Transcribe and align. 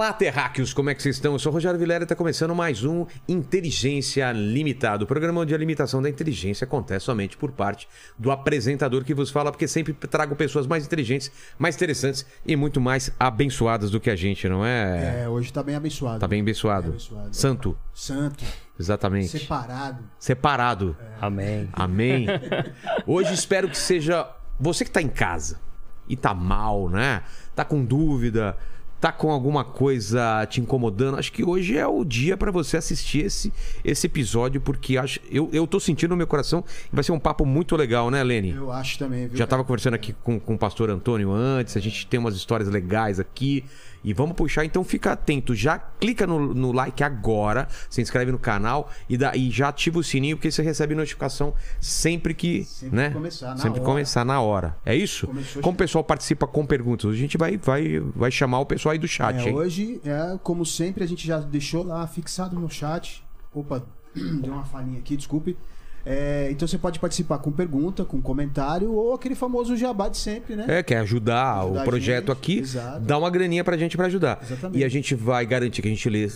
Olá, 0.00 0.14
terráqueos, 0.14 0.72
como 0.72 0.88
é 0.88 0.94
que 0.94 1.02
vocês 1.02 1.16
estão? 1.16 1.34
Eu 1.34 1.38
sou 1.38 1.52
o 1.52 1.54
Rogério 1.54 1.78
Vilela 1.78 2.00
e 2.00 2.04
está 2.04 2.16
começando 2.16 2.54
mais 2.54 2.84
um 2.84 3.04
Inteligência 3.28 4.32
Limitada. 4.32 5.04
O 5.04 5.06
programa 5.06 5.42
onde 5.42 5.54
a 5.54 5.58
limitação 5.58 6.00
da 6.00 6.08
inteligência 6.08 6.64
acontece 6.64 7.04
somente 7.04 7.36
por 7.36 7.52
parte 7.52 7.86
do 8.18 8.30
apresentador 8.30 9.04
que 9.04 9.12
vos 9.12 9.28
fala, 9.28 9.52
porque 9.52 9.68
sempre 9.68 9.92
trago 9.92 10.34
pessoas 10.34 10.66
mais 10.66 10.86
inteligentes, 10.86 11.30
mais 11.58 11.76
interessantes 11.76 12.24
e 12.46 12.56
muito 12.56 12.80
mais 12.80 13.12
abençoadas 13.20 13.90
do 13.90 14.00
que 14.00 14.08
a 14.08 14.16
gente, 14.16 14.48
não 14.48 14.64
é? 14.64 15.24
É, 15.24 15.28
hoje 15.28 15.52
tá 15.52 15.62
bem 15.62 15.74
abençoado. 15.74 16.18
Tá 16.18 16.26
bem 16.26 16.40
abençoado. 16.40 16.84
Bem 16.84 16.92
abençoado. 16.92 17.36
Santo, 17.36 17.78
Santo, 17.92 18.42
exatamente. 18.78 19.28
separado. 19.28 20.02
Separado. 20.18 20.96
Amém. 21.20 21.68
Amém. 21.74 22.26
Hoje 23.06 23.34
espero 23.34 23.68
que 23.68 23.76
seja 23.76 24.26
você 24.58 24.82
que 24.82 24.90
tá 24.90 25.02
em 25.02 25.08
casa 25.08 25.60
e 26.08 26.16
tá 26.16 26.32
mal, 26.32 26.88
né? 26.88 27.22
Tá 27.54 27.64
com 27.66 27.84
dúvida, 27.84 28.56
tá 29.00 29.10
com 29.10 29.30
alguma 29.30 29.64
coisa 29.64 30.46
te 30.46 30.60
incomodando. 30.60 31.18
Acho 31.18 31.32
que 31.32 31.42
hoje 31.42 31.76
é 31.76 31.86
o 31.86 32.04
dia 32.04 32.36
para 32.36 32.50
você 32.50 32.76
assistir 32.76 33.24
esse, 33.24 33.52
esse 33.82 34.06
episódio, 34.06 34.60
porque 34.60 34.98
acho, 34.98 35.18
eu, 35.30 35.48
eu 35.52 35.66
tô 35.66 35.80
sentindo 35.80 36.10
no 36.10 36.16
meu 36.16 36.26
coração 36.26 36.62
que 36.62 36.94
vai 36.94 37.02
ser 37.02 37.12
um 37.12 37.18
papo 37.18 37.46
muito 37.46 37.74
legal, 37.76 38.10
né, 38.10 38.22
Lene? 38.22 38.50
Eu 38.50 38.70
acho 38.70 38.98
também, 38.98 39.26
viu? 39.26 39.38
Já 39.38 39.44
estava 39.44 39.64
conversando 39.64 39.94
aqui 39.94 40.12
com, 40.12 40.38
com 40.38 40.54
o 40.54 40.58
pastor 40.58 40.90
Antônio 40.90 41.32
antes, 41.32 41.76
a 41.76 41.80
gente 41.80 42.06
tem 42.06 42.20
umas 42.20 42.36
histórias 42.36 42.68
legais 42.68 43.18
aqui. 43.18 43.64
E 44.02 44.12
vamos 44.12 44.34
puxar, 44.34 44.64
então 44.64 44.82
fica 44.82 45.12
atento. 45.12 45.54
Já 45.54 45.78
clica 45.78 46.26
no, 46.26 46.54
no 46.54 46.72
like 46.72 47.02
agora, 47.02 47.68
se 47.88 48.00
inscreve 48.00 48.32
no 48.32 48.38
canal 48.38 48.90
e, 49.08 49.16
dá, 49.16 49.36
e 49.36 49.50
já 49.50 49.68
ativa 49.68 49.98
o 49.98 50.02
sininho, 50.02 50.36
porque 50.36 50.50
você 50.50 50.62
recebe 50.62 50.94
notificação 50.94 51.54
sempre 51.80 52.34
que. 52.34 52.64
Sempre 52.64 52.96
né? 52.96 53.10
começar, 53.10 53.50
na 53.50 53.56
sempre 53.56 53.80
hora. 53.80 53.90
começar 53.90 54.24
na 54.24 54.40
hora. 54.40 54.76
É 54.84 54.94
isso? 54.94 55.26
Começou 55.26 55.62
Como 55.62 55.74
o 55.74 55.78
pessoal 55.78 56.04
participa 56.04 56.46
com 56.46 56.64
perguntas? 56.64 57.10
A 57.10 57.16
gente 57.16 57.36
vai, 57.36 57.56
vai, 57.56 58.00
vai 58.14 58.30
chamar 58.30 58.60
o 58.60 58.66
pessoal 58.66 58.92
aí 58.92 58.98
do 58.98 59.08
chat, 59.08 59.48
É, 59.48 59.52
hoje, 59.52 60.00
é, 60.04 60.38
como 60.42 60.64
sempre, 60.64 61.04
a 61.04 61.06
gente 61.06 61.26
já 61.26 61.38
deixou 61.38 61.84
lá 61.84 62.06
fixado 62.06 62.58
no 62.58 62.70
chat. 62.70 63.22
Opa, 63.52 63.82
deu 64.14 64.52
uma 64.52 64.64
falhinha 64.64 64.98
aqui, 64.98 65.16
desculpe. 65.16 65.56
É, 66.04 66.48
então 66.50 66.66
você 66.66 66.78
pode 66.78 66.98
participar 66.98 67.38
com 67.38 67.50
pergunta, 67.52 68.04
com 68.04 68.20
comentário 68.22 68.92
ou 68.92 69.12
aquele 69.14 69.34
famoso 69.34 69.76
jabá 69.76 70.08
de 70.08 70.16
sempre, 70.16 70.56
né? 70.56 70.64
É, 70.68 70.82
quer 70.82 70.98
ajudar, 70.98 71.60
Ajudar 71.60 71.82
o 71.82 71.84
projeto 71.84 72.26
gente, 72.28 72.32
aqui, 72.32 72.58
exato. 72.60 73.00
dá 73.00 73.18
uma 73.18 73.28
graninha 73.30 73.62
pra 73.62 73.76
gente 73.76 73.96
pra 73.96 74.06
ajudar. 74.06 74.38
Exatamente. 74.42 74.78
E 74.80 74.84
a 74.84 74.88
gente 74.88 75.14
vai 75.14 75.44
garantir 75.44 75.82
que 75.82 75.88
a 75.88 75.90
gente 75.90 76.08
lê 76.08 76.30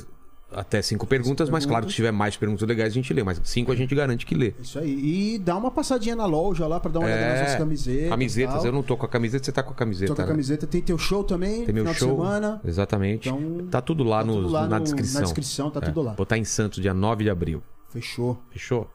até 0.52 0.80
cinco 0.82 1.04
perguntas, 1.06 1.50
mas 1.50 1.66
claro 1.66 1.84
que 1.86 1.90
se 1.90 1.96
tiver 1.96 2.12
mais 2.12 2.36
perguntas 2.36 2.68
legais 2.68 2.92
a 2.92 2.94
gente 2.94 3.12
lê, 3.12 3.24
mas 3.24 3.40
cinco 3.42 3.72
a 3.72 3.74
gente 3.74 3.92
garante 3.94 4.24
que 4.24 4.34
lê. 4.36 4.54
Isso 4.60 4.78
aí. 4.78 5.34
E 5.34 5.38
dá 5.38 5.56
uma 5.56 5.70
passadinha 5.70 6.14
na 6.14 6.26
loja 6.26 6.66
lá 6.66 6.78
pra 6.78 6.92
dar 6.92 7.00
uma 7.00 7.06
olhada 7.08 7.26
nas 7.30 7.40
nossas 7.40 7.56
camisetas. 7.56 8.04
É, 8.04 8.08
Camisetas, 8.10 8.64
eu 8.64 8.70
não 8.70 8.82
tô 8.82 8.96
com 8.96 9.06
a 9.06 9.08
camiseta, 9.08 9.44
você 9.46 9.50
tá 9.52 9.62
com 9.64 9.72
a 9.72 9.74
camiseta. 9.74 10.12
Tô 10.12 10.14
com 10.14 10.22
a 10.22 10.26
né? 10.26 10.30
camiseta. 10.30 10.66
Tem 10.66 10.80
teu 10.80 10.96
show 10.98 11.24
também, 11.24 11.64
Tem 11.64 11.74
meu 11.74 11.92
show. 11.94 12.16
semana. 12.16 12.60
Exatamente. 12.64 13.28
Então, 13.30 13.66
tá 13.68 13.80
tudo 13.80 14.04
lá, 14.04 14.20
tá 14.20 14.26
no- 14.26 14.34
tudo 14.34 14.48
lá 14.50 14.68
na 14.68 14.78
no- 14.78 14.84
descrição. 14.84 15.20
na 15.22 15.24
descrição, 15.24 15.70
tá 15.70 15.80
tudo 15.80 16.02
lá. 16.02 16.12
Vou 16.12 16.22
estar 16.22 16.38
em 16.38 16.44
Santos, 16.44 16.80
dia 16.80 16.94
9 16.94 17.24
de 17.24 17.30
abril. 17.30 17.60
Fechou. 17.88 18.38
Fechou? 18.52 18.88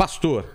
Pastor, 0.00 0.46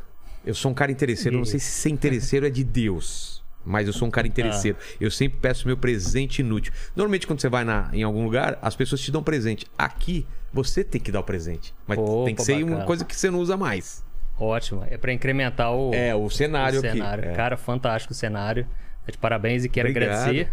eu 0.43 0.55
sou 0.55 0.71
um 0.71 0.73
cara 0.73 0.91
interesseiro. 0.91 1.37
Não 1.37 1.45
sei 1.45 1.59
se 1.59 1.69
ser 1.69 1.89
interesseiro 1.89 2.47
é 2.47 2.49
de 2.49 2.63
Deus. 2.63 3.43
Mas 3.63 3.85
eu 3.85 3.93
sou 3.93 4.07
um 4.07 4.11
cara 4.11 4.25
interesseiro. 4.25 4.75
Ah. 4.81 4.95
Eu 4.99 5.11
sempre 5.11 5.37
peço 5.39 5.67
meu 5.67 5.77
presente 5.77 6.39
inútil. 6.39 6.73
Normalmente, 6.95 7.27
quando 7.27 7.39
você 7.41 7.47
vai 7.47 7.63
na- 7.63 7.87
em 7.93 8.01
algum 8.01 8.23
lugar, 8.23 8.57
as 8.59 8.75
pessoas 8.75 9.01
te 9.01 9.11
dão 9.11 9.21
presente. 9.21 9.67
Aqui, 9.77 10.25
você 10.51 10.83
tem 10.83 10.99
que 10.99 11.11
dar 11.11 11.19
o 11.19 11.23
presente. 11.23 11.75
Mas 11.85 11.99
Opa, 11.99 12.25
tem 12.25 12.33
que 12.33 12.41
ser 12.41 12.53
uma 12.53 12.63
bacana. 12.69 12.85
coisa 12.85 13.05
que 13.05 13.15
você 13.15 13.29
não 13.29 13.37
usa 13.37 13.55
mais. 13.55 14.03
Ótimo. 14.39 14.83
É 14.89 14.97
pra 14.97 15.13
incrementar 15.13 15.71
o, 15.71 15.93
É, 15.93 16.15
o 16.15 16.27
cenário, 16.27 16.79
o 16.79 16.81
cenário. 16.81 17.23
aqui. 17.25 17.31
É. 17.31 17.35
Cara, 17.35 17.55
fantástico 17.55 18.13
o 18.13 18.15
cenário. 18.15 18.65
Tá 19.05 19.11
de 19.11 19.17
parabéns 19.19 19.63
e 19.63 19.69
quero 19.69 19.89
Obrigado. 19.89 20.21
agradecer. 20.21 20.51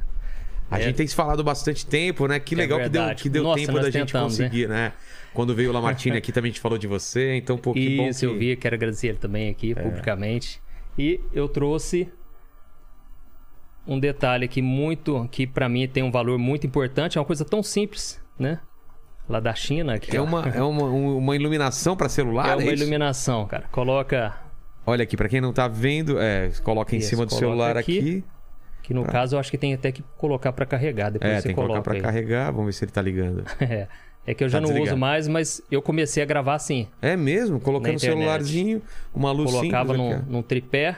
A 0.70 0.78
É. 0.78 0.82
gente 0.82 0.96
tem 0.96 1.06
se 1.06 1.14
falado 1.14 1.42
bastante 1.42 1.86
tempo, 1.86 2.26
né? 2.28 2.38
Que 2.38 2.54
É 2.54 2.58
legal 2.58 2.78
que 2.78 2.88
deu, 2.90 3.14
que 3.14 3.28
deu 3.30 3.42
Nossa, 3.42 3.58
tempo 3.58 3.72
da 3.72 3.90
gente 3.90 4.06
tentamos, 4.06 4.36
conseguir, 4.36 4.68
né? 4.68 4.92
Quando 5.34 5.54
veio 5.54 5.70
o 5.70 5.72
Lamartine 5.72 6.16
aqui 6.16 6.30
também 6.32 6.50
a 6.50 6.52
gente 6.52 6.60
falou 6.60 6.76
de 6.78 6.86
você, 6.86 7.34
então 7.36 7.56
pô, 7.56 7.72
que 7.72 7.96
bom 7.96 8.08
Isso, 8.08 8.20
que... 8.20 8.26
É. 8.26 8.28
eu 8.28 8.38
vi, 8.38 8.56
quero 8.56 8.74
agradecer 8.74 9.08
ele 9.08 9.18
também 9.18 9.48
aqui, 9.50 9.74
publicamente. 9.74 10.60
E 10.98 11.20
eu 11.32 11.48
trouxe 11.48 12.08
um 13.86 13.98
detalhe 13.98 14.44
aqui 14.44 14.62
muito, 14.62 15.26
que 15.30 15.46
pra 15.46 15.68
mim 15.68 15.88
tem 15.88 16.02
um 16.02 16.10
valor 16.10 16.38
muito 16.38 16.66
importante, 16.66 17.18
é 17.18 17.20
uma 17.20 17.26
coisa 17.26 17.44
tão 17.44 17.62
simples, 17.62 18.20
né? 18.38 18.60
Lá 19.28 19.40
da 19.40 19.54
China. 19.54 19.94
Aqui, 19.94 20.16
É 20.16 20.20
ó. 20.20 20.24
uma, 20.24 20.48
é 20.48 20.62
uma, 20.62 20.84
um- 20.84 21.16
uma 21.18 21.34
iluminação 21.36 21.96
para 21.96 22.08
celular, 22.08 22.50
É 22.50 22.54
uma 22.56 22.62
é 22.62 22.74
isso? 22.74 22.82
iluminação, 22.82 23.46
cara. 23.46 23.64
Coloca, 23.72 24.36
Olha 24.84 25.04
aqui, 25.04 25.16
para 25.16 25.28
quem 25.28 25.40
não 25.40 25.52
tá 25.52 25.68
vendo, 25.68 26.18
é, 26.20 26.50
coloca 26.64 26.94
em 26.94 26.98
Isso, 26.98 27.10
cima 27.10 27.24
do 27.24 27.32
celular 27.32 27.76
aqui. 27.76 27.98
aqui. 27.98 28.24
que 28.82 28.92
no 28.92 29.04
caso 29.04 29.36
eu 29.36 29.40
acho 29.40 29.48
que 29.48 29.56
tem 29.56 29.72
até 29.72 29.92
que 29.92 30.02
colocar 30.18 30.52
pra 30.52 30.66
carregar, 30.66 31.08
depois 31.10 31.32
É, 31.32 31.36
você 31.36 31.42
tem 31.44 31.50
que 31.52 31.54
colocar 31.54 31.74
coloca 31.80 31.90
para 31.92 32.00
carregar, 32.00 32.50
vamos 32.50 32.66
ver 32.66 32.72
se 32.72 32.84
ele 32.84 32.90
tá 32.92 33.00
ligando. 33.00 33.44
É, 33.60 33.86
é 34.26 34.34
que 34.34 34.44
eu 34.44 34.48
já 34.48 34.58
Tá 34.58 34.60
não 34.62 34.68
desligado. 34.68 34.94
uso 34.94 35.00
mais, 35.00 35.28
mas 35.28 35.62
eu 35.70 35.82
comecei 35.82 36.22
a 36.22 36.26
gravar 36.26 36.54
assim. 36.54 36.86
É 37.00 37.16
mesmo? 37.16 37.58
Colocando 37.60 37.94
internet. 37.94 38.18
celularzinho, 38.18 38.82
uma 39.14 39.32
luz 39.32 39.50
Colocava 39.50 39.94
simples 39.94 40.20
num, 40.26 40.32
num 40.32 40.42
tripé. 40.42 40.96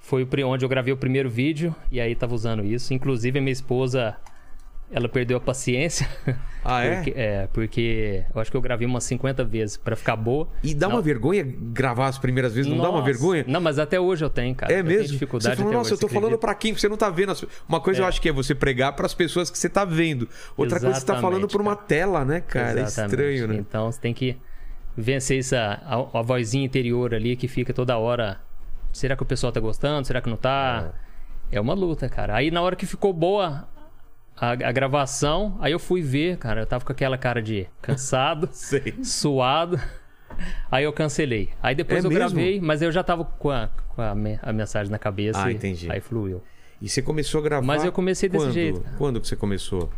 Foi 0.00 0.26
onde 0.44 0.64
eu 0.64 0.68
gravei 0.68 0.92
o 0.92 0.96
primeiro 0.96 1.28
vídeo 1.30 1.74
e 1.90 2.00
aí 2.00 2.14
tava 2.14 2.34
usando 2.34 2.64
isso. 2.64 2.92
Inclusive 2.94 3.38
a 3.38 3.42
minha 3.42 3.52
esposa, 3.52 4.16
ela 4.90 5.08
perdeu 5.08 5.36
a 5.36 5.40
paciência. 5.40 6.08
Ah, 6.62 6.82
é? 6.84 6.96
Porque, 6.96 7.12
é, 7.16 7.46
porque 7.54 8.24
eu 8.34 8.38
acho 8.38 8.50
que 8.50 8.56
eu 8.58 8.60
gravei 8.60 8.86
umas 8.86 9.02
50 9.04 9.42
vezes 9.44 9.78
pra 9.78 9.96
ficar 9.96 10.14
boa. 10.14 10.46
E 10.62 10.74
dá 10.74 10.88
Não. 10.88 10.96
uma 10.96 11.00
vergonha 11.02 11.42
gravar 11.42 12.08
as 12.08 12.18
primeiras 12.18 12.52
vezes? 12.54 12.70
Não 12.70 12.76
dá 12.76 12.90
uma 12.90 12.98
Nossa. 13.00 13.04
vergonha? 13.10 13.46
Não, 13.48 13.62
mas 13.62 13.78
até 13.78 13.98
hoje 13.98 14.22
eu 14.26 14.28
tenho, 14.28 14.54
cara. 14.54 14.70
É 14.70 14.80
Eu 14.80 14.84
mesmo? 14.84 15.08
dificuldade 15.08 15.56
você 15.56 15.62
falou, 15.62 15.72
nossa, 15.78 15.94
eu 15.94 15.98
tô 15.98 16.06
falando 16.06 16.36
pra 16.36 16.54
quem? 16.54 16.74
Você 16.76 16.86
não 16.86 16.98
tá 16.98 17.08
vendo. 17.08 17.32
as- 17.32 17.46
Uma 17.66 17.80
coisa 17.80 18.02
eu 18.02 18.06
acho 18.06 18.20
que 18.20 18.28
é 18.28 18.32
você 18.32 18.54
pregar 18.54 18.92
pras 18.94 19.14
pessoas 19.14 19.48
que 19.48 19.56
você 19.56 19.70
tá 19.70 19.86
vendo. 19.86 20.28
Outra 20.54 20.78
coisa 20.78 20.94
você 21.00 21.06
tá 21.06 21.14
Exatamente, 21.14 21.22
falando 21.22 21.48
por 21.48 21.62
uma 21.62 21.74
cara. 21.74 21.86
tela, 21.88 22.24
né, 22.26 22.42
cara? 22.42 22.78
É 22.78 22.82
Exatamente. 22.82 23.10
estranho, 23.14 23.48
né? 23.48 23.56
Então 23.56 23.90
você 23.90 23.98
tem 23.98 24.12
que 24.12 24.36
vencer 24.94 25.38
essa 25.38 25.80
a, 25.82 26.18
a 26.18 26.22
vozinha 26.22 26.66
interior 26.66 27.14
ali 27.14 27.36
que 27.36 27.48
fica 27.48 27.72
toda 27.72 27.96
hora. 27.96 28.38
Será 28.92 29.16
que 29.16 29.22
o 29.22 29.26
pessoal 29.26 29.50
tá 29.50 29.60
gostando? 29.60 30.06
Será 30.06 30.20
que 30.20 30.28
não 30.28 30.36
tá? 30.36 30.92
É, 31.50 31.58
uma 31.58 31.72
luta, 31.72 32.06
cara. 32.06 32.34
Aí 32.36 32.50
na 32.50 32.60
hora 32.60 32.76
que 32.76 32.84
ficou 32.84 33.14
boa 33.14 33.66
a, 34.36 34.50
a 34.52 34.72
gravação, 34.72 35.56
aí 35.60 35.72
eu 35.72 35.78
fui 35.78 36.02
ver, 36.02 36.36
cara. 36.38 36.62
Eu 36.62 36.66
tava 36.66 36.84
com 36.84 36.92
aquela 36.92 37.18
cara 37.18 37.40
de 37.42 37.66
cansado, 37.82 38.48
suado. 39.02 39.80
Aí 40.70 40.84
eu 40.84 40.92
cancelei. 40.92 41.50
Aí 41.62 41.74
depois 41.74 42.04
É 42.04 42.06
eu 42.06 42.10
mesmo? 42.10 42.18
gravei, 42.34 42.60
mas 42.60 42.80
eu 42.82 42.90
já 42.90 43.02
tava 43.02 43.24
com 43.24 43.50
a, 43.50 43.68
com 43.88 44.00
a, 44.02 44.14
me- 44.14 44.38
a 44.42 44.52
mensagem 44.52 44.90
na 44.90 44.98
cabeça. 44.98 45.42
Ah, 45.44 45.50
e 45.50 45.54
entendi. 45.54 45.90
Aí 45.90 46.00
fluiu. 46.00 46.42
E 46.80 46.88
você 46.88 47.02
começou 47.02 47.40
a 47.40 47.44
gravar. 47.44 47.66
Mas 47.66 47.84
eu 47.84 47.92
comecei 47.92 48.28
desse 48.28 48.44
quando? 48.46 48.52
jeito, 48.54 48.80
cara. 48.80 48.96
Quando 48.96 49.20
que 49.20 49.28
você 49.28 49.36
começou? 49.36 49.90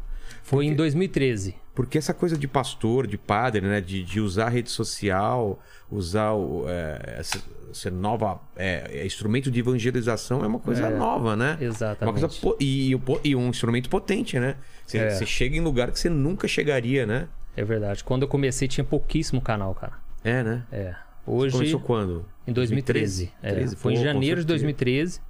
Foi 0.43 0.65
em 0.67 0.75
2013. 0.75 1.55
Porque 1.75 1.97
essa 1.97 2.13
coisa 2.13 2.37
de 2.37 2.47
pastor, 2.47 3.07
de 3.07 3.17
padre, 3.17 3.63
né? 3.63 3.81
De, 3.81 4.03
de 4.03 4.21
usar 4.21 4.47
a 4.47 4.51
rede 4.51 4.71
social, 4.71 5.59
usar 5.91 6.33
o, 6.33 6.65
é, 6.69 7.17
essa, 7.19 7.43
essa 7.71 7.91
nova 7.91 8.41
é, 8.57 8.91
é, 8.93 9.07
instrumento 9.07 9.51
de 9.51 9.61
evangelização 9.61 10.45
é 10.45 10.47
uma 10.47 10.59
coisa 10.59 10.91
nova, 10.91 11.35
né? 11.35 11.57
exatamente. 11.61 12.23
Uma 12.23 12.29
coisa 12.29 12.57
e, 12.61 12.95
e 13.25 13.35
um 13.35 13.49
instrumento 13.49 13.89
potente, 13.89 14.39
né? 14.39 14.57
Você, 14.87 14.99
É. 14.99 15.11
você 15.11 15.25
chega 15.25 15.57
em 15.57 15.61
lugar 15.61 15.91
que 15.91 15.99
você 15.99 16.11
nunca 16.11 16.47
chegaria, 16.47 17.07
né? 17.07 17.29
É 17.57 17.65
verdade. 17.65 18.05
Quando 18.05 18.23
eu 18.23 18.29
comecei 18.29 18.69
tinha 18.69 18.85
pouquíssimo 18.85 19.41
canal, 19.41 19.75
cara. 19.75 19.95
É, 20.23 20.43
né? 20.43 20.63
É. 20.71 20.95
Hoje. 21.27 21.57
Começou 21.57 21.81
quando? 21.81 22.27
Em 22.47 22.53
2013. 22.53 23.33
É, 23.43 23.53
13? 23.53 23.77
foi 23.77 23.95
Pô, 23.95 23.99
em 23.99 24.03
janeiro 24.03 24.41
de 24.43 24.49
certeza. 24.49 24.65
2013. 24.65 25.21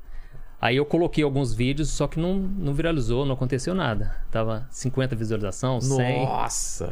Aí 0.62 0.76
eu 0.76 0.86
coloquei 0.86 1.24
alguns 1.24 1.52
vídeos, 1.52 1.88
só 1.90 2.06
que 2.06 2.20
não, 2.20 2.34
não 2.36 2.72
viralizou, 2.72 3.26
não 3.26 3.34
aconteceu 3.34 3.74
nada. 3.74 4.14
Tava 4.30 4.64
50 4.70 5.16
visualizações, 5.16 5.84
100. 5.84 6.24
Nossa! 6.24 6.90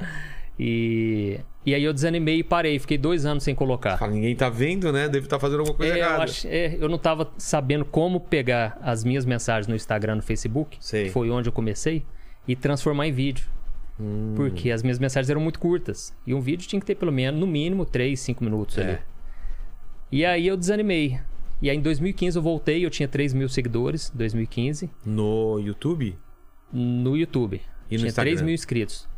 E, 0.58 1.38
e 1.64 1.74
aí 1.74 1.82
eu 1.84 1.92
desanimei 1.92 2.40
e 2.40 2.42
parei. 2.44 2.78
Fiquei 2.80 2.98
dois 2.98 3.24
anos 3.24 3.44
sem 3.44 3.54
colocar. 3.54 3.96
Fala, 3.96 4.12
ninguém 4.12 4.34
tá 4.34 4.48
vendo, 4.50 4.92
né? 4.92 5.08
Deve 5.08 5.26
estar 5.26 5.38
fazendo 5.38 5.60
alguma 5.60 5.76
coisa 5.76 5.92
É, 5.94 5.96
eu, 5.96 6.04
errada. 6.04 6.24
ach- 6.24 6.44
é, 6.44 6.76
eu 6.80 6.88
não 6.88 6.98
tava 6.98 7.30
sabendo 7.38 7.84
como 7.84 8.18
pegar 8.20 8.76
as 8.82 9.04
minhas 9.04 9.24
mensagens 9.24 9.66
no 9.68 9.74
Instagram, 9.76 10.16
no 10.16 10.22
Facebook, 10.22 10.76
Sei. 10.80 11.04
que 11.04 11.10
foi 11.10 11.30
onde 11.30 11.48
eu 11.48 11.52
comecei, 11.52 12.04
e 12.48 12.56
transformar 12.56 13.06
em 13.06 13.12
vídeo. 13.12 13.46
Hum. 13.98 14.32
Porque 14.36 14.70
as 14.70 14.82
minhas 14.82 14.98
mensagens 14.98 15.30
eram 15.30 15.40
muito 15.40 15.60
curtas. 15.60 16.12
E 16.26 16.34
um 16.34 16.40
vídeo 16.40 16.66
tinha 16.66 16.80
que 16.80 16.86
ter 16.86 16.96
pelo 16.96 17.12
menos, 17.12 17.38
no 17.40 17.46
mínimo, 17.46 17.84
3, 17.86 18.18
5 18.18 18.42
minutos 18.42 18.76
É. 18.78 18.82
ali. 18.82 18.98
E 20.12 20.24
aí 20.26 20.46
eu 20.46 20.56
desanimei. 20.56 21.20
E 21.62 21.68
aí 21.68 21.76
em 21.76 21.80
2015 21.80 22.36
eu 22.38 22.42
voltei, 22.42 22.84
eu 22.84 22.90
tinha 22.90 23.06
3 23.08 23.32
mil 23.34 23.48
seguidores, 23.48 24.10
2015, 24.14 24.90
No 25.04 25.58
YouTube? 25.60 26.16
no 26.72 27.16
YouTube. 27.16 27.60
E 27.90 27.94
no 27.94 27.98
tinha 27.98 28.08
Instagram? 28.08 28.30
3 28.32 28.42
mil 28.42 28.54
inscritos. 28.54 29.08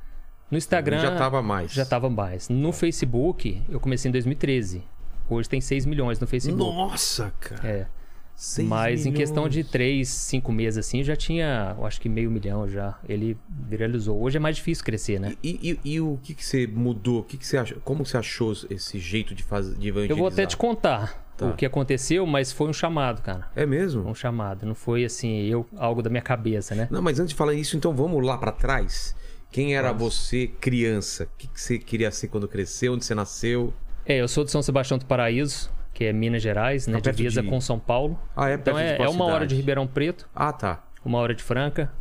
No 0.50 0.56
Instagram. 0.58 0.98
Já 1.00 1.16
tava 1.16 1.42
mais. 1.42 1.72
Já 1.72 1.84
tava 1.84 2.08
mais. 2.10 2.48
No 2.48 2.72
Facebook, 2.72 3.62
eu 3.68 3.78
comecei 3.78 4.08
em 4.08 4.12
2013. 4.12 4.82
Hoje 5.28 5.48
tem 5.48 5.60
6 5.60 5.86
milhões 5.86 6.18
no 6.18 6.26
Facebook. 6.26 6.58
Nossa, 6.58 7.32
cara. 7.40 7.66
É. 7.68 7.86
Seis 8.34 8.66
Mas 8.66 9.04
em 9.06 9.12
questão 9.12 9.46
de 9.46 9.58
milhões. 9.58 9.70
três, 9.70 10.08
cinco 10.08 10.50
meses 10.50 10.78
assim, 10.78 11.04
já 11.04 11.14
tinha, 11.14 11.76
eu 11.78 11.84
acho 11.86 12.00
que 12.00 12.08
meio 12.08 12.30
milhão 12.30 12.66
já. 12.66 12.98
Ele 13.06 13.36
viralizou. 13.68 14.20
Hoje 14.20 14.38
é 14.38 14.40
mais 14.40 14.56
difícil 14.56 14.82
crescer, 14.84 15.20
né? 15.20 15.36
E, 15.42 15.78
e- 15.84 15.92
e 15.92 16.00
o 16.00 16.18
que, 16.22 16.34
que 16.34 16.44
você 16.44 16.66
mudou? 16.66 17.20
O 17.20 17.22
que, 17.24 17.36
que 17.36 17.46
você 17.46 17.58
achou? 17.58 17.78
Como 17.84 18.04
você 18.06 18.16
achou 18.16 18.52
esse 18.70 18.98
jeito 18.98 19.34
de 19.34 19.42
fazer 19.42 19.76
de 19.76 19.88
evangelizar? 19.88 20.10
Eu 20.10 20.16
vou 20.16 20.26
até 20.28 20.46
te 20.46 20.56
contar 20.56 21.31
Tá. 21.36 21.46
o 21.46 21.54
que 21.54 21.64
aconteceu, 21.66 22.26
mas 22.26 22.52
foi 22.52 22.68
um 22.68 22.72
chamado, 22.72 23.22
cara. 23.22 23.48
É 23.56 23.64
mesmo? 23.66 24.06
Um 24.08 24.14
chamado. 24.14 24.66
Não 24.66 24.74
foi 24.74 25.04
assim, 25.04 25.42
eu 25.46 25.66
algo 25.76 26.02
da 26.02 26.10
minha 26.10 26.22
cabeça, 26.22 26.74
né? 26.74 26.88
Não, 26.90 27.00
mas 27.02 27.18
antes 27.18 27.30
de 27.30 27.36
falar 27.36 27.54
isso, 27.54 27.76
então 27.76 27.94
vamos 27.94 28.24
lá 28.24 28.36
pra 28.38 28.52
trás. 28.52 29.16
Quem 29.50 29.74
era 29.76 29.92
você 29.92 30.46
criança? 30.46 31.24
O 31.24 31.28
que, 31.38 31.46
que 31.48 31.60
você 31.60 31.78
queria 31.78 32.10
ser 32.10 32.28
quando 32.28 32.46
cresceu? 32.48 32.94
Onde 32.94 33.04
você 33.04 33.14
nasceu? 33.14 33.72
É, 34.06 34.16
eu 34.18 34.28
sou 34.28 34.44
de 34.44 34.50
São 34.50 34.62
Sebastião 34.62 34.98
do 34.98 35.04
Paraíso, 35.06 35.70
que 35.92 36.04
é 36.04 36.12
Minas 36.12 36.42
Gerais, 36.42 36.86
né? 36.86 37.00
Perto 37.00 37.16
Divisa 37.16 37.42
de- 37.42 37.48
com 37.48 37.60
São 37.60 37.78
Paulo. 37.78 38.18
Ah, 38.36 38.48
é 38.50 38.54
Então 38.54 38.78
é, 38.78 38.96
é 38.96 39.08
uma 39.08 39.24
hora 39.26 39.46
de? 39.46 39.54
Ribeirão 39.54 39.86
Preto, 39.86 40.28
Ah, 40.34 40.52
tá. 40.52 40.82
uma 41.04 41.18
hora 41.18 41.34
de 41.34 41.42
Franca. 41.42 41.92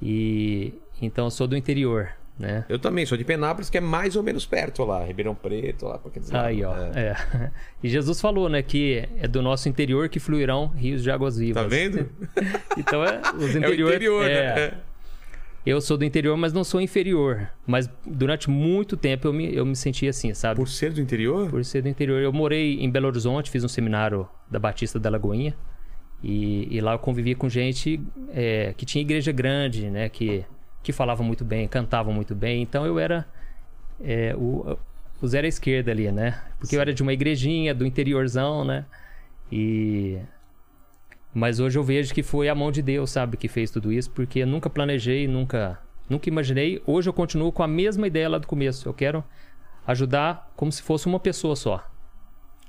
E 0.00 0.74
então 1.00 1.26
eu 1.26 1.30
sou 1.30 1.46
do 1.46 1.56
interior, 1.56 2.10
né? 2.38 2.64
Eu 2.68 2.78
também 2.78 3.06
sou 3.06 3.16
de 3.16 3.24
Penápolis, 3.24 3.70
que 3.70 3.78
é 3.78 3.80
mais 3.80 4.14
ou 4.14 4.22
menos 4.22 4.44
perto 4.44 4.84
lá. 4.84 5.02
Ribeirão 5.04 5.34
Preto, 5.34 5.86
lá 5.86 6.00
aqueles 6.04 6.30
lados. 6.30 6.48
Aí, 6.48 6.64
ó. 6.64 6.76
É. 6.76 7.16
é. 7.34 7.50
E 7.82 7.88
Jesus 7.88 8.20
falou, 8.20 8.48
né, 8.48 8.62
que 8.62 9.08
é 9.18 9.28
do 9.28 9.40
nosso 9.40 9.68
interior 9.68 10.08
que 10.08 10.18
fluirão 10.18 10.66
rios 10.68 11.02
de 11.02 11.10
águas 11.10 11.38
vivas. 11.38 11.62
Tá 11.62 11.68
vendo? 11.68 12.08
Então 12.76 13.02
é 13.04 13.20
os 13.36 13.54
É 13.56 13.58
o 13.58 13.58
interior. 13.58 13.90
interior, 13.90 14.24
é, 14.24 14.28
né? 14.28 14.60
É. 14.60 14.74
Eu 15.64 15.80
sou 15.80 15.96
do 15.96 16.04
interior, 16.04 16.36
mas 16.36 16.52
não 16.52 16.62
sou 16.62 16.80
inferior. 16.80 17.50
Mas 17.66 17.90
durante 18.06 18.48
muito 18.48 18.96
tempo 18.96 19.26
eu 19.26 19.32
me, 19.32 19.52
eu 19.52 19.66
me 19.66 19.74
senti 19.74 20.06
assim, 20.06 20.32
sabe? 20.32 20.56
Por 20.56 20.68
ser 20.68 20.92
do 20.92 21.00
interior? 21.00 21.50
Por 21.50 21.64
ser 21.64 21.82
do 21.82 21.88
interior. 21.88 22.20
Eu 22.20 22.32
morei 22.32 22.78
em 22.78 22.88
Belo 22.88 23.08
Horizonte, 23.08 23.50
fiz 23.50 23.64
um 23.64 23.68
seminário 23.68 24.28
da 24.48 24.60
Batista 24.60 25.00
da 25.00 25.10
Lagoinha. 25.10 25.56
E, 26.22 26.68
e 26.70 26.80
lá 26.80 26.92
eu 26.92 26.98
convivi 26.98 27.34
com 27.34 27.48
gente 27.48 28.00
é, 28.32 28.74
que 28.76 28.86
tinha 28.86 29.02
igreja 29.02 29.32
grande, 29.32 29.90
né? 29.90 30.08
Que, 30.08 30.44
que 30.86 30.92
falava 30.92 31.20
muito 31.20 31.44
bem, 31.44 31.66
cantava 31.66 32.12
muito 32.12 32.32
bem. 32.32 32.62
Então 32.62 32.86
eu 32.86 32.96
era 32.96 33.26
é, 34.00 34.36
o, 34.36 34.78
o 35.20 35.26
zero 35.26 35.44
à 35.44 35.48
esquerda 35.48 35.90
ali, 35.90 36.12
né? 36.12 36.40
Porque 36.60 36.76
eu 36.76 36.80
era 36.80 36.94
de 36.94 37.02
uma 37.02 37.12
igrejinha 37.12 37.74
do 37.74 37.84
interiorzão, 37.84 38.64
né? 38.64 38.84
E... 39.50 40.16
Mas 41.34 41.58
hoje 41.58 41.76
eu 41.76 41.82
vejo 41.82 42.14
que 42.14 42.22
foi 42.22 42.48
a 42.48 42.54
mão 42.54 42.70
de 42.70 42.82
Deus, 42.82 43.10
sabe? 43.10 43.36
Que 43.36 43.48
fez 43.48 43.68
tudo 43.68 43.92
isso. 43.92 44.08
Porque 44.12 44.38
eu 44.38 44.46
nunca 44.46 44.70
planejei, 44.70 45.26
nunca, 45.26 45.76
nunca 46.08 46.28
imaginei. 46.28 46.80
Hoje 46.86 47.08
eu 47.08 47.12
continuo 47.12 47.50
com 47.50 47.64
a 47.64 47.68
mesma 47.68 48.06
ideia 48.06 48.28
lá 48.28 48.38
do 48.38 48.46
começo. 48.46 48.88
Eu 48.88 48.94
quero 48.94 49.24
ajudar 49.88 50.52
como 50.54 50.70
se 50.70 50.82
fosse 50.82 51.08
uma 51.08 51.18
pessoa 51.18 51.56
só. 51.56 51.84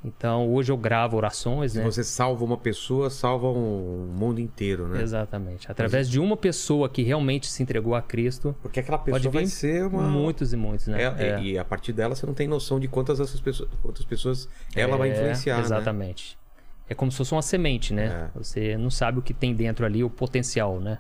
Então 0.04 0.48
hoje 0.54 0.72
eu 0.72 0.78
gravo 0.78 1.18
orações, 1.18 1.72
Se 1.72 1.80
né? 1.80 1.84
você 1.84 2.04
salva 2.04 2.46
uma 2.46 2.58
pessoa, 2.58 3.10
salva 3.10 3.48
um 3.48 4.14
mundo 4.16 4.40
inteiro, 4.40 4.88
né? 4.88 5.02
Exatamente. 5.02 5.70
Através 5.70 6.08
de 6.10 6.20
uma 6.20 6.38
pessoa 6.38 6.88
que 6.88 7.02
realmente 7.02 7.48
se 7.48 7.64
entregou 7.64 7.96
a 7.96 8.02
Cristo, 8.02 8.56
Porque 8.62 8.80
aquela 8.80 9.00
pessoa 9.00 9.20
pode 9.20 9.28
vir 9.30 9.34
vai 9.34 9.46
ser 9.48 9.86
uma. 9.88 10.04
muitos 10.04 10.54
e 10.54 10.58
muitos, 10.58 10.88
né? 10.88 11.02
É, 11.04 11.30
É. 11.30 11.42
E 11.42 11.58
a 11.58 11.66
partir 11.66 11.94
dela 11.94 12.16
você 12.16 12.26
não 12.26 12.34
tem 12.34 12.48
noção 12.48 12.80
de 12.80 12.88
quantas 12.88 13.20
essas 13.20 13.40
pessoas, 13.42 13.70
quantas 13.82 14.06
pessoas 14.06 14.48
ela 14.76 14.96
vai 14.98 15.10
É, 15.10 15.14
influenciar. 15.14 15.58
Né? 15.58 15.64
Exatamente. 15.64 16.38
É 16.88 16.94
como 16.96 17.12
se 17.12 17.18
fosse 17.18 17.34
uma 17.34 17.42
semente, 17.42 17.94
né? 17.94 18.30
É. 18.34 18.38
Você 18.38 18.78
não 18.78 18.90
sabe 18.90 19.20
o 19.20 19.22
que 19.22 19.34
tem 19.34 19.54
dentro 19.54 19.86
ali, 19.86 20.04
o 20.04 20.10
potencial, 20.10 20.80
né? 20.80 21.00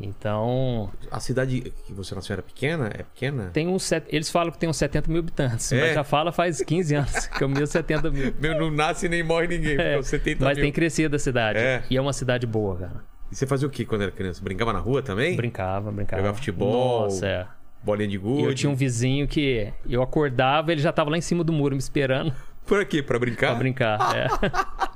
Então, 0.00 0.90
A 1.10 1.20
cidade 1.20 1.72
que 1.86 1.92
você 1.92 2.14
nasceu 2.14 2.32
era 2.34 2.42
pequena? 2.42 2.86
É 2.88 3.02
pequena? 3.02 3.50
tem 3.52 3.68
uns. 3.68 3.82
set- 3.84 4.06
Eles 4.08 4.30
falam 4.30 4.50
que 4.50 4.58
tem 4.58 4.68
uns 4.68 4.76
70 4.76 5.10
mil 5.10 5.20
habitantes, 5.20 5.70
É? 5.72 5.80
mas 5.80 5.94
já 5.94 6.04
fala 6.04 6.32
faz 6.32 6.60
15 6.62 6.94
anos 6.94 7.26
que 7.26 7.42
é 7.42 7.46
o 7.46 7.50
meu 7.50 7.66
70 7.66 8.10
mil. 8.10 8.34
Meu, 8.40 8.58
não 8.58 8.70
nasce 8.70 9.08
nem 9.08 9.22
morre 9.22 9.46
ninguém, 9.48 9.76
É, 9.78 9.96
mas 10.40 10.58
tem 10.58 10.72
crescido 10.72 11.16
a 11.16 11.18
cidade. 11.18 11.58
É. 11.58 11.82
E 11.90 11.96
é 11.96 12.00
uma 12.00 12.12
cidade 12.12 12.46
boa, 12.46 12.76
cara. 12.76 13.04
E 13.30 13.34
você 13.36 13.46
fazia 13.46 13.68
o 13.68 13.70
que 13.70 13.84
quando 13.84 14.02
era 14.02 14.10
criança? 14.10 14.42
Brincava 14.42 14.72
na 14.72 14.78
rua 14.78 15.02
também? 15.02 15.36
Brincava, 15.36 15.92
brincava. 15.92 16.20
Jogava 16.22 16.36
futebol, 16.38 17.02
Nossa, 17.04 17.26
é. 17.26 17.46
Bolinha 17.82 18.08
de 18.08 18.16
E 18.16 18.18
gude? 18.18 18.42
eu 18.44 18.54
tinha 18.54 18.68
um 18.70 18.74
vizinho 18.74 19.26
que 19.28 19.72
eu 19.88 20.02
acordava, 20.02 20.70
ele 20.72 20.80
já 20.82 20.92
tava 20.92 21.10
lá 21.10 21.16
em 21.16 21.20
cima 21.22 21.42
do 21.44 21.52
muro 21.52 21.74
me 21.74 21.78
esperando 21.80 22.34
Por 22.66 22.80
aqui, 22.80 23.02
pra 23.02 23.18
brincar? 23.18 23.48
pra 23.50 23.58
brincar. 23.58 23.98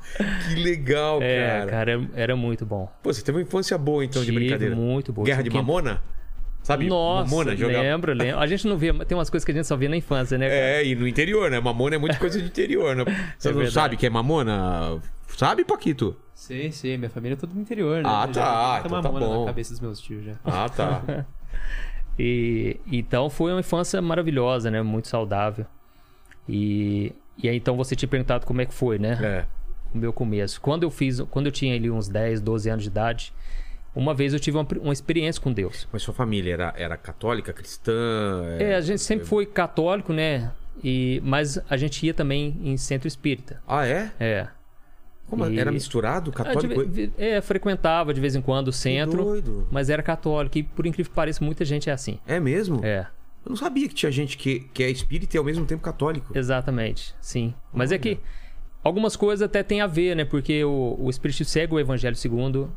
Que 0.48 0.54
legal, 0.62 1.20
É, 1.20 1.34
é 1.34 1.48
cara. 1.58 1.70
cara, 1.70 1.90
era, 1.92 2.08
era 2.14 2.36
muito 2.36 2.64
bom. 2.64 2.88
Pô, 3.02 3.12
você 3.12 3.20
teve 3.22 3.38
uma 3.38 3.42
infância 3.42 3.76
boa 3.76 4.04
então 4.04 4.20
de 4.22 4.26
Tive 4.26 4.38
brincadeira. 4.38 4.76
muito 4.76 5.12
boa. 5.12 5.24
Guerra 5.24 5.42
de 5.42 5.50
Mamona? 5.50 6.00
Sabe? 6.62 6.86
Nossa, 6.86 7.28
Mamona 7.28 7.56
jogava. 7.56 7.82
lembro, 7.82 8.12
lembro. 8.12 8.38
A 8.38 8.46
gente 8.46 8.66
não 8.68 8.76
vê, 8.76 8.92
tem 9.04 9.16
umas 9.18 9.28
coisas 9.28 9.44
que 9.44 9.50
a 9.50 9.54
gente 9.54 9.66
só 9.66 9.76
vê 9.76 9.88
na 9.88 9.96
infância, 9.96 10.38
né? 10.38 10.46
cara? 10.46 10.60
É, 10.60 10.86
e 10.86 10.94
no 10.94 11.08
interior, 11.08 11.50
né? 11.50 11.58
Mamona 11.58 11.96
é 11.96 11.98
muita 11.98 12.16
coisa 12.16 12.38
de 12.40 12.46
interior, 12.46 12.94
né? 12.94 13.04
Você 13.38 13.48
É 13.48 13.52
não 13.52 13.66
sabe 13.70 13.96
que 13.96 14.06
é 14.06 14.10
mamona? 14.10 15.00
Sabe, 15.26 15.64
Paquito? 15.64 16.16
Sei, 16.32 16.70
sei. 16.70 16.96
Minha 16.96 17.10
família 17.10 17.34
é 17.34 17.36
toda 17.36 17.52
do 17.52 17.60
interior, 17.60 17.96
né? 18.02 18.08
Ah, 18.08 18.26
Eu 18.28 18.32
tá, 18.32 18.72
muita 18.84 18.86
então 18.88 19.02
tá 19.02 19.08
mamona 19.08 19.26
bom. 19.26 19.40
na 19.40 19.46
cabeça 19.46 19.70
dos 19.72 19.80
meus 19.80 19.98
tios 20.00 20.24
já. 20.24 20.34
Ah, 20.44 20.68
tá. 20.68 21.02
E 22.16 22.78
então 22.92 23.28
foi 23.28 23.50
uma 23.52 23.60
infância 23.60 24.00
maravilhosa, 24.00 24.70
né? 24.70 24.80
Muito 24.82 25.08
saudável. 25.08 25.66
E, 26.48 27.12
e 27.42 27.48
aí 27.48 27.56
então 27.56 27.76
você 27.76 27.94
tinha 27.96 28.08
perguntado 28.08 28.46
como 28.46 28.60
é 28.60 28.66
que 28.66 28.74
foi, 28.74 28.98
né? 28.98 29.18
é. 29.22 29.44
O 29.94 29.98
meu 29.98 30.12
começo. 30.12 30.60
Quando 30.60 30.82
eu 30.82 30.90
fiz, 30.90 31.20
quando 31.30 31.46
eu 31.46 31.52
tinha 31.52 31.72
ali 31.74 31.88
uns 31.88 32.08
10, 32.08 32.40
12 32.40 32.68
anos 32.68 32.82
de 32.82 32.88
idade, 32.88 33.32
uma 33.94 34.12
vez 34.12 34.32
eu 34.32 34.40
tive 34.40 34.56
uma, 34.58 34.66
uma 34.80 34.92
experiência 34.92 35.40
com 35.40 35.52
Deus. 35.52 35.86
Mas 35.92 36.02
sua 36.02 36.12
família 36.12 36.52
era, 36.52 36.74
era 36.76 36.96
católica, 36.96 37.52
cristã? 37.52 38.56
É, 38.58 38.74
a 38.74 38.80
gente 38.80 39.00
sempre 39.00 39.24
foi 39.24 39.46
católico, 39.46 40.12
né? 40.12 40.50
E, 40.82 41.22
mas 41.24 41.60
a 41.70 41.76
gente 41.76 42.04
ia 42.04 42.12
também 42.12 42.56
em 42.64 42.76
centro 42.76 43.06
espírita. 43.06 43.62
Ah, 43.68 43.86
é? 43.86 44.10
É. 44.18 44.48
Como 45.28 45.46
E- 45.48 45.58
era 45.60 45.70
misturado 45.70 46.32
de 46.32 46.36
católico? 46.36 46.84
ve- 46.88 47.12
é, 47.16 47.40
frequentava 47.40 48.12
de 48.12 48.20
vez 48.20 48.34
em 48.34 48.42
quando 48.42 48.68
o 48.68 48.72
centro, 48.72 49.22
doido. 49.22 49.68
mas 49.70 49.88
era 49.90 50.02
católico. 50.02 50.58
E 50.58 50.64
por 50.64 50.86
incrível 50.86 51.08
que 51.10 51.14
pareça, 51.14 51.44
muita 51.44 51.64
gente 51.64 51.88
é 51.88 51.92
assim. 51.92 52.18
É 52.26 52.40
mesmo? 52.40 52.84
É, 52.84 53.06
Eu 53.44 53.50
não 53.50 53.56
sabia 53.56 53.88
que 53.88 53.94
tinha 53.94 54.10
gente 54.10 54.36
que, 54.38 54.60
que 54.72 54.82
é 54.82 54.90
espírita 54.90 55.36
e 55.36 55.38
ao 55.38 55.44
mesmo 55.44 55.66
tempo 55.66 55.82
católico. 55.82 56.36
exatamente. 56.36 57.14
Sim. 57.20 57.52
Mas 57.72 57.92
é 57.92 57.98
que 57.98 58.18
algumas 58.82 59.16
coisas 59.16 59.42
até 59.44 59.62
tem 59.62 59.80
a 59.80 59.86
ver, 59.86 60.16
né? 60.16 60.24
Porque 60.24 60.64
o, 60.64 60.96
o 60.98 61.10
Espiritismo 61.10 61.50
segue 61.50 61.74
o 61.74 61.78
Evangelho 61.80 62.16
segundo 62.16 62.70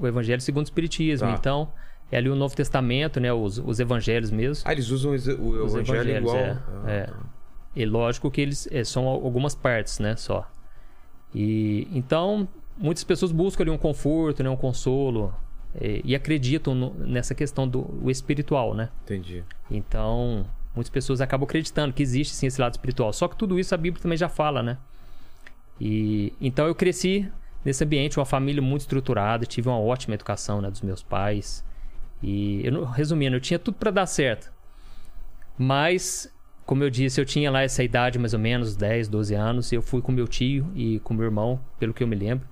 o 0.00 0.06
Evangelho 0.06 0.40
segundo 0.40 0.64
o 0.64 0.68
Espiritismo. 0.68 1.28
Tá. 1.28 1.34
Então, 1.34 1.72
é 2.10 2.16
ali 2.16 2.28
o 2.28 2.34
Novo 2.34 2.56
Testamento, 2.56 3.20
né? 3.20 3.32
Os, 3.32 3.58
os 3.58 3.78
Evangelhos 3.78 4.30
mesmo. 4.30 4.64
Ah, 4.66 4.72
eles 4.72 4.90
usam 4.90 5.12
o, 5.12 5.14
o 5.14 5.64
Os 5.64 5.74
evangelho 5.74 6.16
igual. 6.18 6.36
é, 6.36 6.58
Ah, 6.84 6.90
é. 6.90 7.10
E 7.74 7.84
lógico 7.86 8.30
que 8.30 8.40
eles 8.40 8.68
é, 8.70 8.82
são 8.84 9.06
al- 9.06 9.24
algumas 9.24 9.54
partes, 9.54 9.98
né, 9.98 10.14
só. 10.16 10.46
E 11.34 11.88
então 11.92 12.46
muitas 12.76 13.02
pessoas 13.04 13.32
buscam 13.32 13.62
ali 13.64 13.70
um 13.70 13.78
conforto, 13.78 14.42
né, 14.42 14.50
um 14.50 14.56
consolo 14.56 15.32
e, 15.80 16.02
e 16.04 16.14
acreditam 16.14 16.74
no- 16.74 16.94
nessa 16.94 17.34
questão 17.34 17.66
do 17.68 18.10
espiritual, 18.10 18.74
né? 18.74 18.90
Entendi. 19.04 19.42
Então 19.70 20.46
muitas 20.74 20.90
pessoas 20.90 21.20
acabam 21.20 21.44
acreditando 21.44 21.92
que 21.92 22.02
existe 22.02 22.34
sim 22.34 22.46
esse 22.46 22.60
lado 22.60 22.72
espiritual. 22.72 23.12
Só 23.12 23.28
que 23.28 23.36
tudo 23.36 23.58
isso 23.58 23.74
a 23.74 23.78
Bíblia 23.78 24.02
também 24.02 24.16
já 24.18 24.28
fala, 24.28 24.62
né? 24.62 24.78
E 25.80 26.32
então 26.40 26.66
eu 26.66 26.74
cresci 26.74 27.30
nesse 27.64 27.84
ambiente, 27.84 28.18
uma 28.18 28.24
família 28.26 28.62
muito 28.62 28.82
estruturada, 28.82 29.46
tive 29.46 29.68
uma 29.68 29.78
ótima 29.78 30.14
educação, 30.14 30.60
né, 30.60 30.70
dos 30.70 30.80
meus 30.82 31.02
pais. 31.02 31.64
E 32.22 32.60
eu, 32.66 32.84
resumindo, 32.84 33.36
eu 33.36 33.40
tinha 33.40 33.58
tudo 33.58 33.76
para 33.76 33.90
dar 33.90 34.06
certo. 34.06 34.52
Mas, 35.58 36.32
como 36.64 36.82
eu 36.82 36.90
disse, 36.90 37.20
eu 37.20 37.24
tinha 37.24 37.50
lá 37.50 37.62
essa 37.62 37.82
idade, 37.82 38.18
mais 38.18 38.32
ou 38.34 38.40
menos, 38.40 38.74
10, 38.76 39.08
12 39.08 39.34
anos. 39.34 39.70
E 39.72 39.74
eu 39.74 39.82
fui 39.82 40.00
com 40.00 40.10
meu 40.12 40.26
tio 40.26 40.70
e 40.74 40.98
com 41.00 41.14
meu 41.14 41.24
irmão, 41.24 41.60
pelo 41.78 41.92
que 41.92 42.02
eu 42.02 42.06
me 42.06 42.16
lembro. 42.16 42.48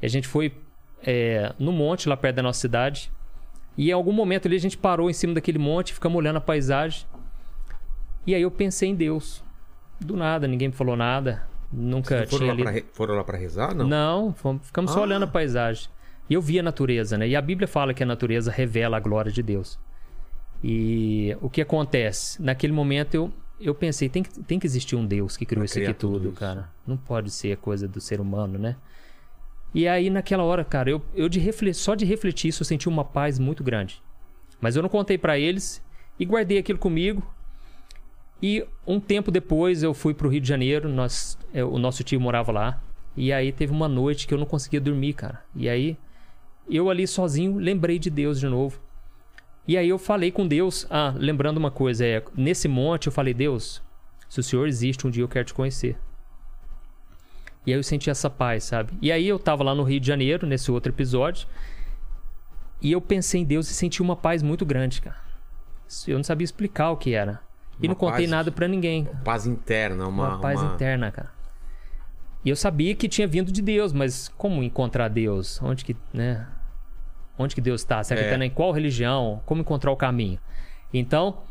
E 0.00 0.06
a 0.06 0.08
gente 0.08 0.26
foi 0.26 0.52
é, 1.04 1.52
no 1.58 1.72
monte, 1.72 2.08
lá 2.08 2.16
perto 2.16 2.36
da 2.36 2.42
nossa 2.42 2.60
cidade. 2.60 3.10
E 3.76 3.90
em 3.90 3.92
algum 3.92 4.12
momento 4.12 4.46
ali 4.46 4.56
a 4.56 4.60
gente 4.60 4.76
parou 4.76 5.08
em 5.08 5.12
cima 5.12 5.34
daquele 5.34 5.58
monte, 5.58 5.92
ficamos 5.94 6.16
olhando 6.18 6.36
a 6.36 6.40
paisagem. 6.40 7.06
E 8.26 8.34
aí 8.34 8.42
eu 8.42 8.50
pensei 8.50 8.88
em 8.90 8.94
Deus. 8.94 9.42
Do 9.98 10.16
nada, 10.16 10.46
ninguém 10.48 10.68
me 10.68 10.74
falou 10.74 10.96
nada. 10.96 11.48
Nunca 11.72 12.18
Vocês 12.18 12.30
foram, 12.30 12.38
tinha 12.46 12.52
lá 12.52 12.56
lido. 12.56 12.62
pra, 12.64 12.72
re- 12.72 12.84
foram 12.92 13.14
lá 13.14 13.24
pra 13.24 13.38
rezar? 13.38 13.74
Não. 13.74 13.86
Não, 13.86 14.32
fomos- 14.34 14.66
ficamos 14.66 14.90
só 14.90 14.98
Ah. 14.98 15.02
olhando 15.02 15.22
a 15.24 15.26
paisagem. 15.28 15.88
E 16.28 16.34
eu 16.34 16.42
vi 16.42 16.58
a 16.58 16.62
natureza, 16.62 17.16
né? 17.18 17.28
E 17.28 17.36
a 17.36 17.40
Bíblia 17.42 17.66
fala 17.68 17.94
que 17.94 18.02
a 18.02 18.06
natureza 18.06 18.50
revela 18.50 18.96
a 18.96 19.00
glória 19.00 19.30
de 19.32 19.42
Deus. 19.42 19.78
E 20.62 21.36
o 21.40 21.48
que 21.48 21.60
acontece? 21.60 22.40
Naquele 22.42 22.72
momento 22.72 23.14
eu, 23.14 23.32
eu 23.60 23.74
pensei, 23.74 24.08
tem 24.08 24.22
que, 24.22 24.40
tem 24.42 24.58
que 24.58 24.66
existir 24.66 24.94
um 24.96 25.06
Deus 25.06 25.36
que 25.36 25.46
criou 25.46 25.64
isso 25.64 25.78
aqui 25.78 25.92
tudo 25.94 26.14
tudo, 26.18 26.28
isso. 26.30 26.38
cara. 26.38 26.68
Não 26.86 26.96
pode 26.96 27.30
ser 27.30 27.56
coisa 27.56 27.88
do 27.88 28.00
ser 28.00 28.20
humano, 28.20 28.58
né? 28.58 28.76
E 29.74 29.86
aí 29.86 30.10
naquela 30.10 30.42
hora, 30.42 30.64
cara, 30.64 30.90
eu, 30.90 31.02
eu 31.14 31.28
de 31.28 31.40
só 31.72 31.94
de 31.94 32.04
refletir 32.04 32.48
isso 32.48 32.62
eu 32.62 32.66
senti 32.66 32.88
uma 32.88 33.04
paz 33.04 33.38
muito 33.38 33.62
grande. 33.62 34.02
Mas 34.60 34.76
eu 34.76 34.82
não 34.82 34.88
contei 34.88 35.16
pra 35.16 35.38
eles 35.38 35.82
e 36.18 36.24
guardei 36.24 36.58
aquilo 36.58 36.78
comigo. 36.78 37.22
E 38.42 38.66
um 38.86 38.98
tempo 38.98 39.30
depois 39.30 39.82
eu 39.82 39.92
fui 39.94 40.14
pro 40.14 40.28
Rio 40.28 40.40
de 40.40 40.48
Janeiro, 40.48 40.88
nós, 40.88 41.38
é, 41.52 41.62
o 41.62 41.78
nosso 41.78 42.02
tio 42.02 42.20
morava 42.20 42.50
lá. 42.50 42.82
E 43.16 43.32
aí 43.32 43.52
teve 43.52 43.72
uma 43.72 43.88
noite 43.88 44.26
que 44.26 44.34
eu 44.34 44.38
não 44.38 44.46
conseguia 44.46 44.80
dormir, 44.80 45.14
cara. 45.14 45.42
E 45.54 45.68
aí 45.68 45.96
eu 46.68 46.88
ali 46.88 47.06
sozinho 47.06 47.56
lembrei 47.56 47.98
de 47.98 48.10
Deus 48.10 48.40
de 48.40 48.46
novo. 48.46 48.80
E 49.66 49.76
aí 49.76 49.88
eu 49.88 49.98
falei 49.98 50.30
com 50.30 50.46
Deus, 50.46 50.86
ah, 50.90 51.14
lembrando 51.16 51.58
uma 51.58 51.70
coisa, 51.70 52.04
é, 52.04 52.22
nesse 52.36 52.66
monte 52.66 53.06
eu 53.06 53.12
falei, 53.12 53.34
Deus, 53.34 53.82
se 54.28 54.40
o 54.40 54.42
Senhor 54.42 54.66
existe, 54.66 55.06
um 55.06 55.10
dia 55.10 55.22
eu 55.22 55.28
quero 55.28 55.44
te 55.44 55.54
conhecer. 55.54 55.96
E 57.66 57.72
aí 57.72 57.78
eu 57.78 57.82
senti 57.82 58.08
essa 58.10 58.30
paz, 58.30 58.64
sabe? 58.64 58.92
E 59.02 59.12
aí 59.12 59.26
eu 59.28 59.38
tava 59.38 59.62
lá 59.62 59.74
no 59.74 59.82
Rio 59.82 60.00
de 60.00 60.06
Janeiro, 60.06 60.46
nesse 60.46 60.70
outro 60.70 60.90
episódio. 60.92 61.46
E 62.80 62.90
eu 62.92 63.00
pensei 63.00 63.42
em 63.42 63.44
Deus 63.44 63.70
e 63.70 63.74
senti 63.74 64.00
uma 64.00 64.16
paz 64.16 64.42
muito 64.42 64.64
grande, 64.64 65.00
cara. 65.02 65.18
Eu 66.06 66.16
não 66.16 66.24
sabia 66.24 66.44
explicar 66.44 66.90
o 66.90 66.96
que 66.96 67.14
era. 67.14 67.40
E 67.78 67.86
Uma 67.86 67.88
não 67.92 67.94
contei 67.94 68.20
paz- 68.24 68.30
nada 68.30 68.50
pra 68.50 68.66
ninguém. 68.68 69.06
Paz 69.24 69.46
interna, 69.46 70.06
uma. 70.08 70.28
Uma, 70.30 70.40
paz 70.40 70.60
uma- 70.60 70.74
interna, 70.74 71.10
cara. 71.10 71.30
E 72.44 72.48
eu 72.48 72.56
sabia 72.56 72.94
que 72.94 73.06
tinha 73.08 73.26
vindo 73.26 73.52
de 73.52 73.60
Deus, 73.60 73.92
mas 73.92 74.28
como 74.38 74.62
encontrar 74.62 75.08
Deus? 75.08 75.60
Onde 75.62 75.84
que, 75.84 75.94
né? 76.12 76.46
Onde 77.38 77.54
que 77.54 77.60
Deus 77.60 77.82
está? 77.82 78.02
Será 78.02 78.20
que 78.22 78.28
É. 78.28 78.32
está 78.32 78.44
em 78.44 78.50
qual 78.50 78.72
religião? 78.72 79.42
Como 79.44 79.60
encontrar 79.60 79.90
o 79.90 79.96
caminho? 79.96 80.38
Então, 80.92 81.42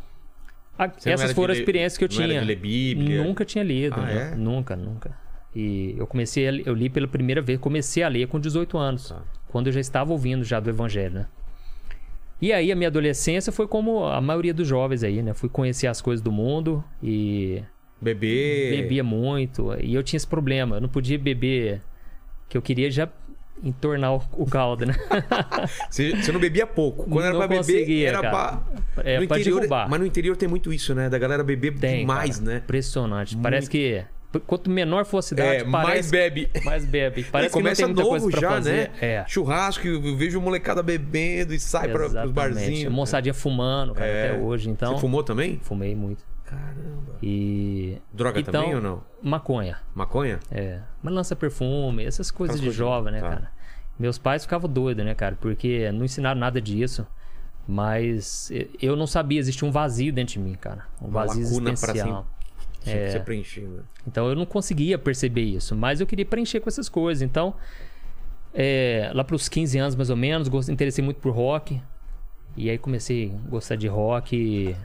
a- 0.78 0.92
essas 1.06 1.32
foram 1.34 1.52
as 1.52 1.60
experiências 1.60 1.98
que 1.98 2.04
eu 2.04 2.10
tinha. 2.10 2.42
Bíblia? 2.56 3.24
Nunca 3.24 3.46
tinha 3.46 3.64
lido. 3.64 3.96
Ah, 4.00 4.06
nu- 4.06 4.12
é? 4.12 4.36
Nunca, 4.36 4.76
nunca. 4.76 5.16
E 5.56 5.96
eu 5.98 6.06
comecei, 6.06 6.48
a, 6.48 6.52
eu 6.52 6.74
li 6.74 6.90
pela 6.90 7.08
primeira 7.08 7.42
vez, 7.42 7.60
comecei 7.60 8.04
a 8.04 8.08
ler 8.08 8.28
com 8.28 8.40
18 8.40 8.78
anos, 8.78 9.10
Tá. 9.10 9.22
quando 9.48 9.68
eu 9.68 9.74
já 9.74 9.80
estava 9.80 10.12
ouvindo 10.12 10.44
já 10.44 10.60
do 10.60 10.70
evangelho, 10.70 11.14
né? 11.16 11.26
E 12.42 12.54
aí 12.54 12.72
a 12.72 12.76
minha 12.76 12.88
adolescência 12.88 13.52
foi 13.52 13.68
como 13.68 14.06
a 14.06 14.22
maioria 14.22 14.54
dos 14.54 14.68
jovens 14.68 15.04
aí, 15.04 15.22
né? 15.22 15.34
Fui 15.34 15.50
conhecer 15.50 15.88
as 15.88 16.00
coisas 16.02 16.24
do 16.24 16.32
mundo 16.32 16.82
e 17.04 17.62
Bebê. 18.00 18.78
bebia 18.82 19.04
muito. 19.04 19.74
E 19.82 19.94
eu 19.94 20.02
tinha 20.02 20.16
esse 20.16 20.28
problema. 20.28 20.78
Eu 20.78 20.82
não 20.82 20.88
podia 20.88 21.20
beber. 21.20 21.82
Que 22.48 22.58
eu 22.58 22.62
queria 22.62 22.90
já 22.90 23.10
entornar 23.62 24.14
o, 24.14 24.46
caldo, 24.46 24.86
né? 24.86 24.96
Você, 25.92 26.16
você 26.16 26.32
não 26.32 26.40
bebia 26.40 26.66
pouco. 26.66 27.04
Quando 27.10 27.26
era 27.26 27.34
Não 27.34 27.40
pra 27.40 27.48
beber, 27.62 28.04
era 28.06 28.22
cara. 28.22 28.30
pra. 28.96 29.04
É, 29.04 29.20
no 29.20 29.28
pra 29.28 29.38
interior, 29.38 29.58
derrubar. 29.60 29.90
Mas 29.90 30.00
no 30.00 30.06
interior 30.06 30.38
tem 30.38 30.48
muito 30.48 30.72
isso, 30.72 30.96
né? 30.96 31.10
Da 31.10 31.18
galera 31.20 31.44
beber 31.44 31.78
Tem, 31.78 32.00
demais, 32.00 32.40
cara. 32.40 32.52
né? 32.54 32.58
Impressionante. 32.64 33.36
Parece 33.36 33.70
que 33.70 34.02
quanto 34.46 34.70
menor 34.70 35.06
for 35.06 35.18
a 35.18 35.22
cidade, 35.22 35.62
É, 35.62 35.64
mais 35.64 35.88
parece 35.88 36.12
bebe. 36.12 36.50
mais 36.64 36.86
bebe. 36.86 37.24
Parece 37.32 37.54
começa 37.54 37.82
que 37.84 37.88
não 37.88 37.96
tem 37.96 38.06
muita 38.06 38.20
coisa 38.22 38.32
pra 38.32 38.42
já, 38.42 38.50
fazer. 38.56 38.72
né? 38.72 38.90
É. 39.02 39.26
Churrasco, 39.28 39.88
eu 39.88 40.16
vejo 40.16 40.40
molecada 40.40 40.84
bebendo 40.84 41.54
e 41.54 41.60
sai 41.60 41.88
para 41.90 42.06
os 42.26 42.32
barzinhos. 42.32 42.94
Moçadinha 42.94 43.34
fumando, 43.34 43.94
cara, 43.94 44.06
É. 44.08 44.32
até 44.32 44.40
hoje. 44.42 44.70
Então, 44.70 44.94
Você 44.96 45.02
fumou 45.02 45.24
também? 45.24 45.60
fumei 45.64 45.96
muito. 45.96 46.24
Caramba. 46.46 47.16
E. 47.22 47.98
Droga 48.12 48.40
então, 48.40 48.52
também 48.62 48.76
ou 48.76 48.82
não? 48.82 49.04
Maconha. 49.22 49.78
Maconha? 49.94 50.40
É. 50.52 50.80
Mas 51.02 51.14
lança 51.14 51.36
perfume, 51.36 52.04
essas 52.06 52.32
coisas 52.32 52.56
Aquelas 52.58 52.76
de 52.76 52.80
coisas, 52.82 52.98
jovem, 52.98 53.14
né, 53.14 53.22
tá. 53.22 53.30
cara? 53.30 53.52
Meus 54.00 54.18
pais 54.18 54.44
ficavam 54.44 54.70
doidos, 54.70 55.06
né, 55.06 55.14
cara? 55.14 55.38
Porque 55.40 55.92
não 55.92 56.06
ensinaram 56.06 56.40
nada 56.40 56.60
disso. 56.62 57.06
Mas 57.68 58.52
eu 58.82 58.96
não 58.96 59.06
sabia, 59.06 59.40
existia 59.40 59.68
um 59.68 59.72
vazio 59.72 60.12
dentro 60.12 60.34
de 60.34 60.40
mim, 60.40 60.56
cara. 60.56 60.86
Um 61.00 61.06
Uma 61.08 61.26
vazio 61.28 61.42
existencial. 61.44 62.26
Tinha 62.84 62.96
É. 62.96 63.06
que 63.06 63.12
ser 63.12 63.24
preenchido. 63.24 63.86
Então 64.08 64.28
eu 64.30 64.36
não 64.36 64.46
conseguia 64.46 64.98
perceber 64.98 65.42
isso, 65.44 65.76
mas 65.76 66.00
eu 66.00 66.08
queria 66.08 66.26
preencher 66.26 66.60
com 66.60 66.70
essas 66.70 66.88
coisas. 66.90 67.22
Então, 67.22 67.54
é, 68.54 69.12
lá 69.14 69.24
pros 69.24 69.48
15 69.50 69.78
anos 69.78 69.96
mais 69.96 70.10
ou 70.10 70.16
menos, 70.16 70.48
interessei 70.70 71.04
muito 71.04 71.18
por 71.20 71.34
rock. 71.34 71.82
E 72.58 72.70
aí 72.70 72.78
comecei 72.78 73.32
a 73.46 73.50
gostar 73.50 73.76
de 73.76 73.88
rock. 73.88 74.76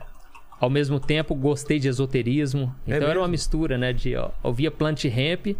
Ao 0.65 0.69
mesmo 0.69 0.99
tempo, 0.99 1.35
gostei 1.35 1.79
de 1.79 1.87
esoterismo. 1.87 2.75
Então 2.87 3.07
era 3.07 3.19
uma 3.19 3.27
mistura, 3.27 3.77
né? 3.77 3.93
De 3.93 4.15
ó, 4.15 4.31
ouvia 4.41 4.71
Plant 4.71 5.05
Ramp, 5.05 5.55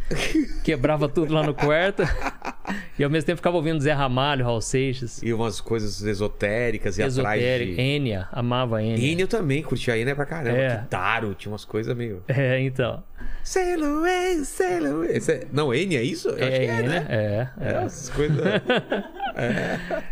quebrava 0.64 1.08
tudo 1.08 1.34
lá 1.34 1.44
no 1.44 1.54
quarto. 1.54 2.02
e 2.98 3.04
ao 3.04 3.10
mesmo 3.10 3.28
tempo 3.28 3.38
ficava 3.38 3.56
ouvindo 3.56 3.80
Zé 3.80 3.94
Ramalho, 3.94 4.44
Raul 4.44 4.60
Seixas, 4.62 5.22
E 5.22 5.32
umas 5.32 5.62
coisas 5.62 6.02
esotéricas 6.02 6.98
e 6.98 7.04
atrás 7.04 7.40
Esotérico, 7.40 7.76
de... 7.76 7.82
Enya, 7.82 8.28
amava 8.32 8.82
Enya. 8.82 8.98
Enya 8.98 9.24
eu 9.24 9.28
também, 9.28 9.62
curtia 9.62 9.96
Enya 9.98 10.16
pra 10.16 10.26
caramba. 10.26 10.58
É. 10.58 10.78
Kitaro, 10.80 11.36
tinha 11.36 11.52
umas 11.52 11.64
coisas 11.64 11.96
meio... 11.96 12.24
É, 12.28 12.60
então. 12.62 13.04
Sail 13.44 13.86
away, 13.86 14.44
sail 14.44 14.88
away. 14.88 15.18
Esse 15.18 15.32
é- 15.34 15.48
Não, 15.54 15.72
Enya 15.74 16.00
é 16.00 16.04
isso? 16.04 16.30
Eu 16.30 16.34
acho 16.34 16.40
que 16.40 16.66
é, 16.66 16.80
Enya, 16.80 16.82
né? 16.90 17.06
É, 17.08 17.48
é. 17.62 17.74
É, 17.74 17.84
essas 17.86 18.10
coisas... 18.10 18.38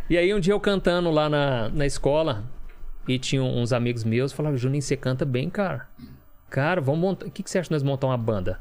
E 0.10 0.18
aí 0.18 0.34
um 0.34 0.40
dia 0.40 0.54
eu 0.54 0.60
cantando 0.60 1.10
lá 1.10 1.30
na, 1.30 1.70
na 1.70 1.86
escola 1.86 2.44
e 3.08 3.20
tinha 3.20 3.44
uns 3.44 3.74
amigos 3.74 4.04
meus 4.04 4.32
falavam, 4.32 4.58
Juninho, 4.58 4.82
você 4.82 4.96
canta 4.98 5.26
bem, 5.26 5.50
cara. 5.50 5.88
Cara, 6.50 6.80
vamos 6.82 7.02
montar. 7.02 7.26
O 7.26 7.32
que, 7.32 7.42
que 7.44 7.50
você 7.50 7.60
acha 7.60 7.68
de 7.70 7.74
nós 7.74 7.84
montar 7.84 8.08
uma 8.08 8.18
banda? 8.18 8.60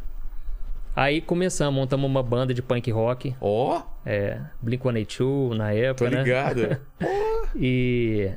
Aí 0.95 1.21
começamos, 1.21 1.75
montamos 1.75 2.09
uma 2.09 2.23
banda 2.23 2.53
de 2.53 2.61
punk 2.63 2.91
rock. 2.91 3.35
Ó, 3.41 3.83
É, 4.05 4.41
Blink-182 4.63 5.55
na 5.57 5.69
tô 5.71 5.77
época, 5.77 6.11
né? 6.11 6.23
ligado. 6.23 6.81
E. 7.57 8.31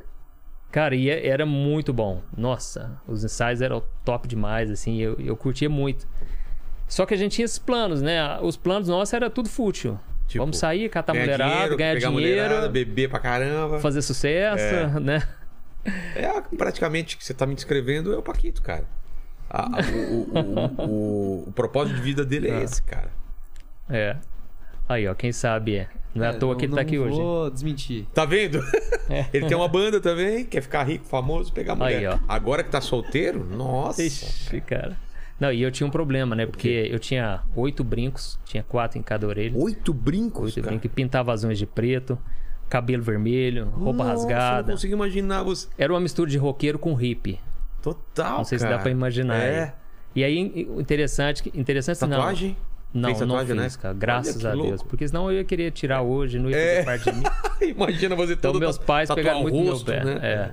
Cara, 0.72 0.94
e 0.96 1.10
é- 1.10 1.26
era 1.28 1.46
muito 1.46 1.94
bom. 1.94 2.22
Nossa, 2.36 3.00
os 3.08 3.24
ensaios 3.24 3.62
eram 3.62 3.82
top 4.04 4.28
demais, 4.28 4.70
assim, 4.70 4.98
eu, 5.02 5.16
eu 5.20 5.36
curtia 5.38 5.70
muito. 5.70 6.06
Só 6.88 7.06
que 7.06 7.14
a 7.14 7.18
gente 7.18 7.32
tinha 7.36 7.46
esses 7.46 7.58
planos, 7.58 8.02
né? 8.02 8.38
Os 8.42 8.58
planos 8.58 8.88
nossos 8.90 9.14
era 9.14 9.30
tudo 9.30 9.48
fútil. 9.50 9.98
Tipo, 10.28 10.44
Vamos 10.44 10.58
sair, 10.58 10.90
catar 10.90 11.14
mulherada, 11.14 11.76
ganhar 11.78 11.94
pegar 11.96 12.10
dinheiro, 12.10 12.12
mulherada, 12.42 12.68
beber 12.70 13.10
pra 13.10 13.20
caramba. 13.20 13.80
fazer 13.80 14.02
sucesso, 14.02 15.00
né? 15.00 15.22
É 16.16 16.42
praticamente 16.58 17.16
o 17.16 17.18
que 17.20 17.26
você 17.26 17.34
tá 17.34 17.46
me 17.46 17.56
descrevendo 17.56 18.14
é 18.14 18.18
o 18.18 18.22
Paquito, 18.22 18.62
cara. 18.62 18.86
A- 19.50 19.64
a- 19.64 19.82
o, 19.92 20.22
o- 20.22 20.86
o- 20.86 20.90
o- 20.90 21.50
o 21.50 21.52
propósito 21.54 21.96
de 21.96 22.02
vida 22.02 22.26
dele 22.26 22.50
Ah. 22.50 22.60
é 22.60 22.64
esse, 22.64 22.82
cara. 22.82 23.10
É. 23.90 24.18
Aí, 24.90 25.08
ó, 25.08 25.14
quem 25.14 25.32
sabe 25.32 25.76
é. 25.78 25.88
Não 26.14 26.24
é 26.26 26.30
à 26.30 26.34
toa 26.34 26.52
não- 26.54 26.58
que 26.60 26.66
ele 26.66 26.74
tá 26.76 26.82
aqui 26.82 26.98
não 26.98 27.06
hoje. 27.06 27.16
vou 27.18 27.50
desmentir. 27.52 28.08
Tá 28.14 28.24
vendo? 28.26 28.60
Ele 29.34 29.46
tem 29.48 29.58
uma 29.58 29.68
banda 29.68 30.00
também, 30.00 30.46
quer 30.46 30.62
ficar 30.62 30.84
rico, 30.84 31.04
famoso, 31.06 31.52
pegar 31.52 31.76
mulher. 31.76 31.98
Aí, 31.98 32.08
ó. 32.08 32.18
Agora 32.28 32.64
que 32.64 32.70
tá 32.72 32.80
solteiro, 32.80 33.44
nossa. 33.44 34.02
Ixi, 34.02 34.62
cara. 34.62 34.98
Não, 35.40 35.52
e 35.52 35.62
eu 35.62 35.70
tinha 35.70 35.86
um 35.86 35.90
problema, 35.92 36.34
né? 36.34 36.46
Porque 36.46 36.88
eu 36.90 36.98
tinha 37.00 37.42
oito 37.56 37.84
brincos, 37.84 38.40
tinha 38.46 38.64
quatro 38.64 38.98
em 38.98 39.02
cada 39.02 39.28
orelha. 39.28 39.58
Oito 39.58 39.94
brincos, 39.94 40.56
Oito 40.56 40.66
brincos, 40.66 40.86
e 40.86 40.90
pintava 40.90 41.34
as 41.34 41.44
unhas 41.44 41.58
de 41.60 41.66
preto, 41.66 42.18
cabelo 42.70 43.04
vermelho, 43.04 43.66
roupa 43.70 44.04
Nossa, 44.04 44.10
rasgada. 44.12 44.68
Não 44.68 44.74
consigo 44.76 44.94
imaginar 44.94 45.44
você. 45.44 45.68
Era 45.78 45.94
uma 45.94 46.00
mistura 46.00 46.30
de 46.30 46.38
roqueiro 46.38 46.78
com 46.80 46.94
hippie. 46.94 47.40
Total, 47.82 48.38
Não 48.40 48.44
sei 48.44 48.58
se 48.58 48.64
cara. 48.66 48.78
dá 48.78 48.82
pra 48.82 48.92
imaginar. 48.92 49.36
É. 49.38 49.74
E 50.16 50.24
aí, 50.24 50.40
interessante, 50.80 51.52
interessante 51.54 52.00
Tatuagem? 52.00 52.58
não. 52.94 53.10
Fez 53.10 53.20
Não, 53.20 53.28
tatuagem, 53.28 53.56
não 53.56 53.64
né? 53.64 53.70
fiz, 53.70 53.76
cara. 53.78 53.94
Graças 53.94 54.38
Olha 54.38 54.50
a 54.50 54.56
Deus. 54.56 54.68
louco. 54.70 54.86
Porque 54.88 55.08
senão 55.08 55.30
eu 55.30 55.38
ia 55.38 55.44
querer 55.44 55.70
tirar 55.72 56.02
hoje, 56.02 56.40
não 56.40 56.50
ia 56.50 56.56
fazer 56.56 56.70
É. 56.70 56.84
parte 56.84 57.12
de 57.12 57.18
mim. 57.20 57.26
Imagina 57.76 58.16
você 58.16 58.34
Então 58.34 58.52
todo 58.54 58.60
meus 58.62 58.78
tatu- 58.78 58.88
pais 58.88 59.10
pegaram 59.14 59.40
o 59.40 59.44
muito 59.44 59.70
rosto, 59.70 59.92
meu 59.92 60.00
pé. 60.00 60.06
né? 60.06 60.20
É. 60.24 60.52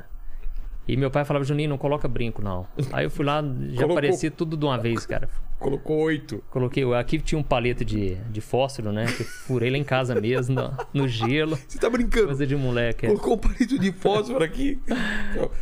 E 0.89 0.97
meu 0.97 1.11
pai 1.13 1.25
falava, 1.25 1.45
Juninho, 1.45 1.71
não 1.71 1.79
coloca 1.79 2.09
brinco, 2.09 2.43
não. 2.43 2.67
Aí 2.93 3.05
eu 3.05 3.11
fui 3.11 3.25
lá, 3.25 3.37
já 3.41 3.77
Colocou. 3.77 3.93
aparecia 3.93 4.31
tudo 4.33 4.57
de 4.57 4.65
uma 4.65 4.77
vez, 4.77 5.07
cara. 5.07 5.29
Colocou 5.63 6.01
oito. 6.03 6.43
Coloquei, 6.51 6.83
aqui 6.95 7.19
tinha 7.21 7.39
um 7.39 7.43
palito 7.43 7.85
de, 7.85 8.17
de 8.31 8.41
fósforo, 8.41 8.93
né? 8.93 9.07
Que 9.07 9.23
eu 9.23 9.27
furei 9.27 9.71
lá 9.71 9.79
em 9.79 9.85
casa 9.85 10.21
mesmo, 10.21 10.55
no, 10.57 10.77
no 11.03 11.09
gelo. 11.09 11.57
Você 11.69 11.79
tá 11.79 11.89
brincando? 11.89 12.27
Coisa 12.27 12.47
de 12.47 12.57
moleque. 12.57 13.07
é. 13.07 13.09
Colocou 13.11 13.35
um 13.35 13.39
palito 13.39 13.79
de 13.79 13.93
fósforo 13.93 14.43
aqui. 14.45 14.81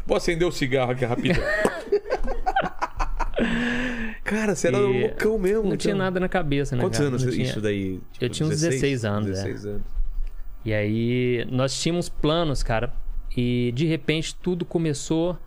Vou 0.07 0.17
acender 0.17 0.47
o 0.49 0.53
cigarro 0.53 0.93
aqui 0.93 1.05
rapidão. 1.05 1.43
Cara, 4.25 4.55
você 4.55 4.69
era 4.69 4.79
E 4.79 5.01
loucão 5.03 5.39
mesmo. 5.39 5.69
Não 5.69 5.77
tinha 5.77 5.93
então. 5.93 6.05
nada 6.05 6.21
na 6.21 6.29
cabeça, 6.29 6.77
né? 6.77 6.83
Quantos 6.83 6.99
cara? 6.99 7.09
anos 7.11 7.23
tinha- 7.23 7.43
isso 7.45 7.61
daí? 7.61 8.01
Tipo, 8.13 8.25
Eu 8.25 8.29
tinha 8.29 8.47
uns 8.49 8.61
16 8.61 9.05
anos, 9.05 9.29
é. 9.29 9.33
16 9.33 9.67
anos. 9.67 9.83
E 10.65 10.73
aí 10.75 11.47
nós 11.51 11.79
tínhamos 11.81 12.09
planos, 12.09 12.63
cara, 12.63 12.93
e 13.37 13.73
de 13.75 13.87
repente 13.87 14.35
tudo 14.35 14.65
começou 14.65 15.39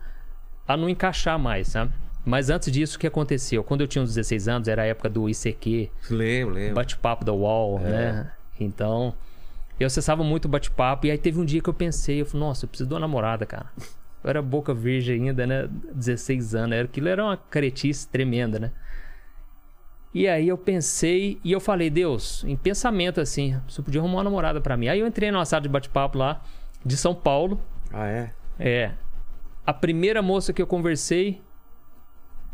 a 0.66 0.76
não 0.76 0.88
encaixar 0.88 1.38
mais, 1.38 1.68
sabe? 1.68 1.92
Mas 2.24 2.48
antes 2.50 2.72
disso, 2.72 2.96
o 2.96 3.00
que 3.00 3.06
aconteceu? 3.06 3.62
Quando 3.62 3.82
eu 3.82 3.86
tinha 3.86 4.02
uns 4.02 4.14
16 4.14 4.48
anos, 4.48 4.68
era 4.68 4.82
a 4.82 4.86
época 4.86 5.08
do 5.10 5.28
ICQ, 5.28 5.90
Lembro, 6.10 6.54
lembro. 6.54 6.74
bate-papo 6.74 7.24
da 7.24 7.32
UOL, 7.32 7.78
né? 7.80 8.32
Então, 8.58 9.14
eu 9.78 9.86
acessava 9.86 10.24
muito 10.24 10.46
o 10.46 10.48
bate-papo, 10.48 11.06
e 11.06 11.10
aí 11.10 11.18
teve 11.18 11.38
um 11.38 11.44
dia 11.44 11.60
que 11.60 11.68
eu 11.68 11.74
pensei, 11.74 12.20
eu 12.22 12.26
falei, 12.26 12.46
nossa, 12.46 12.64
eu 12.64 12.68
preciso 12.68 12.88
de 12.88 12.94
uma 12.94 13.00
namorada, 13.00 13.44
cara. 13.44 13.66
Eu 14.22 14.30
era 14.30 14.40
boca 14.40 14.72
virgem 14.72 15.28
ainda, 15.28 15.46
né? 15.46 15.68
16 15.92 16.54
anos, 16.54 16.74
era- 16.76 16.84
aquilo 16.86 17.08
era 17.08 17.22
uma 17.22 17.36
caretice 17.36 18.08
tremenda, 18.08 18.58
né? 18.58 18.72
E 20.14 20.28
aí 20.28 20.46
eu 20.48 20.56
pensei 20.56 21.38
e 21.44 21.50
eu 21.52 21.60
falei, 21.60 21.90
Deus, 21.90 22.44
em 22.44 22.56
pensamento 22.56 23.20
assim, 23.20 23.60
você 23.68 23.82
podia 23.82 24.00
arrumar 24.00 24.18
uma 24.18 24.24
namorada 24.24 24.60
pra 24.60 24.76
mim. 24.76 24.86
Aí 24.88 25.00
eu 25.00 25.06
entrei 25.06 25.30
numa 25.30 25.44
sala 25.44 25.60
de 25.62 25.68
bate-papo 25.68 26.16
lá, 26.16 26.40
de 26.86 26.96
São 26.96 27.14
Paulo. 27.14 27.60
Ah, 27.92 28.06
é? 28.06 28.30
É. 28.58 28.92
A 29.66 29.72
primeira 29.74 30.22
moça 30.22 30.52
que 30.52 30.62
eu 30.62 30.66
conversei, 30.68 31.42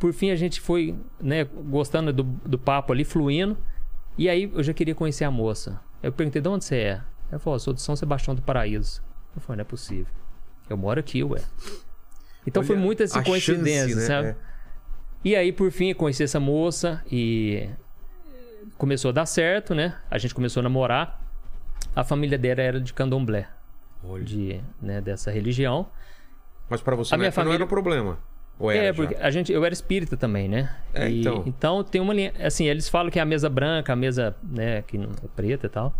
por 0.00 0.12
fim 0.12 0.30
a 0.30 0.36
gente 0.36 0.60
foi, 0.60 0.96
né, 1.20 1.44
gostando 1.44 2.12
do, 2.12 2.24
do 2.24 2.58
papo 2.58 2.92
ali, 2.92 3.04
fluindo. 3.04 3.56
E 4.18 4.28
aí 4.28 4.50
eu 4.52 4.62
já 4.62 4.74
queria 4.74 4.94
conhecer 4.94 5.24
a 5.24 5.30
moça. 5.30 5.80
Eu 6.02 6.10
perguntei, 6.12 6.42
de 6.42 6.48
onde 6.48 6.64
você 6.64 6.76
é? 6.76 7.00
Ela 7.30 7.38
falou, 7.38 7.54
"Eu 7.54 7.60
sou 7.60 7.72
de 7.72 7.80
São 7.80 7.94
Sebastião 7.94 8.34
do 8.34 8.42
Paraíso. 8.42 9.02
Eu 9.36 9.40
falei, 9.40 9.58
não 9.58 9.62
é 9.62 9.64
possível. 9.64 10.12
Eu 10.68 10.76
moro 10.76 10.98
aqui, 10.98 11.22
ué. 11.22 11.40
Então 12.46 12.62
foi 12.64 12.74
Olha 12.74 12.84
muita 12.84 13.04
essa 13.04 13.22
coincidência, 13.22 13.88
chance, 13.88 14.00
né? 14.00 14.06
sabe? 14.06 14.28
É. 14.28 14.36
E 15.22 15.36
aí, 15.36 15.52
por 15.52 15.70
fim, 15.70 15.92
conheci 15.94 16.22
essa 16.24 16.40
moça 16.40 17.04
e 17.12 17.68
começou 18.78 19.10
a 19.10 19.12
dar 19.12 19.26
certo, 19.26 19.74
né? 19.74 19.96
A 20.10 20.16
gente 20.18 20.34
começou 20.34 20.60
a 20.60 20.64
namorar. 20.64 21.20
A 21.94 22.02
família 22.04 22.38
dela 22.38 22.60
era 22.62 22.80
de 22.80 22.92
candomblé, 22.94 23.48
Olha. 24.02 24.24
de, 24.24 24.60
né, 24.80 25.00
dessa 25.00 25.30
religião. 25.30 25.88
Mas 26.68 26.80
pra 26.80 26.94
você 26.96 27.14
A 27.14 27.16
não, 27.16 27.22
minha 27.22 27.28
é- 27.28 27.30
não 27.30 27.40
era 27.42 27.44
família- 27.44 27.64
um 27.64 27.68
problema. 27.68 28.18
Ou 28.60 28.70
era 28.70 28.84
É, 28.84 28.86
já? 28.88 28.94
porque 28.94 29.14
a 29.16 29.30
gente, 29.30 29.50
eu 29.52 29.64
era 29.64 29.72
espírita 29.72 30.16
também, 30.16 30.46
né? 30.48 30.70
É, 30.94 31.08
E- 31.10 31.20
então. 31.20 31.42
então 31.46 31.82
tem 31.82 32.00
uma 32.00 32.12
linha. 32.14 32.32
Assim, 32.40 32.66
eles 32.66 32.88
falam 32.88 33.10
que 33.10 33.18
é 33.18 33.22
a 33.22 33.24
mesa 33.24 33.48
branca, 33.48 33.92
a 33.92 33.96
mesa, 33.96 34.36
né, 34.42 34.82
que 34.82 34.96
não 34.98 35.08
é 35.10 35.28
preta 35.34 35.66
e 35.66 35.70
tal. 35.70 35.94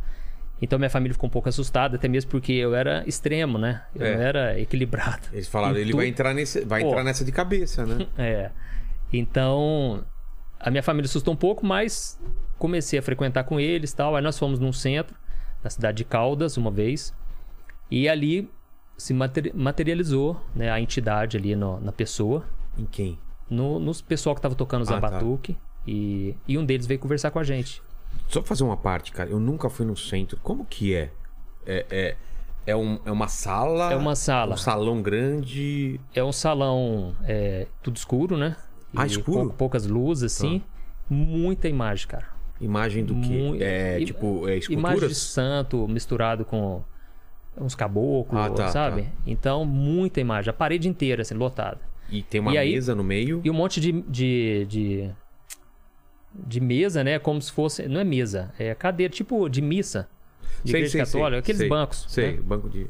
Então 0.63 0.79
minha 0.79 0.91
família 0.91 1.15
ficou 1.15 1.27
um 1.27 1.31
pouco 1.31 1.49
assustada, 1.49 1.97
até 1.97 2.07
mesmo 2.07 2.31
porque 2.31 2.53
eu 2.53 2.75
era 2.75 3.03
extremo, 3.09 3.57
né? 3.57 3.83
Eu 3.97 4.05
É. 4.07 4.15
não 4.15 4.23
era 4.23 4.61
equilibrado. 4.61 5.23
Eles 5.33 5.49
falaram, 5.49 5.75
ele 5.77 5.87
tudo. 5.93 5.97
vai 5.97 6.07
entrar 6.09 6.35
nesse, 6.35 6.63
vai 6.67 6.83
Pô. 6.83 6.89
entrar 6.91 7.03
nessa 7.03 7.25
de 7.25 7.33
cabeça, 7.33 7.87
né? 7.87 8.07
É. 8.19 8.51
Então, 9.13 10.05
a 10.59 10.71
minha 10.71 10.83
família 10.83 11.07
assustou 11.07 11.33
um 11.35 11.37
pouco, 11.37 11.65
mas 11.67 12.21
comecei 12.59 12.99
a 12.99 13.03
frequentar 13.03 13.45
com 13.45 13.59
eles 13.59 13.91
e 13.91 13.97
tal. 13.97 14.15
Aí 14.15 14.23
nós 14.23 14.39
fomos 14.39 14.59
num 14.59 14.73
centro, 14.73 15.17
na 15.65 15.71
cidade 15.71 15.97
de 15.99 16.05
Caldas, 16.05 16.57
uma 16.59 16.71
vez. 16.71 17.15
E 17.91 18.09
ali 18.09 18.49
se 19.01 19.15
materi- 19.15 19.53
materializou 19.55 20.41
né, 20.55 20.71
a 20.71 20.81
entidade 20.81 21.37
ali 21.37 21.57
no- 21.57 21.81
na 21.81 21.91
pessoa, 21.93 22.45
Em 22.79 22.85
quem? 22.85 23.19
no, 23.49 23.79
nos 23.81 24.01
pessoal 24.03 24.35
que 24.35 24.43
tava 24.43 24.55
tocando 24.55 24.83
os 24.83 24.91
Ah, 24.91 25.01
tá. 25.01 25.07
abatuque. 25.09 25.57
E, 25.87 26.37
e 26.47 26.59
um 26.59 26.65
deles 26.65 26.87
veio 26.87 27.01
conversar 27.01 27.31
com 27.31 27.39
a 27.39 27.45
gente. 27.45 27.83
Só 28.29 28.43
fazer 28.43 28.63
uma 28.65 28.77
parte, 28.77 29.11
cara. 29.13 29.31
Eu 29.31 29.41
nunca 29.41 29.71
fui 29.71 29.87
no 29.87 29.97
centro. 29.97 30.39
Como 30.43 30.65
que 30.65 30.95
é? 30.95 31.11
É, 31.67 31.87
é, 31.91 32.17
é, 32.67 32.77
um- 32.77 32.99
é 33.05 33.11
uma 33.11 33.29
sala? 33.29 33.91
É 33.93 33.97
uma 33.97 34.15
sala. 34.15 34.55
Um 34.55 34.59
salão 34.59 35.01
grande. 35.01 35.99
É 36.15 36.23
um 36.23 36.33
salão 36.33 37.15
é, 37.25 37.67
tudo 37.83 37.97
escuro, 37.97 38.37
né? 38.37 38.57
Ah, 38.95 39.05
E 39.07 39.11
escuro? 39.11 39.39
Tá. 39.39 39.45
pou- 39.47 39.55
poucas 39.55 39.87
luzes, 39.87 40.25
assim. 40.35 40.63
Muita 41.09 41.69
imagem, 41.69 42.07
cara. 42.07 42.27
Imagem 42.61 43.05
do 43.05 43.15
quê? 43.15 43.29
Mui- 43.29 43.63
É 43.63 44.05
tipo, 44.05 44.47
é 44.47 44.59
Imagem 44.59 44.69
de 44.69 44.75
esculturas? 44.75 45.17
santo 45.17 45.89
misturado 45.89 46.45
com 46.45 46.85
uns 47.57 47.75
caboclos, 47.75 48.41
Ah, 48.41 48.51
tá, 48.51 48.69
sabe? 48.69 49.03
tá. 49.03 49.09
Então, 49.27 49.65
muita 49.65 50.21
imagem. 50.21 50.51
A 50.51 50.53
parede 50.53 50.89
inteira, 50.89 51.23
assim, 51.23 51.35
lotada. 51.35 51.81
E 52.11 52.23
tem 52.23 52.41
uma 52.41 52.53
E 52.53 52.59
aí- 52.59 52.73
mesa 52.75 52.95
no 52.95 53.05
meio. 53.05 53.41
E 53.45 53.51
um 53.51 53.55
monte 53.55 53.81
de, 53.81 53.93
de, 54.03 54.67
de, 54.69 55.11
de 56.35 56.61
mesa, 56.61 57.05
né? 57.05 57.19
Como 57.19 57.41
se 57.41 57.53
fosse... 57.53 57.87
Não 57.89 58.01
é 58.01 58.05
mesa, 58.05 58.53
é 58.59 58.75
cadeira, 58.75 59.13
tipo 59.13 59.49
de 59.49 59.61
missa. 59.61 60.09
De 60.65 60.71
Sei, 60.73 60.81
igreja 60.81 60.93
sei, 60.93 61.05
sei, 61.07 61.21
católica. 61.21 61.39
Aqueles 61.41 61.59
sei, 61.61 61.69
bancos. 61.69 62.05
Sei, 62.09 62.33
né? 62.33 62.41
banco 62.43 62.69
de. 62.69 62.87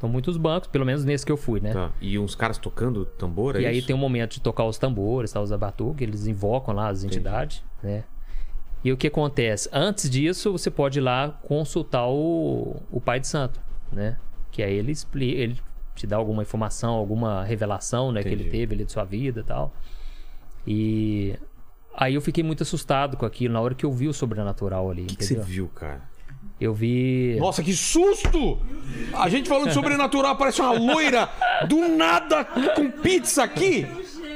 São 0.00 0.08
muitos 0.08 0.36
bancos, 0.36 0.68
pelo 0.68 0.86
menos 0.86 1.04
nesse 1.04 1.26
que 1.26 1.32
eu 1.32 1.36
fui, 1.36 1.60
né? 1.60 1.72
Tá. 1.72 1.90
E 2.00 2.18
uns 2.18 2.34
caras 2.34 2.56
tocando 2.56 3.04
tambor, 3.04 3.56
é 3.56 3.62
E 3.62 3.66
aí 3.66 3.78
isso? 3.78 3.86
tem 3.88 3.94
um 3.96 3.98
momento 3.98 4.34
de 4.34 4.40
tocar 4.40 4.64
os 4.64 4.78
tambores, 4.78 5.32
tá, 5.32 5.40
os 5.40 5.50
abatuques, 5.50 6.00
eles 6.06 6.26
invocam 6.28 6.72
lá 6.74 6.88
as 6.88 7.02
entidades, 7.02 7.64
né? 7.82 8.04
E 8.84 8.92
o 8.92 8.96
que 8.96 9.08
acontece? 9.08 9.68
Antes 9.72 10.08
disso, 10.08 10.52
você 10.52 10.70
pode 10.70 11.00
ir 11.00 11.02
lá 11.02 11.30
consultar 11.42 12.06
o, 12.08 12.76
o 12.92 13.00
pai 13.00 13.18
de 13.18 13.26
santo, 13.26 13.60
né? 13.92 14.16
Que 14.50 14.62
aí 14.62 14.74
ele 14.74 14.92
explica, 14.92 15.40
ele 15.40 15.58
te 15.94 16.06
dá 16.06 16.16
alguma 16.16 16.42
informação, 16.42 16.94
alguma 16.94 17.44
revelação, 17.44 18.12
né? 18.12 18.22
Que 18.22 18.28
ele 18.28 18.42
Entendi. 18.42 18.50
teve 18.50 18.74
ali 18.74 18.84
de 18.84 18.92
sua 18.92 19.04
vida 19.04 19.40
e 19.40 19.44
tal. 19.44 19.72
E 20.66 21.38
aí 21.94 22.14
eu 22.14 22.20
fiquei 22.20 22.44
muito 22.44 22.62
assustado 22.62 23.16
com 23.16 23.26
aquilo 23.26 23.54
na 23.54 23.60
hora 23.60 23.74
que 23.74 23.84
eu 23.84 23.92
vi 23.92 24.08
o 24.08 24.12
sobrenatural 24.12 24.90
ali, 24.90 25.02
O 25.02 25.06
que, 25.06 25.16
que 25.16 25.24
você 25.24 25.34
viu, 25.36 25.68
cara? 25.68 26.02
Eu 26.60 26.74
vi... 26.74 27.36
Nossa, 27.38 27.62
que 27.62 27.72
susto! 27.72 28.60
A 29.12 29.28
gente 29.28 29.48
falando 29.48 29.68
de 29.68 29.74
sobrenatural, 29.74 30.36
parece 30.36 30.60
uma 30.60 30.72
loira 30.72 31.28
do 31.68 31.88
nada 31.88 32.44
com 32.44 32.90
pizza 32.90 33.44
aqui. 33.44 33.86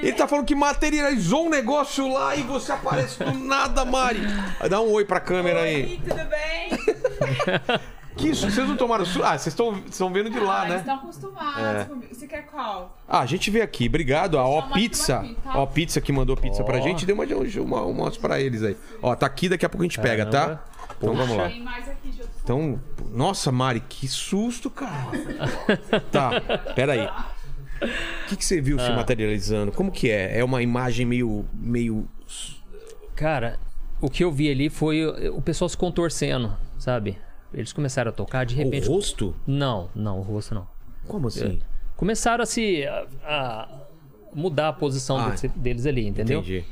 Ele 0.02 0.12
tá 0.12 0.26
falando 0.26 0.47
que 0.47 0.54
materializou 0.54 1.47
um 1.47 1.50
negócio 1.50 2.12
lá 2.12 2.35
e 2.35 2.42
você 2.42 2.73
aparece 2.73 3.23
do 3.23 3.32
nada, 3.32 3.85
Mari. 3.85 4.20
Dá 4.68 4.81
um 4.81 4.90
oi 4.90 5.05
pra 5.05 5.20
câmera 5.20 5.61
aí. 5.62 5.83
Oi, 5.83 6.00
tudo 6.09 6.24
bem? 6.29 7.81
Que 8.16 8.29
isso? 8.29 8.51
Vocês 8.51 8.68
não 8.68 8.77
tomaram 8.77 9.05
susto? 9.05 9.25
Ah, 9.25 9.38
vocês 9.38 9.48
estão 9.48 9.79
estão 9.88 10.12
vendo 10.12 10.29
de 10.31 10.38
lá, 10.38 10.61
ah, 10.61 10.64
Eles 10.64 10.75
né? 10.75 10.81
estão 10.81 10.94
acostumados 10.96 11.85
comigo. 11.88 12.14
Você 12.14 12.27
quer 12.27 12.42
qual? 12.46 12.98
Ah, 13.09 13.20
a 13.20 13.27
gente 13.27 13.51
veio 13.51 13.64
aqui, 13.64 13.87
obrigado. 13.87 14.38
A 14.38 14.46
Ó 14.46 14.61
aqui 14.61 14.72
Pizza. 14.75 15.18
pra 15.42 15.53
tá? 15.53 15.59
Ó 15.59 15.66
Pizza 15.66 16.01
que 16.01 16.12
mandou 16.12 16.37
pizza 16.37 16.62
pra 16.62 16.79
Ó. 16.79 16.81
gente. 16.83 17.07
Deu 17.07 17.14
uma, 17.14 17.25
uma, 17.25 17.83
umas 17.83 18.16
pra 18.18 18.40
eles 18.40 18.62
aí. 18.62 18.77
Ó, 19.03 19.14
tá 19.14 19.25
aqui, 19.27 19.48
daqui 19.48 19.64
a 19.64 19.68
pouco 19.68 19.83
a 19.83 19.87
gente 19.87 19.98
pega, 20.01 20.27
tá? 20.27 20.62
Então 20.98 21.14
vamos 21.14 21.37
lá. 21.37 21.51
Então, 22.44 22.81
nossa, 23.12 23.51
Mari, 23.51 23.81
que 23.81 24.07
susto, 24.07 24.68
cara. 24.70 25.11
tá, 26.11 26.31
peraí. 26.75 27.07
O 27.07 28.29
que, 28.29 28.37
que 28.37 28.44
você 28.44 28.61
viu 28.61 28.79
Ah. 28.79 28.85
se 28.85 28.92
materializando? 28.92 29.72
Como 29.72 29.90
que 29.90 30.11
é? 30.11 30.38
É 30.38 30.44
uma 30.44 30.62
imagem 30.62 31.07
meio. 31.07 31.44
meio. 31.55 32.07
Cara, 33.16 33.59
o 34.01 34.09
que 34.11 34.22
eu 34.22 34.31
vi 34.31 34.51
ali 34.51 34.68
foi 34.68 35.05
o 35.31 35.40
pessoal 35.40 35.68
se 35.68 35.77
contorcendo, 35.77 36.55
sabe? 36.79 37.18
Eles 37.54 37.72
começaram 37.72 38.08
a 38.10 38.12
tocar, 38.12 38.44
de 38.46 38.54
repente. 38.54 38.88
O 38.88 38.92
rosto? 38.92 39.36
Não, 39.46 39.90
não, 39.94 40.18
o 40.18 40.22
rosto 40.22 40.54
não. 40.54 40.66
Como 41.06 41.28
assim? 41.28 41.60
Começaram 41.96 42.42
a 42.42 42.46
se. 42.46 42.84
a, 42.86 43.06
a 43.24 43.68
mudar 44.34 44.68
a 44.68 44.72
posição 44.72 45.18
Ah, 45.18 45.26
deles, 45.28 45.42
deles 45.54 45.86
ali, 45.86 46.06
entendeu? 46.06 46.40
Entendi. 46.40 46.64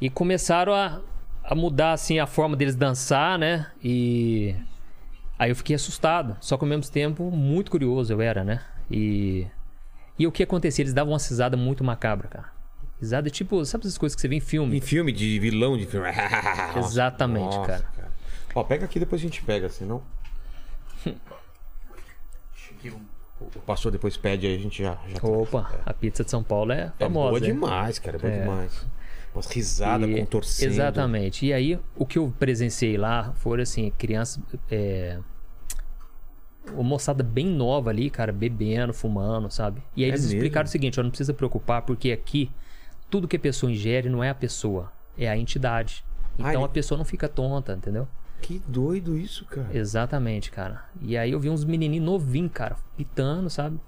E 0.00 0.10
começaram 0.10 0.74
a, 0.74 1.00
a 1.42 1.54
mudar 1.54 1.92
assim 1.92 2.18
a 2.18 2.26
forma 2.26 2.56
deles 2.56 2.74
dançar, 2.76 3.38
né? 3.38 3.68
E 3.82 4.54
aí 5.38 5.50
eu 5.50 5.56
fiquei 5.56 5.74
assustado, 5.74 6.36
só 6.40 6.56
que 6.56 6.64
ao 6.64 6.68
mesmo 6.68 6.92
tempo 6.92 7.30
muito 7.30 7.70
curioso 7.70 8.12
eu 8.12 8.20
era, 8.20 8.44
né? 8.44 8.60
E 8.90 9.46
e 10.18 10.26
o 10.26 10.32
que 10.32 10.42
acontecia? 10.42 10.82
Eles 10.82 10.92
davam 10.92 11.12
uma 11.12 11.18
risada 11.18 11.56
muito 11.56 11.82
macabra, 11.82 12.28
cara. 12.28 12.52
Risada 13.00 13.30
tipo, 13.30 13.64
sabe 13.64 13.84
essas 13.84 13.98
coisas 13.98 14.14
que 14.14 14.20
você 14.20 14.28
vê 14.28 14.36
em 14.36 14.40
filme? 14.40 14.76
Em 14.76 14.80
filme 14.80 15.10
de 15.10 15.38
vilão 15.40 15.76
de 15.76 15.86
filme. 15.86 16.06
Exatamente, 16.76 17.56
Nossa, 17.56 17.66
cara. 17.66 18.01
Ó, 18.54 18.62
pega 18.64 18.84
aqui 18.84 18.98
depois 18.98 19.20
a 19.20 19.24
gente 19.24 19.42
pega, 19.42 19.68
senão. 19.68 20.02
O 23.40 23.60
pastor 23.60 23.90
depois 23.90 24.16
pede 24.16 24.46
aí, 24.46 24.54
a 24.54 24.58
gente 24.58 24.82
já. 24.82 24.98
já 25.08 25.26
Opa, 25.26 25.80
a 25.84 25.92
pizza 25.92 26.22
de 26.24 26.30
São 26.30 26.42
Paulo 26.42 26.72
é 26.72 26.92
É 26.98 27.04
famosa. 27.04 27.30
boa 27.30 27.40
né? 27.40 27.46
demais, 27.46 27.98
cara. 27.98 28.16
É 28.16 28.20
boa 28.20 28.32
É. 28.32 28.40
demais. 28.40 28.86
Umas 29.34 29.46
risadas 29.50 30.08
E- 30.08 30.14
contorcendo. 30.20 30.72
Exatamente. 30.72 31.46
E 31.46 31.52
aí, 31.52 31.78
o 31.96 32.04
que 32.06 32.18
eu 32.18 32.32
presenciei 32.38 32.96
lá 32.96 33.32
foram 33.36 33.62
assim, 33.62 33.90
crianças. 33.98 34.42
É... 34.70 35.18
Uma 36.72 36.82
moçada 36.84 37.24
bem 37.24 37.46
nova 37.46 37.90
ali, 37.90 38.08
cara, 38.10 38.30
bebendo, 38.32 38.92
fumando, 38.94 39.50
sabe? 39.50 39.82
E 39.96 40.04
aí 40.04 40.10
É 40.10 40.12
eles 40.12 40.22
mesmo? 40.22 40.36
explicaram 40.36 40.66
o 40.66 40.70
seguinte: 40.70 41.00
ó, 41.00 41.02
não 41.02 41.10
precisa 41.10 41.34
preocupar, 41.34 41.82
porque 41.82 42.12
aqui 42.12 42.50
tudo 43.10 43.26
que 43.26 43.36
a 43.36 43.40
pessoa 43.40 43.72
ingere 43.72 44.08
não 44.08 44.22
é 44.22 44.30
a 44.30 44.34
pessoa, 44.34 44.92
é 45.18 45.28
a 45.28 45.36
entidade. 45.36 46.04
Então 46.38 46.50
ele- 46.52 46.64
a 46.64 46.68
pessoa 46.68 46.96
não 46.96 47.04
fica 47.04 47.28
tonta, 47.28 47.72
entendeu? 47.72 48.06
Que 48.42 48.60
doido 48.66 49.16
isso, 49.16 49.44
cara. 49.46 49.68
Exatamente, 49.72 50.50
cara. 50.50 50.84
E 51.00 51.16
aí 51.16 51.30
eu 51.32 51.40
vi 51.40 51.48
uns 51.48 51.64
menininhos 51.64 52.04
novinhos, 52.04 52.50
cara, 52.52 52.76
pitando, 52.96 53.48
sabe? 53.48 53.78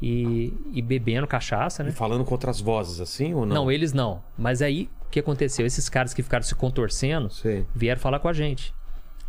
E, 0.00 0.52
e 0.72 0.80
bebendo 0.80 1.26
cachaça, 1.26 1.82
né? 1.82 1.90
E 1.90 1.92
falando 1.92 2.24
com 2.24 2.32
outras 2.32 2.60
vozes, 2.60 3.00
assim 3.00 3.34
ou 3.34 3.44
não? 3.44 3.54
Não, 3.54 3.70
eles 3.72 3.92
não. 3.92 4.22
Mas 4.36 4.62
aí, 4.62 4.88
o 5.06 5.10
que 5.10 5.20
aconteceu? 5.20 5.66
Esses 5.66 5.88
caras 5.88 6.14
que 6.14 6.22
ficaram 6.22 6.42
se 6.44 6.54
contorcendo 6.54 7.30
Sei. 7.30 7.66
vieram 7.74 8.00
falar 8.00 8.18
com 8.20 8.28
a 8.28 8.32
gente. 8.32 8.72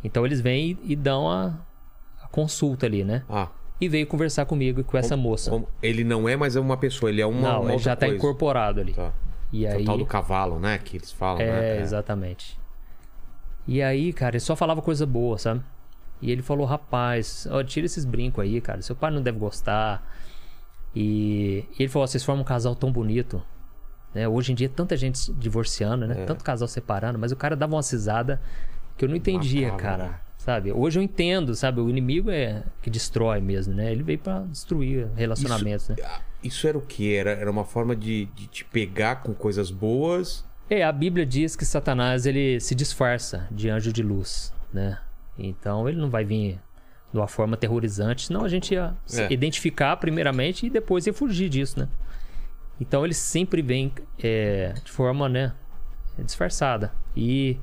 Então 0.03 0.25
eles 0.25 0.39
vêm 0.41 0.77
e, 0.83 0.93
e 0.93 0.95
dão 0.95 1.29
a, 1.29 1.53
a 2.23 2.27
consulta 2.27 2.85
ali, 2.85 3.03
né? 3.03 3.23
Ah, 3.29 3.49
E 3.81 3.89
veio 3.89 4.05
conversar 4.07 4.45
comigo 4.45 4.79
e 4.79 4.83
com 4.83 4.97
essa 4.97 5.17
moça. 5.17 5.49
como- 5.51 5.67
ele 5.81 6.03
não 6.03 6.29
é 6.29 6.35
mais 6.37 6.55
uma 6.55 6.77
pessoa, 6.77 7.09
ele 7.09 7.19
é 7.21 7.25
uma, 7.25 7.53
não, 7.53 7.61
uma 7.63 7.71
ele 7.73 7.79
já 7.79 7.95
tá 7.95 8.05
coisa. 8.05 8.15
incorporado 8.17 8.79
ali. 8.79 8.93
Tá. 8.93 9.11
E 9.51 9.65
É 9.65 9.73
aí. 9.73 9.81
o 9.81 9.85
tal 9.85 9.97
do 9.97 10.05
cavalo, 10.05 10.59
né? 10.59 10.77
Que 10.77 10.97
eles 10.97 11.11
falam, 11.11 11.41
É, 11.41 11.77
né? 11.77 11.81
exatamente. 11.81 12.57
E 13.67 13.81
aí, 13.81 14.11
cara, 14.13 14.35
ele 14.35 14.39
só 14.39 14.55
falava 14.55 14.81
coisa 14.81 15.05
boa, 15.05 15.37
sabe? 15.37 15.61
E 16.21 16.31
ele 16.31 16.41
falou, 16.41 16.65
rapaz, 16.65 17.47
ó, 17.49 17.63
tira 17.63 17.85
esses 17.85 18.03
brincos 18.03 18.43
aí, 18.43 18.59
cara. 18.59 18.81
Seu 18.81 18.95
pai 18.95 19.11
não 19.11 19.21
deve 19.21 19.37
gostar. 19.39 20.03
E, 20.95 21.65
e 21.77 21.83
ele 21.83 21.89
falou, 21.89 22.07
vocês 22.07 22.23
formam 22.23 22.41
um 22.41 22.45
casal 22.45 22.75
tão 22.75 22.91
bonito. 22.91 23.41
Né? 24.13 24.27
Hoje 24.27 24.51
em 24.51 24.55
dia, 24.55 24.67
tanta 24.67 24.97
gente 24.97 25.31
divorciando, 25.33 26.05
É. 26.05 26.07
né? 26.07 26.15
Tanto 26.25 26.43
casal 26.43 26.67
separando, 26.67 27.19
mas 27.19 27.31
o 27.31 27.35
cara 27.35 27.55
dava 27.55 27.75
uma 27.75 27.83
cisada 27.83 28.41
que 28.97 29.05
eu 29.05 29.09
não 29.09 29.15
entendia, 29.15 29.71
Macabra, 29.71 29.97
né? 29.97 30.09
cara. 30.09 30.29
Sabe? 30.39 30.71
Hoje 30.71 30.97
eu 30.97 31.03
entendo, 31.03 31.53
sabe? 31.53 31.79
O 31.81 31.89
inimigo 31.89 32.31
é 32.31 32.63
que 32.81 32.89
destrói 32.89 33.39
mesmo, 33.41 33.73
né? 33.73 33.91
Ele 33.91 34.01
veio 34.01 34.17
pra 34.19 34.39
destruir 34.39 35.07
relacionamentos, 35.15 35.89
né? 35.89 35.97
Ah, 36.03 36.21
Isso 36.41 36.65
era 36.65 36.77
o 36.77 36.81
que? 36.81 37.13
Era, 37.13 37.31
era 37.31 37.51
uma 37.51 37.65
forma 37.65 37.93
de, 37.95 38.25
de 38.33 38.47
te 38.47 38.65
pegar 38.65 39.17
com 39.17 39.33
coisas 39.33 39.69
boas. 39.69 40.45
É, 40.69 40.83
a 40.83 40.91
Bíblia 40.91 41.25
diz 41.25 41.55
que 41.55 41.65
Satanás 41.65 42.25
ele 42.25 42.59
se 42.59 42.75
disfarça 42.75 43.47
de 43.51 43.69
anjo 43.69 43.91
de 43.91 44.03
luz, 44.03 44.53
né? 44.71 44.99
Então 45.37 45.87
ele 45.89 45.97
não 45.99 46.09
vai 46.09 46.23
vir 46.23 46.59
de 47.11 47.17
uma 47.17 47.27
forma 47.27 47.55
aterrorizante, 47.55 48.27
senão 48.27 48.43
a 48.45 48.49
gente 48.49 48.73
ia 48.75 48.93
se 49.05 49.21
É. 49.23 49.33
identificar 49.33 49.97
primeiramente 49.97 50.67
e 50.67 50.69
depois 50.69 51.07
ia 51.07 51.13
fugir 51.13 51.49
disso, 51.49 51.79
né? 51.79 51.87
Então 52.79 53.03
ele 53.03 53.13
sempre 53.15 53.61
vem 53.61 53.91
é, 54.21 54.73
de 54.83 54.91
forma, 54.91 55.27
né, 55.27 55.53
disfarçada. 56.23 56.91
E 57.15 57.57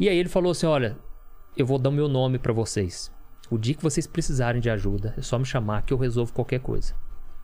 e 0.00 0.08
aí 0.08 0.16
ele 0.16 0.28
falou 0.28 0.52
assim, 0.52 0.66
olha, 0.66 0.96
eu 1.56 1.66
vou 1.66 1.78
dar 1.78 1.90
o 1.90 1.92
meu 1.92 2.08
nome 2.08 2.38
pra 2.38 2.52
vocês. 2.52 3.12
O 3.50 3.58
dia 3.58 3.74
que 3.74 3.82
vocês 3.82 4.06
precisarem 4.06 4.60
de 4.60 4.70
ajuda, 4.70 5.14
é 5.18 5.22
só 5.22 5.38
me 5.38 5.44
chamar 5.44 5.82
que 5.82 5.92
eu 5.92 5.98
resolvo 5.98 6.32
qualquer 6.32 6.60
coisa. 6.60 6.94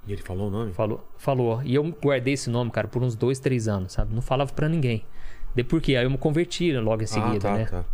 E 0.06 0.12
ele 0.12 0.22
falou 0.22 0.48
o 0.48 0.50
nome? 0.50 0.72
Falou, 0.72 1.06
falou. 1.18 1.62
E 1.62 1.74
eu 1.74 1.84
guardei 2.02 2.34
esse 2.34 2.48
nome, 2.48 2.70
cara, 2.70 2.88
por 2.88 3.02
uns 3.02 3.14
dois, 3.14 3.38
três 3.38 3.68
anos, 3.68 3.92
sabe? 3.92 4.14
Não 4.14 4.22
falava 4.22 4.52
pra 4.52 4.68
ninguém. 4.68 5.04
De 5.54 5.62
por 5.64 5.80
quê? 5.80 5.96
Aí 5.96 6.04
eu 6.04 6.10
me 6.10 6.18
converti 6.18 6.72
logo 6.72 7.02
em 7.02 7.06
seguida, 7.06 7.36
ah, 7.48 7.52
tá, 7.52 7.54
né? 7.58 7.64
tá. 7.66 7.84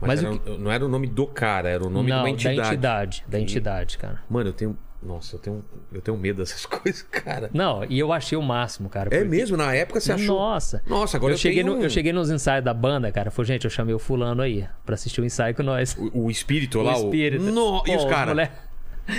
Mas, 0.00 0.22
Mas 0.22 0.24
era- 0.24 0.52
o 0.54 0.58
não 0.58 0.70
era 0.70 0.84
o 0.84 0.88
nome 0.88 1.06
do 1.06 1.26
cara, 1.26 1.68
era 1.68 1.84
o 1.84 1.88
nome 1.90 2.10
Não, 2.10 2.16
de 2.18 2.22
uma 2.22 2.30
entidade. 2.30 2.56
da 2.58 2.66
entidade. 2.68 3.24
Da 3.28 3.40
entidade, 3.40 3.98
cara. 3.98 4.22
Mano, 4.28 4.50
eu 4.50 4.52
tenho 4.52 4.76
Nossa, 5.02 5.36
eu 5.36 5.40
tenho, 5.40 5.64
eu 5.92 6.00
tenho 6.00 6.16
medo 6.16 6.38
dessas 6.42 6.64
coisas, 6.66 7.02
cara. 7.02 7.50
Não, 7.52 7.84
e 7.84 7.98
eu 7.98 8.12
achei 8.12 8.36
o 8.36 8.42
máximo, 8.42 8.88
cara. 8.88 9.08
É 9.14 9.18
porque- 9.18 9.24
mesmo? 9.36 9.56
Na 9.56 9.72
época 9.74 10.00
você 10.00 10.10
achou. 10.12 10.36
Nossa. 10.38 10.82
Nossa, 10.86 11.16
agora 11.18 11.32
eu, 11.32 11.34
eu 11.34 11.38
cheguei 11.38 11.62
tenho 11.62 11.76
no- 11.76 11.82
eu 11.82 11.90
cheguei 11.90 12.12
nos 12.12 12.30
ensaios 12.30 12.64
da 12.64 12.72
banda, 12.74 13.12
cara. 13.12 13.30
Falei, 13.30 13.46
gente, 13.48 13.64
eu 13.64 13.70
chamei 13.70 13.94
o 13.94 13.98
fulano 13.98 14.42
aí 14.42 14.66
pra 14.84 14.94
assistir 14.94 15.20
o 15.20 15.24
ensaio 15.24 15.54
com 15.54 15.62
nós. 15.62 15.96
O, 15.98 16.24
o 16.24 16.30
espírito 16.30 16.80
lá, 16.82 16.96
o 16.98 17.04
espírito. 17.04 17.44
No... 17.44 17.82
E 17.86 17.94
os 17.94 18.04
caras? 18.06 18.28
moleque- 18.28 18.54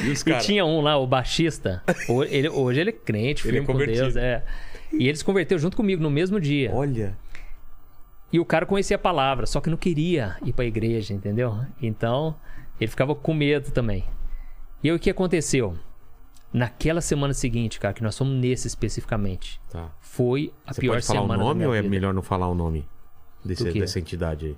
E 0.06 0.10
os 0.10 0.22
E 0.22 0.38
tinha 0.40 0.66
um 0.66 0.82
lá, 0.82 0.98
o 0.98 1.08
baixista. 1.08 1.82
O- 2.10 2.24
ele- 2.24 2.50
hoje 2.50 2.82
ele 2.82 2.90
é 2.90 2.94
crente, 2.94 3.48
Ele 3.48 3.60
é 3.60 3.62
com. 3.64 3.78
Deus. 3.78 4.16
É. 4.16 4.44
E 4.92 5.08
ele 5.08 5.18
se 5.18 5.24
converteu 5.24 5.58
junto 5.60 5.76
comigo 5.78 6.02
no 6.02 6.10
mesmo 6.10 6.40
dia. 6.40 6.72
Olha. 6.74 7.18
E 8.32 8.40
o 8.40 8.46
cara 8.46 8.66
conhecia 8.66 8.96
a 8.96 9.00
palavra, 9.00 9.46
só 9.46 9.62
que 9.62 9.70
não 9.70 9.78
queria 9.78 10.36
ir 10.44 10.52
pra 10.54 10.66
igreja, 10.66 11.14
entendeu? 11.14 11.58
Então, 11.82 12.36
ele 12.80 12.90
ficava 12.90 13.16
com 13.16 13.34
medo 13.34 13.72
também. 13.72 14.04
E 14.84 14.90
aí 14.90 14.96
o 14.96 15.00
que 15.00 15.10
aconteceu? 15.10 15.78
Naquela 16.54 17.02
semana 17.02 17.34
seguinte, 17.34 17.80
cara, 17.80 17.94
que 17.94 18.02
nós 18.04 18.18
fomos 18.18 18.34
nesse 18.34 18.68
especificamente, 18.68 19.60
Tá. 19.70 19.92
foi 20.00 20.54
a 20.66 20.74
Você 20.74 20.82
pior 20.82 20.94
pode 20.96 21.06
falar 21.06 21.20
o 21.20 21.24
semana 21.24 21.38
da 21.40 21.44
nome 21.46 21.58
minha 21.60 21.68
ou 21.70 21.76
é 21.76 21.82
vida. 21.82 21.90
melhor 21.90 22.14
não 22.14 22.22
falar 22.22 22.48
o 22.50 22.56
nome 22.56 22.88
desse, 23.44 23.72
dessa 23.72 24.00
entidade 24.00 24.46
aí? 24.48 24.58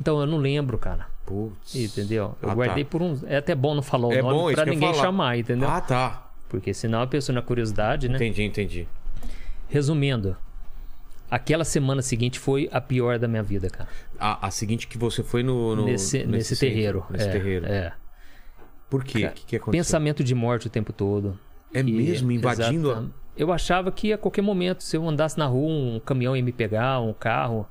Então, 0.00 0.20
eu 0.20 0.26
não 0.26 0.38
lembro, 0.38 0.78
cara. 0.78 1.06
Putz. 1.24 1.74
Entendeu? 1.74 2.36
Eu 2.40 2.50
Ah, 2.50 2.54
guardei 2.54 2.84
tá. 2.84 2.90
por 2.90 3.02
uns. 3.02 3.24
É 3.24 3.36
até 3.38 3.54
bom 3.54 3.74
não 3.74 3.82
falar 3.82 4.08
o 4.08 4.12
É 4.12 4.22
nome 4.22 4.52
isso 4.52 4.62
pra 4.62 4.70
ninguém 4.70 4.94
chamar, 4.94 5.36
entendeu? 5.38 5.68
Ah, 5.68 5.80
tá. 5.80 6.30
Porque 6.48 6.72
senão 6.72 7.02
a 7.02 7.06
pessoa 7.06 7.34
na 7.34 7.42
curiosidade, 7.42 8.08
né? 8.08 8.14
Entendi, 8.16 8.44
entendi. 8.44 8.88
Resumindo, 9.68 10.36
aquela 11.30 11.64
semana 11.64 12.00
seguinte 12.02 12.38
foi 12.38 12.68
a 12.72 12.80
pior 12.80 13.18
da 13.18 13.26
minha 13.26 13.42
vida, 13.42 13.68
cara. 13.68 13.88
A, 14.18 14.46
a 14.46 14.50
seguinte 14.50 14.86
que 14.86 14.96
você 14.96 15.22
foi 15.24 15.42
no... 15.42 15.74
no- 15.74 15.84
nesse, 15.84 16.24
nesse, 16.24 16.54
centro, 16.54 16.74
terreiro. 16.74 17.04
Nesse 17.10 17.28
é, 17.28 17.32
terreiro. 17.32 17.66
É. 17.66 17.92
Por 18.88 19.02
quê? 19.02 19.18
O 19.18 19.22
Cara, 19.22 19.32
que, 19.34 19.44
que 19.46 19.56
aconteceu? 19.56 19.72
Pensamento 19.84 20.22
de 20.22 20.34
morte 20.34 20.68
o 20.68 20.70
tempo 20.70 20.92
todo. 20.92 21.36
É 21.74 21.82
mesmo? 21.82 22.30
Invadindo 22.30 22.92
a... 22.92 23.04
Eu 23.36 23.52
achava 23.52 23.90
que 23.90 24.12
a 24.12 24.18
qualquer 24.18 24.42
momento, 24.42 24.82
se 24.82 24.96
eu 24.96 25.06
andasse 25.06 25.36
na 25.36 25.46
rua, 25.46 25.68
um 25.68 26.00
caminhão 26.00 26.36
ia 26.36 26.42
me 26.42 26.52
pegar, 26.52 27.00
um 27.00 27.12
carro. 27.12 27.66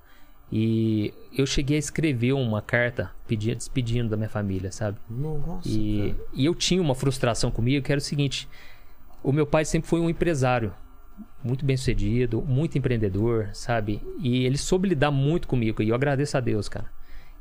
E 0.58 1.14
eu 1.38 1.46
cheguei 1.46 1.76
a 1.76 1.80
escrever 1.80 2.32
uma 2.32 2.62
carta 2.62 3.12
pedindo, 3.28 3.58
despedindo 3.58 4.08
da 4.08 4.16
minha 4.16 4.30
família, 4.30 4.72
sabe? 4.72 4.98
Nossa, 5.10 5.68
E, 5.68 6.16
e 6.34 6.46
eu 6.46 6.56
tinha 6.56 6.82
uma 6.82 6.96
frustração 6.96 7.52
comigo 7.52 7.86
que 7.86 7.92
era 7.92 8.00
o 8.00 8.02
seguinte: 8.02 8.48
o 9.22 9.34
meu 9.34 9.46
pai 9.46 9.66
sempre 9.66 9.90
foi 9.90 10.00
um 10.00 10.10
empresário, 10.10 10.74
muito 11.44 11.66
bem 11.66 11.76
sucedido, 11.76 12.42
muito 12.42 12.78
empreendedor, 12.78 13.50
sabe? 13.52 14.02
E 14.18 14.46
ele 14.46 14.58
soube 14.58 14.88
lidar 14.88 15.12
muito 15.12 15.46
comigo 15.46 15.84
e 15.84 15.90
eu 15.90 15.96
agradeço 15.96 16.38
a 16.38 16.40
Deus, 16.40 16.70
cara. 16.70 16.90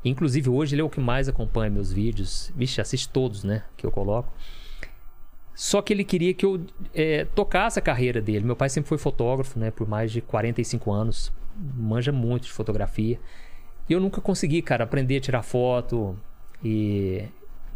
Inclusive 0.03 0.49
hoje 0.49 0.75
ele 0.75 0.81
é 0.81 0.83
o 0.83 0.89
que 0.89 0.99
mais 0.99 1.29
acompanha 1.29 1.71
meus 1.71 1.93
vídeos, 1.93 2.51
vixe, 2.53 2.81
assiste 2.81 3.07
todos, 3.07 3.45
né? 3.45 3.63
Que 3.77 3.85
eu 3.85 3.91
coloco. 3.91 4.29
Só 5.53 5.81
que 5.81 5.93
ele 5.93 6.03
queria 6.03 6.33
que 6.33 6.45
eu 6.45 6.65
eh, 6.93 7.25
tocasse 7.33 7.79
a 7.79 7.81
carreira 7.81 8.21
dele. 8.21 8.43
Meu 8.43 8.57
pai 8.57 8.67
sempre 8.67 8.89
foi 8.89 8.97
fotógrafo, 8.97 9.57
né? 9.57 9.71
Por 9.71 9.87
mais 9.87 10.11
de 10.11 10.19
45 10.19 10.91
anos. 10.91 11.31
Manja 11.55 12.11
muito 12.11 12.43
de 12.43 12.51
fotografia. 12.51 13.19
E 13.87 13.93
eu 13.93 13.99
nunca 13.99 14.19
consegui, 14.21 14.61
cara, 14.61 14.83
aprender 14.83 15.17
a 15.17 15.21
tirar 15.21 15.43
foto. 15.43 16.17
E 16.63 17.25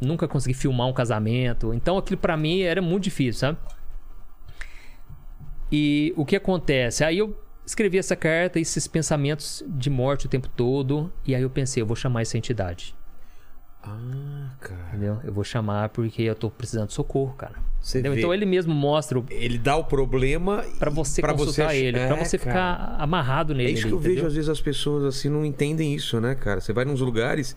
nunca 0.01 0.27
consegui 0.27 0.53
filmar 0.53 0.87
um 0.87 0.93
casamento. 0.93 1.73
Então 1.73 1.97
aquilo 1.97 2.19
pra 2.19 2.35
mim 2.37 2.61
era 2.61 2.81
muito 2.81 3.03
difícil, 3.03 3.39
sabe? 3.39 3.57
E 5.71 6.13
o 6.17 6.25
que 6.25 6.35
acontece? 6.35 7.03
Aí 7.03 7.19
eu 7.19 7.39
escrevi 7.65 7.97
essa 7.97 8.15
carta, 8.15 8.59
esses 8.59 8.87
pensamentos 8.87 9.63
de 9.67 9.89
morte 9.89 10.25
o 10.25 10.29
tempo 10.29 10.49
todo. 10.49 11.11
E 11.25 11.35
aí 11.35 11.41
eu 11.41 11.49
pensei, 11.49 11.81
eu 11.81 11.87
vou 11.87 11.95
chamar 11.95 12.21
essa 12.21 12.37
entidade. 12.37 12.95
Ah, 13.83 14.49
cara. 14.59 14.79
Entendeu? 14.89 15.19
Eu 15.23 15.31
vou 15.33 15.43
chamar 15.43 15.89
porque 15.89 16.21
eu 16.23 16.35
tô 16.35 16.49
precisando 16.49 16.87
de 16.87 16.93
socorro, 16.93 17.33
cara. 17.37 17.53
Você 17.81 17.99
Entendeu? 17.99 18.13
vê. 18.13 18.19
Então 18.19 18.33
ele 18.33 18.45
mesmo 18.45 18.73
mostra 18.73 19.17
o- 19.19 19.25
Ele 19.29 19.57
dá 19.57 19.77
o 19.77 19.85
problema 19.85 20.65
pra 20.77 20.89
você 20.89 21.21
pra 21.21 21.33
consultar 21.33 21.67
ach- 21.69 21.75
ele, 21.75 21.97
É, 21.97 22.09
você 22.13 22.37
cara. 22.37 22.51
ficar 22.51 22.95
amarrado 23.01 23.53
nele. 23.55 23.69
É 23.69 23.73
isso 23.73 23.87
que 23.87 23.93
eu 23.93 23.97
vejo, 23.99 24.11
entendeu? 24.13 24.27
às 24.27 24.33
vezes 24.35 24.49
as 24.49 24.59
pessoas 24.59 25.05
assim 25.05 25.29
não 25.29 25.45
entendem 25.45 25.95
isso, 25.95 26.19
né, 26.19 26.35
cara? 26.35 26.59
Você 26.59 26.73
vai 26.73 26.83
nos 26.83 26.99
lugares, 26.99 27.55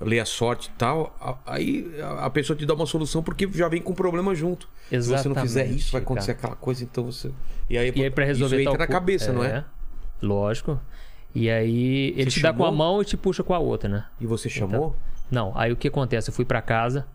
lê 0.00 0.18
a 0.18 0.24
sorte 0.24 0.68
e 0.74 0.78
tal, 0.78 1.16
aí 1.46 1.88
a 2.18 2.28
pessoa 2.30 2.56
te 2.56 2.66
dá 2.66 2.74
uma 2.74 2.86
solução 2.86 3.22
porque 3.22 3.48
já 3.52 3.68
vem 3.68 3.80
com 3.80 3.92
o 3.92 3.94
problema 3.94 4.34
junto. 4.34 4.68
Se 4.88 4.96
você 5.02 5.28
não 5.28 5.36
fizer 5.36 5.60
Exatamente, 5.60 5.78
isso, 5.80 5.92
vai 5.92 6.02
acontecer 6.02 6.34
cara. 6.34 6.38
aquela 6.48 6.56
coisa, 6.56 6.82
então 6.82 7.04
você. 7.04 7.30
E 7.68 7.78
aí, 7.78 7.92
E 7.94 8.02
aí 8.02 8.10
pra 8.10 8.24
resolver 8.24 8.56
isso 8.60 8.68
entra 8.70 8.78
na 8.78 8.86
cabeça, 8.88 9.32
não 9.32 9.44
é? 9.44 9.58
É, 9.58 9.64
Lógico. 10.20 10.80
E 11.32 11.48
aí 11.48 12.12
ele 12.16 12.24
Você 12.28 12.38
te 12.38 12.42
dá 12.42 12.52
com 12.52 12.64
a 12.64 12.66
chamou? 12.66 12.76
mão 12.94 13.02
e 13.02 13.04
te 13.04 13.16
puxa 13.16 13.44
com 13.44 13.54
a 13.54 13.58
outra, 13.60 13.88
né? 13.88 14.04
E 14.20 14.26
você 14.26 14.48
chamou? 14.48 14.96
Não, 15.30 15.52
aí 15.56 15.70
o 15.72 15.76
que 15.76 15.88
acontece? 15.88 16.30
Eu 16.30 16.34
fui 16.34 16.44
pra 16.44 16.60
casa 16.60 17.06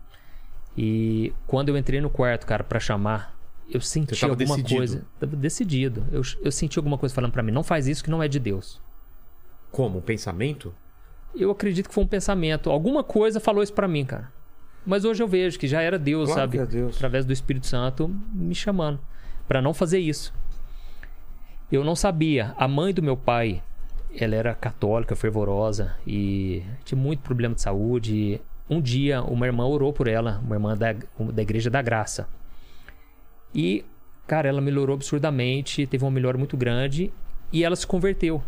e 0.76 1.32
quando 1.46 1.68
eu 1.68 1.76
entrei 1.76 2.00
no 2.00 2.10
quarto, 2.10 2.46
cara, 2.46 2.62
pra 2.64 2.78
chamar, 2.80 3.34
eu 3.70 3.80
senti 3.80 4.24
alguma 4.24 4.38
decidido. 4.56 4.76
coisa. 4.76 5.04
Tava 5.18 5.36
decidido. 5.36 6.06
Eu, 6.12 6.22
eu 6.42 6.52
senti 6.52 6.78
alguma 6.78 6.98
coisa 6.98 7.14
falando 7.14 7.32
pra 7.32 7.42
mim: 7.42 7.52
não 7.52 7.62
faz 7.62 7.86
isso 7.86 8.02
que 8.04 8.10
não 8.10 8.22
é 8.22 8.28
de 8.28 8.38
Deus. 8.38 8.80
Como? 9.70 9.98
Um 9.98 10.02
pensamento? 10.02 10.74
Eu 11.34 11.50
acredito 11.50 11.88
que 11.88 11.94
foi 11.94 12.04
um 12.04 12.06
pensamento. 12.06 12.70
Alguma 12.70 13.02
coisa 13.04 13.38
falou 13.40 13.62
isso 13.62 13.72
pra 13.74 13.86
mim, 13.88 14.04
cara. 14.04 14.32
Mas 14.86 15.04
hoje 15.04 15.22
eu 15.22 15.26
vejo 15.28 15.58
que 15.58 15.66
já 15.66 15.82
era 15.82 15.98
Deus, 15.98 16.26
Claro 16.28 16.40
sabe? 16.40 16.58
é 16.58 16.64
Deus. 16.66 16.94
Através 16.96 17.24
do 17.24 17.32
Espírito 17.32 17.66
Santo 17.66 18.08
me 18.32 18.54
chamando 18.54 19.00
pra 19.48 19.60
não 19.60 19.74
fazer 19.74 19.98
isso. 19.98 20.32
Eu 21.70 21.82
não 21.84 21.96
sabia. 21.96 22.54
A 22.56 22.68
mãe 22.68 22.94
do 22.94 23.02
meu 23.02 23.16
pai, 23.16 23.62
ela 24.18 24.34
era 24.34 24.54
católica, 24.54 25.14
fervorosa 25.14 25.96
e 26.06 26.62
tinha 26.84 27.00
muito 27.00 27.20
problema 27.20 27.54
de 27.54 27.62
saúde. 27.62 28.40
Um 28.68 28.80
dia, 28.80 29.22
uma 29.22 29.46
irmã 29.46 29.66
orou 29.66 29.92
por 29.92 30.08
ela, 30.08 30.40
uma 30.44 30.56
irmã 30.56 30.76
da, 30.76 30.92
da 30.92 31.42
Igreja 31.42 31.70
da 31.70 31.80
Graça. 31.80 32.28
E, 33.54 33.84
cara, 34.26 34.48
ela 34.48 34.60
melhorou 34.60 34.94
absurdamente, 34.94 35.86
teve 35.86 36.04
uma 36.04 36.10
melhora 36.10 36.36
muito 36.36 36.56
grande 36.56 37.12
e 37.52 37.64
ela 37.64 37.76
se 37.76 37.86
converteu. 37.86 38.42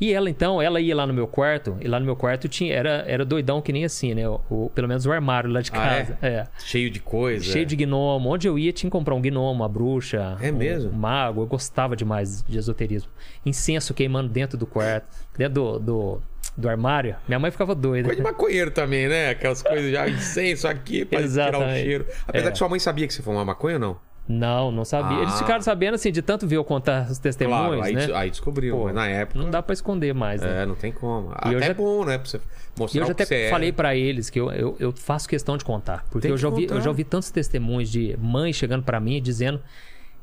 E 0.00 0.12
ela, 0.12 0.28
então, 0.28 0.60
ela 0.60 0.80
ia 0.80 0.94
lá 0.94 1.06
no 1.06 1.14
meu 1.14 1.26
quarto, 1.26 1.76
e 1.80 1.86
lá 1.86 2.00
no 2.00 2.04
meu 2.04 2.16
quarto 2.16 2.48
tinha, 2.48 2.74
era, 2.74 3.04
era 3.06 3.24
doidão 3.24 3.62
que 3.62 3.72
nem 3.72 3.84
assim, 3.84 4.12
né? 4.12 4.28
O, 4.28 4.40
o- 4.50 4.70
pelo 4.74 4.88
menos 4.88 5.06
o 5.06 5.12
armário 5.12 5.48
lá 5.48 5.60
de 5.60 5.70
Ah, 5.70 5.74
casa. 5.74 6.18
é. 6.20 6.44
Cheio 6.58 6.90
de 6.90 6.98
coisa. 7.00 7.44
Cheio 7.44 7.64
de 7.64 7.76
gnomo. 7.76 8.28
Onde 8.28 8.48
eu 8.48 8.58
ia, 8.58 8.72
tinha 8.72 8.90
que 8.90 8.92
comprar 8.92 9.14
um 9.14 9.20
gnomo, 9.22 9.52
uma 9.52 9.68
bruxa. 9.68 10.36
É 10.40 10.50
um 10.50 10.56
mesmo? 10.56 10.92
mago. 10.92 11.42
Eu 11.42 11.46
gostava 11.46 11.94
demais 11.94 12.42
de 12.42 12.58
esoterismo. 12.58 13.10
Incenso 13.46 13.94
queimando 13.94 14.28
dentro 14.28 14.58
do 14.58 14.66
quarto, 14.66 15.06
dentro 15.38 15.54
do, 15.54 15.78
do, 15.78 16.22
do 16.56 16.68
armário. 16.68 17.14
Minha 17.28 17.38
mãe 17.38 17.50
ficava 17.52 17.72
doida. 17.74 18.08
Coisa 18.08 18.20
de 18.20 18.26
maconheiro 18.28 18.70
também, 18.72 19.06
né? 19.08 19.30
Aquelas 19.30 19.62
coisas 19.62 19.92
já, 19.92 20.08
incenso 20.08 20.66
aqui 20.66 21.04
pra 21.04 21.18
tirar 21.20 21.22
o 21.22 21.26
Exatamente. 21.26 21.82
cheiro. 21.84 22.06
Apesar 22.26 22.48
É. 22.48 22.50
que 22.50 22.58
sua 22.58 22.68
mãe 22.68 22.80
sabia 22.80 23.06
que 23.06 23.14
você 23.14 23.22
fumava 23.22 23.44
maconha 23.44 23.76
ou 23.76 23.80
não? 23.80 23.96
Não, 24.26 24.72
não 24.72 24.84
sabia. 24.86 25.18
Eles 25.18 25.34
Ah. 25.34 25.38
ficaram 25.38 25.60
sabendo, 25.60 25.94
assim, 25.96 26.10
de 26.10 26.22
tanto 26.22 26.46
ver 26.46 26.56
eu 26.56 26.64
contar 26.64 27.10
os 27.10 27.18
testemunhos, 27.18 27.76
Claro, 27.76 27.82
aí, 27.82 27.92
né? 27.94 28.08
aí 28.14 28.30
descobriu. 28.30 28.74
Pô, 28.76 28.84
mas 28.84 28.94
na 28.94 29.06
época. 29.06 29.38
Não 29.38 29.50
dá 29.50 29.62
pra 29.62 29.74
esconder 29.74 30.14
mais, 30.14 30.40
né? 30.40 30.62
É, 30.62 30.66
não 30.66 30.74
tem 30.74 30.90
como. 30.92 31.30
E 31.30 31.34
Até 31.34 31.54
eu 31.54 31.58
é 31.58 31.66
já- 31.66 31.74
bom, 31.74 32.04
né? 32.06 32.16
Pra 32.16 32.26
você 32.26 32.40
mostrar 32.78 33.00
eu 33.02 33.06
já 33.06 33.12
até 33.12 33.26
você 33.26 33.50
falei 33.50 33.68
é. 33.68 33.72
pra 33.72 33.94
eles 33.94 34.30
que 34.30 34.40
eu, 34.40 34.50
eu, 34.52 34.76
eu 34.80 34.92
faço 34.92 35.28
questão 35.28 35.58
de 35.58 35.64
contar. 35.64 36.06
Porque 36.10 36.26
eu 36.28 36.38
já, 36.38 36.48
ouvi, 36.48 36.66
eu 36.70 36.80
já 36.80 36.88
ouvi 36.88 37.04
tantos 37.04 37.30
testemunhos 37.30 37.90
de 37.90 38.16
mãe 38.18 38.50
chegando 38.52 38.82
pra 38.82 38.98
mim 38.98 39.16
e 39.16 39.20
dizendo 39.20 39.60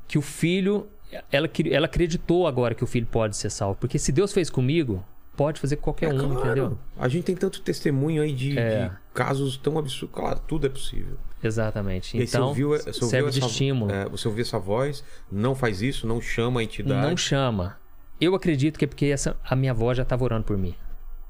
que 0.08 0.18
o 0.18 0.22
filho. 0.22 0.88
Ela, 1.32 1.48
que- 1.48 1.72
ela 1.74 1.86
acreditou 1.88 2.48
agora 2.48 2.74
que 2.74 2.84
o 2.86 2.88
filho 2.88 3.06
pode 3.06 3.36
ser 3.36 3.50
salvo. 3.50 3.76
Porque 3.80 4.00
se 4.00 4.12
Deus 4.14 4.32
fez 4.34 4.50
comigo, 4.50 5.04
pode 5.44 5.60
fazer 5.60 5.78
qualquer 5.78 6.12
É, 6.12 6.14
um, 6.14 6.18
claro. 6.20 6.40
entendeu? 6.46 6.78
A 7.00 7.08
gente 7.08 7.24
tem 7.24 7.36
tanto 7.36 7.62
testemunho 7.62 8.22
aí 8.22 8.34
de, 8.34 8.58
É. 8.60 8.90
de 8.90 8.92
casos 9.14 9.58
tão 9.58 9.78
absurdos. 9.78 10.16
Claro, 10.16 10.40
tudo 10.48 10.68
é 10.68 10.70
possível. 10.70 11.18
Exatamente. 11.44 12.16
E 12.18 12.24
Então, 12.24 12.54
você 12.54 12.64
ouviu, 12.64 12.78
serve 12.94 13.32
de 13.32 13.40
essa, 13.40 13.48
estímulo. 13.48 13.92
é, 13.92 14.06
você 14.08 14.28
ouviu 14.28 14.42
essa 14.44 14.60
voz, 14.60 15.04
não 15.32 15.56
faz 15.56 15.82
isso, 15.82 16.06
não 16.06 16.22
chama 16.22 16.60
a 16.60 16.64
entidade. 16.64 17.08
Não 17.08 17.18
chama. 17.18 17.78
Eu 18.20 18.36
acredito 18.36 18.78
que 18.78 18.86
é 18.86 18.88
porque 18.88 19.08
essa, 19.08 19.36
a 19.44 19.56
minha 19.56 19.72
avó 19.72 19.92
já 19.94 20.04
estava 20.04 20.24
orando 20.24 20.44
por 20.44 20.56
mim, 20.58 20.76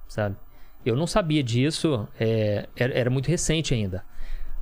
sabe? 0.07 0.35
Eu 0.85 0.95
não 0.95 1.07
sabia 1.07 1.41
disso, 1.41 2.07
é, 2.19 2.67
era, 2.75 2.93
era 2.93 3.09
muito 3.09 3.27
recente 3.29 3.73
ainda. 3.73 4.03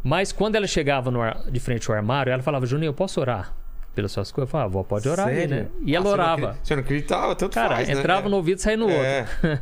Mas 0.03 0.31
quando 0.31 0.55
ela 0.55 0.67
chegava 0.67 1.09
no 1.09 1.19
de 1.51 1.59
frente 1.59 1.89
ao 1.89 1.97
armário, 1.97 2.31
ela 2.31 2.43
falava, 2.43 2.65
Juninho, 2.65 2.89
eu 2.89 2.93
posso 2.93 3.19
orar 3.19 3.55
pelas 3.99 4.11
suas 4.13 4.31
coisas? 4.31 4.47
Eu 4.47 4.51
falava, 4.51 4.69
avó, 4.69 4.83
pode 4.83 5.07
orar 5.09 5.27
aí, 5.27 5.35
Sério? 5.35 5.55
né? 5.55 5.67
E 5.85 5.95
ela 5.95 6.07
Ah, 6.07 6.11
orava. 6.11 6.57
Você 6.63 6.73
não 6.75 6.81
acreditava, 6.83 7.35
tanto 7.35 7.53
Cara, 7.53 7.75
faz, 7.75 7.87
né? 7.89 7.93
entrava 7.95 8.27
É. 8.27 8.29
no 8.29 8.37
ouvido 8.37 8.57
e 8.59 8.61
saía 8.61 8.77
no 8.77 8.85
outro. 8.85 9.01
É. 9.03 9.27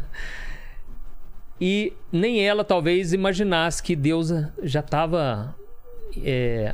E 1.60 1.94
nem 2.12 2.46
ela 2.48 2.64
talvez 2.64 3.14
imaginasse 3.14 3.82
que 3.82 3.96
Deus 3.96 4.30
já 4.62 4.80
estava 4.80 5.56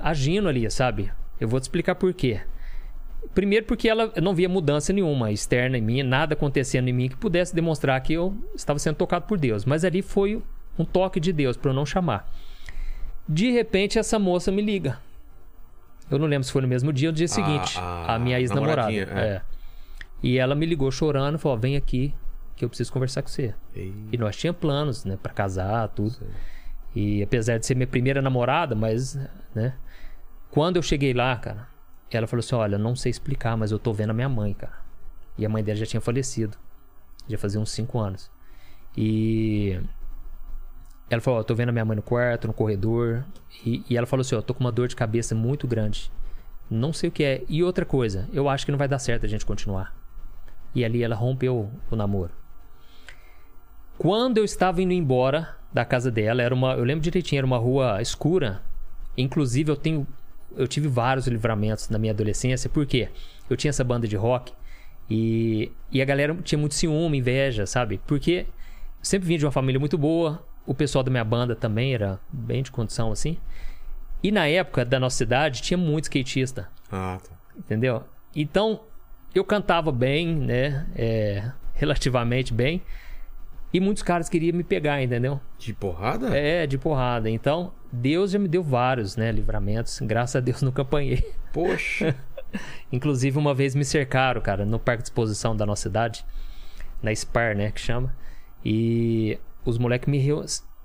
agindo 0.01 0.49
ali, 0.49 0.69
sabe? 0.69 1.09
Eu 1.39 1.47
vou 1.47 1.57
te 1.57 1.63
explicar 1.63 1.95
por 1.95 2.13
quê. 2.13 2.41
Primeiro 3.33 3.65
porque 3.65 3.87
ela 3.87 4.11
não 4.21 4.35
via 4.35 4.49
mudança 4.49 4.91
nenhuma 4.91 5.31
externa 5.31 5.77
em 5.77 5.81
mim, 5.81 6.03
nada 6.03 6.33
acontecendo 6.33 6.89
em 6.89 6.93
mim 6.93 7.07
que 7.07 7.15
pudesse 7.15 7.55
demonstrar 7.55 7.99
que 8.01 8.11
eu 8.11 8.35
estava 8.53 8.77
sendo 8.77 8.95
tocado 8.97 9.25
por 9.25 9.37
Deus. 9.37 9.63
Mas 9.63 9.85
ali 9.85 10.01
foi 10.01 10.41
um 10.77 10.83
toque 10.83 11.17
de 11.19 11.31
Deus 11.31 11.55
para 11.55 11.71
eu 11.71 11.75
não 11.75 11.85
chamar. 11.85 12.29
De 13.27 13.51
repente 13.51 13.97
essa 13.97 14.19
moça 14.19 14.51
me 14.51 14.61
liga. 14.61 14.99
Eu 16.11 16.19
não 16.19 16.27
lembro 16.27 16.43
se 16.43 16.51
foi 16.51 16.61
no 16.61 16.67
mesmo 16.67 16.91
dia 16.93 17.09
ou 17.09 17.11
no 17.11 17.17
dia 17.17 17.27
seguinte. 17.27 17.77
a 17.79 18.15
A, 18.15 18.19
minha 18.19 18.39
ex-namorada. 18.39 18.91
é. 18.91 19.01
É. 19.01 19.41
E 20.21 20.37
ela 20.37 20.55
me 20.55 20.65
ligou 20.65 20.89
chorando, 20.91 21.37
falou: 21.39 21.57
"Vem 21.57 21.75
aqui 21.75 22.13
que 22.55 22.63
eu 22.63 22.69
preciso 22.69 22.91
conversar 22.93 23.21
com 23.21 23.27
você". 23.29 23.53
Ei, 23.75 23.93
E 24.11 24.17
nós 24.17 24.35
tínhamos 24.35 24.59
planos, 24.61 25.05
né, 25.05 25.17
para 25.21 25.33
casar, 25.33 25.87
tudo. 25.89 26.11
sei. 26.11 26.27
E 26.95 27.23
apesar 27.23 27.57
de 27.57 27.65
ser 27.65 27.75
minha 27.75 27.87
primeira 27.87 28.21
namorada, 28.21 28.75
mas, 28.75 29.15
né, 29.55 29.73
Quando 30.51 30.75
eu 30.77 30.83
cheguei 30.83 31.13
lá, 31.13 31.35
cara, 31.35 31.67
ela 32.11 32.27
falou 32.27 32.41
assim: 32.41 32.53
Olha, 32.55 32.77
não 32.77 32.95
sei 32.95 33.09
explicar, 33.09 33.57
mas 33.57 33.71
eu 33.71 33.79
tô 33.79 33.91
vendo 33.91 34.11
a 34.11 34.13
minha 34.13 34.29
mãe, 34.29 34.53
cara. 34.53 34.73
E 35.37 35.43
a 35.45 35.49
mãe 35.49 35.63
dela 35.63 35.77
já 35.77 35.85
tinha 35.87 35.99
falecido. 36.01 36.55
Já 37.27 37.37
fazia 37.39 37.59
uns 37.59 37.71
5 37.71 37.97
anos. 37.99 38.29
E. 38.95 39.79
Ela 41.13 41.21
falou: 41.21 41.39
Ó, 41.39 41.41
eu 41.41 41.45
tô 41.45 41.55
vendo 41.55 41.69
a 41.69 41.71
minha 41.71 41.85
mãe 41.85 41.95
no 41.95 42.01
quarto, 42.01 42.47
no 42.47 42.53
corredor. 42.53 43.23
E, 43.65 43.83
e 43.89 43.97
ela 43.97 44.07
falou 44.07 44.21
assim: 44.21 44.35
Ó, 44.35 44.39
eu 44.39 44.43
tô 44.43 44.53
com 44.53 44.63
uma 44.63 44.71
dor 44.71 44.87
de 44.87 44.95
cabeça 44.95 45.33
muito 45.33 45.67
grande. 45.67 46.11
Não 46.69 46.91
sei 46.91 47.09
o 47.09 47.11
que 47.11 47.23
é. 47.23 47.43
E 47.47 47.63
outra 47.63 47.85
coisa, 47.85 48.27
eu 48.33 48.49
acho 48.49 48.65
que 48.65 48.71
não 48.71 48.79
vai 48.79 48.87
dar 48.87 48.99
certo 48.99 49.25
a 49.25 49.29
gente 49.29 49.45
continuar. 49.45 49.95
E 50.73 50.83
ali 50.83 51.03
ela 51.03 51.15
rompeu 51.15 51.69
o 51.91 51.95
namoro. 51.95 52.31
Quando 53.97 54.37
eu 54.39 54.43
estava 54.43 54.81
indo 54.81 54.91
embora 54.91 55.55
da 55.71 55.85
casa 55.85 56.09
dela, 56.09 56.41
era 56.41 56.53
uma, 56.53 56.73
eu 56.73 56.83
lembro 56.83 57.03
direitinho, 57.03 57.39
era 57.39 57.45
uma 57.45 57.57
rua 57.57 58.01
escura. 58.01 58.61
Inclusive 59.15 59.71
eu 59.71 59.75
tenho 59.75 60.07
eu 60.55 60.67
tive 60.67 60.87
vários 60.87 61.27
livramentos 61.27 61.89
na 61.89 61.97
minha 61.97 62.13
adolescência, 62.13 62.69
porque 62.69 63.09
eu 63.49 63.57
tinha 63.57 63.69
essa 63.69 63.83
banda 63.83 64.07
de 64.07 64.15
rock 64.15 64.53
e, 65.09 65.71
e 65.91 66.01
a 66.01 66.05
galera 66.05 66.35
tinha 66.43 66.59
muito 66.59 66.75
ciúme, 66.75 67.17
inveja, 67.17 67.65
sabe? 67.65 67.99
Porque 68.05 68.45
sempre 69.01 69.27
vim 69.27 69.37
de 69.37 69.45
uma 69.45 69.51
família 69.51 69.79
muito 69.79 69.97
boa, 69.97 70.43
o 70.65 70.73
pessoal 70.73 71.03
da 71.03 71.11
minha 71.11 71.23
banda 71.23 71.55
também 71.55 71.93
era 71.93 72.19
bem 72.31 72.63
de 72.63 72.71
condição 72.71 73.11
assim. 73.11 73.37
E 74.21 74.31
na 74.31 74.47
época 74.47 74.85
da 74.85 74.99
nossa 74.99 75.17
cidade 75.17 75.61
tinha 75.61 75.77
muito 75.77 76.05
skatista, 76.05 76.69
Ah, 76.91 77.19
tá. 77.21 77.31
entendeu? 77.57 78.03
Então 78.35 78.81
eu 79.35 79.43
cantava 79.43 79.91
bem, 79.91 80.27
né? 80.35 80.85
É, 80.95 81.51
relativamente 81.73 82.53
bem. 82.53 82.81
E 83.73 83.79
muitos 83.79 84.03
caras 84.03 84.29
queriam 84.29 84.55
me 84.55 84.63
pegar, 84.63 85.01
entendeu? 85.01 85.41
De 85.57 85.73
porrada? 85.73 86.37
É, 86.37 86.67
de 86.67 86.77
porrada. 86.77 87.27
Então, 87.27 87.73
Deus 87.91 88.29
já 88.29 88.37
me 88.37 88.47
deu 88.47 88.61
vários, 88.61 89.17
né, 89.17 89.31
livramentos. 89.31 89.99
Graças 90.01 90.35
a 90.35 90.39
Deus 90.39 90.61
nunca 90.63 90.83
apanhei. 90.83 91.33
Poxa. 91.51 92.15
Inclusive, 92.91 93.35
uma 93.39 93.51
vez 93.55 93.73
me 93.73 93.83
cercaram, 93.83 94.39
cara, 94.41 94.63
no 94.63 94.77
parque 94.77 95.01
de 95.01 95.07
exposição 95.07 95.55
da 95.57 95.65
nossa 95.65 95.81
cidade, 95.81 96.23
na 97.01 97.11
SPAR, 97.15 97.55
né, 97.57 97.71
que 97.71 97.81
chama. 97.81 98.15
E 98.63 99.39
os 99.65 99.77
moleques 99.77 100.09
me, 100.09 100.21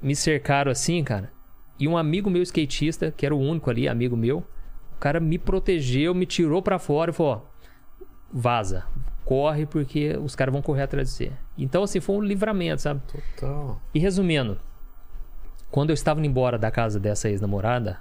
me 0.01 0.15
cercaram 0.17 0.71
assim, 0.71 1.03
cara. 1.03 1.33
E 1.79 1.87
um 1.87 1.97
amigo 1.97 2.29
meu 2.29 2.43
skatista, 2.43 3.13
que 3.17 3.25
era 3.25 3.35
o 3.35 3.39
único 3.41 3.71
ali, 3.71 3.89
amigo 3.89 4.17
meu, 4.17 4.39
o 4.97 4.99
cara 4.99 5.21
me 5.21 5.39
protegeu, 5.39 6.15
me 6.15 6.27
tirou 6.27 6.61
pra 6.63 6.79
fora 6.79 7.11
e 7.11 7.15
falou: 7.15 7.33
ó, 7.33 7.41
vaza, 8.33 8.85
corre 9.25 9.65
porque 9.67 10.17
os 10.17 10.35
caras 10.35 10.53
vão 10.53 10.63
correr 10.63 10.83
atrás 10.83 11.09
de 11.09 11.15
você. 11.15 11.33
Então, 11.57 11.83
assim, 11.83 12.01
foi 12.01 12.17
um 12.17 12.21
livramento, 12.23 12.83
sabe? 12.83 13.01
Total. 13.07 13.81
E 13.95 13.99
resumindo, 13.99 14.59
quando 15.71 15.91
eu 15.91 15.95
estava 15.95 16.19
indo 16.19 16.27
embora 16.27 16.59
da 16.59 16.71
casa 16.71 16.99
dessa 16.99 17.29
ex-namorada, 17.29 18.01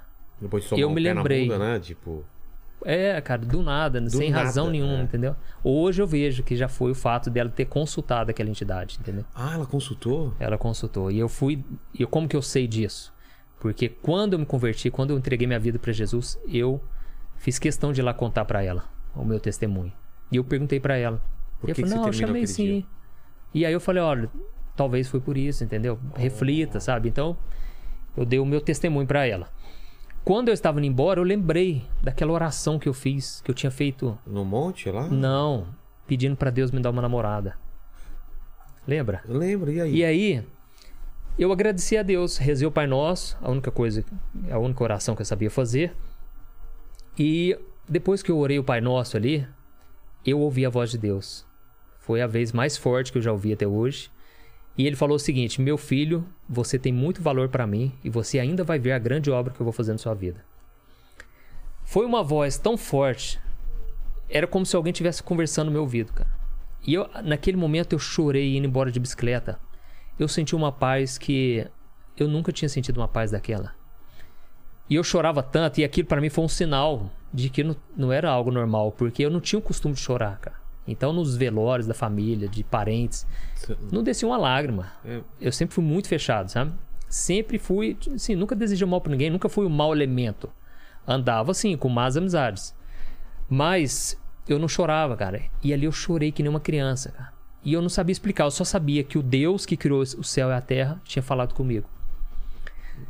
Eu 0.78 0.90
me 0.90 1.02
lembrei. 1.02 1.44
bunda, 1.48 1.60
né? 1.60 1.80
Tipo. 1.80 2.24
É, 2.86 3.20
cara, 3.22 3.42
do 3.42 3.62
nada, 3.62 4.08
sem 4.10 4.30
nada, 4.30 4.44
razão 4.44 4.70
nenhuma, 4.70 5.00
é. 5.00 5.04
entendeu? 5.04 5.36
Hoje 5.63 6.02
eu 6.02 6.08
vejo 6.08 6.44
que 6.44 6.56
já 6.56 6.68
foi 6.68 6.92
o 6.92 6.96
fato 6.96 7.30
dela 7.30 7.50
ter 7.50 7.66
consultado 7.66 8.30
aquela 8.30 8.50
entidade, 8.50 8.98
entendeu? 9.00 9.26
Ah, 9.34 9.54
ela 9.56 9.66
consultou? 9.66 10.34
Ela 10.40 10.58
consultou. 10.58 11.12
E 11.12 11.18
eu 11.18 11.28
fui. 11.28 11.63
E 11.94 12.04
eu, 12.04 12.08
como 12.08 12.28
que 12.28 12.36
eu 12.36 12.42
sei 12.42 12.68
disso? 12.68 13.13
Porque 13.60 13.90
quando 13.90 14.34
eu 14.34 14.40
me 14.40 14.46
converti, 14.46 14.92
quando 14.92 15.12
eu 15.12 15.18
entreguei 15.18 15.48
minha 15.48 15.60
vida 15.60 15.80
pra 15.80 15.92
Jesus, 15.92 16.40
eu 16.48 16.82
fiz 17.38 17.58
questão 17.58 17.92
de 17.92 18.02
ir 18.02 18.04
lá 18.04 18.13
contar 18.13 18.46
pra 18.46 18.63
ela 18.63 18.86
o 19.16 19.26
meu 19.26 19.40
testemunho. 19.40 19.92
E 20.32 20.36
eu 20.36 20.44
perguntei 20.44 20.80
pra 20.80 20.96
ela. 20.96 21.22
Por 21.60 21.68
que 21.68 21.74
que 21.74 21.82
falou, 21.82 21.96
você 21.96 22.02
não, 22.02 22.08
eu 22.08 22.13
chamei 22.13 22.46
sim. 22.46 22.86
E 23.54 23.66
aí 23.66 23.74
eu 23.74 23.80
falei, 23.80 24.04
olha, 24.04 24.30
talvez 24.76 25.08
foi 25.08 25.20
por 25.20 25.36
isso, 25.36 25.63
entendeu? 25.63 26.00
Reflita, 26.16 26.80
sabe? 26.80 27.10
Então, 27.10 27.36
eu 28.16 28.26
dei 28.26 28.40
o 28.40 28.46
meu 28.46 28.62
testemunho 28.62 29.08
pra 29.08 29.26
ela. 29.26 29.48
Quando 30.28 30.50
eu 30.50 30.54
estava 30.54 30.78
indo 30.80 30.88
embora, 30.88 31.22
eu 31.22 31.24
lembrei 31.24 31.86
daquela 32.04 32.34
oração 32.34 32.78
que 32.78 32.90
eu 32.90 32.94
fiz, 32.94 33.40
que 33.40 33.50
eu 33.50 33.56
tinha 33.56 33.72
feito. 33.72 34.20
No 34.28 34.44
monte 34.44 34.92
lá? 34.92 35.08
Não, 35.08 35.68
pedindo 36.06 36.36
pra 36.36 36.50
Deus 36.50 36.70
me 36.70 36.82
dar 36.82 36.90
uma 36.90 37.02
namorada. 37.02 37.58
Lembra? 38.86 39.22
Eu 39.26 39.38
lembro, 39.38 39.72
e 39.72 39.80
aí? 39.80 39.96
E 39.96 40.04
aí, 40.04 40.44
eu 41.40 41.50
agradeci 41.50 41.96
a 41.96 42.04
Deus, 42.04 42.36
rezei 42.36 42.68
o 42.68 42.72
Pai 42.72 42.86
Nosso, 42.88 43.38
a 43.42 43.50
única 43.50 43.72
coisa, 43.72 44.04
a 44.52 44.60
única 44.60 44.84
oração 44.84 45.16
que 45.16 45.22
eu 45.22 45.26
sabia 45.26 45.50
fazer. 45.50 45.96
E 47.18 47.58
depois 47.88 48.22
que 48.22 48.30
eu 48.30 48.38
orei 48.38 48.60
o 48.60 48.66
Pai 48.66 48.82
Nosso 48.82 49.16
ali, 49.16 49.48
eu 50.26 50.42
ouvi 50.42 50.66
a 50.66 50.70
voz 50.70 50.92
de 50.92 50.98
Deus. 50.98 51.46
Foi 52.00 52.22
a 52.22 52.28
vez 52.28 52.52
mais 52.52 52.76
forte 52.76 53.13
que 53.13 53.18
eu 53.18 53.22
já 53.22 53.32
ouvi 53.32 53.54
até 53.54 53.66
hoje. 53.66 54.12
E 54.78 54.86
ele 54.86 54.96
falou 54.96 55.16
o 55.16 55.20
seguinte: 55.20 55.62
Meu 55.62 55.78
filho, 55.78 56.26
você 56.48 56.78
tem 56.78 56.94
muito 56.94 57.22
valor 57.22 57.50
para 57.50 57.66
mim 57.66 57.92
e 58.04 58.10
você 58.10 58.40
ainda 58.40 58.63
vai 58.63 58.78
ver 58.78 58.92
a 58.92 59.00
grande 59.00 59.32
obra 59.32 59.54
que 59.54 59.60
eu 59.60 59.63
vou 59.63 59.74
fazer 59.74 59.92
na 59.92 59.98
sua 59.98 60.13
vida. 60.13 60.46
Foi 61.84 62.06
uma 62.06 62.22
voz 62.22 62.58
tão 62.58 62.78
forte, 62.78 63.40
era 64.30 64.46
como 64.46 64.66
se 64.66 64.76
alguém 64.76 64.92
estivesse 64.92 65.24
conversando 65.24 65.68
no 65.68 65.72
meu 65.72 65.82
ouvido, 65.82 66.13
cara. 66.13 66.30
E 66.86 66.94
eu, 66.94 67.10
naquele 67.24 67.58
momento 67.58 67.94
eu 67.94 68.00
chorei 68.00 68.56
indo 68.56 68.68
embora 68.68 68.92
de 68.92 69.00
bicicleta. 69.00 69.60
Eu 70.20 70.28
senti 70.28 70.56
uma 70.56 70.72
paz 70.72 71.18
que 71.18 71.66
eu 72.18 72.28
nunca 72.28 72.52
tinha 72.52 72.70
sentido 72.70 72.98
uma 72.98 73.08
paz 73.08 73.32
daquela. 73.32 73.76
E 74.90 74.96
eu 74.96 75.04
chorava 75.04 75.44
tanto, 75.44 75.80
e 75.80 75.84
aquilo 75.84 76.08
para 76.08 76.22
mim 76.22 76.30
foi 76.30 76.46
um 76.46 76.48
sinal 76.50 77.12
de 77.34 77.50
que 77.50 77.63
não, 77.63 77.76
não 77.96 78.12
era 78.12 78.30
algo 78.30 78.52
normal, 78.52 78.92
porque 78.92 79.24
eu 79.24 79.30
não 79.30 79.42
tinha 79.42 79.60
o 79.60 79.62
costume 79.62 79.94
de 79.94 80.00
chorar, 80.00 80.40
cara. 80.40 80.66
Então, 80.88 81.12
nos 81.12 81.36
velórios 81.36 81.86
da 81.86 81.93
família, 81.93 82.47
de 82.47 82.63
parentes, 82.63 83.28
não 83.91 84.02
descia 84.02 84.28
uma 84.28 84.38
lágrima. 84.38 84.91
É. 85.06 85.21
Eu 85.39 85.52
sempre 85.52 85.76
fui 85.76 85.84
muito 85.84 86.08
fechado, 86.08 86.50
sabe? 86.50 86.71
Sempre 87.10 87.58
fui, 87.58 87.97
assim, 88.13 88.36
nunca 88.36 88.56
desejei 88.56 88.88
mal 88.88 89.02
pra 89.02 89.12
ninguém, 89.12 89.30
nunca 89.30 89.50
fui 89.50 89.65
o 89.65 89.69
mau 89.69 89.93
elemento. 89.93 90.50
Andava 91.06 91.52
assim, 91.52 91.76
com 91.76 91.89
más 91.89 92.15
amizades. 92.15 92.73
Mas 93.50 94.19
eu 94.47 94.60
não 94.60 94.67
chorava, 94.67 95.15
cara. 95.15 95.41
E 95.63 95.73
ali 95.73 95.86
eu 95.86 95.91
chorei 95.91 96.32
que 96.32 96.41
nem 96.41 96.50
uma 96.50 96.60
criança, 96.60 97.12
cara. 97.12 97.34
E 97.63 97.73
eu 97.73 97.82
não 97.82 97.89
sabia 97.89 98.12
explicar, 98.12 98.45
eu 98.45 98.52
só 98.52 98.63
sabia 98.63 99.04
que 99.04 99.17
o 99.17 99.23
Deus 99.23 99.65
que 99.65 99.76
criou 99.76 100.02
o 100.02 100.23
céu 100.23 100.50
e 100.50 100.54
a 100.54 100.62
terra 100.62 101.02
tinha 101.04 101.21
falado 101.21 101.54
comigo. 101.54 101.88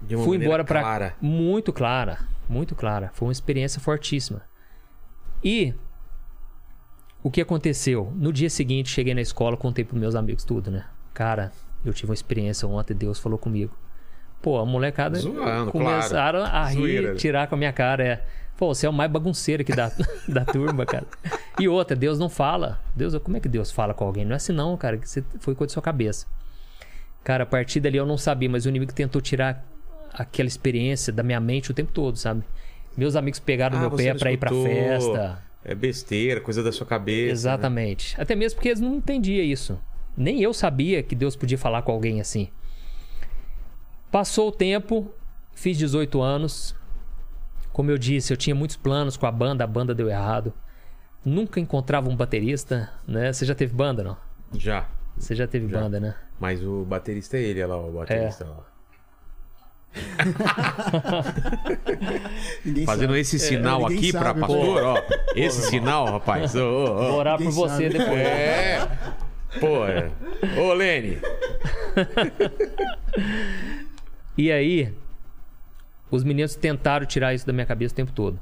De 0.02 0.16
uma 0.16 0.26
Fui 0.26 0.38
embora 0.38 0.64
pra. 0.64 0.82
clara. 0.82 1.16
Muito 1.22 1.72
clara. 1.72 2.20
Muito 2.50 2.76
clara. 2.76 3.12
Foi 3.14 3.28
uma 3.28 3.32
experiência 3.32 3.80
fortíssima. 3.80 4.42
E. 5.44 5.74
O 7.28 7.30
que 7.30 7.42
aconteceu? 7.42 8.14
No 8.16 8.32
dia 8.32 8.50
seguinte, 8.50 8.88
cheguei 8.90 9.14
na 9.14 9.20
escola, 9.20 9.58
contei 9.58 9.84
pros 9.84 10.00
meus 10.00 10.16
amigos 10.16 10.46
tudo, 10.46 10.72
né? 10.72 10.86
Cara, 11.14 11.52
eu 11.84 11.94
tive 11.94 12.10
uma 12.10 12.14
experiência 12.14 12.66
ontem, 12.66 12.94
Deus 12.94 13.20
falou 13.20 13.38
comigo. 13.38 13.78
Pô, 14.42 14.58
a 14.58 14.66
molecada 14.66 15.20
Zoando, 15.20 15.74
começaram 15.74 16.40
claro. 16.40 16.56
a 16.56 16.66
rir, 16.68 16.78
Zoeira. 16.78 17.16
tirar 17.16 17.48
com 17.48 17.56
a 17.56 17.58
minha 17.58 17.74
cara. 17.74 18.02
É. 18.02 18.24
Pô, 18.56 18.74
você 18.74 18.86
é 18.86 18.90
o 18.90 18.94
mais 18.94 19.12
bagunceiro 19.12 19.62
aqui 19.62 19.76
da, 19.76 19.92
da 20.26 20.46
turma, 20.46 20.86
cara. 20.86 21.06
E 21.60 21.68
outra, 21.68 21.98
Deus 21.98 22.18
não 22.18 22.30
fala. 22.30 22.80
Deus, 22.96 23.14
como 23.18 23.36
é 23.36 23.42
que 23.42 23.50
Deus 23.50 23.72
fala 23.72 23.94
com 23.94 24.06
alguém? 24.06 24.24
Não 24.24 24.32
é 24.32 24.38
assim 24.38 24.54
não, 24.54 24.78
cara, 24.78 24.98
que 24.98 25.10
você 25.10 25.22
foi 25.42 25.54
coisa 25.54 25.72
da 25.72 25.74
sua 25.74 25.84
cabeça. 25.84 26.26
Cara, 27.26 27.44
a 27.44 27.46
partir 27.46 27.82
dali 27.82 27.98
eu 27.98 28.06
não 28.06 28.18
sabia, 28.18 28.50
mas 28.50 28.66
o 28.66 28.70
inimigo 28.70 28.94
tentou 28.94 29.22
tirar 29.22 29.66
aquela 30.14 30.48
experiência 30.48 31.12
da 31.12 31.24
minha 31.24 31.42
mente 31.42 31.72
o 31.72 31.74
tempo 31.74 31.92
todo, 31.92 32.16
sabe? 32.18 32.42
Meus 32.96 33.18
amigos 33.18 33.38
pegaram 33.38 33.78
Ah, 33.78 33.82
meu 33.82 33.92
pé 33.92 34.14
pra 34.14 34.32
ir 34.32 34.38
pra 34.38 34.50
festa. 34.50 35.46
É 35.64 35.76
besteira, 35.76 36.40
coisa 36.40 36.64
da 36.64 36.72
sua 36.72 36.86
cabeça. 36.88 37.26
né? 37.28 37.32
Exatamente. 37.32 38.20
Até 38.20 38.36
mesmo 38.36 38.56
porque 38.58 38.70
eles 38.70 38.80
não 38.82 38.96
entendiam 38.96 39.44
isso. 39.44 39.80
Nem 40.16 40.42
eu 40.42 40.54
sabia 40.54 41.04
que 41.04 41.14
Deus 41.16 41.36
podia 41.36 41.58
falar 41.58 41.82
com 41.82 41.92
alguém 41.92 42.20
assim. 42.22 42.50
Passou 44.12 44.48
o 44.48 44.52
tempo, 44.52 45.12
fiz 45.54 45.78
18 45.78 46.22
anos. 46.22 46.76
Como 47.74 47.92
eu 47.92 47.98
disse, 47.98 48.34
eu 48.34 48.38
tinha 48.38 48.56
muitos 48.56 48.76
planos 48.78 49.18
com 49.18 49.26
a 49.26 49.32
banda, 49.32 49.64
a 49.64 49.68
banda 49.68 49.94
deu 49.94 50.10
errado. 50.10 50.54
Nunca 51.24 51.60
encontrava 51.60 52.10
um 52.10 52.16
baterista, 52.16 52.90
né? 53.08 53.32
Você 53.34 53.46
já 53.46 53.54
teve 53.54 53.74
banda, 53.74 54.04
não? 54.04 54.18
Já. 54.54 54.88
Você 55.18 55.36
já 55.36 55.46
teve 55.48 55.68
Já. 55.68 55.80
banda, 55.82 56.00
né? 56.00 56.16
Mas 56.40 56.64
o 56.64 56.86
baterista 56.86 57.38
é 57.38 57.42
ele, 57.42 57.62
olha 57.62 57.76
lá, 57.76 57.86
o 57.86 57.92
baterista 57.92 58.46
É. 58.46 58.48
lá. 58.48 58.66
Fazendo 62.86 63.10
sabe. 63.10 63.20
esse 63.20 63.40
sinal 63.40 63.82
ninguém 63.82 63.98
aqui 63.98 64.12
pra 64.12 64.22
sabe, 64.22 64.40
pastor, 64.42 64.84
ó. 64.84 65.04
Esse 65.36 65.62
sinal, 65.64 66.06
rapaz. 66.06 66.56
Ô, 66.56 66.60
ô, 66.60 66.86
Vou 66.96 67.12
ô. 67.12 67.16
orar 67.18 67.40
Ninguém 67.40 67.54
por 67.54 67.70
você 67.70 67.84
sabe. 67.90 67.98
depois. 67.98 68.20
É. 68.20 68.88
Pô, 69.60 69.86
é. 69.86 70.12
Ô, 70.60 70.74
Lene. 70.74 71.18
E 74.38 74.52
aí, 74.52 74.94
os 76.12 76.24
meninos 76.24 76.54
tentaram 76.56 77.08
tirar 77.08 77.34
isso 77.34 77.48
da 77.48 77.52
minha 77.52 77.66
cabeça 77.66 77.92
o 77.94 77.96
tempo 77.96 78.12
todo, 78.12 78.40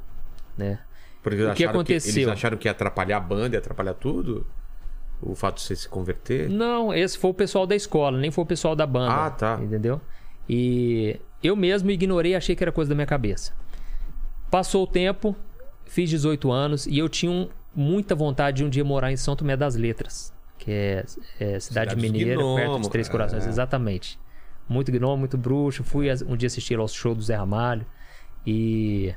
né? 0.54 0.78
Porque 1.22 1.42
O 1.42 1.54
que 1.54 1.64
aconteceu? 1.64 2.24
eles 2.24 2.28
acharam 2.28 2.58
que 2.58 2.68
ia 2.68 2.72
atrapalhar 2.72 3.16
a 3.16 3.20
banda, 3.20 3.56
ia 3.56 3.60
atrapalhar 3.60 3.94
tudo? 3.94 4.46
O 5.22 5.34
fato 5.34 5.54
de 5.56 5.62
você 5.62 5.74
se 5.74 5.88
converter? 5.88 6.50
Não, 6.50 6.92
esse 6.92 7.16
foi 7.16 7.30
o 7.30 7.34
pessoal 7.34 7.66
da 7.66 7.74
escola, 7.74 8.18
nem 8.18 8.30
foi 8.30 8.44
o 8.44 8.46
pessoal 8.46 8.76
da 8.76 8.86
banda. 8.86 9.14
Ah, 9.14 9.30
tá. 9.30 9.58
Entendeu? 9.62 9.98
E 10.46 11.18
eu 11.46 11.56
mesmo 11.56 11.90
ignorei 11.90 12.34
achei 12.34 12.54
que 12.56 12.62
era 12.64 12.72
coisa 12.72 12.88
da 12.88 12.94
minha 12.94 13.06
cabeça. 13.06 13.52
Passou 14.50 14.84
o 14.84 14.86
tempo, 14.86 15.34
fiz 15.84 16.08
18 16.10 16.50
anos 16.50 16.86
e 16.86 16.98
eu 16.98 17.08
tinha 17.08 17.30
um- 17.30 17.48
muita 17.74 18.14
vontade 18.14 18.58
de 18.58 18.64
um 18.64 18.68
dia 18.70 18.84
morar 18.84 19.12
em 19.12 19.16
São 19.16 19.36
Tomé 19.36 19.56
das 19.56 19.76
Letras, 19.76 20.32
que 20.58 20.70
é, 20.70 21.04
é 21.38 21.60
cidade, 21.60 21.90
Cidade 21.90 21.96
mineira, 21.96 22.36
perto 22.38 22.56
gnomos, 22.64 22.80
dos 22.82 22.88
Três 22.88 23.08
é. 23.08 23.10
Corações, 23.10 23.46
exatamente. 23.46 24.18
Muito 24.68 24.90
gnomo, 24.90 25.16
muito 25.18 25.36
bruxo. 25.38 25.84
Fui 25.84 26.08
um 26.26 26.36
dia 26.36 26.46
assistir 26.48 26.78
ao 26.78 26.88
show 26.88 27.14
do 27.14 27.22
Zé 27.22 27.36
Ramalho 27.36 27.86
e 28.46 29.14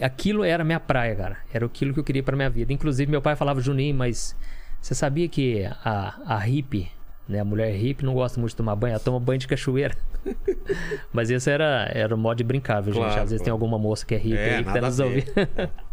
aquilo 0.00 0.44
era 0.44 0.62
a 0.62 0.66
minha 0.66 0.78
praia, 0.80 1.14
cara. 1.16 1.38
Era 1.52 1.66
aquilo 1.66 1.92
que 1.94 2.00
eu 2.00 2.04
queria 2.04 2.22
pra 2.22 2.36
minha 2.36 2.50
vida. 2.50 2.72
Inclusive, 2.72 3.10
meu 3.10 3.22
pai 3.22 3.34
falava, 3.36 3.60
Juninho, 3.60 3.94
mas 3.94 4.36
você 4.80 4.94
sabia 4.94 5.28
que 5.28 5.64
a, 5.84 6.20
a 6.26 6.38
hippie, 6.38 6.90
né, 7.28 7.40
a 7.40 7.44
mulher 7.44 7.72
hippie 7.72 8.04
não 8.04 8.14
gosta 8.14 8.38
muito 8.40 8.50
de 8.50 8.56
tomar 8.56 8.76
banho, 8.76 8.92
ela 8.92 9.00
toma 9.00 9.18
banho 9.20 9.38
de 9.38 9.48
cachoeira. 9.48 9.96
mas 11.12 11.30
esse 11.30 11.50
era, 11.50 11.90
era 11.92 12.14
o 12.14 12.18
modo 12.18 12.36
de 12.38 12.44
brincar, 12.44 12.80
viu, 12.80 12.92
gente? 12.94 13.04
Claro, 13.04 13.22
Às 13.22 13.30
vezes 13.30 13.44
tem 13.44 13.50
alguma 13.50 13.78
moça 13.78 14.04
que 14.04 14.14
é 14.14 14.18
hippie 14.18 14.36
É, 14.36 14.56
aí 14.56 14.64
que 14.64 14.72
tá 14.72 14.80
nos 14.80 15.00
ouvindo. 15.00 15.26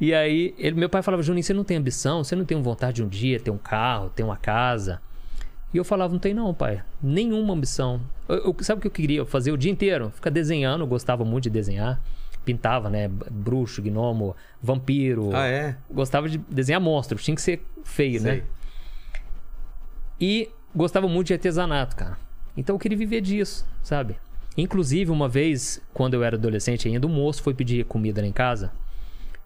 E 0.00 0.12
aí, 0.12 0.54
ele, 0.58 0.76
meu 0.76 0.88
pai 0.88 1.02
falava, 1.02 1.22
Juninho, 1.22 1.44
você 1.44 1.54
não 1.54 1.62
tem 1.62 1.76
ambição? 1.76 2.24
Você 2.24 2.34
não 2.34 2.44
tem 2.44 2.60
vontade 2.60 2.96
de 2.96 3.04
um 3.04 3.08
dia 3.08 3.38
ter 3.38 3.50
um 3.50 3.56
carro, 3.58 4.10
ter 4.10 4.24
uma 4.24 4.36
casa? 4.36 5.00
E 5.72 5.76
eu 5.76 5.84
falava, 5.84 6.12
não 6.12 6.18
tem 6.18 6.34
não, 6.34 6.52
pai. 6.52 6.82
Nenhuma 7.02 7.54
ambição. 7.54 8.00
Eu, 8.28 8.36
eu- 8.36 8.56
sabe 8.60 8.78
o 8.78 8.82
que 8.82 8.88
eu 8.88 8.90
queria 8.90 9.24
fazer 9.24 9.52
o 9.52 9.56
dia 9.56 9.70
inteiro? 9.70 10.10
Ficar 10.10 10.30
desenhando, 10.30 10.80
eu 10.82 10.86
gostava 10.86 11.24
muito 11.24 11.44
de 11.44 11.50
desenhar. 11.50 12.00
Pintava, 12.44 12.90
né? 12.90 13.08
Bruxo, 13.30 13.80
gnomo, 13.80 14.36
vampiro. 14.60 15.30
Ah, 15.34 15.46
é? 15.46 15.76
Gostava 15.90 16.28
de 16.28 16.38
desenhar 16.38 16.80
monstro. 16.80 17.16
Tinha 17.16 17.34
que 17.34 17.40
ser 17.42 17.64
feio, 17.84 18.20
Sei. 18.20 18.32
né? 18.32 18.42
E 20.26 20.48
gostava 20.74 21.06
muito 21.06 21.26
de 21.26 21.34
artesanato, 21.34 21.94
cara. 21.94 22.16
Então 22.56 22.76
eu 22.76 22.80
queria 22.80 22.96
viver 22.96 23.20
disso, 23.20 23.66
sabe? 23.82 24.16
Inclusive, 24.56 25.10
uma 25.10 25.28
vez, 25.28 25.82
quando 25.92 26.14
eu 26.14 26.24
era 26.24 26.34
adolescente 26.34 26.88
ainda, 26.88 27.06
o 27.06 27.10
moço 27.10 27.42
foi 27.42 27.52
pedir 27.52 27.84
comida 27.84 28.22
lá 28.22 28.26
em 28.26 28.32
casa. 28.32 28.72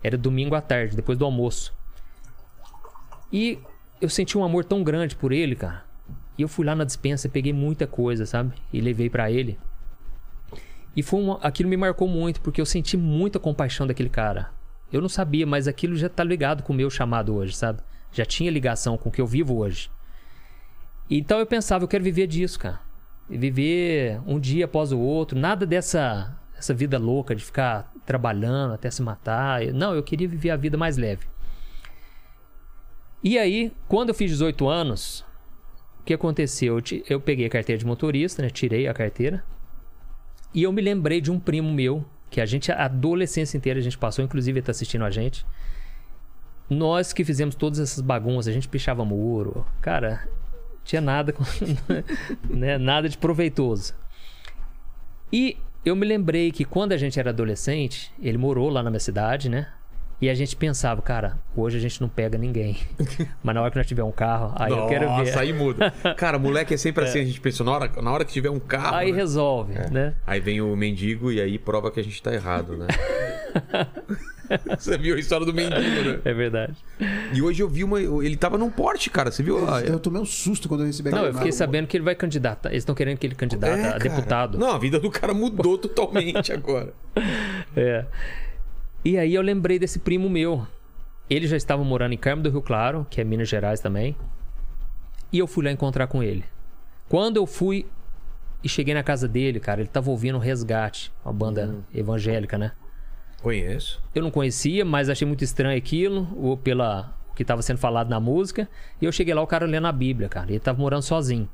Era 0.05 0.17
domingo 0.17 0.55
à 0.55 0.61
tarde, 0.61 0.95
depois 0.95 1.19
do 1.19 1.25
almoço. 1.25 1.75
E 3.33 3.59
eu 4.01 4.09
senti 4.09 4.39
um 4.39 4.45
amor 4.45 4.65
tão 4.65 4.85
grande 4.85 5.17
por 5.17 5.33
ele, 5.33 5.57
cara. 5.57 5.83
E 6.39 6.43
eu 6.43 6.49
fui 6.49 6.65
lá 6.65 6.77
na 6.77 6.85
dispensa, 6.85 7.29
peguei 7.29 7.53
muita 7.53 7.85
coisa, 7.85 8.25
sabe? 8.25 8.55
E 8.73 8.81
levei 8.81 9.11
pra 9.11 9.33
ele. 9.33 9.59
E 10.95 11.03
foi 11.03 11.21
uma, 11.21 11.41
aquilo 11.43 11.69
me 11.69 11.77
marcou 11.77 12.07
muito, 12.07 12.41
porque 12.41 12.61
eu 12.61 12.67
senti 12.67 12.97
muita 12.97 13.41
compaixão 13.41 13.85
daquele 13.85 14.09
cara. 14.09 14.53
Eu 14.93 15.01
não 15.01 15.09
sabia, 15.09 15.45
mas 15.45 15.67
aquilo 15.67 15.97
já 15.97 16.09
tá 16.09 16.23
ligado 16.23 16.63
com 16.63 16.73
o 16.73 16.77
meu 16.77 16.89
chamado 16.89 17.35
hoje, 17.35 17.57
sabe? 17.57 17.81
Já 18.13 18.25
tinha 18.25 18.49
ligação 18.49 18.97
com 18.97 19.09
o 19.09 19.13
que 19.13 19.21
eu 19.21 19.27
vivo 19.27 19.57
hoje. 19.57 19.91
Então 21.11 21.39
eu 21.39 21.47
pensava, 21.47 21.85
eu 21.85 21.89
quero 21.89 22.05
viver 22.05 22.27
disso, 22.27 22.59
cara. 22.59 22.81
Viver 23.29 24.21
um 24.27 24.39
dia 24.39 24.65
após 24.65 24.93
o 24.93 24.99
outro, 24.99 25.39
nada 25.39 25.67
dessa 25.67 26.35
essa 26.57 26.75
vida 26.75 26.99
louca 26.99 27.35
de 27.35 27.45
ficar 27.45 27.93
trabalhando 28.05 28.75
até 28.75 28.91
se 28.91 29.01
matar. 29.01 29.63
Não, 29.67 29.95
eu 29.95 30.03
queria 30.03 30.27
viver 30.27 30.51
a 30.51 30.57
vida 30.57 30.77
mais 30.77 30.97
leve. 30.97 31.27
E 33.23 33.39
aí, 33.39 33.73
quando 33.87 34.09
eu 34.09 34.15
fiz 34.15 34.31
18 34.31 34.69
anos, 34.69 35.25
o 36.01 36.05
que 36.05 36.15
aconteceu? 36.15 36.79
Eu 37.09 37.21
peguei 37.21 37.47
a 37.47 37.51
carteira 37.51 37.79
de 37.79 37.87
motorista, 37.87 38.43
né? 38.43 38.51
Tirei 38.51 38.89
a 38.89 38.95
carteira. 38.95 39.45
E 40.53 40.63
eu 40.63 40.73
me 40.73 40.83
lembrei 40.83 41.21
de 41.21 41.31
um 41.31 41.39
primo 41.39 41.73
meu, 41.73 42.05
que 42.31 42.41
a 42.41 42.47
gente, 42.47 42.73
a 42.73 42.85
adolescência 42.85 43.57
inteira, 43.57 43.79
a 43.79 43.83
gente 43.83 43.99
passou, 43.99 44.25
inclusive 44.25 44.59
ele 44.59 44.65
tá 44.65 44.73
assistindo 44.73 45.05
a 45.05 45.11
gente. 45.11 45.47
Nós 46.69 47.13
que 47.13 47.25
fizemos 47.25 47.55
todas 47.55 47.79
essas 47.79 48.01
bagunças, 48.01 48.49
a 48.49 48.53
gente 48.53 48.69
pichava 48.69 49.05
muro. 49.05 49.65
Cara, 49.81 50.29
tinha 50.89 51.03
nada, 51.03 51.35
né, 52.49 52.79
nada 52.79 53.11
de 53.11 53.19
proveitoso. 53.19 53.93
E 55.31 55.59
eu 55.85 55.95
me 55.95 56.07
lembrei 56.07 56.51
que 56.51 56.65
quando 56.65 56.93
a 56.93 56.97
gente 56.97 57.21
era 57.21 57.29
adolescente, 57.29 58.11
ele 58.19 58.39
morou 58.39 58.71
lá 58.71 58.83
na 58.83 58.89
minha 58.89 58.99
cidade, 58.99 59.51
né? 59.51 59.69
E 60.19 60.31
a 60.31 60.35
gente 60.35 60.57
pensava, 60.57 61.03
cara, 61.03 61.39
hoje 61.55 61.77
a 61.77 61.81
gente 61.81 62.01
não 62.01 62.09
pega 62.09 62.39
ninguém. 62.39 62.79
Mas 63.45 63.55
na 63.55 63.61
hora 63.61 63.71
que 63.71 63.77
nós 63.77 63.87
tiver 63.87 64.03
um 64.03 64.11
carro, 64.11 64.55
aí 64.57 64.73
eu 64.73 64.87
quero 64.87 65.09
ver. 65.09 65.27
Nossa, 65.27 65.41
aí 65.41 65.53
muda. 65.53 65.93
Cara, 66.17 66.39
moleque 66.39 66.73
é 66.73 66.79
sempre 66.79 67.05
assim, 67.07 67.21
a 67.21 67.25
gente 67.25 67.41
pensa, 67.41 67.63
na 67.63 67.71
hora, 67.71 68.03
na 68.03 68.11
hora 68.11 68.25
que 68.25 68.33
tiver 68.33 68.51
um 68.51 68.59
carro. 68.59 68.97
Aí 68.97 69.13
né? 69.13 69.19
resolve, 69.19 69.75
né? 69.91 70.15
Aí 70.27 70.41
vem 70.41 70.63
o 70.63 70.75
mendigo 70.75 71.31
e 71.31 71.39
aí 71.39 71.59
prova 71.59 71.91
que 71.91 72.01
a 72.01 72.03
gente 72.03 72.21
tá 72.23 72.33
errado, 72.33 72.79
né? 72.79 72.87
Você 74.79 74.97
viu 74.97 75.17
a 75.17 75.19
história 75.19 75.45
do 75.45 75.53
mendigo, 75.53 75.79
né? 75.81 76.21
É 76.25 76.33
verdade. 76.33 76.77
E 77.33 77.43
hoje 77.43 77.63
eu 77.63 77.69
vi 77.69 77.85
uma. 77.85 78.01
Ele 78.01 78.37
tava 78.37 78.57
num 78.57 78.71
porte, 78.71 79.11
cara. 79.11 79.31
Você 79.31 79.43
viu? 79.43 79.69
Ah, 79.69 79.81
Eu 79.81 79.99
tomei 79.99 80.21
um 80.21 80.25
susto 80.25 80.69
quando 80.69 80.81
eu 80.81 80.87
recebi 80.87 81.11
Não, 81.11 81.25
eu 81.27 81.35
fiquei 81.35 81.53
sabendo 81.53 81.87
que 81.87 81.97
ele 81.97 82.05
vai 82.05 82.15
candidatar. 82.15 82.71
Eles 82.71 82.83
estão 82.83 82.95
querendo 82.95 83.19
que 83.19 83.27
ele 83.27 83.35
candidate 83.35 83.81
é, 83.81 83.89
a 83.89 83.99
deputado. 83.99 84.59
Não, 84.59 84.71
a 84.73 84.79
vida 84.79 84.99
do 84.99 85.11
cara 85.11 85.35
mudou 85.35 85.77
totalmente 85.79 86.53
agora. 86.53 86.93
É. 87.77 88.05
E 89.05 89.17
aí 89.19 89.35
eu 89.35 89.43
lembrei 89.43 89.79
desse 89.79 89.99
primo 89.99 90.29
meu. 90.29 90.67
Ele 91.31 91.47
já 91.47 91.57
estava 91.57 91.85
morando 91.85 92.13
em 92.15 92.19
Carmo 92.19 92.43
do 92.43 92.51
Rio 92.51 92.63
Claro, 92.63 93.07
que 93.11 93.21
é 93.21 93.25
Minas 93.25 93.49
Gerais 93.49 93.81
também. 93.81 94.17
E 95.31 95.39
eu 95.39 95.47
fui 95.47 95.65
lá 95.65 95.71
encontrar 95.71 96.07
com 96.07 96.23
ele. 96.23 96.45
Quando 97.09 97.37
eu 97.37 97.47
fui 97.47 97.87
e 98.65 98.69
cheguei 98.69 98.95
na 98.95 99.03
casa 99.03 99.29
dele, 99.29 99.61
cara, 99.61 99.81
ele 99.81 99.89
tava 99.89 100.11
ouvindo 100.11 100.39
Resgate, 100.39 101.13
uma 101.25 101.33
banda 101.33 101.77
evangélica, 101.95 102.57
né? 102.59 102.73
Conheço. 103.43 104.01
Eu 104.15 104.23
não 104.23 104.31
conhecia, 104.31 104.85
mas 104.85 105.09
achei 105.09 105.27
muito 105.27 105.45
estranho 105.45 105.77
aquilo, 105.79 106.29
ou 106.37 106.57
pela 106.57 107.15
o 107.31 107.35
que 107.35 107.43
estava 107.43 107.63
sendo 107.63 107.79
falado 107.79 108.09
na 108.09 108.19
música. 108.19 108.69
E 109.01 109.05
eu 109.05 109.13
cheguei 109.13 109.33
lá, 109.33 109.41
o 109.41 109.47
cara 109.47 109.65
lendo 109.67 109.87
a 109.87 109.93
Bíblia, 109.93 110.29
cara. 110.29 110.51
Ele 110.51 110.59
tava 110.59 110.81
morando 110.81 111.03
sozinho. 111.03 111.49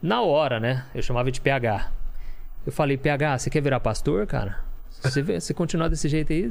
Na 0.00 0.22
hora, 0.22 0.60
né? 0.60 0.84
Eu 0.94 1.02
chamava 1.02 1.30
de 1.32 1.40
PH. 1.40 1.90
Eu 2.64 2.70
falei, 2.72 2.96
PH, 2.96 3.38
você 3.38 3.50
quer 3.50 3.60
virar 3.60 3.80
pastor, 3.80 4.26
cara? 4.26 4.60
Se 4.90 5.22
você, 5.22 5.52
continuar 5.52 5.88
desse 5.88 6.08
jeito 6.08 6.32
aí, 6.32 6.50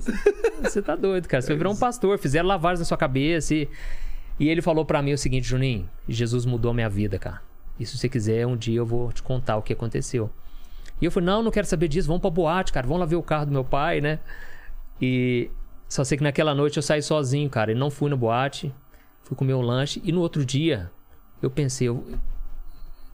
você- 0.61 0.81
tá 0.81 0.95
doido, 0.95 1.27
cara. 1.27 1.41
Você 1.41 1.47
vai 1.49 1.57
virar 1.57 1.69
um 1.69 1.75
pastor. 1.77 2.17
Fizeram 2.19 2.47
lavagem 2.47 2.79
na 2.79 2.85
sua 2.85 2.97
cabeça. 2.97 3.55
E, 3.55 3.69
e 4.39 4.49
ele 4.49 4.61
falou 4.61 4.85
pra 4.85 5.01
mim 5.01 5.13
o 5.13 5.17
seguinte, 5.17 5.47
Juninho, 5.47 5.89
Jesus 6.07 6.45
mudou 6.45 6.73
minha 6.73 6.89
vida, 6.89 7.17
cara. 7.17 7.41
E 7.79 7.85
se 7.85 7.97
você 7.97 8.07
quiser, 8.09 8.45
um 8.45 8.55
dia 8.57 8.77
eu 8.77 8.85
vou 8.85 9.11
te 9.11 9.23
contar 9.23 9.57
o 9.57 9.61
que 9.61 9.73
aconteceu. 9.73 10.29
E 11.01 11.05
eu 11.05 11.11
falei, 11.11 11.27
não, 11.27 11.43
não 11.43 11.51
quero 11.51 11.67
saber 11.67 11.87
disso, 11.87 12.07
vamos 12.07 12.21
pra 12.21 12.29
boate, 12.29 12.71
cara, 12.71 12.87
vamos 12.87 12.99
lá 13.01 13.05
ver 13.05 13.15
o 13.17 13.23
carro 13.23 13.45
do 13.47 13.51
meu 13.51 13.63
pai, 13.63 13.99
né? 14.01 14.19
E 15.01 15.49
só 15.89 16.03
sei 16.03 16.17
que 16.17 16.23
naquela 16.23 16.55
noite 16.55 16.77
eu 16.77 16.83
saí 16.83 17.01
sozinho, 17.01 17.49
cara, 17.49 17.71
e 17.71 17.75
não 17.75 17.89
fui 17.91 18.09
na 18.09 18.15
boate, 18.15 18.73
fui 19.23 19.35
comer 19.35 19.53
um 19.53 19.61
lanche, 19.61 20.01
e 20.05 20.11
no 20.11 20.21
outro 20.21 20.45
dia 20.45 20.89
eu 21.41 21.49
pensei, 21.49 21.89
eu- 21.89 22.03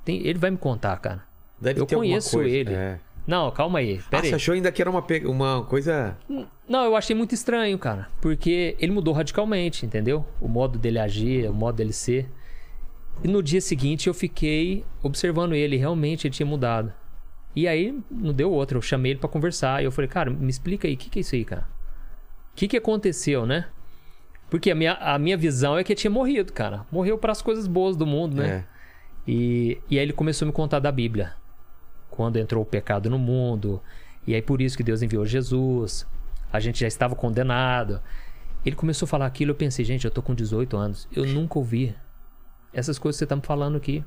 tem- 0.06 0.26
ele 0.26 0.38
vai 0.38 0.52
me 0.52 0.58
contar, 0.58 0.96
cara. 0.98 1.24
Deve 1.60 1.80
Eu 1.82 1.88
conheço 1.88 2.42
ele. 2.42 2.74
É. 2.74 3.00
Não, 3.26 3.52
calma 3.52 3.80
aí, 3.80 4.00
Ah, 4.00 4.10
pera 4.10 4.24
você 4.24 4.30
aí. 4.30 4.36
achou 4.36 4.54
ainda 4.54 4.72
que 4.72 4.82
era 4.82 4.90
uma, 4.90 5.02
pe- 5.02 5.26
uma 5.26 5.64
coisa. 5.66 6.18
Não, 6.68 6.84
eu 6.86 6.96
achei 6.96 7.16
muito 7.16 7.34
estranho, 7.36 7.78
cara, 7.78 8.10
porque 8.20 8.76
ele 8.80 8.92
mudou 8.92 9.14
radicalmente, 9.14 9.86
entendeu? 9.86 10.26
O 10.40 10.48
modo 10.48 10.80
dele 10.80 10.98
agir, 11.00 11.48
o 11.50 11.54
modo 11.54 11.76
dele 11.76 11.94
ser. 11.94 12.30
E 13.24 13.28
no 13.28 13.44
dia 13.44 13.62
seguinte 13.62 14.08
eu 14.08 14.14
fiquei 14.14 14.84
observando 15.04 15.54
ele, 15.54 15.78
realmente 15.78 16.26
ele 16.28 16.34
tinha 16.34 16.46
mudado. 16.48 16.92
E 17.56 17.68
aí 17.68 17.98
não 18.10 18.34
deu 18.34 18.52
outra, 18.52 18.78
eu 18.78 18.82
chamei 18.82 19.12
ele 19.12 19.20
pra 19.20 19.30
conversar 19.30 19.82
e 19.82 19.86
eu 19.86 19.92
falei, 19.92 20.08
cara, 20.08 20.30
me 20.30 20.50
explica 20.50 20.88
aí, 20.88 20.94
o 20.94 20.98
que, 20.98 21.10
que 21.10 21.20
é 21.20 21.22
isso 21.22 21.36
aí, 21.36 21.44
cara? 21.44 21.68
O 22.52 22.56
que, 22.56 22.68
que 22.68 22.78
aconteceu, 22.78 23.46
né? 23.46 23.68
Porque 24.50 24.70
a 24.70 24.76
minha, 24.76 24.94
a 24.96 25.18
minha 25.18 25.38
visão 25.38 25.78
é 25.78 25.84
que 25.84 25.94
ele 25.94 26.00
tinha 26.00 26.12
morrido, 26.12 26.52
cara. 26.52 26.86
Morreu 26.92 27.18
para 27.18 27.32
as 27.32 27.42
coisas 27.42 27.68
boas 27.68 27.96
do 27.96 28.06
mundo, 28.06 28.36
né? 28.36 28.50
É. 28.50 28.64
E, 29.26 29.82
e 29.90 29.98
aí 29.98 30.04
ele 30.04 30.12
começou 30.12 30.46
a 30.46 30.48
me 30.48 30.52
contar 30.52 30.80
da 30.80 30.92
Bíblia. 30.92 31.34
Quando 32.10 32.38
entrou 32.38 32.62
o 32.62 32.66
pecado 32.66 33.10
no 33.10 33.18
mundo. 33.18 33.82
E 34.28 34.36
aí 34.36 34.42
por 34.42 34.62
isso 34.62 34.76
que 34.76 34.84
Deus 34.84 35.02
enviou 35.02 35.26
Jesus. 35.26 36.06
A 36.52 36.60
gente 36.60 36.82
já 36.82 36.88
estava 36.88 37.16
condenado. 37.16 38.02
Ele 38.66 38.76
começou 38.76 39.06
a 39.06 39.10
falar 39.10 39.26
aquilo, 39.26 39.52
eu 39.52 39.56
pensei, 39.56 39.86
gente, 39.86 40.04
eu 40.04 40.12
tô 40.12 40.22
com 40.22 40.36
18 40.36 40.76
anos. 40.76 41.08
Eu 41.16 41.26
nunca 41.26 41.58
ouvi 41.58 41.96
essas 42.74 43.00
coisas 43.00 43.18
que 43.18 43.20
você 43.20 43.28
tá 43.28 43.38
me 43.38 43.42
falando 43.42 43.78
aqui. 43.78 44.04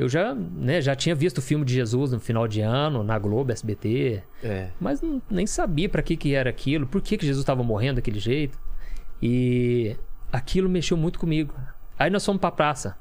Eu 0.00 0.08
já, 0.08 0.34
né, 0.34 0.80
já 0.80 0.96
tinha 0.96 1.14
visto 1.14 1.38
o 1.38 1.42
filme 1.42 1.62
de 1.62 1.74
Jesus 1.74 2.10
no 2.12 2.18
final 2.18 2.48
de 2.48 2.62
ano, 2.62 3.04
na 3.04 3.18
Globo, 3.18 3.52
SBT. 3.52 4.22
É. 4.42 4.70
Mas 4.80 5.02
não- 5.02 5.20
nem 5.30 5.46
sabia 5.46 5.90
pra 5.90 6.00
que 6.00 6.16
que 6.16 6.34
era 6.34 6.48
aquilo, 6.48 6.86
por 6.86 7.02
que 7.02 7.18
que 7.18 7.26
Jesus 7.26 7.42
estava 7.42 7.62
morrendo 7.62 7.96
daquele 7.96 8.18
jeito. 8.18 8.58
E 9.22 9.94
aquilo 10.32 10.70
mexeu 10.70 10.96
muito 10.96 11.18
comigo. 11.18 11.52
Aí 11.98 12.08
nós 12.08 12.24
fomos 12.24 12.40
pra 12.40 12.50
praça. 12.50 12.96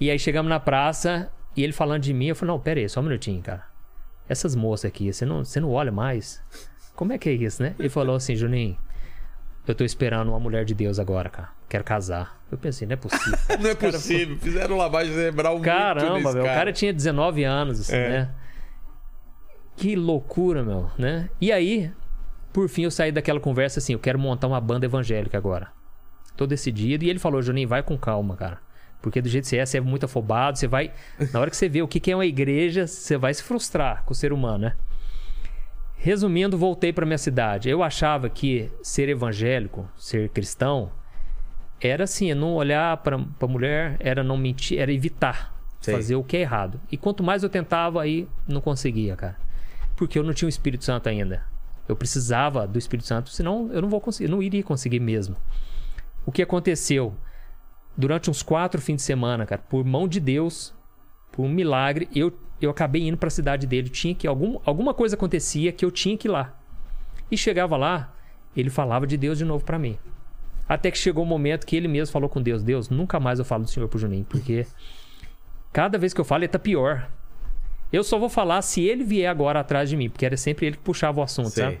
E 0.00 0.10
aí 0.10 0.18
chegamos 0.18 0.50
na 0.50 0.58
praça 0.58 1.30
e 1.56 1.62
ele 1.62 1.72
falando 1.72 2.02
de 2.02 2.12
mim, 2.12 2.26
eu 2.26 2.34
falei, 2.34 2.52
não, 2.52 2.58
pera 2.58 2.80
aí, 2.80 2.88
só 2.88 2.98
um 2.98 3.04
minutinho, 3.04 3.40
cara. 3.40 3.62
Essas 4.28 4.56
moças 4.56 4.86
aqui, 4.86 5.12
você 5.12 5.24
não, 5.24 5.44
você 5.44 5.60
não 5.60 5.70
olha 5.70 5.92
mais? 5.92 6.42
Como 6.96 7.12
é 7.12 7.18
que 7.18 7.28
é 7.28 7.32
isso, 7.32 7.62
né? 7.62 7.76
Ele 7.78 7.88
falou 7.88 8.16
assim, 8.16 8.34
Juninho, 8.34 8.76
eu 9.70 9.74
tô 9.74 9.84
esperando 9.84 10.28
uma 10.28 10.40
mulher 10.40 10.64
de 10.64 10.74
Deus 10.74 10.98
agora, 10.98 11.28
cara. 11.28 11.48
Quero 11.68 11.84
casar. 11.84 12.38
Eu 12.50 12.58
pensei, 12.58 12.86
não 12.86 12.94
é 12.94 12.96
possível. 12.96 13.38
Não 13.60 13.70
é 13.70 13.74
possível. 13.74 14.36
Fizeram 14.40 14.76
lavagem 14.76 15.14
cerebral 15.14 15.52
muito 15.54 15.64
Caramba, 15.64 16.14
nesse 16.18 16.32
meu. 16.32 16.42
O 16.42 16.44
cara. 16.46 16.58
cara 16.58 16.72
tinha 16.72 16.92
19 16.92 17.44
anos, 17.44 17.80
assim, 17.80 17.94
É. 17.94 18.08
né? 18.08 18.30
Que 19.76 19.94
loucura, 19.96 20.62
meu, 20.62 20.90
né? 20.98 21.30
E 21.40 21.50
aí, 21.52 21.90
por 22.52 22.68
fim, 22.68 22.82
eu 22.82 22.90
saí 22.90 23.12
daquela 23.12 23.38
conversa 23.40 23.78
assim, 23.78 23.92
eu 23.92 23.98
quero 23.98 24.18
montar 24.18 24.46
uma 24.48 24.60
banda 24.60 24.84
evangélica 24.84 25.38
agora. 25.38 25.68
Tô 26.36 26.46
decidido. 26.46 27.04
E 27.04 27.08
ele 27.10 27.18
falou, 27.18 27.40
Juninho, 27.40 27.68
vai 27.68 27.82
com 27.82 27.96
calma, 27.96 28.36
cara. 28.36 28.58
Porque 29.00 29.22
do 29.22 29.28
jeito 29.28 29.44
que 29.44 29.50
você 29.50 29.56
é, 29.58 29.64
você 29.64 29.78
é 29.78 29.80
muito 29.80 30.04
afobado, 30.04 30.58
você 30.58 30.66
vai... 30.66 30.92
Na 31.32 31.40
hora 31.40 31.48
que 31.50 31.56
você 31.56 31.68
vê 31.68 31.80
o 31.82 31.88
que 31.88 32.10
é 32.10 32.14
uma 32.14 32.26
igreja, 32.26 32.86
você 32.86 33.16
vai 33.16 33.32
se 33.32 33.42
frustrar 33.42 34.02
com 34.04 34.12
o 34.12 34.14
ser 34.14 34.32
humano, 34.32 34.58
né? 34.58 34.76
Resumindo, 36.02 36.56
voltei 36.56 36.94
pra 36.94 37.04
minha 37.04 37.18
cidade. 37.18 37.68
Eu 37.68 37.82
achava 37.82 38.30
que 38.30 38.72
ser 38.82 39.10
evangélico, 39.10 39.86
ser 39.98 40.30
cristão, 40.30 40.90
era 41.78 42.04
assim, 42.04 42.30
é 42.30 42.34
não 42.34 42.54
olhar 42.54 42.96
pra, 42.96 43.18
pra 43.18 43.46
mulher, 43.46 43.98
era 44.00 44.24
não 44.24 44.38
mentir, 44.38 44.78
era 44.78 44.90
evitar 44.90 45.54
Sei. 45.78 45.94
fazer 45.94 46.16
o 46.16 46.24
que 46.24 46.38
é 46.38 46.40
errado. 46.40 46.80
E 46.90 46.96
quanto 46.96 47.22
mais 47.22 47.42
eu 47.42 47.50
tentava, 47.50 48.00
aí 48.00 48.26
não 48.48 48.62
conseguia, 48.62 49.14
cara. 49.14 49.36
Porque 49.94 50.18
eu 50.18 50.22
não 50.22 50.32
tinha 50.32 50.46
o 50.46 50.48
Espírito 50.48 50.86
Santo 50.86 51.06
ainda. 51.06 51.44
Eu 51.86 51.94
precisava 51.94 52.66
do 52.66 52.78
Espírito 52.78 53.06
Santo, 53.06 53.28
senão 53.28 53.70
eu 53.70 53.82
não 53.82 53.90
vou 53.90 54.00
conseguir, 54.00 54.30
não 54.30 54.42
iria 54.42 54.62
conseguir 54.62 55.00
mesmo. 55.00 55.36
O 56.24 56.32
que 56.32 56.40
aconteceu? 56.40 57.14
Durante 57.94 58.30
uns 58.30 58.42
quatro 58.42 58.80
fins 58.80 58.96
de 58.96 59.02
semana, 59.02 59.44
cara, 59.44 59.60
por 59.68 59.84
mão 59.84 60.08
de 60.08 60.18
Deus, 60.18 60.72
por 61.30 61.44
um 61.44 61.48
milagre, 61.50 62.08
eu, 62.14 62.32
eu 62.60 62.70
acabei 62.70 63.06
indo 63.08 63.16
para 63.16 63.28
a 63.28 63.30
cidade 63.30 63.66
dele. 63.66 63.88
Tinha 63.88 64.14
que 64.14 64.26
algum, 64.26 64.58
alguma 64.64 64.92
coisa 64.92 65.16
acontecia 65.16 65.72
que 65.72 65.84
eu 65.84 65.90
tinha 65.90 66.16
que 66.16 66.28
ir 66.28 66.30
lá. 66.30 66.54
E 67.30 67.36
chegava 67.36 67.76
lá, 67.76 68.14
ele 68.56 68.70
falava 68.70 69.06
de 69.06 69.16
Deus 69.16 69.38
de 69.38 69.44
novo 69.44 69.64
para 69.64 69.78
mim. 69.78 69.96
Até 70.68 70.90
que 70.90 70.98
chegou 70.98 71.24
o 71.24 71.26
um 71.26 71.28
momento 71.28 71.66
que 71.66 71.74
ele 71.74 71.88
mesmo 71.88 72.12
falou 72.12 72.28
com 72.28 72.40
Deus: 72.40 72.62
Deus, 72.62 72.88
nunca 72.88 73.18
mais 73.18 73.38
eu 73.38 73.44
falo 73.44 73.64
do 73.64 73.70
Senhor 73.70 73.88
pro 73.88 73.98
Juninho, 73.98 74.24
porque 74.24 74.66
cada 75.72 75.98
vez 75.98 76.12
que 76.12 76.20
eu 76.20 76.24
falo 76.24 76.44
ele 76.44 76.48
tá 76.48 76.58
pior. 76.58 77.10
Eu 77.92 78.04
só 78.04 78.18
vou 78.20 78.28
falar 78.28 78.62
se 78.62 78.82
ele 78.82 79.02
vier 79.02 79.28
agora 79.28 79.58
atrás 79.58 79.90
de 79.90 79.96
mim, 79.96 80.08
porque 80.08 80.24
era 80.24 80.36
sempre 80.36 80.66
ele 80.66 80.76
que 80.76 80.82
puxava 80.82 81.18
o 81.18 81.22
assunto, 81.24 81.50
Sei. 81.50 81.64
sabe? 81.64 81.80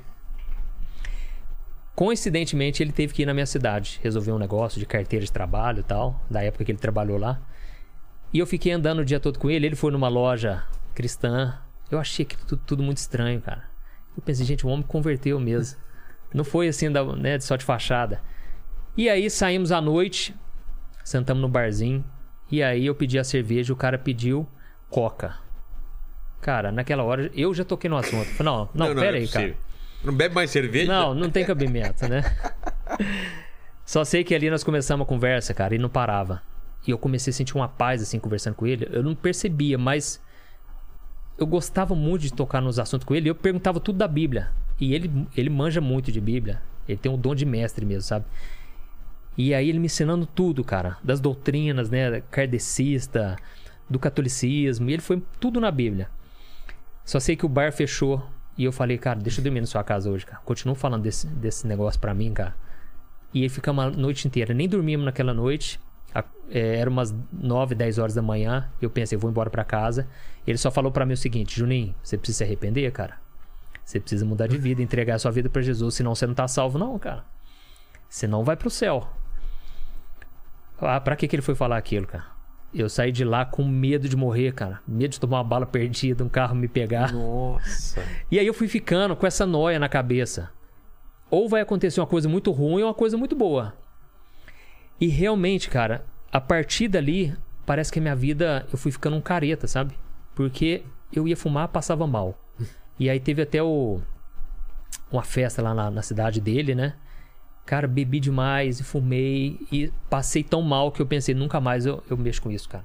Coincidentemente, 1.94 2.82
ele 2.82 2.90
teve 2.90 3.12
que 3.12 3.22
ir 3.22 3.26
na 3.26 3.34
minha 3.34 3.46
cidade 3.46 4.00
resolver 4.02 4.32
um 4.32 4.38
negócio 4.38 4.80
de 4.80 4.86
carteira 4.86 5.24
de 5.24 5.30
trabalho 5.30 5.80
e 5.80 5.82
tal, 5.82 6.20
da 6.28 6.42
época 6.42 6.64
que 6.64 6.72
ele 6.72 6.78
trabalhou 6.78 7.16
lá. 7.18 7.40
E 8.32 8.38
eu 8.38 8.46
fiquei 8.46 8.72
andando 8.72 9.00
o 9.00 9.04
dia 9.04 9.18
todo 9.18 9.38
com 9.38 9.50
ele. 9.50 9.66
Ele 9.66 9.76
foi 9.76 9.90
numa 9.90 10.08
loja 10.08 10.64
cristã. 10.94 11.58
Eu 11.90 11.98
achei 11.98 12.24
que 12.24 12.36
tudo, 12.36 12.62
tudo 12.64 12.82
muito 12.82 12.98
estranho, 12.98 13.40
cara. 13.40 13.64
Eu 14.16 14.22
pensei, 14.22 14.44
gente, 14.46 14.66
o 14.66 14.68
homem 14.68 14.84
converteu 14.86 15.38
mesmo. 15.40 15.78
Não 16.32 16.44
foi 16.44 16.68
assim, 16.68 16.90
da, 16.90 17.04
né, 17.04 17.40
só 17.40 17.56
de 17.56 17.64
fachada. 17.64 18.20
E 18.96 19.08
aí 19.08 19.28
saímos 19.28 19.72
à 19.72 19.80
noite, 19.80 20.34
sentamos 21.04 21.40
no 21.40 21.48
barzinho. 21.48 22.04
E 22.50 22.62
aí 22.62 22.86
eu 22.86 22.94
pedi 22.94 23.18
a 23.18 23.24
cerveja, 23.24 23.72
o 23.72 23.76
cara 23.76 23.98
pediu 23.98 24.46
coca. 24.88 25.36
Cara, 26.40 26.72
naquela 26.72 27.02
hora 27.02 27.30
eu 27.34 27.52
já 27.52 27.64
toquei 27.64 27.90
no 27.90 27.96
assunto. 27.96 28.26
Falei, 28.26 28.52
não, 28.52 28.68
não, 28.74 28.94
pera 28.94 29.16
é 29.16 29.20
aí, 29.20 29.28
cara. 29.28 29.56
Não 30.02 30.14
bebe 30.14 30.34
mais 30.34 30.50
cerveja? 30.50 30.90
Não, 30.90 31.14
não 31.14 31.30
tem 31.30 31.44
cabimento, 31.44 32.08
né? 32.08 32.22
Só 33.84 34.04
sei 34.04 34.24
que 34.24 34.34
ali 34.34 34.48
nós 34.48 34.64
começamos 34.64 35.04
a 35.04 35.08
conversa, 35.08 35.52
cara, 35.52 35.74
e 35.74 35.78
não 35.78 35.88
parava. 35.88 36.42
E 36.86 36.90
eu 36.90 36.98
comecei 36.98 37.30
a 37.30 37.34
sentir 37.34 37.54
uma 37.56 37.68
paz, 37.68 38.02
assim, 38.02 38.18
conversando 38.18 38.54
com 38.54 38.66
ele. 38.66 38.88
Eu 38.90 39.02
não 39.02 39.14
percebia, 39.14 39.76
mas 39.76 40.20
eu 41.38 41.46
gostava 41.46 41.94
muito 41.94 42.22
de 42.22 42.32
tocar 42.32 42.60
nos 42.60 42.78
assuntos 42.78 43.04
com 43.04 43.14
ele. 43.14 43.28
Eu 43.28 43.34
perguntava 43.34 43.80
tudo 43.80 43.98
da 43.98 44.08
Bíblia. 44.08 44.50
E 44.78 44.94
ele, 44.94 45.26
ele 45.36 45.50
manja 45.50 45.80
muito 45.80 46.10
de 46.10 46.20
Bíblia. 46.20 46.62
Ele 46.88 46.98
tem 46.98 47.10
um 47.10 47.18
dom 47.18 47.34
de 47.34 47.44
mestre 47.44 47.84
mesmo, 47.84 48.02
sabe? 48.02 48.24
E 49.36 49.54
aí 49.54 49.68
ele 49.68 49.78
me 49.78 49.86
ensinando 49.86 50.26
tudo, 50.26 50.64
cara. 50.64 50.96
Das 51.02 51.20
doutrinas, 51.20 51.88
né? 51.88 52.22
Kardecista, 52.30 53.36
do 53.88 53.98
catolicismo. 53.98 54.88
E 54.90 54.94
ele 54.94 55.02
foi 55.02 55.22
tudo 55.38 55.60
na 55.60 55.70
Bíblia. 55.70 56.08
Só 57.04 57.20
sei 57.20 57.36
que 57.36 57.46
o 57.46 57.48
bar 57.48 57.72
fechou. 57.72 58.26
E 58.56 58.64
eu 58.64 58.72
falei, 58.72 58.98
cara, 58.98 59.18
deixa 59.18 59.40
eu 59.40 59.44
dormir 59.44 59.60
na 59.60 59.66
sua 59.66 59.82
casa 59.82 60.10
hoje, 60.10 60.26
cara. 60.26 60.42
Continua 60.44 60.74
falando 60.74 61.02
desse, 61.02 61.26
desse 61.26 61.66
negócio 61.66 61.98
pra 62.00 62.12
mim, 62.12 62.32
cara. 62.32 62.54
E 63.32 63.42
aí 63.42 63.48
ficamos 63.48 63.84
a 63.84 63.90
noite 63.90 64.26
inteira. 64.26 64.52
Nem 64.52 64.68
dormimos 64.68 65.06
naquela 65.06 65.32
noite. 65.32 65.80
É, 66.50 66.76
era 66.76 66.90
umas 66.90 67.14
9, 67.32 67.74
10 67.74 67.98
horas 67.98 68.14
da 68.14 68.20
manhã. 68.20 68.68
Eu 68.82 68.90
pensei, 68.90 69.16
vou 69.16 69.30
embora 69.30 69.48
pra 69.48 69.64
casa. 69.64 70.08
Ele 70.46 70.58
só 70.58 70.70
falou 70.70 70.90
pra 70.90 71.06
mim 71.06 71.14
o 71.14 71.16
seguinte: 71.16 71.56
Juninho, 71.56 71.94
você 72.02 72.18
precisa 72.18 72.38
se 72.38 72.44
arrepender, 72.44 72.90
cara. 72.90 73.16
Você 73.84 74.00
precisa 74.00 74.24
mudar 74.24 74.46
de 74.46 74.58
vida, 74.58 74.82
entregar 74.82 75.14
a 75.14 75.18
sua 75.18 75.30
vida 75.30 75.48
pra 75.48 75.62
Jesus. 75.62 75.94
Senão 75.94 76.14
você 76.14 76.26
não 76.26 76.34
tá 76.34 76.46
salvo, 76.46 76.78
não, 76.78 76.98
cara. 76.98 77.24
Você 78.08 78.26
não 78.26 78.44
vai 78.44 78.56
pro 78.56 78.70
céu. 78.70 79.08
Ah, 80.80 81.00
pra 81.00 81.14
que, 81.14 81.28
que 81.28 81.36
ele 81.36 81.42
foi 81.42 81.54
falar 81.54 81.76
aquilo, 81.76 82.06
cara? 82.06 82.24
Eu 82.72 82.88
saí 82.88 83.10
de 83.10 83.24
lá 83.24 83.44
com 83.44 83.64
medo 83.64 84.08
de 84.08 84.16
morrer, 84.16 84.52
cara. 84.52 84.80
Medo 84.86 85.10
de 85.12 85.20
tomar 85.20 85.38
uma 85.38 85.44
bala 85.44 85.66
perdida, 85.66 86.24
um 86.24 86.28
carro 86.28 86.54
me 86.54 86.68
pegar. 86.68 87.12
Nossa. 87.12 88.02
E 88.30 88.38
aí 88.38 88.46
eu 88.46 88.54
fui 88.54 88.68
ficando 88.68 89.16
com 89.16 89.26
essa 89.26 89.44
noia 89.44 89.78
na 89.78 89.88
cabeça. 89.88 90.50
Ou 91.28 91.48
vai 91.48 91.60
acontecer 91.60 92.00
uma 92.00 92.06
coisa 92.06 92.28
muito 92.28 92.50
ruim 92.52 92.82
ou 92.82 92.88
uma 92.88 92.94
coisa 92.94 93.16
muito 93.16 93.34
boa. 93.34 93.74
E 95.00 95.08
realmente, 95.08 95.68
cara, 95.68 96.04
a 96.32 96.40
partir 96.40 96.88
dali, 96.88 97.36
parece 97.66 97.92
que 97.92 97.98
a 97.98 98.02
minha 98.02 98.16
vida 98.16 98.66
eu 98.72 98.78
fui 98.78 98.92
ficando 98.92 99.16
um 99.16 99.20
careta, 99.20 99.66
sabe? 99.66 99.94
Porque 100.34 100.84
eu 101.12 101.26
ia 101.26 101.36
fumar, 101.36 101.68
passava 101.68 102.06
mal. 102.06 102.38
E 102.98 103.08
aí 103.08 103.18
teve 103.18 103.42
até 103.42 103.62
o 103.62 104.00
uma 105.10 105.22
festa 105.22 105.60
lá 105.60 105.74
na, 105.74 105.90
na 105.90 106.02
cidade 106.02 106.40
dele, 106.40 106.74
né? 106.74 106.94
Cara, 107.66 107.88
bebi 107.88 108.20
demais 108.20 108.80
e 108.80 108.84
fumei 108.84 109.60
e 109.72 109.92
passei 110.08 110.42
tão 110.42 110.62
mal 110.62 110.92
que 110.92 111.02
eu 111.02 111.06
pensei, 111.06 111.34
nunca 111.34 111.60
mais 111.60 111.86
eu, 111.86 112.02
eu 112.08 112.16
mexo 112.16 112.42
com 112.42 112.50
isso, 112.50 112.68
cara. 112.68 112.84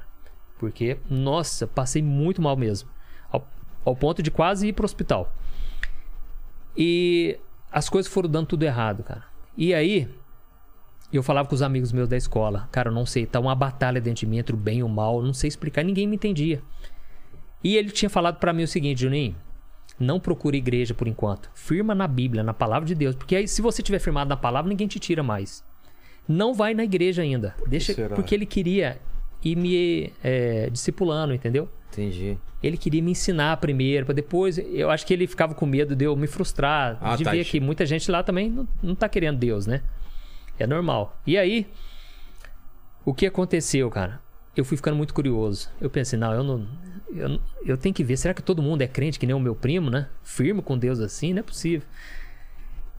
Porque, 0.57 0.97
nossa, 1.09 1.67
passei 1.67 2.01
muito 2.01 2.41
mal 2.41 2.55
mesmo. 2.55 2.89
Ao, 3.31 3.47
ao 3.83 3.95
ponto 3.95 4.23
de 4.23 4.31
quase 4.31 4.67
ir 4.67 4.73
pro 4.73 4.85
hospital. 4.85 5.31
E 6.75 7.39
as 7.71 7.89
coisas 7.89 8.11
foram 8.11 8.29
dando 8.29 8.47
tudo 8.47 8.63
errado, 8.63 9.03
cara. 9.03 9.23
E 9.57 9.73
aí, 9.73 10.09
eu 11.15 11.23
falava 11.23 11.47
com 11.47 11.55
os 11.55 11.61
amigos 11.61 11.91
meus 11.91 12.07
da 12.07 12.17
escola, 12.17 12.67
cara, 12.71 12.89
eu 12.89 12.93
não 12.93 13.05
sei, 13.05 13.25
tá 13.25 13.39
uma 13.39 13.55
batalha 13.55 13.99
dentro 14.01 14.21
de 14.21 14.25
mim 14.27 14.37
entre 14.37 14.53
o 14.55 14.57
bem 14.57 14.79
e 14.79 14.83
o 14.83 14.89
mal, 14.89 15.21
não 15.21 15.33
sei 15.33 15.47
explicar, 15.47 15.83
ninguém 15.83 16.07
me 16.07 16.15
entendia. 16.15 16.61
E 17.63 17.75
ele 17.77 17.89
tinha 17.89 18.09
falado 18.09 18.37
pra 18.37 18.53
mim 18.53 18.63
o 18.63 18.67
seguinte, 18.67 19.01
Juninho, 19.01 19.35
não 19.99 20.19
procure 20.19 20.57
igreja 20.57 20.93
por 20.93 21.07
enquanto. 21.07 21.49
Firma 21.53 21.95
na 21.95 22.07
Bíblia, 22.07 22.43
na 22.43 22.53
palavra 22.53 22.85
de 22.87 22.93
Deus, 22.95 23.15
porque 23.15 23.35
aí 23.35 23.47
se 23.47 23.61
você 23.61 23.81
tiver 23.81 23.99
firmado 23.99 24.29
na 24.29 24.37
palavra, 24.37 24.69
ninguém 24.69 24.87
te 24.87 24.99
tira 24.99 25.23
mais. 25.23 25.63
Não 26.27 26.53
vai 26.53 26.73
na 26.73 26.83
igreja 26.83 27.21
ainda. 27.21 27.55
Deixa, 27.67 27.93
será? 27.93 28.15
porque 28.15 28.33
ele 28.35 28.45
queria 28.45 28.99
ir 29.43 29.55
me 29.55 30.11
é, 30.23 30.69
discipulando, 30.71 31.33
entendeu? 31.33 31.69
Entendi. 31.91 32.37
Ele 32.61 32.77
queria 32.77 33.01
me 33.01 33.11
ensinar 33.11 33.55
primeiro, 33.57 34.05
para 34.07 34.15
depois. 34.15 34.57
Eu 34.57 34.89
acho 34.89 35.05
que 35.05 35.13
ele 35.13 35.27
ficava 35.27 35.53
com 35.53 35.65
medo 35.65 35.95
de 35.95 36.03
eu 36.05 36.15
me 36.15 36.27
frustrar, 36.27 36.97
Ah, 36.99 37.15
de 37.15 37.23
tá. 37.23 37.31
ver 37.31 37.45
que 37.45 37.59
muita 37.59 37.85
gente 37.85 38.09
lá 38.11 38.23
também 38.23 38.49
não, 38.49 38.67
não 38.81 38.95
tá 38.95 39.07
querendo 39.07 39.37
Deus, 39.37 39.65
né? 39.67 39.81
É 40.57 40.65
normal. 40.65 41.17
E 41.25 41.37
aí, 41.37 41.67
o 43.03 43.13
que 43.13 43.25
aconteceu, 43.25 43.89
cara? 43.89 44.19
Eu 44.55 44.63
fui 44.63 44.77
ficando 44.77 44.95
muito 44.95 45.13
curioso. 45.13 45.69
Eu 45.81 45.89
pensei, 45.89 46.17
não, 46.17 46.33
eu 46.33 46.43
não. 46.43 46.67
Eu, 47.09 47.39
eu 47.65 47.77
tenho 47.77 47.93
que 47.93 48.03
ver. 48.03 48.17
Será 48.17 48.33
que 48.33 48.41
todo 48.41 48.61
mundo 48.61 48.81
é 48.81 48.87
crente 48.87 49.19
que 49.19 49.25
nem 49.25 49.35
o 49.35 49.39
meu 49.39 49.55
primo, 49.55 49.89
né? 49.89 50.07
Firme 50.23 50.61
com 50.61 50.77
Deus 50.77 50.99
assim? 50.99 51.33
Não 51.33 51.39
é 51.39 51.43
possível. 51.43 51.87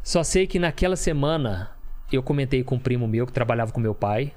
Só 0.03 0.23
sei 0.23 0.47
que 0.47 0.59
naquela 0.59 0.97
semana 0.97 1.71
eu 2.13 2.23
comentei 2.23 2.63
com 2.63 2.77
um 2.77 2.79
primo 2.79 3.09
meu 3.09 3.27
que 3.27 3.33
trabalhava 3.33 3.73
com 3.73 3.81
meu 3.81 3.95
pai. 3.95 4.33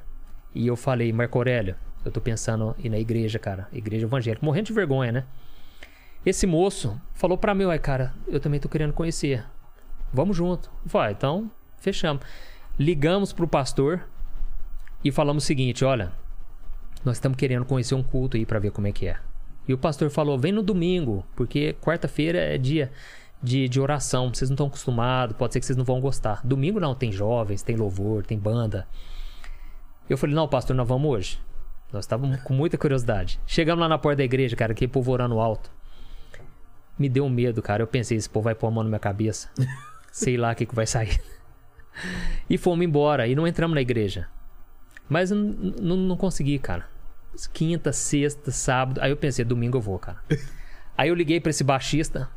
E 0.55 0.65
eu 0.65 0.75
falei, 0.75 1.13
Marco 1.13 1.37
Aurélio, 1.37 1.75
eu 2.03 2.11
tô 2.11 2.19
pensando 2.19 2.75
em 2.79 2.87
ir 2.87 2.89
na 2.89 2.97
igreja, 2.97 3.37
cara. 3.37 3.67
Igreja 3.71 4.05
evangélica. 4.05 4.43
Morrendo 4.43 4.67
de 4.67 4.73
vergonha, 4.73 5.11
né? 5.11 5.25
Esse 6.25 6.47
moço 6.47 6.99
falou 7.13 7.37
pra 7.37 7.53
mim, 7.53 7.65
ai, 7.65 7.79
cara, 7.79 8.13
eu 8.27 8.39
também 8.39 8.59
tô 8.59 8.67
querendo 8.67 8.93
conhecer. 8.93 9.45
Vamos 10.11 10.35
junto. 10.35 10.71
Vai, 10.83 11.11
então, 11.11 11.51
fechamos. 11.77 12.23
Ligamos 12.79 13.33
pro 13.33 13.45
pastor 13.45 14.07
e 15.03 15.11
falamos 15.11 15.43
o 15.43 15.45
seguinte: 15.45 15.83
olha, 15.83 16.13
nós 17.03 17.17
estamos 17.17 17.37
querendo 17.37 17.65
conhecer 17.65 17.93
um 17.93 18.01
culto 18.01 18.37
aí 18.37 18.45
pra 18.45 18.57
ver 18.57 18.71
como 18.71 18.87
é 18.87 18.93
que 18.93 19.05
é. 19.05 19.17
E 19.67 19.73
o 19.73 19.77
pastor 19.77 20.09
falou: 20.09 20.39
vem 20.39 20.53
no 20.53 20.63
domingo, 20.63 21.25
porque 21.35 21.75
quarta-feira 21.81 22.39
é 22.39 22.57
dia 22.57 22.89
de, 23.43 23.67
de 23.67 23.81
oração. 23.81 24.33
Vocês 24.33 24.49
não 24.49 24.55
estão 24.55 24.67
acostumados, 24.67 25.35
pode 25.35 25.51
ser 25.51 25.59
que 25.59 25.65
vocês 25.65 25.75
não 25.75 25.83
vão 25.83 25.99
gostar. 25.99 26.39
Domingo 26.41 26.79
não, 26.79 26.95
tem 26.95 27.11
jovens, 27.11 27.61
tem 27.61 27.75
louvor, 27.75 28.25
tem 28.25 28.39
banda. 28.39 28.87
Eu 30.09 30.17
falei: 30.17 30.33
não, 30.33 30.47
pastor, 30.47 30.73
nós 30.73 30.87
vamos 30.87 31.11
hoje. 31.11 31.39
Nós 31.91 32.05
estávamos 32.05 32.41
com 32.43 32.53
muita 32.53 32.77
curiosidade. 32.77 33.41
Chegamos 33.45 33.81
lá 33.81 33.89
na 33.89 33.97
porta 33.97 34.19
da 34.19 34.23
igreja, 34.23 34.55
cara, 34.55 34.71
aquele 34.71 34.89
povo 34.89 35.11
orando 35.11 35.37
alto. 35.41 35.69
Me 36.97 37.09
deu 37.09 37.25
um 37.25 37.29
medo, 37.29 37.61
cara. 37.61 37.83
Eu 37.83 37.87
pensei: 37.87 38.17
esse 38.17 38.29
povo 38.29 38.45
vai 38.45 38.55
pôr 38.55 38.67
a 38.67 38.71
mão 38.71 38.83
na 38.83 38.89
minha 38.89 38.99
cabeça. 38.99 39.49
Sei 40.13 40.37
lá 40.37 40.53
o 40.53 40.55
que, 40.55 40.65
que 40.65 40.73
vai 40.73 40.87
sair. 40.87 41.21
E 42.49 42.57
fomos 42.57 42.85
embora 42.85 43.27
e 43.27 43.35
não 43.35 43.47
entramos 43.47 43.75
na 43.75 43.81
igreja. 43.81 44.27
Mas 45.07 45.31
não 45.31 46.15
consegui, 46.17 46.59
cara. 46.59 46.87
Quinta, 47.53 47.91
sexta, 47.91 48.51
sábado. 48.51 48.99
Aí 49.01 49.11
eu 49.11 49.17
pensei, 49.17 49.43
domingo 49.45 49.77
eu 49.77 49.81
vou, 49.81 49.97
cara. 49.99 50.17
Aí 50.97 51.09
eu 51.09 51.15
liguei 51.15 51.39
pra 51.39 51.49
esse 51.49 51.63
baixista 51.63 52.29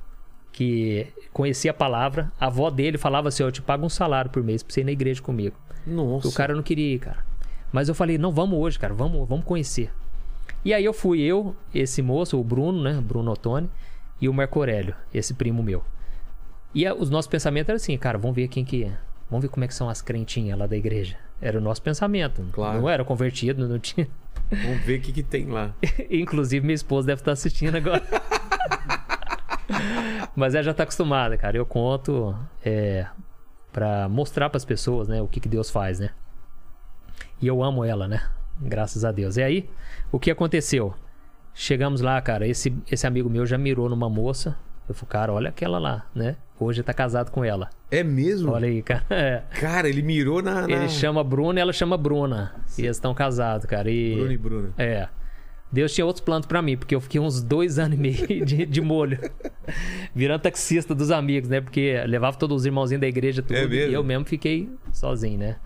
que 0.53 1.07
conhecia 1.33 1.71
a 1.71 1.75
palavra. 1.75 2.31
A 2.39 2.47
avó 2.47 2.71
dele 2.71 2.99
falava 2.99 3.29
assim: 3.29 3.43
ó, 3.43 3.47
eu 3.49 3.53
te 3.53 3.63
pago 3.63 3.85
um 3.85 3.89
salário 3.89 4.31
por 4.31 4.43
mês 4.43 4.63
pra 4.63 4.73
você 4.73 4.81
ir 4.81 4.85
na 4.85 4.93
igreja 4.93 5.21
comigo. 5.23 5.57
Nossa. 5.87 6.29
O 6.29 6.33
cara 6.33 6.55
não 6.55 6.63
queria 6.63 6.95
ir, 6.95 6.99
cara. 6.99 7.25
Mas 7.73 7.89
eu 7.89 7.95
falei, 7.95 8.19
não, 8.19 8.31
vamos 8.31 8.59
hoje, 8.59 8.79
cara, 8.79 8.93
vamos, 8.95 9.27
vamos 9.29 9.45
conhecer. 9.45 9.91
E 10.65 10.73
aí 10.75 10.85
eu 10.85 10.93
fui, 10.93 11.21
eu, 11.23 11.57
esse 11.75 12.03
moço, 12.03 12.39
o 12.39 12.45
Bruno, 12.45 12.83
né? 12.83 13.01
Bruno 13.01 13.33
Ottoni, 13.33 13.69
e 14.21 14.29
o 14.29 14.33
Marco 14.35 14.59
Aurélio, 14.61 14.95
esse 15.13 15.35
primo 15.35 15.63
meu. 15.63 15.83
E 16.75 16.87
a- 16.87 16.95
os 16.95 17.09
nossos 17.11 17.29
pensamentos 17.29 17.71
eram 17.71 17.77
assim, 17.77 17.97
cara, 17.97 18.19
vamos 18.19 18.37
ver 18.37 18.47
quem 18.49 18.65
que 18.65 18.85
é. 18.85 18.97
Vamos 19.33 19.45
ver 19.45 19.49
como 19.49 19.65
é 19.65 19.67
que 19.67 19.73
são 19.73 19.89
as 19.89 20.03
crentinhas 20.03 20.59
lá 20.59 20.67
da 20.67 20.77
igreja. 20.77 21.17
Era 21.41 21.57
o 21.57 21.61
nosso 21.61 21.81
pensamento. 21.81 22.47
Claro. 22.53 22.83
Não 22.83 22.87
era 22.87 23.03
convertido, 23.03 23.67
não 23.67 23.79
tinha. 23.79 24.07
Vamos 24.51 24.83
ver 24.83 24.99
o 24.99 25.01
que, 25.01 25.11
que 25.11 25.23
tem 25.23 25.47
lá. 25.47 25.75
Inclusive, 26.11 26.63
minha 26.63 26.75
esposa 26.75 27.07
deve 27.07 27.23
estar 27.23 27.33
assistindo 27.33 27.75
agora. 27.75 28.03
Mas 30.37 30.55
ela 30.55 30.63
já 30.63 30.75
tá 30.75 30.83
acostumada, 30.83 31.39
cara. 31.39 31.57
Eu 31.57 31.65
conto 31.65 32.37
é, 32.63 33.07
para 33.73 34.07
mostrar 34.07 34.51
para 34.51 34.59
as 34.59 34.67
pessoas, 34.67 35.09
né, 35.09 35.23
o 35.23 35.27
que, 35.27 35.41
que 35.41 35.49
Deus 35.49 35.71
faz, 35.71 35.99
né? 35.99 36.11
E 37.41 37.47
eu 37.47 37.63
amo 37.63 37.87
ela, 37.87 38.07
né? 38.07 38.29
Graças 38.61 39.03
a 39.03 39.11
Deus. 39.11 39.39
E 39.39 39.43
aí, 39.43 39.71
o 40.13 40.21
que 40.21 40.31
aconteceu? 40.31 40.95
Chegamos 41.55 42.03
lá, 42.03 42.21
cara. 42.21 42.47
Esse, 42.47 42.77
esse 42.87 43.07
amigo 43.07 43.31
meu 43.31 43.47
já 43.47 43.57
mirou 43.57 43.89
numa 43.89 44.11
moça. 44.11 44.59
Eu 44.89 44.95
falei, 44.95 45.11
cara, 45.11 45.33
olha 45.33 45.49
aquela 45.49 45.79
lá, 45.79 46.07
né? 46.15 46.37
Hoje 46.59 46.83
tá 46.83 46.93
casado 46.93 47.31
com 47.31 47.45
ela. 47.45 47.71
É 47.91 48.03
mesmo? 48.03 48.53
Olha 48.53 48.69
aí, 48.69 48.83
cara. 48.83 49.05
É. 49.11 49.43
Cara, 49.61 49.89
ele 49.89 50.03
mirou 50.03 50.43
na. 50.43 50.67
na... 50.67 50.73
Ele 50.73 50.89
chama 50.89 51.23
Bruna 51.23 51.59
e 51.59 51.63
ela 51.63 51.73
chama 51.73 51.97
Bruna. 51.97 52.55
E 52.79 52.83
eles 52.83 52.97
estão 52.97 53.15
casados, 53.15 53.67
cara. 53.67 53.91
E... 53.91 54.15
Bruno 54.15 54.33
e 54.33 54.39
Bruna. 54.39 54.75
É. 54.79 55.09
Deus 55.73 55.95
tinha 55.95 56.05
outros 56.05 56.23
planos 56.23 56.47
pra 56.47 56.61
mim, 56.61 56.77
porque 56.77 56.95
eu 56.95 57.01
fiquei 57.01 57.19
uns 57.19 57.43
dois 57.43 57.79
anos 57.79 57.97
e 57.97 58.01
meio 58.01 58.27
de, 58.45 58.67
de 58.67 58.81
molho. 58.81 59.19
Virando 60.15 60.43
taxista 60.43 60.95
dos 60.95 61.11
amigos, 61.11 61.49
né? 61.49 61.61
Porque 61.63 62.03
levava 62.07 62.37
todos 62.37 62.59
os 62.59 62.67
irmãozinhos 62.67 63.01
da 63.01 63.09
igreja, 63.09 63.43
tudo. 63.43 63.57
É 63.57 63.67
mesmo? 63.67 63.91
E 63.91 63.95
eu 63.95 64.05
mesmo 64.05 64.27
fiquei 64.27 64.71
sozinho, 64.93 65.39
né? 65.39 65.57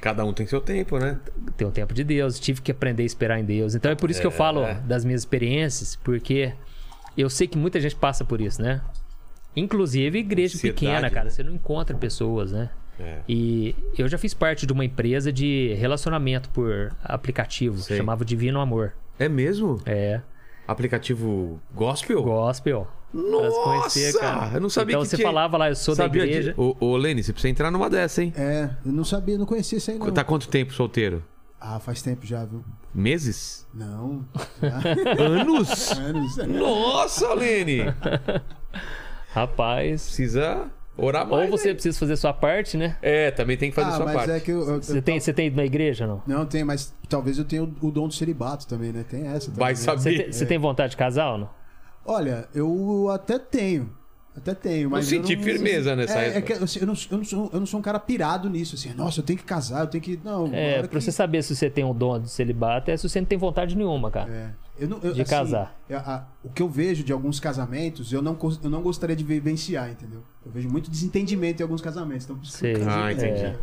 Cada 0.00 0.24
um 0.24 0.32
tem 0.32 0.46
seu 0.46 0.60
tempo, 0.60 0.98
né? 0.98 1.18
Tem 1.56 1.66
o 1.66 1.70
tempo 1.70 1.92
de 1.92 2.04
Deus, 2.04 2.38
tive 2.38 2.62
que 2.62 2.70
aprender 2.70 3.02
a 3.02 3.06
esperar 3.06 3.38
em 3.38 3.44
Deus. 3.44 3.74
Então 3.74 3.90
é 3.90 3.94
por 3.94 4.10
isso 4.10 4.20
que 4.20 4.26
eu 4.26 4.30
falo 4.30 4.62
das 4.86 5.04
minhas 5.04 5.22
experiências, 5.22 5.94
porque 5.96 6.54
eu 7.20 7.30
sei 7.30 7.46
que 7.46 7.56
muita 7.58 7.80
gente 7.80 7.96
passa 7.96 8.24
por 8.24 8.40
isso, 8.40 8.60
né? 8.62 8.80
Inclusive 9.56 10.18
igreja 10.18 10.56
Ansiedade, 10.56 10.80
pequena, 10.80 11.10
cara. 11.10 11.24
né? 11.24 11.30
Você 11.30 11.42
não 11.42 11.54
encontra 11.54 11.96
pessoas, 11.96 12.52
né? 12.52 12.70
É. 12.98 13.18
E 13.28 13.74
eu 13.96 14.06
já 14.08 14.18
fiz 14.18 14.34
parte 14.34 14.66
de 14.66 14.72
uma 14.72 14.84
empresa 14.84 15.32
de 15.32 15.74
relacionamento 15.74 16.50
por 16.50 16.92
aplicativo, 17.02 17.78
Sei. 17.78 17.96
chamava 17.96 18.24
Divino 18.24 18.60
Amor. 18.60 18.92
É 19.18 19.28
mesmo? 19.28 19.80
É, 19.86 20.20
Aplicativo 20.68 21.60
gospel? 21.74 22.22
gospel. 22.22 22.86
Pra 23.10 23.50
se 23.50 23.64
conhecer, 23.64 24.12
Nossa! 24.22 24.50
Eu 24.54 24.60
não 24.60 24.68
sabia 24.70 24.92
então 24.94 25.02
que 25.02 25.08
você 25.08 25.16
tinha- 25.16 25.26
falava 25.28 25.56
lá, 25.56 25.68
eu 25.68 25.74
sou 25.74 25.96
Sabia 25.96 26.22
da 26.22 26.28
igreja. 26.28 26.52
de... 26.54 26.60
Ô, 26.60 26.76
ô, 26.78 26.96
Lene, 26.96 27.22
você 27.24 27.32
precisa 27.32 27.50
entrar 27.50 27.68
numa 27.70 27.90
dessa, 27.90 28.22
hein? 28.22 28.32
É, 28.36 28.70
eu 28.86 28.92
não 28.92 29.02
sabia, 29.02 29.36
não 29.36 29.46
conhecia 29.46 29.78
isso 29.78 29.90
aí 29.90 29.98
não. 29.98 30.10
Tá 30.12 30.22
quanto 30.22 30.46
tempo 30.48 30.72
solteiro? 30.72 31.24
Ah, 31.60 31.80
faz 31.80 32.00
tempo 32.02 32.24
já, 32.24 32.44
viu? 32.44 32.64
Meses? 32.94 33.66
Não. 33.72 34.24
Anos? 35.18 35.92
Anos. 35.92 36.36
Nossa, 36.48 37.32
Lene! 37.34 37.82
Rapaz. 39.32 40.04
Precisa 40.06 40.66
orar 40.96 41.26
mais. 41.26 41.50
Ou 41.50 41.56
você 41.58 41.68
aí. 41.68 41.74
precisa 41.74 41.98
fazer 41.98 42.16
sua 42.16 42.32
parte, 42.32 42.76
né? 42.76 42.96
É, 43.00 43.30
também 43.30 43.56
tem 43.56 43.70
que 43.70 43.76
fazer 43.76 43.90
Ah, 43.90 43.96
sua 43.96 44.04
mas 44.06 44.14
parte. 44.16 44.30
é 44.32 44.40
que 44.40 44.50
eu, 44.50 44.60
eu- 44.68 44.82
Você 44.82 44.98
eu- 44.98 45.02
tem, 45.02 45.20
você 45.20 45.32
tem 45.32 45.46
ido 45.46 45.56
na 45.56 45.64
igreja 45.64 46.06
não? 46.06 46.22
Não, 46.26 46.44
tem, 46.44 46.64
mas 46.64 46.92
talvez 47.08 47.38
eu 47.38 47.44
tenha 47.44 47.62
o, 47.62 47.72
o 47.80 47.90
dom 47.90 48.08
do 48.08 48.14
celibato 48.14 48.66
também, 48.66 48.92
né? 48.92 49.04
Tem 49.08 49.26
essa 49.26 49.46
também. 49.46 49.58
Vai 49.60 49.72
né? 49.72 49.76
Você, 49.76 49.84
saber. 49.84 50.16
tem, 50.24 50.32
você 50.32 50.46
tem 50.46 50.58
vontade 50.58 50.90
de 50.90 50.96
casar 50.96 51.32
ou 51.32 51.38
não? 51.38 51.50
Olha, 52.04 52.48
eu 52.54 53.08
até 53.12 53.38
tenho. 53.38 53.90
Até 54.42 54.54
tenho, 54.54 54.90
mas. 54.90 55.06
senti 55.06 55.32
eu 55.32 55.38
não, 55.38 55.44
firmeza 55.44 55.94
nessa 55.96 56.18
é, 56.18 56.24
é 56.24 56.28
época. 56.36 56.42
que, 56.42 56.52
assim, 56.64 56.80
eu, 56.80 56.86
não, 56.86 56.94
eu, 57.10 57.16
não 57.18 57.24
sou, 57.24 57.50
eu 57.52 57.60
não 57.60 57.66
sou 57.66 57.78
um 57.80 57.82
cara 57.82 57.98
pirado 58.00 58.48
nisso, 58.48 58.74
assim. 58.74 58.92
Nossa, 58.94 59.20
eu 59.20 59.24
tenho 59.24 59.38
que 59.38 59.44
casar, 59.44 59.80
eu 59.80 59.86
tenho 59.86 60.02
que. 60.02 60.18
Não, 60.24 60.46
É, 60.52 60.78
pra 60.80 60.88
que- 60.88 61.00
você 61.00 61.12
saber 61.12 61.42
se 61.42 61.54
você 61.54 61.68
tem 61.70 61.84
um 61.84 61.94
dom 61.94 62.18
de 62.20 62.30
celibato 62.30 62.90
é 62.90 62.96
se 62.96 63.08
você 63.08 63.20
não 63.20 63.26
tem 63.26 63.36
vontade 63.38 63.76
nenhuma, 63.76 64.10
cara. 64.10 64.30
É. 64.30 64.50
Eu 64.82 64.88
não, 64.88 64.98
eu, 65.02 65.12
De 65.12 65.20
assim, 65.20 65.30
casar. 65.30 65.78
é, 65.88 65.94
a- 65.94 66.26
o 66.42 66.48
que 66.48 66.62
eu 66.62 66.68
vejo 66.68 67.04
de 67.04 67.12
alguns 67.12 67.38
casamentos, 67.38 68.12
eu 68.12 68.22
não, 68.22 68.36
eu 68.62 68.70
não 68.70 68.80
gostaria 68.80 69.14
de 69.14 69.22
vivenciar, 69.22 69.90
entendeu? 69.90 70.22
Eu 70.44 70.50
vejo 70.50 70.70
muito 70.70 70.90
desentendimento 70.90 71.60
em 71.60 71.62
alguns 71.64 71.82
casamentos. 71.82 72.24
Então, 72.24 72.36
por 72.36 72.44
isso 72.44 72.58
que 72.58 72.66
eu 72.66 72.76
Sei. 72.76 72.84
casei. 72.84 73.02
Ah, 73.02 73.12
entendi. 73.12 73.44
É. 73.44 73.56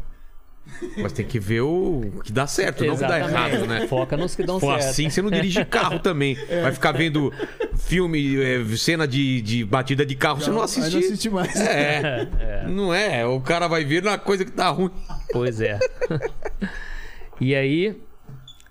Mas 0.98 1.12
tem 1.14 1.26
que 1.26 1.40
ver 1.40 1.62
o 1.62 2.22
que 2.24 2.32
dá 2.32 2.46
certo, 2.46 2.84
não 2.86 2.94
o 2.94 2.98
que 2.98 3.06
dá 3.08 3.18
errado, 3.20 3.66
né? 3.66 3.88
Foca 3.88 4.16
nos 4.18 4.36
que 4.36 4.44
dão 4.44 4.56
Se 4.60 4.66
for 4.66 4.80
certo. 4.80 4.90
assim, 4.92 5.10
você 5.10 5.22
não 5.22 5.32
dirige 5.32 5.64
carro 5.66 6.00
também. 6.00 6.36
Vai 6.62 6.72
ficar 6.72 6.92
vendo 6.92 7.34
filme, 7.78 8.42
é, 8.42 8.64
cena 8.76 9.08
de, 9.08 9.42
de 9.42 9.64
batida 9.66 10.06
de 10.06 10.16
carro, 10.16 10.42
você 10.42 10.52
não 10.52 10.62
assiste. 10.62 10.92
não 10.94 11.00
assiste 11.00 11.30
mais. 11.30 11.56
É, 11.60 12.28
não 12.68 12.94
é. 12.94 13.26
O 13.26 13.40
cara 13.42 13.68
vai 13.68 13.84
ver 13.86 14.04
na 14.04 14.18
coisa 14.18 14.44
que 14.46 14.52
tá 14.52 14.70
ruim. 14.70 14.92
Pois 15.32 15.62
é. 15.62 15.80
e 17.40 17.56
aí, 17.56 18.00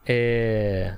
é... 0.07 0.95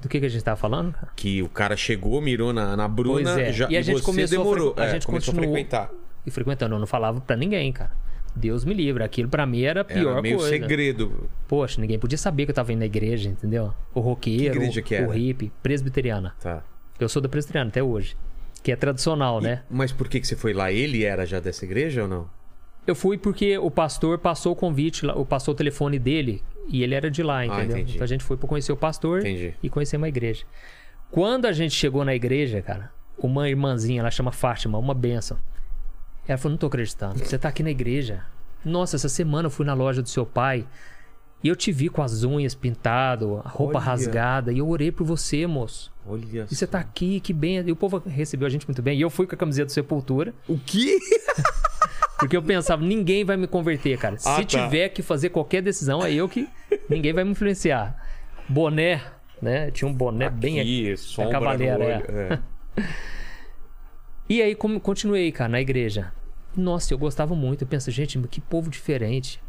do 0.00 0.08
que, 0.08 0.20
que 0.20 0.26
a 0.26 0.28
gente 0.28 0.42
tava 0.44 0.56
falando? 0.56 0.94
Que 1.14 1.42
o 1.42 1.48
cara 1.48 1.76
chegou, 1.76 2.20
mirou 2.20 2.52
na, 2.52 2.76
na 2.76 2.88
Bruna 2.88 3.34
Pois 3.34 3.38
é. 3.38 3.52
já, 3.52 3.68
E 3.70 3.76
a 3.76 3.82
gente 3.82 3.98
você 3.98 4.04
começou 4.04 4.38
a 4.38 4.42
demorou. 4.42 4.74
fre- 4.74 4.82
a 4.82 4.86
é, 4.86 4.90
gente 4.92 5.06
começou 5.06 5.34
continuou. 5.34 5.54
a 5.54 5.58
frequentar. 5.58 5.90
E 6.26 6.30
frequentando, 6.30 6.74
eu 6.74 6.78
não 6.78 6.86
falava 6.86 7.20
pra 7.20 7.36
ninguém, 7.36 7.72
cara. 7.72 7.90
Deus 8.36 8.64
me 8.64 8.74
livre. 8.74 9.02
Aquilo 9.02 9.28
pra 9.28 9.46
mim 9.46 9.62
era 9.62 9.80
a 9.80 9.84
pior 9.84 10.12
Era 10.12 10.22
meio 10.22 10.36
coisa. 10.36 10.50
segredo. 10.50 11.28
Poxa, 11.48 11.80
ninguém 11.80 11.98
podia 11.98 12.18
saber 12.18 12.44
que 12.44 12.50
eu 12.50 12.54
tava 12.54 12.72
indo 12.72 12.80
na 12.80 12.86
igreja, 12.86 13.28
entendeu? 13.28 13.72
O 13.94 14.00
roqueiro, 14.00 14.52
Que 14.52 14.58
igreja 14.58 14.82
que 14.82 14.94
era? 14.94 15.08
o 15.08 15.10
hippie, 15.10 15.50
presbiteriana. 15.62 16.34
Tá. 16.40 16.62
Eu 17.00 17.08
sou 17.08 17.20
da 17.22 17.28
presbiteriana 17.28 17.68
até 17.70 17.82
hoje. 17.82 18.16
Que 18.62 18.72
é 18.72 18.76
tradicional, 18.76 19.40
né? 19.40 19.62
Mas 19.70 19.92
por 19.92 20.08
que, 20.08 20.20
que 20.20 20.26
você 20.26 20.34
foi 20.36 20.52
lá? 20.52 20.72
Ele 20.72 21.04
era 21.04 21.24
já 21.24 21.38
dessa 21.40 21.64
igreja 21.64 22.02
ou 22.02 22.08
não? 22.08 22.28
Eu 22.86 22.94
fui 22.94 23.18
porque 23.18 23.58
o 23.58 23.70
pastor 23.70 24.18
passou 24.18 24.52
o 24.52 24.56
convite, 24.56 25.04
passou 25.28 25.52
o 25.54 25.56
telefone 25.56 25.98
dele 25.98 26.42
e 26.68 26.82
ele 26.82 26.94
era 26.94 27.10
de 27.10 27.22
lá, 27.22 27.44
entendeu? 27.44 27.76
Ah, 27.76 27.80
então 27.80 28.02
a 28.04 28.06
gente 28.06 28.22
foi 28.24 28.36
pra 28.36 28.48
conhecer 28.48 28.70
o 28.72 28.76
pastor 28.76 29.20
Entendi. 29.20 29.54
e 29.62 29.68
conhecer 29.68 29.96
uma 29.96 30.08
igreja. 30.08 30.44
Quando 31.10 31.46
a 31.46 31.52
gente 31.52 31.74
chegou 31.74 32.04
na 32.04 32.14
igreja, 32.14 32.60
cara, 32.62 32.90
uma 33.18 33.48
irmãzinha, 33.48 34.00
ela 34.00 34.10
chama 34.10 34.30
Fátima, 34.32 34.78
uma 34.78 34.94
benção. 34.94 35.36
Ela 36.28 36.38
falou: 36.38 36.52
Não 36.52 36.58
tô 36.58 36.66
acreditando, 36.66 37.18
você 37.18 37.38
tá 37.38 37.48
aqui 37.48 37.62
na 37.62 37.70
igreja. 37.70 38.24
Nossa, 38.64 38.96
essa 38.96 39.08
semana 39.08 39.46
eu 39.46 39.50
fui 39.50 39.64
na 39.64 39.74
loja 39.74 40.02
do 40.02 40.08
seu 40.08 40.26
pai 40.26 40.66
e 41.42 41.48
eu 41.48 41.54
te 41.54 41.70
vi 41.70 41.88
com 41.88 42.02
as 42.02 42.24
unhas 42.24 42.54
pintado, 42.54 43.40
a 43.44 43.48
roupa 43.48 43.78
Olha. 43.78 43.84
rasgada 43.86 44.52
e 44.52 44.58
eu 44.58 44.68
orei 44.68 44.90
por 44.90 45.04
você, 45.04 45.46
moço. 45.46 45.92
Olha 46.04 46.46
E 46.50 46.54
você 46.54 46.66
tá 46.66 46.78
aqui, 46.80 47.20
que 47.20 47.32
bem. 47.32 47.58
E 47.66 47.70
o 47.70 47.76
povo 47.76 48.02
recebeu 48.06 48.46
a 48.46 48.50
gente 48.50 48.66
muito 48.66 48.82
bem. 48.82 48.98
E 48.98 49.00
eu 49.00 49.10
fui 49.10 49.26
com 49.26 49.34
a 49.34 49.38
camiseta 49.38 49.66
do 49.66 49.72
Sepultura. 49.72 50.34
O 50.48 50.58
quê? 50.58 50.98
Porque 52.18 52.36
eu 52.36 52.42
pensava, 52.42 52.82
ninguém 52.82 53.24
vai 53.24 53.36
me 53.36 53.46
converter, 53.46 53.96
cara. 53.98 54.16
Se 54.16 54.26
Ah, 54.28 54.36
tá. 54.36 54.44
tiver 54.44 54.88
que 54.88 55.02
fazer 55.02 55.28
qualquer 55.28 55.62
decisão, 55.62 56.02
é 56.04 56.12
eu 56.12 56.28
que. 56.28 56.48
ninguém 56.88 57.12
vai 57.12 57.22
me 57.24 57.30
influenciar. 57.32 57.94
Boné, 58.48 59.02
né? 59.40 59.70
Tinha 59.70 59.86
um 59.88 59.92
boné 59.92 60.30
bem 60.30 60.58
aqui. 60.60 60.88
Aqui, 60.92 60.96
sombra 60.96 61.32
cavaleira, 61.32 61.78
no 61.78 61.84
é. 61.84 62.40
É. 62.78 62.82
E 64.28 64.42
aí 64.42 64.56
continuei, 64.56 65.30
cara, 65.30 65.50
na 65.50 65.60
igreja. 65.60 66.12
Nossa, 66.56 66.92
eu 66.94 66.98
gostava 66.98 67.34
muito. 67.34 67.62
Eu 67.62 67.68
penso, 67.68 67.90
gente, 67.90 68.18
que 68.28 68.40
povo 68.40 68.70
diferente. 68.70 69.42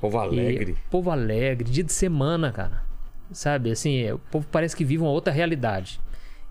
Povo 0.00 0.16
E 0.16 0.20
alegre. 0.20 0.76
povo 0.90 1.10
alegre, 1.10 1.70
dia 1.70 1.84
de 1.84 1.92
semana, 1.92 2.50
cara. 2.52 2.82
Sabe, 3.30 3.70
assim, 3.70 4.10
o 4.10 4.18
povo 4.18 4.46
parece 4.50 4.76
que 4.76 4.84
vive 4.84 5.02
uma 5.02 5.10
outra 5.10 5.32
realidade. 5.32 6.00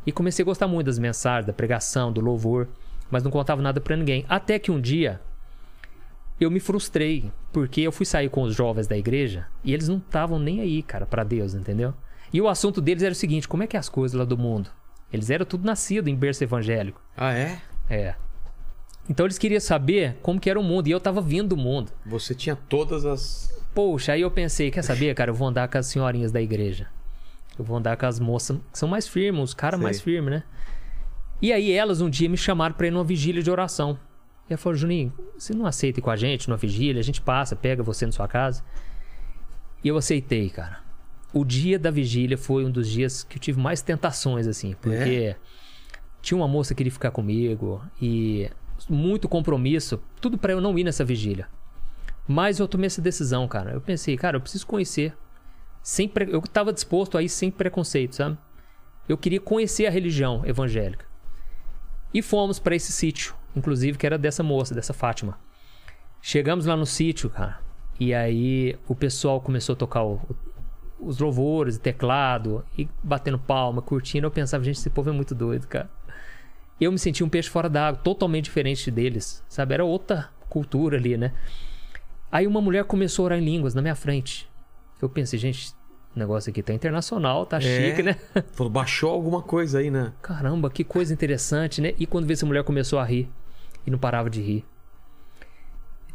E 0.05 0.11
comecei 0.11 0.41
a 0.43 0.45
gostar 0.45 0.67
muito 0.67 0.87
das 0.87 0.97
mensagens, 0.97 1.45
da 1.45 1.53
pregação, 1.53 2.11
do 2.11 2.21
louvor, 2.21 2.67
mas 3.09 3.23
não 3.23 3.29
contava 3.29 3.61
nada 3.61 3.79
pra 3.79 3.95
ninguém. 3.95 4.25
Até 4.27 4.57
que 4.57 4.71
um 4.71 4.81
dia 4.81 5.21
eu 6.39 6.49
me 6.49 6.59
frustrei, 6.59 7.31
porque 7.53 7.81
eu 7.81 7.91
fui 7.91 8.05
sair 8.05 8.29
com 8.29 8.41
os 8.41 8.55
jovens 8.55 8.87
da 8.87 8.97
igreja 8.97 9.45
e 9.63 9.73
eles 9.73 9.87
não 9.87 9.97
estavam 9.97 10.39
nem 10.39 10.59
aí, 10.61 10.81
cara, 10.81 11.05
pra 11.05 11.23
Deus, 11.23 11.53
entendeu? 11.53 11.93
E 12.33 12.41
o 12.41 12.47
assunto 12.47 12.81
deles 12.81 13.03
era 13.03 13.11
o 13.11 13.15
seguinte: 13.15 13.47
como 13.47 13.61
é 13.61 13.67
que 13.67 13.75
é 13.75 13.79
as 13.79 13.89
coisas 13.89 14.17
lá 14.17 14.25
do 14.25 14.37
mundo? 14.37 14.69
Eles 15.13 15.29
eram 15.29 15.45
tudo 15.45 15.65
nascido 15.65 16.07
em 16.07 16.15
berço 16.15 16.43
evangélico. 16.43 16.99
Ah, 17.15 17.33
é? 17.33 17.59
É. 17.89 18.15
Então 19.09 19.25
eles 19.25 19.37
queriam 19.37 19.59
saber 19.59 20.17
como 20.21 20.39
que 20.39 20.49
era 20.49 20.59
o 20.59 20.63
mundo, 20.63 20.87
e 20.87 20.91
eu 20.91 20.99
tava 20.99 21.21
vindo 21.21 21.49
do 21.49 21.57
mundo. 21.57 21.91
Você 22.05 22.33
tinha 22.33 22.55
todas 22.55 23.05
as. 23.05 23.51
Poxa, 23.73 24.13
aí 24.13 24.21
eu 24.21 24.31
pensei, 24.31 24.69
quer 24.69 24.81
saber, 24.81 25.13
cara, 25.15 25.31
eu 25.31 25.35
vou 25.35 25.47
andar 25.47 25.67
com 25.67 25.77
as 25.77 25.87
senhorinhas 25.87 26.31
da 26.31 26.41
igreja. 26.41 26.87
Eu 27.57 27.65
vou 27.65 27.77
andar 27.77 27.97
com 27.97 28.05
as 28.05 28.19
moças 28.19 28.57
que 28.71 28.77
são 28.77 28.87
mais 28.87 29.07
firmes, 29.07 29.41
os 29.41 29.53
caras 29.53 29.79
mais 29.79 30.01
firmes, 30.01 30.31
né? 30.31 30.43
E 31.41 31.51
aí 31.51 31.71
elas 31.71 32.01
um 32.01 32.09
dia 32.09 32.29
me 32.29 32.37
chamaram 32.37 32.75
pra 32.75 32.87
ir 32.87 32.91
numa 32.91 33.03
vigília 33.03 33.41
de 33.41 33.49
oração. 33.49 33.97
E 34.49 34.53
ela 34.53 34.57
falou, 34.57 34.75
Juninho, 34.75 35.11
você 35.37 35.53
não 35.53 35.65
aceita 35.65 35.99
ir 35.99 36.03
com 36.03 36.09
a 36.09 36.15
gente 36.15 36.47
numa 36.47 36.57
vigília? 36.57 36.99
A 36.99 37.03
gente 37.03 37.21
passa, 37.21 37.55
pega 37.55 37.81
você 37.81 38.05
na 38.05 38.11
sua 38.11 38.27
casa. 38.27 38.63
E 39.83 39.87
eu 39.87 39.97
aceitei, 39.97 40.49
cara. 40.49 40.79
O 41.33 41.45
dia 41.45 41.79
da 41.79 41.89
vigília 41.89 42.37
foi 42.37 42.65
um 42.65 42.69
dos 42.69 42.89
dias 42.89 43.23
que 43.23 43.37
eu 43.37 43.41
tive 43.41 43.59
mais 43.59 43.81
tentações, 43.81 44.47
assim, 44.47 44.75
porque 44.81 45.35
tinha 46.21 46.37
uma 46.37 46.47
moça 46.47 46.73
que 46.73 46.79
queria 46.79 46.91
ficar 46.91 47.11
comigo 47.11 47.81
e 48.01 48.49
muito 48.89 49.27
compromisso, 49.27 50.01
tudo 50.19 50.37
pra 50.37 50.53
eu 50.53 50.61
não 50.61 50.77
ir 50.77 50.83
nessa 50.83 51.03
vigília. 51.05 51.47
Mas 52.27 52.59
eu 52.59 52.67
tomei 52.67 52.87
essa 52.87 53.01
decisão, 53.01 53.47
cara. 53.47 53.71
Eu 53.71 53.81
pensei, 53.81 54.15
cara, 54.15 54.37
eu 54.37 54.41
preciso 54.41 54.65
conhecer. 54.67 55.15
Sem 55.81 56.07
pre... 56.07 56.31
Eu 56.31 56.41
tava 56.41 56.71
disposto 56.71 57.17
a 57.17 57.23
ir 57.23 57.29
sem 57.29 57.49
preconceito, 57.51 58.15
sabe? 58.15 58.37
Eu 59.09 59.17
queria 59.17 59.39
conhecer 59.39 59.87
a 59.87 59.91
religião 59.91 60.45
evangélica. 60.45 61.05
E 62.13 62.21
fomos 62.21 62.59
pra 62.59 62.75
esse 62.75 62.91
sítio, 62.91 63.35
inclusive 63.55 63.97
que 63.97 64.05
era 64.05 64.17
dessa 64.17 64.43
moça, 64.43 64.75
dessa 64.75 64.93
Fátima. 64.93 65.39
Chegamos 66.21 66.65
lá 66.65 66.75
no 66.75 66.85
sítio, 66.85 67.29
cara. 67.29 67.59
E 67.99 68.13
aí 68.13 68.77
o 68.87 68.95
pessoal 68.95 69.41
começou 69.41 69.73
a 69.73 69.75
tocar 69.75 70.03
o- 70.03 70.21
os 70.99 71.17
louvores, 71.17 71.77
teclado, 71.79 72.63
e 72.77 72.87
batendo 73.03 73.39
palma, 73.39 73.81
curtindo. 73.81 74.27
Eu 74.27 74.31
pensava, 74.31 74.63
gente, 74.63 74.77
esse 74.77 74.89
povo 74.89 75.09
é 75.09 75.13
muito 75.13 75.33
doido, 75.33 75.67
cara. 75.67 75.89
Eu 76.81 76.91
me 76.91 76.97
senti 76.97 77.23
um 77.23 77.29
peixe 77.29 77.47
fora 77.47 77.69
d'água, 77.69 78.01
totalmente 78.01 78.45
diferente 78.45 78.89
deles, 78.89 79.43
sabe? 79.47 79.75
Era 79.75 79.85
outra 79.85 80.29
cultura 80.49 80.97
ali, 80.97 81.15
né? 81.15 81.31
Aí 82.31 82.47
uma 82.47 82.59
mulher 82.59 82.85
começou 82.85 83.21
a 83.21 83.25
orar 83.27 83.39
em 83.39 83.45
línguas 83.45 83.75
na 83.75 83.83
minha 83.83 83.93
frente. 83.93 84.49
Eu 84.99 85.07
pensei, 85.07 85.37
gente, 85.37 85.75
o 86.15 86.19
negócio 86.19 86.49
aqui 86.49 86.63
tá 86.63 86.73
internacional, 86.73 87.45
tá 87.45 87.61
chique, 87.61 88.01
né? 88.01 88.15
Falou, 88.53 88.71
baixou 88.71 89.11
alguma 89.11 89.43
coisa 89.43 89.77
aí, 89.77 89.91
né? 89.91 90.11
Caramba, 90.23 90.71
que 90.71 90.83
coisa 90.83 91.13
interessante, 91.13 91.81
né? 91.81 91.93
E 91.99 92.07
quando 92.07 92.25
vê 92.25 92.33
essa 92.33 92.47
mulher 92.47 92.63
começou 92.63 92.97
a 92.97 93.03
rir 93.03 93.29
e 93.85 93.91
não 93.91 93.99
parava 93.99 94.27
de 94.27 94.41
rir. 94.41 94.65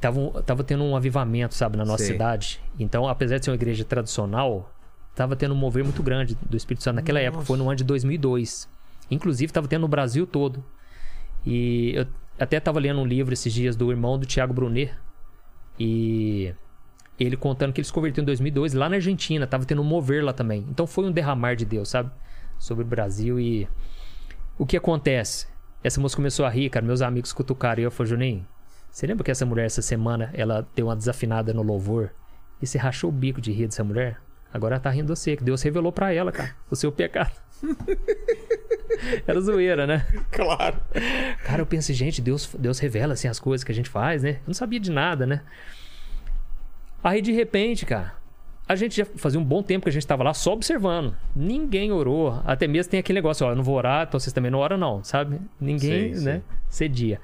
Tava, 0.00 0.42
tava 0.42 0.64
tendo 0.64 0.82
um 0.82 0.96
avivamento, 0.96 1.54
sabe, 1.54 1.76
na 1.76 1.84
nossa 1.84 2.02
Sei. 2.02 2.12
cidade. 2.12 2.60
Então, 2.76 3.06
apesar 3.08 3.38
de 3.38 3.44
ser 3.44 3.52
uma 3.52 3.56
igreja 3.56 3.84
tradicional, 3.84 4.74
tava 5.14 5.36
tendo 5.36 5.54
um 5.54 5.56
mover 5.56 5.84
muito 5.84 6.02
grande 6.02 6.36
do 6.42 6.56
Espírito 6.56 6.82
Santo 6.82 6.96
naquela 6.96 7.20
época. 7.20 7.44
Foi 7.44 7.56
no 7.56 7.68
ano 7.68 7.76
de 7.76 7.84
2002. 7.84 8.68
Inclusive, 9.11 9.52
tava 9.52 9.68
tendo 9.68 9.82
no 9.82 9.88
Brasil 9.88 10.26
todo. 10.26 10.64
E 11.44 11.92
eu 11.94 12.07
até 12.38 12.59
tava 12.59 12.80
lendo 12.80 13.00
um 13.00 13.07
livro 13.07 13.32
esses 13.32 13.52
dias 13.52 13.76
do 13.76 13.90
irmão 13.90 14.18
do 14.18 14.26
Thiago 14.26 14.52
Brunet. 14.52 14.92
E 15.78 16.54
ele 17.18 17.36
contando 17.36 17.72
que 17.72 17.80
ele 17.80 17.86
se 17.86 17.92
converteu 17.92 18.22
em 18.22 18.24
2002 18.24 18.74
lá 18.74 18.88
na 18.88 18.96
Argentina, 18.96 19.46
tava 19.46 19.64
tendo 19.64 19.80
um 19.80 19.84
mover 19.84 20.24
lá 20.24 20.32
também. 20.32 20.66
Então 20.68 20.86
foi 20.86 21.04
um 21.04 21.12
derramar 21.12 21.54
de 21.54 21.64
Deus, 21.64 21.88
sabe? 21.88 22.11
Sobre 22.59 22.84
o 22.84 22.86
Brasil 22.86 23.38
e 23.40 23.68
o 24.59 24.66
que 24.66 24.76
acontece? 24.76 25.46
Essa 25.82 26.00
moça 26.00 26.16
começou 26.16 26.44
a 26.44 26.50
rir, 26.50 26.70
cara, 26.70 26.84
meus 26.84 27.02
amigos 27.02 27.32
cutucaram 27.32 27.80
e 27.80 27.84
eu 27.84 27.90
falei, 27.90 28.11
Juninho, 28.11 28.46
você 28.90 29.07
lembra 29.07 29.24
que 29.24 29.30
essa 29.30 29.46
mulher 29.46 29.66
essa 29.66 29.82
semana 29.82 30.30
ela 30.34 30.66
deu 30.74 30.86
uma 30.86 30.96
desafinada 30.96 31.52
no 31.52 31.62
louvor 31.62 32.11
e 32.61 32.66
você 32.66 32.78
rachou 32.78 33.11
o 33.11 33.12
bico 33.12 33.40
de 33.40 33.52
rir 33.52 33.66
dessa 33.66 33.84
mulher? 33.84 34.20
Agora 34.52 34.76
ela 34.76 34.82
tá 34.82 34.90
rindo 34.90 35.14
você, 35.14 35.36
que 35.36 35.44
Deus 35.44 35.61
revelou 35.62 35.92
pra 35.92 36.12
ela, 36.12 36.32
cara, 36.32 36.54
o 36.70 36.76
seu 36.76 36.90
pecado. 36.90 37.32
Era 39.26 39.40
zoeira, 39.40 39.86
né? 39.86 40.07
Claro. 40.30 40.76
Cara, 41.44 41.62
eu 41.62 41.66
pensei, 41.66 41.94
gente, 41.94 42.20
Deus, 42.20 42.55
Deus 42.59 42.78
revela 42.78 43.14
assim 43.14 43.28
as 43.28 43.38
coisas 43.38 43.64
que 43.64 43.72
a 43.72 43.74
gente 43.74 43.88
faz, 43.88 44.22
né? 44.22 44.30
Eu 44.30 44.49
não 44.49 44.55
sabia 44.55 44.80
de 44.80 44.90
nada, 44.90 45.26
né? 45.26 45.42
Aí 47.03 47.22
de 47.22 47.32
repente, 47.32 47.86
cara, 47.86 48.14
a 48.68 48.74
gente 48.74 48.97
já 48.97 49.05
fazia 49.05 49.38
um 49.38 49.44
bom 49.44 49.62
tempo 49.62 49.84
que 49.84 49.90
a 49.90 49.92
gente 49.92 50.07
tava 50.07 50.24
lá 50.24 50.34
só 50.34 50.53
observando. 50.53 51.16
Ninguém 51.34 51.92
orou. 51.92 52.42
Até 52.44 52.66
mesmo 52.66 52.90
tem 52.90 53.01
aquele 53.01 53.18
negócio, 53.18 53.47
ó, 53.47 53.51
eu 53.51 53.57
não 53.57 53.62
vou 53.62 53.76
orar, 53.76 54.07
então 54.07 54.18
vocês 54.18 54.32
também 54.32 54.51
não 54.51 54.59
oram, 54.59 54.76
não, 54.76 55.05
sabe? 55.05 55.40
Ninguém, 55.61 56.14
Sim, 56.14 56.24
né, 56.24 56.42
cedia. 56.68 57.20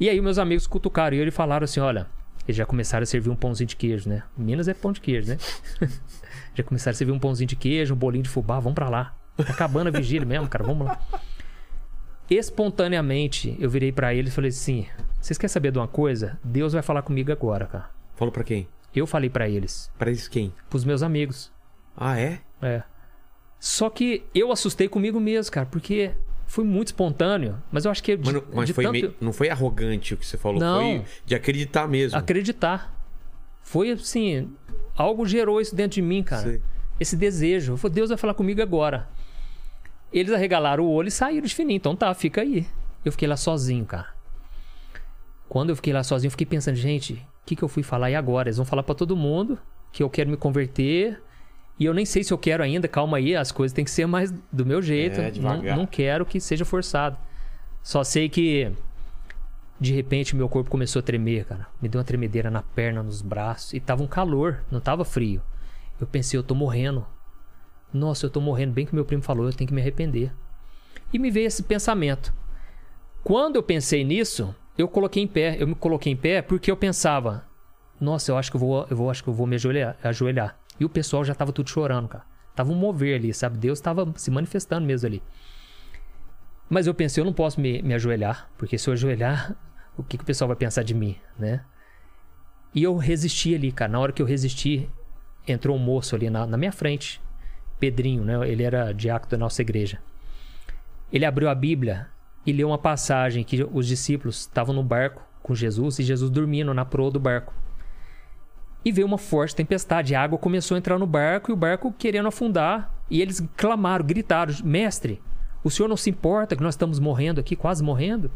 E 0.00 0.08
aí 0.08 0.20
meus 0.20 0.38
amigos 0.38 0.66
cutucaram 0.66 1.16
e 1.16 1.20
eles 1.20 1.34
falaram 1.34 1.64
assim, 1.64 1.78
olha, 1.78 2.08
eles 2.46 2.56
já 2.56 2.66
começaram 2.66 3.04
a 3.04 3.06
servir 3.06 3.30
um 3.30 3.36
pãozinho 3.36 3.68
de 3.68 3.76
queijo, 3.76 4.08
né? 4.08 4.24
Minas 4.36 4.66
é 4.66 4.74
pão 4.74 4.92
de 4.92 5.00
queijo, 5.00 5.28
né? 5.28 5.38
já 6.54 6.64
começaram 6.64 6.94
a 6.94 6.96
servir 6.96 7.12
um 7.12 7.18
pãozinho 7.18 7.46
de 7.46 7.56
queijo, 7.56 7.94
um 7.94 7.96
bolinho 7.96 8.24
de 8.24 8.28
fubá, 8.28 8.58
vamos 8.58 8.74
pra 8.74 8.88
lá. 8.88 9.14
Tá 9.36 9.52
acabando 9.52 9.88
a 9.88 9.90
vigília 9.90 10.26
mesmo, 10.26 10.48
cara, 10.48 10.64
vamos 10.64 10.86
lá. 10.86 11.00
Espontaneamente, 12.30 13.56
eu 13.60 13.68
virei 13.68 13.92
pra 13.92 14.14
eles 14.14 14.32
e 14.32 14.34
falei 14.34 14.48
assim: 14.48 14.86
vocês 15.20 15.36
querem 15.36 15.52
saber 15.52 15.70
de 15.72 15.78
uma 15.78 15.88
coisa? 15.88 16.38
Deus 16.42 16.72
vai 16.72 16.82
falar 16.82 17.02
comigo 17.02 17.30
agora, 17.30 17.66
cara. 17.66 17.90
Falou 18.16 18.32
pra 18.32 18.44
quem? 18.44 18.66
Eu 18.94 19.06
falei 19.06 19.28
pra 19.28 19.48
eles, 19.48 19.90
Pra 19.98 20.10
isso 20.10 20.30
quem? 20.30 20.52
pros 20.70 20.84
meus 20.84 21.02
amigos. 21.02 21.52
Ah, 21.96 22.18
é? 22.18 22.40
É. 22.62 22.82
Só 23.58 23.90
que 23.90 24.24
eu 24.34 24.52
assustei 24.52 24.88
comigo 24.88 25.18
mesmo, 25.20 25.52
cara, 25.52 25.66
porque 25.66 26.12
foi 26.46 26.64
muito 26.64 26.88
espontâneo, 26.88 27.60
mas 27.72 27.84
eu 27.84 27.90
acho 27.90 28.02
que 28.02 28.16
Mas, 28.16 28.32
não, 28.32 28.42
mas 28.52 28.70
foi 28.70 28.84
tanto 28.84 28.92
meio- 28.92 29.14
não 29.20 29.32
foi 29.32 29.48
arrogante 29.50 30.14
o 30.14 30.16
que 30.16 30.26
você 30.26 30.36
falou, 30.36 30.60
Não. 30.60 30.80
foi 30.80 31.04
de 31.26 31.34
acreditar 31.34 31.88
mesmo. 31.88 32.16
acreditar. 32.18 32.94
Foi 33.62 33.90
assim, 33.90 34.52
algo 34.96 35.26
gerou 35.26 35.60
isso 35.60 35.74
dentro 35.74 35.96
de 35.96 36.02
mim, 36.02 36.22
cara. 36.22 36.42
Sei. 36.42 36.62
Esse 37.00 37.16
desejo. 37.16 37.72
Eu 37.72 37.76
falei, 37.76 37.94
Deus 37.96 38.10
vai 38.10 38.18
falar 38.18 38.34
comigo 38.34 38.62
agora. 38.62 39.08
Eles 40.14 40.32
arregalaram 40.32 40.84
o 40.84 40.90
olho 40.90 41.08
e 41.08 41.10
saíram 41.10 41.44
de 41.44 41.52
fininho. 41.52 41.76
Então 41.76 41.96
tá, 41.96 42.14
fica 42.14 42.40
aí. 42.40 42.64
Eu 43.04 43.10
fiquei 43.10 43.26
lá 43.26 43.36
sozinho, 43.36 43.84
cara. 43.84 44.14
Quando 45.48 45.70
eu 45.70 45.76
fiquei 45.76 45.92
lá 45.92 46.04
sozinho, 46.04 46.28
eu 46.28 46.30
fiquei 46.30 46.46
pensando, 46.46 46.76
gente, 46.76 47.14
o 47.14 47.46
que, 47.46 47.56
que 47.56 47.62
eu 47.64 47.68
fui 47.68 47.82
falar 47.82 48.10
e 48.10 48.14
agora? 48.14 48.48
Eles 48.48 48.56
vão 48.56 48.64
falar 48.64 48.84
pra 48.84 48.94
todo 48.94 49.16
mundo 49.16 49.58
que 49.92 50.04
eu 50.04 50.08
quero 50.08 50.30
me 50.30 50.36
converter. 50.36 51.20
E 51.78 51.84
eu 51.84 51.92
nem 51.92 52.06
sei 52.06 52.22
se 52.22 52.32
eu 52.32 52.38
quero 52.38 52.62
ainda, 52.62 52.86
calma 52.86 53.16
aí, 53.16 53.34
as 53.34 53.50
coisas 53.50 53.74
têm 53.74 53.84
que 53.84 53.90
ser 53.90 54.06
mais 54.06 54.32
do 54.52 54.64
meu 54.64 54.80
jeito. 54.80 55.20
É, 55.20 55.32
não, 55.32 55.60
não 55.60 55.86
quero 55.86 56.24
que 56.24 56.40
seja 56.40 56.64
forçado. 56.64 57.18
Só 57.82 58.04
sei 58.04 58.28
que 58.28 58.70
de 59.80 59.92
repente 59.92 60.36
meu 60.36 60.48
corpo 60.48 60.70
começou 60.70 61.00
a 61.00 61.02
tremer, 61.02 61.44
cara. 61.44 61.66
Me 61.82 61.88
deu 61.88 61.98
uma 61.98 62.04
tremedeira 62.04 62.50
na 62.50 62.62
perna, 62.62 63.02
nos 63.02 63.20
braços. 63.20 63.74
E 63.74 63.80
tava 63.80 64.02
um 64.02 64.06
calor, 64.06 64.62
não 64.70 64.80
tava 64.80 65.04
frio. 65.04 65.42
Eu 66.00 66.06
pensei, 66.06 66.38
eu 66.38 66.44
tô 66.44 66.54
morrendo. 66.54 67.04
Nossa, 67.94 68.26
eu 68.26 68.30
tô 68.30 68.40
morrendo. 68.40 68.72
Bem 68.72 68.84
que 68.84 68.94
meu 68.94 69.04
primo 69.04 69.22
falou, 69.22 69.46
eu 69.46 69.52
tenho 69.52 69.68
que 69.68 69.74
me 69.74 69.80
arrepender. 69.80 70.32
E 71.12 71.18
me 71.18 71.30
veio 71.30 71.46
esse 71.46 71.62
pensamento. 71.62 72.34
Quando 73.22 73.54
eu 73.54 73.62
pensei 73.62 74.02
nisso, 74.02 74.52
eu 74.76 74.88
coloquei 74.88 75.22
em 75.22 75.28
pé. 75.28 75.56
Eu 75.60 75.68
me 75.68 75.76
coloquei 75.76 76.12
em 76.12 76.16
pé 76.16 76.42
porque 76.42 76.72
eu 76.72 76.76
pensava, 76.76 77.46
nossa, 78.00 78.32
eu 78.32 78.36
acho 78.36 78.50
que 78.50 78.56
eu 78.56 78.60
vou, 78.60 78.86
eu 78.90 78.96
vou, 78.96 79.08
acho 79.08 79.22
que 79.22 79.30
eu 79.30 79.32
vou 79.32 79.46
me 79.46 79.54
ajoelhar, 79.54 79.96
ajoelhar. 80.02 80.58
E 80.78 80.84
o 80.84 80.88
pessoal 80.88 81.24
já 81.24 81.36
tava 81.36 81.52
tudo 81.52 81.70
chorando, 81.70 82.08
cara. 82.08 82.24
Tava 82.56 82.72
um 82.72 82.74
mover 82.74 83.16
ali, 83.16 83.32
sabe? 83.32 83.58
Deus 83.58 83.80
tava 83.80 84.12
se 84.16 84.28
manifestando 84.28 84.84
mesmo 84.84 85.06
ali. 85.06 85.22
Mas 86.68 86.88
eu 86.88 86.94
pensei, 86.94 87.20
eu 87.20 87.24
não 87.24 87.32
posso 87.32 87.60
me, 87.60 87.80
me 87.80 87.94
ajoelhar, 87.94 88.50
porque 88.58 88.76
se 88.76 88.88
eu 88.88 88.92
ajoelhar, 88.92 89.56
o 89.96 90.02
que, 90.02 90.16
que 90.18 90.24
o 90.24 90.26
pessoal 90.26 90.48
vai 90.48 90.56
pensar 90.56 90.82
de 90.82 90.94
mim, 90.94 91.16
né? 91.38 91.64
E 92.74 92.82
eu 92.82 92.96
resisti 92.96 93.54
ali, 93.54 93.70
cara. 93.70 93.92
Na 93.92 94.00
hora 94.00 94.12
que 94.12 94.20
eu 94.20 94.26
resisti, 94.26 94.90
entrou 95.46 95.76
um 95.76 95.78
moço 95.78 96.16
ali 96.16 96.28
na, 96.28 96.44
na 96.44 96.56
minha 96.56 96.72
frente. 96.72 97.22
Pedrinho, 97.84 98.24
né? 98.24 98.48
Ele 98.48 98.62
era 98.62 98.92
diácono 98.92 99.32
da 99.32 99.36
nossa 99.36 99.60
igreja. 99.60 99.98
Ele 101.12 101.26
abriu 101.26 101.50
a 101.50 101.54
Bíblia 101.54 102.06
e 102.46 102.50
leu 102.50 102.68
uma 102.68 102.78
passagem 102.78 103.44
que 103.44 103.62
os 103.62 103.86
discípulos 103.86 104.40
estavam 104.40 104.74
no 104.74 104.82
barco 104.82 105.22
com 105.42 105.54
Jesus 105.54 105.98
e 105.98 106.02
Jesus 106.02 106.30
dormindo 106.30 106.72
na 106.72 106.86
proa 106.86 107.10
do 107.10 107.20
barco. 107.20 107.52
E 108.82 108.90
veio 108.90 109.06
uma 109.06 109.18
forte 109.18 109.54
tempestade, 109.54 110.14
a 110.14 110.22
água 110.22 110.38
começou 110.38 110.74
a 110.74 110.78
entrar 110.78 110.98
no 110.98 111.06
barco 111.06 111.50
e 111.50 111.52
o 111.52 111.56
barco 111.56 111.92
querendo 111.92 112.28
afundar. 112.28 112.90
E 113.10 113.20
eles 113.20 113.42
clamaram, 113.54 114.04
gritaram: 114.04 114.54
Mestre, 114.64 115.20
o 115.62 115.70
senhor 115.70 115.88
não 115.88 115.96
se 115.96 116.08
importa 116.08 116.56
que 116.56 116.62
nós 116.62 116.72
estamos 116.72 116.98
morrendo 116.98 117.38
aqui, 117.38 117.54
quase 117.54 117.82
morrendo? 117.82 118.30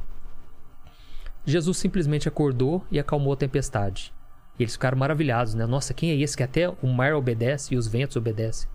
Jesus 1.47 1.79
simplesmente 1.79 2.29
acordou 2.29 2.85
e 2.91 2.99
acalmou 2.99 3.33
a 3.33 3.37
tempestade. 3.37 4.13
E 4.59 4.63
eles 4.63 4.75
ficaram 4.75 4.99
maravilhados, 4.99 5.55
né? 5.55 5.65
Nossa, 5.65 5.95
quem 5.95 6.11
é 6.11 6.17
esse 6.17 6.37
que 6.37 6.43
até 6.43 6.69
o 6.69 6.87
mar 6.87 7.15
obedece 7.15 7.75
e 7.75 7.79
os 7.79 7.89
ventos 7.89 8.17
obedecem? 8.17 8.69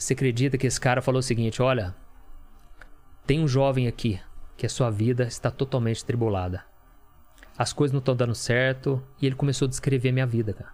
Você 0.00 0.14
acredita 0.14 0.56
que 0.56 0.66
esse 0.66 0.80
cara 0.80 1.02
falou 1.02 1.18
o 1.18 1.22
seguinte: 1.22 1.60
Olha, 1.60 1.94
tem 3.26 3.38
um 3.38 3.46
jovem 3.46 3.86
aqui 3.86 4.18
que 4.56 4.64
a 4.64 4.68
sua 4.68 4.90
vida 4.90 5.24
está 5.24 5.50
totalmente 5.50 6.02
tribulada. 6.02 6.64
As 7.56 7.74
coisas 7.74 7.92
não 7.92 7.98
estão 7.98 8.16
dando 8.16 8.34
certo. 8.34 9.02
E 9.20 9.26
ele 9.26 9.34
começou 9.34 9.66
a 9.66 9.68
descrever 9.68 10.10
minha 10.10 10.26
vida, 10.26 10.54
cara. 10.54 10.70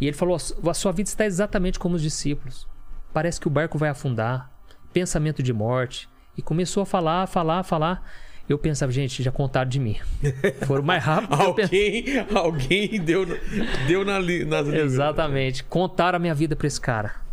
E 0.00 0.06
ele 0.06 0.16
falou: 0.16 0.36
A 0.36 0.74
sua 0.74 0.90
vida 0.90 1.06
está 1.06 1.26
exatamente 1.26 1.78
como 1.78 1.96
os 1.96 2.02
discípulos. 2.02 2.66
Parece 3.12 3.38
que 3.38 3.46
o 3.46 3.50
barco 3.50 3.76
vai 3.76 3.90
afundar. 3.90 4.50
Pensamento 4.90 5.42
de 5.42 5.52
morte. 5.52 6.08
E 6.34 6.40
começou 6.40 6.82
a 6.82 6.86
falar, 6.86 7.26
falar, 7.26 7.62
falar. 7.62 8.10
Eu 8.48 8.58
pensava, 8.58 8.90
gente, 8.90 9.22
já 9.22 9.30
contaram 9.30 9.68
de 9.68 9.78
mim. 9.78 9.98
Foram 10.66 10.82
mais 10.82 11.04
rápido. 11.04 11.34
Alguém, 11.34 12.04
alguém 12.34 13.00
deu, 13.02 13.26
deu 13.86 14.02
na, 14.02 14.18
nas. 14.18 14.68
Exatamente. 14.72 15.62
Contaram 15.62 16.16
a 16.16 16.18
minha 16.18 16.34
vida 16.34 16.56
pra 16.56 16.66
esse 16.66 16.80
cara. 16.80 17.23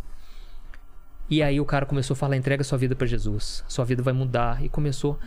E 1.30 1.42
aí 1.42 1.60
o 1.60 1.64
cara 1.64 1.86
começou 1.86 2.14
a 2.14 2.16
falar: 2.16 2.36
entrega 2.36 2.62
sua 2.64 2.78
vida 2.78 2.94
pra 2.94 3.06
Jesus. 3.06 3.64
Sua 3.68 3.84
vida 3.84 4.02
vai 4.02 4.12
mudar. 4.12 4.62
E 4.64 4.68
começou. 4.68 5.18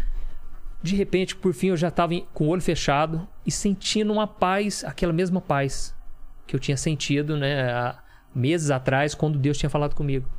De 0.81 0.95
repente, 0.95 1.35
por 1.35 1.53
fim, 1.53 1.67
eu 1.67 1.77
já 1.77 1.89
tava 1.89 2.13
em- 2.13 2.27
com 2.33 2.45
o 2.45 2.49
olho 2.49 2.61
fechado 2.61 3.27
e 3.45 3.49
sentindo 3.51 4.13
uma 4.13 4.27
paz, 4.27 4.83
aquela 4.83 5.11
mesma 5.11 5.41
paz 5.41 5.95
que 6.45 6.55
eu 6.55 6.59
tinha 6.59 6.77
sentido, 6.77 7.35
né, 7.35 7.71
há 7.71 7.97
meses 8.35 8.69
atrás, 8.69 9.15
quando 9.15 9.39
Deus 9.39 9.57
tinha 9.57 9.69
falado 9.69 9.95
comigo. 9.95 10.29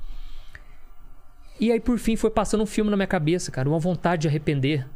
E 1.58 1.72
aí, 1.72 1.80
por 1.80 1.98
fim, 1.98 2.14
foi 2.14 2.30
passando 2.30 2.62
um 2.62 2.66
filme 2.66 2.90
na 2.90 2.96
minha 2.96 3.06
cabeça, 3.08 3.50
cara, 3.50 3.68
uma 3.68 3.78
vontade 3.78 4.22
de 4.22 4.28
arrepender. 4.28 4.86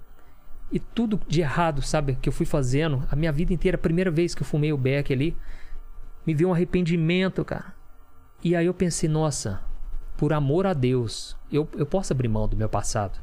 E 0.70 0.78
tudo 0.78 1.18
de 1.26 1.40
errado, 1.40 1.82
sabe, 1.82 2.16
que 2.22 2.28
eu 2.28 2.32
fui 2.32 2.46
fazendo, 2.46 3.02
a 3.10 3.16
minha 3.16 3.32
vida 3.32 3.52
inteira, 3.52 3.74
a 3.76 3.80
primeira 3.80 4.10
vez 4.10 4.36
que 4.36 4.42
eu 4.42 4.46
fumei 4.46 4.72
o 4.72 4.76
beck 4.76 5.12
ali, 5.12 5.36
me 6.24 6.32
veio 6.32 6.50
um 6.50 6.52
arrependimento, 6.52 7.44
cara. 7.44 7.74
E 8.44 8.54
aí 8.54 8.66
eu 8.66 8.74
pensei, 8.74 9.08
nossa, 9.08 9.60
por 10.20 10.34
amor 10.34 10.66
a 10.66 10.74
Deus, 10.74 11.34
eu, 11.50 11.66
eu 11.78 11.86
posso 11.86 12.12
abrir 12.12 12.28
mão 12.28 12.46
do 12.46 12.54
meu 12.54 12.68
passado. 12.68 13.18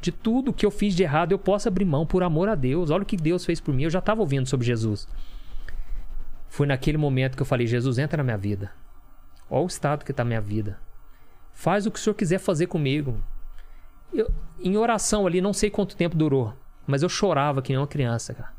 De 0.00 0.10
tudo 0.10 0.50
que 0.50 0.64
eu 0.64 0.70
fiz 0.70 0.94
de 0.94 1.02
errado, 1.02 1.32
eu 1.32 1.38
posso 1.38 1.68
abrir 1.68 1.84
mão 1.84 2.06
por 2.06 2.22
amor 2.22 2.48
a 2.48 2.54
Deus. 2.54 2.88
Olha 2.88 3.02
o 3.02 3.06
que 3.06 3.18
Deus 3.18 3.44
fez 3.44 3.60
por 3.60 3.74
mim. 3.74 3.82
Eu 3.82 3.90
já 3.90 3.98
estava 3.98 4.22
ouvindo 4.22 4.48
sobre 4.48 4.66
Jesus. 4.66 5.06
Foi 6.48 6.66
naquele 6.66 6.96
momento 6.96 7.36
que 7.36 7.42
eu 7.42 7.46
falei: 7.46 7.66
Jesus, 7.66 7.98
entra 7.98 8.16
na 8.16 8.24
minha 8.24 8.38
vida. 8.38 8.72
Olha 9.50 9.64
o 9.64 9.66
estado 9.66 10.06
que 10.06 10.10
está 10.10 10.22
a 10.22 10.26
minha 10.26 10.40
vida. 10.40 10.78
Faz 11.52 11.84
o 11.84 11.90
que 11.90 11.98
o 11.98 12.02
Senhor 12.02 12.14
quiser 12.14 12.38
fazer 12.38 12.66
comigo. 12.66 13.22
Eu, 14.10 14.32
em 14.58 14.74
oração 14.78 15.26
ali, 15.26 15.42
não 15.42 15.52
sei 15.52 15.68
quanto 15.68 15.98
tempo 15.98 16.16
durou, 16.16 16.54
mas 16.86 17.02
eu 17.02 17.10
chorava 17.10 17.60
que 17.60 17.74
nem 17.74 17.78
uma 17.78 17.86
criança, 17.86 18.32
cara. 18.32 18.54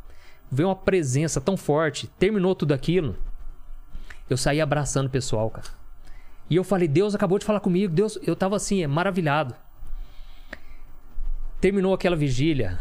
Veio 0.52 0.70
uma 0.70 0.76
presença 0.76 1.42
tão 1.42 1.58
forte, 1.58 2.06
terminou 2.20 2.54
tudo 2.54 2.76
aquilo. 2.76 3.16
Eu 4.30 4.38
saí 4.38 4.62
abraçando 4.62 5.08
o 5.08 5.10
pessoal, 5.10 5.50
cara. 5.50 5.77
E 6.50 6.56
eu 6.56 6.64
falei, 6.64 6.88
Deus 6.88 7.14
acabou 7.14 7.38
de 7.38 7.46
falar 7.46 7.60
comigo. 7.60 7.94
Deus, 7.94 8.18
eu 8.24 8.36
tava 8.36 8.56
assim, 8.56 8.86
maravilhado. 8.88 9.56
Terminou 11.60 11.94
aquela 11.94 12.16
vigília. 12.16 12.80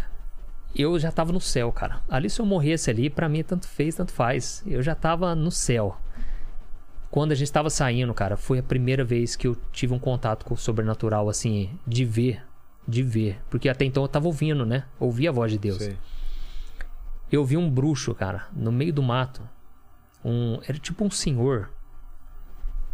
Eu 0.74 0.98
já 0.98 1.10
tava 1.10 1.32
no 1.32 1.40
céu, 1.40 1.72
cara. 1.72 2.00
Ali 2.08 2.28
se 2.28 2.40
eu 2.40 2.46
morresse 2.46 2.90
ali, 2.90 3.08
pra 3.08 3.28
mim 3.28 3.42
tanto 3.42 3.66
fez, 3.66 3.94
tanto 3.94 4.12
faz. 4.12 4.62
Eu 4.66 4.82
já 4.82 4.94
tava 4.94 5.34
no 5.34 5.50
céu. 5.50 5.96
Quando 7.10 7.32
a 7.32 7.34
gente 7.34 7.50
tava 7.50 7.70
saindo, 7.70 8.12
cara, 8.12 8.36
foi 8.36 8.58
a 8.58 8.62
primeira 8.62 9.02
vez 9.02 9.34
que 9.34 9.46
eu 9.46 9.56
tive 9.72 9.94
um 9.94 9.98
contato 9.98 10.44
com 10.44 10.54
o 10.54 10.56
sobrenatural, 10.56 11.28
assim, 11.28 11.70
de 11.86 12.04
ver. 12.04 12.42
De 12.86 13.02
ver. 13.02 13.40
Porque 13.48 13.68
até 13.68 13.84
então 13.84 14.02
eu 14.02 14.08
tava 14.08 14.26
ouvindo, 14.26 14.66
né? 14.66 14.84
Ouvi 15.00 15.26
a 15.26 15.32
voz 15.32 15.50
de 15.50 15.58
Deus. 15.58 15.78
Sei. 15.78 15.96
Eu 17.32 17.44
vi 17.44 17.56
um 17.56 17.70
bruxo, 17.70 18.14
cara, 18.14 18.46
no 18.52 18.70
meio 18.70 18.92
do 18.92 19.02
mato. 19.02 19.42
Um, 20.24 20.60
era 20.68 20.78
tipo 20.78 21.04
um 21.04 21.10
senhor. 21.10 21.70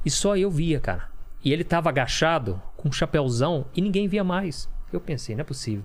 E 0.05 0.11
só 0.11 0.37
eu 0.37 0.51
via, 0.51 0.81
cara. 0.81 1.09
E 1.45 1.53
ele 1.53 1.65
tava 1.65 1.89
agachado, 1.89 2.61
com 2.77 2.89
um 2.89 2.93
chapéuzão, 2.93 3.67
e 3.75 3.81
ninguém 3.81 4.07
via 4.07 4.23
mais. 4.23 4.69
Eu 4.93 5.01
pensei, 5.01 5.35
não 5.35 5.43
é 5.43 5.45
possível. 5.45 5.85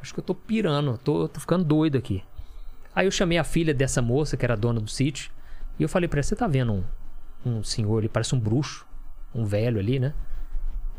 acho 0.00 0.12
que 0.12 0.20
eu 0.20 0.24
tô 0.24 0.34
pirando, 0.34 0.98
tô, 0.98 1.28
tô 1.28 1.40
ficando 1.40 1.64
doido 1.64 1.96
aqui. 1.96 2.22
Aí 2.94 3.06
eu 3.06 3.10
chamei 3.10 3.38
a 3.38 3.44
filha 3.44 3.74
dessa 3.74 4.00
moça, 4.00 4.36
que 4.36 4.44
era 4.44 4.56
dona 4.56 4.80
do 4.80 4.90
sítio, 4.90 5.30
e 5.78 5.82
eu 5.82 5.88
falei 5.88 6.08
pra 6.08 6.18
ela: 6.18 6.22
Você 6.22 6.36
tá 6.36 6.46
vendo 6.46 6.72
um, 6.72 6.84
um 7.44 7.64
senhor 7.64 7.98
ali, 7.98 8.08
parece 8.08 8.34
um 8.34 8.40
bruxo, 8.40 8.86
um 9.34 9.44
velho 9.44 9.78
ali, 9.78 9.98
né? 9.98 10.14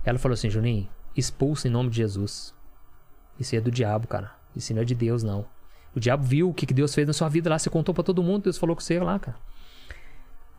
Ela 0.04 0.20
falou 0.20 0.34
assim: 0.34 0.50
Juninho, 0.50 0.90
expulsa 1.16 1.68
em 1.68 1.72
nome 1.72 1.90
de 1.90 1.98
Jesus. 1.98 2.54
Isso 3.40 3.56
é 3.56 3.62
do 3.62 3.72
diabo, 3.72 4.08
cara. 4.08 4.32
Isso 4.56 4.74
não 4.74 4.82
é 4.82 4.86
de 4.86 4.96
Deus, 4.96 5.24
não. 5.24 5.46
O 5.96 6.00
diabo 6.00 6.24
viu 6.24 6.50
o 6.50 6.54
que 6.54 6.66
Deus 6.74 6.94
fez 6.94 7.08
na 7.08 7.14
sua 7.14 7.30
vida 7.30 7.50
lá, 7.50 7.58
você 7.58 7.70
contou 7.70 7.96
pra 7.96 8.04
todo 8.04 8.22
mundo, 8.22 8.44
Deus 8.44 8.58
falou 8.58 8.76
com 8.76 8.82
você 8.82 9.00
lá, 9.00 9.18
cara. 9.18 9.38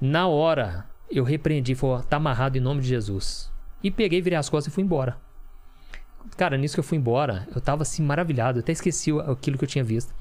Na 0.01 0.26
hora, 0.26 0.87
eu 1.11 1.24
repreendi, 1.24 1.74
falei: 1.74 2.04
Tá 2.09 2.16
amarrado 2.16 2.57
em 2.57 2.61
nome 2.61 2.80
de 2.80 2.88
Jesus. 2.88 3.52
E 3.82 3.90
peguei, 3.90 4.20
virei 4.20 4.38
as 4.38 4.48
costas 4.48 4.72
e 4.72 4.74
fui 4.74 4.82
embora. 4.82 5.16
Cara, 6.36 6.57
nisso 6.57 6.74
que 6.74 6.80
eu 6.80 6.84
fui 6.84 6.98
embora, 6.98 7.46
eu 7.54 7.61
tava 7.61 7.82
assim 7.82 8.02
maravilhado, 8.02 8.59
eu 8.59 8.62
até 8.62 8.72
esqueci 8.72 9.12
aquilo 9.20 9.57
que 9.57 9.64
eu 9.64 9.68
tinha 9.68 9.84
visto. 9.84 10.14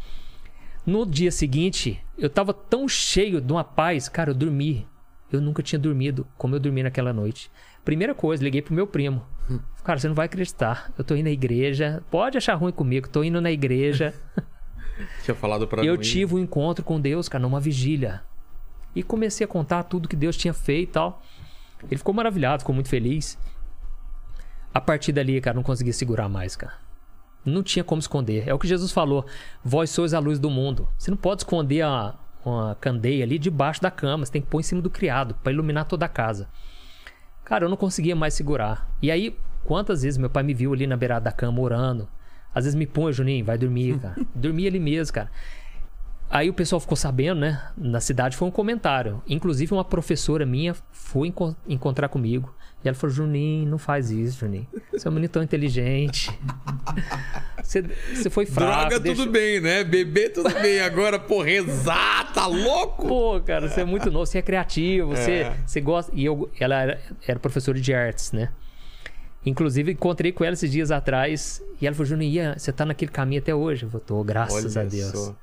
No 0.86 1.06
dia 1.06 1.32
seguinte, 1.32 2.00
eu 2.16 2.30
tava 2.30 2.54
tão 2.54 2.88
cheio 2.88 3.42
de 3.42 3.52
uma 3.52 3.64
paz, 3.64 4.08
cara, 4.08 4.30
eu 4.30 4.36
dormi. 4.36 4.88
Eu 5.32 5.42
nunca 5.42 5.64
tinha 5.64 5.80
dormido 5.80 6.28
como 6.38 6.56
eu 6.56 6.60
dormi 6.60 6.84
naquela 6.84 7.12
noite. 7.12 7.50
Primeira 7.84 8.14
coisa, 8.14 8.44
liguei 8.44 8.62
pro 8.62 8.74
meu 8.74 8.86
primo. 8.86 9.26
Cara, 9.84 9.98
você 9.98 10.08
não 10.08 10.16
vai 10.16 10.28
acreditar. 10.28 10.92
Eu 10.98 11.04
tô 11.04 11.16
indo 11.16 11.26
na 11.26 11.32
igreja. 11.32 12.04
Pode 12.12 12.38
achar 12.38 12.54
ruim 12.54 12.72
comigo, 12.72 13.10
tô 13.10 13.24
indo 13.24 13.42
na 13.42 13.52
igreja. 13.52 14.14
Tinha 15.24 15.36
falado 15.36 15.68
pra 15.68 15.84
eu 15.84 15.98
tive 15.98 16.36
um 16.36 16.40
encontro 16.40 16.84
com 16.84 17.02
Deus, 17.02 17.28
cara, 17.28 17.42
numa 17.42 17.60
vigília. 17.60 18.24
E 18.96 19.04
comecei 19.04 19.44
a 19.44 19.48
contar 19.48 19.84
tudo 19.84 20.08
que 20.08 20.16
Deus 20.16 20.38
tinha 20.38 20.54
feito 20.54 20.90
e 20.90 20.94
tal. 20.94 21.22
Ele 21.84 21.98
ficou 21.98 22.14
maravilhado, 22.14 22.62
ficou 22.62 22.74
muito 22.74 22.90
feliz. 22.90 23.38
A 24.74 24.82
partir 24.82 25.12
dali, 25.12 25.40
cara, 25.40 25.56
não 25.56 25.64
conseguia 25.64 25.94
segurar 25.94 26.30
mais, 26.30 26.56
cara. 26.56 26.74
Não 27.46 27.62
tinha 27.62 27.84
como 27.84 28.00
esconder. 28.00 28.48
É 28.48 28.54
o 28.54 28.60
que 28.60 28.68
Jesus 28.68 28.92
falou. 28.92 29.26
Vós 29.64 29.90
sois 29.90 30.14
a 30.14 30.20
luz 30.20 30.40
do 30.40 30.50
mundo. 30.50 30.88
Você 30.98 31.12
não 31.12 31.18
pode 31.18 31.42
esconder 31.42 31.82
a, 31.82 32.16
uma 32.44 32.76
candeia 32.76 33.24
ali 33.24 33.38
debaixo 33.38 33.82
da 33.82 33.92
cama. 33.92 34.26
Você 34.26 34.32
tem 34.32 34.42
que 34.42 34.48
pôr 34.48 34.60
em 34.60 34.64
cima 34.64 34.82
do 34.82 34.90
criado 34.90 35.36
para 35.36 35.54
iluminar 35.54 35.86
toda 35.86 36.06
a 36.06 36.10
casa. 36.10 36.50
Cara, 37.44 37.66
eu 37.66 37.70
não 37.70 37.78
conseguia 37.78 38.16
mais 38.16 38.34
segurar. 38.34 38.90
E 39.02 39.12
aí, 39.12 39.38
quantas 39.64 40.02
vezes 40.02 40.18
meu 40.18 40.30
pai 40.30 40.42
me 40.42 40.54
viu 40.54 40.74
ali 40.74 40.88
na 40.88 40.98
beirada 40.98 41.26
da 41.26 41.32
cama 41.32 41.62
orando? 41.62 42.08
Às 42.54 42.64
vezes 42.64 42.76
me 42.76 42.88
põe, 42.88 43.14
Juninho, 43.14 43.46
vai 43.46 43.58
dormir, 43.58 44.00
cara. 44.00 44.16
Dormia 44.34 44.68
ali 44.68 44.80
mesmo, 44.80 45.14
cara. 45.14 45.30
Aí 46.30 46.50
o 46.50 46.54
pessoal 46.54 46.80
ficou 46.80 46.98
sabendo, 46.98 47.40
né? 47.42 47.62
Na 47.78 48.00
cidade 48.02 48.36
foi 48.36 48.48
um 48.48 48.52
comentário. 48.52 49.22
Inclusive, 49.28 49.74
uma 49.74 49.86
professora 49.86 50.46
minha 50.46 50.76
foi 50.92 51.28
enco- 51.30 51.56
encontrar 51.68 52.10
comigo. 52.10 52.54
E 52.84 52.88
ela 52.88 52.96
falou: 52.96 53.16
Juninho, 53.16 53.70
não 53.70 53.78
faz 53.78 54.10
isso, 54.12 54.40
Juninho. 54.40 54.68
Você 54.92 55.08
é 55.08 55.12
um 55.12 55.14
menino 55.14 55.32
tão 55.32 55.42
inteligente. 55.44 56.32
Você, 57.64 57.82
você 58.14 58.30
foi 58.30 58.46
fraco. 58.46 58.90
Droga, 58.90 59.00
tudo 59.16 59.32
bem, 59.32 59.60
né? 59.60 59.84
Beber, 59.84 60.32
tudo 60.32 60.54
bem. 60.62 60.82
Agora, 60.82 61.18
pô, 61.18 61.42
rezar, 61.42 62.32
tá 62.32 62.46
louco? 62.46 63.08
Pô, 63.08 63.42
cara, 63.42 63.68
você 63.68 63.82
é 63.82 63.84
muito 63.84 64.12
novo, 64.12 64.24
você 64.28 64.38
é 64.38 64.42
criativo, 64.44 65.10
você, 65.16 65.52
você 65.66 65.82
gosta. 65.82 66.12
E 66.14 66.24
eu, 66.24 66.48
ela 66.60 66.80
era, 66.80 67.02
era 67.28 67.40
professora 67.40 67.80
de 67.80 67.92
artes, 67.92 68.32
né? 68.32 68.52
Inclusive, 69.44 69.94
encontrei 69.94 70.32
com 70.32 70.44
ela 70.44 70.54
esses 70.54 70.72
dias 70.72 70.92
atrás 70.92 71.60
e 71.82 71.88
ela 71.88 71.96
falou: 71.96 72.06
Juninho, 72.06 72.54
você 72.56 72.72
tá 72.72 72.86
naquele 72.86 73.10
caminho 73.12 73.42
até 73.42 73.56
hoje? 73.56 73.84
Eu 73.86 73.90
falei, 73.90 74.06
tô, 74.06 74.24
graças 74.24 74.76
Olha 74.76 74.86
a 74.86 74.90
Deus. 74.90 75.12
só. 75.12 75.36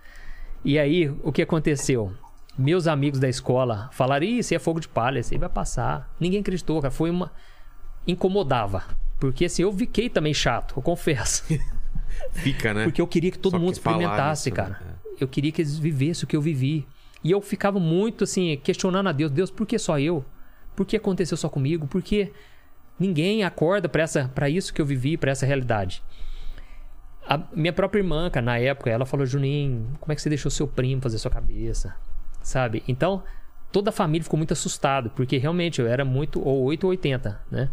E 0.64 0.78
aí, 0.78 1.08
o 1.22 1.32
que 1.32 1.42
aconteceu? 1.42 2.12
Meus 2.56 2.86
amigos 2.86 3.18
da 3.18 3.28
escola 3.28 3.88
falaram: 3.92 4.24
Ih, 4.24 4.38
isso 4.38 4.54
é 4.54 4.58
fogo 4.58 4.80
de 4.80 4.88
palha, 4.88 5.18
isso 5.18 5.32
aí 5.32 5.38
vai 5.38 5.48
passar. 5.48 6.14
Ninguém 6.20 6.40
acreditou, 6.40 6.80
cara. 6.80 6.92
Foi 6.92 7.10
uma. 7.10 7.32
Incomodava. 8.06 8.84
Porque 9.18 9.44
assim, 9.44 9.62
eu 9.62 9.72
fiquei 9.72 10.08
também 10.08 10.34
chato, 10.34 10.74
eu 10.76 10.82
confesso. 10.82 11.44
Fica, 12.32 12.74
né? 12.74 12.84
Porque 12.84 13.00
eu 13.00 13.06
queria 13.06 13.30
que 13.30 13.38
todo 13.38 13.52
Só 13.52 13.58
mundo 13.58 13.72
que 13.72 13.78
experimentasse, 13.78 14.50
nisso, 14.50 14.56
cara. 14.56 14.80
né? 14.84 14.94
Eu 15.20 15.28
queria 15.28 15.52
que 15.52 15.62
eles 15.62 15.78
vivessem 15.78 16.24
o 16.24 16.26
que 16.26 16.36
eu 16.36 16.42
vivi. 16.42 16.86
E 17.24 17.30
eu 17.30 17.40
ficava 17.40 17.78
muito 17.78 18.24
assim, 18.24 18.56
questionando 18.62 19.08
a 19.08 19.12
Deus: 19.12 19.30
Deus, 19.30 19.50
por 19.50 19.66
que 19.66 19.78
só 19.78 19.98
eu? 19.98 20.24
Por 20.74 20.84
que 20.86 20.96
aconteceu 20.96 21.36
só 21.36 21.48
comigo? 21.48 21.86
Por 21.86 22.02
que 22.02 22.32
ninguém 22.98 23.44
acorda 23.44 23.88
para 23.88 24.48
isso 24.48 24.72
que 24.72 24.80
eu 24.80 24.86
vivi, 24.86 25.16
pra 25.16 25.30
essa 25.30 25.46
realidade? 25.46 26.02
A 27.32 27.40
minha 27.54 27.72
própria 27.72 27.98
irmã, 28.00 28.28
cara, 28.28 28.44
na 28.44 28.58
época, 28.58 28.90
ela 28.90 29.06
falou: 29.06 29.24
Juninho, 29.24 29.96
como 29.98 30.12
é 30.12 30.14
que 30.14 30.20
você 30.20 30.28
deixou 30.28 30.50
seu 30.50 30.68
primo 30.68 31.00
fazer 31.00 31.16
sua 31.16 31.30
cabeça? 31.30 31.96
Sabe? 32.42 32.82
Então, 32.86 33.22
toda 33.72 33.88
a 33.88 33.92
família 33.92 34.22
ficou 34.22 34.36
muito 34.36 34.52
assustada, 34.52 35.08
porque 35.08 35.38
realmente 35.38 35.80
eu 35.80 35.86
era 35.86 36.04
muito 36.04 36.46
ou 36.46 36.62
8 36.64 36.84
ou 36.84 36.90
80, 36.90 37.40
né? 37.50 37.70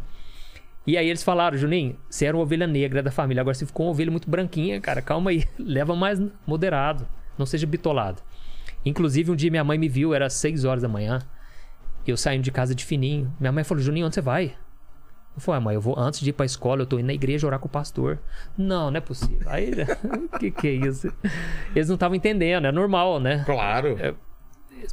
E 0.88 0.98
aí 0.98 1.10
eles 1.10 1.24
falaram, 1.24 1.58
Juninho, 1.58 1.98
você 2.10 2.26
era 2.26 2.38
uma 2.38 2.44
ovelha 2.44 2.66
negra 2.66 3.04
da 3.04 3.12
família, 3.12 3.42
agora 3.42 3.54
você 3.54 3.66
ficou 3.66 3.88
uma 3.88 3.92
ovelha 3.92 4.10
muito 4.10 4.30
branquinha, 4.30 4.80
cara, 4.80 5.02
calma 5.02 5.32
aí, 5.32 5.44
leva 5.60 5.94
mais 5.94 6.22
moderado, 6.48 7.06
não 7.38 7.46
seja 7.46 7.68
bitolado. 7.68 8.22
Inclusive, 8.86 9.30
um 9.30 9.36
dia 9.36 9.52
minha 9.52 9.64
mãe 9.66 9.78
me 9.78 9.90
viu, 9.90 10.14
era 10.14 10.30
6 10.30 10.64
horas 10.64 10.82
da 10.82 10.88
manhã, 10.88 11.20
eu 12.08 12.16
saindo 12.16 12.44
de 12.44 12.52
casa 12.52 12.74
de 12.74 12.86
fininho. 12.86 13.36
Minha 13.38 13.52
mãe 13.52 13.66
falou, 13.66 13.84
Juninho, 13.84 14.06
onde 14.06 14.16
você 14.16 14.22
vai? 14.22 14.56
Eu 15.36 15.42
falei, 15.42 15.58
"Ah, 15.58 15.62
mãe, 15.62 15.76
eu 15.76 15.82
vou, 15.82 15.98
antes 15.98 16.20
de 16.20 16.30
ir 16.32 16.34
pra 16.34 16.46
escola, 16.46 16.82
eu 16.82 16.86
tô 16.86 16.98
indo 17.00 17.08
na 17.08 17.14
igreja 17.14 17.48
orar 17.48 17.60
com 17.60 17.68
o 17.68 17.72
pastor. 17.72 18.20
Não, 18.58 18.92
não 18.92 18.98
é 18.98 19.02
possível. 19.02 19.48
Aí, 19.50 19.72
que 20.40 20.52
que 20.52 20.68
é 20.68 20.72
isso? 20.72 21.12
Eles 21.76 21.88
não 21.88 21.96
estavam 21.96 22.16
entendendo, 22.16 22.66
é 22.68 22.72
normal, 22.72 23.20
né? 23.20 23.44
Claro. 23.46 23.98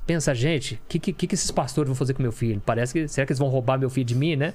pensa, 0.07 0.35
gente, 0.35 0.75
o 0.75 0.89
que, 0.89 0.99
que, 0.99 1.27
que 1.27 1.35
esses 1.35 1.51
pastores 1.51 1.89
vão 1.89 1.97
fazer 1.97 2.15
com 2.15 2.23
meu 2.23 2.33
filho? 2.33 2.63
Parece 2.65 2.93
que. 2.93 3.09
Será 3.09 3.27
que 3.27 3.33
eles 3.33 3.39
vão 3.39 3.49
roubar 3.49 3.79
meu 3.79 3.91
filho 3.91 4.07
de 4.07 4.15
mim, 4.15 4.37
né? 4.37 4.55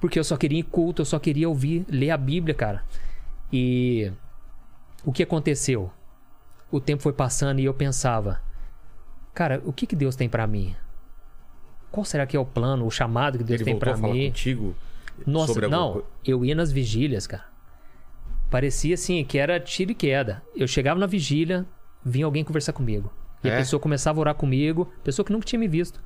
Porque 0.00 0.18
eu 0.18 0.24
só 0.24 0.36
queria 0.36 0.58
ir 0.58 0.60
em 0.62 0.64
culto, 0.64 1.02
eu 1.02 1.06
só 1.06 1.18
queria 1.18 1.48
ouvir, 1.48 1.86
ler 1.88 2.10
a 2.10 2.16
Bíblia, 2.16 2.54
cara. 2.54 2.84
E 3.52 4.10
o 5.04 5.12
que 5.12 5.22
aconteceu? 5.22 5.90
O 6.70 6.80
tempo 6.80 7.02
foi 7.02 7.12
passando 7.12 7.60
e 7.60 7.64
eu 7.64 7.74
pensava, 7.74 8.40
cara, 9.34 9.62
o 9.64 9.72
que, 9.72 9.86
que 9.86 9.94
Deus 9.94 10.16
tem 10.16 10.28
pra 10.28 10.46
mim? 10.46 10.74
Qual 11.92 12.04
será 12.04 12.26
que 12.26 12.36
é 12.36 12.40
o 12.40 12.44
plano, 12.44 12.84
o 12.86 12.90
chamado 12.90 13.38
que 13.38 13.44
Deus 13.44 13.60
Ele 13.60 13.64
tem 13.64 13.74
voltou 13.74 13.86
pra 13.86 13.94
a 13.94 14.00
falar 14.00 14.14
mim? 14.14 14.26
contigo 14.28 14.74
Nossa, 15.26 15.48
sobre 15.52 15.66
alguma 15.66 15.80
não, 15.82 15.92
coisa? 15.92 16.08
eu 16.24 16.44
ia 16.44 16.54
nas 16.54 16.72
vigílias, 16.72 17.26
cara. 17.26 17.44
Parecia 18.50 18.94
assim, 18.94 19.24
que 19.24 19.38
era 19.38 19.60
tiro 19.60 19.92
e 19.92 19.94
queda. 19.94 20.42
Eu 20.56 20.66
chegava 20.66 20.98
na 20.98 21.06
vigília, 21.06 21.64
vinha 22.04 22.24
alguém 22.26 22.42
conversar 22.44 22.72
comigo. 22.72 23.12
E 23.44 23.48
É? 23.48 23.54
a 23.54 23.58
pessoa 23.58 23.78
começava 23.80 24.18
a 24.18 24.20
orar 24.20 24.34
comigo, 24.34 24.92
pessoa 25.04 25.24
que 25.24 25.32
nunca 25.32 25.44
tinha 25.46 25.58
me 25.58 25.68
visto. 25.68 26.02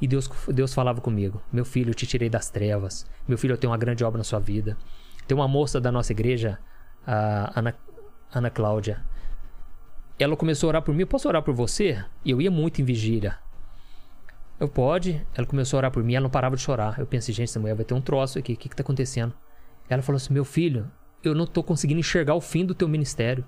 E 0.00 0.06
Deus, 0.06 0.28
Deus 0.48 0.74
falava 0.74 1.00
comigo: 1.00 1.40
Meu 1.52 1.64
filho, 1.64 1.90
eu 1.90 1.94
te 1.94 2.06
tirei 2.06 2.28
das 2.28 2.50
trevas. 2.50 3.06
Meu 3.26 3.38
filho, 3.38 3.52
eu 3.52 3.56
tenho 3.58 3.70
uma 3.72 3.78
grande 3.78 4.02
obra 4.04 4.18
na 4.18 4.24
sua 4.24 4.38
vida. 4.40 4.76
Tem 5.26 5.36
uma 5.36 5.46
moça 5.46 5.80
da 5.80 5.92
nossa 5.92 6.12
igreja, 6.12 6.58
a 7.06 7.58
Ana, 7.58 7.74
Ana 8.32 8.50
Cláudia. 8.50 9.00
Ela 10.18 10.36
começou 10.36 10.68
a 10.68 10.70
orar 10.70 10.82
por 10.82 10.94
mim. 10.94 11.02
Eu 11.02 11.06
posso 11.06 11.28
orar 11.28 11.42
por 11.42 11.54
você? 11.54 12.04
E 12.24 12.30
eu 12.30 12.40
ia 12.40 12.50
muito 12.50 12.80
em 12.80 12.84
vigília. 12.84 13.38
Eu 14.62 14.68
pode. 14.68 15.20
Ela 15.34 15.44
começou 15.44 15.76
a 15.76 15.78
orar 15.78 15.90
por 15.90 16.04
mim, 16.04 16.14
ela 16.14 16.22
não 16.22 16.30
parava 16.30 16.54
de 16.54 16.62
chorar. 16.62 16.96
Eu 16.96 17.04
pensei, 17.04 17.34
gente, 17.34 17.48
essa 17.48 17.58
mulher 17.58 17.74
vai 17.74 17.84
ter 17.84 17.94
um 17.94 18.00
troço 18.00 18.38
aqui. 18.38 18.52
O 18.52 18.56
que, 18.56 18.68
que 18.68 18.76
tá 18.76 18.82
acontecendo? 18.84 19.34
Ela 19.88 20.02
falou 20.02 20.18
assim: 20.18 20.32
Meu 20.32 20.44
filho, 20.44 20.88
eu 21.24 21.34
não 21.34 21.48
tô 21.48 21.64
conseguindo 21.64 21.98
enxergar 21.98 22.36
o 22.36 22.40
fim 22.40 22.64
do 22.64 22.72
teu 22.72 22.86
ministério. 22.86 23.44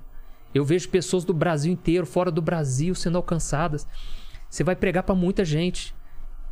Eu 0.53 0.65
vejo 0.65 0.89
pessoas 0.89 1.25
do 1.25 1.33
Brasil 1.33 1.73
inteiro, 1.73 2.05
fora 2.05 2.33
do 2.33 2.43
Brasil, 2.43 2.97
sendo 2.97 3.17
alcançadas. 3.17 3.87
Você 4.51 4.65
vai 4.65 4.75
pregar 4.75 5.05
pra 5.05 5.15
muita 5.15 5.45
gente. 5.45 5.95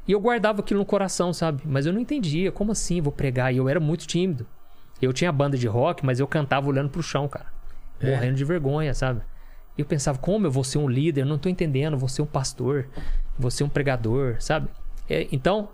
E 0.06 0.12
eu 0.12 0.20
guardava 0.20 0.60
aquilo 0.60 0.78
no 0.78 0.86
coração, 0.86 1.32
sabe? 1.32 1.62
Mas 1.66 1.84
eu 1.84 1.92
não 1.92 2.00
entendia. 2.00 2.52
Como 2.52 2.70
assim 2.70 3.00
vou 3.00 3.12
pregar? 3.12 3.52
E 3.52 3.56
eu 3.56 3.68
era 3.68 3.80
muito 3.80 4.06
tímido. 4.06 4.46
Eu 5.00 5.12
tinha 5.12 5.32
banda 5.32 5.58
de 5.58 5.66
rock, 5.66 6.06
mas 6.06 6.20
eu 6.20 6.28
cantava 6.28 6.68
olhando 6.68 6.88
pro 6.88 7.02
chão, 7.02 7.26
cara. 7.26 7.52
Morrendo 8.00 8.36
de 8.36 8.44
vergonha, 8.44 8.94
sabe? 8.94 9.22
E 9.76 9.80
eu 9.80 9.86
pensava, 9.86 10.18
como 10.18 10.46
eu 10.46 10.50
vou 10.50 10.64
ser 10.64 10.78
um 10.78 10.88
líder? 10.88 11.22
Eu 11.22 11.26
não 11.26 11.38
tô 11.38 11.48
entendendo. 11.48 11.96
Vou 11.96 12.08
ser 12.08 12.22
um 12.22 12.26
pastor. 12.26 12.88
Vou 13.38 13.50
ser 13.50 13.64
um 13.64 13.68
pregador, 13.68 14.36
sabe? 14.38 14.68
É, 15.08 15.26
então, 15.32 15.68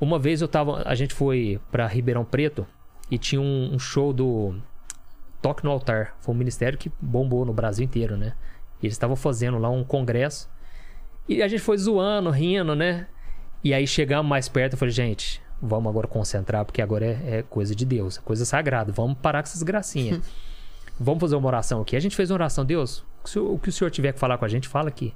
uma 0.00 0.18
vez 0.18 0.40
eu 0.40 0.48
tava. 0.48 0.82
A 0.86 0.94
gente 0.94 1.14
foi 1.14 1.60
pra 1.70 1.86
Ribeirão 1.86 2.24
Preto 2.24 2.66
e 3.10 3.18
tinha 3.18 3.40
um, 3.40 3.74
um 3.74 3.78
show 3.78 4.12
do 4.12 4.54
Toque 5.40 5.64
no 5.64 5.70
Altar. 5.70 6.14
Foi 6.20 6.34
um 6.34 6.38
ministério 6.38 6.78
que 6.78 6.90
bombou 7.00 7.44
no 7.44 7.52
Brasil 7.52 7.84
inteiro, 7.84 8.16
né? 8.16 8.34
E 8.82 8.86
eles 8.86 8.94
estavam 8.94 9.16
fazendo 9.16 9.58
lá 9.58 9.70
um 9.70 9.84
congresso. 9.84 10.48
E 11.28 11.42
a 11.42 11.48
gente 11.48 11.62
foi 11.62 11.78
zoando, 11.78 12.30
rindo, 12.30 12.74
né? 12.74 13.06
E 13.62 13.72
aí 13.72 13.86
chegamos 13.86 14.28
mais 14.28 14.46
perto, 14.46 14.74
eu 14.74 14.78
falei, 14.78 14.92
gente, 14.92 15.40
vamos 15.60 15.88
agora 15.88 16.06
concentrar, 16.06 16.66
porque 16.66 16.82
agora 16.82 17.06
é, 17.06 17.38
é 17.38 17.42
coisa 17.42 17.74
de 17.74 17.86
Deus, 17.86 18.18
é 18.18 18.20
coisa 18.20 18.44
sagrada. 18.44 18.92
Vamos 18.92 19.16
parar 19.18 19.42
com 19.42 19.48
essas 19.48 19.62
gracinhas. 19.62 20.20
vamos 21.00 21.20
fazer 21.20 21.36
uma 21.36 21.46
oração 21.46 21.80
aqui. 21.80 21.96
A 21.96 22.00
gente 22.00 22.14
fez 22.14 22.30
uma 22.30 22.36
oração, 22.36 22.64
Deus, 22.64 23.04
o 23.24 23.58
que 23.58 23.68
o- 23.68 23.72
senhor 23.72 23.90
tiver 23.90 24.12
que 24.12 24.18
falar 24.18 24.38
com 24.38 24.44
a 24.44 24.48
gente, 24.48 24.68
fala 24.68 24.88
aqui. 24.88 25.14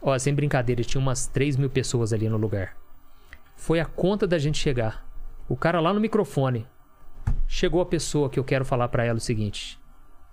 Ó, 0.00 0.16
sem 0.18 0.34
brincadeira, 0.34 0.82
tinha 0.84 1.00
umas 1.00 1.26
3 1.26 1.56
mil 1.56 1.68
pessoas 1.70 2.12
ali 2.12 2.28
no 2.28 2.36
lugar. 2.36 2.76
Foi 3.56 3.80
a 3.80 3.84
conta 3.84 4.26
da 4.26 4.38
gente 4.38 4.58
chegar. 4.58 5.04
O 5.48 5.56
cara 5.56 5.80
lá 5.80 5.92
no 5.92 6.00
microfone. 6.00 6.66
Chegou 7.48 7.80
a 7.80 7.86
pessoa 7.86 8.28
que 8.28 8.38
eu 8.38 8.44
quero 8.44 8.64
falar 8.64 8.88
pra 8.88 9.04
ela 9.04 9.18
o 9.18 9.20
seguinte: 9.20 9.78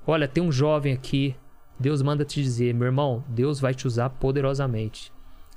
Olha, 0.05 0.27
tem 0.27 0.43
um 0.43 0.51
jovem 0.51 0.93
aqui. 0.93 1.35
Deus 1.79 2.01
manda 2.01 2.23
te 2.23 2.41
dizer, 2.41 2.73
meu 2.73 2.85
irmão, 2.85 3.23
Deus 3.27 3.59
vai 3.59 3.73
te 3.73 3.87
usar 3.87 4.09
poderosamente. 4.09 5.11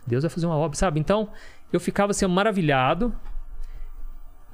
Deus 0.07 0.23
vai 0.23 0.31
fazer 0.31 0.47
uma 0.47 0.57
obra, 0.57 0.77
sabe? 0.77 0.99
Então, 0.99 1.31
eu 1.73 1.79
ficava 1.79 2.11
assim 2.13 2.27
maravilhado, 2.27 3.15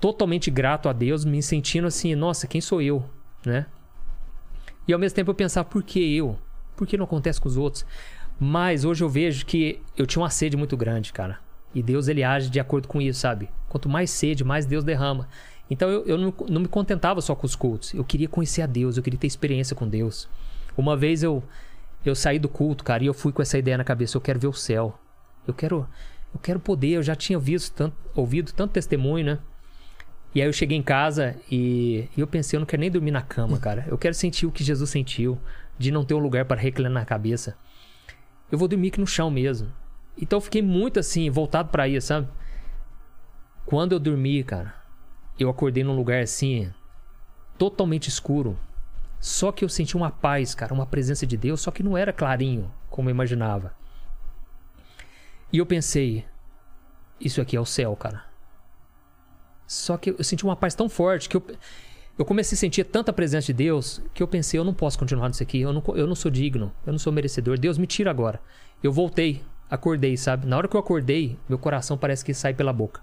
totalmente 0.01 0.51
grato 0.51 0.89
a 0.89 0.93
Deus, 0.93 1.25
me 1.25 1.43
sentindo 1.43 1.87
assim, 1.87 2.15
nossa, 2.15 2.47
quem 2.47 2.61
sou 2.61 2.83
eu, 2.83 3.09
né? 3.47 3.67
E 4.89 4.93
ao 4.93 4.99
mesmo 4.99 5.15
tempo 5.15 5.31
eu 5.31 5.35
pensava, 5.35 5.69
por 5.69 5.83
que 5.83 6.17
eu? 6.17 6.37
Por 6.77 6.87
que 6.87 6.97
não 6.97 7.05
acontece 7.05 7.41
com 7.41 7.49
os 7.49 7.57
outros? 7.57 7.85
Mas 8.39 8.85
hoje 8.85 9.05
eu 9.05 9.09
vejo 9.09 9.47
que 9.47 9.81
eu 9.97 10.07
tinha 10.07 10.23
uma 10.23 10.31
sede 10.31 10.57
muito 10.57 10.77
grande, 10.77 11.13
cara. 11.13 11.39
E 11.75 11.83
Deus 11.83 12.09
ele 12.09 12.23
age 12.23 12.51
de 12.51 12.61
acordo 12.61 12.89
com 12.89 13.01
isso, 13.01 13.21
sabe? 13.21 13.49
Quanto 13.69 13.89
mais 13.89 14.11
sede, 14.11 14.45
mais 14.45 14.67
Deus 14.67 14.85
derrama. 14.85 15.29
Então 15.71 15.89
eu, 15.89 16.05
eu 16.05 16.19
não, 16.19 16.35
não 16.49 16.61
me 16.61 16.69
contentava 16.69 17.21
só 17.21 17.35
com 17.35 17.47
os 17.47 17.57
cultos. 17.57 17.95
Eu 17.95 18.05
queria 18.05 18.29
conhecer 18.29 18.63
a 18.63 18.67
Deus, 18.67 18.97
eu 18.97 19.03
queria 19.03 19.19
ter 19.19 19.27
experiência 19.27 19.75
com 19.75 19.89
Deus. 19.89 20.29
Uma 20.77 20.97
vez 20.97 21.23
eu 21.23 21.43
eu 22.05 22.17
saí 22.17 22.37
do 22.37 22.49
culto, 22.49 22.83
cara, 22.83 23.05
e 23.05 23.07
eu 23.07 23.15
fui 23.15 23.31
com 23.31 23.41
essa 23.41 23.57
ideia 23.57 23.79
na 23.79 23.85
cabeça, 23.85 24.17
eu 24.17 24.21
quero 24.21 24.39
ver 24.39 24.49
o 24.49 24.53
céu. 24.53 24.99
Eu 25.47 25.55
quero 25.55 25.89
eu 26.35 26.41
quero 26.41 26.59
poder, 26.59 26.93
eu 26.93 27.03
já 27.03 27.15
tinha 27.15 27.39
visto 27.39 27.73
tanto, 27.75 27.97
ouvido 28.15 28.53
tanto 28.53 28.73
testemunho, 28.73 29.25
né? 29.25 29.39
E 30.35 30.41
aí 30.41 30.49
eu 30.49 30.53
cheguei 30.53 30.77
em 30.77 30.83
casa 30.83 31.37
e, 31.51 32.09
e 32.17 32.21
eu 32.21 32.27
pensei, 32.27 32.57
eu 32.57 32.61
não 32.61 32.67
quero 32.67 32.81
nem 32.81 32.91
dormir 32.91 33.11
na 33.11 33.23
cama, 33.23 33.57
cara. 33.61 33.85
Eu 33.89 33.99
quero 33.99 34.15
sentir 34.15 34.47
o 34.47 34.51
que 34.51 34.65
Jesus 34.65 34.91
sentiu, 34.91 35.39
de 35.79 35.91
não 35.91 36.05
ter 36.05 36.15
um 36.15 36.19
lugar 36.19 36.45
para 36.45 36.61
reclinar 36.61 36.93
na 36.93 37.05
cabeça. 37.05 37.57
Eu 38.51 38.59
vou 38.59 38.69
dormir 38.69 38.89
aqui 38.89 39.01
no 39.01 39.07
chão 39.07 39.31
mesmo. 39.31 39.73
Então 40.21 40.37
eu 40.37 40.41
fiquei 40.41 40.63
muito 40.63 41.01
assim, 41.01 41.31
voltado 41.31 41.71
para 41.71 41.89
isso, 41.89 42.09
sabe? 42.09 42.29
Quando 43.65 43.93
eu 43.93 43.99
dormi, 43.99 44.43
cara, 44.45 44.75
eu 45.39 45.49
acordei 45.49 45.83
num 45.83 45.97
lugar 45.97 46.23
assim, 46.23 46.73
totalmente 47.57 48.09
escuro. 48.09 48.59
Só 49.21 49.53
que 49.53 49.65
eu 49.65 49.69
senti 49.69 49.97
uma 49.97 50.11
paz, 50.11 50.55
cara, 50.55 50.75
uma 50.75 50.87
presença 50.87 51.27
de 51.27 51.37
Deus, 51.37 51.61
só 51.61 51.71
que 51.71 51.83
não 51.83 51.97
era 51.97 52.13
clarinho, 52.13 52.73
como 52.91 53.09
eu 53.09 53.15
imaginava. 53.15 53.75
E 55.53 55.59
eu 55.59 55.67
pensei, 55.67 56.27
isso 57.21 57.41
aqui 57.41 57.57
é 57.57 57.61
o 57.61 57.65
céu, 57.65 57.95
cara. 57.95 58.25
Só 59.67 59.97
que 59.97 60.11
eu 60.11 60.25
senti 60.25 60.45
uma 60.45 60.57
paz 60.57 60.75
tão 60.75 60.89
forte 60.89 61.29
que 61.29 61.37
eu, 61.37 61.45
eu 62.19 62.25
comecei 62.25 62.57
a 62.57 62.59
sentir 62.59 62.85
tanta 62.85 63.13
presença 63.13 63.47
de 63.47 63.53
Deus 63.55 64.01
que 64.13 64.23
eu 64.23 64.29
pensei, 64.29 64.59
eu 64.59 64.65
não 64.65 64.75
posso 64.75 64.99
continuar 64.99 65.29
nisso 65.29 65.43
aqui, 65.43 65.61
eu 65.61 65.73
não, 65.73 65.83
eu 65.95 66.07
não 66.07 66.15
sou 66.15 66.31
digno, 66.31 66.73
eu 66.87 66.93
não 66.93 66.99
sou 66.99 67.13
merecedor, 67.13 67.59
Deus 67.59 67.79
me 67.79 67.87
tira 67.87 68.11
agora. 68.11 68.41
Eu 68.83 68.93
voltei, 68.93 69.43
acordei, 69.71 70.17
sabe? 70.17 70.47
Na 70.47 70.57
hora 70.57 70.69
que 70.69 70.77
eu 70.77 70.81
acordei, 70.81 71.39
meu 71.49 71.59
coração 71.59 71.97
parece 71.97 72.25
que 72.25 72.35
sai 72.35 72.53
pela 72.53 72.73
boca. 72.73 73.01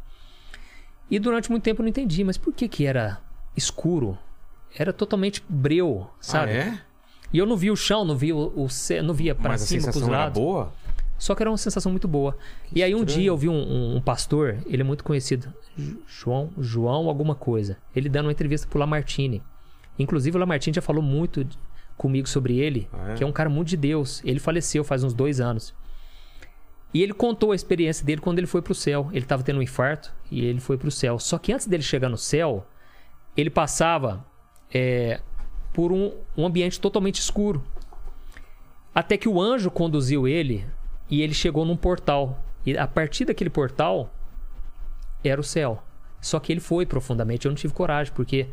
E 1.10 1.18
durante 1.18 1.50
muito 1.50 1.64
tempo 1.64 1.82
eu 1.82 1.84
não 1.84 1.90
entendi, 1.90 2.24
mas 2.24 2.38
por 2.38 2.54
que 2.54 2.68
que 2.68 2.86
era 2.86 3.20
escuro? 3.58 4.18
Era 4.76 4.94
totalmente 4.94 5.44
breu, 5.50 6.08
sabe? 6.20 6.52
Ah, 6.52 6.56
é? 6.56 6.82
E 7.34 7.38
eu 7.38 7.46
não 7.46 7.58
via 7.58 7.74
o 7.74 7.76
chão, 7.76 8.06
não 8.06 8.16
via 8.16 8.36
o, 8.36 8.64
o 8.64 8.70
céu, 8.70 9.04
não 9.04 9.14
via 9.14 9.34
para 9.34 9.58
cima, 9.58 9.82
pros 9.82 9.94
sensação 9.94 10.08
era 10.10 10.18
lados. 10.26 10.42
boa? 10.42 10.72
Só 11.20 11.36
que 11.36 11.44
era 11.44 11.52
uma 11.52 11.58
sensação 11.58 11.92
muito 11.92 12.08
boa. 12.08 12.36
e 12.74 12.82
aí 12.82 12.96
um 12.96 13.04
dia 13.04 13.28
eu 13.28 13.38
vi 13.38 13.48
um, 13.50 13.54
um- 13.54 13.98
um 13.98 14.02
pastor, 14.02 14.58
ele 14.66 14.82
é 14.82 14.86
muito 14.86 15.04
conhecido, 15.04 15.54
João, 16.08 16.50
João 16.58 17.08
alguma 17.08 17.36
coisa. 17.36 17.78
Ele 17.96 18.10
dando 18.10 18.26
uma 18.26 18.32
entrevista 18.32 18.68
pro 18.68 18.80
Lamartine. 18.80 19.44
Inclusive 20.00 20.36
o 20.36 20.40
Lamartine 20.40 20.74
já 20.74 20.82
falou 20.82 21.04
muito 21.04 21.46
comigo 21.98 22.28
sobre 22.28 22.58
ele, 22.58 22.88
Ah, 22.94 23.12
é? 23.12 23.16
que 23.16 23.24
é 23.24 23.28
um 23.28 23.32
cara 23.34 23.50
muito 23.50 23.68
de 23.68 23.78
Deus. 23.78 24.22
Ele 24.24 24.40
faleceu 24.40 24.84
faz 24.84 25.04
uns 25.04 25.14
dois 25.14 25.40
anos. 25.42 25.76
E 26.94 27.04
ele 27.04 27.14
contou 27.14 27.52
a 27.52 27.56
experiência 27.56 28.04
dele 28.06 28.22
quando 28.22 28.40
ele 28.40 28.48
foi 28.48 28.62
pro 28.62 28.74
céu. 28.74 29.10
Ele 29.12 29.20
estava 29.26 29.44
tendo 29.44 29.60
um 29.60 29.62
infarto 29.62 30.12
e 30.32 30.44
ele 30.46 30.60
foi 30.62 30.78
pro 30.78 30.90
céu. 30.90 31.20
Só 31.20 31.38
que 31.38 31.52
antes 31.54 31.68
dele 31.68 31.84
chegar 31.84 32.10
no 32.10 32.18
céu, 32.18 32.66
ele 33.38 33.50
passava 33.50 34.26
é, 34.74 35.20
por 35.74 35.92
um, 35.92 36.14
um 36.38 36.46
ambiente 36.46 36.80
totalmente 36.80 37.20
escuro. 37.20 37.64
Até 38.96 39.18
que 39.18 39.30
o 39.30 39.40
anjo 39.40 39.70
conduziu 39.70 40.28
ele 40.28 40.66
e 41.10 41.22
ele 41.22 41.34
chegou 41.34 41.66
num 41.66 41.76
portal. 41.78 42.44
E 42.66 42.78
a 42.78 42.88
partir 42.88 43.26
daquele 43.26 43.50
portal 43.50 44.14
era 45.24 45.40
o 45.40 45.44
céu. 45.44 45.82
Só 46.22 46.40
que 46.40 46.52
ele 46.52 46.60
foi 46.60 46.86
profundamente. 46.86 47.46
Eu 47.46 47.50
não 47.52 47.56
tive 47.58 47.74
coragem, 47.74 48.12
porque. 48.14 48.48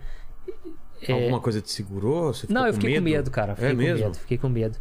é, 1.02 1.12
Alguma 1.12 1.40
coisa 1.40 1.60
te 1.60 1.70
segurou? 1.70 2.32
Você 2.32 2.46
não, 2.48 2.66
eu 2.66 2.72
com 2.72 2.80
fiquei 2.80 2.96
com 2.96 3.02
medo, 3.02 3.30
cara. 3.30 3.54
Fiquei 3.54 3.68
é 3.68 3.72
com 3.72 3.76
mesmo? 3.78 4.04
medo, 4.04 4.18
fiquei 4.18 4.38
com 4.38 4.48
medo. 4.48 4.78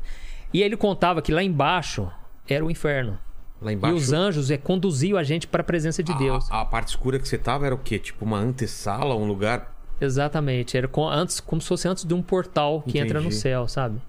E 0.54 0.62
ele 0.62 0.78
contava 0.78 1.22
que 1.22 1.32
lá 1.32 1.42
embaixo 1.44 2.10
era 2.48 2.64
o 2.64 2.70
inferno. 2.70 3.18
Lá 3.62 3.74
embaixo. 3.74 3.96
E 3.96 3.98
os 3.98 4.14
anjos 4.14 4.52
é, 4.52 4.58
conduziam 4.58 5.18
a 5.18 5.24
gente 5.24 5.48
para 5.48 5.62
a 5.62 5.64
presença 5.64 6.04
de 6.04 6.14
Deus. 6.18 6.50
A, 6.52 6.62
a 6.62 6.66
parte 6.66 6.90
escura 6.90 7.18
que 7.18 7.28
você 7.28 7.38
tava 7.38 7.66
era 7.66 7.74
o 7.74 7.78
quê? 7.80 7.98
Tipo 7.98 8.24
uma 8.26 8.38
antessala, 8.38 9.16
um 9.16 9.26
lugar. 9.28 9.74
Exatamente. 10.00 10.78
Era 10.78 10.88
com- 10.88 11.08
antes, 11.10 11.40
como 11.40 11.60
se 11.62 11.68
fosse 11.68 11.88
antes 11.88 12.06
de 12.06 12.14
um 12.14 12.22
portal 12.22 12.84
que 12.84 13.00
entra 13.00 13.20
no 13.20 13.28
Entendi. 13.28 13.42
céu, 13.42 13.68
sabe? 13.68 14.00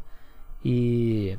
E. 0.65 1.39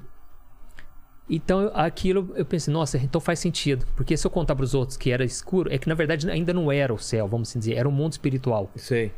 Então 1.30 1.62
eu- 1.62 1.72
aquilo 1.76 2.32
eu 2.36 2.46
pensei, 2.46 2.74
nossa, 2.74 2.98
então 2.98 3.20
faz 3.20 3.40
sentido. 3.40 3.86
Porque 3.96 4.16
se 4.16 4.26
eu 4.26 4.32
contar 4.32 4.56
para 4.56 4.64
os 4.64 4.74
outros 4.74 4.98
que 4.98 5.12
era 5.12 5.24
escuro, 5.26 5.72
é 5.72 5.78
que 5.78 5.88
na 5.88 5.96
verdade 5.96 6.30
ainda 6.30 6.54
não 6.54 6.72
era 6.72 6.94
o 6.94 6.98
céu, 6.98 7.28
vamos 7.28 7.50
assim 7.50 7.60
dizer, 7.60 7.76
era 7.76 7.88
um 7.88 7.92
mundo 7.92 8.14
espiritual. 8.14 8.72
Sei. 8.76 9.12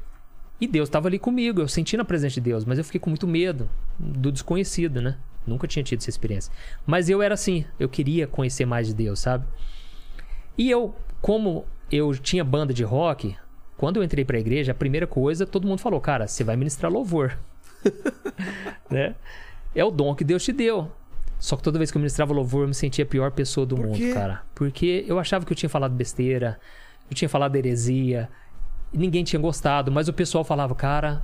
E 0.59 0.67
Deus 0.67 0.89
estava 0.89 1.07
ali 1.07 1.17
comigo, 1.19 1.61
eu 1.61 1.67
senti 1.67 1.95
na 1.95 2.03
presença 2.03 2.33
de 2.35 2.41
Deus, 2.41 2.65
mas 2.65 2.77
eu 2.77 2.83
fiquei 2.83 2.99
com 2.99 3.09
muito 3.09 3.27
medo 3.27 3.69
do 3.97 4.31
desconhecido, 4.31 5.01
né? 5.01 5.17
Nunca 5.47 5.67
tinha 5.67 5.83
tido 5.83 5.99
essa 5.99 6.09
experiência. 6.09 6.51
Mas 6.85 7.09
eu 7.09 7.21
era 7.21 7.33
assim, 7.33 7.63
eu 7.79 7.87
queria 7.87 8.27
conhecer 8.27 8.65
mais 8.65 8.87
de 8.87 8.93
Deus, 8.93 9.19
sabe? 9.19 9.45
E 10.57 10.69
eu, 10.69 10.93
como 11.21 11.65
eu 11.91 12.13
tinha 12.15 12.43
banda 12.43 12.73
de 12.73 12.83
rock, 12.83 13.35
quando 13.77 13.97
eu 13.97 14.03
entrei 14.03 14.25
pra 14.25 14.37
igreja, 14.37 14.73
a 14.73 14.75
primeira 14.75 15.07
coisa, 15.07 15.45
todo 15.45 15.65
mundo 15.65 15.79
falou, 15.79 16.01
cara, 16.01 16.27
você 16.27 16.43
vai 16.43 16.57
ministrar 16.57 16.91
louvor. 16.91 17.37
né? 18.89 19.15
É 19.73 19.83
o 19.85 19.91
dom 19.91 20.13
que 20.13 20.23
Deus 20.23 20.43
te 20.43 20.51
deu. 20.51 20.91
Só 21.39 21.55
que 21.55 21.63
toda 21.63 21.77
vez 21.79 21.89
que 21.89 21.97
eu 21.97 22.01
ministrava 22.01 22.33
louvor, 22.33 22.63
eu 22.63 22.67
me 22.67 22.73
sentia 22.73 23.05
a 23.05 23.07
pior 23.07 23.31
pessoa 23.31 23.65
do 23.65 23.75
Por 23.75 23.85
mundo, 23.87 23.97
quê? 23.97 24.13
cara. 24.13 24.43
Porque 24.53 25.05
eu 25.07 25.17
achava 25.17 25.45
que 25.45 25.53
eu 25.53 25.55
tinha 25.55 25.69
falado 25.69 25.93
besteira, 25.95 26.59
eu 27.09 27.15
tinha 27.15 27.29
falado 27.29 27.55
heresia, 27.55 28.29
ninguém 28.93 29.23
tinha 29.23 29.39
gostado, 29.39 29.91
mas 29.91 30.07
o 30.09 30.13
pessoal 30.13 30.43
falava, 30.43 30.75
cara, 30.75 31.23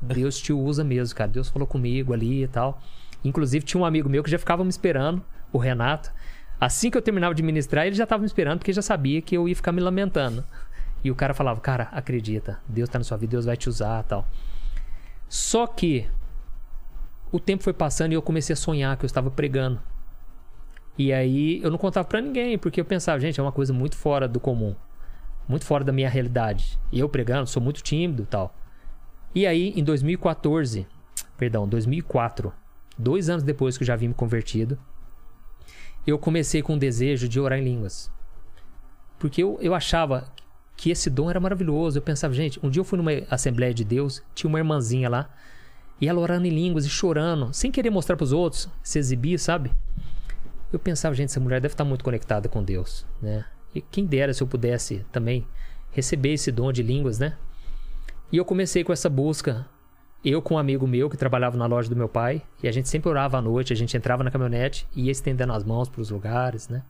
Deus 0.00 0.38
te 0.38 0.52
usa 0.52 0.84
mesmo, 0.84 1.16
cara. 1.16 1.30
Deus 1.30 1.48
falou 1.48 1.66
comigo 1.66 2.12
ali 2.12 2.44
e 2.44 2.48
tal. 2.48 2.80
Inclusive, 3.24 3.64
tinha 3.64 3.80
um 3.80 3.86
amigo 3.86 4.08
meu 4.08 4.22
que 4.22 4.30
já 4.30 4.38
ficava 4.38 4.62
me 4.62 4.70
esperando, 4.70 5.22
o 5.50 5.56
Renato. 5.56 6.12
Assim 6.60 6.90
que 6.90 6.98
eu 6.98 7.02
terminava 7.02 7.34
de 7.34 7.42
ministrar, 7.42 7.86
ele 7.86 7.96
já 7.96 8.04
estava 8.04 8.20
me 8.20 8.26
esperando, 8.26 8.58
porque 8.58 8.72
já 8.72 8.82
sabia 8.82 9.22
que 9.22 9.34
eu 9.34 9.48
ia 9.48 9.56
ficar 9.56 9.72
me 9.72 9.80
lamentando. 9.80 10.44
E 11.02 11.10
o 11.10 11.14
cara 11.14 11.32
falava, 11.34 11.60
cara, 11.60 11.88
acredita, 11.92 12.58
Deus 12.68 12.88
tá 12.88 12.98
na 12.98 13.04
sua 13.04 13.16
vida, 13.16 13.32
Deus 13.32 13.44
vai 13.44 13.56
te 13.56 13.68
usar 13.68 14.02
tal. 14.04 14.26
Só 15.28 15.66
que 15.66 16.06
o 17.34 17.40
tempo 17.40 17.64
foi 17.64 17.72
passando 17.72 18.12
e 18.12 18.14
eu 18.14 18.22
comecei 18.22 18.52
a 18.52 18.56
sonhar 18.56 18.96
que 18.96 19.04
eu 19.04 19.08
estava 19.08 19.28
pregando. 19.28 19.82
E 20.96 21.12
aí 21.12 21.60
eu 21.64 21.68
não 21.68 21.76
contava 21.76 22.06
pra 22.06 22.20
ninguém, 22.20 22.56
porque 22.56 22.80
eu 22.80 22.84
pensava, 22.84 23.18
gente, 23.18 23.40
é 23.40 23.42
uma 23.42 23.50
coisa 23.50 23.72
muito 23.72 23.96
fora 23.96 24.28
do 24.28 24.38
comum. 24.38 24.72
Muito 25.48 25.64
fora 25.64 25.82
da 25.82 25.92
minha 25.92 26.08
realidade. 26.08 26.78
E 26.92 27.00
eu 27.00 27.08
pregando, 27.08 27.48
sou 27.48 27.60
muito 27.60 27.82
tímido 27.82 28.24
tal. 28.24 28.56
E 29.34 29.48
aí, 29.48 29.72
em 29.74 29.82
2014, 29.82 30.86
perdão, 31.36 31.66
2004, 31.66 32.52
dois 32.96 33.28
anos 33.28 33.42
depois 33.42 33.76
que 33.76 33.82
eu 33.82 33.86
já 33.86 33.96
vim 33.96 34.06
me 34.06 34.14
convertido, 34.14 34.78
eu 36.06 36.16
comecei 36.16 36.62
com 36.62 36.74
o 36.74 36.78
desejo 36.78 37.28
de 37.28 37.40
orar 37.40 37.58
em 37.58 37.64
línguas. 37.64 38.12
Porque 39.18 39.42
eu, 39.42 39.58
eu 39.60 39.74
achava 39.74 40.32
que 40.76 40.88
esse 40.88 41.10
dom 41.10 41.28
era 41.28 41.40
maravilhoso. 41.40 41.98
Eu 41.98 42.02
pensava, 42.02 42.32
gente, 42.32 42.64
um 42.64 42.70
dia 42.70 42.78
eu 42.78 42.84
fui 42.84 42.96
numa 42.96 43.10
Assembleia 43.28 43.74
de 43.74 43.82
Deus, 43.82 44.22
tinha 44.36 44.48
uma 44.48 44.60
irmãzinha 44.60 45.08
lá, 45.08 45.28
e 46.00 46.08
ela 46.08 46.20
orando 46.20 46.46
em 46.46 46.50
línguas 46.50 46.84
e 46.84 46.88
chorando, 46.88 47.52
sem 47.52 47.70
querer 47.70 47.90
mostrar 47.90 48.16
pros 48.16 48.32
outros, 48.32 48.68
se 48.82 48.98
exibir, 48.98 49.38
sabe? 49.38 49.70
Eu 50.72 50.78
pensava, 50.78 51.14
gente, 51.14 51.30
essa 51.30 51.40
mulher 51.40 51.60
deve 51.60 51.74
estar 51.74 51.84
muito 51.84 52.04
conectada 52.04 52.48
com 52.48 52.62
Deus, 52.62 53.06
né? 53.22 53.44
E 53.74 53.80
quem 53.80 54.04
dera 54.04 54.32
se 54.34 54.42
eu 54.42 54.46
pudesse 54.46 55.04
também 55.12 55.46
receber 55.90 56.32
esse 56.32 56.50
dom 56.50 56.72
de 56.72 56.82
línguas, 56.82 57.18
né? 57.18 57.36
E 58.30 58.36
eu 58.36 58.44
comecei 58.44 58.82
com 58.82 58.92
essa 58.92 59.08
busca. 59.08 59.66
Eu 60.24 60.40
com 60.40 60.54
um 60.54 60.58
amigo 60.58 60.86
meu 60.86 61.10
que 61.10 61.16
trabalhava 61.16 61.56
na 61.56 61.66
loja 61.66 61.88
do 61.88 61.94
meu 61.94 62.08
pai, 62.08 62.42
e 62.62 62.66
a 62.66 62.72
gente 62.72 62.88
sempre 62.88 63.08
orava 63.10 63.36
à 63.36 63.42
noite, 63.42 63.72
a 63.72 63.76
gente 63.76 63.96
entrava 63.96 64.24
na 64.24 64.30
caminhonete 64.30 64.88
e 64.96 65.04
ia 65.04 65.12
estendendo 65.12 65.52
as 65.52 65.62
mãos 65.62 65.88
para 65.88 66.00
os 66.00 66.10
lugares, 66.10 66.68
né? 66.68 66.82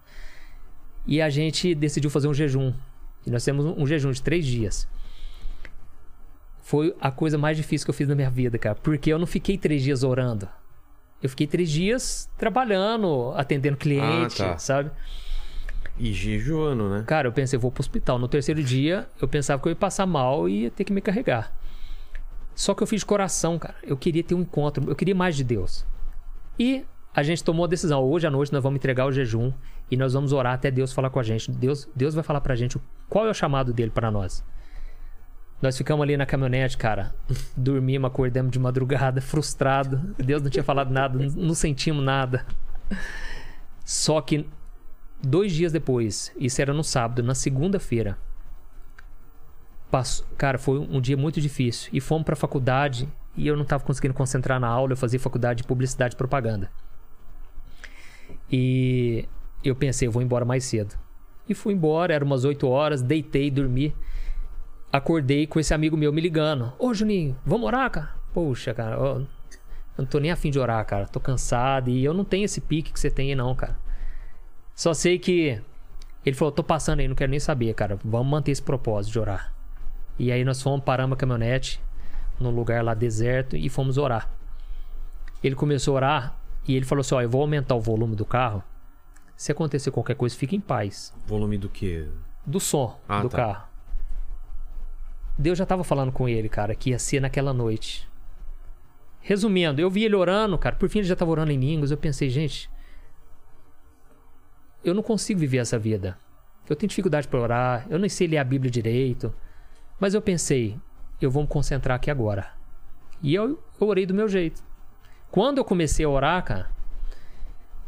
E 1.06 1.20
a 1.20 1.28
gente 1.28 1.74
decidiu 1.74 2.08
fazer 2.10 2.28
um 2.28 2.34
jejum. 2.34 2.72
E 3.26 3.30
nós 3.30 3.44
temos 3.44 3.66
um 3.66 3.86
jejum 3.86 4.12
de 4.12 4.22
três 4.22 4.46
dias. 4.46 4.88
Foi 6.64 6.96
a 6.98 7.10
coisa 7.10 7.36
mais 7.36 7.56
difícil 7.58 7.84
que 7.84 7.90
eu 7.90 7.94
fiz 7.94 8.08
na 8.08 8.14
minha 8.14 8.30
vida, 8.30 8.56
cara. 8.58 8.74
Porque 8.74 9.12
eu 9.12 9.18
não 9.18 9.26
fiquei 9.26 9.58
três 9.58 9.82
dias 9.82 10.02
orando. 10.02 10.48
Eu 11.22 11.28
fiquei 11.28 11.46
três 11.46 11.70
dias 11.70 12.28
trabalhando, 12.38 13.32
atendendo 13.36 13.76
cliente, 13.76 14.42
Ah, 14.42 14.52
tá. 14.52 14.58
sabe? 14.58 14.90
E 15.98 16.10
jejuando, 16.12 16.88
né? 16.88 17.04
Cara, 17.06 17.28
eu 17.28 17.32
pensei, 17.32 17.56
eu 17.56 17.60
vou 17.60 17.70
pro 17.70 17.82
hospital. 17.82 18.18
No 18.18 18.26
terceiro 18.26 18.62
dia, 18.62 19.06
eu 19.20 19.28
pensava 19.28 19.60
que 19.60 19.68
eu 19.68 19.72
ia 19.72 19.76
passar 19.76 20.06
mal 20.06 20.48
e 20.48 20.62
ia 20.62 20.70
ter 20.70 20.84
que 20.84 20.92
me 20.92 21.00
carregar. 21.02 21.52
Só 22.54 22.74
que 22.74 22.82
eu 22.82 22.86
fiz 22.86 23.00
de 23.00 23.06
coração, 23.06 23.58
cara. 23.58 23.74
Eu 23.82 23.96
queria 23.96 24.22
ter 24.24 24.34
um 24.34 24.40
encontro, 24.40 24.88
eu 24.88 24.96
queria 24.96 25.14
mais 25.14 25.36
de 25.36 25.44
Deus. 25.44 25.84
E 26.58 26.84
a 27.14 27.22
gente 27.22 27.44
tomou 27.44 27.64
a 27.64 27.68
decisão. 27.68 28.02
Hoje 28.02 28.26
à 28.26 28.30
noite 28.30 28.52
nós 28.52 28.62
vamos 28.62 28.78
entregar 28.78 29.04
o 29.06 29.12
jejum 29.12 29.52
e 29.90 29.96
nós 29.98 30.14
vamos 30.14 30.32
orar 30.32 30.54
até 30.54 30.70
Deus 30.70 30.92
falar 30.92 31.10
com 31.10 31.20
a 31.20 31.22
gente. 31.22 31.50
Deus, 31.50 31.88
Deus 31.94 32.14
vai 32.14 32.24
falar 32.24 32.40
pra 32.40 32.54
gente 32.56 32.78
qual 33.08 33.26
é 33.26 33.30
o 33.30 33.34
chamado 33.34 33.72
dele 33.72 33.90
para 33.90 34.10
nós. 34.10 34.42
Nós 35.62 35.76
ficamos 35.78 36.02
ali 36.02 36.16
na 36.16 36.26
caminhonete, 36.26 36.76
cara. 36.76 37.14
Dormimos, 37.56 38.08
acordamos 38.10 38.52
de 38.52 38.58
madrugada, 38.58 39.20
frustrado. 39.22 40.14
Deus 40.18 40.42
não 40.42 40.50
tinha 40.50 40.64
falado 40.64 40.90
nada, 40.90 41.18
não- 41.34 41.54
sentimos 41.54 42.04
nada. 42.04 42.44
Só 43.84 44.20
que 44.20 44.46
dois 45.22 45.52
dias 45.52 45.72
depois, 45.72 46.32
isso 46.36 46.60
era 46.60 46.72
no 46.72 46.84
sábado, 46.84 47.22
na 47.22 47.34
segunda-feira, 47.34 48.18
cara, 50.36 50.58
foi 50.58 50.78
um 50.78 51.00
dia 51.00 51.16
muito 51.16 51.40
difícil. 51.40 51.88
E 51.92 52.00
fomos 52.00 52.24
pra 52.24 52.34
faculdade 52.34 53.08
e 53.36 53.46
eu 53.46 53.54
não 53.56 53.62
estava 53.62 53.84
conseguindo 53.84 54.12
concentrar 54.14 54.58
na 54.60 54.66
aula. 54.68 54.92
Eu 54.92 54.96
fazia 54.96 55.20
faculdade 55.20 55.62
de 55.62 55.68
publicidade 55.68 56.14
e 56.14 56.16
propaganda. 56.18 56.70
E 58.50 59.26
eu 59.62 59.74
pensei, 59.74 60.08
eu 60.08 60.12
vou 60.12 60.20
embora 60.22 60.44
mais 60.44 60.64
cedo. 60.64 60.94
E 61.48 61.54
fui 61.54 61.74
embora, 61.74 62.12
era 62.14 62.24
umas 62.24 62.44
8 62.44 62.66
horas, 62.68 63.02
deitei, 63.02 63.50
dormi. 63.50 63.94
Acordei 64.94 65.44
com 65.44 65.58
esse 65.58 65.74
amigo 65.74 65.96
meu 65.96 66.12
me 66.12 66.20
ligando. 66.20 66.72
Ô, 66.78 66.94
Juninho, 66.94 67.36
vamos 67.44 67.66
orar, 67.66 67.90
cara? 67.90 68.10
Poxa, 68.32 68.72
cara, 68.72 68.96
ó, 68.96 69.16
eu 69.18 69.26
não 69.98 70.06
tô 70.06 70.20
nem 70.20 70.30
afim 70.30 70.52
de 70.52 70.58
orar, 70.60 70.86
cara. 70.86 71.08
Tô 71.08 71.18
cansado 71.18 71.90
e 71.90 72.04
eu 72.04 72.14
não 72.14 72.24
tenho 72.24 72.44
esse 72.44 72.60
pique 72.60 72.92
que 72.92 73.00
você 73.00 73.10
tem 73.10 73.30
aí, 73.30 73.34
não, 73.34 73.52
cara. 73.56 73.76
Só 74.72 74.94
sei 74.94 75.18
que 75.18 75.60
ele 76.24 76.36
falou, 76.36 76.52
tô 76.52 76.62
passando 76.62 77.00
aí, 77.00 77.08
não 77.08 77.16
quero 77.16 77.28
nem 77.32 77.40
saber, 77.40 77.74
cara. 77.74 77.98
Vamos 78.04 78.28
manter 78.28 78.52
esse 78.52 78.62
propósito 78.62 79.10
de 79.14 79.18
orar. 79.18 79.52
E 80.16 80.30
aí 80.30 80.44
nós 80.44 80.62
fomos, 80.62 80.84
paramos 80.84 81.14
a 81.14 81.18
caminhonete 81.18 81.82
num 82.38 82.50
lugar 82.50 82.84
lá 82.84 82.94
deserto 82.94 83.56
e 83.56 83.68
fomos 83.68 83.98
orar. 83.98 84.30
Ele 85.42 85.56
começou 85.56 85.94
a 85.94 85.96
orar 85.96 86.36
e 86.68 86.76
ele 86.76 86.84
falou 86.86 87.00
assim: 87.00 87.16
Ó, 87.16 87.20
eu 87.20 87.28
vou 87.28 87.40
aumentar 87.40 87.74
o 87.74 87.80
volume 87.80 88.14
do 88.14 88.24
carro. 88.24 88.62
Se 89.36 89.50
acontecer 89.50 89.90
qualquer 89.90 90.14
coisa, 90.14 90.36
fique 90.36 90.54
em 90.54 90.60
paz. 90.60 91.12
Volume 91.26 91.58
do 91.58 91.68
quê? 91.68 92.06
Do 92.46 92.60
som 92.60 92.96
Ah, 93.08 93.20
do 93.22 93.28
tá. 93.28 93.36
carro. 93.36 93.73
Deus 95.36 95.58
já 95.58 95.66
tava 95.66 95.82
falando 95.82 96.12
com 96.12 96.28
ele, 96.28 96.48
cara, 96.48 96.74
que 96.74 96.90
ia 96.90 96.98
ser 96.98 97.20
naquela 97.20 97.52
noite. 97.52 98.08
Resumindo, 99.20 99.80
eu 99.80 99.90
vi 99.90 100.04
ele 100.04 100.14
orando, 100.14 100.56
cara. 100.58 100.76
Por 100.76 100.88
fim, 100.88 100.98
ele 100.98 101.08
já 101.08 101.16
tava 101.16 101.30
orando 101.30 101.50
em 101.50 101.58
línguas. 101.58 101.90
Eu 101.90 101.96
pensei, 101.96 102.28
gente, 102.28 102.70
eu 104.84 104.94
não 104.94 105.02
consigo 105.02 105.40
viver 105.40 105.58
essa 105.58 105.78
vida. 105.78 106.18
Eu 106.68 106.76
tenho 106.76 106.88
dificuldade 106.88 107.26
para 107.26 107.40
orar. 107.40 107.86
Eu 107.88 107.98
nem 107.98 108.08
sei 108.08 108.26
ler 108.26 108.38
a 108.38 108.44
Bíblia 108.44 108.70
direito. 108.70 109.34
Mas 109.98 110.14
eu 110.14 110.22
pensei, 110.22 110.78
eu 111.20 111.30
vou 111.30 111.42
me 111.42 111.48
concentrar 111.48 111.96
aqui 111.96 112.10
agora. 112.10 112.52
E 113.22 113.34
eu, 113.34 113.62
eu 113.80 113.86
orei 113.86 114.04
do 114.04 114.14
meu 114.14 114.28
jeito. 114.28 114.62
Quando 115.30 115.58
eu 115.58 115.64
comecei 115.64 116.04
a 116.04 116.08
orar, 116.08 116.44
cara, 116.44 116.70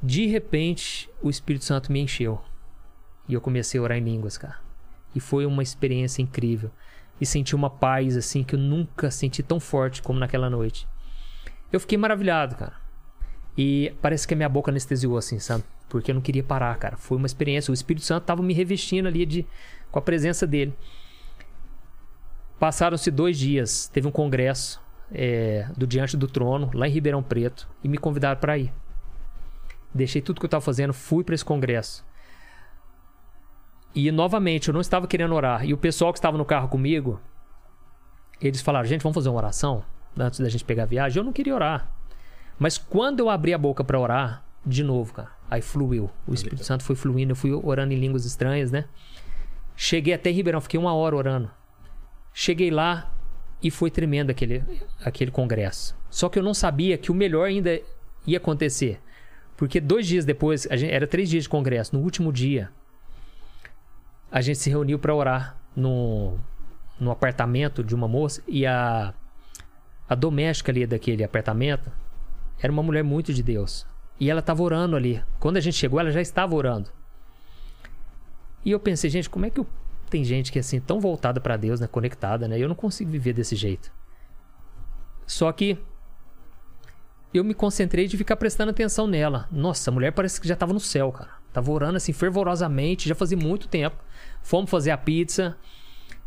de 0.02 0.26
repente 0.26 1.10
o 1.22 1.30
Espírito 1.30 1.64
Santo 1.64 1.92
me 1.92 2.00
encheu. 2.00 2.40
E 3.28 3.34
eu 3.34 3.40
comecei 3.40 3.78
a 3.78 3.82
orar 3.82 3.98
em 3.98 4.04
línguas, 4.04 4.38
cara. 4.38 4.58
E 5.14 5.20
foi 5.20 5.44
uma 5.46 5.62
experiência 5.62 6.22
incrível. 6.22 6.70
E 7.20 7.26
senti 7.26 7.54
uma 7.54 7.70
paz, 7.70 8.16
assim, 8.16 8.44
que 8.44 8.54
eu 8.54 8.58
nunca 8.58 9.10
senti 9.10 9.42
tão 9.42 9.58
forte 9.58 10.02
como 10.02 10.18
naquela 10.18 10.50
noite. 10.50 10.86
Eu 11.72 11.80
fiquei 11.80 11.96
maravilhado, 11.96 12.56
cara. 12.56 12.74
E 13.56 13.94
parece 14.02 14.28
que 14.28 14.34
a 14.34 14.36
minha 14.36 14.48
boca 14.48 14.70
anestesiou, 14.70 15.16
assim, 15.16 15.38
sabe? 15.38 15.64
Porque 15.88 16.10
eu 16.10 16.14
não 16.14 16.22
queria 16.22 16.42
parar, 16.42 16.76
cara. 16.76 16.96
Foi 16.96 17.16
uma 17.16 17.26
experiência. 17.26 17.70
O 17.70 17.74
Espírito 17.74 18.04
Santo 18.04 18.24
tava 18.24 18.42
me 18.42 18.52
revestindo 18.52 19.08
ali 19.08 19.24
de, 19.24 19.46
com 19.90 19.98
a 19.98 20.02
presença 20.02 20.46
dele. 20.46 20.74
Passaram-se 22.58 23.10
dois 23.10 23.38
dias. 23.38 23.88
Teve 23.88 24.06
um 24.06 24.10
congresso 24.10 24.80
é, 25.10 25.68
do 25.76 25.86
Diante 25.86 26.16
do 26.16 26.26
Trono, 26.26 26.70
lá 26.74 26.86
em 26.86 26.90
Ribeirão 26.90 27.22
Preto. 27.22 27.68
E 27.82 27.88
me 27.88 27.96
convidaram 27.96 28.38
para 28.38 28.58
ir. 28.58 28.72
Deixei 29.94 30.20
tudo 30.20 30.40
que 30.40 30.44
eu 30.44 30.50
tava 30.50 30.64
fazendo, 30.64 30.92
fui 30.92 31.24
para 31.24 31.34
esse 31.34 31.44
congresso. 31.44 32.04
E 33.96 34.12
novamente, 34.12 34.68
eu 34.68 34.74
não 34.74 34.80
estava 34.82 35.06
querendo 35.06 35.34
orar. 35.34 35.64
E 35.64 35.72
o 35.72 35.78
pessoal 35.78 36.12
que 36.12 36.18
estava 36.18 36.36
no 36.36 36.44
carro 36.44 36.68
comigo, 36.68 37.18
eles 38.40 38.60
falaram: 38.60 38.86
gente, 38.86 39.02
vamos 39.02 39.14
fazer 39.14 39.30
uma 39.30 39.38
oração 39.38 39.82
antes 40.18 40.38
da 40.38 40.48
gente 40.50 40.64
pegar 40.64 40.82
a 40.82 40.86
viagem. 40.86 41.18
Eu 41.18 41.24
não 41.24 41.32
queria 41.32 41.54
orar. 41.54 41.90
Mas 42.58 42.76
quando 42.76 43.20
eu 43.20 43.30
abri 43.30 43.54
a 43.54 43.58
boca 43.58 43.82
para 43.82 43.98
orar, 43.98 44.44
de 44.64 44.82
novo, 44.84 45.14
cara, 45.14 45.30
aí 45.50 45.62
fluiu. 45.62 46.10
O 46.26 46.34
Espírito 46.34 46.62
Santo 46.62 46.84
foi 46.84 46.94
fluindo, 46.94 47.32
eu 47.32 47.36
fui 47.36 47.52
orando 47.52 47.94
em 47.94 47.98
línguas 47.98 48.26
estranhas, 48.26 48.70
né? 48.70 48.84
Cheguei 49.74 50.12
até 50.14 50.30
Ribeirão, 50.30 50.60
fiquei 50.60 50.78
uma 50.78 50.94
hora 50.94 51.16
orando. 51.16 51.50
Cheguei 52.34 52.70
lá 52.70 53.12
e 53.62 53.70
foi 53.70 53.90
tremendo 53.90 54.30
aquele, 54.30 54.62
aquele 55.02 55.30
congresso. 55.30 55.96
Só 56.10 56.28
que 56.28 56.38
eu 56.38 56.42
não 56.42 56.52
sabia 56.54 56.98
que 56.98 57.10
o 57.10 57.14
melhor 57.14 57.44
ainda 57.44 57.80
ia 58.26 58.36
acontecer. 58.38 59.00
Porque 59.56 59.80
dois 59.80 60.06
dias 60.06 60.24
depois, 60.26 60.66
gente- 60.72 60.92
era 60.92 61.06
três 61.06 61.30
dias 61.30 61.44
de 61.44 61.48
congresso, 61.48 61.96
no 61.96 62.02
último 62.02 62.30
dia, 62.32 62.70
a 64.30 64.40
gente 64.40 64.58
se 64.58 64.70
reuniu 64.70 64.98
para 64.98 65.14
orar 65.14 65.56
no, 65.74 66.38
no 66.98 67.10
apartamento 67.10 67.82
de 67.84 67.94
uma 67.94 68.08
moça 68.08 68.42
e 68.46 68.66
a, 68.66 69.14
a 70.08 70.14
doméstica 70.14 70.72
ali 70.72 70.86
daquele 70.86 71.22
apartamento 71.24 71.90
era 72.58 72.72
uma 72.72 72.82
mulher 72.82 73.04
muito 73.04 73.32
de 73.32 73.42
Deus. 73.42 73.86
E 74.18 74.30
ela 74.30 74.40
estava 74.40 74.62
orando 74.62 74.96
ali. 74.96 75.22
Quando 75.38 75.58
a 75.58 75.60
gente 75.60 75.76
chegou, 75.76 76.00
ela 76.00 76.10
já 76.10 76.20
estava 76.20 76.54
orando. 76.54 76.90
E 78.64 78.70
eu 78.70 78.80
pensei, 78.80 79.10
gente, 79.10 79.28
como 79.28 79.46
é 79.46 79.50
que 79.50 79.60
eu- 79.60 79.66
tem 80.08 80.24
gente 80.24 80.50
que 80.50 80.58
é 80.58 80.60
assim 80.60 80.80
tão 80.80 80.98
voltada 81.00 81.40
para 81.40 81.56
Deus, 81.56 81.80
né, 81.80 81.86
conectada, 81.86 82.48
né? 82.48 82.58
Eu 82.58 82.68
não 82.68 82.74
consigo 82.74 83.10
viver 83.10 83.32
desse 83.32 83.54
jeito. 83.54 83.92
Só 85.26 85.52
que 85.52 85.78
eu 87.34 87.44
me 87.44 87.52
concentrei 87.54 88.06
de 88.06 88.16
ficar 88.16 88.36
prestando 88.36 88.70
atenção 88.70 89.06
nela. 89.06 89.46
Nossa, 89.50 89.90
a 89.90 89.92
mulher 89.94 90.12
parece 90.12 90.40
que 90.40 90.48
já 90.48 90.56
tava 90.56 90.72
no 90.72 90.80
céu, 90.80 91.12
cara. 91.12 91.30
Tava 91.56 91.72
orando 91.72 91.96
assim 91.96 92.12
fervorosamente, 92.12 93.08
já 93.08 93.14
fazia 93.14 93.38
muito 93.38 93.66
tempo. 93.66 93.96
Fomos 94.42 94.70
fazer 94.70 94.90
a 94.90 94.98
pizza, 94.98 95.56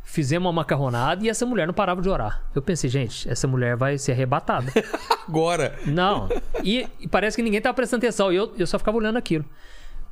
fizemos 0.01 0.47
uma 0.47 0.51
macarronada 0.51 1.23
e 1.23 1.30
essa 1.30 1.45
mulher 1.45 1.67
não 1.67 1.73
parava 1.73 2.01
de 2.01 2.09
orar. 2.09 2.41
Eu 2.55 2.63
pensei, 2.63 2.89
gente, 2.89 3.30
essa 3.30 3.47
mulher 3.47 3.77
vai 3.77 3.95
ser 3.99 4.13
arrebatada. 4.13 4.73
Agora. 5.30 5.77
Não. 5.86 6.27
E, 6.63 6.88
e 6.99 7.07
parece 7.07 7.38
que 7.38 7.43
ninguém 7.43 7.61
tava 7.61 7.75
prestando 7.75 8.03
atenção. 8.03 8.34
E 8.34 8.38
eu, 8.38 8.51
eu 8.57 8.65
só 8.65 8.80
ficava 8.80 8.97
olhando 8.97 9.17
aquilo. 9.17 9.45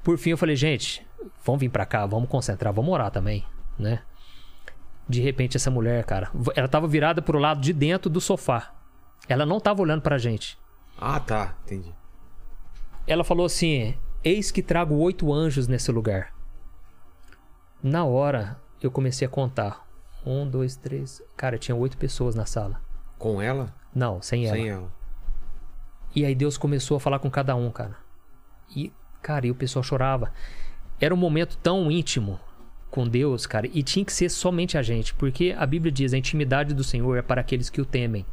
Por 0.03 0.19
fim, 0.19 0.29
eu 0.29 0.37
falei, 0.37 0.55
gente, 0.55 1.03
vamos 1.43 1.61
vir 1.61 1.69
pra 1.69 1.83
cá, 1.83 2.05
vamos 2.05 2.29
concentrar, 2.29 2.71
vamos 2.71 2.93
orar 2.93 3.09
também, 3.09 3.43
né? 3.75 4.03
De 5.09 5.19
repente, 5.19 5.57
essa 5.57 5.71
mulher, 5.71 6.03
cara, 6.03 6.29
ela 6.55 6.67
tava 6.67 6.87
virada 6.87 7.23
pro 7.23 7.39
lado 7.39 7.59
de 7.59 7.73
dentro 7.73 8.07
do 8.07 8.21
sofá. 8.21 8.71
Ela 9.27 9.47
não 9.47 9.59
tava 9.59 9.81
olhando 9.81 10.03
pra 10.03 10.19
gente. 10.19 10.59
Ah, 10.95 11.19
tá. 11.19 11.55
Entendi. 11.65 11.91
Ela 13.07 13.23
falou 13.23 13.47
assim: 13.47 13.95
Eis 14.27 14.51
que 14.51 14.61
trago 14.61 14.93
oito 14.95 15.31
anjos 15.31 15.69
nesse 15.69 15.89
lugar. 15.89 16.33
Na 17.81 18.03
hora, 18.03 18.59
eu 18.81 18.91
comecei 18.91 19.25
a 19.25 19.29
contar. 19.31 19.87
Um, 20.25 20.45
dois, 20.45 20.75
três. 20.75 21.23
Cara, 21.37 21.57
tinha 21.57 21.73
oito 21.73 21.97
pessoas 21.97 22.35
na 22.35 22.45
sala. 22.45 22.81
Com 23.17 23.41
ela? 23.41 23.73
Não, 23.95 24.21
sem 24.21 24.45
ela. 24.45 24.57
Sem 24.57 24.67
ela. 24.67 24.91
E 26.13 26.25
aí 26.25 26.35
Deus 26.35 26.57
começou 26.57 26.97
a 26.97 26.99
falar 26.99 27.19
com 27.19 27.31
cada 27.31 27.55
um, 27.55 27.71
cara. 27.71 27.95
E, 28.75 28.91
cara, 29.21 29.47
e 29.47 29.51
o 29.51 29.55
pessoal 29.55 29.81
chorava. 29.81 30.33
Era 30.99 31.13
um 31.13 31.17
momento 31.17 31.57
tão 31.59 31.89
íntimo 31.89 32.37
com 32.91 33.07
Deus, 33.07 33.45
cara, 33.45 33.69
e 33.71 33.81
tinha 33.81 34.03
que 34.03 34.11
ser 34.11 34.27
somente 34.27 34.77
a 34.77 34.81
gente, 34.81 35.13
porque 35.13 35.55
a 35.57 35.65
Bíblia 35.65 35.89
diz: 35.89 36.13
a 36.13 36.17
intimidade 36.17 36.73
do 36.73 36.83
Senhor 36.83 37.15
é 37.15 37.21
para 37.21 37.39
aqueles 37.39 37.69
que 37.69 37.79
o 37.79 37.85
temem. 37.85 38.25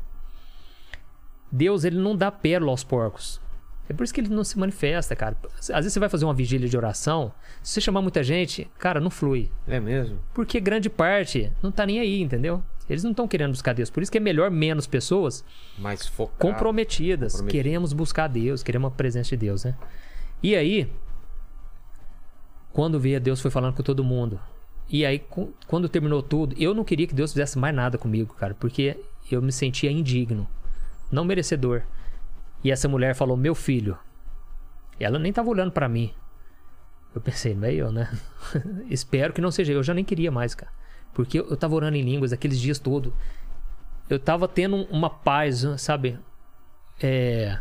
Deus, 1.52 1.84
ele 1.84 1.98
não 1.98 2.16
dá 2.16 2.32
pérola 2.32 2.72
aos 2.72 2.82
porcos. 2.82 3.43
É 3.88 3.92
por 3.92 4.02
isso 4.02 4.14
que 4.14 4.20
ele 4.20 4.30
não 4.34 4.44
se 4.44 4.58
manifesta, 4.58 5.14
cara. 5.14 5.36
Às 5.58 5.68
vezes 5.68 5.92
você 5.92 6.00
vai 6.00 6.08
fazer 6.08 6.24
uma 6.24 6.32
vigília 6.32 6.68
de 6.68 6.76
oração, 6.76 7.32
se 7.62 7.74
você 7.74 7.80
chamar 7.82 8.00
muita 8.00 8.22
gente, 8.22 8.70
cara, 8.78 8.98
não 8.98 9.10
flui. 9.10 9.50
É 9.66 9.78
mesmo? 9.78 10.18
Porque 10.32 10.58
grande 10.58 10.88
parte 10.88 11.52
não 11.62 11.70
tá 11.70 11.84
nem 11.84 12.00
aí, 12.00 12.22
entendeu? 12.22 12.62
Eles 12.88 13.04
não 13.04 13.10
estão 13.10 13.28
querendo 13.28 13.50
buscar 13.50 13.74
Deus. 13.74 13.90
Por 13.90 14.02
isso 14.02 14.12
que 14.12 14.18
é 14.18 14.20
melhor 14.20 14.50
menos 14.50 14.86
pessoas 14.86 15.44
Mais 15.78 16.06
focado. 16.06 16.38
comprometidas. 16.38 17.40
Queremos 17.42 17.92
buscar 17.92 18.28
Deus, 18.28 18.62
queremos 18.62 18.88
a 18.88 18.94
presença 18.94 19.30
de 19.30 19.36
Deus, 19.36 19.64
né? 19.64 19.74
E 20.42 20.54
aí, 20.54 20.90
quando 22.72 22.98
via 23.00 23.20
Deus 23.20 23.40
foi 23.40 23.50
falando 23.50 23.74
com 23.74 23.82
todo 23.82 24.04
mundo. 24.04 24.38
E 24.88 25.04
aí, 25.06 25.22
quando 25.66 25.88
terminou 25.88 26.22
tudo, 26.22 26.54
eu 26.58 26.74
não 26.74 26.84
queria 26.84 27.06
que 27.06 27.14
Deus 27.14 27.32
fizesse 27.32 27.58
mais 27.58 27.74
nada 27.74 27.96
comigo, 27.96 28.34
cara, 28.34 28.54
porque 28.54 28.98
eu 29.30 29.40
me 29.40 29.50
sentia 29.50 29.90
indigno, 29.90 30.46
não 31.10 31.24
merecedor. 31.24 31.82
E 32.64 32.72
essa 32.72 32.88
mulher 32.88 33.14
falou: 33.14 33.36
"Meu 33.36 33.54
filho". 33.54 33.96
E 34.98 35.04
ela 35.04 35.18
nem 35.18 35.32
tava 35.32 35.50
olhando 35.50 35.70
pra 35.70 35.88
mim. 35.88 36.12
Eu 37.14 37.20
pensei, 37.20 37.54
não 37.54 37.68
é 37.68 37.92
né? 37.92 38.10
Espero 38.90 39.32
que 39.32 39.40
não 39.40 39.50
seja 39.50 39.72
eu. 39.72 39.82
Já 39.82 39.94
nem 39.94 40.04
queria 40.04 40.32
mais, 40.32 40.54
cara. 40.54 40.72
Porque 41.12 41.38
eu 41.38 41.48
eu 41.48 41.56
tava 41.56 41.74
orando 41.74 41.96
em 41.96 42.02
línguas 42.02 42.32
aqueles 42.32 42.58
dias 42.58 42.78
todos. 42.78 43.12
Eu 44.08 44.18
tava 44.18 44.48
tendo 44.48 44.76
uma 44.90 45.08
paz, 45.08 45.64
sabe? 45.78 46.18
É, 47.00 47.58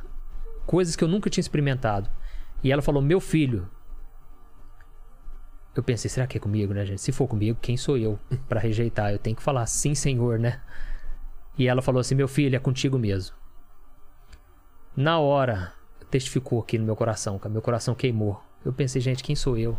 coisas 0.66 0.96
que 0.96 1.04
eu 1.04 1.08
nunca 1.08 1.30
tinha 1.30 1.42
experimentado. 1.42 2.10
E 2.64 2.72
ela 2.72 2.82
falou: 2.82 3.02
Meu 3.02 3.20
filho. 3.20 3.70
Eu 5.76 5.82
pensei, 5.82 6.08
será 6.08 6.28
que 6.28 6.38
é 6.38 6.42
comigo, 6.42 6.72
né, 6.72 6.86
gente? 6.86 7.02
Se 7.02 7.12
for 7.12 7.28
comigo, 7.28 7.58
quem 7.60 7.76
sou 7.76 7.98
eu 7.98 8.20
pra 8.48 8.60
rejeitar? 8.60 9.12
Eu 9.12 9.18
tenho 9.18 9.36
que 9.36 9.42
falar 9.42 9.66
sim, 9.66 9.96
senhor, 9.96 10.38
né? 10.38 10.62
E 11.58 11.68
ela 11.68 11.82
falou 11.82 12.00
assim: 12.00 12.16
Meu 12.16 12.28
filho, 12.28 12.56
é 12.56 12.60
contigo 12.60 12.98
mesmo. 12.98 13.36
Na 14.96 15.18
hora, 15.20 15.74
testificou 16.12 16.60
aqui 16.60 16.78
no 16.78 16.86
meu 16.86 16.96
coração, 16.96 17.40
cara. 17.40 17.52
Meu 17.52 17.62
coração 17.62 17.96
queimou. 17.96 18.40
Eu 18.64 18.72
pensei, 18.72 19.02
gente, 19.02 19.24
quem 19.24 19.36
sou 19.36 19.58
eu? 19.58 19.78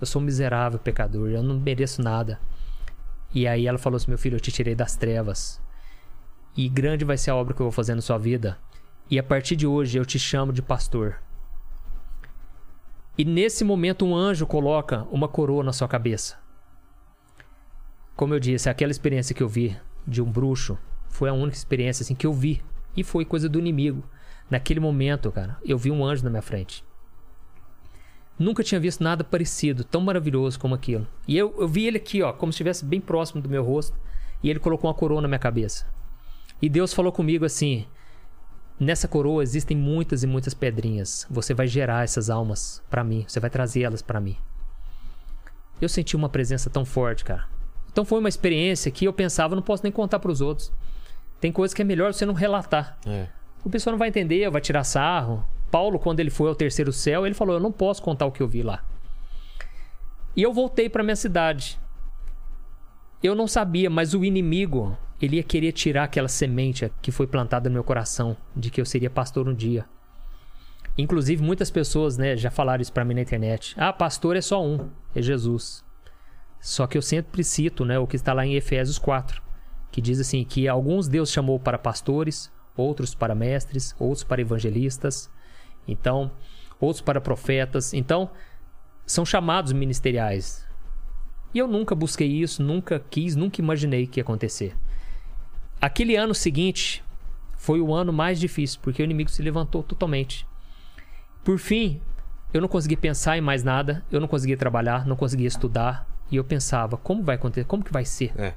Eu 0.00 0.06
sou 0.06 0.22
um 0.22 0.24
miserável 0.24 0.78
pecador, 0.78 1.28
eu 1.28 1.42
não 1.42 1.58
mereço 1.58 2.00
nada. 2.00 2.38
E 3.34 3.48
aí 3.48 3.66
ela 3.66 3.78
falou 3.78 3.96
assim: 3.96 4.10
Meu 4.10 4.18
filho, 4.18 4.36
eu 4.36 4.40
te 4.40 4.52
tirei 4.52 4.74
das 4.74 4.94
trevas. 4.94 5.60
E 6.56 6.68
grande 6.68 7.04
vai 7.04 7.18
ser 7.18 7.30
a 7.30 7.36
obra 7.36 7.52
que 7.52 7.60
eu 7.60 7.64
vou 7.64 7.72
fazer 7.72 7.94
na 7.94 8.00
sua 8.00 8.16
vida. 8.16 8.56
E 9.10 9.18
a 9.18 9.22
partir 9.22 9.56
de 9.56 9.66
hoje 9.66 9.98
eu 9.98 10.06
te 10.06 10.18
chamo 10.18 10.52
de 10.52 10.62
pastor. 10.62 11.20
E 13.16 13.24
nesse 13.24 13.64
momento 13.64 14.06
um 14.06 14.14
anjo 14.14 14.46
coloca 14.46 15.02
uma 15.10 15.26
coroa 15.26 15.64
na 15.64 15.72
sua 15.72 15.88
cabeça. 15.88 16.36
Como 18.14 18.34
eu 18.34 18.38
disse, 18.40 18.68
aquela 18.68 18.92
experiência 18.92 19.34
que 19.34 19.42
eu 19.42 19.48
vi 19.48 19.76
de 20.06 20.22
um 20.22 20.30
bruxo 20.30 20.78
Foi 21.08 21.28
a 21.28 21.32
única 21.32 21.56
experiência 21.56 22.02
assim 22.02 22.14
que 22.14 22.26
eu 22.26 22.32
vi. 22.32 22.62
E 22.96 23.02
foi 23.02 23.24
coisa 23.24 23.48
do 23.48 23.58
inimigo. 23.58 24.04
Naquele 24.50 24.80
momento, 24.80 25.30
cara, 25.30 25.58
eu 25.64 25.76
vi 25.76 25.90
um 25.90 26.04
anjo 26.04 26.24
na 26.24 26.30
minha 26.30 26.42
frente. 26.42 26.84
Nunca 28.38 28.62
tinha 28.62 28.80
visto 28.80 29.02
nada 29.02 29.24
parecido, 29.24 29.82
tão 29.82 30.00
maravilhoso 30.00 30.58
como 30.58 30.74
aquilo. 30.74 31.06
E 31.26 31.36
eu, 31.36 31.54
eu 31.58 31.66
vi 31.66 31.86
ele 31.86 31.96
aqui, 31.96 32.22
ó, 32.22 32.32
como 32.32 32.52
se 32.52 32.56
estivesse 32.56 32.84
bem 32.84 33.00
próximo 33.00 33.42
do 33.42 33.48
meu 33.48 33.64
rosto. 33.64 33.98
E 34.42 34.48
ele 34.48 34.60
colocou 34.60 34.88
uma 34.88 34.94
coroa 34.94 35.20
na 35.20 35.26
minha 35.26 35.38
cabeça. 35.38 35.86
E 36.62 36.68
Deus 36.68 36.94
falou 36.94 37.10
comigo 37.10 37.44
assim: 37.44 37.86
Nessa 38.78 39.08
coroa 39.08 39.42
existem 39.42 39.76
muitas 39.76 40.22
e 40.22 40.26
muitas 40.26 40.54
pedrinhas. 40.54 41.26
Você 41.28 41.52
vai 41.52 41.66
gerar 41.66 42.04
essas 42.04 42.30
almas 42.30 42.80
para 42.88 43.02
mim. 43.02 43.24
Você 43.26 43.40
vai 43.40 43.50
trazer 43.50 43.82
elas 43.82 44.02
para 44.02 44.20
mim. 44.20 44.36
Eu 45.80 45.88
senti 45.88 46.14
uma 46.14 46.28
presença 46.28 46.70
tão 46.70 46.84
forte, 46.84 47.24
cara. 47.24 47.48
Então 47.90 48.04
foi 48.04 48.20
uma 48.20 48.28
experiência 48.28 48.90
que 48.92 49.04
eu 49.04 49.12
pensava, 49.12 49.56
não 49.56 49.62
posso 49.62 49.82
nem 49.82 49.90
contar 49.90 50.20
para 50.20 50.30
os 50.30 50.40
outros. 50.40 50.72
Tem 51.40 51.50
coisas 51.50 51.74
que 51.74 51.82
é 51.82 51.84
melhor 51.84 52.14
você 52.14 52.24
não 52.24 52.34
relatar. 52.34 52.98
É. 53.04 53.26
O 53.64 53.70
pessoal 53.70 53.92
não 53.92 53.98
vai 53.98 54.08
entender, 54.08 54.48
vai 54.50 54.60
tirar 54.60 54.84
sarro. 54.84 55.44
Paulo, 55.70 55.98
quando 55.98 56.20
ele 56.20 56.30
foi 56.30 56.48
ao 56.48 56.54
terceiro 56.54 56.92
céu, 56.92 57.26
ele 57.26 57.34
falou: 57.34 57.54
Eu 57.54 57.60
não 57.60 57.72
posso 57.72 58.02
contar 58.02 58.26
o 58.26 58.32
que 58.32 58.42
eu 58.42 58.48
vi 58.48 58.62
lá. 58.62 58.84
E 60.36 60.42
eu 60.42 60.52
voltei 60.52 60.88
para 60.88 61.02
minha 61.02 61.16
cidade. 61.16 61.78
Eu 63.22 63.34
não 63.34 63.48
sabia, 63.48 63.90
mas 63.90 64.14
o 64.14 64.24
inimigo, 64.24 64.96
ele 65.20 65.36
ia 65.36 65.42
querer 65.42 65.72
tirar 65.72 66.04
aquela 66.04 66.28
semente 66.28 66.90
que 67.02 67.10
foi 67.10 67.26
plantada 67.26 67.68
no 67.68 67.74
meu 67.74 67.82
coração 67.82 68.36
de 68.54 68.70
que 68.70 68.80
eu 68.80 68.86
seria 68.86 69.10
pastor 69.10 69.48
um 69.48 69.54
dia. 69.54 69.84
Inclusive, 70.96 71.42
muitas 71.42 71.70
pessoas 71.70 72.16
né, 72.16 72.36
já 72.36 72.50
falaram 72.50 72.80
isso 72.80 72.92
para 72.92 73.04
mim 73.04 73.14
na 73.14 73.20
internet. 73.22 73.74
Ah, 73.76 73.92
pastor 73.92 74.36
é 74.36 74.40
só 74.40 74.64
um, 74.64 74.88
é 75.14 75.22
Jesus. 75.22 75.84
Só 76.60 76.86
que 76.86 76.98
eu 76.98 77.02
sempre 77.02 77.42
cito 77.44 77.84
né, 77.84 77.98
o 77.98 78.06
que 78.06 78.16
está 78.16 78.32
lá 78.32 78.44
em 78.46 78.54
Efésios 78.54 78.98
4, 78.98 79.42
que 79.90 80.00
diz 80.00 80.20
assim: 80.20 80.44
que 80.44 80.68
alguns 80.68 81.08
Deus 81.08 81.30
chamou 81.30 81.58
para 81.58 81.78
pastores, 81.78 82.50
outros 82.78 83.14
para 83.14 83.34
mestres, 83.34 83.94
outros 83.98 84.24
para 84.24 84.40
evangelistas, 84.40 85.30
então, 85.86 86.30
outros 86.80 87.02
para 87.02 87.20
profetas. 87.20 87.92
Então, 87.92 88.30
são 89.04 89.24
chamados 89.24 89.72
ministeriais. 89.72 90.66
E 91.52 91.58
eu 91.58 91.66
nunca 91.66 91.94
busquei 91.94 92.28
isso, 92.28 92.62
nunca 92.62 93.00
quis, 93.10 93.34
nunca 93.34 93.60
imaginei 93.60 94.06
que 94.06 94.20
ia 94.20 94.22
acontecer. 94.22 94.76
Aquele 95.80 96.14
ano 96.14 96.34
seguinte 96.34 97.04
foi 97.56 97.80
o 97.80 97.92
ano 97.92 98.12
mais 98.12 98.38
difícil, 98.38 98.78
porque 98.82 99.02
o 99.02 99.04
inimigo 99.04 99.30
se 99.30 99.42
levantou 99.42 99.82
totalmente. 99.82 100.46
Por 101.42 101.58
fim, 101.58 102.00
eu 102.52 102.60
não 102.60 102.68
consegui 102.68 102.96
pensar 102.96 103.36
em 103.36 103.40
mais 103.40 103.64
nada, 103.64 104.04
eu 104.10 104.20
não 104.20 104.28
conseguia 104.28 104.56
trabalhar, 104.56 105.06
não 105.06 105.16
conseguia 105.16 105.48
estudar, 105.48 106.06
e 106.30 106.36
eu 106.36 106.44
pensava, 106.44 106.96
como 106.96 107.22
vai 107.22 107.36
acontecer? 107.36 107.64
Como 107.64 107.82
que 107.82 107.92
vai 107.92 108.04
ser? 108.04 108.32
É. 108.38 108.54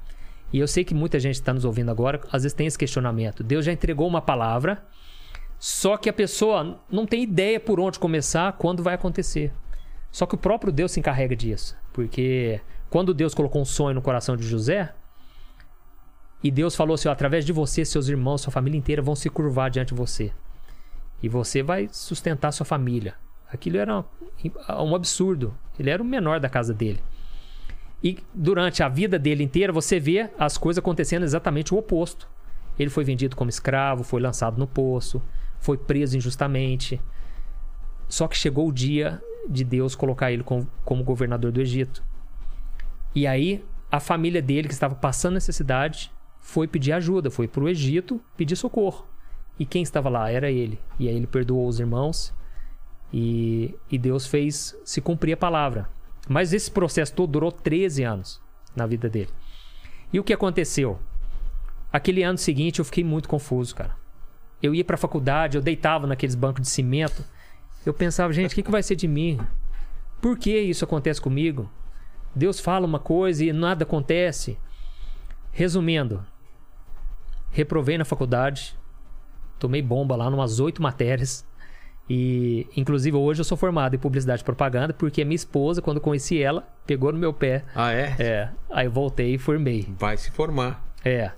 E 0.52 0.60
eu 0.60 0.68
sei 0.68 0.84
que 0.84 0.94
muita 0.94 1.20
gente 1.20 1.36
está 1.36 1.54
nos 1.54 1.66
ouvindo 1.66 1.92
agora, 1.92 2.20
às 2.32 2.44
vezes 2.44 2.54
tem 2.54 2.68
esse 2.68 2.78
questionamento. 2.78 3.44
Deus 3.44 3.66
já 3.66 3.72
entregou 3.72 4.08
uma 4.08 4.22
palavra, 4.22 4.84
só 5.58 5.96
que 5.96 6.10
a 6.10 6.14
pessoa 6.14 6.80
não 6.90 7.06
tem 7.06 7.24
ideia 7.24 7.60
por 7.60 7.80
onde 7.80 8.00
começar, 8.00 8.54
quando 8.54 8.84
vai 8.84 8.96
acontecer. 8.96 9.54
Só 10.12 10.26
que 10.26 10.36
o 10.36 10.38
próprio 10.38 10.74
Deus 10.74 10.92
se 10.92 11.00
encarrega 11.00 11.36
disso. 11.36 11.78
Porque 11.94 12.60
quando 12.90 13.14
Deus 13.14 13.34
colocou 13.34 13.62
um 13.62 13.66
sonho 13.66 13.96
no 13.96 14.02
coração 14.02 14.36
de 14.36 14.46
José, 14.46 14.94
e 16.44 16.50
Deus 16.50 16.76
falou 16.76 16.96
assim: 16.96 17.08
através 17.08 17.46
de 17.46 17.54
você, 17.54 17.86
seus 17.86 18.08
irmãos, 18.08 18.42
sua 18.42 18.52
família 18.52 18.78
inteira 18.78 19.02
vão 19.02 19.16
se 19.16 19.30
curvar 19.30 19.70
diante 19.70 19.90
de 19.90 19.96
você. 19.96 20.32
E 21.22 21.30
você 21.30 21.62
vai 21.62 21.88
sustentar 21.92 22.52
sua 22.52 22.66
família. 22.66 23.16
Aquilo 23.48 23.78
era 23.78 24.04
um 24.80 24.96
absurdo. 24.96 25.56
Ele 25.78 25.90
era 25.90 26.02
o 26.02 26.06
menor 26.06 26.40
da 26.40 26.50
casa 26.50 26.74
dele. 26.74 27.02
E 28.04 28.18
durante 28.34 28.82
a 28.82 28.90
vida 28.90 29.20
dele 29.20 29.44
inteira, 29.44 29.72
você 29.72 30.00
vê 30.00 30.30
as 30.38 30.58
coisas 30.58 30.80
acontecendo 30.80 31.24
exatamente 31.24 31.74
o 31.74 31.78
oposto. 31.78 32.28
Ele 32.80 32.90
foi 32.90 33.04
vendido 33.04 33.36
como 33.36 33.50
escravo, 33.50 34.04
foi 34.04 34.22
lançado 34.22 34.58
no 34.58 34.66
poço, 34.66 35.22
foi 35.60 35.78
preso 35.78 36.18
injustamente. 36.18 37.00
Só 38.08 38.28
que 38.28 38.36
chegou 38.36 38.68
o 38.68 38.74
dia 38.74 39.22
de 39.48 39.64
Deus 39.64 39.96
colocar 39.96 40.32
ele 40.32 40.44
como, 40.44 40.68
como 40.84 41.04
governador 41.04 41.52
do 41.52 41.62
Egito. 41.62 42.04
E 43.14 43.28
aí, 43.28 43.64
a 43.92 44.00
família 44.00 44.42
dele, 44.42 44.68
que 44.68 44.74
estava 44.74 44.96
passando 44.96 45.36
necessidade, 45.36 46.12
foi 46.40 46.68
pedir 46.68 46.94
ajuda, 46.94 47.30
foi 47.30 47.48
para 47.48 47.64
o 47.64 47.70
Egito 47.70 48.20
pedir 48.36 48.56
socorro. 48.56 49.06
E 49.60 49.66
quem 49.66 49.84
estava 49.84 50.10
lá? 50.10 50.32
Era 50.32 50.50
ele. 50.50 50.80
E 50.98 51.08
aí 51.08 51.16
ele 51.16 51.28
perdoou 51.28 51.68
os 51.68 51.80
irmãos 51.80 52.34
e, 53.14 53.76
e 53.92 53.98
Deus 53.98 54.26
fez 54.26 54.76
se 54.84 55.02
cumprir 55.02 55.34
a 55.34 55.38
palavra. 55.38 55.88
Mas 56.28 56.54
esse 56.54 56.70
processo 56.70 57.14
todo 57.14 57.32
durou 57.32 57.52
13 57.52 58.04
anos 58.04 58.42
na 58.76 58.86
vida 58.86 59.10
dele. 59.10 59.30
E 60.14 60.20
o 60.20 60.24
que 60.24 60.34
aconteceu? 60.34 61.00
Aquele 61.92 62.24
ano 62.24 62.38
seguinte 62.38 62.80
eu 62.80 62.86
fiquei 62.86 63.04
muito 63.04 63.28
confuso, 63.28 63.76
cara. 63.76 63.96
Eu 64.62 64.76
ia 64.76 64.86
para 64.86 64.96
a 64.96 65.00
faculdade, 65.00 65.58
eu 65.58 65.62
deitava 65.62 66.06
naqueles 66.06 66.36
bancos 66.36 66.62
de 66.62 66.70
cimento. 66.70 67.24
Eu 67.86 67.94
pensava, 67.94 68.32
gente, 68.32 68.52
o 68.52 68.56
que, 68.56 68.64
que 68.64 68.72
vai 68.72 68.84
ser 68.84 68.96
de 68.96 69.08
mim? 69.08 69.40
Por 70.22 70.38
que 70.38 70.58
isso 70.58 70.86
acontece 70.86 71.20
comigo? 71.20 71.70
Deus 72.36 72.60
fala 72.60 72.86
uma 72.86 73.00
coisa 73.00 73.44
e 73.44 73.52
nada 73.52 73.84
acontece. 73.84 74.58
Resumindo, 75.52 76.26
reprovei 77.50 77.98
na 77.98 78.06
faculdade, 78.06 78.78
tomei 79.60 79.82
bomba 79.82 80.16
lá 80.16 80.30
numas 80.30 80.60
oito 80.60 80.82
matérias. 80.82 81.46
E, 82.14 82.68
inclusive, 82.76 83.16
hoje 83.16 83.40
eu 83.40 83.46
sou 83.46 83.58
formado 83.58 83.96
em 83.96 83.98
publicidade 83.98 84.42
e 84.42 84.44
propaganda 84.44 84.94
porque 84.94 85.24
minha 85.24 85.34
esposa, 85.34 85.82
quando 85.82 86.02
conheci 86.02 86.44
ela, 86.44 86.68
pegou 86.86 87.10
no 87.14 87.18
meu 87.18 87.32
pé. 87.32 87.64
Ah, 87.74 87.94
é? 87.94 88.16
É. 88.20 88.50
Aí 88.70 88.90
voltei 88.90 89.36
e 89.36 89.38
formei. 89.38 89.88
Vai 89.98 90.18
se 90.18 90.30
formar. 90.30 90.86
É. 91.06 91.32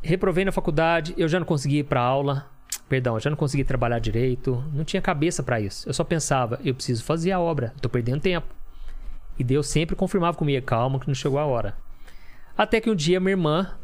Reprovei 0.00 0.46
na 0.46 0.52
faculdade, 0.52 1.12
eu 1.18 1.28
já 1.28 1.38
não 1.38 1.44
consegui 1.44 1.80
ir 1.80 1.84
pra 1.84 2.00
aula. 2.00 2.46
Perdão, 2.88 3.16
eu 3.16 3.20
já 3.20 3.28
não 3.28 3.36
consegui 3.36 3.64
trabalhar 3.64 3.98
direito. 3.98 4.64
Não 4.72 4.82
tinha 4.82 5.02
cabeça 5.02 5.42
para 5.42 5.60
isso. 5.60 5.86
Eu 5.86 5.92
só 5.92 6.02
pensava, 6.02 6.58
eu 6.64 6.74
preciso 6.74 7.04
fazer 7.04 7.32
a 7.32 7.38
obra, 7.38 7.74
tô 7.82 7.90
perdendo 7.90 8.22
tempo. 8.22 8.46
E 9.38 9.44
Deus 9.44 9.66
sempre 9.66 9.94
confirmava 9.94 10.38
comigo, 10.38 10.64
calma 10.64 10.98
que 10.98 11.06
não 11.06 11.14
chegou 11.14 11.38
a 11.38 11.44
hora. 11.44 11.76
Até 12.56 12.80
que 12.80 12.88
um 12.88 12.94
dia 12.94 13.20
minha 13.20 13.32
irmã, 13.32 13.74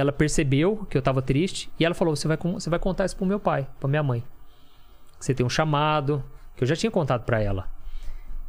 ela 0.00 0.12
percebeu 0.12 0.86
que 0.88 0.96
eu 0.96 1.02
tava 1.02 1.20
triste 1.22 1.70
e 1.78 1.84
ela 1.84 1.94
falou: 1.94 2.14
"Você 2.16 2.26
vai 2.28 2.36
você 2.36 2.70
vai 2.70 2.78
contar 2.78 3.04
isso 3.04 3.16
pro 3.16 3.26
meu 3.26 3.38
pai, 3.40 3.68
pra 3.78 3.88
minha 3.88 4.02
mãe. 4.02 4.24
Você 5.18 5.34
tem 5.34 5.44
um 5.44 5.50
chamado, 5.50 6.24
que 6.56 6.64
eu 6.64 6.68
já 6.68 6.74
tinha 6.76 6.90
contado 6.90 7.24
para 7.24 7.40
ela". 7.40 7.68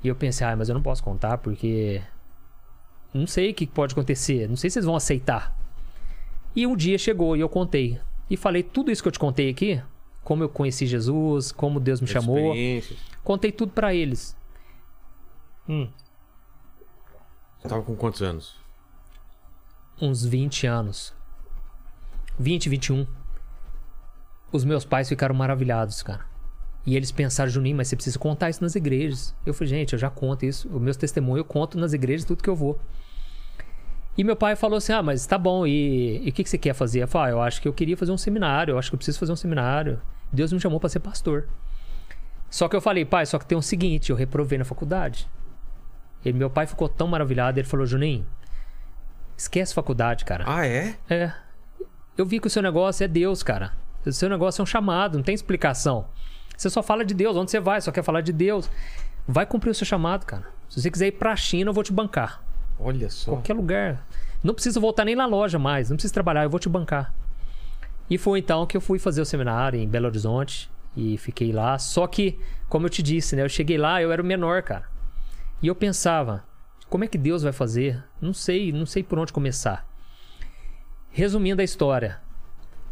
E 0.03 0.07
eu 0.07 0.15
pensei: 0.15 0.45
"Ah, 0.47 0.55
mas 0.55 0.69
eu 0.69 0.75
não 0.75 0.81
posso 0.81 1.03
contar 1.03 1.37
porque 1.37 2.01
não 3.13 3.27
sei 3.27 3.51
o 3.51 3.53
que 3.53 3.67
pode 3.67 3.93
acontecer, 3.93 4.47
não 4.47 4.55
sei 4.55 4.69
se 4.69 4.79
eles 4.79 4.85
vão 4.85 4.95
aceitar". 4.95 5.55
E 6.55 6.67
um 6.67 6.75
dia 6.75 6.97
chegou 6.97 7.35
e 7.35 7.39
eu 7.39 7.49
contei. 7.49 7.99
E 8.29 8.37
falei 8.37 8.63
tudo 8.63 8.91
isso 8.91 9.01
que 9.01 9.07
eu 9.07 9.11
te 9.11 9.19
contei 9.19 9.49
aqui, 9.49 9.81
como 10.23 10.43
eu 10.43 10.49
conheci 10.49 10.85
Jesus, 10.85 11.51
como 11.51 11.79
Deus 11.79 11.99
me 11.99 12.07
chamou. 12.07 12.53
Contei 13.23 13.51
tudo 13.51 13.71
para 13.73 13.93
eles. 13.93 14.35
Hum, 15.67 15.89
Você 17.59 17.67
tava 17.69 17.81
com 17.83 17.95
quantos 17.95 18.21
anos? 18.21 18.55
uns 20.01 20.25
20 20.25 20.67
anos. 20.67 21.13
20, 22.39 22.69
21. 22.69 23.07
Os 24.51 24.63
meus 24.63 24.85
pais 24.85 25.09
ficaram 25.09 25.35
maravilhados, 25.35 26.03
cara. 26.03 26.25
E 26.85 26.95
eles 26.95 27.11
pensaram, 27.11 27.49
Juninho, 27.49 27.77
mas 27.77 27.87
você 27.87 27.95
precisa 27.95 28.19
contar 28.19 28.49
isso 28.49 28.61
nas 28.61 28.75
igrejas. 28.75 29.33
Eu 29.45 29.53
falei, 29.53 29.69
gente, 29.69 29.93
eu 29.93 29.99
já 29.99 30.09
conto 30.09 30.45
isso. 30.45 30.67
Os 30.67 30.81
meus 30.81 30.97
testemunhos 30.97 31.39
eu 31.39 31.45
conto 31.45 31.77
nas 31.77 31.93
igrejas 31.93 32.25
tudo 32.25 32.43
que 32.43 32.49
eu 32.49 32.55
vou. 32.55 32.79
E 34.17 34.23
meu 34.23 34.35
pai 34.35 34.55
falou 34.55 34.77
assim: 34.77 34.93
Ah, 34.93 35.01
mas 35.01 35.25
tá 35.25 35.37
bom, 35.37 35.65
e, 35.65 36.23
o 36.27 36.31
que, 36.31 36.43
que 36.43 36.49
você 36.49 36.57
quer 36.57 36.73
fazer? 36.73 37.03
Eu 37.03 37.07
falei, 37.07 37.31
ah, 37.31 37.35
eu 37.35 37.41
acho 37.41 37.61
que 37.61 37.67
eu 37.67 37.73
queria 37.73 37.97
fazer 37.97 38.11
um 38.11 38.17
seminário, 38.17 38.73
eu 38.73 38.77
acho 38.77 38.91
que 38.91 38.95
eu 38.95 38.97
preciso 38.97 39.17
fazer 39.17 39.31
um 39.31 39.35
seminário. 39.35 39.99
Deus 40.31 40.51
me 40.53 40.59
chamou 40.59 40.79
para 40.79 40.89
ser 40.89 40.99
pastor. 40.99 41.47
Só 42.49 42.67
que 42.67 42.75
eu 42.75 42.81
falei, 42.81 43.05
pai, 43.05 43.25
só 43.25 43.39
que 43.39 43.45
tem 43.45 43.57
o 43.57 43.61
seguinte, 43.61 44.11
eu 44.11 44.15
reprovei 44.15 44.59
na 44.59 44.65
faculdade. 44.65 45.27
E 46.23 46.31
meu 46.31 46.49
pai 46.49 46.67
ficou 46.67 46.87
tão 46.87 47.07
maravilhado, 47.07 47.59
ele 47.59 47.67
falou, 47.67 47.85
Juninho, 47.85 48.25
esquece 49.35 49.73
faculdade, 49.73 50.23
cara. 50.23 50.43
Ah, 50.47 50.65
é? 50.65 50.95
É. 51.09 51.33
Eu 52.17 52.25
vi 52.25 52.39
que 52.39 52.47
o 52.47 52.49
seu 52.49 52.61
negócio 52.61 53.03
é 53.03 53.07
Deus, 53.07 53.41
cara. 53.41 53.73
O 54.05 54.11
seu 54.11 54.29
negócio 54.29 54.61
é 54.61 54.63
um 54.63 54.67
chamado, 54.67 55.17
não 55.17 55.23
tem 55.23 55.33
explicação. 55.33 56.05
Você 56.55 56.69
só 56.69 56.83
fala 56.83 57.03
de 57.03 57.13
Deus, 57.13 57.35
onde 57.35 57.49
você 57.49 57.59
vai, 57.59 57.81
só 57.81 57.91
quer 57.91 58.03
falar 58.03 58.21
de 58.21 58.31
Deus. 58.31 58.69
Vai 59.27 59.45
cumprir 59.45 59.71
o 59.71 59.73
seu 59.73 59.85
chamado, 59.85 60.25
cara. 60.25 60.45
Se 60.69 60.81
você 60.81 60.91
quiser 60.91 61.07
ir 61.07 61.13
pra 61.13 61.35
China, 61.35 61.69
eu 61.69 61.73
vou 61.73 61.83
te 61.83 61.91
bancar. 61.91 62.43
Olha 62.79 63.09
só. 63.09 63.31
Qualquer 63.31 63.53
lugar. 63.53 64.05
Não 64.43 64.53
precisa 64.53 64.79
voltar 64.79 65.05
nem 65.05 65.15
na 65.15 65.25
loja 65.25 65.57
mais, 65.57 65.89
não 65.89 65.95
precisa 65.95 66.13
trabalhar, 66.13 66.43
eu 66.43 66.49
vou 66.49 66.59
te 66.59 66.67
bancar. 66.67 67.13
E 68.09 68.17
foi 68.17 68.39
então 68.39 68.67
que 68.67 68.75
eu 68.75 68.81
fui 68.81 68.99
fazer 68.99 69.21
o 69.21 69.25
seminário 69.25 69.79
em 69.79 69.87
Belo 69.87 70.07
Horizonte 70.07 70.69
e 70.95 71.17
fiquei 71.17 71.51
lá. 71.51 71.79
Só 71.79 72.05
que, 72.05 72.37
como 72.67 72.85
eu 72.85 72.89
te 72.89 73.01
disse, 73.01 73.35
né, 73.35 73.43
eu 73.43 73.49
cheguei 73.49 73.77
lá, 73.77 74.01
eu 74.01 74.11
era 74.11 74.21
o 74.21 74.25
menor, 74.25 74.61
cara. 74.61 74.83
E 75.61 75.67
eu 75.67 75.73
pensava, 75.73 76.43
como 76.89 77.05
é 77.05 77.07
que 77.07 77.17
Deus 77.17 77.41
vai 77.41 77.53
fazer? 77.53 78.03
Não 78.21 78.33
sei, 78.33 78.71
não 78.71 78.85
sei 78.85 79.01
por 79.01 79.17
onde 79.17 79.31
começar. 79.31 79.87
Resumindo 81.15 81.61
a 81.61 81.63
história, 81.63 82.19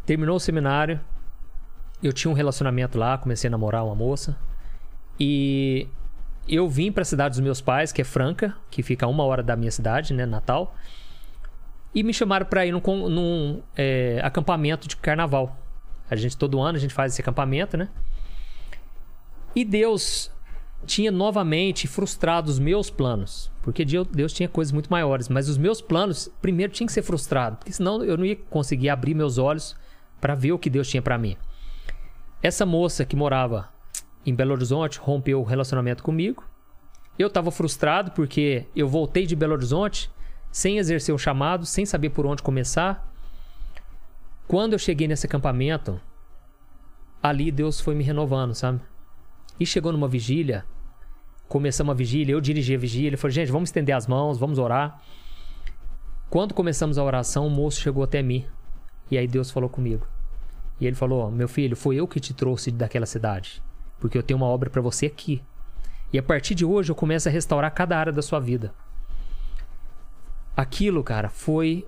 terminou 0.06 0.36
o 0.36 0.40
seminário, 0.40 1.00
eu 2.00 2.12
tinha 2.12 2.30
um 2.30 2.34
relacionamento 2.34 2.96
lá, 2.96 3.18
comecei 3.18 3.48
a 3.48 3.50
namorar 3.50 3.84
uma 3.84 3.96
moça 3.96 4.38
e 5.18 5.88
eu 6.48 6.68
vim 6.68 6.92
para 6.92 7.02
a 7.02 7.04
cidade 7.04 7.32
dos 7.32 7.40
meus 7.40 7.60
pais, 7.60 7.90
que 7.90 8.00
é 8.00 8.04
Franca, 8.04 8.56
que 8.70 8.80
fica 8.80 9.06
a 9.06 9.08
uma 9.08 9.24
hora 9.24 9.42
da 9.42 9.56
minha 9.56 9.72
cidade, 9.72 10.14
né, 10.14 10.24
Natal. 10.24 10.72
E 11.92 12.04
me 12.04 12.14
chamaram 12.14 12.46
para 12.46 12.64
ir 12.64 12.70
num, 12.70 12.80
num, 13.08 13.62
é, 13.76 14.20
acampamento 14.22 14.86
de 14.86 14.96
carnaval. 14.96 15.56
A 16.08 16.14
gente, 16.14 16.36
todo 16.36 16.60
ano, 16.60 16.78
a 16.78 16.80
gente 16.80 16.94
faz 16.94 17.12
esse 17.12 17.20
acampamento, 17.20 17.76
né? 17.76 17.88
E 19.52 19.64
Deus 19.64 20.30
tinha 20.86 21.10
novamente 21.10 21.86
frustrado 21.86 22.50
os 22.50 22.58
meus 22.58 22.90
planos. 22.90 23.50
Porque 23.62 23.84
Deus 23.84 24.32
tinha 24.32 24.48
coisas 24.48 24.72
muito 24.72 24.90
maiores. 24.90 25.28
Mas 25.28 25.48
os 25.48 25.56
meus 25.56 25.80
planos, 25.80 26.28
primeiro, 26.40 26.72
tinham 26.72 26.86
que 26.86 26.92
ser 26.92 27.02
frustrados. 27.02 27.58
Porque 27.58 27.72
senão 27.72 28.04
eu 28.04 28.16
não 28.16 28.24
ia 28.24 28.36
conseguir 28.36 28.88
abrir 28.88 29.14
meus 29.14 29.38
olhos 29.38 29.76
para 30.20 30.34
ver 30.34 30.52
o 30.52 30.58
que 30.58 30.70
Deus 30.70 30.88
tinha 30.88 31.02
para 31.02 31.18
mim. 31.18 31.36
Essa 32.42 32.66
moça 32.66 33.04
que 33.04 33.16
morava 33.16 33.68
em 34.26 34.34
Belo 34.34 34.52
Horizonte 34.52 34.98
rompeu 34.98 35.40
o 35.40 35.44
relacionamento 35.44 36.02
comigo. 36.02 36.44
Eu 37.18 37.28
estava 37.28 37.50
frustrado 37.50 38.12
porque 38.12 38.66
eu 38.74 38.88
voltei 38.88 39.26
de 39.26 39.36
Belo 39.36 39.52
Horizonte 39.52 40.10
sem 40.50 40.78
exercer 40.78 41.14
o 41.14 41.18
chamado, 41.18 41.64
sem 41.64 41.86
saber 41.86 42.10
por 42.10 42.26
onde 42.26 42.42
começar. 42.42 43.10
Quando 44.46 44.74
eu 44.74 44.78
cheguei 44.78 45.08
nesse 45.08 45.26
acampamento, 45.26 46.00
ali 47.22 47.50
Deus 47.50 47.80
foi 47.80 47.94
me 47.94 48.04
renovando, 48.04 48.54
sabe? 48.54 48.80
E 49.58 49.66
chegou 49.66 49.92
numa 49.92 50.08
vigília, 50.08 50.64
começamos 51.48 51.92
a 51.92 51.94
vigília, 51.94 52.32
eu 52.32 52.40
dirigi 52.40 52.74
a 52.74 52.78
vigília, 52.78 53.08
ele 53.08 53.16
falou, 53.16 53.32
gente, 53.32 53.52
vamos 53.52 53.68
estender 53.68 53.94
as 53.94 54.06
mãos, 54.06 54.38
vamos 54.38 54.58
orar. 54.58 55.00
Quando 56.30 56.54
começamos 56.54 56.96
a 56.96 57.04
oração, 57.04 57.46
o 57.46 57.50
moço 57.50 57.80
chegou 57.80 58.02
até 58.02 58.22
mim. 58.22 58.46
E 59.10 59.18
aí 59.18 59.28
Deus 59.28 59.50
falou 59.50 59.68
comigo. 59.68 60.06
E 60.80 60.86
ele 60.86 60.96
falou: 60.96 61.30
Meu 61.30 61.46
filho, 61.46 61.76
foi 61.76 61.96
eu 61.96 62.08
que 62.08 62.18
te 62.18 62.32
trouxe 62.32 62.70
daquela 62.70 63.04
cidade. 63.04 63.62
Porque 64.00 64.16
eu 64.16 64.22
tenho 64.22 64.38
uma 64.38 64.46
obra 64.46 64.70
para 64.70 64.80
você 64.80 65.06
aqui. 65.06 65.42
E 66.12 66.18
a 66.18 66.22
partir 66.22 66.54
de 66.54 66.64
hoje 66.64 66.90
eu 66.90 66.94
começo 66.94 67.28
a 67.28 67.32
restaurar 67.32 67.70
cada 67.72 67.98
área 67.98 68.12
da 68.12 68.22
sua 68.22 68.40
vida. 68.40 68.74
Aquilo, 70.56 71.04
cara, 71.04 71.28
foi 71.28 71.86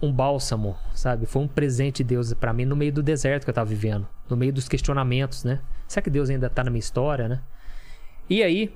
um 0.00 0.12
bálsamo, 0.12 0.76
sabe? 0.94 1.26
Foi 1.26 1.42
um 1.42 1.48
presente 1.48 1.98
de 1.98 2.04
Deus 2.04 2.32
para 2.34 2.52
mim 2.52 2.64
no 2.64 2.76
meio 2.76 2.92
do 2.92 3.02
deserto 3.02 3.44
que 3.44 3.50
eu 3.50 3.54
tava 3.54 3.68
vivendo, 3.68 4.06
no 4.28 4.36
meio 4.36 4.52
dos 4.52 4.68
questionamentos, 4.68 5.44
né? 5.44 5.60
Será 5.88 6.02
que 6.02 6.10
Deus 6.10 6.28
ainda 6.28 6.50
tá 6.50 6.62
na 6.62 6.70
minha 6.70 6.80
história, 6.80 7.28
né? 7.28 7.40
E 8.28 8.42
aí, 8.42 8.74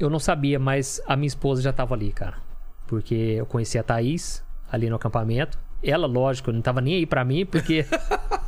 eu 0.00 0.10
não 0.10 0.18
sabia, 0.18 0.58
mas 0.58 1.00
a 1.06 1.16
minha 1.16 1.28
esposa 1.28 1.62
já 1.62 1.72
tava 1.72 1.94
ali, 1.94 2.12
cara. 2.12 2.38
Porque 2.86 3.14
eu 3.14 3.46
conheci 3.46 3.78
a 3.78 3.82
Thaís 3.82 4.44
ali 4.70 4.88
no 4.88 4.96
acampamento. 4.96 5.58
Ela, 5.82 6.06
lógico, 6.06 6.50
não 6.50 6.62
tava 6.62 6.80
nem 6.80 6.94
aí 6.94 7.06
pra 7.06 7.24
mim, 7.24 7.44
porque 7.44 7.84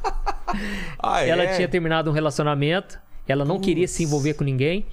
Ah, 0.99 1.25
ela 1.25 1.45
é? 1.45 1.55
tinha 1.55 1.69
terminado 1.69 2.11
um 2.11 2.13
relacionamento, 2.13 2.99
ela 3.27 3.45
não 3.45 3.61
queria 3.61 3.87
se 3.87 4.03
envolver 4.05 4.35
com 4.35 4.45
ninguém. 4.45 4.87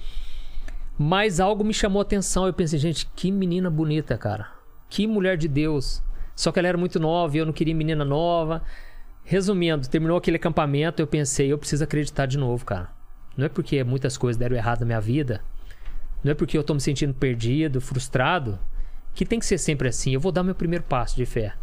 Mas 0.98 1.40
algo 1.40 1.62
me 1.62 1.74
chamou 1.74 2.00
a 2.00 2.02
atenção. 2.02 2.46
Eu 2.46 2.54
pensei, 2.54 2.78
gente, 2.78 3.06
que 3.14 3.30
menina 3.30 3.68
bonita, 3.68 4.16
cara. 4.16 4.48
Que 4.88 5.06
mulher 5.06 5.36
de 5.36 5.48
Deus. 5.48 6.02
Só 6.36 6.52
que 6.52 6.58
ela 6.58 6.68
era 6.68 6.78
muito 6.78 7.00
nova 7.00 7.34
e 7.34 7.40
eu 7.40 7.46
não 7.46 7.52
queria 7.52 7.74
menina 7.74 8.04
nova. 8.04 8.62
Resumindo, 9.24 9.88
terminou 9.88 10.18
aquele 10.18 10.36
acampamento, 10.36 11.02
eu 11.02 11.06
pensei, 11.06 11.50
eu 11.50 11.58
preciso 11.58 11.82
acreditar 11.82 12.26
de 12.26 12.38
novo, 12.38 12.64
cara. 12.64 12.90
Não 13.36 13.46
é 13.46 13.48
porque 13.48 13.82
muitas 13.82 14.16
coisas 14.16 14.38
deram 14.38 14.54
errado 14.54 14.80
na 14.80 14.86
minha 14.86 15.00
vida, 15.00 15.42
não 16.22 16.32
é 16.32 16.34
porque 16.34 16.56
eu 16.56 16.62
tô 16.62 16.74
me 16.74 16.80
sentindo 16.80 17.14
perdido, 17.14 17.80
frustrado, 17.80 18.58
que 19.14 19.24
tem 19.24 19.38
que 19.38 19.46
ser 19.46 19.58
sempre 19.58 19.88
assim. 19.88 20.12
Eu 20.12 20.20
vou 20.20 20.30
dar 20.30 20.42
meu 20.42 20.54
primeiro 20.54 20.84
passo 20.84 21.16
de 21.16 21.26
fé. 21.26 21.54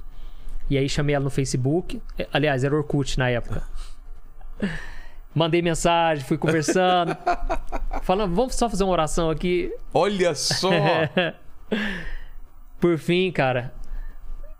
E 0.69 0.77
aí 0.77 0.89
chamei 0.89 1.15
ela 1.15 1.23
no 1.23 1.29
Facebook. 1.29 2.01
Eh, 2.17 2.27
Aliás, 2.33 2.63
era 2.63 2.75
Orkut 2.75 3.17
na 3.17 3.29
época. 3.29 3.63
Mandei 5.35 5.61
mensagem, 5.61 6.23
fui 6.23 6.37
conversando. 6.37 7.15
falando, 8.03 8.35
vamos 8.35 8.55
só 8.55 8.69
fazer 8.69 8.83
uma 8.83 8.93
oração 8.93 9.29
aqui. 9.29 9.71
Olha 9.93 10.35
só! 10.35 10.69
Por 12.79 12.97
fim, 12.97 13.31
cara, 13.31 13.73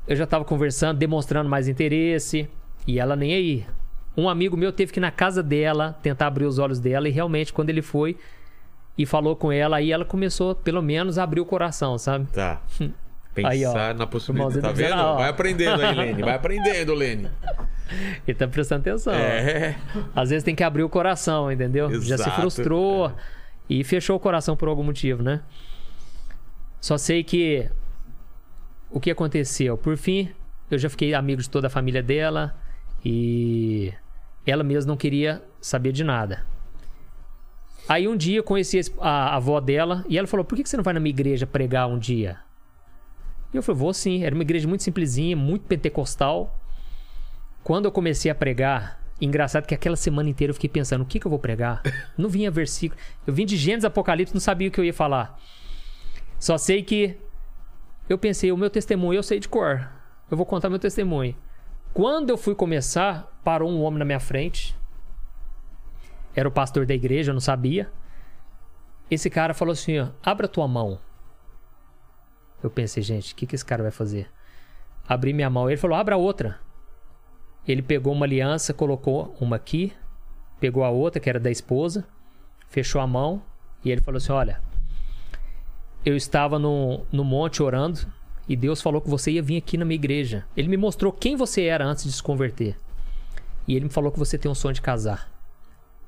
eu 0.07 0.15
já 0.15 0.25
tava 0.25 0.43
conversando, 0.43 0.97
demonstrando 0.97 1.49
mais 1.49 1.67
interesse. 1.67 2.49
E 2.85 2.99
ela 2.99 3.15
nem 3.15 3.33
aí. 3.33 3.65
Um 4.15 4.29
amigo 4.29 4.55
meu 4.55 4.71
teve 4.71 4.91
que 4.91 4.99
ir 4.99 5.01
na 5.01 5.11
casa 5.11 5.41
dela 5.41 5.97
tentar 6.01 6.27
abrir 6.27 6.45
os 6.45 6.59
olhos 6.59 6.79
dela. 6.79 7.07
E 7.07 7.11
realmente, 7.11 7.51
quando 7.53 7.69
ele 7.69 7.81
foi 7.81 8.17
e 8.97 9.05
falou 9.05 9.35
com 9.35 9.51
ela, 9.51 9.77
aí 9.77 9.91
ela 9.91 10.05
começou, 10.05 10.53
pelo 10.53 10.81
menos, 10.81 11.17
a 11.17 11.23
abrir 11.23 11.41
o 11.41 11.45
coração, 11.45 11.97
sabe? 11.97 12.27
Tá. 12.31 12.61
Pensar 13.33 13.49
Aí, 13.49 13.65
ó. 13.65 13.93
na 13.93 14.05
possibilidade. 14.05 14.61
Tá 14.61 14.67
tá 14.67 14.73
vendo? 14.73 15.15
Vai 15.15 15.29
aprendendo 15.29 15.81
aí, 15.81 15.95
Lene. 15.95 16.21
Vai 16.21 16.35
aprendendo, 16.35 16.93
Lene. 16.93 17.29
Ele 18.27 18.37
tá 18.37 18.47
prestando 18.47 18.81
atenção. 18.81 19.13
É. 19.13 19.75
Às 20.15 20.29
vezes 20.29 20.43
tem 20.43 20.53
que 20.53 20.63
abrir 20.63 20.83
o 20.83 20.89
coração, 20.89 21.51
entendeu? 21.51 21.89
Já 22.01 22.17
se 22.17 22.23
Exato. 22.23 22.41
frustrou 22.41 23.11
e 23.67 23.83
fechou 23.83 24.15
o 24.15 24.19
coração 24.19 24.55
por 24.55 24.67
algum 24.67 24.83
motivo, 24.83 25.23
né? 25.23 25.41
Só 26.79 26.97
sei 26.97 27.23
que 27.23 27.69
o 28.93 28.99
que 28.99 29.09
aconteceu? 29.09 29.75
Por 29.75 29.97
fim, 29.97 30.29
eu 30.69 30.77
já 30.77 30.89
fiquei 30.89 31.13
amigo 31.15 31.41
de 31.41 31.49
toda 31.49 31.67
a 31.67 31.69
família 31.69 32.03
dela 32.03 32.55
e 33.03 33.91
ela 34.45 34.63
mesma 34.63 34.89
não 34.89 34.97
queria 34.97 35.43
saber 35.59 35.91
de 35.91 36.03
nada. 36.03 36.45
Aí 37.89 38.07
um 38.07 38.15
dia 38.15 38.37
eu 38.37 38.43
conheci 38.43 38.79
a, 39.01 39.35
avó 39.35 39.59
dela 39.59 40.05
e 40.07 40.17
ela 40.17 40.27
falou: 40.27 40.45
Por 40.45 40.55
que 40.55 40.63
que 40.63 40.69
você 40.69 40.77
não 40.77 40.83
vai 40.83 40.93
na 40.93 40.99
minha 40.99 41.09
igreja 41.09 41.45
pregar 41.45 41.87
um 41.87 41.97
dia? 41.97 42.37
E 43.51 43.57
eu 43.57 43.63
falei: 43.63 43.79
Vou 43.79 43.93
sim. 43.93 44.23
Era 44.23 44.33
uma 44.33 44.43
igreja 44.43 44.67
muito 44.67 44.83
simplesinha, 44.83 45.35
muito 45.35 45.65
pentecostal. 45.65 46.57
Quando 47.63 47.85
eu 47.85 47.91
comecei 47.91 48.29
a 48.29 48.35
pregar, 48.35 49.01
engraçado 49.19 49.65
que 49.65 49.73
aquela 49.73 49.95
semana 49.95 50.29
inteira 50.29 50.51
eu 50.51 50.55
fiquei 50.55 50.69
pensando: 50.69 51.01
o 51.01 51.05
que, 51.05 51.19
que 51.19 51.25
eu 51.25 51.31
vou 51.31 51.39
pregar? 51.39 51.81
Não 52.17 52.29
vinha 52.29 52.49
versículo. 52.49 53.01
Eu 53.25 53.33
vim 53.33 53.45
de 53.45 53.57
Gênesis 53.57 53.85
Apocalipse, 53.85 54.33
não 54.33 54.39
sabia 54.39 54.67
o 54.67 54.71
que 54.71 54.79
eu 54.79 54.85
ia 54.85 54.93
falar. 54.93 55.37
Só 56.39 56.57
sei 56.57 56.83
que 56.83 57.17
eu 58.09 58.17
pensei: 58.17 58.51
o 58.51 58.57
meu 58.57 58.69
testemunho 58.69 59.17
eu 59.17 59.23
sei 59.23 59.39
de 59.39 59.47
cor. 59.47 59.89
Eu 60.29 60.37
vou 60.37 60.45
contar 60.45 60.69
meu 60.69 60.79
testemunho. 60.79 61.35
Quando 61.93 62.29
eu 62.29 62.37
fui 62.37 62.55
começar, 62.55 63.31
parou 63.43 63.69
um 63.69 63.81
homem 63.83 63.99
na 63.99 64.05
minha 64.05 64.19
frente. 64.19 64.75
Era 66.35 66.47
o 66.47 66.51
pastor 66.51 66.85
da 66.85 66.93
igreja, 66.93 67.31
eu 67.31 67.33
não 67.33 67.41
sabia. 67.41 67.91
Esse 69.09 69.29
cara 69.29 69.53
falou 69.53 69.73
assim: 69.73 69.99
ó, 69.99 70.07
abra 70.23 70.47
tua 70.47 70.67
mão. 70.67 70.99
Eu 72.63 72.69
pensei, 72.69 73.03
gente, 73.03 73.33
o 73.33 73.35
que, 73.35 73.45
que 73.45 73.55
esse 73.55 73.65
cara 73.65 73.83
vai 73.83 73.91
fazer? 73.91 74.29
Abri 75.07 75.33
minha 75.33 75.49
mão. 75.49 75.69
Ele 75.69 75.77
falou: 75.77 75.97
abra 75.97 76.17
outra. 76.17 76.59
Ele 77.67 77.81
pegou 77.81 78.11
uma 78.13 78.25
aliança, 78.25 78.73
colocou 78.73 79.35
uma 79.39 79.55
aqui, 79.55 79.93
pegou 80.59 80.83
a 80.83 80.89
outra, 80.89 81.19
que 81.19 81.29
era 81.29 81.39
da 81.39 81.51
esposa, 81.51 82.05
fechou 82.67 82.99
a 82.99 83.07
mão 83.07 83.41
e 83.83 83.91
ele 83.91 84.01
falou 84.01 84.17
assim: 84.17 84.31
Olha, 84.31 84.61
eu 86.05 86.15
estava 86.15 86.59
no, 86.59 87.05
no 87.11 87.23
monte 87.23 87.63
orando 87.63 87.99
e 88.47 88.55
Deus 88.55 88.81
falou 88.81 89.01
que 89.01 89.09
você 89.09 89.31
ia 89.31 89.41
vir 89.41 89.57
aqui 89.57 89.77
na 89.77 89.85
minha 89.85 89.95
igreja. 89.95 90.45
Ele 90.55 90.67
me 90.67 90.77
mostrou 90.77 91.11
quem 91.11 91.35
você 91.35 91.63
era 91.63 91.85
antes 91.85 92.03
de 92.03 92.11
se 92.11 92.21
converter. 92.21 92.77
E 93.67 93.75
ele 93.75 93.85
me 93.85 93.91
falou 93.91 94.11
que 94.11 94.19
você 94.19 94.37
tem 94.37 94.51
um 94.51 94.55
sonho 94.55 94.73
de 94.73 94.81
casar. 94.81 95.31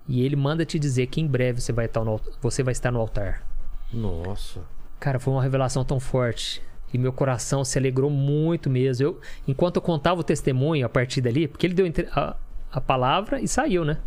E 0.08 0.22
ele 0.22 0.36
manda 0.36 0.66
te 0.66 0.78
dizer 0.78 1.08
que 1.08 1.22
em 1.22 1.28
breve 1.28 1.62
você 1.62 1.72
vai 1.72 1.86
estar 1.86 2.04
no, 2.04 2.20
você 2.42 2.62
vai 2.62 2.74
estar 2.74 2.92
no 2.92 3.00
altar. 3.00 3.48
Nossa. 3.92 4.62
Cara, 5.00 5.20
foi 5.20 5.34
uma 5.34 5.42
revelação 5.42 5.86
tão 5.86 6.00
forte. 6.00 6.62
E 6.94 6.98
meu 6.98 7.12
coração 7.12 7.64
se 7.64 7.78
alegrou 7.78 8.10
muito 8.10 8.70
mesmo. 8.70 9.06
Eu, 9.06 9.22
enquanto 9.48 9.78
eu 9.78 9.82
contava 9.82 10.20
o 10.20 10.24
testemunho 10.24 10.86
a 10.86 10.90
partir 10.90 11.22
dali, 11.22 11.48
porque 11.48 11.66
ele 11.66 11.74
deu 11.74 11.86
a, 12.12 12.36
a 12.72 12.82
palavra 12.82 13.40
e 13.40 13.48
saiu, 13.48 13.86
né? 13.86 13.98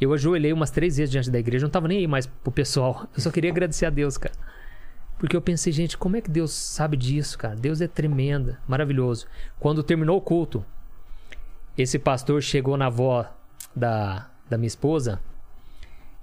Eu 0.00 0.14
ajoelhei 0.14 0.52
umas 0.52 0.70
três 0.70 0.96
vezes 0.96 1.10
diante 1.10 1.30
da 1.30 1.38
igreja, 1.38 1.66
não 1.66 1.70
tava 1.70 1.86
nem 1.86 1.98
aí 1.98 2.06
mais 2.06 2.26
pro 2.26 2.50
pessoal. 2.50 3.06
Eu 3.14 3.20
só 3.20 3.30
queria 3.30 3.50
agradecer 3.50 3.84
a 3.84 3.90
Deus, 3.90 4.16
cara. 4.16 4.34
Porque 5.20 5.36
eu 5.36 5.42
pensei, 5.42 5.70
gente, 5.70 5.98
como 5.98 6.16
é 6.16 6.22
que 6.22 6.30
Deus 6.30 6.50
sabe 6.50 6.96
disso, 6.96 7.36
cara? 7.36 7.54
Deus 7.54 7.82
é 7.82 7.86
tremenda, 7.86 8.58
maravilhoso. 8.66 9.26
Quando 9.58 9.82
terminou 9.82 10.16
o 10.16 10.20
culto, 10.20 10.64
esse 11.76 11.98
pastor 11.98 12.42
chegou 12.42 12.74
na 12.74 12.86
avó 12.86 13.30
da, 13.76 14.30
da 14.48 14.56
minha 14.56 14.66
esposa 14.66 15.20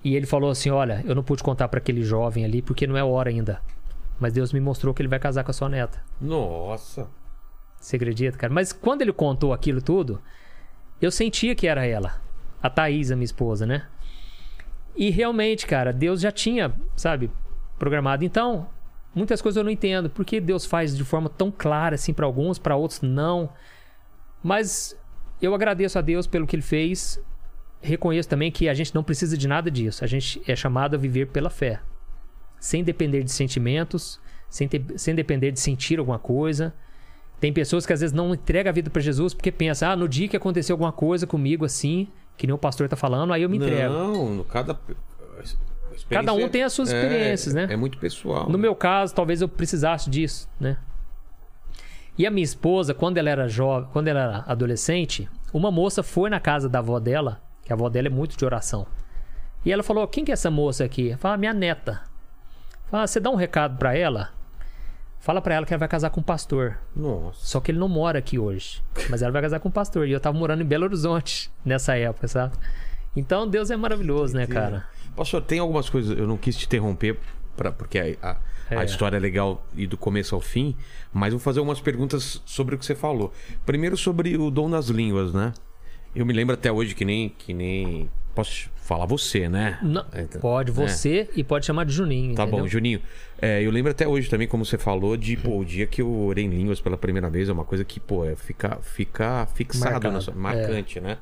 e 0.03 0.15
ele 0.15 0.25
falou 0.25 0.49
assim: 0.49 0.71
Olha, 0.71 1.03
eu 1.05 1.13
não 1.13 1.21
pude 1.21 1.43
contar 1.43 1.67
para 1.67 1.77
aquele 1.77 2.01
jovem 2.01 2.43
ali 2.43 2.59
porque 2.59 2.87
não 2.87 2.97
é 2.97 3.03
hora 3.03 3.29
ainda. 3.29 3.61
Mas 4.19 4.33
Deus 4.33 4.51
me 4.51 4.59
mostrou 4.59 4.95
que 4.95 5.01
ele 5.03 5.09
vai 5.09 5.19
casar 5.19 5.43
com 5.43 5.51
a 5.51 5.53
sua 5.53 5.69
neta. 5.69 6.01
Nossa. 6.19 7.07
Você 7.79 7.97
acredita, 7.97 8.35
cara? 8.35 8.51
Mas 8.51 8.73
quando 8.73 9.03
ele 9.03 9.13
contou 9.13 9.53
aquilo 9.53 9.79
tudo, 9.79 10.19
eu 10.99 11.11
sentia 11.11 11.53
que 11.53 11.67
era 11.67 11.85
ela. 11.85 12.19
A 12.63 12.67
Thaís, 12.67 13.11
a 13.11 13.15
minha 13.15 13.25
esposa, 13.25 13.67
né? 13.67 13.85
E 14.95 15.11
realmente, 15.11 15.67
cara, 15.67 15.93
Deus 15.93 16.19
já 16.19 16.31
tinha, 16.31 16.73
sabe, 16.95 17.29
programado. 17.77 18.25
Então, 18.25 18.67
muitas 19.17 19.41
coisas 19.41 19.57
eu 19.57 19.63
não 19.63 19.71
entendo. 19.71 20.09
Por 20.09 20.23
que 20.23 20.39
Deus 20.39 20.65
faz 20.65 20.95
de 20.95 21.03
forma 21.03 21.29
tão 21.29 21.51
clara 21.51 21.95
assim 21.95 22.13
para 22.13 22.25
alguns, 22.25 22.57
para 22.59 22.75
outros 22.75 23.01
não? 23.01 23.49
Mas 24.43 24.97
eu 25.41 25.53
agradeço 25.53 25.97
a 25.97 26.01
Deus 26.01 26.27
pelo 26.27 26.45
que 26.47 26.55
ele 26.55 26.63
fez. 26.63 27.21
Reconheço 27.81 28.29
também 28.29 28.51
que 28.51 28.69
a 28.69 28.73
gente 28.73 28.93
não 28.95 29.03
precisa 29.03 29.37
de 29.37 29.47
nada 29.47 29.69
disso. 29.69 30.03
A 30.03 30.07
gente 30.07 30.41
é 30.47 30.55
chamado 30.55 30.95
a 30.95 30.97
viver 30.97 31.27
pela 31.27 31.49
fé. 31.49 31.81
Sem 32.59 32.83
depender 32.83 33.23
de 33.23 33.31
sentimentos, 33.31 34.19
sem, 34.49 34.67
ter- 34.67 34.83
sem 34.97 35.13
depender 35.13 35.51
de 35.51 35.59
sentir 35.59 35.99
alguma 35.99 36.17
coisa. 36.17 36.73
Tem 37.39 37.53
pessoas 37.53 37.85
que 37.85 37.93
às 37.93 37.99
vezes 38.01 38.13
não 38.13 38.33
entregam 38.33 38.69
a 38.71 38.73
vida 38.73 38.89
para 38.89 39.01
Jesus 39.01 39.33
porque 39.33 39.51
pensa, 39.51 39.89
ah, 39.89 39.95
no 39.95 40.07
dia 40.09 40.27
que 40.27 40.35
aconteceu 40.35 40.73
alguma 40.73 40.91
coisa 40.91 41.27
comigo 41.27 41.65
assim, 41.65 42.07
que 42.35 42.47
nem 42.47 42.53
o 42.53 42.57
pastor 42.57 42.89
tá 42.89 42.95
falando, 42.95 43.31
aí 43.31 43.43
eu 43.43 43.49
me 43.49 43.57
entrego. 43.57 43.93
Não, 43.93 44.43
cada. 44.45 44.79
Cada 46.09 46.33
um 46.33 46.47
tem 46.49 46.63
as 46.63 46.73
suas 46.73 46.89
experiências, 46.89 47.55
é, 47.55 47.67
né? 47.67 47.73
É 47.73 47.77
muito 47.77 47.97
pessoal. 47.97 48.49
No 48.49 48.57
meu 48.57 48.75
caso, 48.75 49.13
talvez 49.13 49.41
eu 49.41 49.47
precisasse 49.47 50.09
disso, 50.09 50.49
né? 50.59 50.77
E 52.17 52.25
a 52.25 52.31
minha 52.31 52.43
esposa, 52.43 52.93
quando 52.93 53.17
ela 53.17 53.29
era 53.29 53.47
jovem, 53.47 53.89
quando 53.93 54.07
ela 54.07 54.21
era 54.21 54.43
adolescente, 54.47 55.29
uma 55.53 55.69
moça 55.71 56.01
foi 56.01 56.29
na 56.29 56.39
casa 56.39 56.67
da 56.67 56.79
avó 56.79 56.99
dela, 56.99 57.41
que 57.63 57.71
a 57.71 57.75
avó 57.75 57.89
dela 57.89 58.07
é 58.07 58.09
muito 58.09 58.35
de 58.35 58.43
oração. 58.43 58.87
E 59.63 59.71
ela 59.71 59.83
falou: 59.83 60.07
"Quem 60.07 60.25
que 60.25 60.31
é 60.31 60.33
essa 60.33 60.49
moça 60.49 60.83
aqui?" 60.83 61.15
Fala: 61.17 61.37
"Minha 61.37 61.53
neta." 61.53 62.01
Fala: 62.89 63.05
"Você 63.05 63.19
dá 63.19 63.29
um 63.29 63.35
recado 63.35 63.77
pra 63.77 63.95
ela? 63.95 64.31
Fala 65.19 65.41
pra 65.41 65.55
ela 65.55 65.65
que 65.65 65.73
ela 65.73 65.79
vai 65.79 65.89
casar 65.89 66.09
com 66.09 66.21
um 66.21 66.23
pastor. 66.23 66.77
Nossa. 66.95 67.45
Só 67.45 67.59
que 67.59 67.71
ele 67.71 67.79
não 67.79 67.89
mora 67.89 68.19
aqui 68.19 68.39
hoje, 68.39 68.81
mas 69.09 69.21
ela 69.21 69.31
vai 69.31 69.41
casar 69.41 69.59
com 69.59 69.67
um 69.67 69.71
pastor. 69.71 70.07
E 70.07 70.11
eu 70.11 70.19
tava 70.19 70.37
morando 70.37 70.61
em 70.61 70.65
Belo 70.65 70.85
Horizonte 70.85 71.51
nessa 71.65 71.97
época, 71.97 72.27
sabe? 72.27 72.55
Então 73.15 73.47
Deus 73.47 73.69
é 73.69 73.75
maravilhoso, 73.75 74.35
né, 74.35 74.47
cara? 74.47 74.85
Pastor, 75.17 75.41
tem 75.41 75.59
algumas 75.59 75.89
coisas. 75.89 76.17
Eu 76.17 76.25
não 76.27 76.37
quis 76.37 76.55
te 76.55 76.65
interromper, 76.65 77.17
pra, 77.57 77.71
porque 77.71 77.99
a, 77.99 78.29
a- 78.31 78.37
a 78.69 78.81
É. 78.81 78.85
história 78.85 79.17
é 79.17 79.19
legal 79.19 79.65
e 79.75 79.87
do 79.87 79.97
começo 79.97 80.35
ao 80.35 80.41
fim, 80.41 80.75
mas 81.13 81.31
vou 81.33 81.39
fazer 81.39 81.59
algumas 81.59 81.79
perguntas 81.81 82.41
sobre 82.45 82.75
o 82.75 82.77
que 82.77 82.85
você 82.85 82.95
falou. 82.95 83.33
Primeiro 83.65 83.97
sobre 83.97 84.37
o 84.37 84.49
dom 84.51 84.69
das 84.69 84.87
línguas, 84.87 85.33
né? 85.33 85.53
Eu 86.15 86.25
me 86.25 86.33
lembro 86.33 86.53
até 86.53 86.71
hoje 86.71 86.93
que 86.95 87.03
nem. 87.05 87.29
Que 87.29 87.53
nem 87.53 88.09
posso 88.35 88.69
falar 88.75 89.05
você, 89.07 89.49
né? 89.49 89.79
Não, 89.81 90.05
Então, 90.15 90.39
pode 90.39 90.69
é. 90.69 90.73
você 90.73 91.27
e 91.35 91.43
pode 91.43 91.65
chamar 91.65 91.85
de 91.85 91.91
Juninho. 91.93 92.35
Tá 92.35 92.43
entendeu? 92.43 92.63
bom, 92.63 92.67
Juninho. 92.67 93.01
É, 93.41 93.61
eu 93.63 93.71
lembro 93.71 93.89
até 93.91 94.07
hoje 94.07 94.29
também, 94.29 94.47
como 94.47 94.63
você 94.63 94.77
falou, 94.77 95.17
de 95.17 95.35
pô, 95.37 95.57
o 95.57 95.65
dia 95.65 95.87
que 95.87 96.01
eu 96.01 96.11
orei 96.25 96.45
em 96.45 96.49
línguas 96.49 96.79
pela 96.79 96.97
primeira 96.97 97.29
vez 97.31 97.49
é 97.49 97.53
uma 97.53 97.65
coisa 97.65 97.83
que, 97.83 97.99
pô, 97.99 98.23
é 98.25 98.35
fica, 98.35 98.77
fica 98.83 99.47
fixado, 99.55 99.91
Marcado, 99.93 100.21
sua- 100.21 100.33
é. 100.33 100.37
marcante, 100.37 100.99
né? 100.99 101.17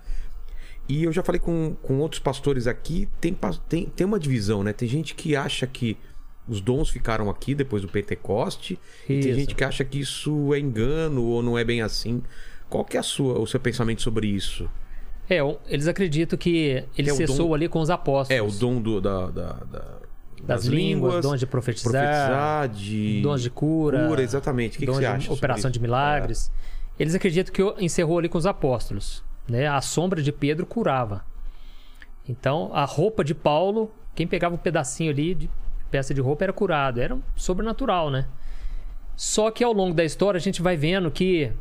E 0.87 1.03
eu 1.03 1.11
já 1.11 1.23
falei 1.23 1.39
com, 1.39 1.75
com 1.81 1.99
outros 1.99 2.19
pastores 2.19 2.67
aqui, 2.67 3.07
tem, 3.19 3.35
tem, 3.67 3.85
tem 3.87 4.05
uma 4.05 4.19
divisão, 4.19 4.63
né? 4.63 4.71
Tem 4.71 4.87
gente 4.87 5.15
que 5.15 5.35
acha 5.35 5.65
que 5.65 5.97
os 6.47 6.61
dons 6.61 6.89
ficaram 6.89 7.27
aqui 7.29 7.55
depois 7.55 7.81
do 7.81 7.87
Pentecoste, 7.87 8.79
e 9.09 9.19
tem 9.19 9.33
gente 9.33 9.55
que 9.55 9.63
acha 9.63 9.83
que 9.83 9.99
isso 9.99 10.53
é 10.53 10.59
engano 10.59 11.23
ou 11.23 11.41
não 11.41 11.57
é 11.57 11.63
bem 11.63 11.81
assim. 11.81 12.21
Qual 12.69 12.85
que 12.85 12.97
é 12.97 12.99
a 12.99 13.03
sua, 13.03 13.39
o 13.39 13.47
seu 13.47 13.59
pensamento 13.59 14.01
sobre 14.03 14.27
isso? 14.27 14.69
É, 15.27 15.39
eles 15.67 15.87
acreditam 15.87 16.37
que 16.37 16.83
ele 16.95 17.09
é 17.09 17.13
cessou 17.15 17.47
dom- 17.47 17.53
ali 17.55 17.67
com 17.67 17.79
os 17.79 17.89
apóstolos. 17.89 18.29
É, 18.39 18.43
o 18.43 18.51
dom 18.59 18.79
do, 18.79 19.01
da, 19.01 19.25
da- 19.31 19.53
da- 19.53 19.97
das, 20.43 20.65
línguas, 20.65 21.23
dons 21.25 21.39
de 21.39 21.47
profetizar, 21.47 21.91
profetizar, 21.91 22.69
de... 22.69 23.21
dons 23.23 23.41
de 23.41 23.49
cura, 23.49 24.07
Cura, 24.07 24.21
exatamente. 24.21 24.75
O 24.75 24.79
que, 24.79 24.85
que 24.85 24.91
você 24.91 24.99
de 24.99 25.05
acha? 25.07 25.33
operação 25.33 25.71
de 25.71 25.79
milagres. 25.79 26.51
Eles 26.99 27.15
acreditam 27.15 27.51
que 27.51 27.83
encerrou 27.83 28.19
ali 28.19 28.29
com 28.29 28.37
os 28.37 28.45
apóstolos, 28.45 29.23
né? 29.47 29.67
A 29.67 29.81
sombra 29.81 30.21
de 30.21 30.31
Pedro 30.31 30.65
curava. 30.65 31.23
Então, 32.27 32.71
a 32.73 32.85
roupa 32.85 33.23
de 33.23 33.35
Paulo, 33.35 33.93
quem 34.15 34.25
pegava 34.25 34.55
um 34.55 34.57
pedacinho 34.57 35.11
ali 35.11 35.35
de 35.35 35.49
peça 35.91 36.13
de 36.13 36.21
roupa 36.21 36.43
era 36.45 36.53
curado, 36.53 36.99
era 36.99 37.13
um 37.15 37.21
sobrenatural, 37.35 38.09
né? 38.09 38.27
Só 39.15 39.49
que 39.51 39.63
ao 39.63 39.71
longo 39.71 39.93
da 39.93 40.03
história 40.03 40.37
a 40.37 40.41
gente 40.41 40.61
vai 40.61 40.75
vendo 40.75 41.09
que 41.11 41.51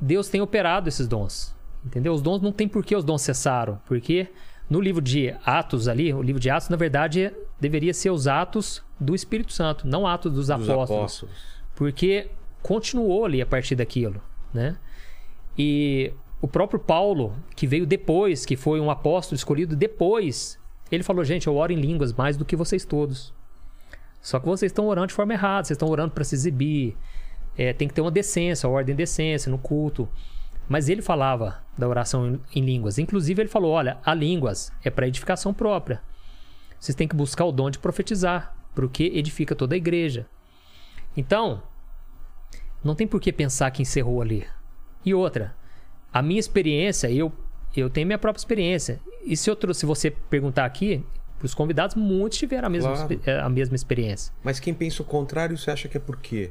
Deus 0.00 0.28
tem 0.28 0.40
operado 0.40 0.88
esses 0.88 1.06
dons. 1.06 1.54
Entendeu? 1.84 2.12
Os 2.12 2.22
dons 2.22 2.40
não 2.40 2.52
tem 2.52 2.68
por 2.68 2.84
que 2.84 2.94
os 2.94 3.04
dons 3.04 3.22
cessaram, 3.22 3.80
porque 3.86 4.28
no 4.68 4.80
livro 4.80 5.00
de 5.00 5.34
Atos 5.44 5.88
ali, 5.88 6.12
o 6.12 6.22
livro 6.22 6.40
de 6.40 6.50
Atos, 6.50 6.68
na 6.68 6.76
verdade, 6.76 7.32
deveria 7.60 7.94
ser 7.94 8.10
os 8.10 8.26
atos 8.26 8.82
do 8.98 9.14
Espírito 9.14 9.52
Santo, 9.52 9.86
não 9.86 10.06
atos 10.06 10.32
dos, 10.32 10.46
Dos 10.48 10.50
apóstolos, 10.50 10.90
apóstolos. 10.90 11.34
porque 11.74 12.30
continuou 12.62 13.24
ali 13.24 13.40
a 13.40 13.46
partir 13.46 13.74
daquilo, 13.76 14.20
né? 14.52 14.76
E 15.58 16.12
o 16.40 16.46
próprio 16.46 16.78
Paulo, 16.78 17.34
que 17.56 17.66
veio 17.66 17.84
depois, 17.84 18.46
que 18.46 18.56
foi 18.56 18.80
um 18.80 18.90
apóstolo 18.90 19.36
escolhido 19.36 19.74
depois, 19.74 20.58
ele 20.90 21.02
falou: 21.02 21.24
"Gente, 21.24 21.48
eu 21.48 21.56
oro 21.56 21.72
em 21.72 21.80
línguas 21.80 22.12
mais 22.12 22.36
do 22.36 22.44
que 22.44 22.54
vocês 22.54 22.84
todos. 22.84 23.34
Só 24.22 24.38
que 24.38 24.46
vocês 24.46 24.70
estão 24.70 24.86
orando 24.86 25.08
de 25.08 25.14
forma 25.14 25.32
errada, 25.32 25.64
vocês 25.64 25.76
estão 25.76 25.88
orando 25.88 26.12
para 26.12 26.24
se 26.24 26.34
exibir. 26.34 26.96
É, 27.56 27.72
tem 27.72 27.88
que 27.88 27.94
ter 27.94 28.00
uma 28.00 28.10
decência, 28.10 28.68
uma 28.68 28.76
ordem 28.76 28.94
de 28.94 29.02
decência 29.02 29.50
no 29.50 29.58
culto. 29.58 30.08
Mas 30.68 30.88
ele 30.88 31.02
falava 31.02 31.62
da 31.76 31.88
oração 31.88 32.28
em, 32.28 32.40
em 32.60 32.64
línguas. 32.64 32.98
Inclusive, 32.98 33.42
ele 33.42 33.48
falou: 33.48 33.72
olha, 33.72 33.98
a 34.04 34.14
línguas 34.14 34.72
é 34.84 34.90
para 34.90 35.08
edificação 35.08 35.52
própria. 35.54 36.02
Vocês 36.78 36.94
têm 36.94 37.08
que 37.08 37.16
buscar 37.16 37.44
o 37.44 37.52
dom 37.52 37.70
de 37.70 37.78
profetizar, 37.78 38.54
porque 38.74 39.04
edifica 39.14 39.56
toda 39.56 39.74
a 39.74 39.78
igreja. 39.78 40.26
Então, 41.16 41.62
não 42.84 42.94
tem 42.94 43.06
por 43.06 43.20
que 43.20 43.32
pensar 43.32 43.70
que 43.72 43.82
encerrou 43.82 44.22
ali. 44.22 44.46
E 45.08 45.14
outra, 45.14 45.54
a 46.12 46.20
minha 46.22 46.38
experiência, 46.40 47.10
eu, 47.10 47.32
eu 47.76 47.88
tenho 47.88 48.06
minha 48.06 48.18
própria 48.18 48.40
experiência. 48.40 49.00
E 49.24 49.36
se, 49.36 49.50
eu 49.50 49.56
trouxe, 49.56 49.80
se 49.80 49.86
você 49.86 50.10
perguntar 50.10 50.64
aqui, 50.64 51.04
para 51.38 51.46
os 51.46 51.54
convidados, 51.54 51.94
muitos 51.94 52.36
tiveram 52.38 52.66
a 52.66 52.70
mesma, 52.70 52.94
Claro. 53.06 53.44
a 53.44 53.48
mesma 53.48 53.76
experiência. 53.76 54.32
Mas 54.42 54.58
quem 54.58 54.74
pensa 54.74 55.02
o 55.02 55.04
contrário, 55.04 55.56
você 55.56 55.70
acha 55.70 55.88
que 55.88 55.96
é 55.96 56.00
por 56.00 56.16
quê? 56.18 56.50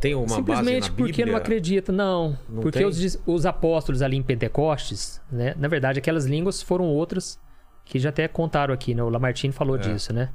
Tem 0.00 0.14
uma 0.14 0.22
base 0.26 0.34
Simplesmente 0.36 0.92
porque 0.92 1.24
não 1.24 1.34
acredita, 1.36 1.90
não. 1.90 2.38
Não 2.48 2.60
porque 2.62 2.78
tem? 2.80 2.86
os, 2.86 3.18
os 3.26 3.46
apóstolos 3.46 4.02
ali 4.02 4.16
em 4.16 4.22
Pentecostes, 4.22 5.20
né? 5.32 5.54
Na 5.56 5.66
verdade, 5.66 5.98
aquelas 5.98 6.26
línguas 6.26 6.60
foram 6.60 6.84
outras 6.84 7.40
que 7.86 7.98
já 7.98 8.10
até 8.10 8.28
contaram 8.28 8.74
aqui, 8.74 8.94
né? 8.94 9.02
O 9.02 9.08
Lamartine 9.08 9.52
falou 9.52 9.76
É. 9.76 9.78
disso, 9.78 10.12
né? 10.12 10.28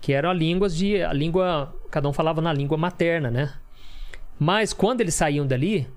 Que 0.00 0.12
eram 0.12 0.32
línguas 0.32 0.76
de. 0.76 1.02
A 1.02 1.12
língua. 1.12 1.74
Cada 1.90 2.08
um 2.08 2.12
falava 2.12 2.40
na 2.40 2.52
língua 2.52 2.76
materna, 2.78 3.30
né? 3.32 3.52
Mas 4.38 4.72
quando 4.72 5.00
eles 5.00 5.14
saíam 5.14 5.44
dali, 5.46 5.88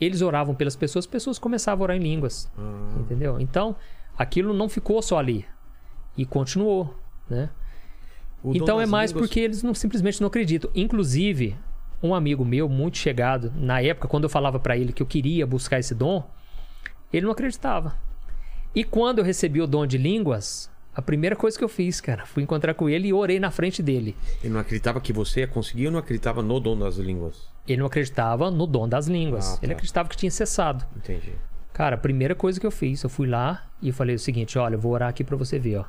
eles 0.00 0.20
oravam 0.22 0.54
pelas 0.54 0.76
pessoas, 0.76 1.04
as 1.04 1.10
pessoas 1.10 1.38
começavam 1.38 1.82
a 1.82 1.84
orar 1.84 1.96
em 1.96 2.00
línguas. 2.00 2.50
Ah. 2.58 2.96
Entendeu? 3.00 3.40
Então, 3.40 3.74
aquilo 4.16 4.52
não 4.54 4.68
ficou 4.68 5.00
só 5.02 5.18
ali. 5.18 5.44
E 6.16 6.24
continuou, 6.24 6.94
né? 7.28 7.50
O 8.42 8.54
Então 8.54 8.80
é 8.80 8.86
mais 8.86 9.10
línguas- 9.10 9.26
porque 9.28 9.40
eles 9.40 9.62
não 9.62 9.74
simplesmente 9.74 10.20
não 10.20 10.28
acreditam. 10.28 10.70
Inclusive, 10.74 11.56
um 12.02 12.14
amigo 12.14 12.44
meu 12.44 12.68
muito 12.68 12.96
chegado, 12.98 13.52
na 13.56 13.80
época 13.80 14.06
quando 14.08 14.24
eu 14.24 14.30
falava 14.30 14.58
pra 14.58 14.76
ele 14.76 14.92
que 14.92 15.02
eu 15.02 15.06
queria 15.06 15.46
buscar 15.46 15.78
esse 15.78 15.94
dom, 15.94 16.28
ele 17.12 17.24
não 17.26 17.32
acreditava. 17.32 17.96
E 18.74 18.84
quando 18.84 19.18
eu 19.18 19.24
recebi 19.24 19.60
o 19.60 19.66
dom 19.66 19.86
de 19.86 19.96
línguas, 19.96 20.70
a 20.94 21.00
primeira 21.02 21.34
coisa 21.34 21.56
que 21.58 21.64
eu 21.64 21.68
fiz, 21.68 22.00
cara, 22.00 22.24
fui 22.26 22.42
encontrar 22.42 22.74
com 22.74 22.88
ele 22.88 23.08
e 23.08 23.12
orei 23.12 23.40
na 23.40 23.50
frente 23.50 23.82
dele. 23.82 24.14
Ele 24.42 24.52
não 24.52 24.60
acreditava 24.60 25.00
que 25.00 25.12
você 25.12 25.40
ia 25.40 25.48
conseguir 25.48 25.86
ou 25.86 25.92
não 25.92 25.98
acreditava 25.98 26.42
no 26.42 26.60
dom 26.60 26.78
das 26.78 26.96
línguas? 26.96 27.48
Ele 27.66 27.78
não 27.78 27.86
acreditava 27.86 28.50
no 28.50 28.66
dom 28.66 28.88
das 28.88 29.06
línguas. 29.06 29.54
Ah, 29.54 29.56
tá. 29.56 29.58
Ele 29.62 29.72
acreditava 29.72 30.08
que 30.08 30.16
tinha 30.16 30.30
cessado. 30.30 30.84
Entendi. 30.96 31.32
Cara, 31.72 31.96
a 31.96 31.98
primeira 31.98 32.34
coisa 32.34 32.58
que 32.58 32.66
eu 32.66 32.70
fiz, 32.70 33.02
eu 33.02 33.10
fui 33.10 33.26
lá 33.26 33.66
e 33.82 33.92
falei 33.92 34.14
o 34.14 34.18
seguinte: 34.18 34.58
olha, 34.58 34.76
eu 34.76 34.78
vou 34.78 34.92
orar 34.92 35.08
aqui 35.08 35.24
pra 35.24 35.36
você 35.36 35.58
ver, 35.58 35.78
ó. 35.78 35.84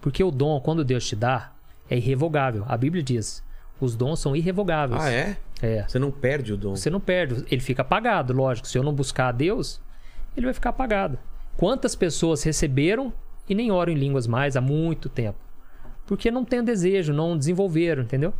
Porque 0.00 0.22
o 0.22 0.30
dom, 0.30 0.60
quando 0.60 0.84
Deus 0.84 1.06
te 1.06 1.16
dá, 1.16 1.52
é 1.90 1.96
irrevogável. 1.96 2.64
A 2.68 2.76
Bíblia 2.76 3.02
diz: 3.02 3.44
os 3.80 3.94
dons 3.94 4.20
são 4.20 4.34
irrevogáveis. 4.34 5.02
Ah, 5.02 5.10
é? 5.10 5.36
É. 5.60 5.84
Você 5.86 5.98
não 5.98 6.10
perde 6.10 6.52
o 6.52 6.56
dom. 6.56 6.76
Você 6.76 6.88
não 6.88 7.00
perde, 7.00 7.44
ele 7.50 7.60
fica 7.60 7.82
apagado, 7.82 8.32
lógico. 8.32 8.68
Se 8.68 8.78
eu 8.78 8.82
não 8.82 8.92
buscar 8.92 9.28
a 9.28 9.32
Deus, 9.32 9.80
ele 10.36 10.46
vai 10.46 10.54
ficar 10.54 10.70
apagado. 10.70 11.18
Quantas 11.56 11.96
pessoas 11.96 12.42
receberam 12.42 13.12
e 13.48 13.54
nem 13.54 13.70
oram 13.70 13.92
em 13.92 13.96
línguas 13.96 14.26
mais 14.26 14.56
há 14.56 14.60
muito 14.60 15.08
tempo? 15.08 15.38
Porque 16.06 16.30
não 16.30 16.44
tem 16.44 16.62
desejo, 16.62 17.12
não 17.12 17.36
desenvolveram, 17.36 18.02
entendeu? 18.02 18.32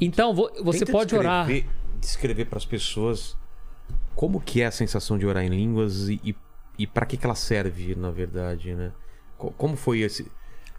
Então, 0.00 0.34
vo- 0.34 0.50
você 0.62 0.80
Tenta 0.80 0.92
pode 0.92 1.14
orar. 1.16 1.46
descrever- 1.46 1.70
Descrever 2.00 2.44
para 2.44 2.58
as 2.58 2.64
pessoas 2.64 3.36
como 4.14 4.40
que 4.40 4.62
é 4.62 4.66
a 4.66 4.70
sensação 4.70 5.18
de 5.18 5.26
orar 5.26 5.44
em 5.44 5.48
línguas 5.48 6.08
e, 6.08 6.20
e, 6.24 6.36
e 6.78 6.86
para 6.86 7.04
que, 7.06 7.16
que 7.16 7.26
ela 7.26 7.34
serve, 7.34 7.94
na 7.96 8.10
verdade, 8.10 8.74
né? 8.74 8.92
Co- 9.36 9.50
Como 9.52 9.76
foi 9.76 10.00
esse... 10.00 10.30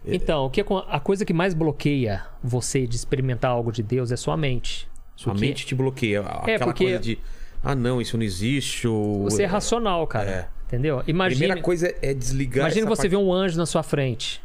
Então, 0.05 0.45
o 0.45 0.49
que 0.49 0.61
acon- 0.61 0.85
a 0.87 0.99
coisa 0.99 1.25
que 1.25 1.33
mais 1.33 1.53
bloqueia 1.53 2.25
você 2.41 2.87
de 2.87 2.95
experimentar 2.95 3.51
algo 3.51 3.69
de 3.71 3.83
Deus 3.83 4.11
é 4.13 4.15
sua 4.15 4.37
mente. 4.37 4.87
Sua 5.15 5.33
Porque 5.33 5.45
mente 5.47 5.65
te 5.65 5.75
bloqueia. 5.75 6.21
Aquela 6.21 6.51
É, 6.51 6.59
porque- 6.59 6.83
coisa 6.85 6.99
de... 6.99 7.19
Ah, 7.61 7.75
não, 7.75 7.99
isso 8.01 8.15
não 8.17 8.23
existe. 8.23 8.87
Ou... 8.87 9.23
Você 9.23 9.43
é 9.43 9.45
racional, 9.45 10.07
cara. 10.07 10.29
É. 10.29 10.47
Entendeu? 10.67 10.99
A 10.99 11.03
Imagina, 11.05 11.39
primeira 11.39 11.61
coisa 11.61 11.93
é 12.01 12.13
desligar 12.13 12.67
imagina 12.67 12.87
você 12.87 13.01
parte- 13.01 13.09
ver 13.09 13.17
um 13.17 13.33
anjo 13.33 13.57
na 13.57 13.65
sua 13.65 13.83
frente. 13.83 14.41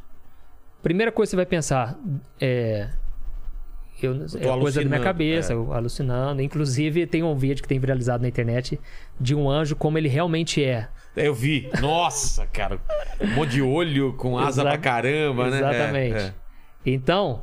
Primeira 0.83 1.13
coisa 1.13 1.29
que 1.29 1.31
você 1.31 1.37
vai 1.37 1.47
pensar 1.47 1.97
é. 2.41 2.89
Eu, 4.05 4.56
é 4.56 4.60
coisa 4.60 4.82
da 4.82 4.89
minha 4.89 5.01
cabeça, 5.01 5.52
é. 5.52 5.56
eu 5.56 5.72
alucinando. 5.72 6.43
Inclusive, 6.43 7.06
tem 7.06 7.22
um 7.22 7.35
vídeo 7.35 7.62
que 7.62 7.68
tem 7.68 7.78
viralizado 7.78 8.22
na 8.22 8.28
internet 8.28 8.81
de 9.20 9.35
um 9.35 9.48
anjo 9.48 9.74
como 9.76 9.98
ele 9.98 10.09
realmente 10.09 10.62
é. 10.64 10.89
Eu 11.16 11.35
vi. 11.35 11.70
Nossa, 11.81 12.47
cara. 12.47 12.78
Um 13.20 13.35
monte 13.35 13.51
de 13.52 13.62
olho 13.62 14.14
com 14.14 14.36
asa 14.39 14.62
Exa- 14.62 14.70
pra 14.70 14.78
caramba, 14.78 15.48
né? 15.48 15.59
Exatamente. 15.59 16.16
É, 16.16 16.22
é. 16.22 16.35
Então, 16.86 17.43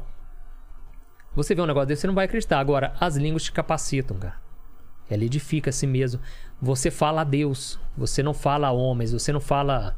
você 1.33 1.55
vê 1.55 1.61
um 1.61 1.65
negócio 1.65 1.87
desse, 1.87 2.01
você 2.01 2.07
não 2.07 2.13
vai 2.13 2.25
acreditar. 2.25 2.59
Agora, 2.59 2.93
as 2.99 3.15
línguas 3.15 3.43
te 3.43 3.51
capacitam, 3.51 4.17
cara. 4.17 4.35
Ela 5.09 5.23
edifica 5.23 5.69
a 5.69 5.73
si 5.73 5.87
mesmo. 5.87 6.21
Você 6.61 6.91
fala 6.91 7.21
a 7.21 7.23
Deus. 7.23 7.79
Você 7.97 8.21
não 8.21 8.33
fala 8.33 8.67
a 8.67 8.71
homens. 8.71 9.11
Você 9.13 9.31
não 9.31 9.39
fala. 9.39 9.95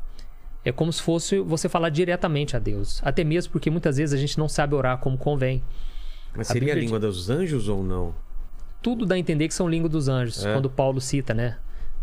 É 0.66 0.72
como 0.72 0.94
se 0.94 1.02
fosse 1.02 1.40
você 1.40 1.68
falar 1.68 1.90
diretamente 1.90 2.56
a 2.56 2.60
Deus. 2.60 3.02
Até 3.04 3.24
mesmo 3.24 3.52
porque 3.52 3.70
muitas 3.70 3.98
vezes 3.98 4.14
a 4.14 4.18
gente 4.18 4.38
não 4.38 4.48
sabe 4.48 4.76
orar 4.76 4.98
como 5.00 5.18
convém. 5.18 5.64
Mas 6.36 6.50
A 6.50 6.54
seria 6.54 6.74
a 6.74 6.76
Bíblia 6.76 6.84
língua 6.86 7.00
dos 7.00 7.30
anjos 7.30 7.68
ou 7.70 7.84
não? 7.84 8.14
Tudo 8.82 9.06
dá 9.06 9.16
a 9.16 9.20
entender 9.20 9.48
que 9.48 9.54
são 9.54 9.70
línguas 9.70 9.92
dos 9.92 10.08
anjos. 10.10 10.46
É. 10.46 10.54
Quando 10.54 10.70
Paulo 10.70 11.00
cita, 11.00 11.34
né? 11.34 11.58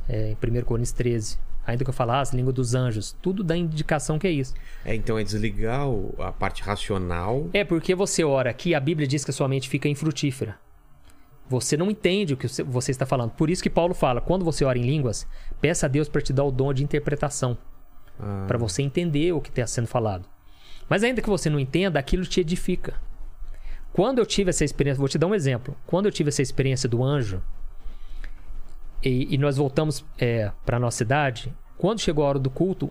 É, 0.09 0.31
em 0.31 0.35
1 0.35 0.65
Coríntios 0.65 0.93
13. 0.93 1.39
Ainda 1.66 1.85
que 1.85 1.90
eu 1.90 1.94
falasse 1.94 2.35
língua 2.35 2.52
dos 2.52 2.74
anjos. 2.74 3.15
Tudo 3.20 3.44
dá 3.44 3.57
indicação 3.57 4.19
que 4.19 4.27
é 4.27 4.31
isso. 4.31 4.55
É, 4.85 4.94
então 4.94 5.19
é 5.19 5.23
desligar 5.23 5.86
a 6.19 6.32
parte 6.32 6.62
racional. 6.62 7.48
É 7.52 7.65
porque 7.65 7.94
você 7.94 8.24
ora 8.24 8.51
aqui, 8.51 8.74
a 8.74 8.81
Bíblia 8.81 9.07
diz 9.07 9.24
que 9.24 9.31
a 9.31 9.35
sua 9.35 9.47
mente 9.47 9.69
fica 9.69 9.89
infrutífera. 9.89 10.57
Você 11.48 11.77
não 11.77 11.90
entende 11.90 12.32
o 12.35 12.36
que 12.36 12.48
você- 12.48 12.62
você 12.62 12.90
está 12.93 13.05
falando. 13.05 13.31
Por 13.32 13.51
isso 13.51 13.62
que 13.62 13.69
Paulo 13.70 13.93
fala, 13.93 14.20
quando 14.20 14.44
você 14.44 14.65
ora 14.65 14.78
em 14.78 14.82
línguas, 14.82 15.27
peça 15.61 15.86
a 15.86 15.89
Deus 15.89 16.09
para 16.09 16.23
te 16.23 16.32
dar 16.32 16.44
o 16.44 16.51
dom 16.52 16.73
de 16.73 16.82
interpretação, 16.85 17.59
Ah, 18.19 18.44
para 18.47 18.57
você 18.59 18.82
entender 18.82 19.32
o 19.32 19.40
que 19.40 19.51
está 19.51 19.66
sendo 19.66 19.86
falado. 19.89 20.27
Mas 20.89 21.02
ainda 21.02 21.20
que 21.20 21.28
você 21.28 21.51
não 21.51 21.59
entenda, 21.61 21.98
aquilo 21.98 22.24
te 22.24 22.40
edifica. 22.40 22.94
Quando 23.92 24.18
eu 24.18 24.26
tive 24.26 24.50
essa 24.50 24.64
experiência, 24.64 24.98
vou 24.98 25.08
te 25.08 25.18
dar 25.18 25.26
um 25.26 25.34
exemplo. 25.34 25.76
Quando 25.86 26.06
eu 26.06 26.12
tive 26.12 26.28
essa 26.28 26.42
experiência 26.42 26.88
do 26.88 27.02
anjo 27.02 27.42
e, 29.02 29.34
e 29.34 29.38
nós 29.38 29.56
voltamos 29.56 30.04
para 30.64 30.78
nossa 30.78 30.98
cidade, 30.98 31.54
quando 31.76 32.00
chegou 32.00 32.24
a 32.24 32.28
hora 32.28 32.38
do 32.38 32.50
culto, 32.50 32.90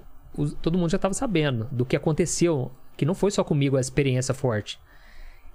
todo 0.61 0.77
mundo 0.77 0.89
já 0.89 0.97
estava 0.97 1.13
sabendo 1.13 1.67
do 1.71 1.85
que 1.85 1.95
aconteceu, 1.95 2.71
que 2.97 3.05
não 3.05 3.15
foi 3.15 3.31
só 3.31 3.43
comigo 3.43 3.77
a 3.77 3.81
experiência 3.81 4.33
forte. 4.33 4.79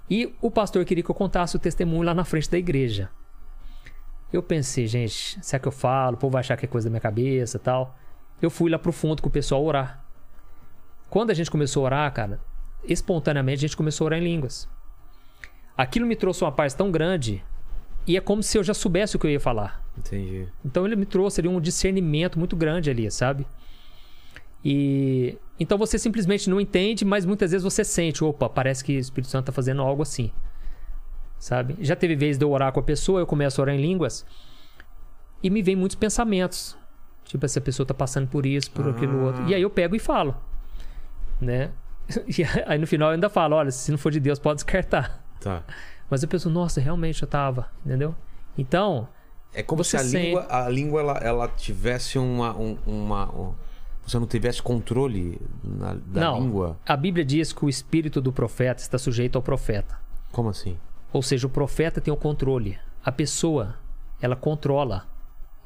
E 0.08 0.34
o 0.40 0.50
pastor 0.50 0.84
queria 0.84 1.02
que 1.02 1.10
eu 1.10 1.14
contasse 1.14 1.56
o 1.56 1.58
testemunho 1.58 2.02
lá 2.02 2.14
na 2.14 2.24
frente 2.24 2.50
da 2.50 2.58
igreja. 2.58 3.10
Eu 4.32 4.42
pensei, 4.42 4.86
gente, 4.86 5.38
será 5.42 5.60
que 5.60 5.68
eu 5.68 5.72
falo? 5.72 6.16
O 6.16 6.18
povo 6.18 6.32
vai 6.32 6.40
achar 6.40 6.56
que 6.56 6.64
é 6.64 6.68
coisa 6.68 6.88
da 6.88 6.90
minha 6.90 7.00
cabeça 7.00 7.58
tal. 7.58 7.96
Eu 8.42 8.50
fui 8.50 8.70
lá 8.70 8.78
pro 8.78 8.92
fundo 8.92 9.22
com 9.22 9.28
o 9.28 9.32
pessoal 9.32 9.64
orar. 9.64 10.04
Quando 11.08 11.30
a 11.30 11.34
gente 11.34 11.50
começou 11.50 11.82
a 11.82 11.86
orar, 11.86 12.12
cara, 12.12 12.40
espontaneamente 12.82 13.58
a 13.58 13.68
gente 13.68 13.76
começou 13.76 14.04
a 14.04 14.06
orar 14.06 14.18
em 14.18 14.24
línguas. 14.24 14.68
Aquilo 15.76 16.06
me 16.06 16.16
trouxe 16.16 16.44
uma 16.44 16.52
paz 16.52 16.74
tão 16.74 16.90
grande 16.90 17.42
e 18.06 18.16
é 18.16 18.20
como 18.20 18.42
se 18.42 18.56
eu 18.58 18.62
já 18.62 18.74
soubesse 18.74 19.16
o 19.16 19.18
que 19.18 19.26
eu 19.26 19.30
ia 19.30 19.40
falar. 19.40 19.82
Entendi. 19.96 20.46
Então 20.64 20.86
ele 20.86 20.96
me 20.96 21.06
trouxe 21.06 21.40
ali 21.40 21.48
um 21.48 21.60
discernimento 21.60 22.38
muito 22.38 22.54
grande 22.54 22.90
ali, 22.90 23.10
sabe? 23.10 23.46
E 24.64 25.36
então 25.58 25.78
você 25.78 25.98
simplesmente 25.98 26.48
não 26.48 26.60
entende, 26.60 27.04
mas 27.04 27.24
muitas 27.24 27.50
vezes 27.50 27.64
você 27.64 27.84
sente, 27.84 28.24
opa, 28.24 28.48
parece 28.48 28.84
que 28.84 28.96
o 28.96 29.00
Espírito 29.00 29.30
Santo 29.30 29.46
tá 29.46 29.52
fazendo 29.52 29.82
algo 29.82 30.02
assim. 30.02 30.30
Sabe? 31.38 31.76
Já 31.80 31.94
teve 31.94 32.16
vez 32.16 32.38
de 32.38 32.44
eu 32.44 32.50
orar 32.50 32.72
com 32.72 32.80
a 32.80 32.82
pessoa, 32.82 33.20
eu 33.20 33.26
começo 33.26 33.60
a 33.60 33.62
orar 33.62 33.74
em 33.74 33.80
línguas 33.80 34.24
e 35.42 35.50
me 35.50 35.62
vem 35.62 35.76
muitos 35.76 35.96
pensamentos. 35.96 36.76
Tipo, 37.24 37.44
essa 37.44 37.60
pessoa 37.60 37.86
tá 37.86 37.94
passando 37.94 38.28
por 38.28 38.44
isso, 38.44 38.70
por 38.70 38.88
aquilo 38.88 39.24
outro. 39.24 39.46
E 39.48 39.54
aí 39.54 39.62
eu 39.62 39.70
pego 39.70 39.96
e 39.96 39.98
falo, 39.98 40.36
né? 41.40 41.70
E 42.28 42.44
aí 42.66 42.78
no 42.78 42.86
final 42.86 43.08
eu 43.08 43.14
ainda 43.14 43.30
falo, 43.30 43.56
olha, 43.56 43.70
se 43.70 43.90
não 43.90 43.96
for 43.96 44.12
de 44.12 44.20
Deus, 44.20 44.38
pode 44.38 44.56
descartar. 44.56 45.23
Tá. 45.44 45.62
Mas 46.10 46.22
eu 46.22 46.28
penso, 46.28 46.48
nossa, 46.50 46.80
realmente 46.80 47.22
eu 47.22 47.28
tava, 47.28 47.68
entendeu? 47.84 48.14
Então, 48.58 49.06
É 49.52 49.62
como 49.62 49.84
se 49.84 49.96
a 49.96 50.00
sente- 50.00 50.16
língua, 50.26 50.46
a 50.48 50.68
língua 50.68 51.00
ela, 51.00 51.18
ela 51.18 51.48
tivesse 51.48 52.18
uma. 52.18 52.56
um- 52.56 52.76
uma 52.86 53.30
um- 53.32 53.54
você 54.06 54.18
não 54.18 54.26
tivesse 54.26 54.60
controle 54.62 55.40
na- 55.62 55.94
da 55.94 56.20
não, 56.20 56.40
língua. 56.40 56.76
a 56.86 56.96
Bíblia 56.96 57.24
diz 57.24 57.52
que 57.52 57.64
o 57.64 57.68
espírito 57.68 58.20
do 58.20 58.32
profeta 58.32 58.82
está 58.82 58.98
sujeito 58.98 59.36
ao 59.36 59.42
profeta. 59.42 59.98
Como 60.32 60.48
assim? 60.50 60.76
Ou 61.12 61.22
seja, 61.22 61.46
o 61.46 61.50
profeta 61.50 62.00
tem 62.00 62.12
o 62.12 62.16
controle. 62.16 62.78
A 63.04 63.10
pessoa, 63.12 63.76
ela 64.20 64.36
controla. 64.36 65.06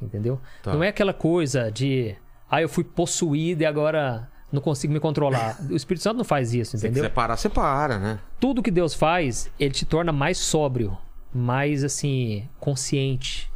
Entendeu? 0.00 0.40
Tá. 0.62 0.72
Não 0.72 0.82
é 0.84 0.88
aquela 0.88 1.12
coisa 1.12 1.72
de, 1.72 2.14
ah, 2.48 2.62
eu 2.62 2.68
fui 2.68 2.84
possuído 2.84 3.62
e 3.62 3.66
agora 3.66 4.30
não 4.50 4.60
consigo 4.60 4.92
me 4.92 5.00
controlar. 5.00 5.58
O 5.70 5.76
Espírito 5.76 6.02
Santo 6.02 6.18
não 6.18 6.24
faz 6.24 6.54
isso, 6.54 6.72
Se 6.72 6.76
entendeu? 6.78 7.04
quiser 7.04 7.14
parar, 7.14 7.36
você 7.36 7.48
para, 7.48 7.98
né? 7.98 8.18
Tudo 8.40 8.62
que 8.62 8.70
Deus 8.70 8.94
faz, 8.94 9.50
ele 9.58 9.72
te 9.74 9.84
torna 9.84 10.12
mais 10.12 10.38
sóbrio, 10.38 10.96
mais 11.32 11.84
assim, 11.84 12.48
consciente. 12.58 13.50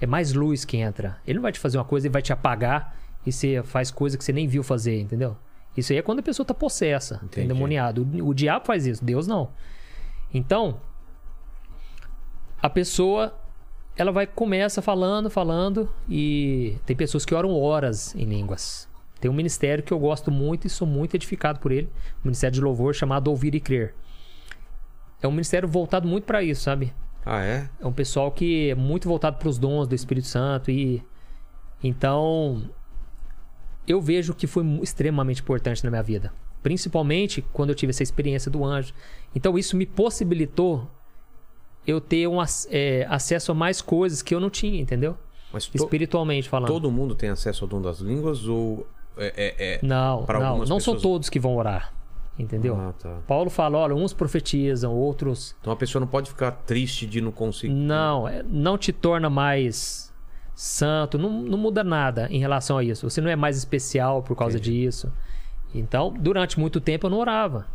É 0.00 0.06
mais 0.06 0.32
luz 0.32 0.64
que 0.64 0.76
entra. 0.76 1.18
Ele 1.26 1.36
não 1.36 1.42
vai 1.42 1.52
te 1.52 1.58
fazer 1.58 1.78
uma 1.78 1.84
coisa 1.84 2.06
e 2.06 2.10
vai 2.10 2.22
te 2.22 2.32
apagar 2.32 2.96
e 3.24 3.32
você 3.32 3.62
faz 3.64 3.90
coisa 3.90 4.16
que 4.16 4.22
você 4.24 4.32
nem 4.32 4.46
viu 4.46 4.62
fazer, 4.62 5.00
entendeu? 5.00 5.36
Isso 5.76 5.92
aí 5.92 5.98
é 5.98 6.02
quando 6.02 6.20
a 6.20 6.22
pessoa 6.22 6.46
tá 6.46 6.54
possessa, 6.54 7.20
tá 7.30 7.40
endemoniada. 7.40 8.00
O, 8.00 8.28
o 8.28 8.34
diabo 8.34 8.64
faz 8.64 8.86
isso, 8.86 9.04
Deus 9.04 9.26
não. 9.26 9.50
Então, 10.32 10.80
a 12.62 12.70
pessoa 12.70 13.34
ela 13.96 14.12
vai 14.12 14.26
começa 14.26 14.80
falando, 14.82 15.30
falando 15.30 15.90
e 16.08 16.76
tem 16.84 16.94
pessoas 16.94 17.24
que 17.24 17.34
oram 17.34 17.58
horas 17.58 18.14
em 18.14 18.24
línguas. 18.24 18.88
Tem 19.20 19.30
um 19.30 19.34
ministério 19.34 19.82
que 19.82 19.92
eu 19.92 19.98
gosto 19.98 20.30
muito 20.30 20.66
e 20.66 20.70
sou 20.70 20.86
muito 20.86 21.14
edificado 21.14 21.58
por 21.58 21.72
ele, 21.72 21.88
um 22.18 22.24
ministério 22.26 22.54
de 22.54 22.60
louvor 22.60 22.94
chamado 22.94 23.28
Ouvir 23.28 23.54
e 23.54 23.60
Crer. 23.60 23.94
É 25.22 25.26
um 25.28 25.30
ministério 25.32 25.68
voltado 25.68 26.06
muito 26.06 26.24
para 26.24 26.42
isso, 26.42 26.62
sabe? 26.62 26.92
Ah, 27.24 27.42
é? 27.42 27.68
É 27.80 27.86
um 27.86 27.92
pessoal 27.92 28.30
que 28.30 28.70
é 28.70 28.74
muito 28.74 29.08
voltado 29.08 29.38
para 29.38 29.48
os 29.48 29.58
dons 29.58 29.88
do 29.88 29.94
Espírito 29.94 30.26
Santo 30.28 30.70
e 30.70 31.02
então 31.82 32.70
eu 33.86 34.00
vejo 34.00 34.34
que 34.34 34.46
foi 34.46 34.64
extremamente 34.82 35.40
importante 35.40 35.82
na 35.84 35.90
minha 35.90 36.02
vida, 36.02 36.32
principalmente 36.62 37.42
quando 37.52 37.70
eu 37.70 37.74
tive 37.74 37.90
essa 37.90 38.02
experiência 38.02 38.50
do 38.50 38.64
anjo. 38.64 38.92
Então 39.34 39.58
isso 39.58 39.76
me 39.76 39.86
possibilitou 39.86 40.88
eu 41.86 42.00
ter 42.00 42.26
um 42.28 42.38
é, 42.70 43.06
acesso 43.08 43.52
a 43.52 43.54
mais 43.54 43.80
coisas 43.80 44.22
que 44.22 44.34
eu 44.34 44.40
não 44.40 44.50
tinha, 44.50 44.80
entendeu? 44.80 45.16
Mas 45.52 45.66
to- 45.66 45.76
Espiritualmente 45.76 46.48
falando. 46.48 46.68
todo 46.68 46.90
mundo 46.90 47.14
tem 47.14 47.28
acesso 47.30 47.64
ao 47.64 47.68
dom 47.68 47.80
das 47.80 47.98
línguas 48.00 48.46
ou 48.48 48.86
é. 49.16 49.26
é- 49.36 49.74
é- 49.74 49.80
Não, 49.82 50.24
não, 50.26 50.58
não 50.58 50.66
são 50.66 50.76
pessoas- 50.94 51.02
todos 51.02 51.28
que 51.28 51.38
vão 51.40 51.56
orar, 51.56 51.92
entendeu? 52.38 52.76
Ah, 52.76 52.92
tá. 52.92 53.18
Paulo 53.26 53.50
fala, 53.50 53.78
olha, 53.78 53.94
uns 53.94 54.12
profetizam, 54.12 54.92
outros 54.94 55.54
Então 55.60 55.72
a 55.72 55.76
pessoa 55.76 56.00
não 56.00 56.06
pode 56.06 56.28
ficar 56.30 56.50
triste 56.52 57.06
de 57.06 57.20
não 57.20 57.32
conseguir. 57.32 57.72
Não, 57.74 58.28
é- 58.28 58.42
não 58.42 58.76
te 58.78 58.92
torna 58.92 59.28
mais 59.30 60.12
santo, 60.54 61.18
não, 61.18 61.30
não 61.42 61.58
muda 61.58 61.84
nada 61.84 62.28
em 62.30 62.38
relação 62.38 62.78
a 62.78 62.84
isso. 62.84 63.08
Você 63.08 63.20
não 63.20 63.28
é 63.30 63.36
mais 63.36 63.56
especial 63.58 64.22
por 64.22 64.36
causa 64.36 64.56
Entendi. 64.58 64.82
disso. 64.82 65.12
Então, 65.74 66.10
durante 66.18 66.58
muito 66.58 66.80
tempo 66.80 67.06
eu 67.06 67.10
não 67.10 67.18
orava. 67.18 67.66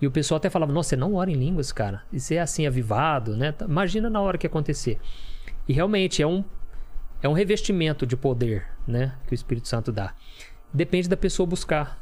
E 0.00 0.06
o 0.06 0.10
pessoal 0.10 0.36
até 0.36 0.50
falava: 0.50 0.72
Nossa, 0.72 0.90
você 0.90 0.96
não 0.96 1.14
ora 1.14 1.30
em 1.30 1.34
línguas, 1.34 1.72
cara. 1.72 2.02
Isso 2.12 2.34
é 2.34 2.38
assim, 2.38 2.66
avivado, 2.66 3.36
né? 3.36 3.54
Imagina 3.62 4.10
na 4.10 4.20
hora 4.20 4.36
que 4.36 4.46
acontecer. 4.46 4.98
E 5.68 5.72
realmente 5.72 6.20
é 6.22 6.26
um, 6.26 6.44
é 7.22 7.28
um 7.28 7.32
revestimento 7.32 8.06
de 8.06 8.16
poder, 8.16 8.66
né? 8.86 9.14
Que 9.26 9.32
o 9.32 9.34
Espírito 9.34 9.68
Santo 9.68 9.90
dá. 9.92 10.12
Depende 10.72 11.08
da 11.08 11.16
pessoa 11.16 11.46
buscar. 11.46 11.98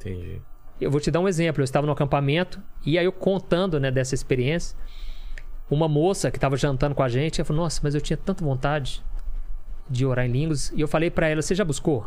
Entendi. 0.00 0.40
Eu 0.80 0.90
vou 0.90 1.00
te 1.00 1.10
dar 1.10 1.20
um 1.20 1.28
exemplo. 1.28 1.60
Eu 1.62 1.64
estava 1.64 1.86
no 1.86 1.92
acampamento 1.92 2.60
e 2.84 2.98
aí 2.98 3.04
eu 3.04 3.12
contando 3.12 3.78
né, 3.80 3.90
dessa 3.90 4.14
experiência, 4.14 4.76
uma 5.70 5.88
moça 5.88 6.30
que 6.30 6.36
estava 6.36 6.56
jantando 6.56 6.94
com 6.94 7.02
a 7.02 7.08
gente, 7.08 7.40
ela 7.40 7.46
falou: 7.46 7.62
Nossa, 7.62 7.80
mas 7.82 7.94
eu 7.94 8.00
tinha 8.00 8.16
tanta 8.16 8.44
vontade 8.44 9.02
de 9.88 10.04
orar 10.04 10.26
em 10.26 10.32
línguas. 10.32 10.72
E 10.74 10.80
eu 10.80 10.88
falei 10.88 11.10
para 11.10 11.28
ela: 11.28 11.40
Você 11.42 11.54
já 11.54 11.64
buscou? 11.64 12.06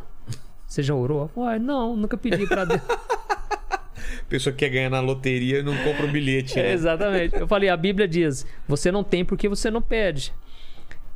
Você 0.65 0.83
já 0.83 0.93
orou? 0.93 1.31
"Ah, 1.37 1.57
Não, 1.57 1.95
nunca 1.95 2.17
pedi 2.17 2.45
para 2.45 2.65
Deus. 2.65 2.81
Pessoa 4.29 4.53
que 4.53 4.59
quer 4.59 4.69
ganhar 4.69 4.89
na 4.89 4.99
loteria 4.99 5.63
não 5.63 5.75
compra 5.83 6.05
o 6.05 6.11
bilhete. 6.11 6.59
É, 6.59 6.63
né? 6.63 6.71
exatamente. 6.73 7.35
Eu 7.35 7.47
falei: 7.47 7.69
A 7.69 7.77
Bíblia 7.77 8.07
diz: 8.07 8.45
Você 8.67 8.91
não 8.91 9.03
tem 9.03 9.23
porque 9.23 9.47
você 9.47 9.71
não 9.71 9.81
pede. 9.81 10.33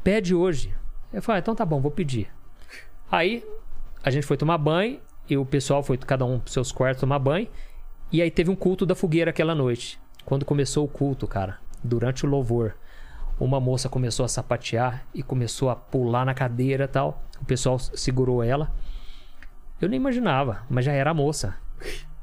Pede 0.03 0.33
hoje. 0.33 0.73
Eu 1.13 1.21
falei: 1.21 1.39
ah, 1.39 1.41
Então 1.41 1.53
tá 1.55 1.65
bom, 1.65 1.81
vou 1.81 1.91
pedir. 1.91 2.29
Aí 3.11 3.43
a 4.03 4.09
gente 4.09 4.25
foi 4.25 4.37
tomar 4.37 4.57
banho 4.57 4.99
e 5.29 5.37
o 5.37 5.45
pessoal 5.45 5.83
foi 5.83 5.97
cada 5.97 6.25
um 6.25 6.39
pros 6.39 6.53
seus 6.53 6.71
quartos 6.71 7.01
tomar 7.01 7.19
banho. 7.19 7.47
E 8.11 8.21
aí 8.21 8.29
teve 8.29 8.49
um 8.49 8.55
culto 8.55 8.85
da 8.85 8.95
fogueira 8.95 9.31
aquela 9.31 9.55
noite. 9.55 9.99
Quando 10.25 10.45
começou 10.45 10.85
o 10.85 10.87
culto, 10.87 11.27
cara, 11.27 11.59
durante 11.83 12.25
o 12.25 12.29
louvor, 12.29 12.75
uma 13.39 13.59
moça 13.59 13.89
começou 13.89 14.25
a 14.25 14.27
sapatear 14.27 15.05
e 15.13 15.23
começou 15.23 15.69
a 15.69 15.75
pular 15.75 16.25
na 16.25 16.33
cadeira 16.33 16.87
tal. 16.87 17.23
O 17.41 17.45
pessoal 17.45 17.79
segurou 17.79 18.43
ela. 18.43 18.71
Eu 19.79 19.89
nem 19.89 19.97
imaginava, 19.97 20.63
mas 20.69 20.85
já 20.85 20.91
era 20.91 21.13
moça. 21.13 21.55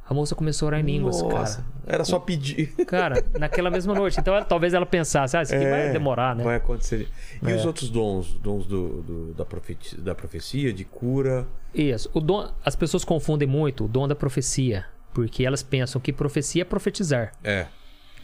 A 0.08 0.14
moça 0.14 0.34
começou 0.34 0.66
a 0.66 0.68
orar 0.68 0.80
em 0.80 0.84
línguas, 0.84 1.20
Nossa, 1.20 1.64
era 1.86 2.02
só 2.04 2.18
pedir. 2.18 2.68
cara. 2.86 3.16
Cara, 3.22 3.38
naquela 3.38 3.70
mesma 3.70 3.94
noite. 3.94 4.18
Então 4.18 4.34
ela- 4.34 4.44
talvez 4.44 4.72
ela 4.72 4.86
pensasse, 4.86 5.36
ah, 5.36 5.42
isso 5.42 5.54
aqui 5.54 5.68
vai 5.68 5.90
demorar, 5.92 6.34
né? 6.34 6.42
É, 6.42 6.46
Vai 6.46 6.56
acontecer. 6.56 7.08
E 7.42 7.50
É. 7.50 7.54
os 7.54 7.66
outros 7.66 7.90
dons? 7.90 8.32
Dons 8.42 8.66
do, 8.66 9.02
do- 9.02 9.34
da, 9.34 9.44
profecia, 9.44 9.98
da 10.00 10.14
profecia, 10.14 10.72
de 10.72 10.84
cura. 10.84 11.46
Isso. 11.74 12.08
O 12.14 12.20
dom, 12.20 12.50
as 12.64 12.74
pessoas 12.74 13.04
confundem 13.04 13.46
muito 13.46 13.84
o 13.84 13.88
dom 13.88 14.08
da 14.08 14.14
profecia. 14.14 14.86
Porque 15.12 15.44
elas 15.44 15.62
pensam 15.62 16.00
que 16.00 16.12
profecia 16.12 16.62
é 16.62 16.64
profetizar. 16.64 17.32
É. 17.44 17.66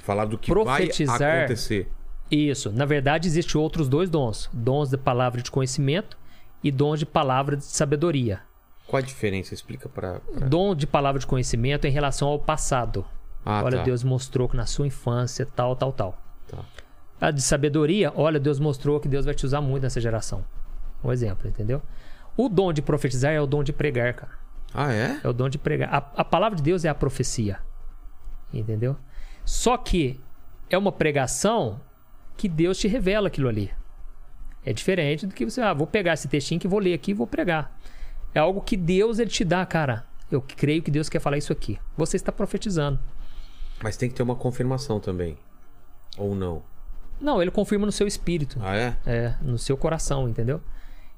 Falar 0.02 0.24
do 0.26 0.38
que 0.38 0.50
Profetizar- 0.50 1.18
vai 1.18 1.38
acontecer. 1.40 1.88
Isso. 2.30 2.70
Na 2.72 2.84
verdade, 2.84 3.26
existem 3.28 3.60
outros 3.60 3.88
dois 3.88 4.08
dons: 4.08 4.48
dons 4.52 4.88
de 4.90 4.96
palavra 4.96 5.42
de 5.42 5.50
conhecimento 5.50 6.16
e 6.62 6.70
dons 6.70 6.98
de 6.98 7.06
palavra 7.06 7.56
de 7.56 7.64
sabedoria. 7.64 8.40
Qual 8.86 8.98
a 9.02 9.04
diferença? 9.04 9.54
Explica 9.54 9.88
pra. 9.88 10.20
pra- 10.20 10.46
Dom 10.46 10.74
de 10.74 10.86
palavra 10.86 11.18
de 11.18 11.26
conhecimento 11.26 11.86
em 11.86 11.90
relação 11.90 12.28
ao 12.28 12.38
passado. 12.38 13.04
Ah, 13.44 13.62
olha, 13.64 13.78
tá. 13.78 13.82
Deus 13.84 14.02
mostrou 14.04 14.48
que 14.48 14.56
na 14.56 14.66
sua 14.66 14.86
infância, 14.86 15.46
tal, 15.46 15.74
tal, 15.76 15.92
tal. 15.92 16.18
Tá. 16.48 16.58
A 17.20 17.30
de 17.30 17.40
sabedoria, 17.42 18.12
olha, 18.14 18.38
Deus 18.40 18.58
mostrou 18.58 18.98
que 19.00 19.08
Deus 19.08 19.24
vai 19.24 19.34
te 19.34 19.44
usar 19.46 19.60
muito 19.60 19.82
nessa 19.82 20.00
geração. 20.00 20.44
Um 21.02 21.12
exemplo, 21.12 21.48
entendeu? 21.48 21.80
O 22.36 22.48
dom 22.48 22.72
de 22.72 22.82
profetizar 22.82 23.32
é 23.32 23.40
o 23.40 23.46
dom 23.46 23.62
de 23.62 23.72
pregar, 23.72 24.14
cara. 24.14 24.32
Ah, 24.72 24.92
é? 24.92 25.20
É 25.22 25.28
o 25.28 25.32
dom 25.32 25.48
de 25.48 25.56
pregar. 25.58 25.88
A, 25.94 25.98
a 26.20 26.24
palavra 26.24 26.56
de 26.56 26.62
Deus 26.62 26.84
é 26.84 26.88
a 26.88 26.94
profecia. 26.94 27.58
Entendeu? 28.52 28.96
Só 29.44 29.76
que 29.76 30.20
é 30.70 30.76
uma 30.78 30.92
pregação 30.92 31.80
que 32.36 32.48
Deus 32.48 32.78
te 32.78 32.88
revela 32.88 33.28
aquilo 33.28 33.48
ali. 33.48 33.70
É 34.64 34.72
diferente 34.72 35.26
do 35.26 35.34
que 35.34 35.44
você, 35.44 35.60
ah, 35.60 35.72
vou 35.74 35.86
pegar 35.86 36.14
esse 36.14 36.26
textinho 36.28 36.58
que 36.60 36.66
vou 36.66 36.78
ler 36.80 36.94
aqui 36.94 37.10
e 37.10 37.14
vou 37.14 37.26
pregar. 37.26 37.76
É 38.34 38.38
algo 38.40 38.60
que 38.60 38.76
Deus 38.76 39.18
ele 39.18 39.30
te 39.30 39.44
dá, 39.44 39.64
cara. 39.64 40.04
Eu 40.30 40.42
creio 40.42 40.82
que 40.82 40.90
Deus 40.90 41.08
quer 41.08 41.20
falar 41.20 41.36
isso 41.38 41.52
aqui. 41.52 41.78
Você 41.96 42.16
está 42.16 42.32
profetizando. 42.32 42.98
Mas 43.82 43.96
tem 43.96 44.08
que 44.08 44.14
ter 44.14 44.22
uma 44.22 44.34
confirmação 44.34 44.98
também. 44.98 45.36
Ou 46.18 46.34
não? 46.34 46.62
Não, 47.20 47.40
ele 47.40 47.50
confirma 47.50 47.86
no 47.86 47.92
seu 47.92 48.06
espírito. 48.06 48.58
Ah, 48.62 48.76
é? 48.76 48.96
É, 49.06 49.34
no 49.40 49.56
seu 49.58 49.76
coração, 49.76 50.28
entendeu? 50.28 50.60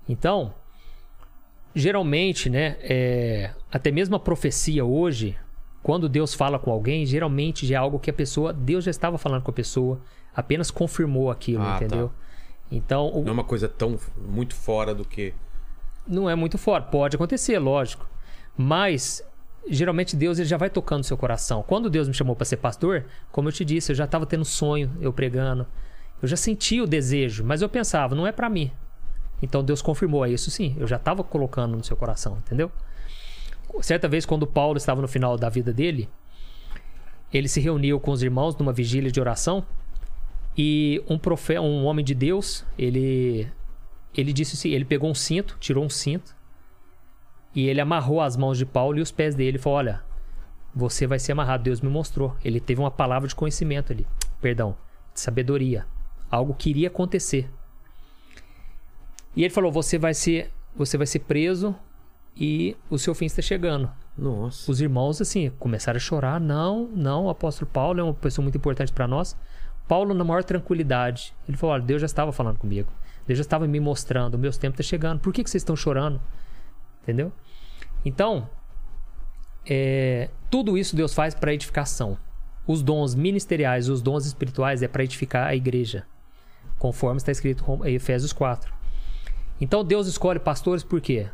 Então, 0.09 0.53
geralmente, 1.75 2.49
né, 2.49 2.77
é, 2.81 3.51
até 3.71 3.91
mesmo 3.91 4.17
a 4.17 4.21
profecia 4.21 4.85
hoje, 4.85 5.37
quando 5.83 6.09
Deus 6.09 6.35
fala 6.35 6.59
com 6.59 6.71
alguém, 6.71 7.05
geralmente 7.07 7.67
já 7.67 7.77
é 7.77 7.79
algo 7.79 7.99
que 7.99 8.11
a 8.11 8.15
pessoa, 8.15 8.53
Deus 8.53 8.85
já 8.85 8.91
estava 8.91 9.19
falando 9.19 9.43
com 9.43 9.51
a 9.51 9.55
pessoa, 9.55 10.01
apenas 10.35 10.71
confirmou 10.71 11.31
aquilo, 11.31 11.63
Ah, 11.63 11.77
entendeu? 11.77 12.11
Então, 12.71 13.09
o- 13.13 13.23
Não 13.23 13.29
é 13.31 13.33
uma 13.33 13.45
coisa 13.45 13.69
tão 13.69 13.99
muito 14.17 14.55
fora 14.55 14.95
do 14.95 15.05
que. 15.05 15.33
Não 16.07 16.29
é 16.29 16.35
muito 16.35 16.59
forte, 16.59 16.91
pode 16.91 17.17
acontecer, 17.17 17.59
lógico. 17.59 18.09
Mas 18.57 19.23
geralmente 19.69 20.17
Deus 20.17 20.39
ele 20.39 20.49
já 20.49 20.57
vai 20.57 20.71
tocando 20.71 21.05
seu 21.05 21.17
coração. 21.17 21.63
Quando 21.63 21.91
Deus 21.91 22.09
me 22.09 22.15
chamou 22.15 22.37
para 22.37 22.45
ser 22.45 22.59
pastor, 22.59 23.05
como 23.33 23.49
eu 23.49 23.53
te 23.53 23.65
disse, 23.65 23.93
eu 23.93 23.97
já 23.97 24.05
estava 24.05 24.27
tendo 24.27 24.45
sonho, 24.45 24.91
eu 25.01 25.13
pregando. 25.13 25.67
Eu 26.23 26.29
já 26.29 26.37
sentia 26.37 26.83
o 26.83 26.87
desejo, 26.87 27.45
mas 27.45 27.63
eu 27.63 27.69
pensava, 27.69 28.15
não 28.15 28.27
é 28.27 28.33
para 28.33 28.49
mim. 28.49 28.71
Então 29.43 29.63
Deus 29.63 29.83
confirmou 29.83 30.25
é 30.25 30.31
isso 30.31 30.51
sim, 30.51 30.75
eu 30.79 30.87
já 30.87 30.97
estava 30.97 31.23
colocando 31.23 31.77
no 31.77 31.85
seu 31.85 31.97
coração, 31.97 32.39
entendeu? 32.39 32.71
Certa 33.83 34.09
vez 34.09 34.25
quando 34.25 34.47
Paulo 34.47 34.79
estava 34.79 35.03
no 35.03 35.09
final 35.09 35.37
da 35.37 35.51
vida 35.51 35.73
dele, 35.73 36.09
ele 37.33 37.49
se 37.49 37.61
reuniu 37.61 38.01
com 38.01 38.13
os 38.13 38.23
irmãos 38.23 38.57
numa 38.57 38.73
vigília 38.73 39.11
de 39.11 39.21
oração 39.21 39.67
e 40.57 41.03
um 41.09 41.19
profeta, 41.19 41.61
um 41.61 41.85
homem 41.85 42.03
de 42.03 42.15
Deus, 42.15 42.65
ele 42.79 43.47
ele 44.21 44.33
disse 44.33 44.55
assim, 44.55 44.71
ele 44.71 44.85
pegou 44.85 45.11
um 45.11 45.15
cinto, 45.15 45.57
tirou 45.61 45.85
um 45.85 45.89
cinto 45.89 46.35
e 47.55 47.69
ele 47.69 47.81
amarrou 47.81 48.21
as 48.21 48.37
mãos 48.37 48.59
de 48.59 48.67
Paulo 48.67 48.99
e 48.99 49.01
os 49.01 49.11
pés 49.11 49.35
dele 49.35 49.57
e 49.57 49.61
falou: 49.61 49.79
"Olha, 49.79 50.03
você 50.75 51.07
vai 51.07 51.19
ser 51.19 51.33
amarrado, 51.33 51.65
Deus 51.65 51.81
me 51.81 51.89
mostrou". 51.89 52.37
Ele 52.45 52.61
teve 52.61 52.81
uma 52.81 52.91
palavra 52.91 53.29
de 53.29 53.35
conhecimento 53.35 53.93
ali, 53.93 54.07
perdão, 54.41 54.77
de 55.13 55.21
sabedoria, 55.21 55.87
algo 56.31 56.55
que 56.55 56.71
iria 56.71 56.89
acontecer. 56.89 57.51
E 59.35 59.43
ele 59.43 59.53
falou: 59.53 59.73
"Você 59.73 59.99
vai 59.99 60.13
ser, 60.13 60.53
você 60.75 60.99
vai 60.99 61.07
ser 61.07 61.21
preso 61.21 61.75
e 62.37 62.77
o 62.91 62.99
seu 62.99 63.15
fim 63.15 63.27
está 63.27 63.41
chegando". 63.41 63.91
Nossa. 64.17 64.71
Os 64.71 64.81
irmãos, 64.81 65.21
assim, 65.21 65.51
começaram 65.59 65.97
a 65.97 66.01
chorar. 66.01 66.41
Não, 66.41 66.89
não, 66.95 67.25
o 67.25 67.31
apóstolo 67.31 67.71
Paulo 67.71 68.01
é 68.01 68.03
uma 68.03 68.15
pessoa 68.15 68.43
muito 68.43 68.57
importante 68.57 68.93
para 68.93 69.07
nós. 69.07 69.37
Paulo, 69.87 70.15
na 70.15 70.25
maior 70.25 70.43
tranquilidade, 70.43 71.35
ele 71.49 71.57
falou: 71.57 71.75
Olha, 71.75 71.83
Deus 71.83 72.01
já 72.01 72.07
estava 72.07 72.33
falando 72.33 72.59
comigo. 72.59 72.91
Deus 73.27 73.39
já 73.39 73.43
estava 73.43 73.67
me 73.67 73.81
mostrando. 73.81 74.35
O 74.35 74.39
meu 74.39 74.51
tempo 74.53 74.75
está 74.81 74.83
chegando. 74.89 75.21
Por 75.21 75.33
que, 75.33 75.43
que 75.43 75.51
vocês 75.51 75.63
estão 75.63 75.75
chorando? 75.77 76.21
Entendeu? 77.03 77.33
Então, 78.05 78.49
é, 79.69 80.31
tudo 80.51 80.77
isso 80.79 80.95
Deus 80.97 81.13
faz 81.15 81.35
para 81.35 81.53
edificação. 81.53 82.17
Os 82.67 82.83
dons 82.83 83.15
ministeriais, 83.15 83.89
os 83.89 84.01
dons 84.03 84.27
espirituais 84.27 84.83
é 84.83 84.89
para 84.89 85.05
edificar 85.05 85.47
a 85.47 85.55
igreja, 85.55 86.05
conforme 86.79 87.19
está 87.19 87.31
escrito 87.33 87.65
em 87.85 87.95
Efésios 87.95 88.33
4. 88.33 88.75
Então, 89.61 89.85
Deus 89.85 90.07
escolhe 90.07 90.39
pastores 90.39 90.83
por 90.83 91.01
quê? 91.01 91.29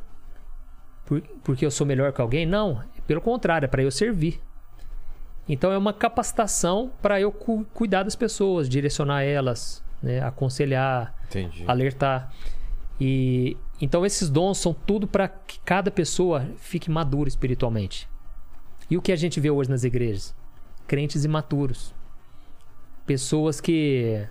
Por- 1.06 1.22
porque 1.42 1.64
eu 1.66 1.70
sou 1.70 1.86
melhor 1.86 2.12
que 2.12 2.20
alguém? 2.20 2.46
Não, 2.46 2.82
pelo 3.06 3.20
contrário, 3.20 3.64
é 3.66 3.68
para 3.68 3.82
eu 3.82 3.90
servir. 3.90 4.40
Então 5.48 5.72
é 5.72 5.76
uma 5.76 5.92
capacitação 5.92 6.92
para 7.02 7.20
eu 7.20 7.32
cu- 7.32 7.64
cuidar 7.74 8.04
das 8.04 8.14
pessoas, 8.14 8.68
direcionar 8.68 9.22
elas, 9.22 9.81
né, 10.02 10.20
aconselhar, 10.22 11.14
Entendi. 11.28 11.64
alertar. 11.66 12.32
E 13.00 13.56
então 13.80 14.04
esses 14.04 14.28
dons 14.28 14.58
são 14.58 14.74
tudo 14.74 15.06
para 15.06 15.28
que 15.28 15.58
cada 15.60 15.90
pessoa 15.90 16.46
fique 16.56 16.90
madura 16.90 17.28
espiritualmente. 17.28 18.08
E 18.90 18.96
o 18.96 19.02
que 19.02 19.12
a 19.12 19.16
gente 19.16 19.40
vê 19.40 19.50
hoje 19.50 19.70
nas 19.70 19.84
igrejas? 19.84 20.34
Crentes 20.86 21.24
imaturos. 21.24 21.94
Pessoas 23.06 23.60
que 23.60 24.26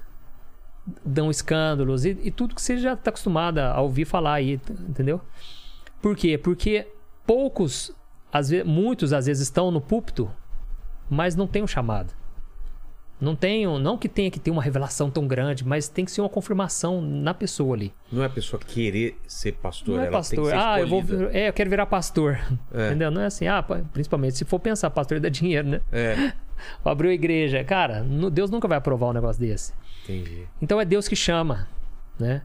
dão 1.05 1.29
escândalos 1.29 2.05
e, 2.05 2.17
e 2.23 2.31
tudo 2.31 2.55
que 2.55 2.61
você 2.61 2.77
já 2.77 2.93
está 2.93 3.09
acostumado 3.09 3.59
a 3.59 3.79
ouvir 3.81 4.05
falar 4.05 4.33
aí, 4.35 4.59
entendeu? 4.87 5.21
Por 6.01 6.15
quê? 6.15 6.37
Porque 6.37 6.87
poucos, 7.25 7.91
às 8.31 8.49
vezes, 8.49 8.65
muitos 8.65 9.13
às 9.13 9.25
vezes 9.25 9.43
estão 9.43 9.69
no 9.71 9.79
púlpito, 9.81 10.31
mas 11.09 11.35
não 11.35 11.47
tem 11.47 11.63
um 11.63 11.67
chamado. 11.67 12.13
Não 13.21 13.35
tem, 13.35 13.67
um- 13.67 13.77
não 13.77 13.99
que 13.99 14.09
tenha 14.09 14.31
que 14.31 14.39
ter 14.39 14.49
uma 14.49 14.63
revelação 14.63 15.11
tão 15.11 15.27
grande, 15.27 15.63
mas 15.63 15.87
tem 15.87 16.03
que 16.03 16.11
ser 16.11 16.21
uma 16.21 16.29
confirmação 16.29 16.99
na 17.01 17.33
pessoa 17.35 17.75
ali. 17.75 17.93
Não 18.11 18.23
é 18.23 18.25
a 18.25 18.29
pessoa 18.29 18.59
querer 18.59 19.15
ser 19.27 19.51
pastor, 19.53 19.95
Não 19.97 20.03
é 20.03 20.07
ela 20.07 20.17
pastor. 20.17 20.35
tem 20.37 20.43
que 20.45 20.49
ser 20.49 20.55
ah, 20.57 20.79
eu 20.79 20.87
vou, 20.87 21.03
é, 21.31 21.49
eu 21.49 21.53
quero 21.53 21.69
virar 21.69 21.85
pastor. 21.85 22.39
É. 22.73 22.87
Entendeu? 22.87 23.11
Não 23.11 23.21
é 23.21 23.27
assim, 23.27 23.45
ah, 23.47 23.61
pa- 23.61 23.81
principalmente 23.93 24.37
se 24.37 24.43
for 24.43 24.59
pensar, 24.59 24.89
pastor 24.89 25.19
dá 25.19 25.29
dinheiro, 25.29 25.67
né? 25.69 25.81
É, 25.91 26.33
Abriu 26.83 27.11
a 27.11 27.13
igreja. 27.13 27.63
Cara, 27.63 28.03
Deus 28.31 28.49
nunca 28.49 28.67
vai 28.67 28.79
aprovar 28.79 29.09
um 29.09 29.13
negócio 29.13 29.39
desse. 29.39 29.71
entendi. 30.03 30.47
Então 30.59 30.81
é 30.81 30.85
Deus 30.85 31.07
que 31.07 31.15
chama, 31.15 31.67
né? 32.19 32.41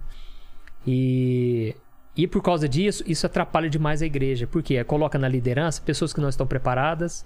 E, 0.87 1.75
e 2.17 2.27
por 2.27 2.43
causa 2.43 2.69
disso, 2.69 3.03
isso 3.07 3.27
atrapalha 3.27 3.69
demais 3.69 4.03
a 4.03 4.07
igreja. 4.07 4.47
Porque 4.47 4.83
coloca 4.85 5.19
na 5.19 5.29
liderança 5.29 5.81
pessoas 5.83 6.13
que 6.13 6.21
não 6.21 6.29
estão 6.29 6.47
preparadas, 6.47 7.25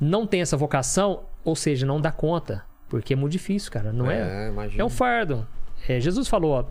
não 0.00 0.26
tem 0.26 0.40
essa 0.40 0.56
vocação, 0.56 1.24
ou 1.44 1.56
seja, 1.56 1.86
não 1.86 2.00
dá 2.00 2.12
conta. 2.12 2.64
Porque 2.88 3.14
é 3.14 3.16
muito 3.16 3.32
difícil, 3.32 3.72
cara. 3.72 3.92
Não 3.92 4.10
é? 4.10 4.46
É, 4.46 4.48
imagina. 4.48 4.82
É 4.82 4.84
um 4.84 4.90
fardo. 4.90 5.46
É, 5.88 5.98
Jesus 5.98 6.28
falou: 6.28 6.52
ó, 6.52 6.64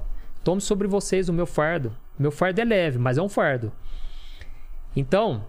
tome 0.44 0.62
sobre 0.62 0.88
vocês 0.88 1.30
o 1.30 1.34
meu 1.34 1.46
fardo. 1.46 1.96
Meu 2.18 2.32
fardo 2.32 2.62
é 2.62 2.64
leve, 2.64 3.00
mas 3.00 3.18
é 3.18 3.22
um 3.22 3.30
fardo. 3.30 3.72
Então, 4.96 5.44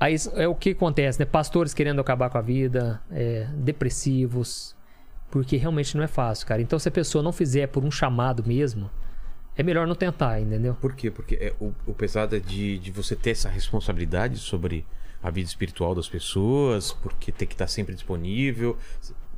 aí 0.00 0.16
é 0.34 0.48
o 0.48 0.54
que 0.54 0.70
acontece, 0.70 1.18
né? 1.18 1.26
Pastores 1.26 1.74
querendo 1.74 2.00
acabar 2.00 2.30
com 2.30 2.38
a 2.38 2.40
vida, 2.40 3.02
é, 3.10 3.46
depressivos, 3.54 4.74
porque 5.30 5.56
realmente 5.56 5.96
não 5.96 6.04
é 6.04 6.06
fácil, 6.06 6.46
cara. 6.46 6.62
Então, 6.62 6.78
se 6.78 6.88
a 6.88 6.92
pessoa 6.92 7.22
não 7.22 7.32
fizer 7.32 7.66
por 7.66 7.84
um 7.84 7.90
chamado 7.90 8.42
mesmo, 8.46 8.90
é 9.56 9.62
melhor 9.62 9.86
não 9.86 9.94
tentar, 9.94 10.40
entendeu? 10.40 10.74
Por 10.74 10.94
quê? 10.94 11.10
Porque 11.10 11.34
é, 11.34 11.52
o, 11.60 11.72
o 11.86 11.92
pesado 11.92 12.36
é 12.36 12.38
de, 12.38 12.78
de 12.78 12.90
você 12.90 13.14
ter 13.14 13.30
essa 13.30 13.48
responsabilidade 13.48 14.38
sobre 14.38 14.86
a 15.22 15.30
vida 15.30 15.48
espiritual 15.48 15.94
das 15.94 16.08
pessoas, 16.08 16.92
porque 16.92 17.32
tem 17.32 17.46
que 17.48 17.54
estar 17.54 17.66
sempre 17.66 17.94
disponível. 17.94 18.76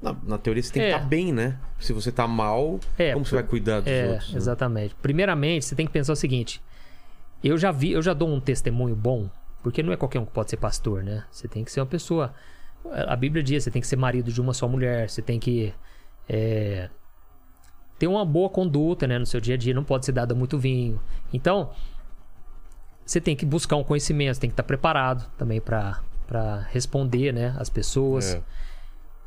Na, 0.01 0.15
na 0.23 0.39
teoria 0.39 0.63
você 0.63 0.73
tem 0.73 0.83
que 0.83 0.89
É. 0.89 0.95
estar 0.97 1.07
bem, 1.07 1.33
né? 1.33 1.59
Se 1.81 1.93
você 1.93 2.13
tá 2.13 2.27
mal, 2.27 2.79
É, 2.97 3.13
como 3.13 3.25
você 3.25 3.35
vai 3.35 3.45
cuidar 3.45 3.81
dos 3.81 3.91
É, 3.91 4.09
outros? 4.11 4.33
né? 4.33 4.37
exatamente. 4.37 4.95
Primeiramente, 5.03 5.65
você 5.65 5.75
tem 5.75 5.87
que 5.87 5.93
pensar 5.93 6.13
o 6.13 6.17
seguinte: 6.17 6.63
eu 7.43 7.59
já 7.59 7.73
vi, 7.73 7.93
eu 7.93 8.03
já 8.03 8.13
dou 8.13 8.29
um 8.29 8.41
testemunho 8.41 8.95
bom, 8.95 9.29
porque 9.63 9.83
não 9.83 9.93
é 9.93 9.97
qualquer 9.97 10.21
um 10.21 10.25
que 10.25 10.33
pode 10.33 10.51
ser 10.51 10.57
pastor, 10.57 11.03
né? 11.03 11.25
Você 11.31 11.49
tem 11.49 11.65
que 11.65 11.73
ser 11.73 11.81
uma 11.81 11.87
pessoa. 11.87 12.33
A 13.09 13.17
Bíblia 13.17 13.43
diz, 13.43 13.65
você 13.65 13.71
tem 13.73 13.83
que 13.83 13.89
ser 13.89 13.97
marido 13.97 14.33
de 14.33 14.41
uma 14.41 14.55
só 14.55 14.69
mulher, 14.69 15.11
você 15.11 15.21
tem 15.21 15.41
que 15.41 15.75
é, 16.29 16.89
ter 17.99 18.07
uma 18.07 18.25
boa 18.25 18.49
conduta, 18.49 19.07
né, 19.07 19.19
no 19.19 19.27
seu 19.27 19.41
dia 19.41 19.55
a 19.55 19.59
dia, 19.59 19.75
não 19.75 19.83
pode 19.83 20.07
ser 20.07 20.13
dado 20.13 20.35
muito 20.37 20.57
vinho. 20.59 21.01
Então, 21.33 21.73
você 23.09 23.21
tem 23.23 23.35
que 23.35 23.47
buscar 23.47 23.77
um 23.77 23.83
conhecimento, 23.83 24.35
você 24.35 24.41
tem 24.43 24.51
que 24.51 24.53
estar 24.53 24.63
preparado 24.63 25.27
também 25.39 25.61
para 25.63 25.99
responder, 26.71 27.33
né, 27.33 27.57
as 27.59 27.71
pessoas. 27.71 28.35
É. 28.35 28.43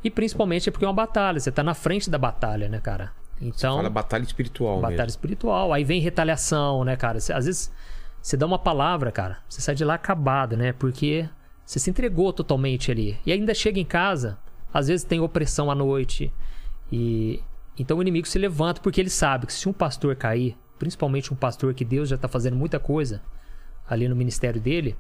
E 0.04 0.10
principalmente 0.12 0.70
é 0.70 0.72
porque 0.72 0.86
é 0.86 0.88
uma 0.88 0.94
batalha, 0.94 1.40
você 1.40 1.52
tá 1.52 1.64
na 1.64 1.74
frente 1.74 2.08
da 2.10 2.18
batalha, 2.18 2.70
né, 2.70 2.80
cara? 2.80 3.12
Então, 3.42 3.78
Fala 3.78 3.90
batalha 3.90 4.22
espiritual 4.24 4.76
batalha 4.80 4.98
mesmo. 4.98 5.10
espiritual. 5.10 5.74
Aí 5.74 5.84
vem 5.84 6.00
retaliação, 6.00 6.84
né, 6.84 6.96
cara? 6.96 7.20
Cê- 7.20 7.34
às 7.34 7.46
vezes 7.48 7.72
você 8.22 8.38
dá 8.38 8.46
uma 8.46 8.60
palavra, 8.60 9.12
cara, 9.12 9.40
você 9.50 9.62
sai 9.62 9.74
de 9.74 9.84
lá 9.84 9.96
acabado, 9.96 10.56
né? 10.56 10.74
Porque 10.74 11.28
você 11.66 11.80
se 11.80 11.90
entregou 11.90 12.32
totalmente 12.32 12.92
ali. 12.92 13.18
E 13.26 13.32
ainda 13.32 13.52
chega 13.56 13.80
em 13.80 13.86
casa, 13.86 14.38
às 14.72 14.90
vezes 14.90 15.04
tem 15.04 15.20
opressão 15.20 15.72
à 15.72 15.76
noite. 15.76 16.32
E 16.92 17.42
então 17.80 17.98
o 17.98 18.02
inimigo 18.02 18.28
se 18.28 18.38
levanta 18.38 18.80
porque 18.80 19.02
ele 19.02 19.10
sabe 19.10 19.48
que 19.48 19.54
se 19.54 19.68
um 19.68 19.74
pastor 19.74 20.16
cair, 20.16 20.56
principalmente 20.78 21.34
um 21.34 21.36
pastor 21.36 21.74
que 21.74 21.84
Deus 21.84 22.10
já 22.10 22.18
tá 22.18 22.28
fazendo 22.28 22.56
muita 22.56 22.80
coisa 22.80 23.22
ali 23.92 24.08
no 24.08 24.16
ministério 24.16 24.60
dele, 24.60 24.96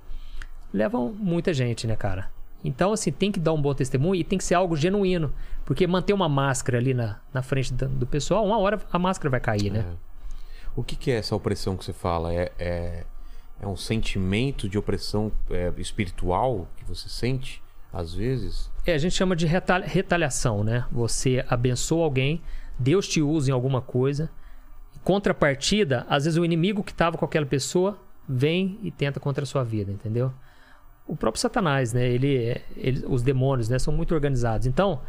levam 0.73 1.11
muita 1.11 1.53
gente, 1.53 1.88
né, 1.88 1.95
cara? 1.95 2.30
Então, 2.63 2.93
assim, 2.93 3.11
tem 3.11 3.31
que 3.31 3.39
dar 3.39 3.53
um 3.53 3.61
bom 3.61 3.73
testemunho 3.73 4.19
e 4.19 4.23
tem 4.23 4.38
que 4.38 4.43
ser 4.43 4.53
algo 4.53 4.76
genuíno. 4.76 5.34
Porque 5.65 5.88
manter 5.88 6.13
uma 6.13 6.30
máscara 6.30 6.77
ali 6.77 6.93
na, 6.93 7.19
na 7.34 7.41
frente 7.41 7.73
do, 7.73 7.88
do 7.88 8.05
pessoal, 8.05 8.45
uma 8.45 8.59
hora 8.59 8.80
a 8.91 8.99
máscara 8.99 9.30
vai 9.30 9.39
cair, 9.39 9.72
né? 9.72 9.85
O 10.76 10.84
que, 10.84 10.95
que 10.95 11.09
é 11.09 11.15
essa 11.15 11.35
opressão 11.35 11.76
que 11.76 11.84
você 11.84 11.93
fala? 11.93 12.34
É, 12.34 12.51
é, 12.59 13.03
é 13.61 13.68
um 13.68 13.76
sentimento 13.76 14.69
de 14.69 14.77
opressão 14.77 15.31
é, 15.49 15.72
espiritual 15.77 16.68
que 16.77 16.85
você 16.85 17.09
sente, 17.09 17.63
às 17.91 18.13
vezes? 18.13 18.69
É, 18.85 18.93
a 18.93 18.97
gente 18.97 19.15
chama 19.15 19.35
de 19.35 19.45
reta- 19.45 19.80
retaliação, 19.80 20.63
né? 20.63 20.85
Você 20.91 21.43
abençoa 21.49 22.03
alguém, 22.03 22.41
Deus 22.77 23.07
te 23.07 23.22
usa 23.22 23.49
em 23.49 23.53
alguma 23.53 23.81
coisa. 23.81 24.30
Contrapartida, 25.03 26.05
às 26.07 26.26
vezes 26.26 26.38
o 26.38 26.45
inimigo 26.45 26.84
que 26.84 26.91
estava 26.91 27.18
com 27.18 27.26
aquela 27.26 27.45
pessoa 27.45 27.97
vem 28.32 28.80
e 28.82 28.91
tenta 28.91 29.20
contra 29.20 29.44
a 29.44 29.45
sua 29.45 29.64
vida, 29.64 29.91
entendeu? 29.91 30.32
O 31.08 31.16
próprio 31.16 31.41
Satanás, 31.41 31.91
né? 31.94 32.08
Ele, 32.08 32.62
ele, 32.78 33.03
os 33.08 33.22
demônios, 33.22 33.68
né? 33.70 33.78
São 33.80 33.94
muito 33.94 34.14
organizados. 34.14 34.66
Então, 34.68 35.02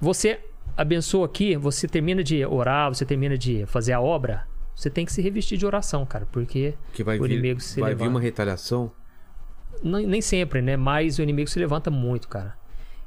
você 0.00 0.40
abençoa 0.76 1.26
aqui, 1.26 1.56
você 1.56 1.88
termina 1.88 2.22
de 2.22 2.44
orar, 2.44 2.92
você 2.94 3.04
termina 3.04 3.36
de 3.36 3.64
fazer 3.66 3.92
a 3.92 4.00
obra, 4.00 4.46
você 4.74 4.90
tem 4.90 5.04
que 5.06 5.12
se 5.12 5.22
revestir 5.22 5.56
de 5.56 5.64
oração, 5.66 6.04
cara, 6.04 6.26
porque 6.30 6.74
Que 6.92 7.02
vai 7.02 7.18
o 7.18 7.22
vir, 7.22 7.32
inimigo 7.32 7.60
se 7.60 7.80
vai 7.80 7.90
vir 7.94 7.98
levanta. 8.00 8.10
uma 8.10 8.20
retaliação? 8.20 8.92
Não- 9.82 10.00
nem 10.00 10.20
sempre, 10.20 10.60
né? 10.60 10.76
Mas 10.76 11.18
o 11.18 11.22
inimigo 11.22 11.48
se 11.48 11.58
levanta 11.58 11.90
muito, 11.90 12.28
cara. 12.28 12.54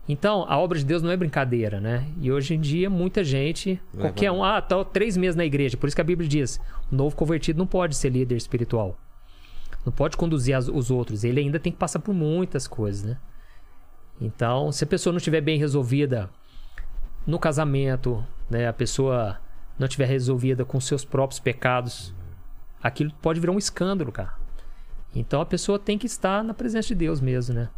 Então, 0.08 0.44
a 0.50 0.58
obra 0.58 0.80
de 0.80 0.84
Deus 0.86 1.04
não 1.04 1.12
é 1.12 1.18
brincadeira, 1.18 1.80
né? 1.80 2.08
E 2.20 2.32
hoje 2.32 2.56
em 2.56 2.60
dia, 2.60 2.90
muita 2.90 3.24
gente, 3.24 3.80
Leva- 3.94 4.08
qualquer 4.10 4.32
um, 4.32 4.44
ah, 4.44 4.60
tá 4.60 4.84
três 4.84 5.16
meses 5.16 5.36
na 5.36 5.46
igreja. 5.46 5.78
Por 5.78 5.86
isso 5.86 5.96
que 5.96 6.02
a 6.02 6.06
Bíblia 6.06 6.28
diz: 6.28 6.60
o 6.92 6.96
novo 6.96 7.16
convertido 7.16 7.58
não 7.60 7.68
pode 7.68 7.96
ser 7.96 8.10
líder 8.10 8.36
espiritual. 8.36 8.98
Não 9.86 9.92
pode 9.94 10.18
conduzir 10.18 10.56
as- 10.56 10.68
os 10.68 10.92
outros. 10.92 11.24
Ele 11.24 11.40
ainda 11.40 11.60
tem 11.60 11.72
que 11.72 11.78
passar 11.78 12.00
por 12.00 12.14
muitas 12.14 12.68
coisas, 12.68 13.04
né? 13.04 13.18
Então, 14.20 14.72
se 14.72 14.84
a 14.84 14.88
pessoa 14.88 15.14
não 15.14 15.18
estiver 15.18 15.42
bem 15.42 15.58
resolvida 15.58 16.30
no 17.26 17.40
casamento, 17.40 18.26
né? 18.50 18.68
A 18.68 18.74
pessoa 18.74 19.40
não 19.78 19.86
estiver 19.86 20.06
resolvida 20.06 20.66
com 20.66 20.80
seus 20.80 21.06
próprios 21.06 21.40
pecados, 21.40 22.14
aquilo 22.84 23.12
pode 23.22 23.40
virar 23.40 23.54
um 23.54 23.58
escândalo, 23.58 24.12
cara. 24.12 24.34
Então, 25.16 25.42
a 25.42 25.46
pessoa 25.46 25.80
tem 25.80 25.98
que 25.98 26.06
estar 26.06 26.44
na 26.44 26.54
presença 26.54 26.90
de 26.90 26.96
Deus 26.96 27.22
mesmo, 27.22 27.56
né? 27.56 27.70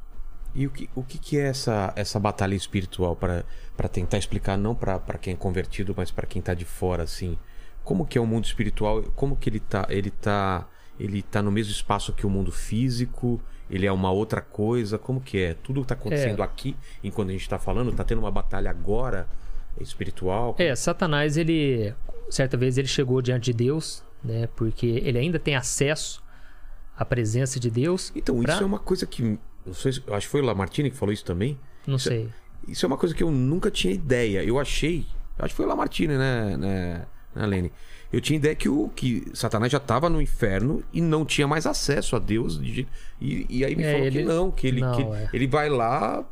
E 0.53 0.67
o 0.67 0.69
que, 0.69 0.89
o 0.95 1.01
que, 1.03 1.37
é 1.37 1.47
essa, 1.47 1.93
essa 1.95 2.19
batalha 2.19 2.55
espiritual 2.55 3.15
para 3.15 3.87
tentar 3.89 4.17
explicar 4.17 4.57
não 4.57 4.75
para 4.75 4.99
quem 5.17 5.33
é 5.33 5.37
convertido, 5.37 5.93
mas 5.95 6.11
para 6.11 6.27
quem 6.27 6.41
tá 6.41 6.53
de 6.53 6.65
fora 6.65 7.03
assim? 7.03 7.37
Como 7.83 8.05
que 8.05 8.17
é 8.17 8.21
o 8.21 8.25
mundo 8.27 8.45
espiritual? 8.45 9.03
Como 9.15 9.35
que 9.35 9.49
ele 9.49 9.59
tá, 9.59 9.85
ele 9.89 10.09
tá, 10.11 10.67
ele 10.99 11.21
tá 11.21 11.41
no 11.41 11.51
mesmo 11.51 11.71
espaço 11.71 12.13
que 12.13 12.25
o 12.25 12.29
mundo 12.29 12.51
físico? 12.51 13.41
Ele 13.69 13.85
é 13.85 13.91
uma 13.91 14.11
outra 14.11 14.41
coisa? 14.41 14.97
Como 14.97 15.21
que 15.21 15.37
é? 15.39 15.53
Tudo 15.53 15.83
tá 15.85 15.93
acontecendo 15.95 16.41
É. 16.41 16.45
aqui 16.45 16.75
enquanto 17.03 17.29
a 17.29 17.31
gente 17.31 17.47
tá 17.47 17.57
falando, 17.57 17.91
tá 17.93 18.03
tendo 18.03 18.19
uma 18.19 18.31
batalha 18.31 18.69
agora 18.69 19.27
espiritual? 19.79 20.55
É, 20.59 20.75
Satanás, 20.75 21.37
ele. 21.37 21.93
Certa 22.29 22.55
vez 22.57 22.77
ele 22.77 22.87
chegou 22.87 23.21
diante 23.21 23.45
de 23.45 23.53
Deus, 23.53 24.03
né? 24.23 24.47
Porque 24.55 24.85
ele 25.03 25.17
ainda 25.17 25.37
tem 25.39 25.55
acesso 25.55 26.21
à 26.97 27.03
presença 27.03 27.59
de 27.59 27.69
Deus. 27.69 28.11
Então, 28.15 28.41
pra- 28.41 28.53
isso 28.53 28.63
é 28.63 28.65
uma 28.65 28.79
coisa 28.79 29.05
que 29.05 29.37
não 29.65 29.73
sei 29.73 29.91
acho 29.91 30.27
que 30.27 30.31
foi 30.31 30.41
o 30.41 30.45
Lamartine 30.45 30.89
que 30.91 30.97
falou 30.97 31.11
isso 31.13 31.25
também. 31.25 31.57
Não 31.85 31.95
isso 31.97 32.09
é- 32.09 32.11
sei. 32.11 32.29
Isso 32.67 32.85
é 32.85 32.87
uma 32.87 32.97
coisa 32.97 33.13
que 33.15 33.23
eu 33.23 33.31
nunca 33.31 33.69
tinha 33.71 33.93
ideia. 33.93 34.43
Eu 34.43 34.59
achei. 34.59 35.05
Acho 35.39 35.49
que 35.49 35.55
foi 35.57 35.65
o 35.65 35.69
Lamartine, 35.69 36.15
né, 36.17 36.55
né, 36.57 37.05
né 37.35 37.45
Lene? 37.45 37.71
Eu 38.11 38.19
tinha 38.19 38.35
ideia 38.37 38.53
que, 38.55 38.67
o, 38.67 38.89
que 38.89 39.25
Satanás 39.33 39.71
já 39.71 39.77
estava 39.77 40.09
no 40.09 40.21
inferno 40.21 40.83
e 40.91 40.99
não 40.99 41.25
tinha 41.25 41.47
mais 41.47 41.65
acesso 41.65 42.15
a 42.15 42.19
Deus. 42.19 42.59
de- 42.61 42.85
e, 43.21 43.45
e 43.49 43.63
aí 43.65 43.75
me 43.75 43.83
É, 43.83 43.91
falou 43.93 44.11
que 44.11 44.17
ele- 44.17 44.25
não, 44.27 44.51
que 44.51 44.67
ele, 44.67 44.81
não, 44.81 44.95
que 44.95 45.01
é. 45.17 45.29
ele 45.33 45.47
vai 45.47 45.69
lá 45.69 46.23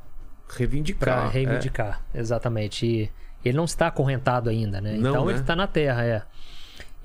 reivindicar. 0.50 1.22
Pra 1.22 1.30
reivindicar, 1.30 2.04
exatamente. 2.14 2.86
E 2.86 3.10
ele 3.46 3.56
não 3.58 3.64
está 3.66 3.88
acorrentado 3.88 4.50
ainda, 4.50 4.82
né? 4.82 4.98
Não, 4.98 5.12
então 5.12 5.26
né? 5.26 5.32
ele 5.34 5.40
está 5.42 5.56
na 5.56 5.68
terra, 5.68 6.04
é. 6.04 6.22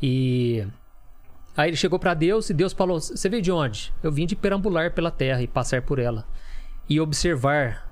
E 0.03 0.67
aí 1.57 1.71
ele 1.71 1.77
chegou 1.77 1.99
para 1.99 2.15
Deus 2.15 2.51
e 2.51 2.55
Deus 2.55 2.73
falou: 2.73 3.01
Você 3.01 3.29
veio 3.29 3.43
de 3.43 3.53
onde? 3.53 3.93
Eu 4.03 4.11
vim 4.11 4.27
de 4.27 4.35
perambular 4.35 4.93
pela 4.93 5.11
terra 5.11 5.41
e 5.43 5.47
passar 5.47 5.83
por 5.83 5.99
ela 5.99 6.27
e 6.89 7.01
observar 7.01 7.91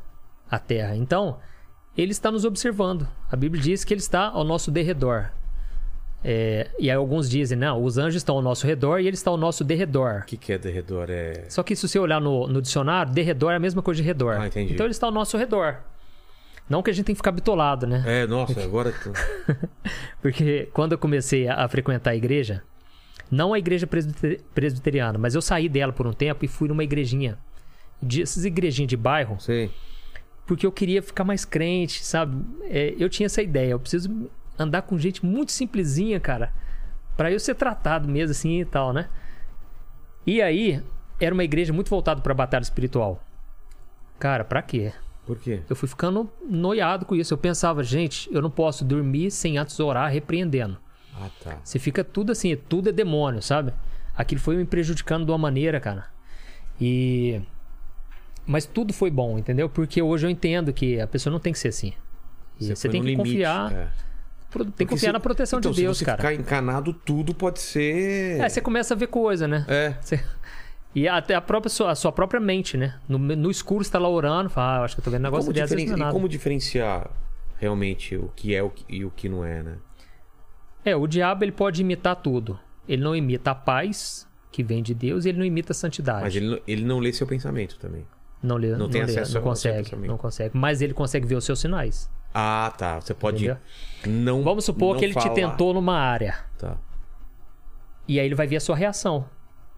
a 0.51 0.59
terra. 0.59 0.97
Então, 0.97 1.39
ele 1.97 2.11
está 2.11 2.31
nos 2.31 2.45
observando. 2.45 3.07
A 3.31 3.37
Bíblia 3.37 3.63
diz 3.63 3.85
que 3.85 3.95
ele 3.95 4.01
está 4.01 4.27
ao 4.29 4.45
nosso 4.45 4.71
derredor. 4.71 5.31
É, 6.25 6.69
e 6.79 6.89
aí 6.91 6.97
alguns 6.97 7.29
dizem, 7.29 7.59
não, 7.59 7.83
os 7.83 7.99
anjos 7.99 8.17
estão 8.17 8.37
ao 8.37 8.43
nosso 8.43 8.67
redor 8.67 9.01
e 9.01 9.07
ele 9.09 9.17
está 9.17 9.31
ao 9.31 9.37
nosso 9.37 9.65
derredor. 9.65 10.21
O 10.23 10.27
que, 10.27 10.37
que 10.37 10.53
é 10.53 10.59
derredor? 10.59 11.07
É. 11.11 11.45
Só 11.49 11.63
que 11.63 11.75
se 11.75 11.89
você 11.89 11.99
olhar 11.99 12.21
no, 12.21 12.47
no 12.47 12.63
dicionário, 12.63 13.13
derredor 13.13 13.53
é 13.53 13.57
a 13.57 13.61
mesma 13.61 13.83
coisa 13.83 14.01
de 14.01 14.07
redor. 14.07 14.37
Ah, 14.39 14.47
entendi. 14.47 14.75
Então 14.75 14.87
ele 14.87 14.93
está 14.93 15.07
ao 15.07 15.13
nosso 15.13 15.37
redor. 15.37 15.79
Não 16.69 16.83
que 16.83 16.91
a 16.91 16.93
gente 16.95 17.07
tem 17.07 17.15
que 17.15 17.19
ficar 17.19 17.33
bitolado, 17.33 17.87
né? 17.87 18.03
É, 18.07 18.27
nossa, 18.27 18.63
agora. 18.63 18.95
Porque 20.23 20.69
quando 20.73 20.93
eu 20.93 20.99
comecei 20.99 21.49
a, 21.49 21.65
a 21.65 21.69
frequentar 21.69 22.11
a 22.13 22.17
igreja, 22.17 22.63
não 23.31 23.53
a 23.53 23.59
igreja 23.59 23.87
presbiter- 23.87 24.41
presbiteriana, 24.55 25.19
mas 25.19 25.35
eu 25.35 25.43
saí 25.43 25.69
dela 25.69 25.93
por 25.93 26.07
um 26.07 26.13
tempo 26.13 26.45
e 26.45 26.49
fui 26.49 26.69
numa 26.69 26.85
igrejinha. 26.85 27.37
De, 28.01 28.23
essas 28.23 28.45
igrejinhas 28.45 28.89
de 28.89 28.97
bairro, 28.97 29.41
Sei. 29.41 29.71
porque 30.45 30.67
eu 30.67 30.73
queria 30.73 31.01
ficar 31.03 31.23
mais 31.25 31.45
crente, 31.45 32.05
sabe? 32.05 32.37
É, 32.65 32.95
eu 32.99 33.09
tinha 33.09 33.27
essa 33.27 33.41
ideia, 33.41 33.71
eu 33.73 33.79
preciso 33.79 34.29
andar 34.59 34.83
com 34.83 34.99
gente 34.99 35.25
muito 35.25 35.53
simplesinha, 35.53 36.21
cara, 36.21 36.53
Pra 37.17 37.31
eu 37.31 37.39
ser 37.39 37.55
tratado 37.55 38.09
mesmo 38.09 38.31
assim 38.31 38.61
e 38.61 38.65
tal, 38.65 38.93
né? 38.93 39.09
E 40.27 40.41
aí, 40.41 40.83
era 41.21 41.35
uma 41.35 41.45
igreja 41.45 41.73
muito 41.73 41.91
voltada 41.91 42.21
pra 42.21 42.33
batalha 42.33 42.63
espiritual. 42.63 43.23
Cara, 44.19 44.45
pra 44.45 44.63
quê? 44.63 44.93
Por 45.27 45.39
quê? 45.39 45.61
Eu 45.69 45.77
fui 45.77 45.89
ficando 45.89 46.31
noiado 46.49 47.05
com 47.05 47.15
isso. 47.15 47.35
Eu 47.35 47.39
pensava, 47.39 47.83
gente, 47.85 48.33
eu 48.33 48.41
não 48.41 48.51
posso 48.51 48.85
dormir 48.85 49.31
sem 49.31 49.59
antes 49.59 49.79
orar 49.79 50.11
repreendendo. 50.11 50.79
Ah, 51.15 51.29
tá. 51.43 51.59
Você 51.63 51.79
fica 51.79 52.03
tudo 52.03 52.33
assim, 52.33 52.57
tudo 52.57 52.89
é 52.89 52.93
demônio, 52.93 53.43
sabe? 53.43 53.73
Aquilo 54.17 54.41
foi 54.41 54.57
me 54.57 54.65
prejudicando 54.65 55.25
de 55.25 55.31
uma 55.31 55.39
maneira, 55.39 55.81
cara. 55.81 56.07
E. 56.81 57.41
Mas 58.47 58.67
tudo 58.67 58.93
foi 58.93 59.11
bom, 59.11 59.39
entendeu? 59.39 59.69
Porque 59.69 60.03
hoje 60.03 60.27
eu 60.27 60.31
entendo 60.31 60.73
que 60.73 61.01
a 61.01 61.07
pessoa 61.07 61.31
não 61.31 61.39
tem 61.39 61.53
que 61.53 61.59
ser 61.59 61.69
assim. 61.69 61.93
Você, 62.59 62.75
foi 62.75 62.91
tem 62.91 63.01
que 63.03 63.09
limite, 63.09 63.31
confiar. 63.31 63.73
é. 63.73 63.89
Tem 64.77 64.87
que 64.87 64.87
confiar 64.87 65.09
se- 65.09 65.13
na 65.13 65.21
proteção 65.21 65.59
então, 65.59 65.73
de 65.73 65.81
Deus, 65.83 65.97
se 65.99 66.05
você 66.05 66.11
cara. 66.11 66.19
ficar 66.19 66.35
encanado, 66.35 66.93
tudo 66.93 67.35
pode 67.35 67.61
ser. 67.61 68.41
É, 68.41 68.49
você 68.49 68.61
começa 68.61 68.95
a 68.95 68.97
ver 68.97 69.07
coisa, 69.09 69.47
né? 69.49 69.65
É. 69.69 69.97
Você- 70.01 70.23
E 70.95 71.09
até 71.09 71.35
a, 71.35 71.41
própria, 71.41 71.71
sua, 71.71 71.91
a 71.91 71.95
sua 71.95 72.13
própria 72.13 72.39
mente, 72.39 72.77
né? 72.77 72.99
No, 73.09 73.17
no 73.19 73.51
escuro 73.51 73.83
você 73.83 73.91
tá 73.91 73.99
lá 73.99 74.11
orando, 74.11 74.51
fala, 74.51 74.81
ah, 74.81 74.85
acho 74.85 74.95
que 74.95 75.01
eu 75.01 75.05
tô 75.05 75.11
vendo 75.11 75.21
um 75.21 75.25
negócio 75.25 75.51
vezes 75.51 75.71
diferen- 75.71 75.87
não 75.99 76.07
é 76.07 76.11
e 76.11 76.13
como 76.13 76.29
diferenciar 76.29 77.11
realmente 77.57 78.15
o 78.15 78.31
que 78.37 78.55
é 78.55 78.63
o 78.63 78.69
que- 78.69 78.85
e 78.89 79.03
o 79.03 79.11
que 79.11 79.27
não 79.27 79.43
é, 79.43 79.63
né? 79.63 79.77
É, 80.85 80.95
o 80.95 81.07
diabo 81.07 81.45
ele 81.45 81.53
pode 81.53 81.81
imitar 81.81 82.17
tudo. 82.17 82.61
Ele 82.87 83.03
não 83.03 83.17
imita 83.17 83.53
a 83.53 83.55
paz 83.55 84.29
que 84.51 84.63
vem 84.63 84.83
de 84.83 84.93
Deus 84.93 85.25
e 85.25 85.31
ele 85.31 85.39
não 85.39 85.47
imita 85.47 85.73
a 85.73 85.75
santidade. 85.75 86.25
Mas 86.25 86.37
ele, 86.37 86.47
não- 86.49 86.61
ele 86.69 86.85
não 86.85 86.99
lê 86.99 87.11
seu 87.13 87.27
pensamento 87.27 87.79
também. 87.79 88.07
não 88.43 88.57
lê, 88.57 88.77
não 88.77 88.91
tem 88.91 89.03
lê, 89.05 89.13
acesso 89.13 89.35
não 89.35 89.41
consegue, 89.43 89.97
não 89.97 90.19
consegue. 90.19 90.55
Mas 90.59 90.83
ele 90.83 90.93
consegue 90.93 91.27
ver 91.27 91.37
os 91.37 91.45
seus 91.45 91.59
sinais. 91.61 92.11
Ah, 92.35 92.73
tá. 92.77 93.01
Você 93.01 93.13
pode 93.15 93.45
Entendeu? 93.45 93.57
não. 94.07 94.43
Vamos 94.43 94.65
supor 94.65 94.93
não 94.95 94.99
que 94.99 95.05
ele 95.05 95.13
falar. 95.15 95.29
te 95.29 95.35
tentou 95.35 95.75
numa 95.75 95.99
área. 95.99 96.37
Tá. 96.59 96.77
E 98.09 98.19
aí 98.19 98.27
ele 98.27 98.35
vai 98.35 98.47
ver 98.47 98.57
a 98.57 98.61
sua 98.61 98.75
reação. 98.77 99.27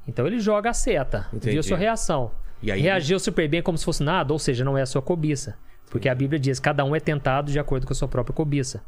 Então 0.06 0.26
ele 0.26 0.38
joga 0.38 0.70
a 0.70 0.74
seta, 0.74 1.26
Entendi. 1.32 1.52
viu 1.52 1.60
a 1.60 1.62
sua 1.62 1.76
reação. 1.76 2.30
E 2.62 2.70
aí- 2.70 2.80
Reagiu 2.80 3.18
super 3.18 3.48
bem 3.48 3.62
como 3.62 3.76
se 3.76 3.84
fosse 3.84 4.02
nada, 4.02 4.32
ou 4.32 4.38
seja, 4.38 4.64
não 4.64 4.76
é 4.78 4.82
a 4.82 4.86
sua 4.86 5.02
cobiça. 5.02 5.56
Porque 5.90 6.08
a 6.08 6.14
Bíblia 6.14 6.38
diz: 6.38 6.58
cada 6.60 6.84
um 6.84 6.94
é 6.94 7.00
tentado 7.00 7.50
de 7.52 7.58
acordo 7.58 7.86
com 7.86 7.92
a 7.92 7.96
sua 7.96 8.08
própria 8.08 8.34
cobiça. 8.34 8.82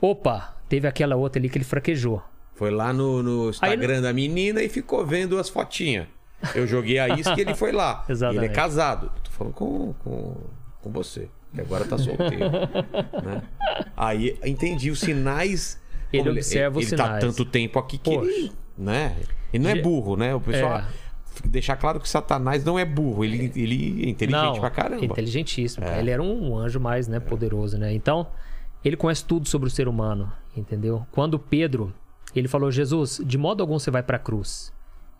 Opa, 0.00 0.56
teve 0.68 0.86
aquela 0.86 1.16
outra 1.16 1.40
ali 1.40 1.48
que 1.48 1.58
ele 1.58 1.64
fraquejou. 1.64 2.22
Foi 2.54 2.70
lá 2.70 2.92
no, 2.92 3.22
no 3.22 3.50
Instagram 3.50 4.00
da 4.02 4.12
menina 4.12 4.62
e 4.62 4.68
ficou 4.68 5.04
vendo 5.06 5.38
as 5.38 5.48
fotinhas. 5.48 6.06
Eu 6.54 6.66
joguei 6.66 6.98
a 6.98 7.08
isca 7.08 7.34
e 7.36 7.40
ele 7.40 7.54
foi 7.54 7.72
lá. 7.72 8.04
E 8.08 8.12
ele 8.12 8.12
é 8.12 8.12
Exatamente. 8.12 8.54
casado. 8.54 9.12
Tô 9.24 9.30
falando 9.30 9.52
com, 9.54 9.92
com, 9.94 10.36
com 10.82 10.90
você. 10.92 11.28
Que 11.54 11.60
agora 11.60 11.84
tá 11.84 11.96
solteiro. 11.98 12.50
né? 13.24 13.42
Aí 13.96 14.38
entendi 14.44 14.90
os 14.90 15.00
sinais. 15.00 15.80
Ele 16.12 16.22
Como 16.22 16.32
observa 16.34 16.78
os 16.78 16.86
ele 16.86 16.96
tá 16.96 17.04
sinais. 17.04 17.24
tanto 17.24 17.44
tempo 17.44 17.78
aqui 17.78 17.98
que 17.98 18.14
Poxa. 18.14 18.30
ele. 18.30 18.52
Né? 18.76 19.16
Ele 19.52 19.62
não 19.64 19.70
é 19.70 19.80
burro, 19.80 20.16
né? 20.16 20.34
O 20.34 20.40
pessoal. 20.40 20.78
É. 20.78 20.86
Deixar 21.44 21.76
claro 21.76 22.00
que 22.00 22.08
Satanás 22.08 22.64
não 22.64 22.78
é 22.78 22.84
burro. 22.84 23.24
Ele, 23.24 23.52
ele 23.54 24.04
é 24.06 24.08
inteligente 24.08 24.42
não, 24.54 24.60
pra 24.60 24.70
caramba. 24.70 25.04
inteligentíssimo. 25.04 25.84
É. 25.84 26.00
Ele 26.00 26.10
era 26.10 26.22
um 26.22 26.56
anjo 26.56 26.80
mais, 26.80 27.06
né, 27.06 27.20
poderoso, 27.20 27.78
né? 27.78 27.92
Então, 27.92 28.26
ele 28.84 28.96
conhece 28.96 29.24
tudo 29.24 29.48
sobre 29.48 29.68
o 29.68 29.70
ser 29.70 29.88
humano, 29.88 30.32
entendeu? 30.56 31.06
Quando 31.12 31.38
Pedro, 31.38 31.92
ele 32.34 32.48
falou: 32.48 32.70
"Jesus, 32.70 33.20
de 33.24 33.38
modo 33.38 33.62
algum 33.62 33.78
você 33.78 33.90
vai 33.90 34.02
pra 34.02 34.18
cruz". 34.18 34.72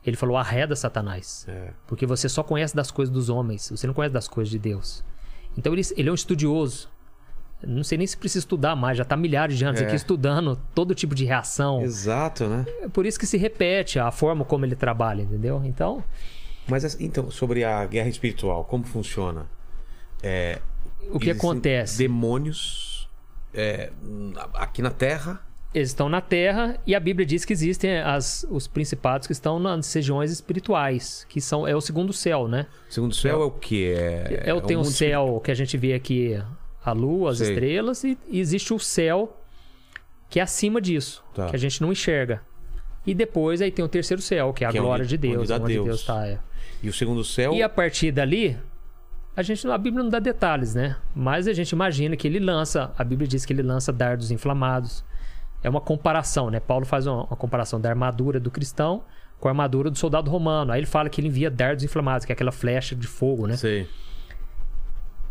Ele 0.05 0.17
falou: 0.17 0.37
"Arreda 0.37 0.75
Satanás". 0.75 1.47
É. 1.49 1.71
Porque 1.87 2.05
você 2.07 2.29
só 2.29 2.43
conhece 2.43 2.75
das 2.75 2.91
coisas 2.91 3.13
dos 3.13 3.29
homens, 3.29 3.71
você 3.71 3.87
não 3.87 3.95
conhece 3.95 4.13
das 4.13 4.27
coisas 4.27 4.51
de 4.51 4.59
Deus. 4.59 5.05
Então 5.59 5.73
ele, 5.73 5.83
ele 5.97 6.09
é 6.09 6.13
um 6.13 6.15
estudioso. 6.15 6.89
Não 7.61 7.83
sei 7.83 7.99
nem 7.99 8.07
se 8.07 8.17
precisa 8.17 8.39
estudar 8.39 8.77
mais, 8.77 8.97
já 8.97 9.05
tá 9.05 9.17
milhares 9.17 9.59
de 9.59 9.65
anos 9.65 9.81
É. 9.81 9.85
aqui 9.85 9.97
estudando 9.97 10.57
todo 10.73 10.95
tipo 10.95 11.13
de 11.13 11.25
reação. 11.25 11.83
Exato, 11.83 12.47
né? 12.47 12.65
É 12.83 12.89
por 12.89 13.05
isso 13.05 13.19
que 13.19 13.27
se 13.27 13.37
repete 13.37 13.99
a 13.99 14.13
forma 14.13 14.45
como 14.45 14.65
ele 14.65 14.77
trabalha, 14.77 15.23
entendeu? 15.23 15.61
Então, 15.65 16.05
Mas 16.69 16.85
assim, 16.85 17.05
então, 17.05 17.31
sobre 17.31 17.65
a 17.65 17.85
guerra 17.87 18.09
espiritual, 18.09 18.65
como 18.65 18.85
funciona? 18.85 19.47
É, 20.23 20.61
o 21.11 21.19
que 21.19 21.31
acontece? 21.31 21.99
Demônios 21.99 23.11
é, 23.53 23.91
aqui 24.55 24.81
na 24.81 24.91
Terra. 24.91 25.41
Eles 25.75 25.89
estão 25.91 26.09
na 26.09 26.21
Terra 26.23 26.79
e 26.87 26.95
a 26.95 27.01
Bíblia 27.01 27.27
diz 27.27 27.45
que 27.45 27.53
existem 27.53 27.99
as, 27.99 28.47
os 28.51 28.67
principados 28.67 29.27
que 29.27 29.33
estão 29.35 29.59
nas 29.59 29.93
regiões 29.93 30.31
espirituais, 30.33 31.27
que 31.29 31.41
são 31.43 31.69
é 31.69 31.77
o 31.77 31.81
segundo 31.81 32.13
céu, 32.13 32.49
né? 32.49 32.67
O 32.89 32.93
segundo 32.93 33.15
céu 33.15 33.43
é, 33.43 33.45
o 33.45 33.51
quê? 33.51 33.95
É, 33.97 34.43
É, 34.47 34.55
o 34.55 34.63
tem 34.63 34.77
o 34.79 34.85
céu 34.85 35.41
que 35.45 35.51
a 35.51 35.55
gente 35.55 35.77
vê 35.77 35.93
aqui, 35.93 36.43
a 36.83 36.93
lua, 36.93 37.31
as 37.33 37.39
Sei. 37.39 37.51
estrelas, 37.53 38.03
e, 38.03 38.17
e 38.29 38.41
existe 38.41 38.73
o 38.73 38.79
céu 38.79 39.37
que 40.31 40.41
é 40.41 40.43
acima 40.43 40.81
disso, 40.81 41.23
Tá. 41.35 41.47
que 41.49 41.57
a 41.57 41.59
gente 41.59 41.83
não 41.83 41.93
enxerga. 41.93 42.41
E 43.07 43.15
depois 43.15 43.61
aí 43.61 43.71
tem 43.71 43.85
o 43.85 43.89
terceiro 43.89 44.23
céu, 44.23 44.53
que 44.55 44.65
é 44.65 44.69
a 44.69 44.71
Que 44.73 44.79
é 44.79 44.81
glória 44.81 45.03
onde- 45.03 45.11
de 45.11 45.17
Deus, 45.19 45.51
onde 45.51 45.63
onde 45.65 45.73
Deus. 45.75 45.87
Deus 45.87 46.01
está. 46.01 46.27
É. 46.27 46.39
E 46.83 46.89
o 46.89 46.93
segundo 46.95 47.23
céu. 47.25 47.53
E 47.53 47.63
a 47.63 47.69
partir 47.69 48.11
dali, 48.11 48.57
a 49.37 49.43
gente 49.43 49.67
a 49.69 49.77
Bíblia 49.79 50.03
não 50.03 50.11
dá 50.11 50.19
detalhes, 50.19 50.75
né? 50.75 50.97
Mas 51.15 51.47
a 51.47 51.53
gente 51.53 51.71
imagina 51.73 52.17
que 52.17 52.27
ele 52.27 52.39
lança, 52.39 52.91
a 52.97 53.05
Bíblia 53.05 53.29
diz 53.29 53.45
que 53.45 53.53
ele 53.53 53.63
lança 53.63 53.93
dardos 53.93 54.31
inflamados. 54.31 55.05
É 55.69 55.71
uma 55.71 55.83
comparação, 55.83 56.49
né? 56.49 56.59
Paulo 56.59 56.87
faz 56.87 57.07
uma, 57.07 57.25
uma 57.25 57.37
comparação 57.37 57.79
da 57.79 57.91
armadura 57.91 58.41
do 58.41 58.51
cristão 58.51 59.05
com 59.39 59.49
a 59.49 59.51
armadura 59.51 59.91
do 59.91 59.99
soldado 59.99 60.31
romano. 60.31 60.73
Aí 60.73 60.81
ele 60.81 60.87
fala 60.87 61.11
que 61.11 61.21
ele 61.21 61.29
envia 61.29 61.51
dardos 61.51 61.85
inflamados, 61.85 62.25
que 62.25 62.33
é 62.33 62.35
aquela 62.35 62.51
flecha 62.51 62.97
de 62.97 63.07
fogo, 63.07 63.47
né? 63.47 63.55
Sei. 63.55 63.87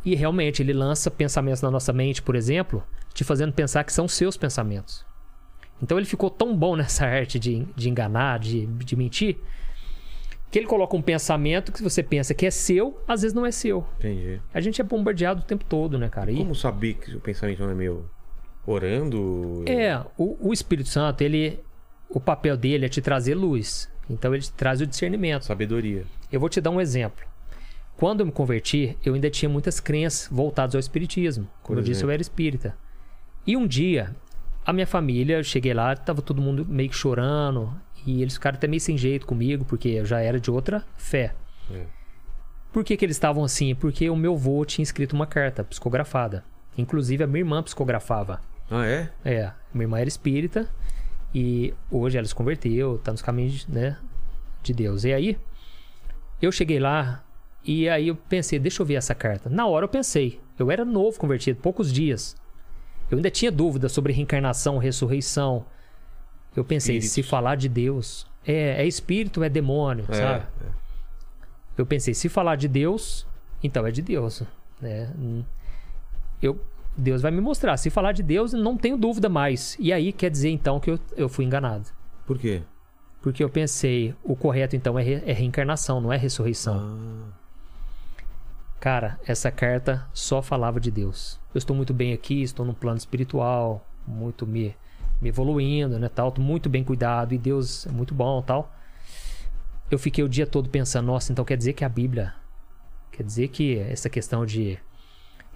E 0.05 0.13
realmente, 0.13 0.61
ele 0.61 0.73
lança 0.73 1.09
pensamentos 1.09 1.63
na 1.63 1.71
nossa 1.71 1.91
mente, 1.91 2.21
por 2.21 2.35
exemplo, 2.35 2.83
te 3.15 3.23
fazendo 3.23 3.51
pensar 3.51 3.83
que 3.83 3.91
são 3.91 4.07
seus 4.07 4.37
pensamentos. 4.37 5.03
Então 5.81 5.97
ele 5.97 6.05
ficou 6.05 6.29
tão 6.29 6.55
bom 6.55 6.75
nessa 6.77 7.07
arte 7.07 7.39
de, 7.39 7.67
de 7.75 7.89
enganar, 7.89 8.37
de, 8.37 8.67
de 8.67 8.95
mentir, 8.95 9.37
que 10.51 10.59
ele 10.59 10.67
coloca 10.67 10.95
um 10.95 11.01
pensamento 11.01 11.71
que 11.71 11.81
você 11.81 12.03
pensa 12.03 12.35
que 12.35 12.45
é 12.45 12.51
seu, 12.51 13.01
às 13.07 13.23
vezes 13.23 13.33
não 13.33 13.43
é 13.43 13.51
seu. 13.51 13.83
Entendi. 13.97 14.39
A 14.53 14.61
gente 14.61 14.79
é 14.79 14.83
bombardeado 14.83 15.41
o 15.41 15.43
tempo 15.43 15.65
todo, 15.65 15.97
né, 15.97 16.09
cara? 16.09 16.31
E, 16.31 16.37
Como 16.37 16.53
saber 16.53 16.93
que 16.93 17.15
o 17.15 17.19
pensamento 17.19 17.63
não 17.63 17.71
é 17.71 17.73
meu? 17.73 18.05
Orando? 18.67 19.63
é, 19.65 19.97
o, 20.17 20.49
o 20.49 20.53
Espírito 20.53 20.89
Santo, 20.89 21.21
ele. 21.21 21.59
O 22.09 22.19
papel 22.19 22.55
dele 22.57 22.85
é 22.85 22.89
te 22.89 23.01
trazer 23.01 23.33
luz. 23.33 23.89
Então 24.09 24.33
ele 24.33 24.43
te 24.43 24.51
traz 24.51 24.81
o 24.81 24.85
discernimento. 24.85 25.45
Sabedoria. 25.45 26.03
Eu 26.31 26.39
vou 26.39 26.49
te 26.49 26.59
dar 26.59 26.69
um 26.69 26.79
exemplo. 26.79 27.25
Quando 27.95 28.19
eu 28.19 28.25
me 28.25 28.31
converti, 28.31 28.97
eu 29.03 29.13
ainda 29.13 29.29
tinha 29.29 29.49
muitas 29.49 29.79
crenças 29.79 30.29
voltadas 30.31 30.75
ao 30.75 30.79
espiritismo. 30.79 31.47
Como 31.63 31.79
eu 31.79 31.83
disse, 31.83 32.03
eu 32.03 32.11
era 32.11 32.21
espírita. 32.21 32.77
E 33.45 33.57
um 33.57 33.65
dia, 33.65 34.15
a 34.65 34.71
minha 34.71 34.85
família, 34.85 35.37
eu 35.37 35.43
cheguei 35.43 35.73
lá, 35.73 35.95
tava 35.95 36.21
todo 36.21 36.41
mundo 36.41 36.65
meio 36.65 36.89
que 36.89 36.95
chorando. 36.95 37.73
E 38.05 38.21
eles 38.21 38.35
ficaram 38.35 38.57
até 38.57 38.67
meio 38.67 38.79
sem 38.79 38.97
jeito 38.97 39.25
comigo, 39.25 39.65
porque 39.65 39.89
eu 39.89 40.05
já 40.05 40.19
era 40.19 40.39
de 40.39 40.51
outra 40.51 40.85
fé. 40.95 41.33
É. 41.71 41.85
Por 42.71 42.83
que, 42.83 42.95
que 42.95 43.03
eles 43.03 43.15
estavam 43.15 43.43
assim? 43.43 43.73
Porque 43.73 44.09
o 44.09 44.15
meu 44.15 44.33
avô 44.33 44.63
tinha 44.63 44.83
escrito 44.83 45.13
uma 45.13 45.25
carta 45.25 45.63
psicografada. 45.63 46.43
Inclusive, 46.77 47.23
a 47.23 47.27
minha 47.27 47.39
irmã 47.39 47.63
psicografava. 47.63 48.39
Ah, 48.69 48.85
é? 48.85 49.09
É, 49.23 49.51
minha 49.73 49.83
irmã 49.85 49.99
era 49.99 50.07
espírita 50.09 50.69
e 51.33 51.73
hoje 51.91 52.17
ela 52.17 52.27
se 52.27 52.35
converteu, 52.35 52.97
tá 52.99 53.11
nos 53.11 53.21
caminhos, 53.21 53.65
né, 53.67 53.97
de 54.63 54.73
Deus. 54.73 55.03
E 55.03 55.13
aí, 55.13 55.37
eu 56.41 56.51
cheguei 56.51 56.79
lá 56.79 57.23
e 57.63 57.87
aí 57.89 58.07
eu 58.09 58.15
pensei, 58.15 58.59
deixa 58.59 58.81
eu 58.81 58.85
ver 58.85 58.95
essa 58.95 59.15
carta. 59.15 59.49
Na 59.49 59.65
hora 59.67 59.85
eu 59.85 59.89
pensei, 59.89 60.39
eu 60.59 60.69
era 60.71 60.83
novo 60.85 61.17
convertido, 61.19 61.59
poucos 61.61 61.91
dias. 61.91 62.35
Eu 63.09 63.17
ainda 63.17 63.31
tinha 63.31 63.51
dúvidas 63.51 63.91
sobre 63.93 64.11
reencarnação, 64.11 64.77
ressurreição. 64.77 65.65
Eu 66.55 66.65
pensei, 66.65 67.01
se 67.01 67.23
falar 67.23 67.55
de 67.55 67.69
Deus, 67.69 68.27
é, 68.45 68.81
é 68.83 68.85
espírito, 68.85 69.43
é 69.43 69.49
demônio, 69.49 70.05
É, 70.09 70.13
sabe? 70.13 70.45
é. 70.65 70.77
Eu 71.77 71.85
pensei, 71.85 72.13
se 72.13 72.27
falar 72.27 72.55
de 72.55 72.67
Deus, 72.67 73.25
então 73.63 73.85
é 73.85 73.91
de 73.91 74.01
Deus, 74.01 74.41
né? 74.81 75.13
Eu, 76.41 76.59
Deus 76.97 77.21
vai 77.21 77.31
me 77.31 77.39
mostrar. 77.41 77.77
Se 77.77 77.89
falar 77.89 78.11
de 78.11 78.23
Deus, 78.23 78.53
não 78.53 78.75
tenho 78.77 78.97
dúvida 78.97 79.29
mais. 79.29 79.75
E 79.79 79.93
aí 79.93 80.11
quer 80.11 80.29
dizer 80.29 80.49
então 80.49 80.79
que 80.79 80.89
eu, 80.91 80.99
eu 81.15 81.29
fui 81.29 81.45
enganado. 81.45 81.89
Por 82.25 82.37
quê? 82.37 82.63
Porque 83.21 83.43
eu 83.43 83.49
pensei, 83.49 84.15
o 84.23 84.35
correto 84.35 84.75
então 84.75 84.97
é, 84.97 85.03
re- 85.03 85.23
é 85.25 85.33
reencarnação, 85.33 85.99
não 86.01 86.11
é 86.11 86.17
ressurreição. 86.17 86.75
Ah, 86.77 87.31
Cara, 88.79 89.19
essa 89.25 89.51
carta 89.51 90.05
só 90.13 90.41
falava 90.41 90.79
de 90.79 90.91
Deus. 90.91 91.39
Eu 91.53 91.57
estou 91.57 91.75
muito 91.75 91.93
bem 91.93 92.13
aqui, 92.13 92.41
estou 92.43 92.65
num 92.65 92.73
plano 92.73 92.97
espiritual, 92.97 93.85
muito 94.05 94.45
me, 94.45 94.75
me 95.19 95.29
evoluindo, 95.29 95.97
né, 95.97 96.07
tal, 96.09 96.33
muito 96.37 96.69
bem 96.69 96.83
cuidado 96.83 97.33
e 97.33 97.37
Deus 97.37 97.87
é 97.87 97.91
muito 97.91 98.13
bom, 98.13 98.41
tal. 98.41 98.71
Eu 99.89 99.97
fiquei 99.97 100.23
o 100.23 100.29
dia 100.29 100.45
todo 100.45 100.69
pensando, 100.69 101.07
nossa, 101.07 101.31
então 101.31 101.43
quer 101.43 101.57
dizer 101.57 101.73
que 101.73 101.83
a 101.83 101.89
Bíblia, 101.89 102.33
quer 103.11 103.23
dizer 103.23 103.47
que 103.47 103.79
essa 103.79 104.09
questão 104.09 104.45
de 104.45 104.77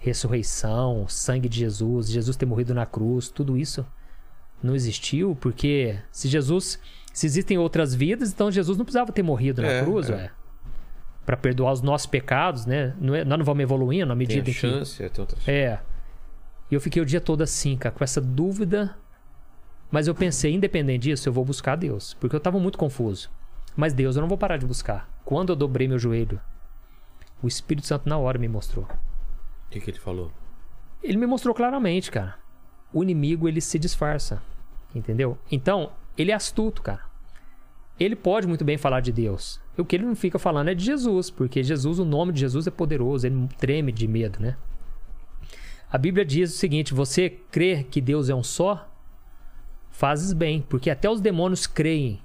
ressurreição, 0.02 1.06
sangue 1.08 1.48
de 1.48 1.60
Jesus, 1.60 2.10
Jesus 2.10 2.36
ter 2.36 2.44
morrido 2.44 2.74
na 2.74 2.84
cruz, 2.84 3.28
tudo 3.28 3.56
isso 3.56 3.86
não 4.60 4.74
existiu, 4.74 5.36
porque 5.40 5.96
se 6.10 6.28
Jesus, 6.28 6.80
se 7.12 7.24
existem 7.24 7.56
outras 7.56 7.94
vidas, 7.94 8.32
então 8.32 8.50
Jesus 8.50 8.76
não 8.76 8.84
precisava 8.84 9.12
ter 9.12 9.22
morrido 9.22 9.62
na 9.62 9.68
É, 9.68 9.82
cruz, 9.82 10.10
é. 10.10 10.30
Pra 11.24 11.36
perdoar 11.36 11.72
os 11.72 11.80
nossos 11.82 12.06
pecados, 12.06 12.66
né? 12.66 12.94
Não 13.00 13.14
é- 13.14 13.24
nós 13.24 13.38
não 13.38 13.44
vamos 13.44 13.62
evoluindo 13.62 14.08
tem 14.08 14.16
medida 14.16 14.40
a 14.40 14.42
em 14.42 14.44
que 14.44 14.52
chance, 14.52 14.96
tem 15.08 15.20
outras... 15.22 15.48
é. 15.48 15.80
E 16.68 16.74
eu 16.74 16.80
fiquei 16.80 17.00
o 17.00 17.06
dia 17.06 17.20
todo 17.20 17.42
assim, 17.42 17.76
cara, 17.76 17.94
com 17.94 18.02
essa 18.02 18.20
dúvida. 18.20 18.96
Mas 19.90 20.08
eu 20.08 20.14
pensei, 20.14 20.52
independente 20.54 21.02
disso, 21.02 21.28
eu 21.28 21.32
vou 21.32 21.44
buscar 21.44 21.76
Deus. 21.76 22.14
Porque 22.14 22.34
eu 22.34 22.40
tava 22.40 22.58
muito 22.58 22.78
confuso. 22.78 23.30
Mas 23.76 23.92
Deus 23.92 24.16
eu 24.16 24.22
não 24.22 24.28
vou 24.28 24.38
parar 24.38 24.56
de 24.56 24.64
buscar. 24.66 25.06
Quando 25.22 25.50
eu 25.50 25.56
dobrei 25.56 25.86
meu 25.86 25.98
joelho, 25.98 26.40
o 27.42 27.46
Espírito 27.46 27.86
Santo 27.86 28.08
na 28.08 28.16
hora 28.16 28.38
me 28.38 28.48
mostrou. 28.48 28.88
O 29.72 29.74
que, 29.74 29.80
que 29.80 29.90
ele 29.90 29.98
falou? 29.98 30.30
Ele 31.02 31.16
me 31.16 31.24
mostrou 31.24 31.54
claramente, 31.54 32.10
cara. 32.10 32.34
O 32.92 33.02
inimigo, 33.02 33.48
ele 33.48 33.58
se 33.62 33.78
disfarça. 33.78 34.42
Entendeu? 34.94 35.38
Então, 35.50 35.92
ele 36.16 36.30
é 36.30 36.34
astuto, 36.34 36.82
cara. 36.82 37.00
Ele 37.98 38.14
pode 38.14 38.46
muito 38.46 38.66
bem 38.66 38.76
falar 38.76 39.00
de 39.00 39.10
Deus. 39.10 39.58
O 39.78 39.82
que 39.82 39.96
ele 39.96 40.04
não 40.04 40.14
fica 40.14 40.38
falando 40.38 40.68
é 40.68 40.74
de 40.74 40.84
Jesus, 40.84 41.30
porque 41.30 41.62
Jesus, 41.62 41.98
o 41.98 42.04
nome 42.04 42.34
de 42.34 42.40
Jesus 42.40 42.66
é 42.66 42.70
poderoso, 42.70 43.26
ele 43.26 43.48
treme 43.58 43.90
de 43.90 44.06
medo, 44.06 44.38
né? 44.40 44.58
A 45.90 45.96
Bíblia 45.96 46.22
diz 46.22 46.52
o 46.52 46.58
seguinte: 46.58 46.92
você 46.92 47.30
crê 47.50 47.82
que 47.82 47.98
Deus 47.98 48.28
é 48.28 48.34
um 48.34 48.42
só? 48.42 48.86
Fazes 49.90 50.34
bem, 50.34 50.60
porque 50.68 50.90
até 50.90 51.08
os 51.08 51.22
demônios 51.22 51.66
creem 51.66 52.20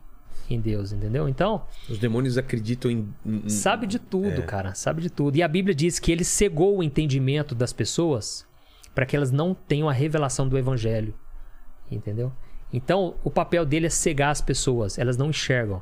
em 0.50 0.60
Deus, 0.60 0.92
entendeu? 0.92 1.28
Então, 1.28 1.66
Os 1.90 1.98
demônios 2.00 2.38
acreditam 2.38 2.90
em... 2.90 3.14
em- 3.26 3.50
sabe 3.50 3.86
de 3.88 4.00
tudo, 4.00 4.44
cara, 4.44 4.74
sabe 4.74 5.02
de 5.02 5.10
tudo. 5.10 5.36
E 5.38 5.44
a 5.44 5.48
Bíblia 5.48 5.76
diz 5.76 6.00
que 6.00 6.12
ele 6.12 6.24
cegou 6.24 6.78
o 6.78 6.84
entendimento 6.84 7.54
das 7.54 7.74
pessoas 7.74 8.46
para 8.96 9.06
que 9.06 9.16
elas 9.16 9.32
não 9.32 9.54
tenham 9.54 9.88
a 9.90 9.94
revelação 9.94 10.48
do 10.48 10.58
evangelho, 10.58 11.14
entendeu? 11.92 12.32
Então, 12.72 13.16
o 13.24 13.30
papel 13.32 13.66
dele 13.66 13.86
é 13.88 13.90
cegar 13.90 14.32
as 14.32 14.42
pessoas, 14.42 14.98
elas 14.98 15.18
não 15.18 15.30
enxergam. 15.30 15.82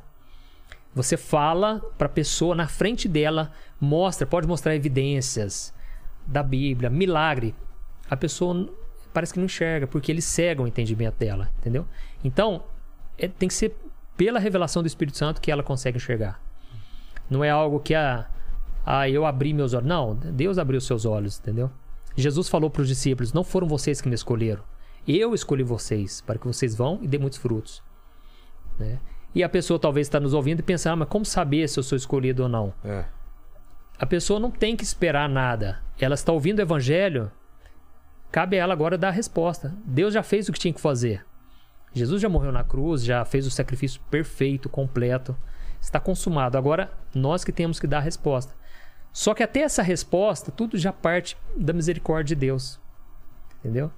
Você 0.94 1.18
fala 1.18 1.80
para 1.98 2.06
a 2.08 2.10
pessoa 2.10 2.56
na 2.56 2.68
frente 2.68 3.08
dela, 3.08 3.52
mostra, 3.80 4.26
pode 4.26 4.48
mostrar 4.48 4.76
evidências 4.76 5.74
da 6.26 6.42
Bíblia, 6.42 6.90
milagre. 6.90 7.54
A 8.10 8.16
pessoa 8.16 8.70
parece 9.14 9.34
que 9.34 9.40
não 9.40 9.46
enxerga, 9.46 9.88
porque 9.88 10.12
ele 10.12 10.22
cega 10.22 10.62
o 10.62 10.68
entendimento 10.68 11.16
dela, 11.18 11.50
entendeu? 11.60 11.86
Então, 12.24 12.64
é- 13.18 13.28
tem 13.28 13.48
que 13.48 13.54
ser 13.54 13.76
pela 14.18 14.40
revelação 14.40 14.82
do 14.82 14.88
Espírito 14.88 15.18
Santo 15.18 15.42
que 15.42 15.52
ela 15.52 15.64
consegue 15.64 15.98
enxergar. 15.98 16.42
Não 17.30 17.44
é 17.44 17.50
algo 17.50 17.80
que 17.80 17.96
a 17.96 18.28
ah, 18.86 19.10
eu 19.10 19.26
abri 19.26 19.52
meus 19.52 19.74
olhos. 19.74 19.88
Não, 19.88 20.16
Deus 20.16 20.60
abriu 20.60 20.80
seus 20.80 21.06
olhos, 21.06 21.40
entendeu? 21.40 21.72
Jesus 22.16 22.48
falou 22.48 22.70
para 22.70 22.84
os 22.84 22.88
discípulos: 22.88 23.34
Não 23.34 23.44
foram 23.44 23.68
vocês 23.68 24.00
que 24.00 24.08
me 24.08 24.16
escolheram. 24.16 24.64
Eu 25.08 25.34
escolhi 25.34 25.64
vocês 25.64 26.22
para 26.22 26.38
que 26.38 26.48
vocês 26.48 26.76
vão 26.76 27.00
e 27.02 27.08
dêem 27.08 27.22
muitos 27.22 27.40
frutos. 27.40 27.84
Né? 28.78 29.00
E 29.34 29.44
a 29.44 29.50
pessoa 29.50 29.80
talvez 29.80 30.08
está 30.08 30.20
nos 30.20 30.34
ouvindo 30.34 30.60
e 30.60 30.64
pensando: 30.64 30.94
ah, 30.94 30.96
mas 30.98 31.10
como 31.10 31.26
saber 31.26 31.68
se 31.68 31.80
eu 31.80 31.84
sou 31.84 31.96
escolhido 31.96 32.44
ou 32.44 32.50
não? 32.50 32.74
É. 32.84 33.06
A 33.98 34.06
pessoa 34.06 34.40
não 34.40 34.52
tem 34.52 34.76
que 34.76 34.84
esperar 34.84 35.28
nada. 35.28 35.82
Ela 36.00 36.16
está 36.16 36.32
ouvindo 36.32 36.60
o 36.60 36.62
evangelho, 36.62 37.32
cabe 38.32 38.58
a 38.58 38.64
ela 38.64 38.74
agora 38.74 38.98
dar 38.98 39.10
a 39.10 39.12
resposta. 39.12 39.74
Deus 39.86 40.14
já 40.14 40.22
fez 40.22 40.48
o 40.48 40.54
que 40.54 40.60
tinha 40.60 40.74
que 40.74 40.82
fazer. 40.82 41.26
Jesus 41.96 42.22
já 42.22 42.28
morreu 42.28 42.52
na 42.52 42.64
cruz, 42.64 43.04
já 43.04 43.24
fez 43.24 43.48
o 43.48 43.52
sacrifício 43.52 44.02
perfeito, 44.12 44.68
completo. 44.68 45.36
Está 45.80 46.00
consumado. 46.00 46.58
Agora, 46.58 46.92
nós 47.14 47.44
que 47.44 47.52
temos 47.52 47.80
que 47.80 47.88
dar 47.88 48.00
a 48.00 48.02
resposta. 48.02 48.54
Só 49.14 49.34
que 49.34 49.42
até 49.42 49.62
essa 49.62 49.82
resposta, 49.82 50.52
tudo 50.52 50.78
já 50.78 50.92
parte 50.92 51.38
da 51.56 51.72
misericórdia 51.72 52.36
de 52.36 52.40
Deus. 52.42 52.80
Entendeu? 53.60 53.90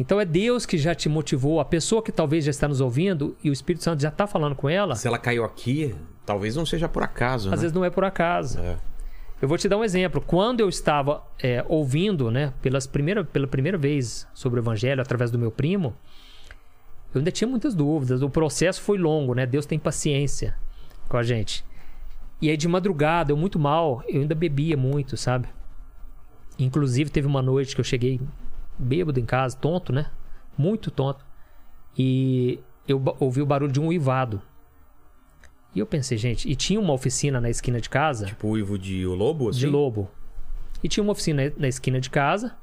Então 0.00 0.20
é 0.20 0.24
Deus 0.24 0.66
que 0.66 0.76
já 0.76 0.96
te 0.96 1.08
motivou. 1.08 1.60
A 1.60 1.64
pessoa 1.64 2.02
que 2.02 2.10
talvez 2.10 2.44
já 2.44 2.50
está 2.50 2.66
nos 2.66 2.80
ouvindo 2.80 3.36
e 3.44 3.50
o 3.50 3.52
Espírito 3.52 3.84
Santo 3.84 4.02
já 4.02 4.08
está 4.08 4.26
falando 4.26 4.56
com 4.56 4.68
ela, 4.68 4.96
Se 4.96 5.06
ela 5.06 5.18
caiu 5.18 5.44
aqui, 5.44 5.94
talvez 6.26 6.56
não 6.56 6.66
seja 6.66 6.88
por 6.88 7.04
acaso, 7.04 7.50
às 7.50 7.52
né? 7.52 7.56
vezes 7.60 7.72
não 7.72 7.84
é 7.84 7.90
por 7.90 8.04
acaso. 8.04 8.58
É. 8.58 8.76
Eu 9.40 9.46
vou 9.48 9.58
te 9.58 9.68
dar 9.68 9.76
um 9.76 9.84
exemplo. 9.84 10.20
Quando 10.20 10.60
eu 10.60 10.68
estava 10.68 11.22
é, 11.40 11.64
ouvindo, 11.68 12.30
né, 12.30 12.52
pelas 12.62 12.86
primeira, 12.86 13.24
pela 13.24 13.46
primeira 13.46 13.76
vez 13.76 14.26
sobre 14.34 14.58
o 14.58 14.62
Evangelho 14.62 15.02
através 15.02 15.30
do 15.30 15.38
meu 15.38 15.50
primo, 15.50 15.94
eu 17.14 17.18
ainda 17.18 17.30
tinha 17.30 17.48
muitas 17.48 17.74
dúvidas. 17.74 18.22
O 18.22 18.30
processo 18.30 18.80
foi 18.80 18.98
longo, 18.98 19.34
né? 19.34 19.46
Deus 19.46 19.66
tem 19.66 19.78
paciência 19.78 20.54
com 21.08 21.16
a 21.16 21.22
gente. 21.22 21.64
E 22.40 22.50
aí 22.50 22.56
de 22.56 22.66
madrugada, 22.66 23.32
eu 23.32 23.36
muito 23.36 23.58
mal, 23.58 24.02
eu 24.08 24.22
ainda 24.22 24.34
bebia 24.34 24.76
muito, 24.76 25.16
sabe? 25.16 25.48
Inclusive 26.58 27.10
teve 27.10 27.26
uma 27.26 27.42
noite 27.42 27.74
que 27.74 27.80
eu 27.80 27.84
cheguei 27.84 28.20
bêbado 28.78 29.20
em 29.20 29.24
casa, 29.24 29.56
tonto, 29.56 29.92
né? 29.92 30.10
Muito 30.56 30.90
tonto. 30.90 31.24
E 31.96 32.58
eu 32.88 33.00
ouvi 33.20 33.42
o 33.42 33.46
barulho 33.46 33.72
de 33.72 33.80
um 33.80 33.86
uivado. 33.88 34.42
E 35.74 35.78
eu 35.78 35.86
pensei, 35.86 36.18
gente, 36.18 36.48
e 36.50 36.54
tinha 36.54 36.80
uma 36.80 36.92
oficina 36.92 37.40
na 37.40 37.48
esquina 37.48 37.80
de 37.80 37.88
casa 37.88 38.26
Tipo 38.26 38.48
o 38.48 38.58
Ivo 38.58 38.78
de 38.78 39.06
o 39.06 39.14
Lobo, 39.14 39.48
assim? 39.48 39.60
de 39.60 39.66
lobo. 39.66 40.10
E 40.82 40.88
tinha 40.88 41.02
uma 41.02 41.12
oficina 41.12 41.52
na 41.56 41.68
esquina 41.68 42.00
de 42.00 42.10
casa. 42.10 42.54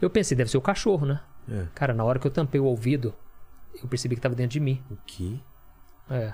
Eu 0.00 0.10
pensei, 0.10 0.36
deve 0.36 0.50
ser 0.50 0.58
o 0.58 0.62
cachorro, 0.62 1.06
né? 1.06 1.20
É. 1.48 1.66
Cara, 1.74 1.94
na 1.94 2.04
hora 2.04 2.18
que 2.18 2.26
eu 2.26 2.30
tampei 2.30 2.60
o 2.60 2.64
ouvido, 2.64 3.14
eu 3.82 3.88
percebi 3.88 4.14
que 4.14 4.20
tava 4.20 4.34
dentro 4.34 4.52
de 4.52 4.60
mim. 4.60 4.82
O 4.90 4.96
quê? 5.06 5.34
É. 6.10 6.32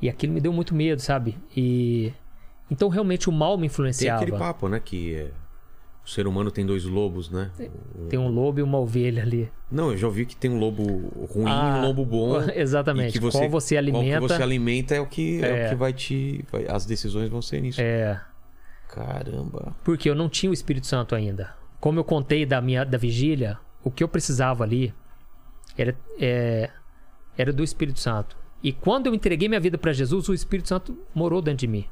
E 0.00 0.08
aquilo 0.08 0.32
me 0.32 0.40
deu 0.40 0.52
muito 0.52 0.74
medo, 0.74 1.00
sabe? 1.00 1.36
E. 1.56 2.12
Então 2.70 2.88
realmente 2.88 3.28
o 3.28 3.32
mal 3.32 3.56
me 3.56 3.62
Tem 3.62 3.66
influenciava. 3.66 4.22
aquele 4.22 4.36
papo, 4.38 4.68
né? 4.68 4.78
Que 4.78 5.14
é, 5.16 5.30
o 6.04 6.08
ser 6.08 6.26
humano 6.26 6.50
tem 6.50 6.64
dois 6.66 6.84
lobos, 6.84 7.30
né? 7.30 7.50
Tem 8.10 8.18
um 8.18 8.28
lobo 8.28 8.60
e 8.60 8.62
uma 8.62 8.78
ovelha 8.78 9.22
ali. 9.22 9.50
Não, 9.70 9.90
eu 9.90 9.96
já 9.96 10.06
ouvi 10.06 10.24
que 10.26 10.36
tem 10.36 10.50
um 10.50 10.58
lobo 10.58 10.82
ruim 11.32 11.46
e 11.46 11.48
Ah, 11.48 11.78
um 11.78 11.86
lobo 11.86 12.04
bom. 12.04 12.40
Exatamente. 12.54 13.10
E 13.10 13.12
que 13.12 13.20
você, 13.20 13.38
Qual 13.38 13.50
você 13.50 13.74
qual 13.76 13.84
que 13.84 13.90
alimenta. 13.98 14.20
você 14.20 14.42
alimenta 14.42 14.94
é 14.94 15.00
o 15.00 15.06
que, 15.06 15.42
é. 15.42 15.48
É. 15.62 15.66
o 15.66 15.70
que 15.70 15.74
vai 15.76 15.92
te. 15.92 16.44
vai- 16.52 16.66
as 16.68 16.84
decisões 16.86 17.28
vão 17.30 17.40
ser 17.42 17.60
nisso. 17.62 17.80
É. 17.80 18.20
Caramba. 18.88 19.74
Porque 19.84 20.08
eu 20.08 20.14
não 20.14 20.28
tinha 20.28 20.50
o 20.50 20.54
Espírito 20.54 20.86
Santo 20.86 21.14
ainda. 21.14 21.54
Como 21.80 21.98
eu 21.98 22.04
contei 22.04 22.44
da 22.46 22.60
minha 22.60 22.84
da 22.84 22.98
vigília, 22.98 23.58
o 23.84 23.90
que 23.90 24.02
eu 24.02 24.08
precisava 24.08 24.64
ali 24.64 24.92
era, 25.78 25.96
é, 26.18 26.70
era 27.36 27.52
do 27.52 27.62
Espírito 27.62 28.00
Santo. 28.00 28.36
E 28.62 28.72
quando 28.72 29.06
eu 29.06 29.14
entreguei 29.14 29.48
minha 29.48 29.60
vida 29.60 29.78
para 29.78 29.92
Jesus, 29.92 30.28
o 30.28 30.34
Espírito 30.34 30.68
Santo 30.68 30.98
morou 31.14 31.40
dentro 31.40 31.60
de 31.60 31.68
mim. 31.68 31.88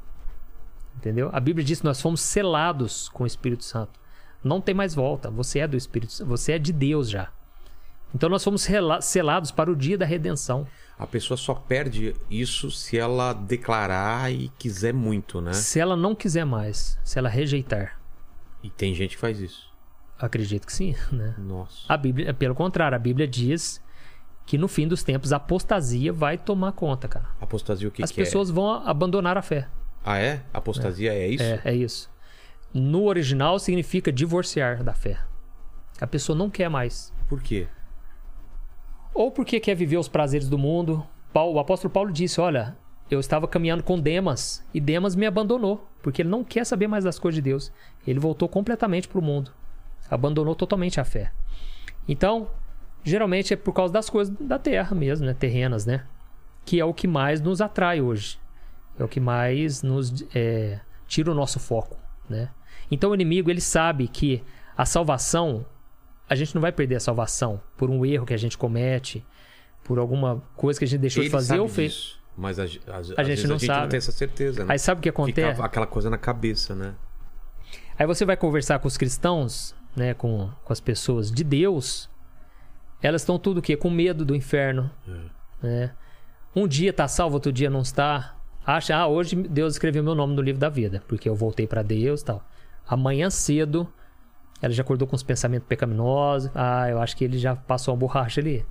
Entendeu? 0.97 1.31
A 1.33 1.39
Bíblia 1.39 1.65
diz 1.65 1.79
que 1.81 1.85
nós 1.85 2.01
fomos 2.01 2.21
selados 2.21 3.09
com 3.09 3.25
o 3.25 3.27
Espírito 3.27 3.65
Santo. 3.65 4.01
Não 4.43 4.61
tem 4.61 4.75
mais 4.75 4.95
volta. 4.95 5.31
Você 5.31 5.61
é 5.61 5.69
do 5.69 5.77
Espírito. 5.77 6.25
Você 6.27 6.53
é 6.53 6.59
de 6.59 6.73
Deus 6.73 7.09
já. 7.09 7.31
Então 8.15 8.29
nós 8.29 8.43
fomos 8.43 8.67
selados 9.03 9.51
para 9.51 9.71
o 9.71 9.77
dia 9.77 9.99
da 9.99 10.07
redenção. 10.07 10.67
A 10.99 11.07
pessoa 11.07 11.37
só 11.37 11.55
perde 11.55 12.15
isso 12.31 12.71
se 12.71 12.97
ela 12.97 13.33
declarar 13.35 14.33
e 14.33 14.49
quiser 14.59 14.95
muito, 14.95 15.41
né? 15.41 15.53
Se 15.53 15.79
ela 15.79 15.97
não 15.97 16.15
quiser 16.15 16.47
mais, 16.47 16.99
se 17.05 17.19
ela 17.19 17.29
rejeitar, 17.29 18.01
E 18.63 18.71
tem 18.71 18.95
gente 18.95 19.17
que 19.17 19.21
faz 19.21 19.39
isso. 19.39 19.71
Acredito 20.19 20.67
que 20.67 20.73
sim, 20.73 20.95
né? 21.13 21.35
Nossa. 21.39 21.81
A 21.89 21.97
Bíblia, 21.97 22.33
pelo 22.35 22.55
contrário, 22.55 22.97
a 22.97 22.99
Bíblia 22.99 23.27
diz 23.27 23.83
que 24.45 24.57
no 24.57 24.69
fim 24.69 24.87
dos 24.87 25.03
tempos 25.03 25.33
a 25.33 25.37
apostasia 25.37 26.13
vai 26.13 26.39
tomar 26.39 26.73
conta, 26.73 27.09
cara. 27.09 27.27
Apostasia 27.41 27.89
o 27.89 27.91
que, 27.91 28.03
As 28.03 28.11
que 28.13 28.17
pessoas 28.23 28.49
vão 28.51 28.69
abandonar 28.87 29.37
a 29.37 29.43
fé. 29.43 29.57
é? 29.59 29.69
Ah, 30.05 30.19
é? 30.19 30.43
Apostasia 30.55 31.13
é, 31.13 31.27
isso? 31.29 31.43
É, 31.43 31.61
é 31.65 31.75
isso. 31.75 32.09
No 32.73 33.05
original 33.05 33.59
significa 33.59 34.13
divorciar 34.13 34.85
da 34.85 34.95
fé. 34.95 35.19
A 36.01 36.07
pessoa 36.07 36.37
não 36.39 36.49
quer 36.51 36.69
mais. 36.69 37.13
Por 37.29 37.43
quê? 37.43 37.67
Ou 39.15 39.31
porque 39.33 39.59
quer 39.59 39.75
viver 39.75 39.97
os 39.97 40.09
prazeres 40.09 40.49
do 40.49 40.59
mundo. 40.59 41.05
Paulo- 41.33 41.55
o 41.55 41.59
apóstolo 41.59 41.93
Paulo 41.93 42.13
disse: 42.13 42.41
Olha, 42.41 42.77
eu 43.11 43.19
estava 43.19 43.49
caminhando 43.49 43.83
com 43.83 43.99
Demas 43.99 44.65
e 44.75 44.81
Demas 44.81 45.17
me 45.17 45.27
abandonou, 45.27 45.89
porque 46.03 46.23
ele 46.23 46.29
não 46.29 46.45
quer 46.45 46.65
saber 46.67 46.87
mais 46.87 47.03
das 47.05 47.19
coisas 47.19 47.37
de 47.37 47.43
Deus. 47.43 47.73
Ele 48.07 48.19
voltou 48.21 48.49
completamente 48.49 49.09
para 49.09 49.19
o 49.19 49.23
mundo, 49.23 49.51
abandonou 50.11 50.55
totalmente 50.55 51.01
a 51.01 51.05
fé. 51.05 51.33
Então, 52.09 52.49
geralmente 53.05 53.55
é 53.55 53.57
por 53.57 53.73
causa 53.73 53.93
das 53.93 54.09
coisas 54.11 54.35
da 54.39 54.59
terra 54.59 54.95
mesmo, 54.95 55.27
né? 55.27 55.35
terrenas, 55.35 55.87
né? 55.87 56.05
Que 56.65 56.81
é 56.81 56.85
o 56.85 56.93
que 56.93 57.07
mais 57.07 57.41
nos 57.41 57.61
atrai 57.61 58.01
hoje. 58.01 58.39
É 58.99 59.05
o 59.05 59.09
que 59.09 59.21
mais 59.21 59.83
nos 59.83 60.25
é, 60.35 60.81
tira 61.07 61.31
o 61.31 61.35
nosso 61.35 61.61
foco, 61.61 61.99
né? 62.29 62.51
Então 62.91 63.11
o 63.11 63.15
inimigo 63.15 63.51
ele 63.51 63.61
sabe 63.61 64.09
que 64.09 64.43
a 64.77 64.87
salvação 64.87 65.67
a 66.29 66.35
gente 66.35 66.55
não 66.55 66.63
vai 66.63 66.73
perder 66.73 66.97
a 66.97 67.01
salvação 67.01 67.61
por 67.77 67.89
um 67.91 68.05
erro 68.05 68.27
que 68.27 68.35
a 68.35 68.37
gente 68.37 68.59
comete, 68.59 69.25
por 69.85 69.99
alguma 69.99 70.43
coisa 70.57 70.79
que 70.79 70.85
a 70.85 70.89
gente 70.89 71.01
deixou 71.01 71.23
Ele 71.23 71.29
de 71.29 71.33
fazer 71.33 71.61
ou 71.61 71.69
fez. 71.69 72.19
Mas 72.37 72.59
a, 72.59 72.65
a, 72.65 72.67
A 72.67 73.03
gente 73.03 73.19
a 73.19 73.23
não 73.23 73.25
gente 73.27 73.49
não 73.49 73.59
sabe. 73.59 73.91
tem 73.91 73.99
essa 73.99 74.13
certeza, 74.13 74.65
né? 74.65 74.73
Aí 74.73 74.79
sabe 74.79 74.99
o 74.99 75.03
que 75.03 75.09
acontece? 75.09 75.55
Fica 75.55 75.65
aquela 75.65 75.87
coisa 75.87 76.11
na 76.11 76.19
cabeça, 76.19 76.75
né? 76.75 76.95
Aí 77.99 78.07
você 78.07 78.25
vai 78.25 78.37
conversar 78.37 78.79
com 78.79 78.89
os 78.89 78.97
cristãos, 78.97 79.75
né, 79.97 80.15
com, 80.15 80.51
com 80.65 80.73
as 80.73 80.81
pessoas 80.81 81.31
de 81.33 81.43
Deus, 81.43 82.09
elas 83.03 83.23
estão 83.23 83.39
tudo 83.39 83.59
o 83.59 83.63
quê? 83.63 83.77
Com 83.77 83.91
medo 83.91 84.25
do 84.25 84.35
inferno. 84.35 84.91
né? 85.63 85.93
Um 86.55 86.67
dia 86.67 86.93
tá 86.93 87.07
salvo, 87.09 87.35
outro 87.35 87.53
dia 87.53 87.69
não 87.71 87.81
está. 87.81 88.35
Acha, 88.65 88.97
ah, 88.97 89.07
hoje 89.07 89.37
Deus 89.37 89.75
escreveu 89.75 90.03
meu 90.03 90.15
nome 90.15 90.35
no 90.35 90.43
livro 90.43 90.61
da 90.61 90.69
vida, 90.69 91.03
porque 91.07 91.29
eu 91.29 91.35
voltei 91.35 91.67
para 91.67 91.83
Deus 91.83 92.21
e 92.21 92.25
tal. 92.25 92.45
Amanhã 92.89 93.31
cedo, 93.31 93.87
ela 94.63 94.73
já 94.73 94.83
acordou 94.83 95.07
com 95.07 95.15
os 95.15 95.23
pensamentos 95.23 95.69
pecaminosos. 95.69 96.51
Ah, 96.55 96.89
eu 96.91 97.01
acho 97.01 97.17
que 97.17 97.25
ele 97.25 97.39
já 97.39 97.55
passou 97.55 97.93
uma 97.95 97.99
borracha 98.01 98.41
ali. 98.41 98.65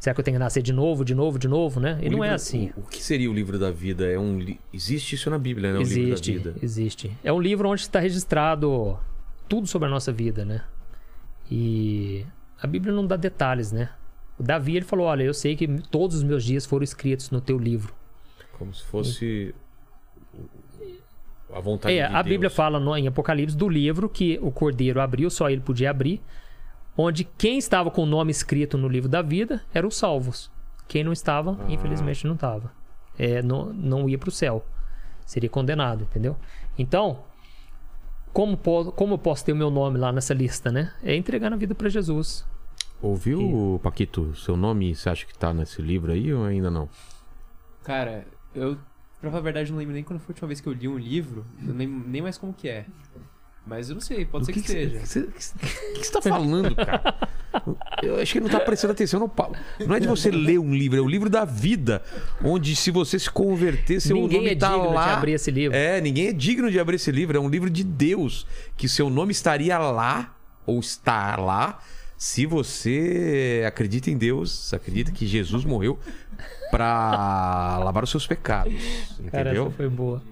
Será 0.00 0.14
que 0.14 0.20
eu 0.20 0.24
tenho 0.24 0.36
que 0.36 0.38
nascer 0.38 0.62
de 0.62 0.72
novo, 0.72 1.04
de 1.04 1.14
novo, 1.14 1.38
de 1.38 1.48
novo, 1.48 1.80
né? 1.80 1.98
E 2.02 2.08
O 2.08 2.12
não 2.12 2.18
é 2.24 2.28
livro- 2.28 2.34
assim. 2.34 2.70
O, 2.76 2.80
o 2.80 2.82
que 2.84 3.02
seria 3.02 3.28
o 3.30 3.34
livro 3.34 3.58
da 3.58 3.70
vida? 3.70 4.06
É 4.06 4.18
um 4.18 4.38
li- 4.38 4.60
Existe 4.72 5.14
isso 5.14 5.28
na 5.30 5.38
Bíblia, 5.38 5.72
né? 5.72 5.78
O 5.78 5.82
livro 5.82 5.94
da 5.94 6.00
Existe, 6.08 6.32
vida. 6.32 6.54
existe. 6.62 7.16
É 7.24 7.32
um 7.32 7.40
livro 7.40 7.68
onde 7.68 7.80
está 7.80 7.98
registrado 8.00 8.98
tudo 9.48 9.66
sobre 9.66 9.88
a 9.88 9.90
nossa 9.90 10.12
vida, 10.12 10.44
né? 10.44 10.62
E 11.50 12.26
a 12.60 12.66
Bíblia 12.66 12.92
não 12.92 13.06
dá 13.06 13.16
detalhes, 13.16 13.72
né? 13.72 13.90
O 14.38 14.42
Davi, 14.42 14.76
ele 14.76 14.84
falou, 14.84 15.06
olha, 15.06 15.22
eu 15.24 15.34
sei 15.34 15.56
que 15.56 15.66
todos 15.90 16.16
os 16.16 16.22
meus 16.22 16.44
dias 16.44 16.64
foram 16.66 16.84
escritos 16.84 17.30
no 17.30 17.40
teu 17.40 17.58
livro. 17.58 17.92
Como 18.58 18.72
se 18.74 18.84
fosse 18.84 19.54
a 21.52 21.60
vontade 21.60 21.94
É, 21.96 22.06
de 22.08 22.14
a 22.14 22.22
Deus. 22.22 22.26
Bíblia 22.34 22.50
fala 22.50 22.78
no- 22.78 22.96
em 22.96 23.06
Apocalipse 23.08 23.56
do 23.56 23.68
livro 23.68 24.08
que 24.08 24.38
o 24.42 24.50
cordeiro 24.50 25.00
abriu, 25.00 25.30
só 25.30 25.48
ele 25.48 25.60
podia 25.60 25.90
abrir, 25.90 26.20
onde 26.96 27.24
quem 27.24 27.58
estava 27.58 27.90
com 27.90 28.02
o 28.02 28.06
nome 28.06 28.30
escrito 28.30 28.76
no 28.76 28.88
livro 28.88 29.08
da 29.08 29.22
vida 29.22 29.62
eram 29.72 29.88
os 29.88 29.96
salvos. 29.96 30.50
Quem 30.86 31.02
não 31.04 31.12
estava, 31.12 31.58
Ah. 31.60 31.70
infelizmente 31.72 32.26
não 32.26 32.34
estava. 32.34 32.70
É, 33.18 33.42
não, 33.42 33.72
não 33.72 34.08
ia 34.08 34.18
para 34.18 34.28
o 34.28 34.32
céu. 34.32 34.64
Seria 35.26 35.48
condenado, 35.48 36.02
entendeu? 36.04 36.36
Então, 36.78 37.24
como, 38.32 38.56
po- 38.56 38.92
como 38.92 39.14
eu 39.14 39.18
posso 39.18 39.44
ter 39.44 39.52
o 39.52 39.56
meu 39.56 39.70
nome 39.70 39.98
lá 39.98 40.12
nessa 40.12 40.34
lista, 40.34 40.70
né? 40.70 40.92
É 41.02 41.14
entregar 41.14 41.52
a 41.52 41.56
vida 41.56 41.74
para 41.74 41.88
Jesus. 41.88 42.44
Ouviu, 43.00 43.80
Paquito? 43.82 44.34
Seu 44.36 44.56
nome, 44.56 44.94
você 44.94 45.08
acha 45.08 45.24
que 45.26 45.36
tá 45.36 45.52
nesse 45.54 45.80
livro 45.80 46.10
aí 46.12 46.32
ou 46.32 46.44
ainda 46.44 46.70
não? 46.70 46.88
Cara, 47.84 48.26
eu, 48.54 48.76
pra 49.20 49.30
falar 49.30 49.40
a 49.40 49.44
verdade, 49.44 49.70
não 49.70 49.78
lembro 49.78 49.94
nem 49.94 50.02
quando 50.02 50.18
foi 50.20 50.32
a 50.32 50.34
última 50.34 50.48
vez 50.48 50.60
que 50.60 50.68
eu 50.68 50.72
li 50.72 50.88
um 50.88 50.98
livro. 50.98 51.46
Nem, 51.60 51.86
nem 51.86 52.20
mais 52.22 52.36
como 52.36 52.52
que 52.52 52.68
é. 52.68 52.86
Mas 53.68 53.88
eu 53.90 53.94
não 53.94 54.00
sei, 54.00 54.24
pode 54.24 54.46
ser 54.46 54.52
que, 54.52 54.60
seja. 54.60 55.00
você- 55.04 55.20
O 55.20 55.30
que 55.30 55.42
você 56.06 56.10
tá 56.12 56.22
falando, 56.22 56.74
cara? 56.74 57.14
Eu 58.02 58.20
acho 58.20 58.32
que 58.32 58.38
ele 58.38 58.44
não 58.46 58.52
tá 58.52 58.60
prestando 58.60 58.92
atenção 58.92 59.20
no 59.20 59.28
papo. 59.28 59.56
Não 59.86 59.94
é 59.94 60.00
de 60.00 60.06
você 60.06 60.30
ler 60.30 60.58
um 60.58 60.74
livro, 60.74 60.98
é 60.98 61.00
o 61.02 61.08
livro 61.08 61.28
da 61.28 61.44
vida. 61.44 62.02
Onde 62.42 62.74
se 62.74 62.90
você 62.90 63.18
se 63.18 63.30
converter, 63.30 64.00
seu 64.00 64.16
Ninguém 64.16 64.38
nome 64.38 64.50
é 64.50 64.56
tá 64.56 64.68
digno 64.72 64.92
lá. 64.94 65.04
de 65.04 65.10
abrir 65.10 65.32
esse 65.32 65.50
livro. 65.50 65.76
É, 65.76 66.00
ninguém 66.00 66.28
é 66.28 66.32
digno 66.32 66.70
de 66.70 66.78
abrir 66.80 66.96
esse 66.96 67.10
livro. 67.10 67.36
É 67.36 67.40
um 67.40 67.48
livro 67.48 67.68
de 67.68 67.84
Deus. 67.84 68.46
Que 68.76 68.88
seu 68.88 69.10
nome 69.10 69.32
estaria 69.32 69.76
lá, 69.78 70.34
ou 70.64 70.78
está 70.80 71.36
lá, 71.36 71.80
se 72.16 72.46
você 72.46 73.64
acredita 73.66 74.10
em 74.10 74.16
Deus, 74.16 74.72
acredita 74.72 75.10
que 75.12 75.26
Jesus 75.26 75.64
morreu 75.64 75.98
pra 76.70 77.78
lavar 77.82 78.04
os 78.04 78.10
seus 78.10 78.26
pecados. 78.26 78.72
Cara, 79.30 79.42
Entendeu? 79.50 79.66
essa 79.66 79.74
foi 79.76 79.88
boa. 79.88 80.22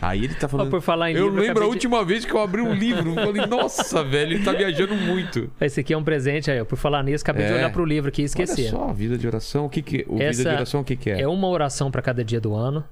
Aí 0.00 0.24
ele 0.24 0.34
tá 0.34 0.48
falando. 0.48 0.70
por 0.70 0.80
falar 0.80 1.10
em 1.10 1.14
eu 1.14 1.24
livro, 1.26 1.40
lembro 1.40 1.44
a 1.46 1.50
acabei 1.52 1.68
de- 1.68 1.74
última 1.74 2.04
vez 2.04 2.24
que 2.24 2.32
eu 2.34 2.40
abri 2.40 2.60
um 2.60 2.72
livro. 2.74 3.10
Eu 3.10 3.14
falei, 3.26 3.46
nossa, 3.46 4.02
velho, 4.04 4.32
ele 4.34 4.44
tá 4.44 4.52
viajando 4.52 4.94
muito. 4.94 5.50
Esse 5.60 5.80
aqui 5.80 5.92
é 5.92 5.96
um 5.98 6.04
presente 6.04 6.50
aí. 6.50 6.64
Por 6.64 6.76
falar 6.76 7.02
nisso, 7.02 7.22
acabei 7.22 7.46
de 7.46 7.52
É. 7.52 7.54
olhar 7.56 7.72
pro 7.72 7.84
livro 7.84 8.08
aqui 8.08 8.22
e 8.22 8.24
esqueci. 8.24 8.62
Olha 8.62 8.70
só, 8.70 8.92
vida 8.92 9.16
de 9.18 9.26
oração. 9.26 9.66
O 9.66 9.70
que 9.70 9.82
que, 9.82 10.04
o 10.08 10.20
Essa 10.20 10.38
vida 10.38 10.50
de 10.50 10.56
oração, 10.56 10.80
o 10.80 10.84
que 10.84 10.96
que 10.96 11.10
é? 11.10 11.20
É 11.22 11.28
uma 11.28 11.48
oração 11.48 11.90
para 11.90 12.02
cada 12.02 12.24
dia 12.24 12.40
do 12.40 12.54
ano. 12.54 12.84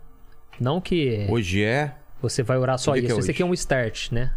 Não 0.61 0.81
que 0.81 1.27
Hoje 1.31 1.63
é. 1.65 1.95
você 2.21 2.43
vai 2.43 2.57
orar 2.59 2.79
só 2.79 2.93
que 2.93 3.01
isso. 3.01 3.15
é 3.17 3.19
Esse 3.19 3.31
aqui 3.31 3.43
é 3.43 3.47
um 3.47 3.55
start, 3.55 4.13
né? 4.13 4.33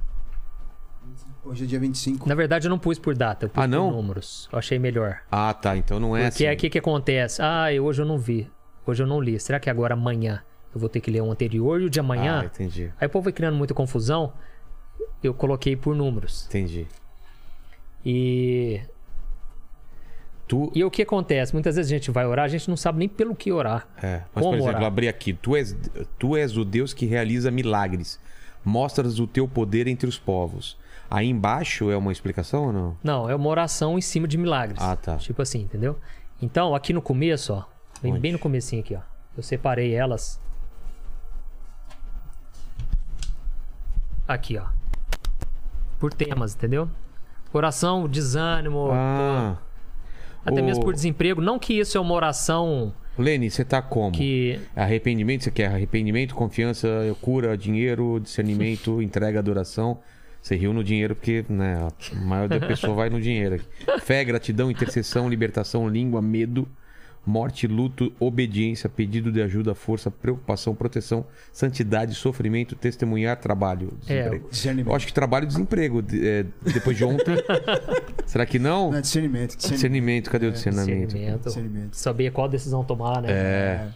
Hoje 1.44 1.64
é 1.66 1.68
dia 1.68 1.80
25. 1.80 2.28
Na 2.28 2.34
verdade, 2.34 2.66
eu 2.66 2.70
não 2.72 2.80
pus 2.80 2.98
por 2.98 3.16
data, 3.16 3.46
eu 3.46 3.50
pus 3.50 3.64
Ah, 3.64 3.68
não? 3.68 3.90
por 3.92 3.96
números. 3.98 4.50
Eu 4.52 4.58
achei 4.58 4.80
melhor. 4.80 5.20
Ah, 5.32 5.54
tá. 5.54 5.78
Então 5.78 6.00
não 6.00 6.18
é 6.18 6.22
Porque 6.24 6.44
assim. 6.44 6.46
é 6.46 6.50
aqui 6.50 6.70
que 6.72 6.80
acontece. 6.80 7.40
Ah, 7.42 7.72
eu- 7.72 7.86
hoje 7.86 8.02
eu 8.02 8.06
não 8.06 8.18
vi. 8.18 8.50
Hoje 8.88 9.04
eu 9.04 9.08
não 9.08 9.22
li. 9.22 9.40
Será 9.40 9.60
que 9.60 9.70
agora 9.70 9.94
amanhã 9.94 10.42
eu 10.76 10.80
vou 10.80 10.90
ter 10.90 11.00
que 11.02 11.10
ler 11.10 11.22
o 11.22 11.32
anterior 11.32 11.82
e 11.82 11.86
o 11.86 11.90
de 11.90 12.00
amanhã? 12.00 12.42
Ah, 12.44 12.46
entendi. 12.46 12.92
Aí 13.00 13.08
o 13.08 13.10
povo 13.10 13.24
vai 13.26 13.34
criando 13.34 13.56
muita 13.56 13.74
confusão. 13.74 14.34
Eu 15.24 15.34
coloquei 15.34 15.76
por 15.76 15.96
números. 15.96 16.46
Entendi. 16.48 16.88
E, 18.06 18.82
Tu. 20.48 20.72
e 20.76 20.84
o 20.84 20.92
que 20.92 21.02
acontece? 21.02 21.54
Muitas 21.54 21.76
vezes 21.76 21.92
a 21.92 21.96
gente 21.96 22.12
vai 22.12 22.26
orar, 22.26 22.46
a 22.46 22.48
gente 22.48 22.70
não 22.70 22.78
sabe 22.78 23.00
nem 23.00 23.10
pelo 23.10 23.36
que 23.36 23.52
orar. 23.52 23.88
É. 24.02 24.22
Mas, 24.34 24.44
Como 24.44 24.50
por 24.52 24.56
exemplo, 24.58 24.76
orar? 24.78 24.84
abri 24.86 25.08
aqui. 25.08 25.34
Tu 25.34 25.56
és, 25.56 25.76
tu 26.20 26.36
és 26.38 26.56
o 26.56 26.64
Deus 26.64 26.94
que 26.94 27.06
realiza 27.06 27.50
milagres. 27.50 28.20
Mostras 28.64 29.20
o 29.20 29.26
teu 29.28 29.48
poder 29.48 29.88
entre 29.88 30.08
os 30.08 30.20
povos. 30.20 30.78
Aí 31.10 31.28
embaixo 31.28 31.90
é 31.90 31.98
uma 31.98 32.12
explicação 32.12 32.66
ou 32.68 32.74
não? 32.74 32.98
Não, 33.04 33.30
é 33.30 33.36
uma 33.36 33.48
oração 33.50 33.98
em 33.98 34.02
cima 34.02 34.28
de 34.28 34.38
milagres. 34.38 34.82
Ah, 34.82 34.96
tá. 34.96 35.18
Tipo 35.18 35.42
assim, 35.42 35.62
entendeu? 35.62 35.98
Então, 36.42 36.76
aqui 36.76 36.92
no 36.94 37.02
começo, 37.02 37.54
ó. 37.54 37.64
Bem, 38.02 38.20
bem 38.20 38.32
no 38.32 38.40
comecinho 38.40 38.82
aqui, 38.82 38.96
ó. 38.96 39.02
Eu 39.38 39.44
separei 39.44 39.94
elas. 39.94 40.40
Aqui, 44.28 44.58
ó. 44.58 44.64
Por 46.00 46.14
temas, 46.14 46.56
entendeu? 46.56 46.90
Oração, 47.54 48.08
desânimo, 48.08 48.90
Ah. 48.92 49.58
até 50.46 50.62
o- 50.62 50.64
mesmo 50.66 50.84
por 50.84 50.94
desemprego. 50.94 51.42
Não 51.42 51.58
que 51.58 51.74
isso 51.80 51.98
é 51.98 52.02
uma 52.02 52.14
oração 52.14 52.94
Lene, 53.18 53.50
você 53.50 53.64
tá 53.64 53.82
como? 53.82 54.12
que. 54.12 54.60
Arrependimento, 54.76 55.46
você 55.46 55.52
quer 55.52 55.68
arrependimento, 55.68 56.36
confiança, 56.36 56.88
cura, 57.22 57.58
dinheiro, 57.58 58.20
discernimento, 58.20 59.02
entrega, 59.02 59.40
adoração. 59.40 60.00
Você 60.42 60.56
riu 60.56 60.74
no 60.74 60.84
dinheiro 60.84 61.16
porque, 61.16 61.44
né, 61.50 61.88
a 62.12 62.16
maioria 62.16 62.60
da 62.60 62.68
pessoa 62.68 62.94
vai 62.94 63.10
no 63.10 63.20
dinheiro. 63.22 63.60
Fé, 64.04 64.24
gratidão, 64.24 64.70
intercessão, 64.70 65.30
libertação, 65.30 65.88
língua, 65.88 66.22
medo, 66.22 66.68
morte, 67.26 67.66
luto, 67.68 68.14
obediência, 68.20 68.88
pedido 68.88 69.32
de 69.32 69.42
ajuda, 69.42 69.74
força, 69.74 70.12
preocupação, 70.12 70.76
proteção, 70.76 71.26
santidade, 71.52 72.14
sofrimento, 72.14 72.76
testemunhar, 72.76 73.38
trabalho, 73.38 73.94
desemprego. 74.02 74.50
Discernimento. 74.50 74.90
Eu 74.92 74.96
acho 74.96 75.08
que 75.08 75.14
trabalho 75.14 75.46
e 75.46 75.48
desemprego 75.48 76.02
de- 76.02 76.28
é, 76.28 76.46
depois 76.74 76.96
de 76.96 77.04
ontem. 77.04 77.36
Será 78.26 78.46
que 78.46 78.60
não? 78.60 78.92
Não, 78.92 78.98
é 78.98 79.02
discernimento. 79.02 79.56
Discernimento. 79.56 79.76
Discernimento, 79.76 80.30
cadê 80.32 80.48
o 80.48 80.52
discernimento? 80.52 81.08
Discernimento. 81.08 81.44
Discernimento. 81.46 81.94
Saber 81.96 82.32
qual 82.32 82.48
decisão 82.48 82.84
tomar, 82.84 83.22
né? 83.22 83.32
É. 83.32 83.88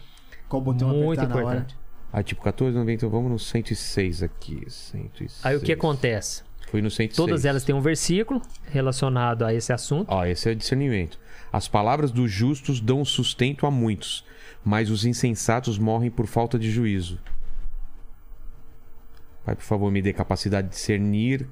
Qual 0.48 0.60
botão 0.60 0.88
Muito 0.88 1.20
apertar 1.20 1.28
na 1.28 1.34
hora. 1.46 1.56
importante. 1.58 1.80
Aí 2.12 2.24
tipo 2.24 2.42
14, 2.42 2.76
90, 2.76 3.08
vamos 3.08 3.30
no 3.30 3.38
106 3.38 4.22
aqui. 4.24 4.64
106. 4.68 5.40
Aí 5.44 5.54
o 5.56 5.60
que 5.60 5.72
acontece? 5.72 6.42
Fui 6.68 6.82
no 6.82 6.90
106. 6.90 7.16
Todas 7.16 7.44
elas 7.44 7.62
têm 7.64 7.74
um 7.74 7.80
versículo 7.80 8.42
relacionado 8.68 9.44
a 9.44 9.54
esse 9.54 9.72
assunto. 9.72 10.06
Ó, 10.08 10.24
esse 10.24 10.48
é 10.50 10.54
discernimento. 10.54 11.18
As 11.52 11.66
palavras 11.66 12.10
dos 12.10 12.30
justos 12.30 12.80
dão 12.80 13.04
sustento 13.04 13.66
a 13.66 13.70
muitos, 13.70 14.24
mas 14.64 14.90
os 14.90 15.04
insensatos 15.04 15.78
morrem 15.78 16.10
por 16.10 16.26
falta 16.26 16.58
de 16.58 16.70
juízo. 16.70 17.18
Pai, 19.44 19.56
por 19.56 19.64
favor, 19.64 19.90
me 19.90 20.02
dê 20.02 20.12
capacidade 20.12 20.68
de 20.68 20.74
discernir 20.74 21.48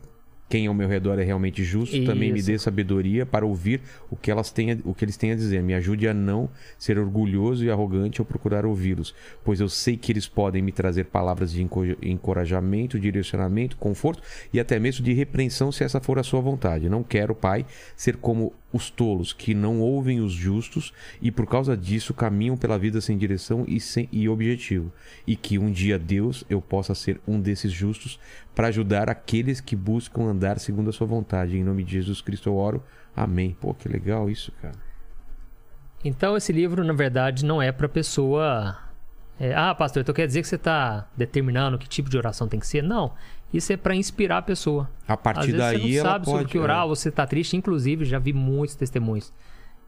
quem 0.49 0.67
ao 0.67 0.75
meu 0.75 0.89
redor 0.89 1.19
é 1.19 1.25
realmente 1.25 1.63
justo. 1.63 2.05
Também 2.05 2.33
me 2.33 2.39
Isso. 2.39 2.47
dê 2.51 2.59
sabedoria 2.59 3.27
para 3.27 3.45
ouvir 3.45 3.81
o 4.11 4.17
que, 4.17 4.31
elas 4.31 4.51
têm, 4.51 4.81
o 4.85 4.95
que 4.95 5.05
eles 5.05 5.17
têm 5.17 5.33
a 5.33 5.35
dizer. 5.35 5.63
Me 5.63 5.75
ajude 5.75 6.09
a 6.09 6.15
não 6.15 6.49
ser 6.79 6.99
orgulhoso 6.99 7.65
e 7.65 7.71
arrogante 7.71 8.21
ao 8.21 8.25
procurar 8.25 8.65
ouvi-los, 8.65 9.15
pois 9.45 9.61
eu 9.61 9.69
sei 9.69 9.97
que 9.97 10.11
eles 10.11 10.27
podem 10.27 10.63
me 10.63 10.73
trazer 10.73 11.05
palavras 11.05 11.53
de 11.53 11.63
enco- 11.63 11.85
encorajamento, 12.03 12.99
direcionamento, 12.99 13.77
conforto 13.77 14.23
e 14.53 14.59
até 14.59 14.79
mesmo 14.79 15.05
de 15.05 15.13
repreensão, 15.13 15.71
se 15.71 15.85
essa 15.85 16.01
for 16.01 16.19
a 16.19 16.23
sua 16.23 16.41
vontade. 16.41 16.89
Não 16.89 17.03
quero, 17.03 17.35
Pai, 17.35 17.67
ser 17.97 18.17
como 18.17 18.53
os 18.73 18.91
tolos 18.91 19.33
que 19.33 19.55
não 19.55 19.81
ouvem 19.81 20.21
os 20.21 20.33
justos 20.33 20.93
e 21.23 21.31
por 21.31 21.47
causa 21.47 21.77
disso 21.77 22.13
caminham 22.13 22.57
pela 22.57 22.79
vida 22.79 23.01
sem 23.01 23.17
direção 23.17 23.65
e, 23.67 23.81
sem, 23.81 24.09
e 24.13 24.29
objetivo. 24.29 24.93
E 25.27 25.37
que 25.37 25.59
um 25.59 25.71
dia, 25.71 25.99
Deus, 25.99 26.45
eu 26.51 26.61
possa 26.61 26.95
ser 26.95 27.19
um 27.27 27.41
desses 27.41 27.73
justos 27.73 28.21
para 28.55 28.69
ajudar 28.69 29.09
aqueles 29.09 29.61
que 29.61 29.75
buscam 29.75 30.25
andar 30.25 30.38
segundo 30.59 30.91
a 30.91 30.93
sua 30.93 31.07
vontade. 31.07 31.57
Em 31.57 31.65
nome 31.65 31.85
de 31.85 31.93
Jesus 31.93 32.21
Cristo 32.21 32.49
eu 32.49 32.57
oro. 32.57 32.83
Amém. 33.17 33.57
Pô, 33.61 33.75
que 33.75 33.89
legal 33.89 34.29
isso, 34.31 34.53
cara. 34.63 34.75
Então 36.05 36.37
esse 36.37 36.53
livro, 36.53 36.85
na 36.85 36.93
verdade, 36.93 37.45
não 37.45 37.61
é 37.61 37.73
pra 37.73 37.89
pessoa. 37.89 38.77
é, 39.41 39.55
ah, 39.55 39.75
pastor, 39.75 40.03
então 40.03 40.15
quer 40.15 40.27
dizer 40.27 40.43
que 40.43 40.49
você 40.49 40.59
tá 40.59 41.09
determinando 41.17 41.79
que 41.79 41.89
tipo 41.89 42.09
de 42.09 42.17
oração 42.17 42.47
tem 42.47 42.61
que 42.61 42.67
ser? 42.67 42.83
Não. 42.83 43.13
Isso 43.53 43.73
é 43.73 43.77
pra 43.77 43.95
inspirar 43.95 44.39
a 44.39 44.43
pessoa. 44.43 44.89
A 45.07 45.15
Às 45.15 45.21
partir 45.21 45.53
vezes 45.53 45.59
daí 45.59 45.93
você 45.95 46.03
não 46.03 46.11
sabe 46.11 46.25
sobre 46.27 46.45
o 46.45 46.49
que 46.49 46.59
orar, 46.59 46.85
é. 46.85 46.89
você 46.89 47.11
tá 47.11 47.27
triste. 47.27 47.57
Inclusive, 47.57 48.05
já 48.05 48.19
vi 48.19 48.33
muitos 48.33 48.77
testemunhos. 48.77 49.33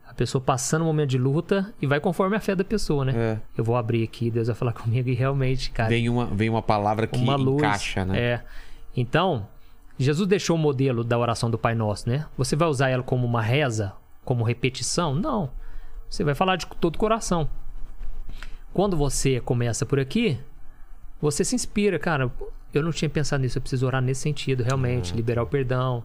A 0.09 0.15
pessoa 0.15 0.43
passando 0.43 0.83
um 0.83 0.87
momento 0.87 1.11
de 1.11 1.19
luta 1.19 1.73
e 1.81 1.87
vai 1.87 2.01
conforme 2.01 2.35
a 2.35 2.41
fé 2.41 2.57
da 2.57 2.65
pessoa, 2.65 3.05
né? 3.05 3.13
É. 3.15 3.39
Eu 3.57 3.63
vou 3.63 3.77
abrir 3.77 4.03
aqui, 4.03 4.29
Deus 4.31 4.49
vai 4.49 4.57
falar 4.57 4.73
comigo 4.75 5.09
e 5.09 5.15
realmente, 5.15 5.71
cara, 5.71 5.89
Vem 5.91 6.09
uma, 6.09 6.27
vem 6.27 6.49
uma 6.51 6.63
palavra 6.63 7.07
que 7.07 7.17
uma 7.17 7.37
luz. 7.37 7.63
encaixa, 7.63 8.05
né? 8.05 8.19
É. 8.19 8.45
Então, 8.97 9.47
Jesus 10.01 10.27
deixou 10.27 10.57
o 10.57 10.59
modelo 10.59 11.05
da 11.05 11.19
oração 11.19 11.51
do 11.51 11.59
Pai 11.59 11.75
Nosso, 11.75 12.09
né? 12.09 12.27
Você 12.39 12.57
vai 12.57 12.67
usar 12.67 12.89
ela 12.89 13.03
como 13.03 13.27
uma 13.27 13.43
reza, 13.43 13.93
como 14.25 14.43
repetição? 14.43 15.15
Não. 15.15 15.51
Você 16.09 16.25
vai 16.25 16.35
falar 16.35 16.57
de 16.57 16.67
todo 16.67 16.97
o 16.97 16.99
coração. 16.99 17.47
Quando 18.73 18.97
você 18.97 19.41
começa 19.41 19.85
por 19.85 20.01
aqui, 20.01 20.41
você 21.21 21.45
se 21.45 21.55
inspira, 21.55 21.99
cara. 21.99 22.33
Eu 22.73 22.83
não 22.83 22.93
tinha 22.93 23.11
pensado 23.11 23.43
nisso, 23.43 23.59
eu 23.59 23.61
preciso 23.61 23.85
orar 23.85 24.01
nesse 24.01 24.23
sentido, 24.23 24.63
realmente, 24.63 25.15
liberar 25.15 25.43
o 25.43 25.47
perdão, 25.47 26.03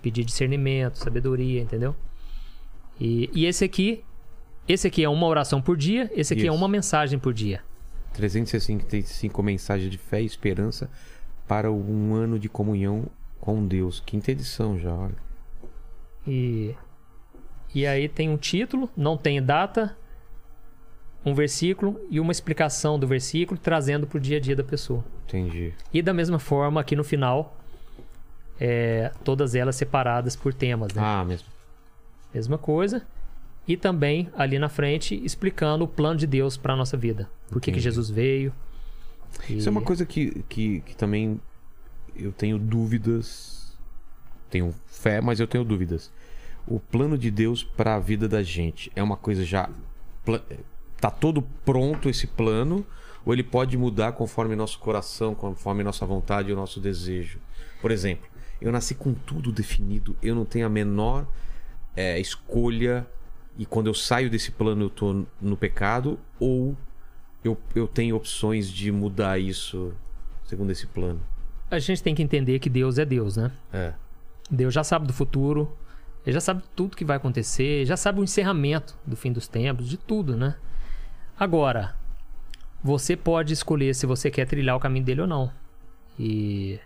pedir 0.00 0.24
discernimento, 0.24 0.96
sabedoria, 0.96 1.60
entendeu? 1.60 1.94
E, 2.98 3.28
e 3.34 3.44
esse 3.44 3.64
aqui, 3.64 4.02
esse 4.66 4.86
aqui 4.86 5.04
é 5.04 5.08
uma 5.10 5.26
oração 5.26 5.60
por 5.60 5.76
dia, 5.76 6.10
esse 6.14 6.32
aqui 6.32 6.44
é 6.44 6.46
Isso. 6.46 6.54
uma 6.54 6.68
mensagem 6.68 7.18
por 7.18 7.34
dia. 7.34 7.60
365 8.14 9.42
mensagens 9.42 9.90
de 9.90 9.98
fé 9.98 10.22
e 10.22 10.24
esperança 10.24 10.88
para 11.46 11.70
um 11.70 12.14
ano 12.14 12.38
de 12.38 12.48
comunhão 12.48 13.04
com 13.46 13.66
Deus. 13.66 14.02
Quinta 14.04 14.30
edição 14.32 14.78
já, 14.78 14.92
olha. 14.92 15.14
E, 16.26 16.74
e 17.74 17.86
aí 17.86 18.08
tem 18.08 18.28
um 18.28 18.36
título, 18.36 18.90
não 18.96 19.16
tem 19.16 19.40
data, 19.42 19.96
um 21.24 21.32
versículo 21.34 22.00
e 22.10 22.18
uma 22.20 22.32
explicação 22.32 22.98
do 22.98 23.06
versículo 23.06 23.58
trazendo 23.58 24.06
para 24.06 24.18
o 24.18 24.20
dia 24.20 24.36
a 24.38 24.40
dia 24.40 24.56
da 24.56 24.64
pessoa. 24.64 25.04
Entendi. 25.26 25.72
E 25.92 26.02
da 26.02 26.12
mesma 26.12 26.38
forma, 26.38 26.80
aqui 26.80 26.94
no 26.96 27.04
final, 27.04 27.56
é, 28.60 29.12
todas 29.24 29.54
elas 29.54 29.76
separadas 29.76 30.34
por 30.36 30.52
temas, 30.52 30.92
né? 30.92 31.02
Ah, 31.04 31.24
mesmo. 31.24 31.48
Mesma 32.34 32.58
coisa. 32.58 33.06
E 33.68 33.76
também 33.76 34.28
ali 34.36 34.58
na 34.58 34.68
frente 34.68 35.20
explicando 35.24 35.84
o 35.84 35.88
plano 35.88 36.16
de 36.18 36.26
Deus 36.26 36.56
para 36.56 36.76
nossa 36.76 36.96
vida. 36.96 37.28
Por 37.50 37.60
que, 37.60 37.72
que. 37.72 37.80
Jesus 37.80 38.08
veio. 38.10 38.52
Isso 39.48 39.68
é 39.68 39.72
E- 39.72 39.74
uma 39.74 39.82
coisa 39.82 40.06
que, 40.06 40.44
que, 40.48 40.80
que 40.82 40.96
também 40.96 41.40
eu 42.18 42.32
tenho 42.32 42.58
dúvidas. 42.58 43.76
Tenho 44.50 44.74
fé, 44.86 45.20
mas 45.20 45.40
eu 45.40 45.46
tenho 45.46 45.64
dúvidas. 45.64 46.10
O 46.66 46.80
plano 46.80 47.16
de 47.16 47.30
Deus 47.30 47.62
para 47.62 47.94
a 47.94 48.00
vida 48.00 48.28
da 48.28 48.42
gente 48.42 48.90
é 48.94 49.02
uma 49.02 49.16
coisa 49.16 49.44
já. 49.44 49.68
Tá 51.00 51.10
todo 51.10 51.42
pronto 51.64 52.08
esse 52.08 52.26
plano? 52.26 52.86
Ou 53.24 53.32
ele 53.32 53.42
pode 53.42 53.76
mudar 53.76 54.12
conforme 54.12 54.54
nosso 54.54 54.78
coração, 54.78 55.34
conforme 55.34 55.82
nossa 55.82 56.06
vontade 56.06 56.50
e 56.50 56.52
o 56.52 56.56
nosso 56.56 56.80
desejo? 56.80 57.38
Por 57.80 57.90
exemplo, 57.90 58.28
eu 58.60 58.72
nasci 58.72 58.94
com 58.94 59.12
tudo 59.12 59.52
definido, 59.52 60.16
eu 60.22 60.34
não 60.34 60.44
tenho 60.44 60.66
a 60.66 60.68
menor 60.68 61.26
é, 61.94 62.18
escolha. 62.20 63.06
E 63.58 63.66
quando 63.66 63.86
eu 63.86 63.94
saio 63.94 64.30
desse 64.30 64.50
plano, 64.50 64.84
eu 64.84 64.90
tô 64.90 65.24
no 65.40 65.56
pecado? 65.56 66.18
Ou 66.38 66.76
eu, 67.42 67.56
eu 67.74 67.88
tenho 67.88 68.16
opções 68.16 68.70
de 68.70 68.92
mudar 68.92 69.38
isso 69.38 69.92
segundo 70.44 70.70
esse 70.70 70.86
plano. 70.86 71.20
A 71.70 71.78
gente 71.78 72.02
tem 72.02 72.14
que 72.14 72.22
entender 72.22 72.58
que 72.58 72.70
Deus 72.70 72.98
é 72.98 73.04
Deus, 73.04 73.36
né? 73.36 73.50
É. 73.72 73.92
Deus 74.50 74.72
já 74.72 74.84
sabe 74.84 75.06
do 75.06 75.12
futuro, 75.12 75.76
ele 76.24 76.34
já 76.34 76.40
sabe 76.40 76.62
tudo 76.74 76.96
que 76.96 77.04
vai 77.04 77.16
acontecer, 77.16 77.84
já 77.84 77.96
sabe 77.96 78.20
o 78.20 78.24
encerramento 78.24 78.96
do 79.04 79.16
fim 79.16 79.32
dos 79.32 79.48
tempos, 79.48 79.88
de 79.88 79.96
tudo, 79.96 80.36
né? 80.36 80.54
Agora, 81.38 81.96
você 82.82 83.16
pode 83.16 83.52
escolher 83.52 83.94
se 83.94 84.06
você 84.06 84.30
quer 84.30 84.46
trilhar 84.46 84.76
o 84.76 84.80
caminho 84.80 85.04
dele 85.04 85.22
ou 85.22 85.26
não. 85.26 85.50
E 86.18 86.78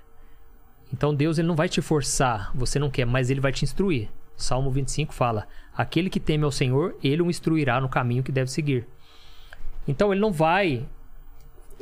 então 0.93 1.15
Deus 1.15 1.39
ele 1.39 1.47
não 1.47 1.55
vai 1.55 1.69
te 1.69 1.81
forçar, 1.81 2.51
você 2.55 2.79
não 2.79 2.91
quer, 2.91 3.05
mas 3.05 3.31
ele 3.31 3.41
vai 3.41 3.53
te 3.53 3.65
instruir. 3.65 4.09
Salmo 4.37 4.71
25 4.71 5.13
fala: 5.13 5.47
Aquele 5.77 6.09
que 6.09 6.19
teme 6.19 6.45
ao 6.45 6.51
Senhor, 6.51 6.97
ele 7.03 7.23
o 7.23 7.31
instruirá 7.31 7.81
no 7.81 7.89
caminho 7.89 8.23
que 8.23 8.33
deve 8.33 8.51
seguir. 8.51 8.89
Então 9.87 10.11
ele 10.13 10.21
não 10.21 10.33
vai 10.33 10.87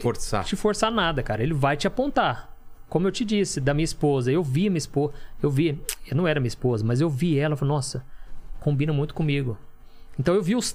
Forçar. 0.00 0.44
te 0.44 0.56
forçar 0.56 0.90
nada, 0.90 1.22
cara. 1.22 1.42
Ele 1.42 1.54
vai 1.54 1.76
te 1.76 1.86
apontar. 1.86 2.56
Como 2.88 3.06
eu 3.06 3.12
te 3.12 3.24
disse, 3.24 3.60
da 3.60 3.74
minha 3.74 3.84
esposa, 3.84 4.32
eu 4.32 4.42
vi 4.42 4.66
a 4.66 4.70
minha 4.70 4.78
esposa, 4.78 5.12
eu 5.42 5.50
vi, 5.50 5.80
eu 6.10 6.16
não 6.16 6.26
era 6.26 6.40
minha 6.40 6.48
esposa, 6.48 6.84
mas 6.84 7.00
eu 7.00 7.10
vi 7.10 7.38
ela, 7.38 7.56
falei, 7.56 7.74
nossa, 7.74 8.04
combina 8.60 8.92
muito 8.92 9.12
comigo. 9.12 9.58
Então 10.18 10.34
eu 10.34 10.42
vi 10.42 10.56
os 10.56 10.74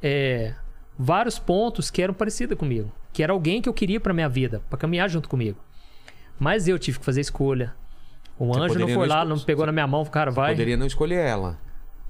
é, 0.00 0.54
vários 0.96 1.38
pontos 1.38 1.90
que 1.90 2.00
eram 2.00 2.14
parecidos 2.14 2.56
comigo, 2.56 2.92
que 3.12 3.22
era 3.22 3.32
alguém 3.32 3.60
que 3.60 3.68
eu 3.68 3.74
queria 3.74 3.98
pra 3.98 4.14
minha 4.14 4.28
vida, 4.28 4.62
pra 4.70 4.78
caminhar 4.78 5.10
junto 5.10 5.28
comigo. 5.28 5.58
Mas 6.38 6.68
eu 6.68 6.78
tive 6.78 6.98
que 7.00 7.04
fazer 7.04 7.20
escolha. 7.20 7.74
O 8.38 8.46
Você 8.46 8.60
anjo 8.60 8.78
não 8.78 8.88
foi 8.88 9.08
não 9.08 9.14
lá, 9.14 9.24
não 9.24 9.38
pegou 9.38 9.66
na 9.66 9.72
minha 9.72 9.86
mão, 9.86 10.04
cara, 10.04 10.30
vai. 10.30 10.52
Poderia 10.52 10.76
não 10.76 10.86
escolher 10.86 11.18
ela. 11.18 11.58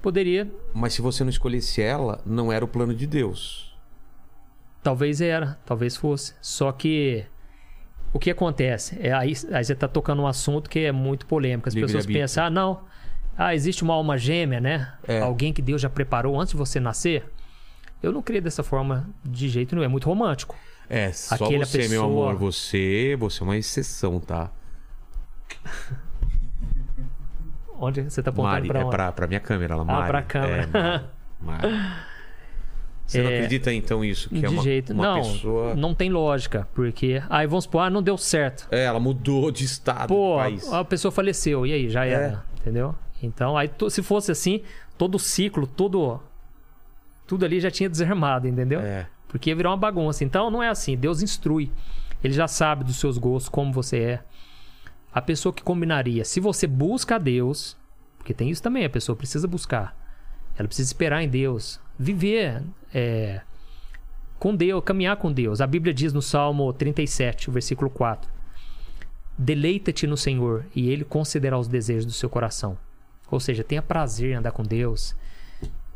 Poderia, 0.01 0.51
Mas 0.73 0.93
se 0.93 1.01
você 1.01 1.23
não 1.23 1.29
escolhesse 1.29 1.81
ela, 1.81 2.21
não 2.25 2.51
era 2.51 2.65
o 2.65 2.67
plano 2.67 2.93
de 2.93 3.07
Deus. 3.07 3.73
Talvez 4.81 5.21
era, 5.21 5.57
talvez 5.65 5.95
fosse. 5.95 6.35
Só 6.41 6.73
que 6.73 7.25
o 8.13 8.19
que 8.19 8.29
acontece? 8.31 8.97
É 9.01 9.11
aí, 9.11 9.33
aí 9.51 9.63
você 9.65 9.75
tá 9.75 9.87
tocando 9.87 10.21
um 10.21 10.27
assunto 10.27 10.69
que 10.69 10.79
é 10.79 10.91
muito 10.91 11.25
polêmico. 11.25 11.67
As 11.67 11.73
pessoas 11.73 11.91
Livre-arbítrio. 12.05 12.21
pensam, 12.23 12.45
ah, 12.45 12.49
não. 12.49 12.81
Ah, 13.37 13.55
existe 13.55 13.83
uma 13.83 13.93
alma 13.95 14.17
gêmea, 14.17 14.61
né? 14.61 14.93
É. 15.07 15.19
Alguém 15.21 15.51
que 15.51 15.61
Deus 15.61 15.81
já 15.81 15.89
preparou 15.89 16.39
antes 16.39 16.51
de 16.53 16.57
você 16.57 16.79
nascer. 16.79 17.25
Eu 18.01 18.11
não 18.11 18.21
creio 18.21 18.41
dessa 18.43 18.61
forma 18.63 19.09
de 19.25 19.49
jeito 19.49 19.73
nenhum. 19.75 19.85
É 19.85 19.87
muito 19.87 20.05
romântico. 20.05 20.55
É, 20.89 21.11
só 21.11 21.35
Aquela 21.35 21.65
você, 21.65 21.77
meu 21.79 22.03
pessoa- 22.03 22.03
amor. 22.31 22.35
Você, 22.35 23.15
você 23.19 23.41
é 23.41 23.43
uma 23.43 23.57
exceção, 23.57 24.19
tá? 24.19 24.51
Onde 27.79 28.01
você 28.03 28.21
tá 28.21 28.29
apontando 28.29 28.67
pra 28.67 28.79
é 28.79 28.83
onde? 28.83 28.91
pra, 28.95 29.11
pra 29.11 29.27
minha 29.27 29.39
câmera, 29.39 29.73
ela, 29.73 29.81
Ah, 29.83 29.85
Mari. 29.85 30.07
pra 30.07 30.21
câmera. 30.21 30.63
É, 30.63 30.67
Mari, 30.77 31.03
Mari. 31.41 31.73
Você 33.05 33.21
não 33.21 33.29
É, 33.29 33.35
acredita 33.35 33.73
então 33.73 34.03
isso? 34.03 34.29
Que 34.29 34.39
de 34.39 34.45
é 34.45 34.49
uma, 34.49 34.63
jeito. 34.63 34.93
uma 34.93 35.03
não, 35.03 35.15
pessoa. 35.21 35.75
não 35.75 35.93
tem 35.93 36.09
lógica. 36.09 36.67
Porque. 36.73 37.21
Aí 37.29 37.45
vamos 37.45 37.65
supor, 37.65 37.81
ah, 37.81 37.89
não 37.89 38.01
deu 38.01 38.17
certo. 38.17 38.67
É, 38.71 38.85
ela 38.85 38.99
mudou 38.99 39.51
de 39.51 39.65
estado 39.65 40.07
Pô, 40.07 40.33
do 40.33 40.37
país. 40.37 40.71
a 40.71 40.83
pessoa 40.85 41.11
faleceu. 41.11 41.65
E 41.65 41.73
aí, 41.73 41.89
já 41.89 42.05
É. 42.05 42.11
era. 42.11 42.45
Entendeu? 42.61 42.95
Então, 43.21 43.57
aí 43.57 43.69
se 43.89 44.01
fosse 44.01 44.31
assim, 44.31 44.61
todo 44.97 45.15
o 45.15 45.19
ciclo, 45.19 45.67
todo. 45.67 46.19
Tudo 47.27 47.45
ali 47.45 47.59
já 47.59 47.71
tinha 47.71 47.89
desarmado, 47.89 48.47
entendeu? 48.47 48.79
É. 48.81 49.07
Porque 49.27 49.49
ia 49.49 49.55
virar 49.55 49.69
uma 49.71 49.77
bagunça. 49.77 50.23
Então 50.23 50.49
não 50.51 50.61
é 50.61 50.69
assim. 50.69 50.95
Deus 50.95 51.21
instrui. 51.21 51.71
Ele 52.23 52.33
já 52.33 52.47
sabe 52.47 52.83
dos 52.83 52.97
seus 52.97 53.17
gostos, 53.17 53.49
como 53.49 53.71
você 53.73 53.97
é. 53.99 54.19
A 55.13 55.21
pessoa 55.21 55.51
que 55.53 55.61
combinaria, 55.61 56.23
se 56.25 56.39
você 56.39 56.65
busca 56.65 57.15
a 57.15 57.17
Deus, 57.19 57.77
porque 58.17 58.33
tem 58.33 58.49
isso 58.49 58.63
também, 58.63 58.83
a 58.85 58.89
pessoa 58.89 59.15
precisa 59.15 59.47
buscar. 59.47 59.95
Ela 60.57 60.67
precisa 60.67 60.87
esperar 60.89 61.21
em 61.21 61.27
Deus. 61.29 61.79
Viver 61.97 62.63
é, 62.93 63.41
com 64.39 64.55
Deus, 64.55 64.83
caminhar 64.83 65.17
com 65.17 65.31
Deus. 65.31 65.61
A 65.61 65.67
Bíblia 65.67 65.93
diz 65.93 66.13
no 66.13 66.21
Salmo 66.21 66.71
37, 66.73 67.49
o 67.49 67.53
versículo 67.53 67.89
4. 67.89 68.31
Deleita-te 69.37 70.05
no 70.05 70.17
Senhor 70.17 70.65
e 70.75 70.89
Ele 70.89 71.03
concederá 71.03 71.57
os 71.57 71.67
desejos 71.67 72.05
do 72.05 72.11
seu 72.11 72.29
coração. 72.29 72.77
Ou 73.29 73.39
seja, 73.39 73.63
tenha 73.63 73.81
prazer 73.81 74.31
em 74.31 74.35
andar 74.35 74.51
com 74.51 74.63
Deus. 74.63 75.15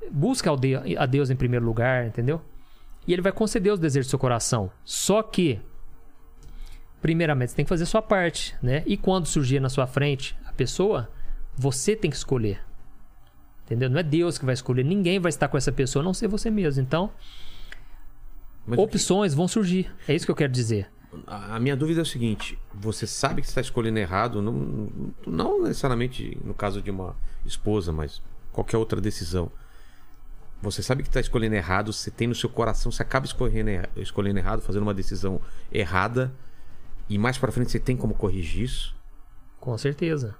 Busca 0.10 0.49
a 0.98 1.06
Deus 1.06 1.30
em 1.30 1.36
primeiro 1.36 1.65
lugar, 1.65 2.07
entendeu? 2.07 2.41
E 3.06 3.14
Ele 3.14 3.22
vai 3.22 3.32
conceder 3.32 3.72
os 3.72 3.80
desejos 3.80 4.07
do 4.07 4.10
seu 4.11 4.19
coração. 4.19 4.72
Só 4.84 5.22
que 5.22 5.60
primeiramente, 7.02 7.52
você 7.52 7.56
tem 7.56 7.65
que 7.65 7.69
fazer 7.69 7.84
a 7.84 7.88
sua 7.88 8.02
parte, 8.02 8.56
né? 8.61 8.84
E 8.86 8.98
quando 8.98 9.28
surgir 9.28 9.60
na 9.60 9.69
sua 9.69 9.88
frente 9.88 10.38
a 10.45 10.52
pessoa, 10.52 11.10
você 11.56 11.95
tem 11.95 12.10
que 12.11 12.18
escolher. 12.18 12.61
Entendeu? 13.68 13.89
Não 13.89 13.99
é 13.99 14.03
Deus 14.03 14.38
que 14.38 14.45
vai 14.45 14.53
escolher. 14.53 14.84
Ninguém 14.84 15.19
vai 15.19 15.27
estar 15.30 15.49
com 15.49 15.57
essa 15.57 15.72
pessoa, 15.73 16.02
a 16.02 16.06
não 16.06 16.14
ser 16.14 16.27
você 16.30 16.49
mesmo. 16.49 16.81
Então, 16.81 17.11
Mas 18.65 18.80
o 18.80 18.88
que- 18.88 18.95
opções 18.95 19.34
vão 19.34 19.45
surgir. 19.48 19.94
É 20.07 20.15
isso 20.15 20.26
que 20.26 20.31
eu 20.31 20.35
quero 20.35 20.52
dizer. 20.52 20.89
a 21.26 21.60
minha 21.60 21.76
dúvida 21.76 21.99
é 21.99 22.03
o 22.03 22.06
seguinte: 22.06 22.57
você 22.73 23.06
sabe 23.06 23.41
que 23.41 23.48
está 23.48 23.60
escolhendo 23.60 23.99
errado, 23.99 24.41
não, 24.41 24.89
não 25.26 25.61
necessariamente 25.64 26.38
no 26.44 26.53
caso 26.53 26.81
de 26.81 26.89
uma 26.91 27.14
esposa, 27.45 27.91
mas 27.91 28.22
qualquer 28.53 28.77
outra 28.77 29.02
decisão. 29.02 29.52
Você 30.61 30.81
sabe 30.81 31.03
que 31.03 31.10
está 31.10 31.19
escolhendo 31.19 31.53
errado, 31.56 31.91
você 31.94 32.10
tem 32.10 32.26
no 32.27 32.34
seu 32.34 32.49
coração, 32.49 32.91
você 32.91 33.03
acaba 33.03 33.26
escolhendo, 33.26 33.69
erra- 33.69 33.89
escolhendo 33.98 34.39
errado, 34.39 34.61
fazendo 34.61 34.84
uma 34.84 34.94
decisão 34.94 35.39
errada, 35.72 36.34
e 37.07 37.18
mais 37.18 37.38
pra 37.38 37.52
frente 37.52 37.69
você 37.72 37.80
tem 37.80 37.95
como 37.98 38.14
corrigir 38.15 38.64
isso? 38.64 38.95
Com 39.60 39.77
certeza. 39.77 40.35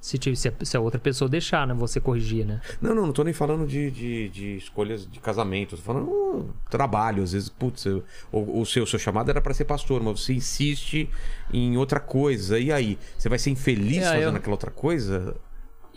Se, 0.00 0.16
te- 0.16 0.34
se 0.34 0.48
a, 0.48 0.52
se 0.62 0.76
a 0.76 0.80
outra 0.80 0.98
pessoa 0.98 1.28
deixar, 1.28 1.66
né? 1.66 1.74
Você 1.74 2.00
corrigir, 2.00 2.46
né? 2.46 2.62
Não, 2.80 2.94
não, 2.94 3.06
não 3.06 3.12
tô 3.12 3.22
nem 3.22 3.34
falando 3.34 3.66
de, 3.66 3.90
de, 3.90 4.28
de 4.30 4.56
escolhas 4.56 5.06
de 5.06 5.20
casamento. 5.20 5.76
Tô 5.76 5.82
falando 5.82 6.08
uh, 6.08 6.54
trabalho. 6.70 7.22
Às 7.22 7.32
vezes, 7.32 7.50
putz, 7.50 7.84
eu- 7.84 8.02
o, 8.32 8.60
o 8.60 8.64
seu, 8.64 8.86
seu 8.86 8.98
chamado 8.98 9.28
era 9.30 9.42
para 9.42 9.52
ser 9.52 9.66
pastor, 9.66 10.02
mas 10.02 10.20
você 10.20 10.32
insiste 10.32 11.06
em 11.52 11.76
outra 11.76 12.00
coisa. 12.00 12.58
E 12.58 12.72
aí? 12.72 12.98
Você 13.18 13.28
vai 13.28 13.38
ser 13.38 13.50
infeliz 13.50 13.98
É, 13.98 14.06
fazendo 14.14 14.22
eu- 14.30 14.36
aquela 14.36 14.54
outra 14.54 14.70
coisa? 14.70 15.36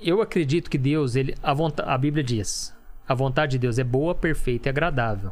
Eu 0.01 0.21
acredito 0.21 0.69
que 0.69 0.77
Deus, 0.77 1.15
ele, 1.15 1.33
a, 1.41 1.53
vonta- 1.53 1.83
a 1.83 1.97
Bíblia 1.97 2.21
diz: 2.25 2.75
a 3.07 3.13
vontade 3.13 3.53
de 3.53 3.59
Deus 3.59 3.79
é 3.79 3.85
boa, 3.85 4.13
perfeita 4.13 4.67
e 4.67 4.69
agradável. 4.69 5.31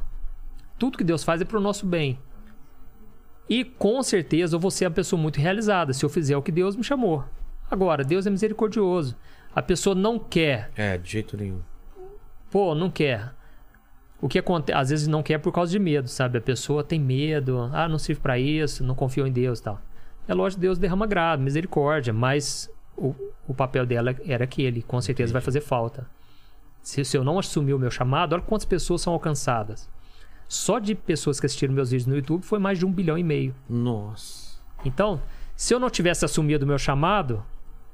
Tudo 0.79 0.97
que 0.97 1.03
Deus 1.03 1.25
faz 1.25 1.41
é 1.41 1.45
pro 1.45 1.59
nosso 1.59 1.85
bem. 1.85 2.17
E 3.49 3.65
com 3.65 4.01
certeza 4.01 4.55
eu 4.55 4.59
vou 4.61 4.71
ser 4.71 4.85
uma 4.85 4.91
pessoa 4.91 5.21
muito 5.21 5.41
realizada 5.41 5.91
se 5.91 6.05
eu 6.05 6.09
fizer 6.09 6.37
o 6.37 6.41
que 6.41 6.53
Deus 6.53 6.75
me 6.77 6.83
chamou. 6.85 7.25
Agora, 7.71 8.03
Deus 8.03 8.27
é 8.27 8.29
misericordioso. 8.29 9.15
A 9.55 9.61
pessoa 9.61 9.95
não 9.95 10.19
quer 10.19 10.69
É, 10.75 10.97
de 10.97 11.09
jeito 11.09 11.37
nenhum. 11.37 11.61
Pô, 12.51 12.75
não 12.75 12.91
quer. 12.91 13.33
O 14.21 14.27
que 14.27 14.37
acontece, 14.37 14.77
às 14.77 14.89
vezes 14.89 15.07
não 15.07 15.23
quer 15.23 15.39
por 15.39 15.53
causa 15.53 15.71
de 15.71 15.79
medo, 15.79 16.07
sabe? 16.09 16.37
A 16.37 16.41
pessoa 16.41 16.83
tem 16.83 16.99
medo, 16.99 17.69
ah, 17.73 17.87
não 17.87 17.97
sirvo 17.97 18.21
pra 18.21 18.37
isso, 18.37 18.83
não 18.83 18.93
confio 18.93 19.25
em 19.25 19.31
Deus 19.31 19.59
e 19.59 19.63
tal. 19.63 19.81
É 20.27 20.33
lógico 20.33 20.59
que 20.59 20.67
Deus 20.67 20.77
derrama 20.77 21.07
graça, 21.07 21.41
misericórdia, 21.41 22.13
mas 22.13 22.69
o, 22.95 23.15
o 23.47 23.53
papel 23.53 23.85
dela 23.85 24.15
era 24.25 24.43
aquele, 24.43 24.83
com 24.83 25.01
certeza 25.01 25.33
vai 25.33 25.41
fazer 25.41 25.61
falta. 25.61 26.05
Se, 26.83 27.03
se 27.05 27.17
eu 27.17 27.23
não 27.23 27.39
assumir 27.39 27.73
o 27.73 27.79
meu 27.79 27.89
chamado, 27.89 28.33
olha 28.33 28.43
quantas 28.43 28.65
pessoas 28.65 29.01
são 29.01 29.13
alcançadas. 29.13 29.89
Só 30.47 30.77
de 30.77 30.93
pessoas 30.93 31.39
que 31.39 31.45
assistiram 31.45 31.73
meus 31.73 31.91
vídeos 31.91 32.07
no 32.07 32.15
YouTube 32.15 32.43
foi 32.43 32.59
mais 32.59 32.77
de 32.77 32.85
um 32.85 32.91
bilhão 32.91 33.17
e 33.17 33.23
meio. 33.23 33.55
Nossa. 33.69 34.59
Então, 34.83 35.21
se 35.55 35.73
eu 35.73 35.79
não 35.79 35.89
tivesse 35.89 36.25
assumido 36.25 36.65
o 36.65 36.67
meu 36.67 36.77
chamado, 36.77 37.43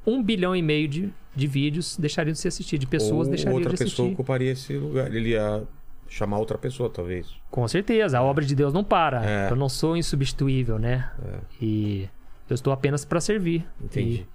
um 0.08 0.24
bilhão 0.24 0.56
e 0.56 0.62
meio 0.62 0.88
de, 0.88 1.14
de 1.36 1.46
vídeos 1.48 1.98
deixariam 1.98 2.32
de 2.34 2.40
ser 2.40 2.48
assistidos, 2.48 2.80
de 2.80 2.88
pessoas 2.90 3.28
Ou 3.28 3.34
deixariam 3.34 3.54
outra 3.56 3.70
de 3.70 3.76
assistir. 3.76 3.92
pessoa 3.98 4.10
ocuparia 4.12 4.52
esse 4.54 4.74
lugar. 4.78 5.14
Ele 5.14 5.30
ia 5.32 5.64
chamar 6.10 6.38
outra 6.40 6.58
pessoa, 6.58 6.90
talvez. 6.90 7.28
Com 7.52 7.68
certeza, 7.68 8.18
a 8.18 8.24
obra 8.24 8.46
de 8.46 8.56
Deus 8.56 8.74
não 8.74 8.84
para. 8.84 9.24
É. 9.26 9.52
Eu 9.52 9.56
não 9.58 9.68
sou 9.70 9.98
insubstituível, 9.98 10.80
né? 10.80 11.12
E 11.62 12.08
eu 12.50 12.56
estou 12.56 12.72
apenas 12.72 13.04
para 13.04 13.20
servir. 13.20 13.66
Entendi. 13.84 14.22
E- 14.22 14.28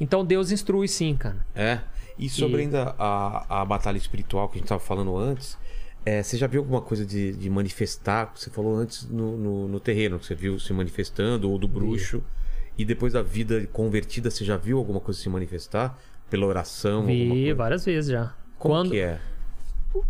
Então 0.00 0.24
Deus 0.24 0.50
instrui 0.50 0.88
sim, 0.88 1.14
cara. 1.14 1.44
É. 1.54 1.80
E 2.18 2.28
sobre 2.28 2.58
E- 2.58 2.64
ainda 2.64 2.94
a, 2.98 3.60
a 3.60 3.64
batalha 3.64 3.98
espiritual 3.98 4.48
que 4.48 4.56
a 4.56 4.58
gente 4.60 4.68
tava 4.68 4.80
falando 4.80 5.16
antes, 5.16 5.58
é, 6.06 6.22
você 6.22 6.36
já 6.38 6.46
viu 6.46 6.60
alguma 6.62 6.80
coisa 6.80 7.04
de, 7.04 7.32
de 7.34 7.50
manifestar? 7.50 8.32
Você 8.34 8.48
falou 8.50 8.74
antes 8.76 9.08
no, 9.08 9.36
no, 9.36 9.68
no 9.68 9.80
terreno, 9.80 10.18
que 10.18 10.26
você 10.26 10.34
viu 10.34 10.58
se 10.58 10.72
manifestando, 10.72 11.50
ou 11.50 11.58
do 11.58 11.68
bruxo. 11.68 12.18
E 12.18 12.43
depois 12.82 13.12
da 13.12 13.20
vida 13.20 13.66
convertida, 13.70 14.30
você 14.30 14.42
já 14.42 14.56
viu 14.56 14.78
alguma 14.78 15.00
coisa 15.00 15.20
se 15.20 15.28
manifestar? 15.28 15.98
Pela 16.30 16.46
oração? 16.46 17.04
Vi 17.04 17.52
várias 17.52 17.84
vezes 17.84 18.10
já. 18.10 18.32
Como 18.58 18.74
Quando 18.74 18.90
que 18.92 19.00
é? 19.00 19.20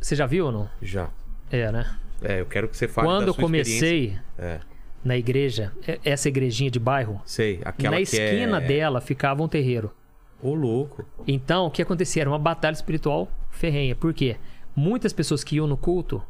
você 0.01 0.15
já 0.15 0.27
viu 0.27 0.47
ou 0.47 0.53
não? 0.53 0.71
Já. 0.81 1.11
É, 1.51 1.73
né? 1.73 1.97
É, 2.23 2.41
eu 2.41 2.47
quero 2.47 2.69
que 2.69 2.77
você 2.77 2.87
fale 2.87 3.09
Quando 3.09 3.29
eu 3.29 3.35
comecei 3.35 4.17
É, 4.39 4.61
na 5.05 5.17
igreja, 5.17 5.73
é- 5.87 5.99
essa 6.05 6.29
igrejinha 6.29 6.71
de 6.71 6.79
bairro, 6.79 7.21
sei. 7.27 7.61
Aquela 7.65 7.97
na 7.97 7.99
é- 7.99 8.03
esquina 8.03 8.61
dela 8.61 9.01
ficava 9.01 9.43
um 9.43 9.49
terreiro. 9.49 9.93
Ô, 10.41 10.55
louco. 10.55 11.05
Então, 11.27 11.67
o 11.67 11.71
que 11.71 11.83
acontecia? 11.83 12.23
Era 12.23 12.31
uma 12.31 12.39
batalha 12.39 12.75
espiritual 12.75 13.29
ferrenha. 13.51 13.95
Por 13.95 14.15
quê? 14.15 14.37
Muitas 14.77 15.13
pessoas 15.13 15.43
que 15.45 15.57
iam 15.57 15.67
no 15.67 15.77
culto 15.77 16.23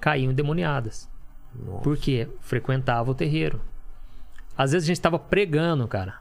caíam 0.00 0.30
endemoniadas. 0.32 1.08
Nossa. 1.54 1.82
Porque 1.82 2.28
frequentava 2.40 3.10
o 3.10 3.14
terreiro. 3.14 3.60
Às 4.58 4.72
vezes 4.72 4.86
a 4.86 4.88
gente 4.88 4.96
estava 4.96 5.20
pregando, 5.20 5.86
cara. 5.86 6.16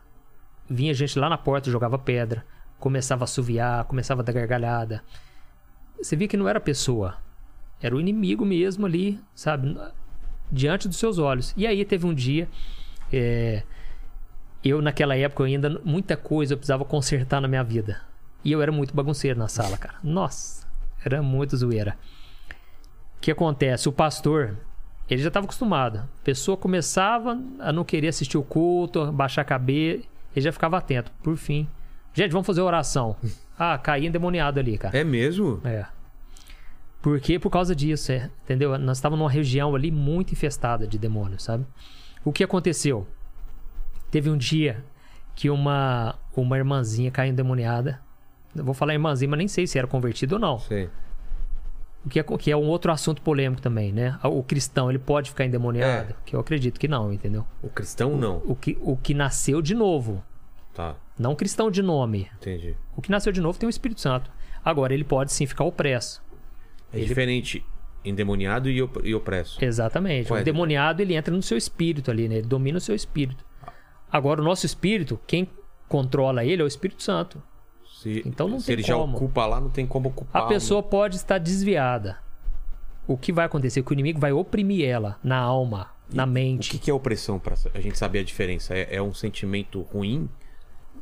Vinha 0.69 0.93
gente 0.93 1.17
lá 1.17 1.27
na 1.27 1.37
porta, 1.39 1.71
jogava 1.71 1.97
pedra, 1.97 2.45
começava 2.79 3.23
a 3.23 3.25
assoviar, 3.25 3.83
começava 3.85 4.21
a 4.21 4.23
dar 4.23 4.31
gargalhada. 4.31 5.03
Você 5.99 6.15
via 6.15 6.27
que 6.27 6.37
não 6.37 6.47
era 6.47 6.59
pessoa. 6.59 7.17
Era 7.81 7.95
o 7.95 7.99
inimigo 7.99 8.45
mesmo 8.45 8.85
ali, 8.85 9.19
sabe? 9.33 9.75
Diante 10.51 10.87
dos 10.87 10.97
seus 10.97 11.17
olhos. 11.17 11.51
E 11.57 11.65
aí 11.65 11.83
teve 11.83 12.05
um 12.05 12.13
dia. 12.13 12.47
é, 13.11 13.63
Eu, 14.63 14.81
naquela 14.83 15.15
época, 15.15 15.43
ainda. 15.43 15.81
Muita 15.83 16.15
coisa 16.15 16.53
eu 16.53 16.57
precisava 16.57 16.85
consertar 16.85 17.41
na 17.41 17.47
minha 17.47 17.63
vida. 17.63 18.01
E 18.43 18.51
eu 18.51 18.61
era 18.61 18.71
muito 18.71 18.93
bagunceiro 18.95 19.39
na 19.39 19.47
sala, 19.47 19.77
cara. 19.77 19.95
Nossa, 20.03 20.67
era 21.03 21.21
muito 21.23 21.57
zoeira. 21.57 21.97
O 23.17 23.19
que 23.19 23.31
acontece? 23.31 23.89
O 23.89 23.91
pastor, 23.91 24.57
ele 25.09 25.21
já 25.21 25.29
estava 25.29 25.45
acostumado. 25.45 25.99
A 25.99 26.23
pessoa 26.23 26.57
começava 26.57 27.39
a 27.59 27.71
não 27.71 27.83
querer 27.83 28.09
assistir 28.09 28.37
o 28.37 28.43
culto, 28.43 29.11
baixar 29.11 29.41
a 29.41 29.45
cabeça, 29.45 30.03
ele 30.35 30.43
já 30.43 30.51
ficava 30.51 30.77
atento. 30.77 31.11
Por 31.23 31.37
fim, 31.37 31.67
gente, 32.13 32.31
vamos 32.31 32.47
fazer 32.47 32.61
oração. 32.61 33.15
Ah, 33.59 33.75
caí 33.75 34.05
endemoniado 34.05 34.59
ali, 34.59 34.77
cara. 34.77 34.95
É 34.95 35.03
mesmo? 35.03 35.59
É. 35.65 35.83
Por 37.01 37.19
quê? 37.19 37.39
Por 37.39 37.49
causa 37.49 37.75
disso, 37.75 38.11
é. 38.11 38.29
Entendeu? 38.43 38.77
Nós 38.77 38.99
estávamos 38.99 39.23
numa 39.23 39.31
região 39.31 39.73
ali 39.73 39.89
muito 39.89 40.31
infestada 40.31 40.85
de 40.85 40.99
demônios, 40.99 41.41
sabe? 41.41 41.65
O 42.23 42.31
que 42.31 42.43
aconteceu? 42.43 43.07
Teve 44.11 44.29
um 44.29 44.37
dia 44.37 44.85
que 45.33 45.49
uma, 45.49 46.13
uma 46.35 46.55
irmãzinha 46.55 47.09
caiu 47.09 47.31
endemoniada. 47.31 47.99
Eu 48.55 48.63
vou 48.63 48.75
falar 48.75 48.93
irmãzinha, 48.93 49.27
mas 49.27 49.39
nem 49.39 49.47
sei 49.47 49.65
se 49.65 49.79
era 49.79 49.87
convertido 49.87 50.35
ou 50.35 50.39
não. 50.39 50.59
Sei. 50.59 50.87
O 52.05 52.09
que 52.09 52.19
é, 52.19 52.23
que 52.23 52.51
é 52.51 52.55
um 52.55 52.67
outro 52.67 52.91
assunto 52.91 53.21
polêmico 53.21 53.61
também, 53.61 53.91
né? 53.91 54.17
O 54.23 54.41
cristão, 54.41 54.89
ele 54.89 54.99
pode 54.99 55.29
ficar 55.29 55.45
endemoniado? 55.45 56.11
É. 56.11 56.15
Que 56.25 56.35
eu 56.35 56.39
acredito 56.39 56.79
que 56.79 56.87
não, 56.87 57.11
entendeu? 57.11 57.45
O 57.61 57.69
cristão 57.69 58.15
não. 58.17 58.41
O 58.45 58.55
que, 58.55 58.77
o 58.81 58.95
que 58.95 59.13
nasceu 59.13 59.61
de 59.61 59.75
novo, 59.75 60.23
Tá, 60.73 60.95
não 61.17 61.35
cristão 61.35 61.71
de 61.71 61.81
nome. 61.81 62.29
entendi. 62.37 62.75
O 62.95 63.01
que 63.01 63.09
nasceu 63.09 63.33
de 63.33 63.41
novo 63.41 63.57
tem 63.57 63.67
o 63.67 63.69
Espírito 63.69 63.99
Santo. 63.99 64.29
Agora, 64.63 64.93
ele 64.93 65.03
pode 65.03 65.33
sim 65.33 65.45
ficar 65.45 65.63
opresso. 65.63 66.21
É 66.93 66.99
diferente 66.99 67.65
endemoniado 68.05 68.69
e, 68.69 68.81
op 68.81 68.99
e 69.03 69.13
opresso. 69.13 69.63
Exatamente. 69.63 70.27
Qual 70.27 70.37
é 70.37 70.39
o 70.39 70.41
a 70.41 70.45
demoniado, 70.45 71.01
ele 71.01 71.15
entra 71.15 71.35
no 71.35 71.41
seu 71.41 71.57
espírito 71.57 72.11
ali, 72.11 72.29
né? 72.29 72.35
Ele 72.35 72.47
domina 72.47 72.77
o 72.77 72.81
seu 72.81 72.95
espírito. 72.95 73.43
Agora, 74.11 74.41
o 74.41 74.43
nosso 74.43 74.65
espírito, 74.65 75.19
quem 75.27 75.49
controla 75.87 76.45
ele 76.45 76.61
é 76.61 76.65
o 76.65 76.67
Espírito 76.67 77.03
Santo. 77.03 77.41
Se, 78.01 78.21
Então 78.25 78.47
não 78.47 78.59
se 78.59 78.67
tem 78.67 78.73
ele 78.73 78.83
já 78.83 78.95
como. 78.95 79.15
ocupa 79.17 79.45
lá, 79.45 79.59
não 79.59 79.69
tem 79.69 79.85
como 79.87 80.07
A 80.07 80.09
ocupar. 80.11 80.47
pessoa 80.47 80.83
pode 80.83 81.15
estar 81.15 81.37
desviada. 81.37 82.17
O 83.07 83.17
que 83.17 83.31
vai 83.33 83.45
acontecer? 83.45 83.81
Que 83.83 83.91
o 83.91 83.93
inimigo 83.93 84.19
vai 84.19 84.31
oprimir 84.31 84.87
ela 84.87 85.17
na 85.23 85.37
alma, 85.37 85.89
na 86.13 86.25
O 86.25 86.27
mente. 86.27 86.69
que, 86.71 86.77
que 86.77 86.91
é 86.91 86.93
opressão 86.93 87.39
pra 87.39 87.55
a 87.73 87.79
gente 87.79 87.97
saber 87.97 88.19
a 88.19 88.23
diferença? 88.23 88.73
É, 88.75 88.95
é 88.97 89.01
um 89.01 89.13
sentimento 89.13 89.81
ruim? 89.81 90.29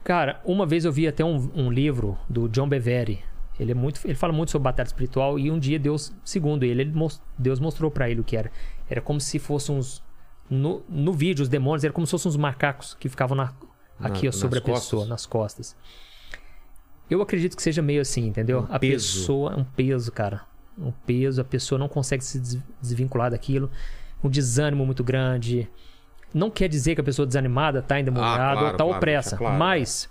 Cara, 0.04 0.40
uma 0.46 0.66
vez 0.66 0.86
eu 0.86 0.92
vi 0.92 1.08
até 1.08 1.26
um, 1.26 1.50
um 1.56 1.72
livro 1.72 2.18
do 2.30 2.48
John 2.48 2.68
Bevere. 2.70 3.20
Ele 3.60 3.72
é 3.72 3.76
muito, 3.76 4.00
ele 4.06 4.16
fala 4.16 4.32
muito 4.34 4.52
sobre 4.52 4.64
batalha 4.66 4.86
espiritual 4.86 5.40
e 5.40 5.50
um 5.50 5.58
dia 5.58 5.80
Deus, 5.80 6.14
segundo 6.24 6.64
ele, 6.64 6.82
ele 6.82 6.92
mos- 6.92 7.22
Deus 7.38 7.60
mostrou 7.60 7.90
pra 7.90 8.10
ele 8.10 8.20
o 8.22 8.24
que 8.24 8.38
era. 8.38 8.52
Era 8.90 9.02
como 9.02 9.20
se 9.20 9.40
fossem 9.40 9.76
uns 9.76 10.04
no, 10.50 10.84
no 10.88 11.12
vídeo 11.12 11.42
os 11.42 11.50
demônios 11.50 11.84
eram 11.84 11.94
como 11.94 12.06
se 12.06 12.12
fossem 12.12 12.30
uns 12.30 12.38
macacos 12.38 12.94
que 13.00 13.10
ficavam 13.10 13.36
na, 13.36 13.52
aqui 14.00 14.24
Na- 14.26 14.30
ó, 14.30 14.32
sobre 14.32 14.60
a 14.60 14.62
nas 14.62 14.66
pessoa, 14.66 15.02
costas? 15.02 15.10
nas 15.10 15.26
costas. 15.26 15.76
Eu 17.10 17.22
acredito 17.22 17.56
que 17.56 17.62
seja 17.62 17.82
meio 17.82 18.02
assim, 18.02 18.28
entendeu? 18.28 18.68
Um 18.70 18.74
a 18.76 18.80
peso. 18.80 19.20
pessoa 19.20 19.54
é 19.54 19.56
um 19.58 19.64
peso, 19.64 20.12
cara. 20.12 20.42
Um 20.78 20.92
peso, 20.92 21.40
a 21.42 21.44
pessoa 21.44 21.78
não 21.80 21.88
consegue 21.88 22.24
se 22.24 22.40
des- 22.40 22.58
desvincular 22.82 23.30
daquilo. 23.32 23.70
Um 24.24 24.30
desânimo 24.30 24.86
muito 24.86 25.04
grande. 25.04 25.70
Não 26.34 26.50
quer 26.50 26.68
dizer 26.68 26.96
que 26.96 27.02
a 27.02 27.04
pessoa 27.04 27.26
desanimada 27.26 27.82
tá 27.82 28.00
endemoniada 28.00 28.34
Ah, 28.44 28.52
claro, 28.54 28.66
ou 28.66 28.72
tá 28.72 28.78
claro, 28.84 28.98
opressa, 28.98 29.38
claro. 29.38 29.58
mas 29.58 30.10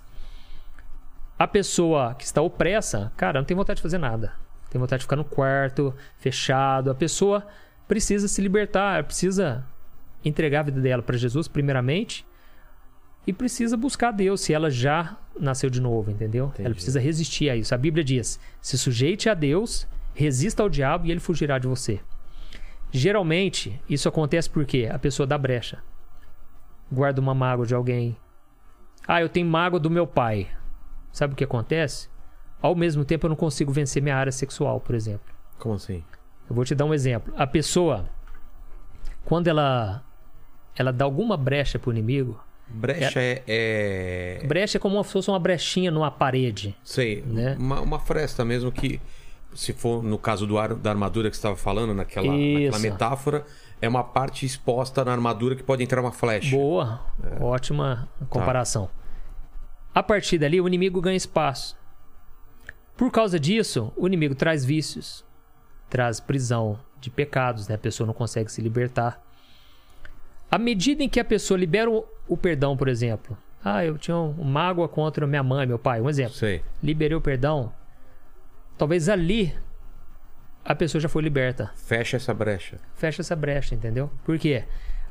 a 1.39 1.47
pessoa 1.47 2.15
que 2.15 2.25
está 2.25 2.41
opressa, 2.41 3.13
cara, 3.17 3.41
não 3.41 3.45
tem 3.45 3.57
vontade 3.57 3.79
de 3.79 3.83
fazer 3.83 3.99
nada. 3.99 4.33
Tem 4.71 4.81
vontade 4.81 5.01
de 5.01 5.05
ficar 5.05 5.17
no 5.17 5.25
quarto, 5.25 5.95
fechado. 6.19 6.91
A 6.91 6.95
pessoa 6.95 7.47
precisa 7.89 8.27
se 8.29 8.41
libertar, 8.41 9.05
precisa 9.05 9.65
entregar 10.25 10.61
a 10.61 10.63
vida 10.65 10.81
dela 10.81 11.03
para 11.03 11.17
Jesus, 11.19 11.47
primeiramente, 11.49 12.25
e 13.27 13.33
precisa 13.33 13.77
buscar 13.77 14.11
Deus, 14.11 14.41
se 14.43 14.53
ela 14.53 14.71
já 14.71 15.17
nasceu 15.39 15.71
de 15.71 15.81
novo, 15.81 16.11
entendeu? 16.11 16.47
Entendi. 16.47 16.67
Ela 16.67 16.75
precisa 16.75 17.01
resistir 17.01 17.51
a 17.51 17.57
isso. 17.57 17.75
A 17.75 17.79
Bíblia 17.79 18.05
diz: 18.05 18.39
se 18.61 18.77
sujeite 18.77 19.29
a 19.29 19.35
Deus, 19.35 19.87
resista 20.15 20.63
ao 20.63 20.69
diabo 20.69 21.07
e 21.07 21.11
ele 21.11 21.21
fugirá 21.21 21.59
de 21.59 21.67
você. 21.67 22.01
Geralmente, 22.93 23.81
isso 23.89 24.09
acontece 24.09 24.49
porque 24.49 24.89
a 24.93 24.99
pessoa 24.99 25.27
dá 25.27 25.37
brecha. 25.37 25.83
guardo 26.91 27.19
uma 27.19 27.35
mágoa 27.35 27.67
de 27.67 27.75
alguém. 27.75 28.17
Ah, 29.07 29.21
eu 29.21 29.29
tenho 29.29 29.47
mágoa 29.47 29.81
do 29.81 29.91
meu 29.91 30.07
pai. 30.07 30.49
Sabe 31.13 31.35
o 31.35 31.37
que 31.37 31.45
acontece? 31.45 32.09
Ao 32.63 32.75
mesmo 32.75 33.05
tempo, 33.05 33.27
eu 33.27 33.31
não 33.31 33.37
consigo 33.37 33.73
vencer 33.73 34.03
minha 34.03 34.17
área 34.17 34.33
sexual, 34.33 34.81
por 34.81 34.95
exemplo. 34.95 35.35
Como 35.59 35.75
assim? 35.75 36.05
Eu 36.49 36.55
vou 36.55 36.65
te 36.65 36.75
dar 36.75 36.85
um 36.85 36.95
exemplo. 36.95 37.35
A 37.37 37.47
pessoa, 37.47 38.09
quando 39.25 39.49
ela 39.49 40.03
ela 40.77 40.93
dá 40.93 41.05
alguma 41.05 41.37
brecha 41.37 41.79
pro 41.79 41.93
inimigo, 41.93 42.43
Brecha 42.67 43.21
é. 43.21 43.43
é... 43.47 44.47
brecha 44.47 44.79
é 44.79 44.81
como 44.81 45.03
se 45.05 45.13
fosse 45.13 45.31
uma 45.31 45.39
brechinha 45.39 45.91
numa 45.91 46.11
parede. 46.11 46.77
Sei, 46.83 47.23
Né? 47.27 47.57
uma, 47.59 47.81
uma 47.81 47.99
fresta 47.99 48.45
mesmo 48.45 48.73
que, 48.73 49.01
se 49.55 49.73
for 49.73 50.03
no 50.03 50.19
caso 50.19 50.47
do 50.47 50.59
ar, 50.59 50.75
da 50.75 50.91
armadura 50.91 51.31
que 51.31 51.37
você 51.37 51.41
estava 51.41 51.57
falando, 51.57 51.95
naquela, 51.95 52.33
naquela 52.33 52.79
metáfora, 52.79 53.45
é 53.81 53.89
uma 53.89 54.03
parte 54.03 54.47
exposta 54.47 55.05
na 55.05 55.13
armadura 55.13 55.55
que 55.55 55.63
pode 55.63 55.83
entrar 55.83 56.01
uma 56.01 56.13
flecha. 56.13 56.57
Boa, 56.57 57.01
ótima 57.41 58.09
comparação. 58.29 58.89
A 59.95 60.03
partir 60.03 60.39
dali, 60.39 60.61
o 60.61 60.67
inimigo 60.67 61.01
ganha 61.01 61.17
espaço. 61.17 61.77
Por 62.97 63.11
causa 63.11 63.39
disso, 63.39 63.93
o 63.97 64.07
inimigo 64.07 64.35
traz 64.35 64.65
vícios, 64.65 65.25
traz 65.89 66.19
prisão 66.19 66.79
de 67.01 67.11
pecados, 67.11 67.69
né? 67.69 67.75
A 67.75 67.79
pessoa 67.79 68.07
não 68.07 68.15
consegue 68.15 68.51
se 68.51 68.61
libertar. 68.61 69.23
À 70.55 70.59
medida 70.59 71.03
em 71.03 71.09
que 71.09 71.19
a 71.19 71.25
pessoa 71.25 71.59
libera 71.59 71.91
o, 71.91 72.07
o 72.29 72.37
perdão, 72.37 72.77
por 72.77 72.87
exemplo, 72.87 73.37
ah, 73.65 73.85
eu 73.85 73.99
tinha 73.99 74.17
um 74.17 74.45
mágoa 74.45 74.89
contra 74.89 75.27
minha 75.27 75.43
mãe, 75.43 75.67
meu 75.67 75.81
pai, 75.81 76.01
um 76.01 76.09
exemplo. 76.09 76.35
Sei. 76.35 76.63
Liberei 76.81 77.17
o 77.17 77.21
perdão. 77.21 77.73
Talvez 78.79 79.09
ali 79.09 79.53
a 80.65 80.73
pessoa 80.73 81.01
já 81.01 81.09
foi 81.09 81.25
liberta. 81.25 81.73
Fecha 81.75 82.19
essa 82.19 82.33
brecha. 82.33 82.79
Fecha 82.95 83.21
essa 83.21 83.35
brecha, 83.35 83.75
entendeu? 83.75 84.09
Por 84.25 84.39
quê? 84.39 84.63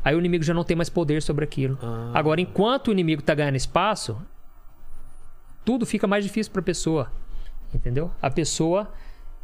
Aí 0.01 0.15
o 0.15 0.19
inimigo 0.19 0.45
já 0.45 0.53
não 0.53 0.63
tem 0.63 0.77
mais 0.77 0.89
poder 0.89 1.21
sobre 1.21 1.43
aquilo. 1.43 1.77
Ah. 1.83 2.11
Agora, 2.13 2.39
enquanto 2.39 2.87
o 2.87 2.91
inimigo 2.93 3.21
tá 3.21 3.35
ganhando 3.35 3.57
espaço, 3.57 4.25
tudo 5.65 5.85
fica 5.85 6.07
mais 6.07 6.23
difícil 6.23 6.53
para 6.53 6.61
a 6.61 6.63
pessoa. 6.63 7.11
Entendeu? 7.73 8.09
A 8.21 8.29
pessoa 8.29 8.93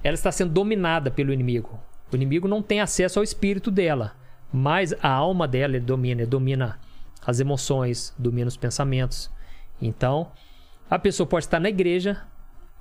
ela 0.01 0.15
está 0.15 0.31
sendo 0.31 0.53
dominada 0.53 1.11
pelo 1.11 1.33
inimigo. 1.33 1.77
O 2.09 2.15
inimigo 2.15 2.47
não 2.47 2.61
tem 2.61 2.79
acesso 2.79 3.19
ao 3.19 3.23
espírito 3.23 3.69
dela, 3.69 4.15
mas 4.51 4.93
a 5.01 5.09
alma 5.09 5.47
dela 5.47 5.79
domina, 5.79 6.25
domina 6.25 6.79
as 7.25 7.39
emoções, 7.39 8.13
domina 8.17 8.47
os 8.47 8.57
pensamentos. 8.57 9.29
Então, 9.81 10.31
a 10.89 10.97
pessoa 10.97 11.27
pode 11.27 11.45
estar 11.45 11.59
na 11.59 11.69
igreja 11.69 12.25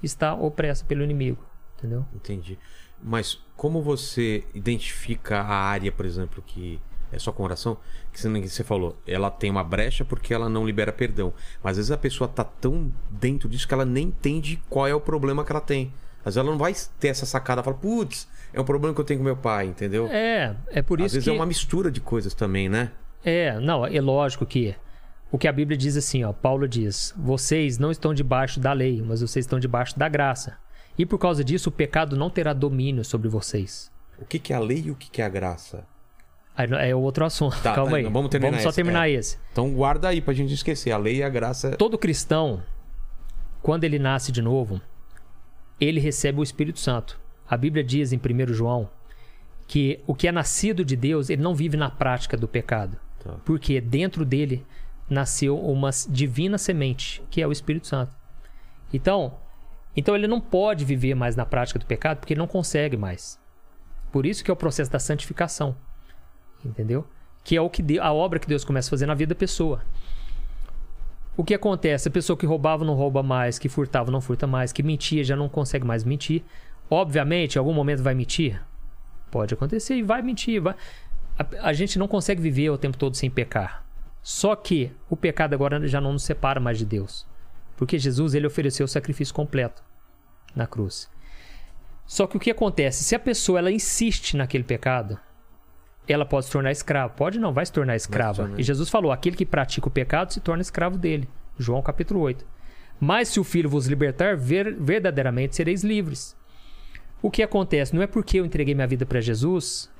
estar 0.02 0.34
opressa 0.34 0.84
pelo 0.84 1.02
inimigo, 1.02 1.44
entendeu? 1.76 2.06
Entendi. 2.14 2.58
Mas 3.02 3.40
como 3.56 3.82
você 3.82 4.44
identifica 4.54 5.40
a 5.40 5.54
área, 5.54 5.90
por 5.92 6.06
exemplo, 6.06 6.42
que 6.46 6.80
é 7.12 7.18
só 7.18 7.32
com 7.32 7.42
oração? 7.42 7.76
Que 8.12 8.20
você 8.20 8.64
falou, 8.64 8.96
ela 9.06 9.30
tem 9.30 9.50
uma 9.50 9.64
brecha 9.64 10.04
porque 10.04 10.34
ela 10.34 10.48
não 10.48 10.66
libera 10.66 10.92
perdão. 10.92 11.32
Mas 11.62 11.72
às 11.72 11.76
vezes 11.76 11.90
a 11.90 11.98
pessoa 11.98 12.28
tá 12.28 12.44
tão 12.44 12.92
dentro 13.10 13.48
disso 13.48 13.66
que 13.66 13.74
ela 13.74 13.84
nem 13.84 14.06
entende 14.06 14.62
qual 14.68 14.86
é 14.86 14.94
o 14.94 15.00
problema 15.00 15.44
que 15.44 15.52
ela 15.52 15.60
tem. 15.60 15.92
Às 16.20 16.34
vezes 16.34 16.36
ela 16.38 16.50
não 16.50 16.58
vai 16.58 16.74
ter 16.98 17.08
essa 17.08 17.24
sacada, 17.24 17.62
fala, 17.62 17.76
putz, 17.76 18.28
é 18.52 18.60
um 18.60 18.64
problema 18.64 18.94
que 18.94 19.00
eu 19.00 19.04
tenho 19.04 19.20
com 19.20 19.24
meu 19.24 19.36
pai, 19.36 19.66
entendeu? 19.66 20.08
É, 20.08 20.54
é 20.68 20.82
por 20.82 20.98
Às 21.00 21.06
isso 21.06 21.14
vezes 21.14 21.24
que 21.24 21.30
é 21.30 21.32
uma 21.32 21.46
mistura 21.46 21.90
de 21.90 22.00
coisas 22.00 22.34
também, 22.34 22.68
né? 22.68 22.90
É, 23.24 23.58
não, 23.60 23.86
é 23.86 24.00
lógico 24.00 24.46
que 24.46 24.74
o 25.30 25.36
que 25.36 25.46
a 25.46 25.52
Bíblia 25.52 25.76
diz 25.76 25.96
assim, 25.96 26.24
ó, 26.24 26.32
Paulo 26.32 26.66
diz: 26.66 27.12
"Vocês 27.16 27.78
não 27.78 27.90
estão 27.90 28.14
debaixo 28.14 28.58
da 28.58 28.72
lei, 28.72 29.02
mas 29.02 29.20
vocês 29.20 29.44
estão 29.44 29.58
debaixo 29.58 29.98
da 29.98 30.08
graça. 30.08 30.56
E 30.96 31.04
por 31.04 31.18
causa 31.18 31.44
disso 31.44 31.68
o 31.68 31.72
pecado 31.72 32.16
não 32.16 32.30
terá 32.30 32.52
domínio 32.52 33.04
sobre 33.04 33.28
vocês." 33.28 33.90
O 34.18 34.24
que, 34.24 34.38
que 34.38 34.52
é 34.52 34.56
a 34.56 34.60
lei 34.60 34.84
e 34.86 34.90
o 34.90 34.94
que, 34.94 35.10
que 35.10 35.22
é 35.22 35.24
a 35.24 35.28
graça? 35.28 35.84
Não- 36.68 36.78
é 36.78 36.92
outro 36.94 37.24
assunto. 37.24 37.60
Tá, 37.62 37.72
Calma 37.74 37.92
tá, 37.92 37.96
aí. 37.98 38.02
então 38.02 38.12
vamos 38.12 38.30
terminar 38.30 38.60
só 38.60 38.70
esse, 38.70 38.76
terminar 38.76 39.08
é. 39.08 39.12
esse. 39.12 39.38
Então 39.52 39.70
guarda 39.72 40.08
aí 40.08 40.20
pra 40.20 40.34
gente 40.34 40.52
esquecer. 40.52 40.90
A 40.90 40.98
lei 40.98 41.18
e 41.18 41.22
a 41.22 41.28
graça. 41.28 41.76
Todo 41.76 41.96
cristão, 41.96 42.62
quando 43.62 43.84
ele 43.84 43.98
nasce 43.98 44.32
de 44.32 44.42
novo, 44.42 44.80
ele 45.80 46.00
recebe 46.00 46.40
o 46.40 46.42
Espírito 46.42 46.80
Santo. 46.80 47.20
A 47.48 47.56
Bíblia 47.56 47.82
diz 47.82 48.12
em 48.12 48.18
1 48.18 48.52
João 48.52 48.90
que 49.66 50.00
o 50.06 50.14
que 50.14 50.26
é 50.26 50.32
nascido 50.32 50.84
de 50.84 50.96
Deus, 50.96 51.28
ele 51.30 51.42
não 51.42 51.54
vive 51.54 51.76
na 51.76 51.90
prática 51.90 52.36
do 52.36 52.48
pecado. 52.48 52.98
Tá. 53.20 53.36
Porque 53.44 53.80
dentro 53.80 54.24
dele 54.24 54.64
nasceu 55.08 55.58
uma 55.58 55.90
divina 56.08 56.58
semente, 56.58 57.22
que 57.30 57.40
é 57.40 57.46
o 57.46 57.52
Espírito 57.52 57.86
Santo. 57.86 58.12
Então, 58.92 59.38
então 59.96 60.14
ele 60.14 60.26
não 60.26 60.40
pode 60.40 60.84
viver 60.84 61.14
mais 61.14 61.36
na 61.36 61.44
prática 61.44 61.78
do 61.78 61.86
pecado 61.86 62.18
porque 62.18 62.32
ele 62.32 62.40
não 62.40 62.46
consegue 62.46 62.96
mais. 62.96 63.38
Por 64.10 64.24
isso 64.24 64.42
que 64.42 64.50
é 64.50 64.54
o 64.54 64.56
processo 64.56 64.90
da 64.90 64.98
santificação. 64.98 65.76
Entendeu? 66.64 67.06
Que 67.44 67.56
é 67.56 67.60
o 67.60 67.70
que 67.70 67.98
a 67.98 68.12
obra 68.12 68.38
que 68.38 68.48
Deus 68.48 68.64
começa 68.64 68.88
a 68.88 68.90
fazer 68.90 69.06
na 69.06 69.14
vida 69.14 69.34
da 69.34 69.38
pessoa. 69.38 69.82
O 71.38 71.44
que 71.44 71.54
acontece? 71.54 72.08
A 72.08 72.10
pessoa 72.10 72.36
que 72.36 72.44
roubava 72.44 72.84
não 72.84 72.94
rouba 72.94 73.22
mais, 73.22 73.60
que 73.60 73.68
furtava 73.68 74.10
não 74.10 74.20
furta 74.20 74.44
mais, 74.44 74.72
que 74.72 74.82
mentia 74.82 75.22
já 75.22 75.36
não 75.36 75.48
consegue 75.48 75.86
mais 75.86 76.02
mentir. 76.02 76.42
Obviamente, 76.90 77.54
em 77.54 77.58
algum 77.60 77.72
momento 77.72 78.02
vai 78.02 78.12
mentir. 78.12 78.60
Pode 79.30 79.54
acontecer 79.54 79.94
e 79.94 80.02
vai 80.02 80.20
mentir. 80.20 80.60
Vai... 80.60 80.74
A, 81.38 81.68
a 81.68 81.72
gente 81.72 81.96
não 81.96 82.08
consegue 82.08 82.42
viver 82.42 82.70
o 82.70 82.76
tempo 82.76 82.98
todo 82.98 83.16
sem 83.16 83.30
pecar. 83.30 83.86
Só 84.20 84.56
que 84.56 84.90
o 85.08 85.16
pecado 85.16 85.54
agora 85.54 85.86
já 85.86 86.00
não 86.00 86.12
nos 86.12 86.24
separa 86.24 86.58
mais 86.58 86.76
de 86.76 86.84
Deus. 86.84 87.24
Porque 87.76 88.00
Jesus 88.00 88.34
ele 88.34 88.48
ofereceu 88.48 88.84
o 88.84 88.88
sacrifício 88.88 89.32
completo 89.32 89.80
na 90.56 90.66
cruz. 90.66 91.08
Só 92.04 92.26
que 92.26 92.36
o 92.36 92.40
que 92.40 92.50
acontece? 92.50 93.04
Se 93.04 93.14
a 93.14 93.20
pessoa 93.20 93.60
ela 93.60 93.70
insiste 93.70 94.36
naquele 94.36 94.64
pecado, 94.64 95.16
ela 96.12 96.24
pode 96.24 96.46
se 96.46 96.52
tornar 96.52 96.70
escrava. 96.72 97.12
Pode 97.12 97.38
não, 97.38 97.52
vai 97.52 97.64
se 97.66 97.72
tornar 97.72 97.96
escrava. 97.96 98.50
E 98.58 98.62
Jesus 98.62 98.88
falou: 98.88 99.12
aquele 99.12 99.36
que 99.36 99.46
pratica 99.46 99.88
o 99.88 99.90
pecado 99.90 100.32
se 100.32 100.40
torna 100.40 100.62
escravo 100.62 100.96
dele. 100.98 101.28
João 101.58 101.82
capítulo 101.82 102.20
8. 102.20 102.44
Mas 103.00 103.28
se 103.28 103.38
o 103.38 103.44
filho 103.44 103.68
vos 103.68 103.86
libertar, 103.86 104.36
ver- 104.36 104.74
verdadeiramente 104.74 105.54
sereis 105.56 105.84
livres. 105.84 106.36
O 107.22 107.30
que 107.30 107.42
acontece? 107.42 107.94
Não 107.94 108.02
é 108.02 108.06
porque 108.06 108.38
eu 108.38 108.44
entreguei 108.46 108.74
minha 108.74 108.86
vida 108.86 109.04
para 109.06 109.20
Jesus 109.20 109.90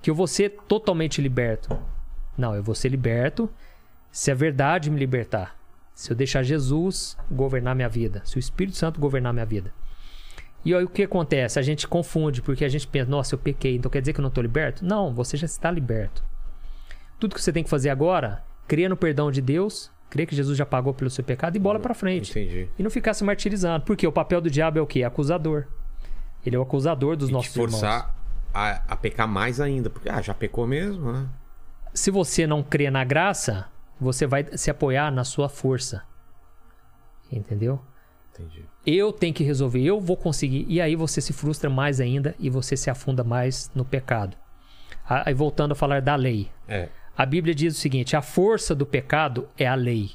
que 0.00 0.10
eu 0.10 0.14
vou 0.14 0.26
ser 0.26 0.50
totalmente 0.66 1.20
liberto. 1.20 1.76
Não, 2.36 2.54
eu 2.54 2.62
vou 2.62 2.74
ser 2.74 2.88
liberto 2.88 3.48
se 4.10 4.30
a 4.30 4.34
verdade 4.34 4.90
me 4.90 4.98
libertar. 4.98 5.56
Se 5.94 6.10
eu 6.10 6.16
deixar 6.16 6.42
Jesus 6.42 7.16
governar 7.30 7.74
minha 7.76 7.88
vida. 7.88 8.22
Se 8.24 8.36
o 8.36 8.40
Espírito 8.40 8.76
Santo 8.76 9.00
governar 9.00 9.32
minha 9.32 9.46
vida. 9.46 9.72
E 10.64 10.74
aí 10.74 10.84
o 10.84 10.88
que 10.88 11.02
acontece? 11.02 11.58
A 11.58 11.62
gente 11.62 11.88
confunde, 11.88 12.40
porque 12.40 12.64
a 12.64 12.68
gente 12.68 12.86
pensa, 12.86 13.10
nossa, 13.10 13.34
eu 13.34 13.38
pequei, 13.38 13.76
então 13.76 13.90
quer 13.90 14.00
dizer 14.00 14.12
que 14.12 14.20
eu 14.20 14.22
não 14.22 14.28
estou 14.28 14.42
liberto? 14.42 14.84
Não, 14.84 15.12
você 15.12 15.36
já 15.36 15.46
está 15.46 15.70
liberto. 15.70 16.22
Tudo 17.18 17.34
que 17.34 17.42
você 17.42 17.52
tem 17.52 17.64
que 17.64 17.70
fazer 17.70 17.90
agora, 17.90 18.44
crer 18.68 18.88
no 18.88 18.96
perdão 18.96 19.30
de 19.30 19.40
Deus, 19.40 19.90
crer 20.08 20.26
que 20.26 20.36
Jesus 20.36 20.56
já 20.56 20.66
pagou 20.66 20.92
pelo 20.94 21.10
seu 21.10 21.24
pecado 21.24 21.56
e 21.56 21.58
bola 21.58 21.80
para 21.80 21.94
frente. 21.94 22.30
Entendi. 22.30 22.68
E 22.78 22.82
não 22.82 22.90
ficar 22.90 23.14
se 23.14 23.24
martirizando. 23.24 23.84
Porque 23.84 24.06
o 24.06 24.12
papel 24.12 24.40
do 24.40 24.50
diabo 24.50 24.78
é 24.78 24.82
o 24.82 24.86
quê? 24.86 25.02
Acusador. 25.02 25.66
Ele 26.44 26.54
é 26.54 26.58
o 26.58 26.62
acusador 26.62 27.16
dos 27.16 27.28
E 27.28 27.30
te 27.30 27.34
nossos 27.34 27.54
irmãos. 27.56 27.70
forçar 27.72 28.14
a, 28.52 28.82
a 28.88 28.96
pecar 28.96 29.26
mais 29.28 29.60
ainda. 29.60 29.88
Porque, 29.88 30.08
ah, 30.08 30.20
já 30.20 30.34
pecou 30.34 30.66
mesmo, 30.66 31.12
né? 31.12 31.26
Se 31.94 32.10
você 32.10 32.46
não 32.46 32.62
crê 32.62 32.90
na 32.90 33.04
graça, 33.04 33.66
você 34.00 34.26
vai 34.26 34.46
se 34.56 34.70
apoiar 34.70 35.10
na 35.10 35.24
sua 35.24 35.48
força. 35.48 36.02
Entendeu? 37.30 37.80
Entendi. 38.44 38.64
Eu 38.84 39.12
tenho 39.12 39.32
que 39.34 39.44
resolver, 39.44 39.80
eu 39.82 40.00
vou 40.00 40.16
conseguir. 40.16 40.64
E 40.68 40.80
aí 40.80 40.96
você 40.96 41.20
se 41.20 41.32
frustra 41.32 41.70
mais 41.70 42.00
ainda 42.00 42.34
e 42.38 42.50
você 42.50 42.76
se 42.76 42.90
afunda 42.90 43.22
mais 43.22 43.70
no 43.74 43.84
pecado. 43.84 44.36
Ah, 45.08 45.22
Aí 45.26 45.34
voltando 45.34 45.72
a 45.72 45.74
falar 45.74 46.00
da 46.02 46.14
lei. 46.16 46.50
É. 46.68 46.88
A 47.16 47.24
Bíblia 47.26 47.54
diz 47.54 47.76
o 47.76 47.80
seguinte: 47.80 48.16
a 48.16 48.22
força 48.22 48.74
do 48.74 48.84
pecado 48.86 49.48
é 49.56 49.66
a 49.66 49.74
lei. 49.74 50.12